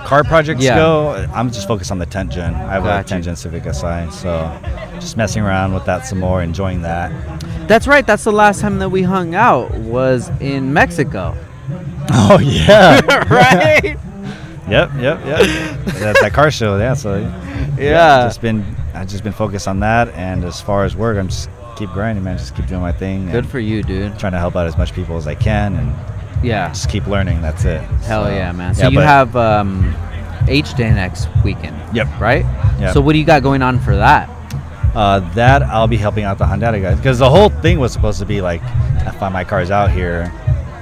car 0.06 0.22
projects 0.22 0.62
Yeah. 0.62 0.76
go, 0.76 1.26
I'm 1.34 1.50
just 1.50 1.66
focused 1.66 1.90
on 1.90 1.98
the 1.98 2.06
tenth 2.06 2.30
gen. 2.32 2.54
I 2.54 2.72
have 2.74 2.84
a 2.84 2.86
Got 2.86 2.98
you. 2.98 3.08
tenth 3.08 3.24
gen 3.24 3.34
Civic 3.36 3.64
Si, 3.64 4.10
so 4.12 4.60
just 4.94 5.16
messing 5.16 5.42
around 5.42 5.74
with 5.74 5.84
that 5.86 6.06
some 6.06 6.20
more, 6.20 6.42
enjoying 6.42 6.82
that. 6.82 7.10
That's 7.66 7.88
right. 7.88 8.06
That's 8.06 8.22
the 8.22 8.30
last 8.32 8.60
time 8.60 8.78
that 8.78 8.90
we 8.90 9.02
hung 9.02 9.34
out 9.34 9.72
was 9.78 10.30
in 10.40 10.72
Mexico. 10.72 11.36
Oh 12.08 12.38
yeah. 12.38 13.00
right? 13.28 13.82
yep, 14.68 14.90
yep, 14.96 15.18
yep. 15.26 15.40
that, 15.98 16.16
that 16.22 16.30
car 16.32 16.52
show, 16.52 16.78
yeah. 16.78 16.94
So 16.94 17.16
Yeah. 17.76 18.22
just 18.28 18.40
been 18.40 18.64
I've 18.94 19.08
just 19.08 19.24
been 19.24 19.32
focused 19.32 19.66
on 19.66 19.80
that, 19.80 20.08
and 20.10 20.44
as 20.44 20.60
far 20.60 20.84
as 20.84 20.94
work, 20.94 21.18
I'm 21.18 21.26
just 21.26 21.50
keep 21.76 21.90
grinding, 21.90 22.22
man. 22.22 22.38
Just 22.38 22.54
keep 22.54 22.66
doing 22.68 22.80
my 22.80 22.92
thing. 22.92 23.28
Good 23.32 23.46
for 23.48 23.58
you, 23.58 23.82
dude. 23.82 24.16
trying 24.20 24.32
to 24.32 24.38
help 24.38 24.54
out 24.54 24.68
as 24.68 24.78
much 24.78 24.92
people 24.94 25.16
as 25.16 25.26
I 25.26 25.34
can, 25.34 25.74
and 25.74 25.92
Yeah. 26.42 26.68
just 26.68 26.88
keep 26.88 27.06
learning. 27.06 27.40
That's 27.42 27.64
it. 27.64 27.80
Hell 27.80 28.24
So, 28.24 28.30
yeah, 28.30 28.52
man. 28.52 28.74
So 28.74 28.84
yeah, 28.84 28.88
you 28.90 29.00
have 29.00 29.34
um, 29.36 29.94
H 30.48 30.74
Day 30.74 30.90
next 30.90 31.28
weekend. 31.44 31.76
Yep. 31.94 32.20
Right? 32.20 32.44
Yep. 32.80 32.92
So 32.94 33.00
what 33.00 33.12
do 33.12 33.18
you 33.18 33.24
got 33.24 33.42
going 33.42 33.62
on 33.62 33.78
for 33.80 33.96
that? 33.96 34.28
Uh, 34.94 35.20
that 35.34 35.62
I'll 35.62 35.86
be 35.88 35.96
helping 35.98 36.24
out 36.24 36.38
the 36.38 36.46
Honda 36.46 36.80
guys 36.80 36.96
because 36.96 37.18
the 37.18 37.28
whole 37.28 37.50
thing 37.50 37.78
was 37.78 37.92
supposed 37.92 38.18
to 38.20 38.26
be 38.26 38.40
like, 38.40 38.62
if 39.06 39.20
my 39.20 39.44
car's 39.44 39.70
out 39.70 39.90
here, 39.90 40.32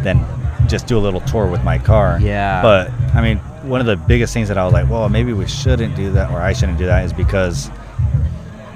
then 0.02 0.24
just 0.68 0.86
do 0.86 0.96
a 0.98 1.00
little 1.00 1.20
tour 1.22 1.46
with 1.46 1.64
my 1.64 1.78
car. 1.78 2.18
Yeah. 2.20 2.62
But 2.62 2.90
I 3.14 3.20
mean, 3.22 3.38
one 3.68 3.80
of 3.80 3.86
the 3.86 3.96
biggest 3.96 4.32
things 4.32 4.48
that 4.48 4.58
I 4.58 4.64
was 4.64 4.72
like, 4.72 4.88
well, 4.88 5.08
maybe 5.08 5.32
we 5.32 5.46
shouldn't 5.48 5.96
do 5.96 6.10
that, 6.12 6.30
or 6.30 6.40
I 6.40 6.52
shouldn't 6.52 6.78
do 6.78 6.86
that, 6.86 7.04
is 7.04 7.12
because 7.12 7.70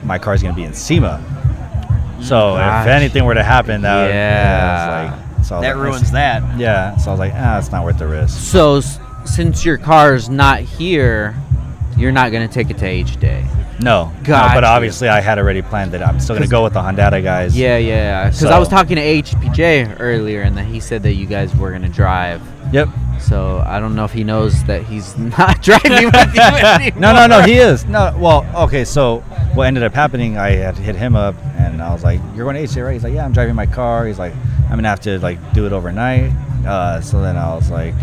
my 0.02 0.18
car's 0.18 0.42
gonna 0.42 0.54
be 0.54 0.64
in 0.64 0.74
SEMA. 0.74 1.22
So 2.20 2.56
Gosh. 2.56 2.82
if 2.86 2.88
anything 2.90 3.24
were 3.24 3.34
to 3.34 3.44
happen, 3.44 3.82
that 3.82 4.02
would- 4.02 4.10
Yeah. 4.14 5.18
It's 5.48 5.50
like, 5.50 5.54
so 5.54 5.54
I 5.56 5.58
was 5.58 5.62
That 5.62 5.76
like, 5.78 5.92
ruins 5.92 6.10
that. 6.12 6.58
Yeah. 6.58 6.96
So 6.96 7.10
I 7.10 7.12
was 7.12 7.18
like, 7.20 7.32
ah, 7.34 7.58
it's 7.58 7.72
not 7.72 7.84
worth 7.84 7.98
the 7.98 8.06
risk. 8.06 8.38
So 8.38 8.76
s- 8.76 8.98
since 9.24 9.64
your 9.64 9.78
car's 9.78 10.28
not 10.28 10.60
here, 10.60 11.34
you're 11.96 12.12
not 12.12 12.32
gonna 12.32 12.48
take 12.48 12.70
it 12.70 12.78
to 12.78 12.86
H 12.86 13.18
Day. 13.18 13.46
No. 13.80 14.10
Got 14.24 14.48
no, 14.48 14.54
but 14.54 14.64
obviously 14.64 15.08
I 15.08 15.20
had 15.20 15.38
already 15.38 15.62
planned 15.62 15.92
that 15.92 16.02
I'm 16.06 16.18
still 16.20 16.34
gonna 16.36 16.48
go 16.48 16.64
with 16.64 16.72
the 16.72 16.82
Honda 16.82 17.20
guys. 17.22 17.56
Yeah, 17.56 17.76
yeah. 17.76 18.24
Because 18.30 18.44
I 18.44 18.58
was 18.58 18.68
talking 18.68 18.96
to 18.96 19.02
HPJ 19.02 19.96
earlier, 20.00 20.42
and 20.42 20.56
that 20.56 20.66
he 20.66 20.80
said 20.80 21.02
that 21.04 21.14
you 21.14 21.26
guys 21.26 21.54
were 21.56 21.70
gonna 21.70 21.88
drive. 21.88 22.42
Yep. 22.72 22.88
So 23.20 23.62
I 23.66 23.78
don't 23.80 23.94
know 23.96 24.04
if 24.04 24.12
he 24.12 24.24
knows 24.24 24.62
that 24.64 24.82
he's 24.84 25.16
not 25.38 25.62
driving 25.62 25.92
with 26.06 26.34
you 26.34 26.40
anymore. 26.40 27.00
no, 27.00 27.12
no, 27.12 27.26
no. 27.26 27.40
He 27.42 27.54
is. 27.54 27.84
No. 27.84 28.14
Well, 28.18 28.46
okay. 28.64 28.84
So 28.84 29.20
what 29.54 29.66
ended 29.66 29.82
up 29.82 29.92
happening? 29.94 30.38
I 30.38 30.50
had 30.50 30.76
hit 30.76 30.94
him 30.96 31.14
up, 31.16 31.34
and 31.56 31.80
I 31.82 31.92
was 31.92 32.02
like, 32.04 32.20
"You're 32.34 32.44
going 32.44 32.56
to 32.56 32.62
HJ, 32.62 32.84
right?" 32.84 32.92
He's 32.94 33.04
like, 33.04 33.14
"Yeah, 33.14 33.24
I'm 33.24 33.32
driving 33.32 33.54
my 33.54 33.66
car." 33.66 34.06
He's 34.06 34.18
like, 34.18 34.34
"I'm 34.70 34.76
gonna 34.76 34.88
have 34.88 35.00
to 35.00 35.18
like 35.20 35.38
do 35.52 35.66
it 35.66 35.72
overnight." 35.72 36.32
Uh, 36.66 37.00
so 37.00 37.20
then 37.22 37.36
I 37.36 37.54
was 37.54 37.70
like, 37.70 37.94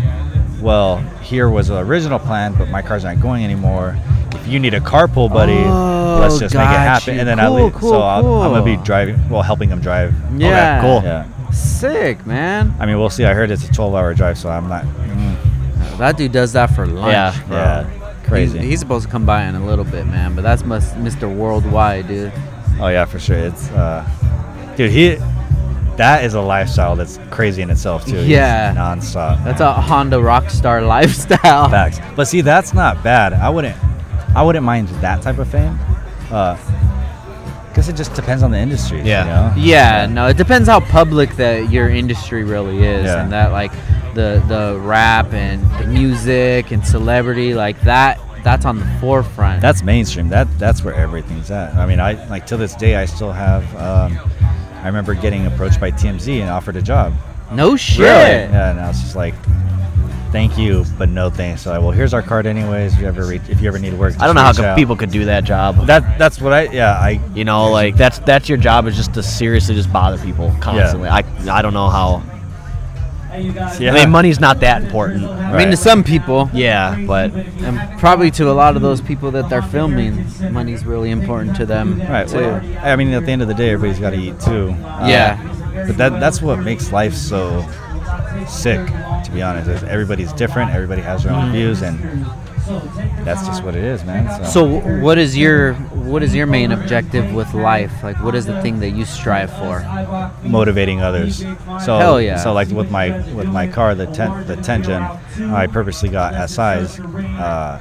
"Well, 0.60 0.98
here 1.22 1.48
was 1.50 1.68
the 1.68 1.78
original 1.78 2.18
plan, 2.18 2.54
but 2.56 2.68
my 2.70 2.82
car's 2.82 3.04
not 3.04 3.20
going 3.20 3.44
anymore. 3.44 3.96
If 4.32 4.46
you 4.48 4.58
need 4.58 4.74
a 4.74 4.80
carpool, 4.80 5.32
buddy, 5.32 5.56
Oh, 5.64 6.18
let's 6.20 6.38
just 6.38 6.54
make 6.54 6.62
it 6.64 6.68
happen." 6.68 7.14
you. 7.14 7.20
And 7.20 7.28
then 7.28 7.38
I 7.40 7.46
Cool, 7.46 7.64
leave. 7.64 7.72
cool, 7.74 7.90
so 7.90 8.00
I'll, 8.02 8.42
I'm 8.42 8.52
gonna 8.52 8.64
be 8.64 8.76
driving, 8.82 9.28
well, 9.28 9.42
helping 9.42 9.68
him 9.68 9.80
drive. 9.80 10.14
Yeah. 10.36 10.80
cool. 10.80 11.02
Yeah. 11.04 11.24
Sick, 11.52 12.26
man. 12.26 12.74
I 12.78 12.86
mean, 12.86 12.98
we'll 12.98 13.10
see. 13.10 13.24
I 13.24 13.32
heard 13.34 13.50
it's 13.50 13.64
a 13.64 13.68
12-hour 13.72 14.14
drive, 14.14 14.36
so 14.38 14.48
I'm 14.50 14.68
not. 14.68 14.84
Mm, 14.84 15.98
That 15.98 16.16
dude 16.16 16.32
does 16.32 16.52
that 16.52 16.66
for 16.74 16.86
lunch, 16.86 17.12
Yeah. 17.12 17.34
bro. 17.48 17.56
yeah. 17.56 17.86
Crazy. 18.24 18.58
He's, 18.58 18.68
he's 18.70 18.80
supposed 18.80 19.06
to 19.06 19.10
come 19.12 19.24
by 19.24 19.44
in 19.44 19.54
a 19.54 19.64
little 19.64 19.84
bit, 19.84 20.04
man. 20.06 20.34
But 20.34 20.42
that's 20.42 20.64
mus- 20.64 20.92
Mr. 20.94 21.32
Worldwide, 21.34 22.08
dude. 22.08 22.32
Oh 22.80 22.88
yeah, 22.88 23.04
for 23.04 23.18
sure. 23.20 23.36
It's 23.38 23.70
uh, 23.70 24.04
dude, 24.76 24.90
he 24.90 25.16
that 25.96 26.24
is 26.24 26.34
a 26.34 26.40
lifestyle 26.40 26.96
that's 26.96 27.18
crazy 27.30 27.62
in 27.62 27.70
itself 27.70 28.04
too. 28.04 28.16
Yeah, 28.24 28.72
Yeah. 28.72 28.74
nonstop. 28.74 29.42
That's 29.44 29.60
a 29.60 29.72
Honda 29.72 30.16
Rockstar 30.16 30.86
lifestyle. 30.96 31.68
facts. 31.70 31.98
But 32.14 32.26
see, 32.26 32.40
that's 32.40 32.74
not 32.74 33.02
bad. 33.02 33.32
I 33.32 33.48
wouldn't, 33.48 33.76
I 34.34 34.42
wouldn't 34.42 34.64
mind 34.64 34.88
that 35.00 35.22
type 35.22 35.38
of 35.38 35.48
fame. 35.48 35.78
Uh, 36.30 36.56
guess 37.74 37.88
it 37.88 37.96
just 37.96 38.14
depends 38.14 38.42
on 38.42 38.50
the 38.50 38.58
industry. 38.58 39.00
Yeah. 39.02 39.24
You 39.54 39.60
know? 39.60 39.66
Yeah, 39.66 40.06
no, 40.06 40.26
it 40.28 40.36
depends 40.36 40.68
how 40.68 40.80
public 40.80 41.36
that 41.36 41.70
your 41.70 41.88
industry 41.88 42.42
really 42.44 42.78
is, 42.84 43.04
Yeah. 43.04 43.22
and 43.22 43.32
that 43.32 43.52
like 43.52 43.72
the 44.14 44.42
the 44.48 44.78
rap 44.80 45.32
and 45.34 45.62
the 45.78 45.86
music 45.86 46.70
and 46.72 46.86
celebrity 46.86 47.54
like 47.54 47.78
that. 47.82 48.18
That's 48.42 48.64
on 48.64 48.78
the 48.78 48.86
forefront. 49.00 49.60
That's 49.60 49.82
mainstream. 49.82 50.28
That 50.28 50.46
that's 50.58 50.84
where 50.84 50.94
everything's 50.94 51.50
at. 51.50 51.74
I 51.74 51.84
mean, 51.84 51.98
I 52.00 52.12
like 52.28 52.46
to 52.46 52.56
this 52.56 52.74
day, 52.76 52.94
I 52.96 53.04
still 53.04 53.32
have. 53.32 53.64
Um, 53.76 54.18
I 54.82 54.86
remember 54.86 55.14
getting 55.14 55.46
approached 55.46 55.80
by 55.80 55.90
TMZ 55.90 56.40
and 56.40 56.50
offered 56.50 56.76
a 56.76 56.82
job. 56.82 57.12
no 57.52 57.76
shit. 57.76 58.00
Yeah, 58.06 58.70
and 58.70 58.80
I 58.80 58.88
was 58.88 59.00
just 59.00 59.16
like, 59.16 59.34
"Thank 60.32 60.58
you, 60.58 60.84
but 60.98 61.08
no 61.08 61.30
thanks." 61.30 61.62
So, 61.62 61.70
like, 61.70 61.80
well, 61.80 61.90
here's 61.92 62.12
our 62.14 62.22
card, 62.22 62.46
anyways. 62.46 62.94
If 62.94 63.00
you 63.00 63.06
ever 63.06 63.24
re- 63.26 63.40
if 63.48 63.60
you 63.60 63.68
ever 63.68 63.78
need 63.78 63.94
work, 63.94 64.14
I 64.20 64.26
don't 64.26 64.34
know 64.34 64.40
how 64.42 64.48
just 64.48 64.58
reach 64.58 64.64
come 64.64 64.70
out. 64.72 64.76
people 64.76 64.96
could 64.96 65.10
do 65.10 65.24
that 65.26 65.44
job. 65.44 65.86
That 65.86 66.18
that's 66.18 66.40
what 66.40 66.52
I 66.52 66.62
yeah 66.72 66.92
I 66.92 67.20
You 67.34 67.44
know, 67.44 67.70
like 67.70 67.96
that's 67.96 68.18
that's 68.20 68.48
your 68.48 68.58
job 68.58 68.86
is 68.86 68.96
just 68.96 69.14
to 69.14 69.22
seriously 69.22 69.74
just 69.74 69.92
bother 69.92 70.18
people 70.18 70.54
constantly. 70.60 71.08
I 71.08 71.22
I 71.50 71.62
don't 71.62 71.74
know 71.74 71.88
how. 71.88 72.22
Yeah. 73.78 73.92
I 73.92 73.94
mean, 74.04 74.10
money's 74.10 74.40
not 74.40 74.60
that 74.60 74.82
important. 74.82 75.24
I 75.24 75.56
mean, 75.58 75.70
to 75.70 75.76
some 75.76 76.02
people, 76.04 76.50
Yeah, 76.52 76.96
but 77.06 77.32
and 77.34 77.98
probably 77.98 78.30
to 78.32 78.50
a 78.50 78.52
lot 78.52 78.76
of 78.76 78.82
those 78.82 79.00
people 79.00 79.30
that 79.32 79.48
they're 79.48 79.62
filming, 79.62 80.24
money's 80.52 80.84
really 80.84 81.10
important 81.10 81.56
to 81.56 81.66
them 81.66 82.00
Right. 82.00 82.26
too. 82.28 82.38
Well, 82.38 82.62
I 82.82 82.96
mean, 82.96 83.12
at 83.12 83.26
the 83.26 83.32
end 83.32 83.42
of 83.42 83.48
the 83.48 83.54
day, 83.54 83.70
everybody's 83.70 84.00
got 84.00 84.10
to 84.10 84.16
eat 84.18 84.38
too. 84.40 84.70
Uh, 84.84 85.06
Yeah. 85.08 85.38
But 85.86 85.96
that 85.98 86.20
that's 86.20 86.40
what 86.40 86.60
makes 86.60 86.90
life 86.92 87.14
so 87.14 87.64
sick. 88.46 88.80
To 89.24 89.30
be 89.32 89.42
honest, 89.42 89.68
is 89.68 89.82
everybody's 89.84 90.32
different. 90.32 90.70
Everybody 90.70 91.02
has 91.02 91.24
their 91.24 91.32
own 91.32 91.52
views, 91.52 91.82
and 91.82 91.98
that's 93.24 93.46
just 93.46 93.62
what 93.64 93.74
it 93.74 93.84
is, 93.84 94.04
man. 94.04 94.28
So, 94.46 94.50
So, 94.50 95.00
what 95.00 95.18
is 95.18 95.36
your 95.36 95.74
what 95.74 96.22
is 96.22 96.34
your 96.34 96.46
main 96.46 96.72
objective 96.72 97.32
with 97.34 97.52
life? 97.54 97.92
Like, 98.02 98.22
what 98.22 98.34
is 98.34 98.46
the 98.46 98.60
thing 98.62 98.80
that 98.80 98.90
you 98.90 99.04
strive 99.04 99.50
for? 99.52 99.84
motivating 100.42 101.00
others. 101.02 101.38
So 101.84 101.98
Hell 101.98 102.20
yeah. 102.20 102.36
So 102.36 102.52
like 102.52 102.68
with 102.70 102.90
my 102.90 103.10
with 103.34 103.48
my 103.48 103.66
car, 103.66 103.94
the 103.94 104.06
ten 104.06 104.46
the 104.46 104.56
Tengen, 104.56 105.02
I 105.52 105.66
purposely 105.66 106.08
got 106.08 106.34
SIs. 106.48 107.00
Uh, 107.00 107.80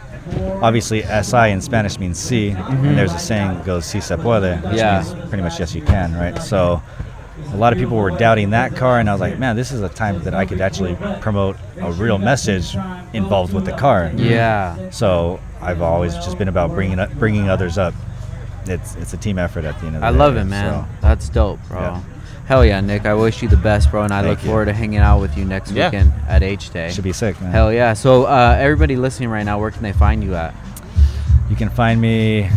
obviously, 0.62 1.02
SI 1.04 1.50
in 1.52 1.62
Spanish 1.62 2.00
means 2.00 2.18
sí, 2.18 2.56
and 2.56 2.98
there's 2.98 3.14
a 3.14 3.20
saying 3.20 3.50
that 3.56 3.66
goes 3.66 3.86
"si 3.86 4.00
se 4.02 4.16
puede," 4.18 4.42
which 4.64 4.72
Mm-hmm. 4.72 4.76
Yeah. 4.76 5.04
means 5.04 5.30
pretty 5.30 5.44
much 5.44 5.60
yes 5.60 5.76
you 5.76 5.82
can, 5.82 6.14
right? 6.16 6.38
So. 6.42 6.82
A 7.56 7.58
lot 7.58 7.72
of 7.72 7.80
people 7.80 7.96
were 7.96 8.12
doubting 8.12 8.50
that 8.50 8.76
car, 8.76 9.00
and 9.00 9.10
I 9.10 9.14
was 9.14 9.22
like, 9.22 9.40
"Man, 9.40 9.56
this 9.56 9.72
is 9.72 9.82
a 9.82 9.88
time 9.88 10.22
that 10.24 10.34
I 10.34 10.46
could 10.46 10.60
actually 10.60 10.96
promote 11.22 11.56
a 11.82 11.90
real 11.94 12.18
message 12.18 12.76
involved 13.14 13.54
with 13.54 13.64
the 13.66 13.72
car." 13.72 14.12
Yeah. 14.16 14.90
So 14.90 15.40
I've 15.62 15.82
always 15.82 16.14
just 16.16 16.38
been 16.38 16.50
about 16.50 16.72
bringing 16.72 17.00
up, 17.00 17.14
bringing 17.14 17.50
others 17.50 17.78
up. 17.78 17.94
It's 18.66 18.96
it's 18.96 19.14
a 19.14 19.18
team 19.18 19.40
effort 19.40 19.64
at 19.64 19.80
the 19.80 19.86
end 19.88 19.96
of 19.96 20.02
the 20.02 20.08
I 20.08 20.12
day. 20.12 20.16
I 20.18 20.20
love 20.20 20.36
it, 20.36 20.44
man. 20.46 20.84
so. 20.84 20.88
That's 21.02 21.30
dope, 21.30 21.60
bro. 21.70 21.80
Yeah. 21.80 22.02
Hell 22.48 22.66
yeah, 22.66 22.82
Nick. 22.82 23.06
I 23.06 23.14
wish 23.14 23.42
you 23.42 23.48
the 23.48 23.58
best, 23.58 23.90
bro, 23.90 24.04
and 24.04 24.14
I 24.14 24.22
Thank 24.22 24.30
look 24.32 24.44
you. 24.44 24.50
forward 24.50 24.66
to 24.66 24.74
hanging 24.74 25.00
out 25.00 25.22
with 25.22 25.38
you 25.38 25.46
next 25.46 25.72
Yeah. 25.72 25.86
weekend 25.88 26.12
at 26.28 26.44
H 26.44 26.72
Day. 26.72 26.92
Should 26.92 27.04
be 27.06 27.14
sick, 27.14 27.40
man. 27.42 27.52
Hell 27.52 27.72
yeah. 27.72 27.94
So, 27.94 28.26
uh, 28.26 28.58
everybody 28.60 28.98
listening 28.98 29.30
right 29.30 29.46
now, 29.46 29.60
where 29.60 29.72
can 29.72 29.82
they 29.82 29.94
find 29.94 30.24
you 30.24 30.36
at? 30.36 30.54
You 31.50 31.56
can 31.56 31.70
find 31.70 32.02
me 32.02 32.50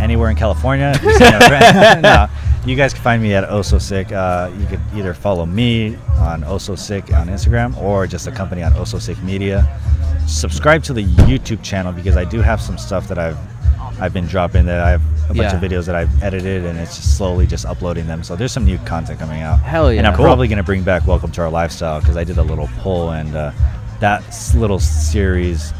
anywhere 0.00 0.30
in 0.30 0.36
California. 0.36 0.92
If 0.94 1.02
you're 1.02 1.12
seeing 1.14 1.34
a 1.34 1.40
friend. 1.48 2.02
no, 2.02 2.26
you 2.66 2.76
guys 2.76 2.92
can 2.94 3.02
find 3.02 3.22
me 3.22 3.34
at 3.34 3.48
Oso 3.48 3.80
Sick. 3.80 4.12
Uh, 4.12 4.50
you 4.58 4.66
could 4.66 4.80
either 4.94 5.14
follow 5.14 5.46
me 5.46 5.96
on 6.18 6.42
Oso 6.42 6.78
Sick 6.78 7.12
on 7.12 7.28
Instagram 7.28 7.76
or 7.78 8.06
just 8.06 8.24
the 8.24 8.32
company 8.32 8.62
on 8.62 8.72
Oso 8.72 9.00
Sick 9.00 9.20
Media. 9.22 9.66
Subscribe 10.26 10.82
to 10.84 10.92
the 10.94 11.04
YouTube 11.04 11.62
channel 11.62 11.92
because 11.92 12.16
I 12.16 12.24
do 12.24 12.40
have 12.40 12.60
some 12.60 12.78
stuff 12.78 13.08
that 13.08 13.18
I've 13.18 13.36
I've 14.00 14.12
been 14.12 14.26
dropping 14.26 14.66
that 14.66 14.80
I 14.80 14.90
have 14.90 15.02
a 15.24 15.34
bunch 15.34 15.38
Yeah. 15.38 15.54
of 15.56 15.62
videos 15.62 15.86
that 15.86 15.94
I've 15.94 16.22
edited 16.22 16.64
and 16.64 16.78
it's 16.78 16.96
just 16.96 17.16
slowly 17.16 17.46
just 17.46 17.64
uploading 17.64 18.06
them. 18.06 18.24
So 18.24 18.34
there's 18.34 18.50
some 18.50 18.64
new 18.64 18.78
content 18.78 19.20
coming 19.20 19.42
out. 19.42 19.60
Hell 19.60 19.92
yeah! 19.92 19.98
And. 19.98 20.06
I'm 20.08 20.14
Cool. 20.16 20.24
probably 20.24 20.48
gonna 20.48 20.62
bring 20.64 20.82
back 20.82 21.06
Welcome 21.06 21.30
to 21.32 21.42
Our 21.42 21.50
Lifestyle 21.50 22.00
because 22.00 22.16
I 22.16 22.24
did 22.24 22.38
a 22.38 22.42
little 22.42 22.68
poll 22.78 23.10
and 23.10 23.36
uh, 23.36 23.52
that 24.00 24.22
little 24.56 24.78
series 24.80 25.72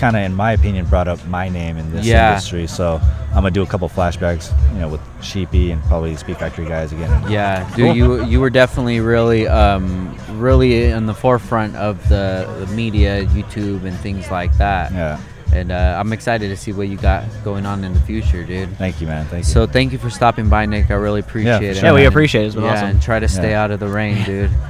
kind 0.00 0.16
of, 0.16 0.22
in 0.22 0.34
my 0.34 0.52
opinion, 0.52 0.86
brought 0.86 1.06
up 1.08 1.24
my 1.26 1.48
name 1.48 1.76
in 1.76 1.92
this 1.92 2.04
Yeah. 2.06 2.30
industry. 2.30 2.66
So 2.66 3.00
I'm 3.28 3.34
gonna 3.34 3.50
do 3.50 3.62
a 3.62 3.66
couple 3.66 3.88
flashbacks, 3.88 4.50
you 4.72 4.80
know, 4.80 4.88
with 4.88 5.00
Sheepey 5.20 5.70
and 5.70 5.82
probably 5.84 6.16
Speed 6.16 6.38
Factory 6.38 6.66
guys 6.66 6.90
again. 6.92 7.10
Yeah, 7.30 7.68
dude, 7.76 7.94
you 7.94 8.24
you 8.24 8.40
were 8.40 8.50
definitely 8.50 9.00
really 9.00 9.46
um 9.46 10.16
really 10.32 10.86
in 10.90 11.06
the 11.06 11.14
forefront 11.14 11.76
of 11.76 12.08
the, 12.08 12.48
the 12.60 12.66
media, 12.74 13.24
YouTube, 13.26 13.84
and 13.84 13.96
things 14.00 14.30
like 14.30 14.56
that. 14.58 14.90
Yeah. 14.92 15.18
And 15.52 15.72
uh, 15.72 15.96
I'm 15.98 16.12
excited 16.12 16.48
to 16.48 16.56
see 16.56 16.72
what 16.72 16.86
you 16.88 16.96
got 16.96 17.24
going 17.44 17.66
on 17.66 17.82
in 17.82 17.92
the 17.92 17.98
future, 18.00 18.44
dude. 18.44 18.68
Thank 18.78 19.00
you, 19.00 19.08
man. 19.08 19.26
Thank 19.26 19.44
you. 19.46 19.52
So 19.52 19.66
thank 19.66 19.90
you 19.92 19.98
for 19.98 20.08
stopping 20.08 20.48
by, 20.48 20.64
Nick. 20.64 20.92
I 20.92 20.94
really 20.94 21.18
appreciate 21.20 21.58
for 21.58 21.64
it. 21.64 21.74
sure. 21.76 21.84
Yeah, 21.86 21.92
we 21.92 22.00
man. 22.02 22.06
appreciate 22.08 22.42
it. 22.44 22.46
It's 22.46 22.54
been 22.54 22.62
yeah, 22.64 22.74
awesome. 22.74 22.90
and 22.90 23.02
try 23.02 23.18
to 23.18 23.26
stay 23.28 23.50
Yeah. 23.50 23.64
out 23.64 23.70
of 23.72 23.80
the 23.80 23.88
rain, 23.88 24.24
dude. 24.24 24.50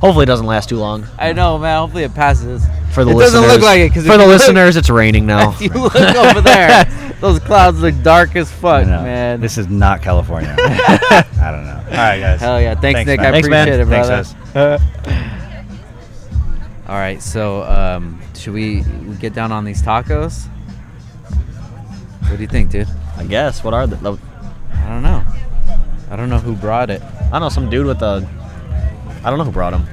Hopefully, 0.00 0.22
it 0.22 0.26
doesn't 0.26 0.46
last 0.46 0.68
too 0.68 0.76
long. 0.78 1.06
I 1.18 1.32
know, 1.32 1.58
man. 1.58 1.78
Hopefully 1.80 2.04
it 2.04 2.14
passes. 2.14 2.64
For 2.92 3.04
the 3.04 3.10
it 3.10 3.14
listeners, 3.14 3.42
doesn't 3.42 3.48
look 3.48 3.62
like 3.62 3.80
it 3.80 3.90
because 3.90 4.06
for 4.06 4.16
the 4.16 4.26
listeners, 4.26 4.76
it's 4.76 4.88
raining 4.88 5.26
now. 5.26 5.50
if 5.54 5.60
you 5.60 5.68
look 5.70 5.94
over 5.96 6.40
there, 6.40 6.84
those 7.20 7.40
clouds 7.40 7.80
look 7.80 8.00
dark 8.02 8.36
as 8.36 8.50
fuck, 8.50 8.86
man. 8.86 9.40
This 9.40 9.58
is 9.58 9.68
not 9.68 10.00
California. 10.02 10.54
I 10.60 11.24
don't 11.50 11.64
know. 11.64 11.82
All 11.90 11.96
right, 11.96 12.20
guys. 12.20 12.40
Hell 12.40 12.60
yeah! 12.60 12.74
Thanks, 12.76 13.04
Nick. 13.06 13.18
I 13.20 13.32
Thanks, 13.32 13.48
man. 13.48 13.68
appreciate 13.68 13.80
it, 13.80 13.88
Thanks, 13.88 14.32
brother. 14.54 14.78
guys. 14.78 15.18
All 16.88 16.94
right, 16.94 17.20
so 17.20 17.64
um, 17.64 18.18
should 18.34 18.54
we, 18.54 18.82
we 19.06 19.14
get 19.16 19.34
down 19.34 19.52
on 19.52 19.64
these 19.64 19.82
tacos? 19.82 20.46
What 22.22 22.36
do 22.36 22.42
you 22.42 22.48
think, 22.48 22.70
dude? 22.70 22.88
I 23.16 23.24
guess. 23.24 23.62
What 23.62 23.74
are 23.74 23.86
the? 23.86 23.96
the- 23.96 24.16
I 24.72 24.88
don't 24.88 25.02
know. 25.02 25.22
I 26.10 26.16
don't 26.16 26.30
know 26.30 26.38
who 26.38 26.54
brought 26.54 26.88
it. 26.88 27.02
I 27.02 27.30
don't 27.32 27.40
know. 27.42 27.48
Some 27.50 27.68
dude 27.68 27.84
with 27.86 28.00
a. 28.00 28.26
I 29.24 29.30
don't 29.30 29.38
know 29.38 29.44
who 29.44 29.52
brought 29.52 29.72
them. 29.72 29.86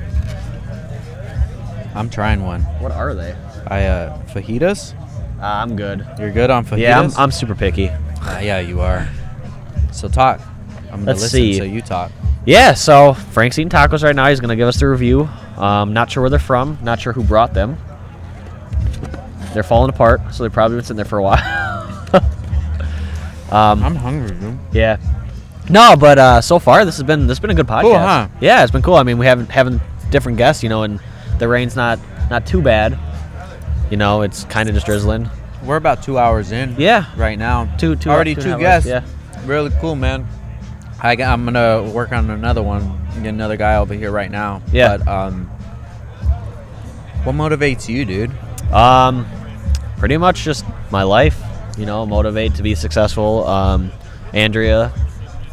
I'm 1.96 2.10
trying 2.10 2.44
one. 2.44 2.62
What 2.80 2.92
are 2.92 3.14
they? 3.14 3.36
I 3.68 3.86
uh, 3.86 4.22
fajitas. 4.28 4.94
Uh, 5.40 5.42
I'm 5.42 5.76
good. 5.76 6.06
You're 6.20 6.32
good 6.32 6.50
on 6.50 6.66
fajitas. 6.66 6.80
Yeah, 6.80 7.00
I'm, 7.00 7.12
I'm 7.18 7.32
super 7.32 7.56
picky. 7.56 7.90
Uh, 7.90 8.40
yeah, 8.42 8.60
you 8.60 8.82
are. 8.82 9.08
So 9.92 10.08
talk. 10.08 10.42
I'm 10.86 10.92
gonna 11.00 11.06
Let's 11.06 11.22
listen. 11.22 11.40
see. 11.40 11.58
So 11.58 11.64
you 11.64 11.82
talk. 11.82 12.12
Yeah, 12.46 12.74
so 12.74 13.14
Frank's 13.14 13.58
eating 13.58 13.70
tacos 13.70 14.04
right 14.04 14.16
now. 14.16 14.28
He's 14.30 14.40
gonna 14.40 14.56
give 14.56 14.68
us 14.68 14.80
the 14.80 14.88
review. 14.88 15.28
Um, 15.58 15.94
not 15.94 16.12
sure 16.12 16.22
where 16.22 16.30
they're 16.30 16.40
from. 16.40 16.78
Not 16.84 17.00
sure 17.00 17.14
who 17.14 17.24
brought 17.24 17.54
them. 17.54 17.78
They're 19.54 19.64
falling 19.64 19.90
apart, 19.90 20.22
so 20.34 20.44
they've 20.44 20.52
probably 20.52 20.78
been 20.78 20.84
sitting 20.84 20.98
there 20.98 21.06
for 21.06 21.18
a 21.18 21.24
while. 21.24 21.40
um, 23.52 23.84
I'm 23.84 23.96
hungry, 23.96 24.36
dude. 24.36 24.60
yeah. 24.74 24.98
No, 25.70 25.96
but 25.98 26.20
uh, 26.20 26.42
so 26.42 26.60
far 26.60 26.86
this 26.86 26.98
has 26.98 27.04
been 27.04 27.28
this 27.28 27.38
has 27.38 27.40
been 27.40 27.50
a 27.50 27.56
good 27.56 27.68
podcast. 27.68 27.82
Cool, 27.82 27.98
huh? 27.98 28.28
Yeah, 28.40 28.64
it's 28.64 28.72
been 28.72 28.82
cool. 28.82 28.96
I 28.96 29.04
mean, 29.04 29.18
we 29.18 29.26
haven't 29.26 29.50
having 29.50 29.82
different 30.10 30.38
guests, 30.38 30.64
you 30.64 30.70
know, 30.70 30.84
and 30.84 31.00
the 31.40 31.48
rain's 31.48 31.76
not 31.76 32.00
not 32.30 32.46
too 32.46 32.62
bad. 32.62 32.98
You 33.90 33.98
know, 33.98 34.22
it's 34.22 34.44
kind 34.46 34.70
of 34.70 34.76
just 34.76 34.86
drizzling. 34.86 35.30
We're 35.64 35.78
about 35.78 36.04
two 36.04 36.18
hours 36.18 36.52
in. 36.52 36.76
Yeah. 36.78 37.06
Right 37.16 37.38
now. 37.38 37.76
Two, 37.78 37.96
two 37.96 38.10
Already 38.10 38.36
two 38.36 38.42
two 38.42 38.52
and 38.52 38.62
a 38.62 38.66
half 38.66 38.86
hours, 38.86 38.86
guests. 38.86 39.08
Yeah. 39.36 39.48
Really 39.48 39.72
cool, 39.82 39.96
man. 39.96 40.28
I, 41.02 41.16
am 41.16 41.46
gonna 41.46 41.84
work 41.92 42.12
on 42.12 42.30
another 42.30 42.64
one. 42.64 42.84
And 43.14 43.24
get 43.24 43.30
another 43.30 43.58
guy 43.58 43.78
over 43.78 43.94
here 43.94 44.12
right 44.12 44.30
now. 44.30 44.62
Yeah. 44.72 44.98
But 44.98 45.08
um, 45.08 45.46
what 47.24 47.36
motivates 47.36 47.88
you, 47.88 48.06
dude? 48.06 48.32
Um, 48.72 49.26
pretty 49.98 50.18
much 50.18 50.44
just 50.44 50.66
my 50.92 51.04
life. 51.04 51.42
You 51.78 51.86
know, 51.86 52.06
motivate 52.06 52.56
to 52.56 52.64
be 52.64 52.76
successful. 52.76 53.48
Um, 53.48 53.92
Andrea, 54.34 54.92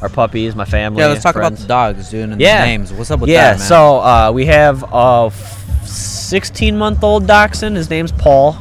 our 0.02 0.08
puppies, 0.08 0.54
my 0.56 0.64
family. 0.64 1.00
Yeah, 1.00 1.08
let's 1.08 1.22
talk 1.22 1.36
about 1.36 1.54
the 1.54 1.66
dogs, 1.66 2.10
dude, 2.10 2.30
and 2.30 2.40
yeah. 2.40 2.60
the 2.60 2.66
names. 2.66 2.92
What's 2.92 3.10
up 3.10 3.20
with 3.20 3.30
yeah, 3.30 3.52
that, 3.52 3.58
man? 3.60 3.68
so 3.68 4.00
uh, 4.00 4.32
we 4.34 4.46
have 4.46 4.84
a 4.92 5.32
16 5.84 6.76
month 6.76 7.02
old 7.04 7.26
dachshund. 7.26 7.76
His 7.76 7.88
name's 7.88 8.10
Paul. 8.10 8.56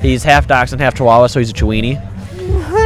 He's 0.00 0.22
half 0.22 0.46
dachshund, 0.46 0.80
half 0.82 0.94
Chihuahua, 0.94 1.28
so 1.28 1.38
he's 1.40 1.50
a 1.50 1.54
Chiweenie. 1.54 1.96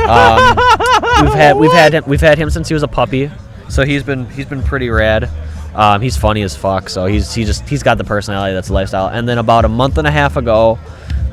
Um, 0.08 1.24
we've 1.24 1.34
had 1.34 1.56
we've 1.56 1.72
had 1.72 1.92
him 1.94 2.04
we've 2.06 2.20
had 2.20 2.38
him 2.38 2.48
since 2.48 2.68
he 2.68 2.74
was 2.74 2.84
a 2.84 2.88
puppy, 2.88 3.30
so 3.68 3.84
he's 3.84 4.04
been 4.04 4.28
he's 4.30 4.46
been 4.46 4.62
pretty 4.62 4.88
rad. 4.88 5.28
Um, 5.76 6.00
he's 6.00 6.16
funny 6.16 6.42
as 6.42 6.56
fuck, 6.56 6.88
so 6.88 7.04
he's 7.04 7.34
he 7.34 7.44
just 7.44 7.68
he's 7.68 7.82
got 7.82 7.98
the 7.98 8.04
personality 8.04 8.54
that's 8.54 8.68
the 8.68 8.74
lifestyle. 8.74 9.08
And 9.08 9.28
then 9.28 9.36
about 9.38 9.64
a 9.66 9.68
month 9.68 9.98
and 9.98 10.06
a 10.06 10.10
half 10.10 10.36
ago, 10.36 10.78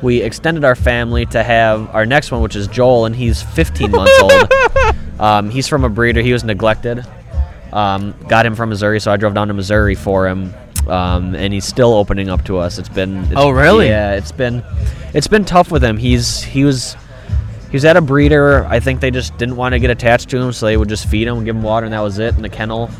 we 0.02 0.20
extended 0.20 0.64
our 0.64 0.74
family 0.76 1.24
to 1.26 1.42
have 1.42 1.92
our 1.94 2.04
next 2.04 2.30
one, 2.30 2.42
which 2.42 2.54
is 2.54 2.68
Joel, 2.68 3.06
and 3.06 3.16
he's 3.16 3.42
15 3.42 3.90
months 3.90 4.20
old. 4.20 4.52
Um, 5.18 5.48
he's 5.48 5.68
from 5.68 5.84
a 5.84 5.88
breeder. 5.88 6.22
He 6.22 6.32
was 6.32 6.42
neglected. 6.42 7.06
Um, 7.72 8.14
got 8.28 8.44
him 8.44 8.56
from 8.56 8.68
Missouri, 8.68 8.98
so 8.98 9.12
I 9.12 9.16
drove 9.16 9.32
down 9.32 9.46
to 9.46 9.54
Missouri 9.54 9.94
for 9.94 10.26
him, 10.26 10.52
um, 10.88 11.36
and 11.36 11.52
he's 11.52 11.64
still 11.64 11.94
opening 11.94 12.28
up 12.28 12.44
to 12.46 12.58
us. 12.58 12.78
It's 12.78 12.88
been 12.88 13.18
it's, 13.26 13.34
Oh, 13.36 13.50
really? 13.50 13.86
Yeah, 13.86 14.14
it's 14.14 14.32
been 14.32 14.64
it's 15.14 15.28
been 15.28 15.44
tough 15.44 15.70
with 15.70 15.84
him. 15.84 15.96
He's 15.96 16.42
he 16.42 16.64
was 16.64 16.96
he 17.70 17.76
was 17.76 17.84
at 17.84 17.96
a 17.96 18.00
breeder. 18.00 18.64
I 18.66 18.80
think 18.80 19.00
they 19.00 19.12
just 19.12 19.38
didn't 19.38 19.54
want 19.56 19.72
to 19.74 19.78
get 19.78 19.90
attached 19.90 20.30
to 20.30 20.36
him, 20.38 20.52
so 20.52 20.66
they 20.66 20.76
would 20.76 20.88
just 20.88 21.06
feed 21.08 21.28
him, 21.28 21.36
and 21.36 21.46
give 21.46 21.54
him 21.54 21.62
water, 21.62 21.86
and 21.86 21.92
that 21.92 22.00
was 22.00 22.18
it 22.18 22.34
in 22.34 22.42
the 22.42 22.48
kennel. 22.48 22.90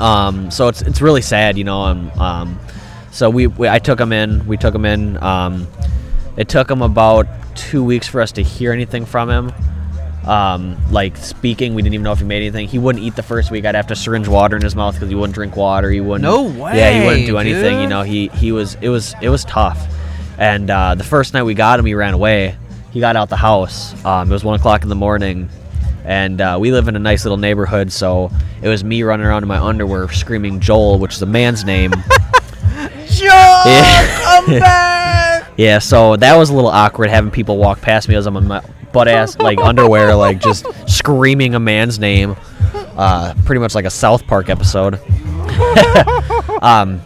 Um, 0.00 0.50
so 0.50 0.68
it's 0.68 0.82
it's 0.82 1.00
really 1.00 1.22
sad, 1.22 1.58
you 1.58 1.64
know. 1.64 1.80
Um, 1.80 2.10
um, 2.20 2.60
so 3.10 3.30
we, 3.30 3.46
we 3.46 3.68
I 3.68 3.78
took 3.78 3.98
him 3.98 4.12
in. 4.12 4.46
We 4.46 4.56
took 4.56 4.74
him 4.74 4.84
in. 4.84 5.22
Um, 5.22 5.66
it 6.36 6.48
took 6.48 6.70
him 6.70 6.82
about 6.82 7.26
two 7.54 7.82
weeks 7.82 8.06
for 8.06 8.20
us 8.20 8.32
to 8.32 8.42
hear 8.42 8.72
anything 8.72 9.06
from 9.06 9.30
him. 9.30 9.52
Um, 10.28 10.76
like 10.90 11.16
speaking, 11.16 11.74
we 11.74 11.82
didn't 11.82 11.94
even 11.94 12.04
know 12.04 12.12
if 12.12 12.18
he 12.18 12.24
made 12.24 12.42
anything. 12.42 12.66
He 12.66 12.78
wouldn't 12.78 13.04
eat 13.04 13.14
the 13.14 13.22
first 13.22 13.50
week. 13.50 13.64
I'd 13.64 13.76
have 13.76 13.86
to 13.86 13.96
syringe 13.96 14.26
water 14.28 14.56
in 14.56 14.62
his 14.62 14.74
mouth 14.74 14.94
because 14.94 15.08
he 15.08 15.14
wouldn't 15.14 15.34
drink 15.34 15.56
water. 15.56 15.90
He 15.90 16.00
wouldn't. 16.00 16.22
No 16.22 16.42
way. 16.42 16.76
Yeah, 16.76 17.00
he 17.00 17.06
wouldn't 17.06 17.26
do 17.26 17.38
anything. 17.38 17.80
You 17.80 17.86
know, 17.86 18.02
he 18.02 18.28
he 18.28 18.52
was 18.52 18.76
it 18.80 18.88
was 18.88 19.14
it 19.22 19.28
was 19.28 19.44
tough. 19.44 19.78
And 20.38 20.68
uh, 20.68 20.96
the 20.96 21.04
first 21.04 21.32
night 21.32 21.44
we 21.44 21.54
got 21.54 21.78
him, 21.78 21.86
he 21.86 21.94
ran 21.94 22.12
away. 22.12 22.56
He 22.90 23.00
got 23.00 23.16
out 23.16 23.28
the 23.28 23.36
house. 23.36 23.94
Um, 24.04 24.28
it 24.28 24.32
was 24.32 24.44
one 24.44 24.58
o'clock 24.58 24.82
in 24.82 24.88
the 24.88 24.94
morning, 24.96 25.48
and 26.06 26.40
uh, 26.40 26.56
we 26.58 26.70
live 26.70 26.86
in 26.88 26.94
a 26.96 27.00
nice 27.00 27.24
little 27.24 27.36
neighborhood. 27.36 27.90
So 27.92 28.30
it 28.62 28.68
was 28.68 28.84
me 28.84 29.02
running 29.02 29.26
around 29.26 29.42
in 29.42 29.48
my 29.48 29.58
underwear 29.58 30.08
screaming 30.08 30.60
Joel, 30.60 30.98
which 30.98 31.14
is 31.14 31.22
a 31.22 31.26
man's 31.26 31.64
name. 31.64 31.90
Joel, 33.08 33.28
yeah. 33.66 34.22
come 34.22 34.46
back. 34.58 35.52
yeah, 35.56 35.78
so 35.78 36.16
that 36.16 36.36
was 36.36 36.50
a 36.50 36.54
little 36.54 36.70
awkward 36.70 37.10
having 37.10 37.30
people 37.30 37.56
walk 37.56 37.80
past 37.80 38.08
me 38.08 38.14
as 38.14 38.26
I'm 38.26 38.36
in 38.36 38.46
my 38.46 38.62
butt 38.92 39.08
ass 39.08 39.36
like 39.38 39.58
underwear, 39.58 40.14
like 40.14 40.40
just 40.40 40.66
screaming 40.88 41.54
a 41.54 41.60
man's 41.60 41.98
name. 41.98 42.36
Uh, 42.96 43.34
pretty 43.44 43.60
much 43.60 43.74
like 43.74 43.84
a 43.84 43.90
South 43.90 44.26
Park 44.26 44.48
episode. 44.48 44.94
um, 46.62 47.02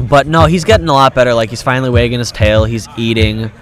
but 0.00 0.26
no, 0.26 0.46
he's 0.46 0.64
getting 0.64 0.88
a 0.88 0.92
lot 0.92 1.14
better. 1.14 1.34
Like 1.34 1.50
he's 1.50 1.62
finally 1.62 1.90
wagging 1.90 2.18
his 2.18 2.32
tail. 2.32 2.64
He's 2.64 2.88
eating. 2.96 3.52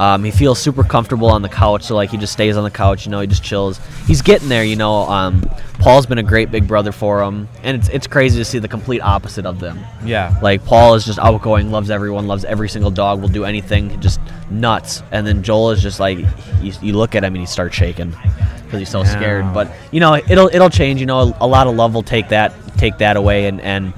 Um, 0.00 0.24
he 0.24 0.30
feels 0.30 0.58
super 0.58 0.82
comfortable 0.82 1.28
on 1.28 1.42
the 1.42 1.48
couch, 1.50 1.82
so 1.82 1.94
like 1.94 2.08
he 2.08 2.16
just 2.16 2.32
stays 2.32 2.56
on 2.56 2.64
the 2.64 2.70
couch. 2.70 3.04
You 3.04 3.10
know, 3.12 3.20
he 3.20 3.26
just 3.26 3.44
chills. 3.44 3.78
He's 4.06 4.22
getting 4.22 4.48
there. 4.48 4.64
You 4.64 4.76
know, 4.76 5.02
um, 5.02 5.42
Paul's 5.78 6.06
been 6.06 6.16
a 6.16 6.22
great 6.22 6.50
big 6.50 6.66
brother 6.66 6.90
for 6.90 7.22
him, 7.22 7.48
and 7.62 7.76
it's 7.76 7.88
it's 7.90 8.06
crazy 8.06 8.38
to 8.38 8.44
see 8.46 8.58
the 8.58 8.68
complete 8.68 9.00
opposite 9.02 9.44
of 9.44 9.60
them. 9.60 9.78
yeah. 10.02 10.38
Like 10.42 10.64
Paul 10.64 10.94
is 10.94 11.04
just 11.04 11.18
outgoing, 11.18 11.70
loves 11.70 11.90
everyone, 11.90 12.26
loves 12.26 12.46
every 12.46 12.70
single 12.70 12.90
dog, 12.90 13.20
will 13.20 13.28
do 13.28 13.44
anything, 13.44 14.00
just 14.00 14.20
nuts. 14.50 15.02
And 15.12 15.26
then 15.26 15.42
Joel 15.42 15.72
is 15.72 15.82
just 15.82 16.00
like, 16.00 16.18
you, 16.62 16.72
you 16.80 16.94
look 16.94 17.14
at 17.14 17.22
him 17.22 17.34
and 17.34 17.40
he 17.42 17.46
starts 17.46 17.76
shaking 17.76 18.14
because 18.64 18.78
he's 18.78 18.88
so 18.88 19.02
Yeah. 19.02 19.10
scared. 19.10 19.52
But 19.52 19.70
you 19.92 20.00
know, 20.00 20.14
it'll 20.16 20.48
it'll 20.48 20.70
change. 20.70 21.00
You 21.00 21.06
know, 21.06 21.36
a, 21.40 21.46
lot 21.46 21.66
of 21.66 21.74
love 21.76 21.92
will 21.94 22.02
take 22.02 22.30
that 22.30 22.54
take 22.78 22.96
that 22.98 23.18
away, 23.18 23.48
and 23.48 23.60
and 23.60 23.92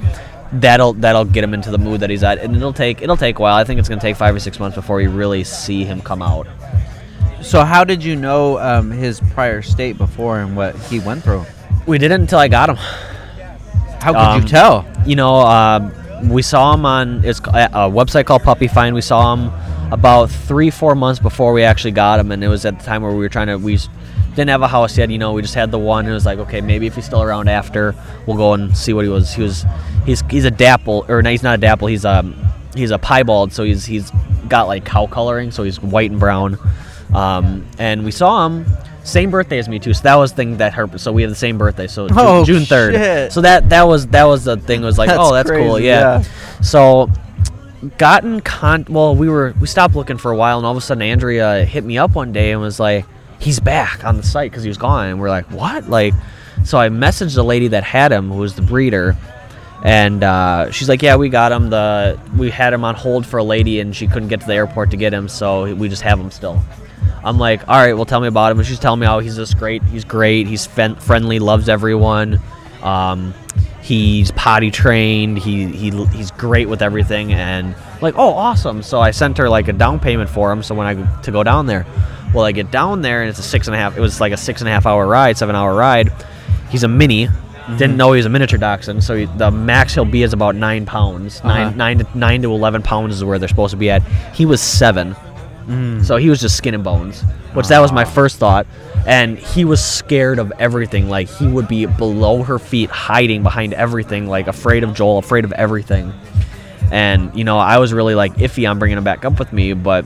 that'll 0.53 0.93
that'll 0.95 1.25
get 1.25 1.43
him 1.45 1.55
into 1.55 1.71
the 1.71 1.79
mood 1.79 2.01
that 2.01 2.11
he's 2.11 2.23
at. 2.23 2.39
And 2.39 2.55
it'll 2.57 2.73
take 2.73 3.03
it'll 3.03 3.17
take 3.17 3.39
a 3.39 3.43
while. 3.43 3.57
I 3.57 3.65
think 3.65 3.81
it's 3.81 3.89
gonna 3.89 4.01
take 4.01 4.17
five 4.17 4.35
or 4.35 4.41
six 4.41 4.59
months 4.61 4.75
before 4.77 5.01
you 5.01 5.11
really 5.11 5.45
see 5.45 5.85
him 5.85 6.01
come 6.01 6.23
out. 6.23 6.47
So 7.43 7.65
how 7.65 7.85
did 7.85 8.05
you 8.05 8.15
know 8.15 8.59
um, 8.59 8.91
his 8.91 9.21
prior 9.33 9.63
state 9.63 9.99
before 9.99 10.41
and 10.41 10.57
what 10.57 10.77
he 10.77 11.01
went 11.01 11.25
through? 11.25 11.45
We 11.87 11.99
didn't 11.99 12.21
until 12.23 12.39
I 12.39 12.49
got 12.49 12.69
him. 12.71 12.77
How 14.01 14.13
could 14.13 14.17
Um, 14.17 14.43
you 14.43 14.49
tell? 14.49 14.87
you 15.05 15.17
know, 15.17 15.41
uh, 15.41 15.91
we 16.25 16.43
saw 16.43 16.73
him 16.75 16.87
on 16.87 17.25
it's 17.25 17.41
a 17.41 17.91
website 17.91 18.27
called 18.27 18.43
Puppy 18.43 18.69
Find. 18.69 18.95
We 18.95 19.01
saw 19.01 19.35
him 19.35 19.51
about 19.93 20.31
three, 20.31 20.71
four 20.71 20.95
months 20.95 21.21
before 21.21 21.53
we 21.53 21.65
actually 21.65 21.91
got 21.93 22.21
him, 22.21 22.31
and 22.31 22.43
it 22.45 22.49
was 22.49 22.65
at 22.65 22.79
the 22.79 22.85
time 22.85 23.03
where 23.03 23.11
we 23.13 23.19
were 23.19 23.29
trying 23.29 23.49
to 23.49 23.57
we 23.59 23.79
didn't 24.35 24.49
have 24.51 24.63
a 24.63 24.69
house 24.69 24.97
yet. 24.99 25.11
You 25.11 25.19
know, 25.19 25.33
we 25.33 25.43
just 25.43 25.55
had 25.55 25.71
the 25.71 25.79
one. 25.79 26.05
And 26.05 26.11
it 26.11 26.15
was 26.15 26.27
like, 26.27 26.39
okay, 26.41 26.61
maybe 26.61 26.87
if 26.87 26.95
he's 26.95 27.05
still 27.05 27.23
around 27.23 27.49
after, 27.49 27.95
we'll 28.27 28.37
go 28.37 28.55
and 28.55 28.77
see 28.77 28.93
what 28.93 29.05
he 29.05 29.11
was. 29.11 29.33
He 29.35 29.43
was 29.43 29.65
he's 30.07 30.23
he's 30.31 30.45
a 30.45 30.51
dapple, 30.51 31.05
or 31.09 31.23
no, 31.23 31.31
he's 31.31 31.43
not 31.43 31.55
a 31.55 31.61
dapple. 31.61 31.89
He's 31.89 32.05
um 32.05 32.35
he's 32.75 32.91
a 32.91 32.99
piebald, 32.99 33.53
so 33.53 33.63
he's 33.65 33.85
he's 33.85 34.11
got 34.49 34.69
like 34.69 34.85
cow 34.85 35.07
coloring, 35.07 35.51
so 35.51 35.63
he's 35.63 35.81
white 35.81 36.11
and 36.11 36.21
brown. 36.21 36.59
Um, 37.15 37.67
and 37.79 38.05
we 38.05 38.11
saw 38.11 38.47
him 38.47 38.65
Same 39.05 39.31
birthday 39.31 39.59
as 39.59 39.69
me 39.69 39.79
too. 39.79 39.93
So 39.93 40.03
that 40.05 40.15
was 40.15 40.31
the 40.33 40.37
thing 40.37 40.57
that 40.59 40.73
her. 40.75 40.89
So 40.97 41.13
we 41.13 41.23
have 41.23 41.31
the 41.31 41.35
same 41.37 41.59
birthday. 41.59 41.87
So 41.87 42.09
Ju- 42.09 42.15
Oh, 42.17 42.45
June 42.45 42.65
third. 42.65 42.95
So 43.33 43.41
that 43.43 43.69
that 43.69 43.83
was 43.83 44.07
that 44.09 44.25
was 44.25 44.45
the 44.45 44.57
thing. 44.57 44.81
Was 44.83 44.97
like, 44.97 45.09
That's 45.09 45.21
oh, 45.21 45.33
that's 45.35 45.51
cool. 45.51 45.79
Yeah. 45.81 46.21
yeah. 46.21 46.61
So 46.63 47.11
gotten 47.99 48.41
con. 48.41 48.87
Well, 48.89 49.15
we 49.17 49.29
were 49.29 49.55
we 49.61 49.67
stopped 49.67 49.95
looking 49.95 50.17
for 50.19 50.31
a 50.31 50.37
while, 50.37 50.57
and 50.59 50.65
all 50.67 50.73
of 50.73 50.79
a 50.79 50.81
sudden 50.81 51.03
Andrea 51.03 51.65
hit 51.65 51.85
me 51.85 51.99
up 51.99 52.13
one 52.15 52.33
day 52.33 52.53
and 52.53 52.61
was 52.61 52.79
like, 52.81 53.05
he's 53.43 53.61
back 53.61 54.05
on 54.05 54.17
the 54.17 54.23
site 54.23 54.51
because 54.51 54.63
he 54.63 54.69
was 54.69 54.79
gone. 54.79 55.09
And 55.09 55.21
we're 55.21 55.29
like, 55.29 55.47
what? 55.51 55.89
Like, 55.89 56.15
so 56.65 56.79
I 56.79 56.89
messaged 56.89 57.35
the 57.35 57.45
lady 57.45 57.69
that 57.69 57.85
had 57.85 58.13
him, 58.13 58.31
who 58.31 58.39
was 58.39 58.55
the 58.55 58.63
breeder. 58.63 59.17
And 59.85 60.23
uh, 60.23 60.71
she's 60.71 60.89
like, 60.89 61.03
"Yeah, 61.03 61.17
we 61.17 61.29
got 61.29 61.51
him. 61.51 61.69
The 61.71 62.17
we 62.37 62.51
had 62.51 62.73
him 62.73 62.85
on 62.85 62.95
hold 62.95 63.27
for 63.27 63.39
a 63.39 63.43
lady, 63.43 63.81
and 63.81 63.97
she 63.97 64.07
couldn't 64.07 64.29
get 64.29 64.41
to 64.41 64.47
the 64.47 64.55
airport 64.55 64.93
to 64.93 64.97
get 64.97 65.13
him, 65.13 65.29
so 65.29 65.75
we 65.75 65.89
just 65.89 66.03
have 66.03 66.21
him 66.21 66.31
still." 66.31 66.63
I'm 67.25 67.39
like, 67.39 67.69
all 67.69 67.77
right, 67.77 67.93
well, 67.93 68.05
tell 68.05 68.21
me 68.21 68.29
about 68.29 68.53
him. 68.53 68.59
And 68.59 68.67
she's 68.67 68.81
telling 68.81 69.01
me, 69.01 69.07
oh, 69.07 69.21
he's 69.21 69.37
just 69.37 69.57
great. 69.59 69.83
He's 69.85 70.05
great. 70.05 70.47
He's 70.47 70.67
friendly, 70.67 71.39
loves 71.39 71.69
everyone. 71.69 72.41
Um, 72.83 73.33
he's 73.81 74.33
potty 74.33 74.71
trained. 74.71 75.39
He, 75.39 75.67
he 75.67 75.91
he's 76.07 76.31
great 76.33 76.69
with 76.69 76.83
everything. 76.83 77.33
And 77.33 77.77
like, 78.01 78.15
oh, 78.19 78.33
awesome. 78.35 78.83
So 78.83 79.01
I 79.01 79.13
sent 79.13 79.39
her 79.39 79.49
like 79.49 79.69
a 79.69 79.73
down 79.73 80.01
payment 80.01 80.31
for 80.31 80.51
him. 80.51 80.63
So 80.63 80.75
when 80.75 80.87
I 80.87 81.21
to 81.23 81.31
go 81.31 81.45
down 81.45 81.67
there, 81.67 81.87
well, 82.35 82.45
I 82.45 82.53
get 82.53 82.71
down 82.71 83.03
there 83.03 83.21
and 83.23 83.31
it's 83.31 83.39
a 83.39 83.43
six 83.43 83.67
and 83.69 83.75
a 83.75 83.79
half. 83.79 83.97
It 83.97 84.01
was 84.01 84.21
like 84.21 84.33
a 84.33 84.37
six 84.37 84.61
and 84.61 84.69
a 84.69 84.73
half 84.73 84.87
hour 84.87 85.07
ride, 85.07 85.37
seven 85.39 85.55
hour 85.57 85.75
ride. 85.75 86.13
He's 86.71 86.83
a 86.85 86.89
mini. 86.89 87.29
Didn't 87.79 87.97
know 87.97 88.13
he 88.13 88.17
was 88.17 88.27
a 88.27 88.29
miniature 88.29 88.59
dachshund, 88.59 89.05
so 89.05 89.15
he, 89.15 89.25
the 89.27 89.51
max 89.53 89.95
he'll 89.95 90.05
be 90.05 90.25
is 90.25 90.33
about 90.33 90.57
nine 90.57 90.85
pounds. 90.85 91.43
Nine, 91.45 91.67
Uh-huh. 91.69 91.77
nine 91.77 91.99
to 91.99 92.19
nine 92.19 92.43
to 92.43 92.53
eleven 92.53 92.83
pounds 92.83 93.15
is 93.15 93.25
where 93.25 93.39
they're 93.39 93.49
supposed 93.49 93.71
to 93.71 93.77
be 93.77 93.89
at. 93.89 94.03
He 94.35 94.47
was 94.47 94.61
seven. 94.61 95.15
So 96.03 96.17
he 96.17 96.29
was 96.29 96.41
just 96.41 96.57
skin 96.57 96.75
and 96.75 96.83
bones, 96.83 97.23
which 97.55 97.69
that 97.69 97.79
was 97.79 97.93
my 97.93 98.05
first 98.05 98.39
thought. 98.39 98.67
And 99.07 99.39
he 99.39 99.65
was 99.65 99.83
scared 99.83 100.41
of 100.41 100.53
everything. 100.59 101.09
Like 101.09 101.29
he 101.29 101.47
would 101.47 101.69
be 101.69 101.87
below 101.87 102.43
her 102.43 102.59
feet, 102.59 102.91
hiding 102.91 103.45
behind 103.45 103.73
everything, 103.75 104.27
like 104.27 104.49
afraid 104.49 104.83
of 104.83 104.93
Joel, 104.93 105.19
afraid 105.19 105.45
of 105.45 105.53
everything. 105.53 106.13
And 106.91 107.31
you 107.39 107.45
know, 107.45 107.59
I 107.59 107.79
was 107.79 107.93
really 107.93 108.17
like 108.17 108.35
iffy 108.35 108.69
on 108.69 108.81
bringing 108.81 108.99
him 108.99 109.05
back 109.05 109.25
up 109.25 109.39
with 109.39 109.53
me, 109.53 109.73
but 109.73 110.05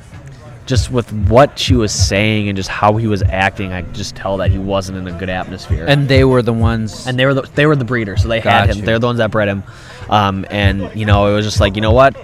just 0.66 0.90
with 0.90 1.12
what 1.28 1.58
she 1.58 1.74
was 1.74 1.92
saying 1.92 2.48
and 2.48 2.56
just 2.56 2.68
how 2.68 2.96
he 2.96 3.06
was 3.06 3.22
acting, 3.22 3.72
I 3.72 3.82
could 3.82 3.94
just 3.94 4.16
tell 4.16 4.36
that 4.38 4.50
he 4.50 4.58
wasn't 4.58 4.98
in 4.98 5.06
a 5.06 5.16
good 5.18 5.30
atmosphere 5.30 5.86
And 5.88 6.08
they 6.08 6.24
were 6.24 6.42
the 6.42 6.52
ones. 6.52 7.06
and 7.06 7.18
they 7.18 7.24
were 7.24 7.34
the, 7.34 7.42
they 7.54 7.66
were 7.66 7.76
the 7.76 7.84
breeder, 7.84 8.16
so 8.16 8.28
they 8.28 8.40
had 8.40 8.68
him. 8.70 8.78
you. 8.78 8.82
They're 8.82 8.98
the 8.98 9.06
ones 9.06 9.18
that 9.18 9.30
bred 9.30 9.48
him. 9.48 9.62
Um, 10.10 10.44
and 10.50 10.90
you 10.94 11.06
know, 11.06 11.26
it 11.28 11.34
was 11.34 11.44
just 11.46 11.60
like, 11.60 11.76
you 11.76 11.82
know 11.82 11.92
what, 11.92 12.16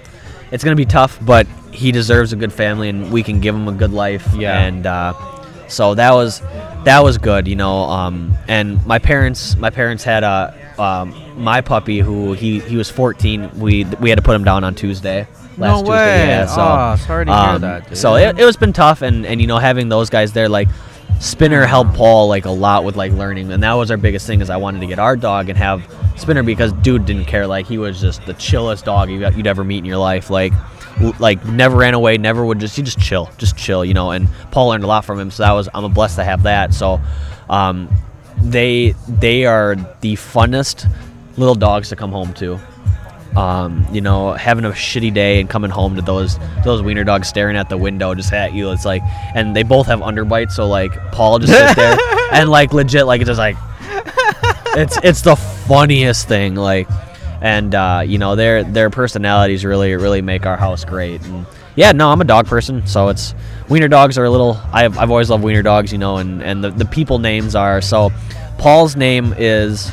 it's 0.51 0.63
gonna 0.63 0.75
be 0.75 0.85
tough, 0.85 1.17
but 1.25 1.47
he 1.71 1.91
deserves 1.91 2.33
a 2.33 2.35
good 2.35 2.53
family, 2.53 2.89
and 2.89 3.11
we 3.11 3.23
can 3.23 3.39
give 3.39 3.55
him 3.55 3.67
a 3.67 3.71
good 3.73 3.91
life. 3.91 4.27
Yeah. 4.35 4.59
And 4.59 4.85
uh, 4.85 5.13
so 5.67 5.95
that 5.95 6.11
was 6.11 6.41
that 6.83 7.03
was 7.03 7.17
good, 7.17 7.47
you 7.47 7.55
know. 7.55 7.83
Um, 7.83 8.35
and 8.47 8.85
my 8.85 8.99
parents, 8.99 9.55
my 9.55 9.69
parents 9.69 10.03
had 10.03 10.23
a 10.23 10.53
um, 10.77 11.13
my 11.41 11.61
puppy 11.61 11.99
who 11.99 12.33
he 12.33 12.59
he 12.59 12.75
was 12.77 12.89
14. 12.91 13.59
We 13.59 13.85
we 13.99 14.09
had 14.09 14.17
to 14.17 14.21
put 14.21 14.35
him 14.35 14.43
down 14.43 14.63
on 14.63 14.75
Tuesday. 14.75 15.27
No 15.57 15.65
Last 15.65 15.79
Tuesday, 15.79 15.91
way. 15.91 16.27
yeah. 16.27 16.45
So, 16.45 16.61
Aw, 16.61 16.95
sorry 16.95 17.25
to 17.25 17.31
hear 17.31 17.41
um, 17.41 17.61
that, 17.61 17.89
dude. 17.89 17.97
So 17.97 18.15
it, 18.15 18.39
it 18.39 18.45
was 18.45 18.57
been 18.57 18.73
tough, 18.73 19.01
and 19.01 19.25
and 19.25 19.39
you 19.39 19.47
know 19.47 19.57
having 19.57 19.89
those 19.89 20.09
guys 20.09 20.33
there, 20.33 20.49
like 20.49 20.67
Spinner 21.19 21.65
helped 21.65 21.93
Paul 21.93 22.27
like 22.27 22.45
a 22.45 22.51
lot 22.51 22.83
with 22.83 22.95
like 22.95 23.11
learning, 23.11 23.51
and 23.51 23.61
that 23.63 23.73
was 23.73 23.91
our 23.91 23.97
biggest 23.97 24.27
thing. 24.27 24.41
Is 24.41 24.49
I 24.49 24.57
wanted 24.57 24.79
to 24.81 24.87
get 24.87 24.99
our 24.99 25.15
dog 25.15 25.49
and 25.49 25.57
have 25.57 25.83
Spinner 26.17 26.43
because 26.43 26.73
dude 26.73 27.05
didn't 27.05 27.25
care. 27.25 27.47
Like 27.47 27.65
he 27.67 27.77
was 27.77 28.01
just 28.01 28.25
the 28.25 28.33
chillest 28.33 28.85
dog 28.85 29.09
you'd 29.09 29.47
ever 29.47 29.63
meet 29.63 29.79
in 29.79 29.85
your 29.85 29.97
life. 29.97 30.29
Like 30.29 30.53
like 31.19 31.43
never 31.45 31.77
ran 31.77 31.93
away, 31.93 32.17
never 32.17 32.45
would 32.45 32.59
just 32.59 32.75
he 32.75 32.81
just 32.81 32.99
chill, 32.99 33.29
just 33.37 33.55
chill, 33.57 33.85
you 33.85 33.93
know. 33.93 34.11
And 34.11 34.27
Paul 34.51 34.69
learned 34.69 34.83
a 34.83 34.87
lot 34.87 35.05
from 35.05 35.19
him, 35.19 35.31
so 35.31 35.43
that 35.43 35.51
was 35.51 35.69
I'm 35.73 35.91
blessed 35.93 36.17
to 36.17 36.23
have 36.23 36.43
that. 36.43 36.73
So 36.73 36.99
um, 37.49 37.89
they 38.37 38.95
they 39.07 39.45
are 39.45 39.75
the 40.01 40.15
funnest 40.15 40.91
little 41.37 41.55
dogs 41.55 41.89
to 41.89 41.95
come 41.95 42.11
home 42.11 42.33
to 42.35 42.59
um, 43.35 43.87
you 43.91 44.01
know, 44.01 44.33
having 44.33 44.65
a 44.65 44.69
shitty 44.69 45.13
day 45.13 45.39
and 45.39 45.49
coming 45.49 45.71
home 45.71 45.95
to 45.95 46.01
those 46.01 46.37
those 46.63 46.81
wiener 46.81 47.03
dogs 47.03 47.27
staring 47.27 47.57
at 47.57 47.69
the 47.69 47.77
window 47.77 48.13
just 48.13 48.31
at 48.31 48.53
you. 48.53 48.71
It's 48.71 48.85
like, 48.85 49.01
and 49.33 49.55
they 49.55 49.63
both 49.63 49.87
have 49.87 49.99
underbites, 49.99 50.51
so 50.51 50.67
like 50.67 50.93
Paul 51.11 51.39
just 51.39 51.53
sits 51.53 51.75
there 51.75 51.97
and 52.31 52.49
like 52.49 52.73
legit, 52.73 53.05
like 53.07 53.21
it's 53.21 53.29
just 53.29 53.39
like, 53.39 53.57
it's 54.75 54.97
it's 55.03 55.21
the 55.21 55.35
funniest 55.35 56.27
thing, 56.27 56.55
like, 56.55 56.87
and 57.41 57.73
uh, 57.73 58.03
you 58.05 58.19
know 58.19 58.35
their 58.35 58.63
their 58.63 58.89
personalities 58.89 59.65
really 59.65 59.95
really 59.95 60.21
make 60.21 60.45
our 60.45 60.57
house 60.57 60.85
great. 60.85 61.23
And 61.23 61.47
yeah, 61.75 61.91
no, 61.91 62.09
I'm 62.11 62.21
a 62.21 62.25
dog 62.25 62.45
person, 62.45 62.85
so 62.85 63.09
it's 63.09 63.33
wiener 63.67 63.87
dogs 63.87 64.17
are 64.19 64.25
a 64.25 64.29
little. 64.29 64.59
I've 64.71 64.97
I've 64.99 65.09
always 65.09 65.31
loved 65.31 65.43
wiener 65.43 65.63
dogs, 65.63 65.91
you 65.91 65.97
know, 65.97 66.17
and 66.17 66.43
and 66.43 66.63
the 66.63 66.69
the 66.69 66.85
people 66.85 67.19
names 67.19 67.55
are 67.55 67.81
so. 67.81 68.11
Paul's 68.59 68.95
name 68.95 69.33
is 69.37 69.91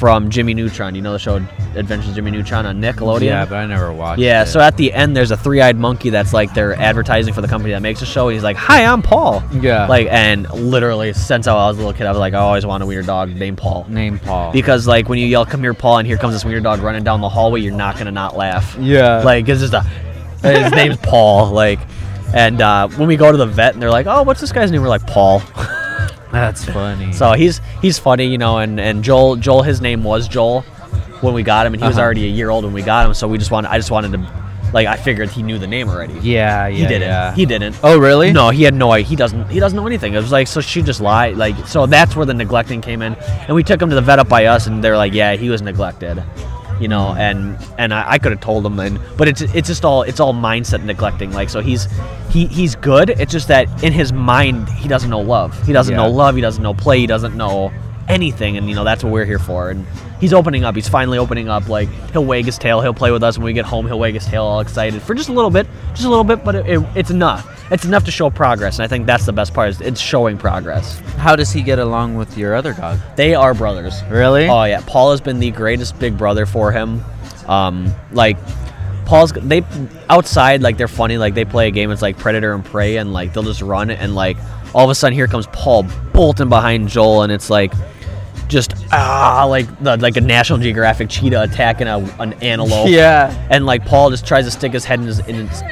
from 0.00 0.30
Jimmy 0.30 0.54
Neutron. 0.54 0.94
You 0.94 1.02
know 1.02 1.12
the 1.12 1.18
show 1.18 1.36
Adventures 1.76 2.08
of 2.08 2.14
Jimmy 2.14 2.30
Neutron 2.30 2.64
on 2.64 2.80
Nickelodeon. 2.80 3.20
yeah, 3.20 3.44
but 3.44 3.56
I 3.56 3.66
never 3.66 3.92
watched. 3.92 4.18
Yeah, 4.18 4.42
it. 4.42 4.46
so 4.46 4.58
at 4.58 4.78
the 4.78 4.94
end, 4.94 5.14
there's 5.14 5.30
a 5.30 5.36
three-eyed 5.36 5.76
monkey 5.76 6.08
that's 6.08 6.32
like 6.32 6.54
they're 6.54 6.74
advertising 6.74 7.34
for 7.34 7.42
the 7.42 7.46
company 7.46 7.74
that 7.74 7.82
makes 7.82 8.00
the 8.00 8.06
show. 8.06 8.28
And 8.28 8.34
he's 8.34 8.42
like, 8.42 8.56
"Hi, 8.56 8.86
I'm 8.86 9.02
Paul." 9.02 9.42
Yeah. 9.60 9.86
Like, 9.86 10.08
and 10.10 10.50
literally, 10.50 11.12
since 11.12 11.46
I 11.46 11.52
was 11.52 11.76
a 11.76 11.78
little 11.78 11.92
kid, 11.92 12.06
I 12.06 12.10
was 12.10 12.18
like, 12.18 12.32
I 12.32 12.38
always 12.38 12.64
want 12.64 12.82
a 12.82 12.86
wiener 12.86 13.02
dog 13.02 13.28
named 13.28 13.58
Paul. 13.58 13.84
name 13.90 14.18
Paul. 14.18 14.52
Because 14.52 14.86
like 14.86 15.08
when 15.10 15.18
you 15.18 15.26
yell, 15.26 15.44
"Come 15.44 15.60
here, 15.60 15.74
Paul," 15.74 15.98
and 15.98 16.06
here 16.08 16.16
comes 16.16 16.32
this 16.32 16.46
weird 16.46 16.62
dog 16.62 16.80
running 16.80 17.04
down 17.04 17.20
the 17.20 17.28
hallway, 17.28 17.60
you're 17.60 17.74
not 17.76 17.98
gonna 17.98 18.10
not 18.10 18.34
laugh. 18.36 18.76
yeah. 18.80 19.18
Like 19.22 19.48
it's 19.50 19.60
just 19.60 19.74
a, 19.74 19.82
his 20.42 20.72
name's 20.72 20.96
Paul. 21.02 21.50
Like, 21.50 21.78
and 22.34 22.62
uh, 22.62 22.88
when 22.88 23.06
we 23.06 23.16
go 23.16 23.30
to 23.30 23.36
the 23.36 23.46
vet 23.46 23.74
and 23.74 23.82
they're 23.82 23.90
like, 23.90 24.06
"Oh, 24.06 24.22
what's 24.22 24.40
this 24.40 24.50
guy's 24.50 24.70
name?" 24.70 24.80
We're 24.80 24.88
like, 24.88 25.06
"Paul." 25.06 25.42
that's 26.32 26.64
funny. 26.64 27.12
So 27.12 27.32
he's 27.32 27.60
he's 27.82 27.98
funny, 27.98 28.26
you 28.26 28.38
know, 28.38 28.58
and 28.58 28.78
and 28.80 29.02
Joel 29.04 29.36
Joel 29.36 29.62
his 29.62 29.80
name 29.80 30.04
was 30.04 30.28
Joel 30.28 30.62
when 31.20 31.34
we 31.34 31.42
got 31.42 31.66
him, 31.66 31.74
and 31.74 31.82
he 31.82 31.86
was 31.86 31.96
Uh-huh. 31.96 32.04
already 32.04 32.24
a 32.24 32.30
year 32.30 32.50
old 32.50 32.64
when 32.64 32.72
we 32.72 32.82
got 32.82 33.06
him. 33.06 33.14
So 33.14 33.28
we 33.28 33.38
just 33.38 33.50
wanted 33.50 33.70
I 33.70 33.76
just 33.78 33.90
wanted 33.90 34.12
to, 34.12 34.70
like 34.72 34.86
I 34.86 34.96
figured 34.96 35.28
he 35.30 35.42
knew 35.42 35.58
the 35.58 35.66
name 35.66 35.88
already. 35.88 36.14
yeah, 36.22 36.66
yeah, 36.66 36.68
he 36.68 36.82
didn't. 36.86 37.02
yeah. 37.02 37.34
He 37.34 37.44
didn't. 37.46 37.76
oh, 37.82 37.98
really? 37.98 38.32
No, 38.32 38.50
he 38.50 38.62
had 38.62 38.74
no 38.74 38.92
idea. 38.92 39.06
He 39.08 39.16
doesn't. 39.16 39.48
He 39.50 39.58
doesn't 39.60 39.76
know 39.76 39.86
anything. 39.86 40.14
It 40.14 40.18
was 40.18 40.32
like 40.32 40.46
so 40.46 40.60
she 40.60 40.80
just 40.82 41.00
lied. 41.00 41.36
Like 41.36 41.56
so 41.66 41.86
that's 41.86 42.14
where 42.16 42.24
the 42.26 42.34
neglecting 42.34 42.80
came 42.80 43.02
in, 43.02 43.14
and 43.16 43.54
we 43.54 43.62
took 43.64 43.82
him 43.82 43.88
to 43.90 43.94
the 43.96 44.00
vet 44.00 44.18
up 44.18 44.28
by 44.28 44.46
us, 44.46 44.66
and 44.66 44.82
they're 44.82 44.96
like, 44.96 45.12
yeah, 45.12 45.34
he 45.36 45.50
was 45.50 45.60
neglected, 45.62 46.22
you 46.80 46.88
know, 46.88 47.14
and 47.14 47.56
and 47.78 47.92
I, 47.92 48.12
I 48.12 48.18
could 48.18 48.32
have 48.32 48.40
told 48.40 48.64
him, 48.64 48.78
and 48.80 48.98
but 49.16 49.28
it's 49.28 49.42
it's 49.42 49.68
just 49.68 49.84
all 49.84 50.02
it's 50.02 50.18
all 50.20 50.32
mindset 50.34 50.82
neglecting. 50.84 51.32
Like 51.32 51.50
so 51.50 51.60
he's 51.60 51.86
he 52.30 52.46
he's 52.46 52.74
good. 52.74 53.10
It's 53.10 53.30
just 53.32 53.48
that 53.48 53.82
in 53.84 53.92
his 53.92 54.12
mind 54.12 54.68
he 54.70 54.88
doesn't 54.88 55.10
know 55.10 55.20
love. 55.20 55.60
He 55.66 55.72
doesn't 55.72 55.92
Yeah. 55.92 56.02
know 56.02 56.10
love. 56.10 56.34
He 56.34 56.40
doesn't 56.40 56.62
know 56.62 56.74
play. 56.74 56.98
He 57.00 57.06
doesn't 57.06 57.36
know 57.36 57.70
anything, 58.10 58.56
and 58.56 58.68
you 58.68 58.74
know 58.74 58.84
that's 58.84 59.02
what 59.04 59.12
we're 59.12 59.24
here 59.24 59.38
for. 59.38 59.70
And 59.70 59.86
he's 60.20 60.32
opening 60.32 60.64
up. 60.64 60.74
He's 60.74 60.88
finally 60.88 61.18
opening 61.18 61.48
up. 61.48 61.68
Like 61.68 61.88
he'll 62.12 62.24
wag 62.24 62.44
his 62.44 62.58
tail. 62.58 62.80
He'll 62.80 62.94
play 62.94 63.10
with 63.10 63.22
us 63.22 63.38
when 63.38 63.44
we 63.44 63.52
get 63.52 63.64
home. 63.64 63.86
He'll 63.86 63.98
wag 63.98 64.14
his 64.14 64.26
tail, 64.26 64.44
all 64.44 64.60
excited 64.60 65.00
for 65.02 65.14
just 65.14 65.28
a 65.28 65.32
little 65.32 65.50
bit, 65.50 65.66
just 65.90 66.04
a 66.04 66.08
little 66.08 66.24
bit. 66.24 66.44
But 66.44 66.54
it, 66.56 66.66
it, 66.66 66.86
it's 66.94 67.10
enough. 67.10 67.56
It's 67.72 67.84
enough 67.84 68.04
to 68.04 68.10
show 68.10 68.30
progress, 68.30 68.78
and 68.78 68.84
I 68.84 68.88
think 68.88 69.06
that's 69.06 69.26
the 69.26 69.32
best 69.32 69.54
part. 69.54 69.70
Is 69.70 69.80
it's 69.80 70.00
showing 70.00 70.36
progress. 70.36 70.98
How 71.16 71.36
does 71.36 71.52
he 71.52 71.62
get 71.62 71.78
along 71.78 72.16
with 72.16 72.36
your 72.36 72.54
other 72.54 72.72
dog? 72.72 72.98
They 73.16 73.34
are 73.34 73.54
brothers. 73.54 74.02
Really? 74.10 74.48
Oh 74.48 74.64
yeah, 74.64 74.82
Paul 74.86 75.12
has 75.12 75.20
been 75.20 75.38
the 75.38 75.50
greatest 75.50 75.98
big 75.98 76.18
brother 76.18 76.46
for 76.46 76.72
him. 76.72 77.02
Um, 77.46 77.92
like 78.12 78.36
Paul's 79.06 79.32
they 79.32 79.64
outside 80.08 80.62
like 80.62 80.76
they're 80.76 80.88
funny. 80.88 81.16
Like 81.18 81.34
they 81.34 81.44
play 81.44 81.68
a 81.68 81.70
game. 81.70 81.90
It's 81.90 82.02
like 82.02 82.18
Predator 82.18 82.52
and 82.52 82.64
Prey, 82.64 82.96
and 82.96 83.12
like 83.12 83.32
they'll 83.32 83.42
just 83.42 83.62
run 83.62 83.90
and 83.90 84.14
like 84.14 84.36
all 84.74 84.84
of 84.84 84.90
a 84.90 84.94
sudden 84.94 85.14
here 85.14 85.26
comes 85.26 85.46
Paul 85.48 85.84
bolting 86.12 86.48
behind 86.48 86.88
Joel, 86.88 87.22
and 87.22 87.32
it's 87.32 87.50
like 87.50 87.72
just 88.50 88.74
ah 88.92 89.46
like 89.48 89.66
the, 89.82 89.96
like 89.96 90.16
a 90.16 90.20
National 90.20 90.58
Geographic 90.58 91.08
cheetah 91.08 91.42
attacking 91.42 91.86
a, 91.86 91.98
an 92.18 92.34
antelope. 92.34 92.88
Yeah. 92.90 93.32
And 93.50 93.66
like 93.66 93.86
Paul 93.86 94.10
just 94.10 94.26
tries 94.26 94.44
to 94.44 94.50
stick 94.50 94.72
his 94.72 94.84
head 94.84 95.00
in 95.00 95.06
his. 95.06 95.20
In 95.20 95.46
his 95.46 95.62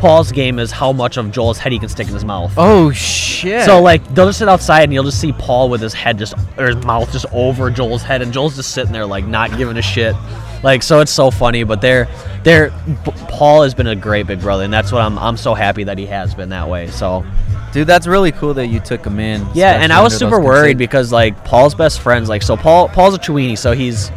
Paul's 0.00 0.32
game 0.32 0.58
is 0.58 0.72
how 0.72 0.90
much 0.92 1.16
of 1.16 1.30
Joel's 1.30 1.58
head 1.58 1.70
he 1.70 1.78
can 1.78 1.88
stick 1.88 2.08
in 2.08 2.14
his 2.14 2.24
mouth. 2.24 2.52
Oh 2.56 2.90
shit. 2.90 3.64
So 3.64 3.80
like 3.80 4.02
they'll 4.14 4.26
just 4.26 4.40
sit 4.40 4.48
outside 4.48 4.82
and 4.82 4.92
you'll 4.92 5.04
just 5.04 5.20
see 5.20 5.30
Paul 5.30 5.68
with 5.68 5.80
his 5.80 5.94
head 5.94 6.18
just 6.18 6.34
or 6.58 6.66
his 6.66 6.84
mouth 6.84 7.12
just 7.12 7.26
over 7.30 7.70
Joel's 7.70 8.02
head 8.02 8.20
and 8.20 8.32
Joel's 8.32 8.56
just 8.56 8.74
sitting 8.74 8.92
there 8.92 9.06
like 9.06 9.24
not 9.26 9.56
giving 9.56 9.76
a 9.76 9.82
shit. 9.82 10.16
Like 10.64 10.82
so 10.82 10.98
it's 10.98 11.12
so 11.12 11.30
funny, 11.30 11.62
but 11.62 11.80
they're 11.80 12.08
they're 12.42 12.70
Paul 13.28 13.62
has 13.62 13.74
been 13.74 13.86
a 13.86 13.94
great 13.94 14.26
big 14.26 14.40
brother 14.40 14.64
and 14.64 14.72
that's 14.72 14.90
what 14.90 15.02
I'm 15.02 15.16
I'm 15.20 15.36
so 15.36 15.54
happy 15.54 15.84
that 15.84 15.98
he 15.98 16.06
has 16.06 16.34
been 16.34 16.48
that 16.48 16.68
way. 16.68 16.88
So 16.88 17.24
dude, 17.72 17.86
that's 17.86 18.06
really 18.06 18.32
cool 18.32 18.54
that 18.54 18.66
you 18.68 18.80
took 18.80 19.04
him 19.04 19.18
in. 19.18 19.46
yeah, 19.54 19.82
and 19.82 19.92
I 19.92 20.00
was 20.02 20.16
super 20.16 20.40
worried 20.40 20.78
because 20.78 21.12
like 21.12 21.44
Paul's 21.44 21.74
best 21.74 22.00
friends 22.00 22.28
like 22.28 22.42
so 22.42 22.56
Paul 22.56 22.88
Paul's 22.88 23.14
a 23.14 23.18
Chiweenie, 23.18 23.58
so 23.58 23.72
he's 23.72 24.10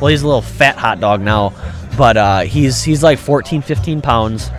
well 0.00 0.08
he's 0.08 0.22
a 0.22 0.26
little 0.26 0.42
fat 0.42 0.76
hot 0.76 1.00
dog 1.00 1.20
now, 1.20 1.52
but 1.96 2.16
uh, 2.16 2.40
he's 2.40 2.82
he's 2.82 3.02
like 3.02 3.18
14 3.18 3.62
15 3.62 4.00
pounds 4.02 4.50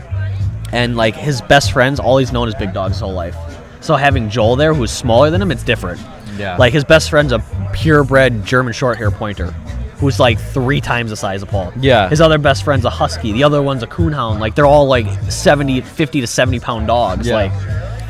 and 0.71 0.95
like 0.95 1.15
his 1.15 1.41
best 1.41 1.71
friends 1.71 1.99
all 1.99 2.17
he's 2.17 2.31
known 2.31 2.47
as 2.47 2.55
big 2.55 2.73
dogs 2.73 2.95
his 2.95 3.01
whole 3.01 3.13
life. 3.13 3.35
So 3.81 3.95
having 3.95 4.29
Joel 4.29 4.55
there 4.55 4.73
who's 4.73 4.91
smaller 4.91 5.29
than 5.29 5.41
him 5.41 5.51
it's 5.51 5.63
different. 5.63 5.99
Yeah. 6.37 6.57
Like 6.57 6.73
his 6.73 6.83
best 6.83 7.09
friend's 7.09 7.31
a 7.31 7.39
purebred 7.73 8.45
German 8.45 8.73
short 8.73 8.97
hair 8.97 9.09
pointer 9.11 9.51
who's 9.97 10.19
like 10.19 10.39
3 10.39 10.79
times 10.79 11.09
the 11.09 11.15
size 11.17 11.41
of 11.41 11.49
Paul. 11.49 11.73
Yeah. 11.79 12.07
His 12.07 12.21
other 12.21 12.37
best 12.37 12.63
friend's 12.63 12.85
a 12.85 12.89
husky. 12.89 13.33
The 13.33 13.43
other 13.43 13.61
one's 13.61 13.83
a 13.83 13.87
coonhound. 13.87 14.39
Like 14.39 14.55
they're 14.55 14.65
all 14.65 14.85
like 14.87 15.07
70 15.31 15.81
50 15.81 16.21
to 16.21 16.27
70 16.27 16.59
pound 16.59 16.87
dogs 16.87 17.27
Yeah. 17.27 17.35
like 17.35 17.51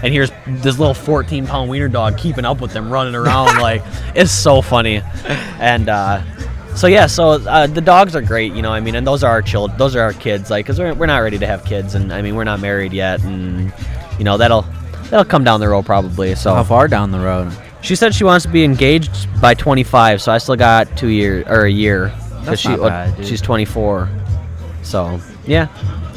and 0.04 0.14
here's 0.14 0.32
this 0.48 0.80
little 0.80 0.94
14 0.94 1.48
pound 1.48 1.70
wiener 1.70 1.88
dog 1.90 2.18
keeping 2.18 2.46
up 2.46 2.62
with 2.62 2.72
them, 2.74 2.90
running 2.92 3.16
around 3.16 3.58
like 3.62 3.82
it's 4.16 4.32
so 4.32 4.62
funny, 4.62 5.02
and. 5.60 5.90
uh 5.90 6.22
so 6.76 6.88
yeah, 6.88 7.08
so 7.08 7.32
uh, 7.32 7.68
the 7.68 7.82
dogs 7.82 8.16
are 8.16 8.22
great, 8.22 8.54
you 8.54 8.62
know. 8.62 8.72
I 8.72 8.80
mean, 8.80 8.96
and 8.96 9.06
those 9.06 9.22
are 9.24 9.30
our 9.32 9.42
children, 9.42 9.78
those 9.78 9.98
are 9.98 10.02
our 10.02 10.14
kids, 10.14 10.50
like, 10.50 10.66
cause 10.66 10.80
we're, 10.80 10.94
we're 10.94 11.08
not 11.08 11.18
ready 11.18 11.38
to 11.40 11.46
have 11.48 11.66
kids, 11.66 11.94
and 11.96 12.14
I 12.14 12.22
mean, 12.22 12.36
we're 12.36 12.46
not 12.46 12.62
married 12.62 12.94
yet, 12.94 13.22
and 13.24 13.74
you 14.18 14.24
know 14.24 14.38
that'll 14.38 14.62
that'll 15.10 15.26
come 15.26 15.44
down 15.44 15.60
the 15.60 15.68
road 15.68 15.86
probably. 15.86 16.36
So 16.36 16.54
How 16.54 16.64
far 16.64 16.88
down 16.88 17.12
the 17.12 17.20
road? 17.20 17.52
she 17.82 17.96
said 17.98 18.14
she 18.16 18.24
wants 18.24 18.46
to 18.46 18.52
be 18.52 18.64
engaged 18.64 19.12
by 19.42 19.56
25, 19.56 20.22
so 20.22 20.32
I 20.32 20.38
still 20.38 20.56
got 20.56 20.96
two 20.96 21.08
years 21.08 21.44
or 21.48 21.66
a 21.66 21.72
year. 21.72 22.10
'cause 22.12 22.46
That's 22.46 22.62
she, 22.62 22.70
not 22.70 22.80
bad, 22.82 23.18
dude. 23.18 23.26
she's 23.28 23.42
24. 23.42 24.08
So 24.84 25.20
yeah, 25.46 25.68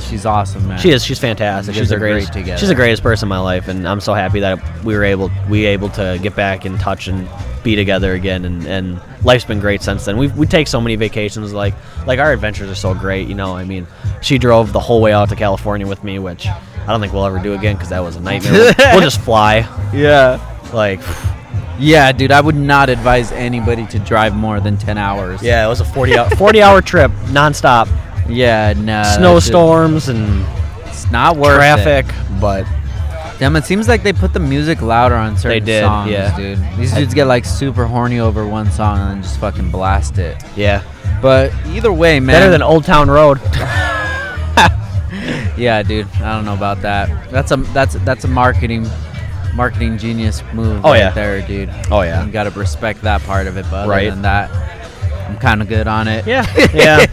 She's 0.08 0.26
awesome, 0.26 0.68
man. 0.68 0.78
she 0.78 0.90
is. 0.90 1.04
She's 1.04 1.18
fantastic. 1.18 1.74
You 1.74 1.80
She's 1.80 1.84
guys 1.84 1.88
the 1.90 1.96
are 1.96 1.98
great 1.98 2.12
greatest. 2.12 2.32
together. 2.32 2.58
She's 2.58 2.68
the 2.68 2.74
greatest 2.74 3.02
person 3.02 3.26
in 3.26 3.30
my 3.30 3.38
life, 3.40 3.68
and 3.68 3.86
I'm 3.88 4.00
so 4.00 4.14
happy 4.14 4.40
that 4.40 4.84
we 4.84 4.94
were 4.94 5.04
able 5.04 5.30
we 5.48 5.64
able 5.66 5.88
to 5.90 6.18
get 6.22 6.34
back 6.36 6.66
in 6.66 6.78
touch 6.78 7.08
and 7.08 7.28
be 7.62 7.76
together 7.76 8.12
again. 8.14 8.44
And, 8.44 8.66
and 8.66 9.00
life's 9.24 9.44
been 9.44 9.60
great 9.60 9.82
since 9.82 10.04
then. 10.04 10.16
We 10.18 10.28
we 10.28 10.46
take 10.46 10.66
so 10.68 10.80
many 10.80 10.96
vacations. 10.96 11.52
Like 11.52 11.74
like 12.06 12.18
our 12.18 12.32
adventures 12.32 12.70
are 12.70 12.74
so 12.74 12.94
great. 12.94 13.28
You 13.28 13.34
know, 13.34 13.54
I 13.56 13.64
mean, 13.64 13.86
she 14.20 14.38
drove 14.38 14.72
the 14.72 14.80
whole 14.80 15.00
way 15.00 15.12
out 15.12 15.28
to 15.30 15.36
California 15.36 15.86
with 15.86 16.02
me, 16.04 16.18
which 16.18 16.46
I 16.46 16.86
don't 16.88 17.00
think 17.00 17.12
we'll 17.12 17.24
ever 17.26 17.38
do 17.38 17.54
again 17.54 17.76
because 17.76 17.90
that 17.90 18.00
was 18.00 18.16
a 18.16 18.20
nightmare. 18.20 18.52
we'll, 18.78 18.92
we'll 18.92 19.00
just 19.00 19.20
fly. 19.20 19.58
Yeah. 19.94 20.40
Like 20.72 21.00
Yeah, 21.78 22.12
dude, 22.12 22.32
I 22.32 22.40
would 22.40 22.54
not 22.56 22.88
advise 22.88 23.30
anybody 23.32 23.86
to 23.88 23.98
drive 23.98 24.34
more 24.34 24.58
than 24.60 24.76
10 24.78 24.98
hours. 24.98 25.42
yeah, 25.42 25.64
it 25.64 25.68
was 25.68 25.80
a 25.80 25.84
40 25.84 26.16
hour 26.18 26.30
40 26.30 26.62
hour 26.62 26.80
trip 26.82 27.10
nonstop. 27.26 27.88
Yeah, 28.28 28.72
no. 28.76 29.02
Snowstorms 29.16 30.08
and 30.08 30.44
It's 30.86 31.10
not 31.10 31.36
worth 31.36 31.56
traffic, 31.56 32.06
but 32.40 32.64
Damn, 33.38 33.56
it 33.56 33.64
seems 33.64 33.88
like 33.88 34.04
they 34.04 34.12
put 34.12 34.32
the 34.32 34.38
music 34.38 34.82
louder 34.82 35.16
on 35.16 35.36
certain 35.36 35.64
they 35.64 35.72
did, 35.72 35.82
songs, 35.82 36.10
yeah. 36.12 36.36
dude. 36.36 36.58
These 36.78 36.92
dudes 36.94 37.12
get 37.12 37.26
like 37.26 37.44
super 37.44 37.86
horny 37.86 38.20
over 38.20 38.46
one 38.46 38.70
song 38.70 38.98
and 39.00 39.10
then 39.10 39.22
just 39.22 39.40
fucking 39.40 39.70
blast 39.72 40.18
it. 40.18 40.40
yeah, 40.54 40.82
But 41.20 41.52
either 41.66 41.92
way, 41.92 42.20
man. 42.20 42.34
better 42.36 42.50
than 42.50 42.62
Old 42.62 42.84
Town 42.84 43.10
Road. 43.10 43.40
Yeah, 45.56 45.82
dude. 45.82 46.06
I 46.16 46.34
don't 46.34 46.44
know 46.44 46.54
about 46.54 46.80
that. 46.82 47.30
That's 47.30 47.50
a 47.52 47.56
that's 47.56 47.94
that's 48.04 48.24
a 48.24 48.28
marketing 48.28 48.86
marketing 49.54 49.98
genius 49.98 50.42
move 50.54 50.84
Oh, 50.84 50.90
right 50.90 50.98
yeah. 50.98 51.10
there, 51.10 51.46
dude. 51.46 51.68
Oh, 51.90 52.00
yeah. 52.02 52.24
You 52.24 52.32
got 52.32 52.44
to 52.44 52.50
respect 52.50 53.02
that 53.02 53.22
part 53.22 53.46
of 53.46 53.56
it, 53.58 53.66
but 53.70 53.80
other 53.80 53.90
Right. 53.90 54.08
than 54.10 54.22
that, 54.22 54.50
I'm 55.28 55.36
kind 55.38 55.60
of 55.60 55.68
good 55.68 55.86
on 55.86 56.08
it. 56.08 56.26
yeah, 56.26 56.46
yeah. 56.74 57.06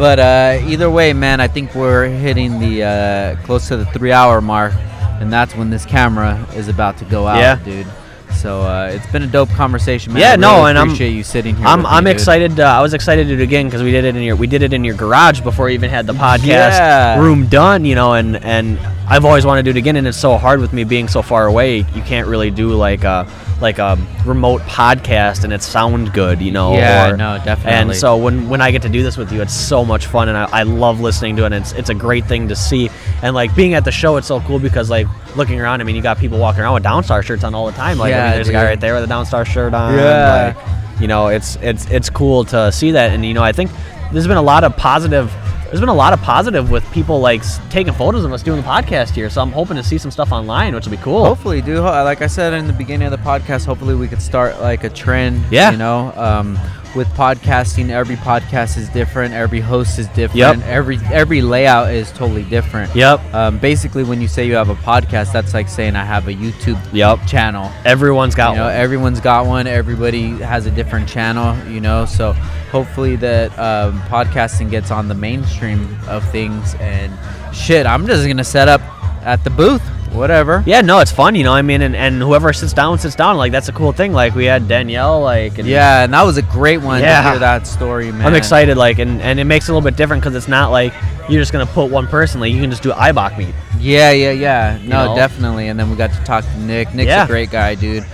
But 0.00 0.18
uh, 0.18 0.58
either 0.66 0.88
way, 0.88 1.12
man, 1.12 1.40
I 1.42 1.46
think 1.46 1.74
we're 1.74 2.08
hitting 2.08 2.58
the 2.58 2.82
uh, 2.84 3.36
close 3.44 3.68
to 3.68 3.76
the 3.76 3.84
three 3.84 4.12
hour 4.12 4.40
mark, 4.40 4.72
and 5.20 5.30
that's 5.30 5.54
when 5.54 5.68
this 5.68 5.84
camera 5.84 6.42
is 6.54 6.68
about 6.68 6.96
to 6.98 7.04
go 7.04 7.26
out, 7.26 7.36
Yeah. 7.38 7.56
dude. 7.62 7.86
So 8.32 8.62
uh, 8.62 8.90
it's 8.94 9.06
been 9.12 9.22
a 9.24 9.26
dope 9.26 9.50
conversation, 9.50 10.14
man. 10.14 10.22
Yeah, 10.22 10.32
I 10.32 10.36
no, 10.36 10.64
and 10.64 10.78
I'm- 10.78 10.86
appreciate 10.88 11.10
you 11.10 11.22
sitting 11.22 11.54
here. 11.54 11.66
I'm 11.66 11.84
I'm 11.84 12.04
me, 12.04 12.12
excited. 12.12 12.58
Uh, 12.58 12.62
I 12.64 12.80
was 12.80 12.94
excited 12.94 13.24
to 13.28 13.36
do 13.36 13.42
it 13.42 13.44
again 13.44 13.66
because 13.66 13.82
we 13.82 13.90
did 13.90 14.04
it 14.06 14.16
in 14.16 14.22
your 14.22 14.36
we 14.36 14.46
did 14.46 14.62
it 14.62 14.72
in 14.72 14.84
your 14.84 14.94
garage 14.94 15.42
before 15.42 15.66
we 15.66 15.74
even 15.74 15.90
had 15.90 16.06
the 16.06 16.14
podcast 16.14 16.78
Yeah. 16.78 17.20
room 17.20 17.46
done. 17.48 17.84
You 17.84 17.94
know, 17.96 18.14
and 18.14 18.42
and 18.42 18.78
I've 19.06 19.26
always 19.26 19.44
wanted 19.44 19.64
to 19.66 19.72
do 19.72 19.76
it 19.76 19.80
again, 19.80 19.96
and 19.96 20.06
it's 20.08 20.16
so 20.16 20.38
hard 20.38 20.60
with 20.60 20.72
me 20.72 20.84
being 20.84 21.08
so 21.08 21.20
far 21.20 21.44
away. 21.46 21.78
You 21.78 22.02
can't 22.06 22.26
really 22.26 22.50
do 22.50 22.68
like 22.70 23.04
a 23.04 23.26
like 23.60 23.78
a 23.78 23.98
remote 24.24 24.62
podcast 24.62 25.44
and 25.44 25.52
it 25.52 25.62
sound 25.62 26.12
good. 26.12 26.40
You 26.40 26.50
know. 26.52 26.74
Yeah, 26.74 27.10
or- 27.10 27.16
no, 27.16 27.38
definitely. 27.44 27.72
And 27.72 27.96
so 27.96 28.16
when 28.16 28.48
when 28.48 28.60
I 28.60 28.70
get 28.70 28.82
to 28.82 28.88
do 28.88 29.02
this 29.02 29.16
with 29.16 29.32
you, 29.32 29.42
it's 29.42 29.54
so 29.54 29.84
much 29.84 30.06
fun, 30.06 30.28
and 30.28 30.36
I, 30.38 30.44
I 30.50 30.62
love 30.62 31.00
listening 31.00 31.36
to 31.36 31.42
it. 31.42 31.46
And 31.46 31.54
it's 31.56 31.72
it's 31.72 31.90
a 31.90 31.94
great 31.94 32.24
thing 32.26 32.48
to 32.48 32.56
see, 32.56 32.90
and 33.22 33.34
like 33.34 33.54
being 33.54 33.74
at 33.74 33.84
the 33.84 33.92
show, 33.92 34.16
it's 34.16 34.26
so 34.26 34.40
cool 34.40 34.58
because 34.58 34.88
like 34.90 35.06
looking 35.36 35.60
around. 35.60 35.80
I 35.80 35.84
mean, 35.84 35.96
you 35.96 36.02
got 36.02 36.18
people 36.18 36.38
walking 36.38 36.62
around 36.62 36.74
with 36.74 36.84
Downstar 36.84 37.22
shirts 37.22 37.44
on 37.44 37.54
all 37.54 37.66
the 37.66 37.72
time. 37.72 37.98
Like 37.98 38.12
I 38.14 38.16
Yeah, 38.16 38.24
mean, 38.26 38.34
there's 38.36 38.48
a 38.48 38.52
guy 38.52 38.64
right 38.64 38.80
there 38.80 38.94
with 38.94 39.04
a 39.04 39.12
Downstar 39.12 39.44
shirt 39.46 39.74
on. 39.74 39.94
Yeah. 39.94 40.54
like, 40.56 41.00
you 41.00 41.06
know, 41.08 41.28
it's 41.28 41.56
it's 41.56 41.90
it's 41.90 42.10
cool 42.10 42.44
to 42.46 42.70
see 42.72 42.90
that, 42.92 43.10
and 43.12 43.24
you 43.24 43.34
know, 43.34 43.42
I 43.42 43.52
think 43.52 43.70
there's 44.12 44.26
been 44.26 44.36
a 44.36 44.42
lot 44.42 44.64
of 44.64 44.76
positive. 44.76 45.32
There's 45.70 45.78
been 45.78 45.88
a 45.88 45.94
lot 45.94 46.12
of 46.12 46.20
positive 46.20 46.68
with 46.68 46.84
people 46.90 47.20
like 47.20 47.44
taking 47.70 47.92
photos 47.92 48.24
of 48.24 48.32
us 48.32 48.42
doing 48.42 48.60
the 48.60 48.66
podcast 48.66 49.10
here. 49.10 49.30
So 49.30 49.40
I'm 49.40 49.52
hoping 49.52 49.76
to 49.76 49.84
see 49.84 49.98
some 49.98 50.10
stuff 50.10 50.32
online, 50.32 50.74
which 50.74 50.84
will 50.84 50.90
be 50.90 50.96
cool. 50.96 51.24
Hopefully, 51.24 51.62
do 51.62 51.80
Like 51.82 52.22
I 52.22 52.26
said 52.26 52.52
in 52.54 52.66
the 52.66 52.72
beginning 52.72 53.06
of 53.06 53.12
the 53.12 53.24
podcast, 53.24 53.66
hopefully 53.66 53.94
we 53.94 54.08
could 54.08 54.20
start 54.20 54.60
like 54.60 54.82
a 54.82 54.90
trend. 54.90 55.44
Yeah. 55.48 55.70
You 55.70 55.76
know, 55.76 56.12
um, 56.16 56.58
with 56.94 57.08
podcasting, 57.08 57.90
every 57.90 58.16
podcast 58.16 58.76
is 58.76 58.88
different. 58.90 59.34
Every 59.34 59.60
host 59.60 59.98
is 59.98 60.08
different. 60.08 60.36
Yep. 60.36 60.58
Every 60.66 60.98
every 61.12 61.40
layout 61.42 61.92
is 61.92 62.10
totally 62.12 62.42
different. 62.44 62.94
Yep. 62.94 63.34
Um, 63.34 63.58
basically, 63.58 64.04
when 64.04 64.20
you 64.20 64.28
say 64.28 64.46
you 64.46 64.54
have 64.54 64.68
a 64.68 64.74
podcast, 64.74 65.32
that's 65.32 65.54
like 65.54 65.68
saying 65.68 65.96
I 65.96 66.04
have 66.04 66.28
a 66.28 66.32
YouTube 66.34 66.78
Yep. 66.92 67.26
channel. 67.26 67.70
Everyone's 67.84 68.34
got 68.34 68.50
you 68.52 68.56
know, 68.56 68.64
one. 68.64 68.74
everyone's 68.74 69.20
got 69.20 69.46
one. 69.46 69.66
Everybody 69.66 70.30
has 70.38 70.66
a 70.66 70.70
different 70.70 71.08
channel. 71.08 71.56
You 71.68 71.80
know, 71.80 72.04
so 72.06 72.32
hopefully 72.72 73.16
that 73.16 73.50
um, 73.58 74.00
podcasting 74.02 74.70
gets 74.70 74.90
on 74.90 75.08
the 75.08 75.14
mainstream 75.14 75.96
of 76.08 76.28
things. 76.30 76.74
And 76.80 77.12
shit, 77.54 77.86
I'm 77.86 78.06
just 78.06 78.26
gonna 78.26 78.44
set 78.44 78.68
up 78.68 78.80
at 79.24 79.42
the 79.44 79.50
booth. 79.50 79.82
Whatever. 80.12 80.62
Yeah, 80.66 80.80
no, 80.80 80.98
it's 80.98 81.12
fun, 81.12 81.34
you 81.34 81.44
know. 81.44 81.52
I 81.52 81.62
mean, 81.62 81.82
and, 81.82 81.94
and 81.94 82.20
whoever 82.20 82.52
sits 82.52 82.72
down 82.72 82.98
sits 82.98 83.14
down. 83.14 83.36
Like 83.36 83.52
that's 83.52 83.68
a 83.68 83.72
cool 83.72 83.92
thing. 83.92 84.12
Like 84.12 84.34
we 84.34 84.44
had 84.44 84.66
Danielle, 84.66 85.20
like 85.20 85.58
and 85.58 85.68
Yeah, 85.68 86.04
and 86.04 86.12
that 86.12 86.22
was 86.24 86.36
a 86.36 86.42
great 86.42 86.78
one 86.78 87.00
Yeah. 87.00 87.22
to 87.22 87.30
hear 87.30 87.38
that 87.38 87.66
story, 87.66 88.10
man. 88.10 88.26
I'm 88.26 88.34
excited. 88.34 88.76
Like 88.76 88.98
and, 88.98 89.22
and 89.22 89.38
it 89.38 89.44
makes 89.44 89.68
it 89.68 89.72
a 89.72 89.74
little 89.74 89.88
bit 89.88 89.96
different 89.96 90.22
because 90.22 90.34
it's 90.34 90.48
not 90.48 90.70
like 90.70 90.92
you're 91.28 91.40
just 91.40 91.52
gonna 91.52 91.66
put 91.66 91.90
one 91.90 92.06
person. 92.08 92.40
Like 92.40 92.52
you 92.52 92.60
can 92.60 92.70
just 92.70 92.82
do 92.82 92.90
IBOC 92.90 93.38
meet. 93.38 93.54
Yeah, 93.78 94.10
yeah, 94.10 94.32
yeah. 94.32 94.78
No, 94.84 95.06
know? 95.06 95.16
definitely. 95.16 95.68
And 95.68 95.78
then 95.78 95.88
we 95.90 95.96
got 95.96 96.12
to 96.12 96.24
talk 96.24 96.44
to 96.44 96.58
Nick. 96.60 96.92
Nick's 96.94 97.08
Yeah. 97.08 97.24
a 97.24 97.26
great 97.28 97.50
guy, 97.50 97.74
dude. 97.76 98.04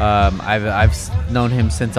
Um, 0.00 0.40
I've 0.42 0.66
I've 0.66 1.30
known 1.30 1.50
him 1.50 1.68
since 1.70 1.96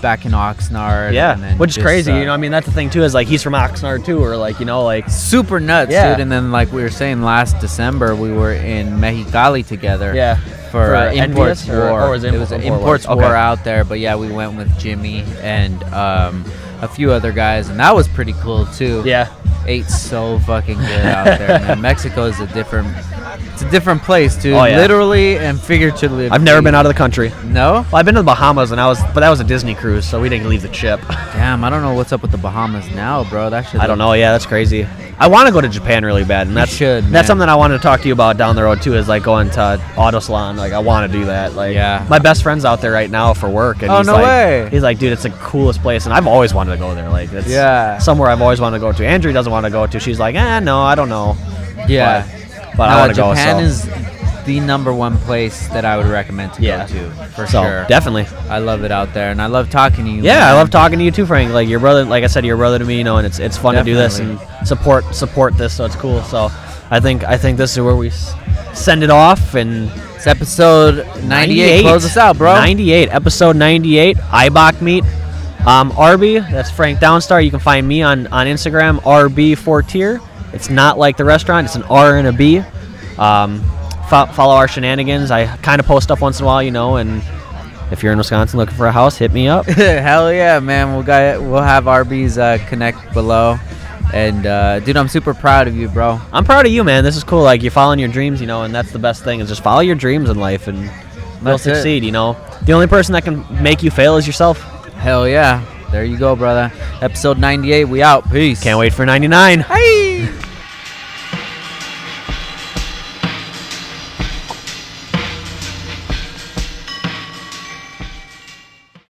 back 0.00 0.24
in 0.24 0.32
Oxnard. 0.32 1.12
Yeah, 1.12 1.34
and 1.34 1.42
then 1.42 1.58
which 1.58 1.76
is 1.76 1.82
crazy. 1.82 2.10
uh, 2.12 2.18
you 2.18 2.24
know, 2.24 2.34
I 2.34 2.36
mean, 2.36 2.50
that's 2.50 2.66
the 2.66 2.72
thing 2.72 2.90
too. 2.90 3.02
Is 3.02 3.14
like 3.14 3.26
he's 3.28 3.42
from 3.42 3.52
Oxnard 3.54 4.04
too, 4.04 4.22
or 4.22 4.36
like 4.36 4.58
you 4.60 4.66
know, 4.66 4.82
like 4.84 5.08
super 5.08 5.60
nuts, 5.60 5.92
Yeah. 5.92 6.10
dude. 6.12 6.20
And 6.20 6.30
then 6.32 6.50
like 6.52 6.72
we 6.72 6.82
were 6.82 6.90
saying 6.90 7.22
last 7.22 7.58
December, 7.60 8.14
we 8.14 8.32
were 8.32 8.52
in 8.52 8.98
Mexicali 8.98 9.66
together. 9.66 10.14
yeah, 10.14 10.36
For, 10.36 10.70
For 10.70 10.94
uh, 10.96 11.12
imports 11.12 11.62
Envious, 11.62 11.68
or- 11.68 11.90
war. 11.90 12.02
or 12.02 12.10
was 12.10 12.24
it 12.24 12.34
Import- 12.34 12.50
was 12.50 12.64
imports 12.64 13.06
war 13.06 13.16
Okay. 13.24 13.34
out 13.34 13.64
there, 13.64 13.84
but 13.84 13.98
yeah, 14.00 14.16
we 14.16 14.30
went 14.30 14.56
with 14.56 14.76
Jimmy 14.78 15.24
and 15.42 15.82
um, 15.92 16.44
a 16.82 16.88
few 16.88 17.12
other 17.12 17.32
guys, 17.32 17.68
and 17.68 17.78
that 17.80 17.94
was 17.94 18.08
pretty 18.08 18.32
cool 18.40 18.66
too. 18.66 19.02
yeah, 19.04 19.28
ate 19.66 19.86
so 19.86 20.38
fucking 20.40 20.78
good 20.78 21.06
out 21.06 21.24
there, 21.38 21.60
man. 21.60 21.80
Mexico 21.90 22.24
is 22.24 22.38
a 22.40 22.46
different, 22.48 22.88
it's 23.52 23.62
a 23.62 23.70
different 23.70 24.02
place, 24.02 24.36
dude. 24.40 24.54
Oh, 24.54 24.64
yeah. 24.64 24.76
Literally 24.76 25.38
and 25.38 25.60
figuratively. 25.60 26.28
I've 26.28 26.42
never 26.42 26.62
been 26.62 26.74
out 26.74 26.86
of 26.86 26.90
the 26.90 26.96
country. 26.98 27.30
No. 27.44 27.72
Well, 27.90 27.96
I've 27.96 28.04
been 28.04 28.14
to 28.14 28.20
the 28.22 28.26
Bahamas, 28.26 28.70
and 28.72 28.80
I 28.80 28.86
was, 28.86 29.00
but 29.14 29.20
that 29.20 29.30
was 29.30 29.40
a 29.40 29.44
Disney 29.44 29.74
cruise, 29.74 30.04
so 30.08 30.20
we 30.20 30.28
didn't 30.28 30.48
leave 30.48 30.62
the 30.62 30.72
ship. 30.72 31.00
Damn, 31.08 31.62
I 31.64 31.70
don't 31.70 31.82
know 31.82 31.94
what's 31.94 32.12
up 32.12 32.22
with 32.22 32.30
the 32.30 32.38
Bahamas 32.38 32.88
now, 32.94 33.24
bro. 33.28 33.50
That 33.50 33.62
shit. 33.68 33.80
I 33.80 33.86
don't 33.86 33.98
know. 33.98 34.12
Yeah, 34.14 34.32
that's 34.32 34.46
crazy. 34.46 34.86
I 35.22 35.26
want 35.28 35.48
to 35.48 35.52
go 35.52 35.60
to 35.60 35.68
Japan 35.68 36.02
really 36.02 36.24
bad, 36.24 36.46
and 36.46 36.56
that's 36.56 36.74
should, 36.74 37.04
that's 37.04 37.26
something 37.26 37.46
I 37.46 37.54
wanted 37.54 37.76
to 37.76 37.82
talk 37.82 38.00
to 38.00 38.06
you 38.08 38.14
about 38.14 38.38
down 38.38 38.56
the 38.56 38.62
road 38.62 38.80
too. 38.80 38.94
Is 38.94 39.06
like 39.06 39.22
going 39.22 39.50
to 39.50 39.78
auto 39.94 40.18
salon. 40.18 40.56
Like 40.56 40.72
I 40.72 40.78
want 40.78 41.12
to 41.12 41.18
do 41.18 41.26
that. 41.26 41.52
Like 41.52 41.74
Yeah. 41.74 42.06
my 42.08 42.18
best 42.18 42.42
friend's 42.42 42.64
out 42.64 42.80
there 42.80 42.90
right 42.92 43.10
now 43.10 43.34
for 43.34 43.50
work, 43.50 43.82
and 43.82 43.90
Oh, 43.92 43.98
he's 43.98 44.06
no 44.06 44.14
like, 44.14 44.24
way. 44.24 44.68
He's 44.70 44.82
like, 44.82 44.98
dude, 44.98 45.12
it's 45.12 45.24
the 45.24 45.28
coolest 45.30 45.82
place, 45.82 46.06
and 46.06 46.14
I've 46.14 46.26
always 46.26 46.54
wanted 46.54 46.70
to 46.72 46.78
go 46.78 46.94
there. 46.94 47.10
Like 47.10 47.30
it's 47.34 47.48
Yeah. 47.48 47.98
somewhere 47.98 48.30
I've 48.30 48.40
always 48.40 48.62
wanted 48.62 48.78
to 48.78 48.80
go 48.80 48.92
to. 48.92 49.06
Andrea 49.06 49.34
doesn't 49.34 49.49
want 49.50 49.66
to 49.66 49.70
go 49.70 49.86
to. 49.86 50.00
She's 50.00 50.18
like, 50.20 50.34
eh, 50.34 50.60
no, 50.60 50.80
I 50.80 50.94
don't 50.94 51.08
know. 51.08 51.36
Yeah. 51.88 52.26
But, 52.26 52.76
but 52.76 52.88
I 52.88 53.00
want 53.00 53.14
to 53.14 53.20
go. 53.20 53.30
Japan 53.34 53.56
so. 53.56 53.62
is 53.62 54.44
the 54.46 54.58
number 54.60 54.92
one 54.92 55.18
place 55.18 55.68
that 55.68 55.84
I 55.84 55.96
would 55.96 56.06
recommend 56.06 56.54
to 56.54 56.62
Yeah. 56.62 56.86
go 56.86 56.94
to 56.94 57.10
for 57.34 57.46
so 57.46 57.62
sure. 57.62 57.84
definitely. 57.88 58.26
I 58.48 58.58
love 58.58 58.84
it 58.84 58.90
out 58.90 59.12
there, 59.12 59.30
and 59.30 59.40
I 59.42 59.46
love 59.46 59.68
talking 59.70 60.04
to 60.06 60.10
you. 60.10 60.22
Yeah, 60.22 60.48
I 60.50 60.54
love 60.54 60.70
talking 60.70 60.98
to 60.98 61.04
you 61.04 61.10
too, 61.10 61.26
Frank. 61.26 61.52
Like 61.52 61.68
your 61.68 61.80
brother, 61.80 62.04
like 62.04 62.24
I 62.24 62.26
said, 62.26 62.44
your 62.46 62.56
brother 62.56 62.78
to 62.78 62.84
me, 62.84 62.98
you 62.98 63.04
know, 63.04 63.18
and 63.18 63.26
it's 63.26 63.38
it's 63.38 63.56
fun 63.58 63.74
to 63.74 63.84
do 63.84 63.94
this 63.94 64.18
and 64.18 64.38
support 64.64 65.04
support 65.14 65.56
this, 65.58 65.74
so 65.74 65.84
it's 65.84 65.96
cool. 65.96 66.22
So 66.22 66.50
I 66.90 67.00
think 67.00 67.22
I 67.24 67.36
think 67.36 67.58
this 67.58 67.72
is 67.72 67.80
where 67.80 67.96
we 67.96 68.10
send 68.72 69.02
it 69.02 69.10
off 69.10 69.54
and 69.54 69.90
It's 70.16 70.26
episode 70.26 71.06
98. 71.24 71.82
Close 71.82 72.04
us 72.04 72.16
out, 72.16 72.36
bro. 72.38 72.54
98, 72.54 73.08
episode 73.10 73.56
98, 73.56 74.16
IBOC 74.16 74.80
meet. 74.82 75.04
Um, 75.66 75.90
RB, 75.92 76.50
that's 76.50 76.70
Frank 76.70 76.98
Downstar. 77.00 77.44
You 77.44 77.50
can 77.50 77.60
find 77.60 77.86
me 77.86 78.02
on, 78.02 78.26
on 78.28 78.46
Instagram, 78.46 78.98
RB4tier. 79.00 80.26
It's 80.54 80.70
not 80.70 80.98
like 80.98 81.16
the 81.16 81.24
restaurant, 81.24 81.66
it's 81.66 81.76
an 81.76 81.82
R 81.84 82.16
and 82.16 82.26
a 82.26 82.32
B. 82.32 82.58
Um, 83.18 83.60
fo- 84.08 84.26
follow 84.26 84.54
our 84.54 84.66
shenanigans. 84.66 85.30
I 85.30 85.46
kind 85.58 85.78
of 85.80 85.86
post 85.86 86.04
stuff 86.04 86.20
once 86.20 86.38
in 86.40 86.44
a 86.44 86.46
while, 86.46 86.62
you 86.62 86.70
know, 86.70 86.96
and 86.96 87.22
if 87.92 88.02
you're 88.02 88.12
in 88.12 88.18
Wisconsin 88.18 88.58
looking 88.58 88.74
for 88.76 88.86
a 88.86 88.92
house, 88.92 89.16
hit 89.18 89.32
me 89.32 89.48
up. 89.48 89.66
Hell 89.66 90.32
yeah, 90.32 90.58
man. 90.60 90.92
We'll 90.94 91.02
got 91.02 91.40
we'll 91.40 91.62
have 91.62 91.84
RB's 91.84 92.38
uh, 92.38 92.58
connect 92.68 93.12
below, 93.12 93.58
and 94.14 94.46
uh, 94.46 94.80
dude, 94.80 94.96
I'm 94.96 95.08
super 95.08 95.34
proud 95.34 95.68
of 95.68 95.76
you, 95.76 95.88
bro. 95.88 96.20
I'm 96.32 96.44
proud 96.44 96.66
of 96.66 96.72
you, 96.72 96.82
man. 96.84 97.04
This 97.04 97.16
is 97.16 97.24
cool. 97.24 97.42
Like 97.42 97.62
you're 97.62 97.70
following 97.70 97.98
your 97.98 98.08
dreams, 98.08 98.40
you 98.40 98.46
know, 98.46 98.62
and 98.62 98.74
that's 98.74 98.92
the 98.92 98.98
best 98.98 99.24
thing 99.24 99.40
is 99.40 99.48
just 99.48 99.62
follow 99.62 99.80
your 99.80 99.94
dreams 99.96 100.30
in 100.30 100.38
life 100.38 100.68
and 100.68 100.78
you'll 100.84 100.92
That's 101.42 101.66
it. 101.66 101.74
succeed. 101.74 102.02
You 102.04 102.12
know, 102.12 102.36
the 102.62 102.72
only 102.72 102.86
person 102.86 103.12
that 103.12 103.24
can 103.24 103.44
make 103.62 103.82
you 103.82 103.90
fail 103.90 104.16
is 104.16 104.26
yourself. 104.26 104.64
Hell 105.00 105.26
yeah. 105.26 105.64
There 105.90 106.04
you 106.04 106.18
go, 106.18 106.36
brother. 106.36 106.70
Episode 107.00 107.38
98. 107.38 107.86
We 107.86 108.02
out. 108.02 108.30
Peace. 108.30 108.62
Can't 108.62 108.78
wait 108.78 108.92
for 108.92 109.06
99. 109.06 109.60
Hey. 109.60 110.28